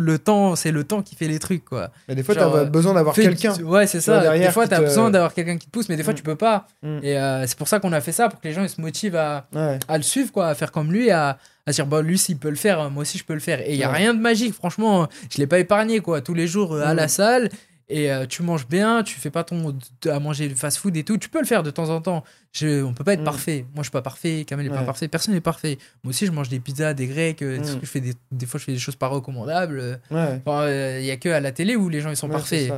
le 0.00 0.18
temps, 0.18 0.54
c'est 0.54 0.70
le 0.70 0.84
temps 0.84 1.00
qui 1.00 1.14
fait 1.14 1.28
les 1.28 1.38
trucs, 1.38 1.64
quoi. 1.64 1.90
Mais 2.08 2.14
des 2.14 2.22
fois, 2.22 2.34
tu 2.34 2.42
as 2.42 2.64
besoin 2.64 2.92
d'avoir 2.92 3.14
quelqu'un. 3.14 3.54
Ouais, 3.62 3.86
c'est 3.86 4.02
ça. 4.02 4.36
Des 4.36 4.50
fois, 4.50 4.68
tu 4.68 4.74
as 4.74 4.80
besoin 4.80 5.10
d'avoir 5.10 5.32
quelqu'un 5.32 5.56
qui 5.56 5.66
te 5.66 5.70
pousse, 5.70 5.88
mais 5.88 5.96
des 5.96 6.02
fois, 6.02 6.12
hmm. 6.12 6.16
tu 6.16 6.22
peux 6.22 6.36
pas. 6.36 6.68
Hmm. 6.82 6.98
Et 7.02 7.18
euh, 7.18 7.46
c'est 7.46 7.56
pour 7.56 7.68
ça 7.68 7.80
qu'on 7.80 7.92
a 7.92 8.02
fait 8.02 8.12
ça, 8.12 8.28
pour 8.28 8.38
que 8.38 8.46
les 8.46 8.52
gens 8.52 8.62
ils 8.62 8.68
se 8.68 8.82
motivent 8.82 9.16
à, 9.16 9.46
à 9.88 9.96
le 9.96 10.02
suivre, 10.02 10.30
quoi, 10.30 10.48
à 10.48 10.54
faire 10.54 10.72
comme 10.72 10.92
lui, 10.92 11.10
à, 11.10 11.38
à 11.66 11.72
dire 11.72 11.86
bah 11.86 12.02
lui 12.02 12.18
s'il 12.18 12.38
peut 12.38 12.50
le 12.50 12.56
faire 12.56 12.90
moi 12.90 13.02
aussi 13.02 13.18
je 13.18 13.24
peux 13.24 13.34
le 13.34 13.40
faire 13.40 13.60
et 13.60 13.72
il 13.72 13.76
y 13.76 13.84
a 13.84 13.90
rien 13.90 14.14
de 14.14 14.18
magique 14.18 14.52
franchement 14.52 15.06
je 15.30 15.38
l'ai 15.38 15.46
pas 15.46 15.60
épargné 15.60 16.00
quoi 16.00 16.20
tous 16.20 16.34
les 16.34 16.48
jours 16.48 16.76
à 16.76 16.92
la 16.92 17.06
salle 17.06 17.50
et 17.88 18.10
euh, 18.10 18.26
tu 18.26 18.42
manges 18.42 18.66
bien, 18.66 19.02
tu 19.02 19.18
fais 19.18 19.30
pas 19.30 19.44
ton 19.44 19.76
à 20.06 20.18
manger 20.20 20.48
du 20.48 20.54
fast 20.54 20.78
food 20.78 20.96
et 20.96 21.04
tout, 21.04 21.18
tu 21.18 21.28
peux 21.28 21.40
le 21.40 21.46
faire 21.46 21.62
de 21.62 21.70
temps 21.70 21.90
en 21.90 22.00
temps. 22.00 22.24
Je, 22.52 22.82
on 22.82 22.94
peut 22.94 23.04
pas 23.04 23.14
être 23.14 23.20
mm. 23.20 23.24
parfait. 23.24 23.66
Moi, 23.74 23.78
je 23.78 23.82
suis 23.84 23.90
pas 23.90 24.02
parfait, 24.02 24.44
Kamel 24.46 24.66
est 24.66 24.70
pas 24.70 24.82
parfait, 24.82 25.08
personne 25.08 25.34
n'est 25.34 25.40
parfait. 25.40 25.78
Moi 26.04 26.10
aussi, 26.10 26.26
je 26.26 26.32
mange 26.32 26.48
des 26.48 26.60
pizzas, 26.60 26.94
des 26.94 27.06
grecs, 27.06 27.42
euh, 27.42 27.58
mm. 27.58 27.80
je 27.80 27.86
fais 27.86 28.00
des, 28.00 28.14
des, 28.30 28.46
fois, 28.46 28.58
je 28.58 28.64
fais 28.64 28.72
des 28.72 28.78
choses 28.78 28.96
pas 28.96 29.08
recommandables. 29.08 30.00
Il 30.10 30.16
ouais. 30.16 31.04
y 31.04 31.10
a 31.10 31.16
que 31.16 31.28
à 31.28 31.40
la 31.40 31.52
télé 31.52 31.76
où 31.76 31.88
les 31.88 32.00
gens 32.00 32.10
ils 32.10 32.16
sont 32.16 32.28
parfaits. 32.28 32.72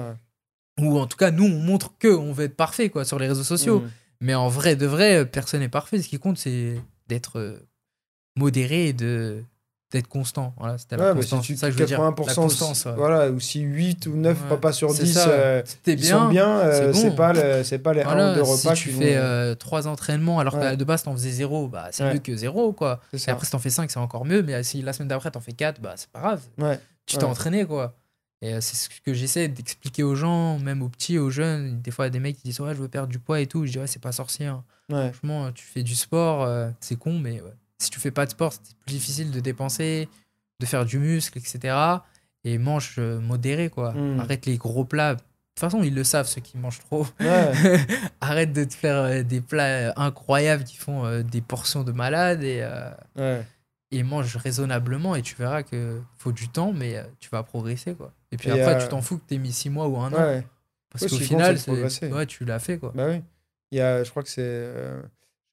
Ou 0.81 0.99
en 0.99 1.07
tout 1.07 1.17
cas, 1.17 1.31
nous, 1.31 1.45
on 1.45 1.61
montre 1.61 1.97
que 1.99 2.09
on 2.09 2.33
veut 2.33 2.47
être 2.47 2.57
parfait 2.57 2.89
quoi, 2.89 3.05
sur 3.05 3.19
les 3.19 3.29
réseaux 3.29 3.45
sociaux. 3.45 3.81
Mm. 3.81 3.91
Mais 4.21 4.35
en 4.35 4.49
vrai, 4.49 4.75
de 4.75 4.87
vrai, 4.87 5.27
personne 5.27 5.61
n'est 5.61 5.69
parfait. 5.69 6.01
Ce 6.01 6.09
qui 6.09 6.19
compte, 6.19 6.39
c'est 6.39 6.81
d'être 7.09 7.39
euh, 7.39 7.59
modéré 8.37 8.89
et 8.89 8.93
de 8.93 9.45
d'être 9.95 10.09
constant. 10.09 10.55
Voilà, 10.59 10.77
c'était 10.77 10.97
la 10.97 11.15
constance. 11.15 11.47
Si 11.47 11.57
ça 11.57 11.69
que 11.69 11.75
je 11.75 11.79
veux 11.79 11.87
dire. 11.87 12.01
Constance, 12.35 12.87
voilà, 12.97 13.31
ou 13.31 13.39
si 13.39 13.61
8 13.61 14.07
ou 14.09 14.17
9 14.17 14.51
repas 14.51 14.73
sur 14.73 14.93
10 14.93 15.19
euh, 15.29 15.63
bien, 15.87 15.97
sont 15.97 16.29
bien, 16.29 16.59
euh, 16.59 16.93
c'est 16.93 17.15
pas, 17.15 17.33
le, 17.33 17.79
pas 17.79 17.95
les 17.95 18.03
voilà, 18.03 18.31
1 18.31 18.33
ou 18.33 18.35
2 18.35 18.43
repas. 18.43 18.75
Si 18.75 18.83
tu 18.83 18.91
fais 18.91 19.17
euh, 19.17 19.55
3 19.55 19.87
entraînements 19.87 20.41
alors 20.41 20.59
que 20.59 20.75
de 20.75 20.85
base 20.85 21.05
t'en 21.05 21.13
faisais 21.13 21.31
0, 21.31 21.69
bah, 21.69 21.89
c'est 21.93 22.13
mieux 22.13 22.19
que 22.19 22.35
0. 22.35 22.73
Quoi. 22.73 23.01
Et 23.13 23.31
après, 23.31 23.47
si 23.47 23.53
t'en 23.53 23.59
fais 23.59 23.71
5, 23.71 23.91
c'est 23.91 23.99
encore 23.99 24.25
mieux. 24.25 24.43
Mais 24.43 24.63
si 24.63 24.83
la 24.83 24.93
semaine 24.93 25.09
d'après 25.09 25.31
t'en 25.31 25.41
fais 25.41 25.53
4, 25.53 25.81
bah, 25.81 25.95
c'est 25.97 26.11
pas 26.11 26.21
grave. 26.21 26.41
Tu 27.07 27.17
t'es 27.17 27.25
entraîné. 27.25 27.65
quoi. 27.65 27.95
Et 28.43 28.53
euh, 28.53 28.61
c'est 28.61 28.77
ce 28.77 28.89
que 29.01 29.15
j'essaie 29.15 29.49
d'expliquer 29.49 30.03
aux 30.03 30.17
gens, 30.17 30.59
même 30.59 30.83
aux 30.83 30.89
petits, 30.89 31.19
aux 31.19 31.31
jeunes. 31.31 31.81
Des 31.81 31.91
fois, 31.91 32.05
il 32.05 32.09
y 32.09 32.11
a 32.11 32.11
des 32.11 32.21
mecs 32.21 32.37
qui 32.37 32.43
disent 32.43 32.61
Ouais, 32.61 32.75
je 32.75 32.81
veux 32.81 32.89
perdre 32.89 33.09
du 33.09 33.19
poids 33.19 33.41
et 33.41 33.47
tout. 33.47 33.65
Je 33.65 33.73
dis 33.73 33.79
Ouais, 33.79 33.87
c'est 33.87 34.03
pas 34.03 34.13
sorcier. 34.13 34.47
Hein. 34.47 34.65
Franchement, 34.91 35.51
tu 35.53 35.65
fais 35.65 35.83
du 35.83 35.95
sport, 35.95 36.47
c'est 36.81 36.99
con, 36.99 37.19
mais 37.19 37.41
ouais 37.41 37.55
si 37.79 37.91
tu 37.91 38.01
fais 38.01 38.11
pas 38.11 38.27
de 38.27 38.31
sport, 38.31 38.53
c'est 38.53 38.77
plus 38.85 38.95
difficile 38.95 39.31
de 39.31 39.41
dépenser, 39.41 40.09
de 40.61 40.67
faire 40.67 40.85
du 40.85 40.99
muscle, 40.99 41.39
etc. 41.39 41.77
Et 42.45 42.59
mange 42.59 42.97
euh, 42.99 43.21
modéré, 43.21 43.71
quoi. 43.71 43.93
Hmm. 43.93 44.21
Arrête 44.21 44.47
les 44.47 44.57
gros 44.57 44.85
plats. 44.85 45.15
De 45.15 45.21
toute 45.21 45.61
façon, 45.61 45.83
ils 45.83 45.95
le 45.95 46.05
savent, 46.05 46.27
ceux 46.27 46.41
qui 46.41 46.59
mangent 46.59 46.81
trop. 46.81 47.07
Arrête 48.21 48.53
de 48.53 48.65
te 48.65 48.75
faire 48.75 48.97
euh, 48.97 49.23
des 49.23 49.41
plats 49.41 49.89
euh, 49.89 49.93
incroyables 49.97 50.65
qui 50.65 50.77
font 50.77 51.21
des 51.23 51.41
portions 51.41 51.85
de 51.85 51.93
malade 51.93 52.43
et, 52.43 52.67
et 53.91 54.03
mange 54.03 54.37
raisonnablement 54.37 55.15
et 55.15 55.23
tu 55.23 55.37
verras 55.37 55.63
que 55.63 56.01
faut 56.17 56.33
du 56.33 56.49
temps, 56.49 56.73
mais 56.73 57.03
tu 57.21 57.31
vas 57.31 57.43
progresser, 57.43 57.95
quoi. 57.95 58.13
Et 58.33 58.37
puis 58.37 58.51
après, 58.51 58.79
tu 58.79 58.89
t'en 58.89 59.01
fous 59.01 59.19
que 59.19 59.25
tu 59.29 59.35
aies 59.35 59.39
mis 59.39 59.53
six 59.53 59.71
mois 59.71 59.89
ou 59.89 59.99
un 59.99 60.13
an. 60.13 60.43
Parce 60.91 61.07
qu'au 61.07 61.17
final, 61.17 61.57
ouais, 61.69 62.27
tu 62.27 62.45
l'as 62.45 62.59
fait, 62.59 62.79
quoi. 62.79 62.93
Bah 62.95 63.07
oui. 63.09 63.23
Il 63.71 63.79
y 63.79 63.81
a, 63.81 64.05
je 64.05 64.11
crois 64.11 64.23
que 64.23 64.29
c'est 64.29 64.71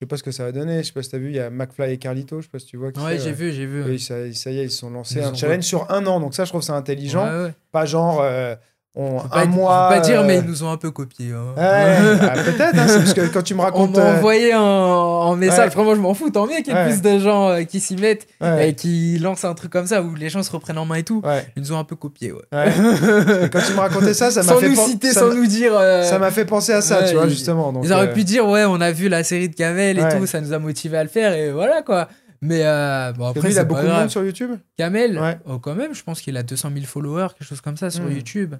sais 0.02 0.08
pas 0.08 0.16
ce 0.16 0.22
que 0.22 0.30
ça 0.30 0.44
va 0.44 0.52
donner. 0.52 0.82
Je 0.82 0.88
sais 0.88 0.92
pas 0.92 1.02
si 1.02 1.10
tu 1.10 1.16
as 1.16 1.18
vu, 1.18 1.28
il 1.28 1.36
y 1.36 1.40
a 1.40 1.50
McFly 1.50 1.92
et 1.92 1.98
Carlito. 1.98 2.40
Je 2.40 2.46
sais 2.46 2.50
pas 2.50 2.58
si 2.58 2.66
tu 2.66 2.76
vois. 2.76 2.88
Ouais, 2.98 3.18
j'ai 3.18 3.32
vu, 3.32 3.52
j'ai 3.52 3.66
vu. 3.66 3.98
ça, 3.98 4.32
ça, 4.32 4.50
y 4.50 4.58
est, 4.58 4.64
ils 4.64 4.70
sont 4.70 4.90
lancés 4.90 5.22
un 5.22 5.34
challenge 5.34 5.64
sur 5.64 5.90
un 5.90 6.06
an. 6.06 6.20
Donc 6.20 6.34
ça, 6.34 6.44
je 6.44 6.50
trouve 6.50 6.62
ça 6.62 6.74
intelligent. 6.74 7.50
Pas 7.70 7.86
genre. 7.86 8.20
Euh, 8.22 8.54
on, 8.94 9.20
un 9.20 9.28
pas, 9.28 9.44
mois. 9.46 9.88
Pas 9.88 10.00
dire, 10.00 10.22
mais 10.22 10.38
ils 10.38 10.44
nous 10.44 10.64
ont 10.64 10.70
un 10.70 10.76
peu 10.76 10.90
copié. 10.90 11.32
Hein. 11.32 11.54
Bah, 11.56 12.32
peut-être, 12.44 12.78
hein, 12.78 12.86
parce 12.86 13.14
que 13.14 13.26
quand 13.32 13.42
tu 13.42 13.54
me 13.54 13.60
racontes. 13.62 13.96
On 13.96 14.00
m'a 14.00 14.18
envoyé 14.18 14.54
en, 14.54 15.34
message. 15.36 15.72
Vraiment, 15.72 15.94
je 15.94 16.00
m'en 16.00 16.12
fous. 16.12 16.28
Tant 16.28 16.46
mieux 16.46 16.56
qu'il 16.56 16.74
y 16.74 16.76
ait 16.76 16.84
plus 16.84 17.00
de 17.00 17.18
gens 17.18 17.48
euh, 17.48 17.62
qui 17.62 17.80
s'y 17.80 17.96
mettent 17.96 18.26
et 18.60 18.74
qui 18.74 19.18
lancent 19.18 19.44
un 19.44 19.54
truc 19.54 19.72
comme 19.72 19.86
ça 19.86 20.02
où 20.02 20.14
les 20.14 20.28
gens 20.28 20.42
se 20.42 20.50
reprennent 20.50 20.78
en 20.78 20.84
main 20.84 20.96
et 20.96 21.04
tout. 21.04 21.22
Ils 21.56 21.62
nous 21.62 21.72
ont 21.72 21.78
un 21.78 21.84
peu 21.84 21.96
copié. 21.96 22.32
Ouais. 22.32 22.42
quand 22.52 23.60
tu 23.66 23.72
me 23.72 23.80
racontais 23.80 24.14
ça, 24.14 24.30
ça 24.30 24.42
m'a 24.42 24.54
fait. 24.56 24.74
Sans 24.74 24.82
nous 24.82 24.88
citer, 24.88 25.12
sans 25.12 25.34
nous 25.34 25.46
dire. 25.46 25.72
Euh, 25.74 26.02
ça 26.02 26.18
m'a 26.18 26.30
fait 26.30 26.44
penser 26.44 26.72
à 26.72 26.82
ça, 26.82 27.04
tu 27.04 27.14
vois, 27.14 27.28
justement. 27.28 27.72
Donc, 27.72 27.84
ils 27.84 27.92
auraient 27.92 28.08
euh, 28.08 28.14
pu 28.14 28.24
dire, 28.24 28.46
ouais, 28.46 28.64
on 28.66 28.80
a 28.80 28.92
vu 28.92 29.08
la 29.08 29.24
série 29.24 29.48
de 29.48 29.54
Kamel 29.54 29.98
et 29.98 30.08
tout, 30.14 30.26
ça 30.26 30.40
nous 30.40 30.52
a 30.52 30.58
motivé 30.58 30.98
à 30.98 31.02
le 31.02 31.08
faire 31.08 31.32
et 31.32 31.50
voilà 31.50 31.82
quoi. 31.82 32.08
Mais 32.42 32.62
bon, 33.16 33.26
après, 33.28 33.52
il 33.52 33.58
a 33.58 33.64
beaucoup 33.64 33.82
de 33.82 33.88
monde 33.88 34.10
sur 34.10 34.22
YouTube? 34.22 34.50
Kamel, 34.76 35.18
oh, 35.46 35.58
quand 35.58 35.74
même, 35.74 35.94
je 35.94 36.02
pense 36.02 36.20
qu'il 36.20 36.36
a 36.36 36.42
200 36.42 36.70
000 36.74 36.84
followers, 36.84 37.28
quelque 37.38 37.48
chose 37.48 37.62
comme 37.62 37.78
ça 37.78 37.88
sur 37.88 38.04
hmm. 38.04 38.12
YouTube. 38.12 38.54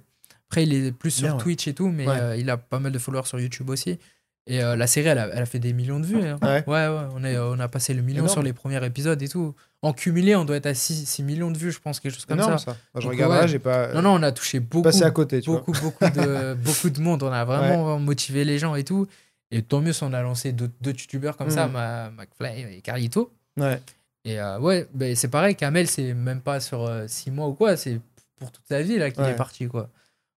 Après, 0.52 0.64
il 0.64 0.74
est 0.74 0.92
plus 0.92 1.10
sur 1.10 1.38
Twitch 1.38 1.66
et 1.66 1.72
tout, 1.72 1.88
mais 1.88 2.06
euh, 2.06 2.36
il 2.36 2.50
a 2.50 2.58
pas 2.58 2.78
mal 2.78 2.92
de 2.92 2.98
followers 2.98 3.24
sur 3.24 3.40
YouTube 3.40 3.70
aussi. 3.70 3.98
Et 4.46 4.62
euh, 4.62 4.76
la 4.76 4.86
série, 4.86 5.08
elle 5.08 5.16
a, 5.16 5.28
elle 5.28 5.42
a, 5.42 5.46
fait 5.46 5.58
des 5.58 5.72
millions 5.72 5.98
de 5.98 6.04
vues. 6.04 6.22
Hein. 6.22 6.38
Ouais. 6.42 6.62
ouais, 6.66 7.06
On, 7.14 7.24
est, 7.24 7.38
on 7.38 7.58
a 7.58 7.68
passé 7.68 7.94
le 7.94 8.02
million 8.02 8.28
sur 8.28 8.42
les 8.42 8.52
premiers 8.52 8.84
épisodes 8.84 9.22
et 9.22 9.28
tout. 9.28 9.54
En 9.80 9.94
cumulé, 9.94 10.36
on 10.36 10.44
doit 10.44 10.56
être 10.56 10.66
à 10.66 10.74
6, 10.74 11.06
6 11.06 11.22
millions 11.22 11.50
de 11.50 11.56
vues, 11.56 11.72
je 11.72 11.80
pense, 11.80 12.00
quelque 12.00 12.12
chose 12.12 12.26
comme 12.26 12.42
ça. 12.42 12.58
ça. 12.58 12.76
je 12.98 13.08
regarde 13.08 13.48
j'ai 13.48 13.60
pas. 13.60 13.94
Non, 13.94 14.02
non, 14.02 14.10
on 14.10 14.22
a 14.22 14.30
touché 14.30 14.60
beaucoup. 14.60 14.82
Passé 14.82 15.04
à 15.04 15.10
côté, 15.10 15.40
tu 15.40 15.48
beaucoup, 15.48 15.72
vois. 15.72 15.90
beaucoup, 15.98 16.20
de, 16.20 16.52
beaucoup 16.62 16.90
de 16.90 17.00
monde. 17.00 17.22
On 17.22 17.32
a 17.32 17.46
vraiment 17.46 17.98
motivé 17.98 18.44
les 18.44 18.58
gens 18.58 18.74
et 18.74 18.84
tout. 18.84 19.06
Et 19.50 19.62
tant 19.62 19.80
mieux 19.80 19.94
si 19.94 20.04
on 20.04 20.12
a 20.12 20.20
lancé 20.20 20.52
deux, 20.52 20.70
deux 20.82 20.90
youtubeurs 20.90 21.38
comme 21.38 21.50
ça, 21.50 21.66
mm. 21.66 22.16
McFly 22.18 22.76
et 22.76 22.82
Carlito. 22.82 23.32
Ouais. 23.56 23.80
Et 24.26 24.38
euh, 24.38 24.58
ouais, 24.58 24.86
ben, 24.92 25.16
c'est 25.16 25.28
pareil, 25.28 25.56
Kamel, 25.56 25.86
c'est 25.88 26.12
même 26.12 26.42
pas 26.42 26.60
sur 26.60 26.90
6 27.06 27.30
mois 27.30 27.48
ou 27.48 27.54
quoi, 27.54 27.78
c'est 27.78 27.98
pour 28.38 28.52
toute 28.52 28.66
sa 28.68 28.82
vie 28.82 28.98
là 28.98 29.10
qu'il 29.10 29.24
est 29.24 29.34
parti, 29.34 29.66
quoi. 29.66 29.88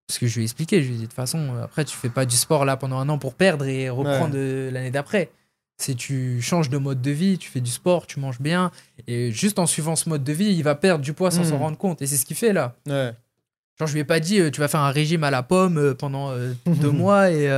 Parce 0.07 0.19
que 0.19 0.27
je 0.27 0.36
lui 0.36 0.41
ai 0.41 0.44
expliqué, 0.44 0.84
je 0.84 0.88
lui 0.88 0.94
ai 0.94 0.98
dit, 0.98 1.03
de 1.03 1.07
toute 1.07 1.15
façon, 1.15 1.56
après, 1.64 1.84
tu 1.84 1.95
fais 1.95 2.10
pas 2.10 2.26
du 2.26 2.36
sport 2.36 2.64
là 2.64 2.77
pendant 2.77 2.99
un 2.99 3.10
an 3.10 3.18
pour 3.18 3.34
perdre 3.34 3.65
et 3.65 3.90
reprendre 3.90 4.36
l'année 4.72 4.91
d'après. 4.91 5.32
C'est 5.77 5.95
tu 5.95 6.41
changes 6.41 6.69
de 6.69 6.77
mode 6.77 7.02
de 7.02 7.11
vie, 7.11 7.38
tu 7.38 7.49
fais 7.49 7.60
du 7.60 7.72
sport, 7.72 8.07
tu 8.07 8.19
manges 8.19 8.40
bien. 8.40 8.72
Et 9.07 9.32
juste 9.32 9.60
en 9.60 9.65
suivant 9.65 9.95
ce 9.95 10.07
mode 10.07 10.23
de 10.23 10.32
vie, 10.32 10.53
il 10.53 10.64
va 10.64 10.76
perdre 10.76 11.03
du 11.03 11.11
poids 11.11 11.32
sans 11.32 11.44
s'en 11.44 11.57
hmm. 11.57 11.61
rendre 11.61 11.77
compte. 11.77 12.02
Et 12.02 12.07
c'est 12.07 12.15
ce 12.15 12.26
qu'il 12.26 12.38
fait 12.38 12.53
là. 12.53 12.76
Ouais. 12.88 13.11
Genre, 13.77 13.90
je 13.90 13.94
lui 13.94 13.99
ai 13.99 14.06
pas 14.06 14.22
dit, 14.22 14.40
euh, 14.40 14.49
tu 14.49 14.61
vas 14.61 14.69
faire 14.69 14.80
un 14.80 14.91
régime 14.91 15.26
à 15.26 15.32
la 15.32 15.44
pomme 15.44 15.77
euh, 15.77 15.94
pendant 15.94 16.32
euh, 16.32 16.53
deux 16.65 16.91
mois 16.91 17.30
et, 17.30 17.49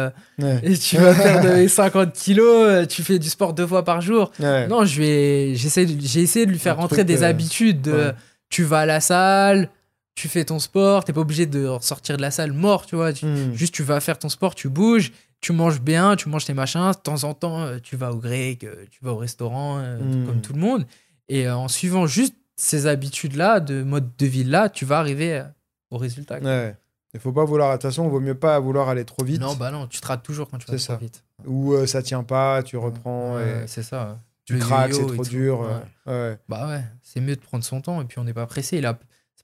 et, 0.64 0.78
tu 0.78 0.98
vas 0.98 1.14
perdre 1.14 1.68
50 1.68 2.14
kilos, 2.14 2.88
tu 2.88 3.03
fais 3.03 3.19
du 3.19 3.30
sport 3.30 3.53
deux 3.53 3.68
fois 3.68 3.84
par 3.86 4.02
jour. 4.02 4.32
Non, 4.40 4.84
j'ai 4.84 5.52
essayé 5.52 5.86
de 5.86 6.52
lui 6.52 6.60
faire 6.60 6.78
rentrer 6.78 7.03
des 7.03 7.24
habitudes 7.24 7.82
de, 7.82 8.14
tu 8.49 8.64
vas 8.64 8.80
à 8.80 8.86
la 8.88 8.99
salle, 8.99 9.69
tu 10.18 10.27
fais 10.27 10.44
ton 10.44 10.57
sport, 10.57 11.06
t'es 11.06 11.14
pas 11.14 11.22
obligé 11.22 11.45
de 11.45 11.69
sortir 11.80 12.18
de 12.18 12.23
la 12.23 12.31
salle 12.31 12.52
mort, 12.52 12.88
tu 12.88 12.95
vois. 12.95 13.11
Hmm. 13.11 13.53
Juste, 13.53 13.76
tu 13.76 13.84
vas 13.84 13.99
faire 13.99 14.18
ton 14.18 14.30
sport, 14.30 14.56
tu 14.56 14.68
bouges, 14.68 15.14
tu 15.41 15.53
manges 15.53 15.80
bien, 15.80 16.15
tu 16.15 16.27
manges 16.27 16.45
tes 16.45 16.56
machins. 16.56 16.91
De 16.91 16.98
temps 16.98 17.23
en 17.23 17.35
temps, 17.35 17.61
euh, 17.61 17.77
tu 17.81 17.95
vas 17.95 18.11
au 18.11 18.18
grec, 18.18 18.64
euh, 18.64 18.85
tu 18.89 18.98
vas 19.03 19.14
au 19.14 19.18
restaurant, 19.18 19.77
euh, 19.77 19.99
hmm. 19.99 20.26
comme 20.26 20.41
tout 20.41 20.53
le 20.53 20.60
monde. 20.60 20.88
Et 21.30 21.48
en 21.48 21.68
suivant 21.68 22.07
juste 22.07 22.34
ces 22.56 22.88
habitudes-là, 22.88 23.60
de 23.60 23.84
mode 23.84 24.10
de 24.18 24.26
vie-là, 24.26 24.69
tu 24.69 24.85
vas 24.85 24.98
arriver 24.98 25.44
au 25.91 25.99
résultat. 25.99 26.39
Ouais. 26.39 26.76
Il 27.14 27.19
faut 27.19 27.31
pas 27.31 27.45
vouloir, 27.45 27.69
de 27.69 27.76
toute 27.76 27.84
façon, 27.84 28.06
il 28.06 28.10
vaut 28.10 28.19
mieux 28.19 28.35
pas 28.35 28.60
vouloir 28.60 28.89
aller 28.89 29.06
trop 29.06 29.23
vite. 29.23 29.39
Non, 29.39 29.53
bah 29.53 29.69
non, 29.69 29.85
tu 29.85 30.02
te 30.02 30.07
rates 30.07 30.23
toujours 30.23 30.49
quand 30.49 30.57
tu 30.57 30.72
vas 30.72 30.77
trop 30.80 30.98
vite. 30.98 31.23
Ou 31.45 31.85
ça 31.85 32.02
tient 32.02 32.23
pas, 32.23 32.64
tu 32.64 32.76
reprends. 32.76 33.38
C'est 33.68 33.84
ça. 33.84 34.18
Tu 34.45 34.57
craques, 34.57 34.95
c'est 34.95 35.06
trop 35.06 35.23
dur. 35.23 35.69
Bah 36.07 36.68
ouais, 36.68 36.84
c'est 37.03 37.22
mieux 37.22 37.35
de 37.35 37.41
prendre 37.41 37.64
son 37.64 37.81
temps 37.81 38.02
et 38.02 38.06
puis 38.06 38.18
on 38.18 38.23
n'est 38.23 38.34
pas 38.34 38.48
pressé. 38.48 38.81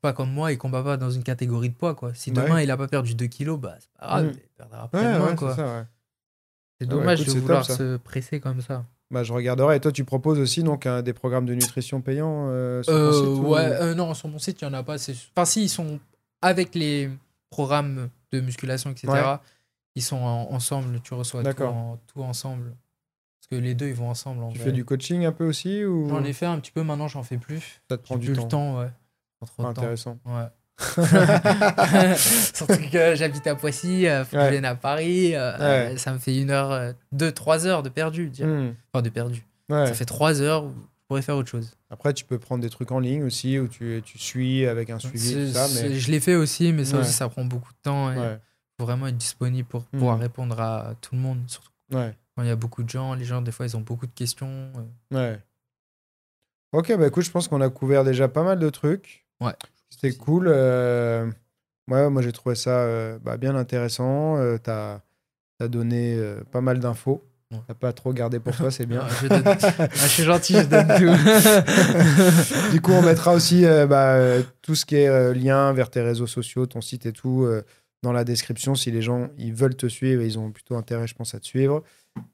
Pas 0.04 0.14
comme 0.14 0.32
moi, 0.32 0.52
il 0.52 0.58
combat 0.58 0.84
pas 0.84 0.98
dans 0.98 1.10
une 1.10 1.24
catégorie 1.24 1.70
de 1.70 1.74
poids. 1.74 1.96
Quoi. 1.96 2.14
Si 2.14 2.32
demain 2.32 2.62
il 2.62 2.70
a 2.70 2.78
pas 2.78 2.90
perdu 2.90 3.16
2 3.16 3.26
kilos, 3.26 3.58
bah, 3.58 3.78
c'est 3.80 3.90
pas 3.98 4.06
grave, 4.06 4.26
mm. 4.26 4.32
il 4.34 4.50
perdra 4.58 4.84
après 4.84 5.36
quoi. 5.36 5.86
C'est 6.80 6.88
dommage 6.88 7.26
de 7.26 7.32
vouloir 7.32 7.66
se 7.66 7.98
presser 7.98 8.40
comme 8.40 8.62
ça. 8.62 8.86
Bah, 9.10 9.24
je 9.24 9.32
regarderai. 9.32 9.78
Et 9.78 9.80
toi, 9.80 9.92
tu 9.92 10.04
proposes 10.04 10.40
aussi 10.40 10.64
donc 10.64 10.88
des 10.88 11.14
programmes 11.14 11.46
de 11.46 11.54
nutrition 11.54 12.02
payants 12.02 12.48
euh, 12.50 12.82
sur 12.84 12.94
euh, 12.94 13.12
site, 13.14 13.44
Ouais, 13.46 13.60
euh, 13.62 13.94
non, 13.94 14.14
sur 14.16 14.28
mon 14.28 14.40
site, 14.40 14.62
il 14.62 14.68
n'y 14.68 14.76
en 14.76 14.78
a 14.78 14.84
pas. 14.84 14.96
Enfin, 14.96 15.46
si, 15.46 15.64
ils 15.64 15.70
sont 15.70 16.00
avec 16.42 16.74
les 16.76 17.10
programmes 17.50 18.10
de 18.32 18.42
musculation, 18.42 18.90
etc. 18.90 19.38
Ils 19.96 20.02
sont 20.02 20.18
ensemble, 20.18 21.00
tu 21.02 21.14
reçois 21.14 21.44
tout, 21.44 21.64
tout, 22.08 22.24
ensemble. 22.24 22.76
Parce 23.40 23.48
que 23.52 23.64
les 23.64 23.76
deux, 23.76 23.88
ils 23.88 23.94
vont 23.94 24.10
ensemble. 24.10 24.42
tu 24.52 24.60
fais 24.60 24.72
du 24.72 24.84
coaching 24.84 25.26
un 25.26 25.32
peu 25.32 25.46
aussi 25.46 25.86
ou... 25.86 26.10
J'en 26.10 26.24
ai 26.24 26.34
fait 26.34 26.48
un 26.48 26.60
petit 26.60 26.72
peu, 26.72 26.82
maintenant, 26.82 27.08
j'en 27.08 27.24
fais 27.24 27.38
plus. 27.38 27.82
Ça 27.90 27.98
te 27.98 28.04
prend 28.04 28.18
du 28.18 28.34
temps. 28.34 28.42
le 28.42 28.48
temps, 28.48 28.80
ouais. 28.80 28.90
Intéressant. 29.60 30.18
Ouais. 30.26 30.48
Surtout 32.18 32.90
que 32.92 33.16
j'habite 33.16 33.46
à 33.48 33.56
Poissy, 33.56 34.08
euh, 34.08 34.26
faut 34.26 34.38
que 34.38 34.44
je 34.44 34.50
vienne 34.50 34.66
à 34.66 34.76
Paris. 34.76 35.36
Euh, 35.36 35.58
euh, 35.60 35.98
ça 35.98 36.14
me 36.14 36.18
fait 36.18 36.40
une 36.40 36.50
heure, 36.50 36.94
deux, 37.12 37.32
trois 37.32 37.68
heures 37.68 37.84
de 37.84 37.90
perdu. 37.90 38.32
Hmm. 38.40 38.74
Enfin, 38.92 39.02
de 39.02 39.10
perdu. 39.10 39.46
Ça 39.70 39.94
fait 39.94 40.06
trois 40.06 40.42
heures 40.42 40.66
où 40.66 40.70
je 40.72 41.08
pourrais 41.08 41.22
faire 41.22 41.38
autre 41.38 41.50
chose. 41.50 41.72
Après, 41.90 42.14
tu 42.14 42.26
peux 42.26 42.40
prendre 42.40 42.62
des 42.62 42.70
trucs 42.70 42.92
en 42.92 43.00
ligne 43.00 43.24
aussi 43.24 43.60
où 43.60 43.68
tu, 43.68 44.02
tu 44.04 44.18
suis 44.18 44.66
avec 44.66 44.90
un 44.90 45.00
suivi. 45.00 45.54
Ça, 45.54 45.68
mais... 45.76 45.94
Je 46.00 46.12
l'ai 46.12 46.20
fait 46.20 46.36
aussi, 46.36 46.74
mais 46.74 46.86
ça 46.86 46.98
aussi, 46.98 47.14
ça 47.14 47.30
prend 47.30 47.46
beaucoup 47.46 47.72
de 47.72 47.80
temps. 47.82 48.12
Il 48.12 48.40
faut 48.80 48.86
vraiment 48.86 49.08
être 49.08 49.18
disponible 49.18 49.68
pour 49.68 49.82
hmm. 49.82 49.98
pouvoir 50.00 50.20
répondre 50.20 50.60
à 50.60 50.94
tout 51.02 51.16
le 51.16 51.22
monde. 51.22 51.40
Surtout 51.48 51.70
quand 51.92 52.42
il 52.42 52.48
y 52.48 52.52
a 52.52 52.56
beaucoup 52.56 52.84
de 52.84 52.90
gens. 52.90 53.14
Les 53.14 53.26
gens, 53.26 53.42
des 53.42 53.52
fois, 53.52 53.66
ils 53.66 53.78
ont 53.78 53.82
beaucoup 53.82 54.08
de 54.08 54.14
questions. 54.14 54.72
Ouais. 55.12 55.40
Ok, 56.72 56.92
bah 56.98 57.06
écoute, 57.06 57.24
je 57.24 57.30
pense 57.30 57.48
qu'on 57.48 57.62
a 57.62 57.70
couvert 57.70 58.04
déjà 58.04 58.28
pas 58.28 58.42
mal 58.42 58.58
de 58.58 58.70
trucs. 58.70 59.23
Ouais. 59.44 59.54
C'était 59.90 60.16
cool. 60.18 60.48
Euh... 60.48 61.30
Ouais, 61.90 62.10
moi, 62.10 62.22
j'ai 62.22 62.32
trouvé 62.32 62.56
ça 62.56 62.82
euh, 62.82 63.18
bah, 63.22 63.38
bien 63.38 63.56
intéressant. 63.56 64.38
Euh, 64.38 64.58
tu 64.64 64.70
as, 64.70 65.02
donné 65.68 66.16
euh, 66.16 66.42
pas 66.52 66.62
mal 66.62 66.80
d'infos. 66.80 67.24
T'as 67.68 67.76
pas 67.76 67.94
trop 67.94 68.14
gardé 68.14 68.40
pour 68.40 68.56
toi, 68.56 68.72
c'est 68.72 68.88
bien. 68.88 69.08
je, 69.22 69.28
ah, 69.30 69.88
je, 69.94 70.08
suis 70.08 70.24
gentil, 70.24 70.56
je 70.56 70.64
donne 70.64 70.88
tout. 70.88 72.72
du 72.72 72.82
coup, 72.82 72.94
on 72.94 73.04
mettra 73.04 73.34
aussi 73.34 73.64
bah, 73.88 74.18
tout 74.64 74.74
ce 74.74 74.86
qui 74.88 74.96
est 74.96 75.34
lien 75.36 75.72
vers 75.72 75.92
tes 75.92 76.02
réseaux 76.02 76.26
sociaux, 76.26 76.66
ton 76.66 76.82
site 76.82 77.06
et 77.06 77.12
tout 77.12 77.48
dans 78.02 78.12
la 78.12 78.24
description 78.24 78.74
si 78.74 78.90
les 78.90 79.04
gens 79.04 79.30
ils 79.38 79.54
veulent 79.54 79.76
te 79.76 79.86
suivre 79.86 80.24
ils 80.24 80.40
ont 80.40 80.52
plutôt 80.52 80.76
intérêt, 80.76 81.06
je 81.06 81.14
pense, 81.14 81.36
à 81.36 81.40
te 81.40 81.46
suivre. 81.46 81.84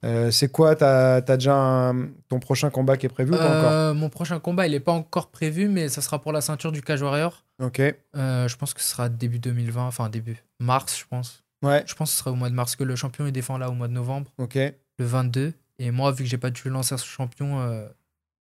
Euh, 0.04 0.32
c'est 0.32 0.50
quoi 0.50 0.76
Tu 0.76 0.84
as, 0.84 1.22
déjà 1.22 1.94
ton 2.28 2.40
prochain 2.40 2.70
combat 2.70 2.98
qui 2.98 3.06
est 3.06 3.10
prévu 3.10 3.34
ou 3.34 3.38
pas 3.38 3.60
encore? 3.60 3.72
Euh, 3.72 3.94
Mon 3.94 4.10
prochain 4.10 4.40
combat, 4.40 4.66
il 4.68 4.72
n'est 4.72 4.80
pas 4.80 4.92
encore 4.92 5.30
prévu, 5.30 5.68
mais 5.68 5.90
ça 5.90 6.02
sera 6.02 6.20
pour 6.20 6.32
la 6.32 6.42
ceinture 6.42 6.72
du 6.72 6.82
Cage 6.82 7.02
Warrior. 7.02 7.44
Ok. 7.62 7.80
Euh, 7.80 8.48
je 8.48 8.58
pense 8.58 8.74
que 8.74 8.82
ce 8.82 8.88
sera 8.90 9.10
début 9.10 9.40
2020, 9.40 9.86
enfin 9.86 10.10
début 10.10 10.38
mars, 10.60 10.98
je 10.98 11.06
pense. 11.10 11.44
Ouais. 11.64 11.84
Je 11.86 11.94
pense 11.96 12.10
que 12.10 12.14
ce 12.14 12.20
sera 12.20 12.32
au 12.32 12.36
mois 12.36 12.50
de 12.50 12.56
mars, 12.56 12.76
que 12.76 12.84
le 12.84 12.96
champion 12.96 13.26
il 13.26 13.32
défend 13.32 13.58
là 13.58 13.70
au 13.70 13.74
mois 13.74 13.88
de 13.88 13.94
novembre. 13.94 14.32
Ok. 14.38 14.56
Le 14.56 15.06
22. 15.06 15.54
Et 15.80 15.92
moi, 15.92 16.12
vu 16.12 16.24
que 16.24 16.30
j'ai 16.30 16.38
pas 16.38 16.50
dû 16.50 16.70
lancer 16.70 16.98
ce 16.98 17.06
champion, 17.06 17.58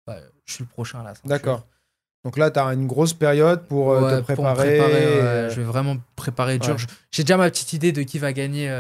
bah, 0.07 0.17
je 0.45 0.55
suis 0.55 0.65
le 0.65 0.69
prochain 0.69 1.03
là. 1.03 1.15
D'accord. 1.25 1.67
Donc 2.25 2.37
là, 2.37 2.53
tu 2.53 2.61
as 2.61 2.67
une 2.67 2.87
grosse 2.87 3.15
période 3.15 3.67
pour 3.67 3.97
te 3.97 4.21
préparer. 4.21 4.79
Je 5.51 5.61
vais 5.61 5.65
vraiment 5.65 5.97
préparer 6.17 6.59
dur. 6.59 6.77
J'ai 7.11 7.25
déjà 7.25 7.37
ma 7.37 7.51
petite 7.51 7.73
idée 7.73 7.93
de 7.93 8.03
qui 8.03 8.19
va 8.19 8.33
gagner 8.33 8.73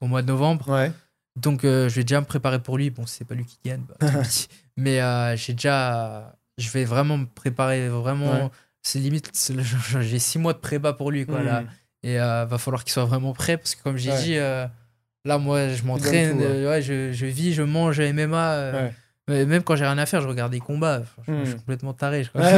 au 0.00 0.06
mois 0.06 0.22
de 0.22 0.26
novembre. 0.28 0.68
Ouais. 0.70 0.92
Donc, 1.36 1.64
euh, 1.64 1.88
je 1.88 1.96
vais 1.96 2.04
déjà 2.04 2.20
me 2.20 2.26
préparer 2.26 2.58
pour 2.58 2.78
lui. 2.78 2.90
Bon, 2.90 3.04
c'est 3.06 3.24
pas 3.24 3.34
lui 3.34 3.44
qui 3.44 3.58
gagne, 3.64 3.82
bah, 3.88 4.08
mais 4.76 5.00
euh, 5.00 5.36
j'ai 5.36 5.52
déjà. 5.52 6.34
Je 6.58 6.70
vais 6.70 6.84
vraiment 6.84 7.18
me 7.18 7.26
préparer. 7.26 7.88
Vraiment, 7.88 8.50
c'est 8.82 8.98
limite. 8.98 9.30
J'ai 10.00 10.18
six 10.18 10.38
mois 10.38 10.54
de 10.54 10.58
prépa 10.58 10.94
pour 10.94 11.10
lui, 11.10 11.26
quoi, 11.26 11.42
là. 11.42 11.62
Hmm. 11.62 11.66
Et 12.02 12.20
euh, 12.20 12.46
va 12.46 12.56
falloir 12.56 12.84
qu'il 12.84 12.92
soit 12.92 13.04
vraiment 13.04 13.34
prêt 13.34 13.58
parce 13.58 13.74
que, 13.74 13.82
comme 13.82 13.96
j'ai 13.96 14.16
dit, 14.16 14.36
là, 14.36 15.38
moi, 15.38 15.68
je 15.68 15.82
m'entraîne, 15.82 16.38
ouais, 16.38 16.80
je, 16.80 17.12
je, 17.12 17.26
vis, 17.26 17.52
je 17.52 17.62
mange 17.62 18.00
MMA. 18.00 18.90
Même 19.28 19.64
quand 19.64 19.74
j'ai 19.74 19.84
rien 19.84 19.98
à 19.98 20.06
faire, 20.06 20.22
je 20.22 20.28
regarde 20.28 20.52
des 20.52 20.60
combats. 20.60 21.02
Je, 21.26 21.32
suis 21.32 21.54
hmm. 21.54 21.56
complètement 21.58 21.92
taré. 21.92 22.22
Je 22.22 22.30
crois. 22.34 22.48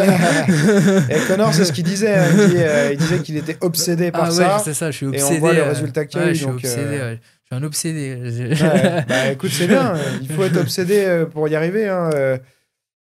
et 1.08 1.26
Connor, 1.26 1.54
c'est 1.54 1.64
ce 1.64 1.72
qu'il 1.72 1.84
disait. 1.84 2.14
Hein. 2.14 2.90
Il, 2.92 2.98
disait 2.98 3.20
qu'il 3.20 3.38
était 3.38 3.56
obsédé 3.62 4.12
par 4.12 4.24
ah, 4.24 4.30
ça. 4.30 4.56
Ouais, 4.56 4.62
c'est 4.62 4.74
ça, 4.74 4.90
je 4.90 4.96
suis 4.98 5.06
obsédé. 5.06 5.34
Et 5.34 5.36
on 5.36 5.40
voit 5.40 5.54
le 5.54 5.62
résultat 5.62 6.04
qu'il 6.04 6.20
a 6.20 6.28
Je 6.28 6.34
suis 6.34 6.44
obsédé, 6.44 7.18
je 7.50 7.56
suis 7.56 7.62
un 7.62 7.66
obsédé. 7.66 8.54
bah, 9.08 9.28
écoute, 9.32 9.50
c'est 9.50 9.68
bien. 9.68 9.94
Il 10.20 10.30
faut 10.30 10.44
être 10.44 10.58
obsédé 10.58 11.04
euh, 11.04 11.24
pour 11.24 11.48
y 11.48 11.54
arriver. 11.54 11.88
Hein. 11.88 12.10
Euh. 12.14 12.38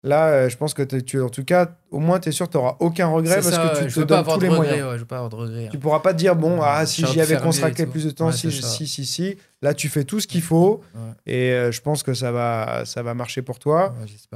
Là, 0.03 0.27
euh, 0.27 0.49
je 0.51 0.57
pense 0.59 0.75
que 0.75 0.83
tu, 0.83 1.19
en 1.23 1.31
tout 1.31 1.45
cas, 1.45 1.79
au 1.91 1.99
moins, 1.99 2.21
tu 2.21 2.29
es 2.29 2.33
sûr 2.33 2.47
que 2.47 2.53
tu 2.53 2.59
n'auras 2.59 2.77
aucun 2.81 3.07
regret 3.07 3.37
parce 3.37 3.57
que 3.57 3.85
tu 3.87 3.95
te 3.95 4.01
donnes 4.01 4.23
tous 4.23 4.41
les 4.41 4.51
moyens. 4.51 4.87
Ouais, 4.87 4.95
je 4.95 4.99
veux 4.99 5.07
pas 5.07 5.17
avoir 5.17 5.31
de 5.31 5.37
regret. 5.37 5.69
Tu 5.71 5.79
pourras 5.79 6.01
pas 6.01 6.13
te 6.13 6.19
dire, 6.19 6.37
bon, 6.37 6.61
ah, 6.63 6.85
si 6.85 7.07
j'y 7.07 7.21
avais 7.23 7.39
consacré 7.39 7.87
plus 7.87 8.05
de 8.05 8.11
temps, 8.11 8.31
si, 8.31 8.53
si, 8.53 8.87
si, 8.87 9.07
si. 9.07 9.37
Là, 9.63 9.73
tu 9.73 9.89
fais 9.89 10.05
tout 10.05 10.21
ce 10.21 10.27
qu'il 10.27 10.43
faut 10.43 10.83
et 11.27 11.71
je 11.71 11.81
pense 11.81 12.03
que 12.03 12.13
ça 12.13 12.33
va, 12.33 12.83
ça 12.85 13.03
va 13.03 13.15
marcher 13.15 13.41
pour 13.43 13.59
toi. 13.59 13.95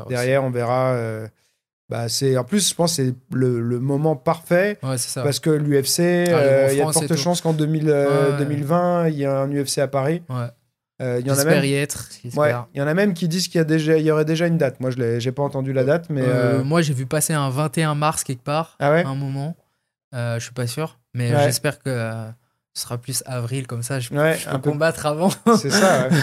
Derrière, 0.09 0.43
on 0.43 0.51
verra 0.51 0.97
bah 1.89 2.09
c'est 2.09 2.36
en 2.36 2.44
plus 2.44 2.69
je 2.69 2.74
pense 2.74 2.94
c'est 2.94 3.15
le, 3.32 3.60
le, 3.60 3.81
moment 3.81 4.15
parfait 4.15 4.78
parce 4.81 5.40
que 5.40 5.51
l'UFC 5.51 6.01
ah, 6.28 6.36
euh, 6.36 6.69
il 6.70 6.78
y 6.78 6.82
a 6.82 6.86
de 6.86 6.93
fortes 6.93 7.16
chances 7.16 7.40
qu'en 7.40 7.55
2020 7.55 7.94
euh, 7.94 9.09
il 9.09 9.16
y 9.16 9.24
a 9.24 9.40
un 9.40 9.51
UFC 9.51 9.78
à 9.78 9.89
Paris 9.89 10.23
ouais. 10.28 10.48
Euh, 11.01 11.19
il 11.20 11.27
y 11.27 11.31
en 11.31 11.39
a 11.39 11.44
même. 11.44 11.65
y 11.65 11.74
être. 11.74 12.09
Ouais, 12.36 12.52
il 12.74 12.78
y 12.78 12.82
en 12.82 12.89
a 12.89 12.94
même 12.94 13.15
qui 13.15 13.28
disent 13.28 13.47
qu'il 13.47 13.59
y, 13.59 13.60
a 13.60 13.65
déjà, 13.65 13.97
il 13.98 14.05
y 14.05 14.10
aurait 14.10 14.24
déjà 14.24 14.47
une 14.47 14.59
date. 14.59 14.81
Moi, 14.81 14.90
je 14.90 15.19
j'ai 15.20 15.32
pas 15.32 15.43
entendu 15.44 15.73
la 15.73 15.85
date, 15.85 16.10
mais. 16.10 16.23
Euh, 16.23 16.59
euh, 16.59 16.65
Moi, 16.65 16.82
j'ai 16.82 16.93
vu 16.93 17.06
passer 17.06 17.35
un 17.35 17.51
21 17.51 17.94
mars 17.94 18.24
quelque 18.24 18.43
part, 18.43 18.77
Ah 18.81 18.90
ouais 18.90 19.05
à 19.05 19.09
un 19.09 19.15
moment. 19.15 19.56
Euh, 20.15 20.39
je 20.39 20.44
suis 20.44 20.55
pas 20.55 20.66
sûr, 20.66 20.98
mais 21.15 21.32
Ouais. 21.32 21.44
j'espère 21.44 21.78
que 21.78 21.90
euh, 21.90 22.28
ce 22.78 22.84
sera 22.84 22.96
plus 22.98 23.22
avril, 23.26 23.66
comme 23.66 23.82
ça, 23.82 23.98
je, 23.98 24.12
Ouais, 24.14 24.36
je 24.38 24.44
peux 24.48 24.55
un 24.55 24.59
peu. 24.60 24.70
combattre 24.70 25.05
avant. 25.06 25.30
C'est 25.56 25.70
ça, 25.70 26.09
ouais. 26.09 26.16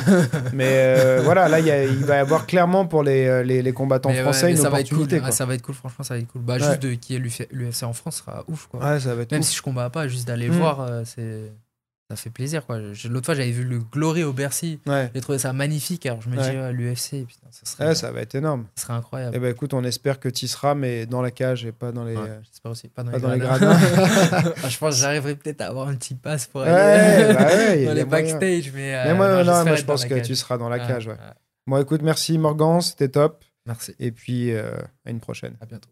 Mais 0.53 0.69
euh, 0.69 1.21
voilà, 1.23 1.49
là, 1.49 1.59
il 1.59 1.65
y 1.65 1.71
a- 1.71 1.83
il 1.83 2.05
va 2.05 2.15
y 2.15 2.19
avoir 2.19 2.45
clairement 2.47 2.85
pour 2.85 3.03
les, 3.03 3.25
euh, 3.27 3.43
les, 3.43 3.61
les 3.61 3.73
combattants 3.73 4.09
Mais 4.09 4.21
français 4.21 4.51
une 4.51 4.57
ça 4.57 4.69
va 4.69 4.79
être 4.79 4.89
cool. 4.89 5.07
ça 5.31 5.45
va 5.45 5.53
être 5.55 5.61
cool, 5.61 5.75
franchement, 5.75 6.03
ça 6.05 6.13
va 6.13 6.19
être 6.21 6.27
cool. 6.27 6.41
Bah. 6.41 6.57
Juste 6.57 6.81
de 6.81 6.93
qui 6.93 7.15
est 7.15 7.19
l'UFC 7.19 7.83
en 7.83 7.93
France 7.93 8.17
sera 8.25 8.43
ouf. 8.47 8.67
Quoi. 8.67 8.79
quoi. 8.79 8.89
Ouais, 8.93 8.99
ça 8.99 9.13
va 9.15 9.23
être 9.23 9.31
Même 9.31 9.41
ouf. 9.41 9.47
si 9.47 9.55
je 9.57 9.61
combats 9.61 9.89
pas, 9.89 10.07
juste 10.07 10.27
d'aller 10.27 10.47
le 10.47 10.53
Mm. 10.53 10.57
voir, 10.57 10.81
euh, 10.81 11.03
c'est 11.05 11.51
ça 12.09 12.15
fait 12.15 12.29
plaisir. 12.29 12.65
quoi. 12.65 12.77
L'autre 12.79 13.25
fois, 13.25 13.33
j'avais 13.35 13.51
vu 13.51 13.63
le 13.63 13.79
Glory 13.79 14.23
au 14.23 14.31
Bercy. 14.31 14.79
Ouais. 14.85 15.09
J'ai 15.15 15.21
trouvé 15.21 15.39
ça 15.39 15.53
magnifique. 15.53 16.05
Alors 16.05 16.21
je 16.21 16.29
me 16.29 16.37
Ouais. 16.37 16.71
dis, 16.71 16.77
l'UFC, 16.77 17.25
ça 17.51 17.65
serait, 17.65 17.87
Ouais, 17.87 17.95
ça 17.95 18.11
va 18.11 18.21
être 18.21 18.35
énorme. 18.35 18.65
ça 18.75 18.83
serait 18.83 18.93
incroyable. 18.93 19.35
Eh 19.35 19.39
ben 19.39 19.51
écoute, 19.51 19.73
on 19.73 19.83
espère 19.83 20.19
que 20.19 20.29
tu 20.29 20.45
y 20.45 20.47
seras, 20.47 20.75
mais 20.75 21.05
dans 21.07 21.21
la 21.21 21.31
cage 21.31 21.65
et 21.65 21.71
pas 21.71 21.91
dans 21.91 22.03
les. 22.05 22.15
J'espère 22.43 22.71
aussi. 22.71 22.87
Pas 22.89 23.03
dans, 23.03 23.11
pas 23.11 23.17
les, 23.17 23.23
dans 23.23 23.33
les 23.33 23.39
gradins. 23.39 23.75
Ah, 24.63 24.69
je 24.69 24.77
pense 24.77 24.95
que 24.95 25.01
j'arriverai 25.01 25.35
peut-être 25.35 25.61
à 25.61 25.67
avoir 25.67 25.87
un 25.87 25.95
petit 25.95 26.15
pass 26.15 26.45
pour 26.47 26.61
aller 26.61 26.71
bah 27.33 27.85
dans 27.85 27.93
les 27.93 28.05
backstage. 28.05 28.71
Mais, 28.73 28.95
euh, 28.95 29.03
Mais 29.05 29.13
moi, 29.15 29.43
non, 29.43 29.63
moi, 29.65 29.75
je 29.75 29.83
pense 29.83 30.05
que 30.05 30.19
tu 30.23 30.35
seras 30.35 30.57
dans 30.57 30.69
la 30.69 30.79
cage. 30.79 31.09
Bon, 31.67 31.81
écoute, 31.81 32.01
merci 32.03 32.37
Morgan, 32.37 32.81
c'était 32.81 33.09
top. 33.09 33.43
Merci. 33.65 33.95
Et 33.99 34.11
puis, 34.11 34.51
euh, 34.51 34.75
à 35.05 35.09
une 35.09 35.19
prochaine. 35.19 35.55
À 35.59 35.65
bientôt. 35.65 35.89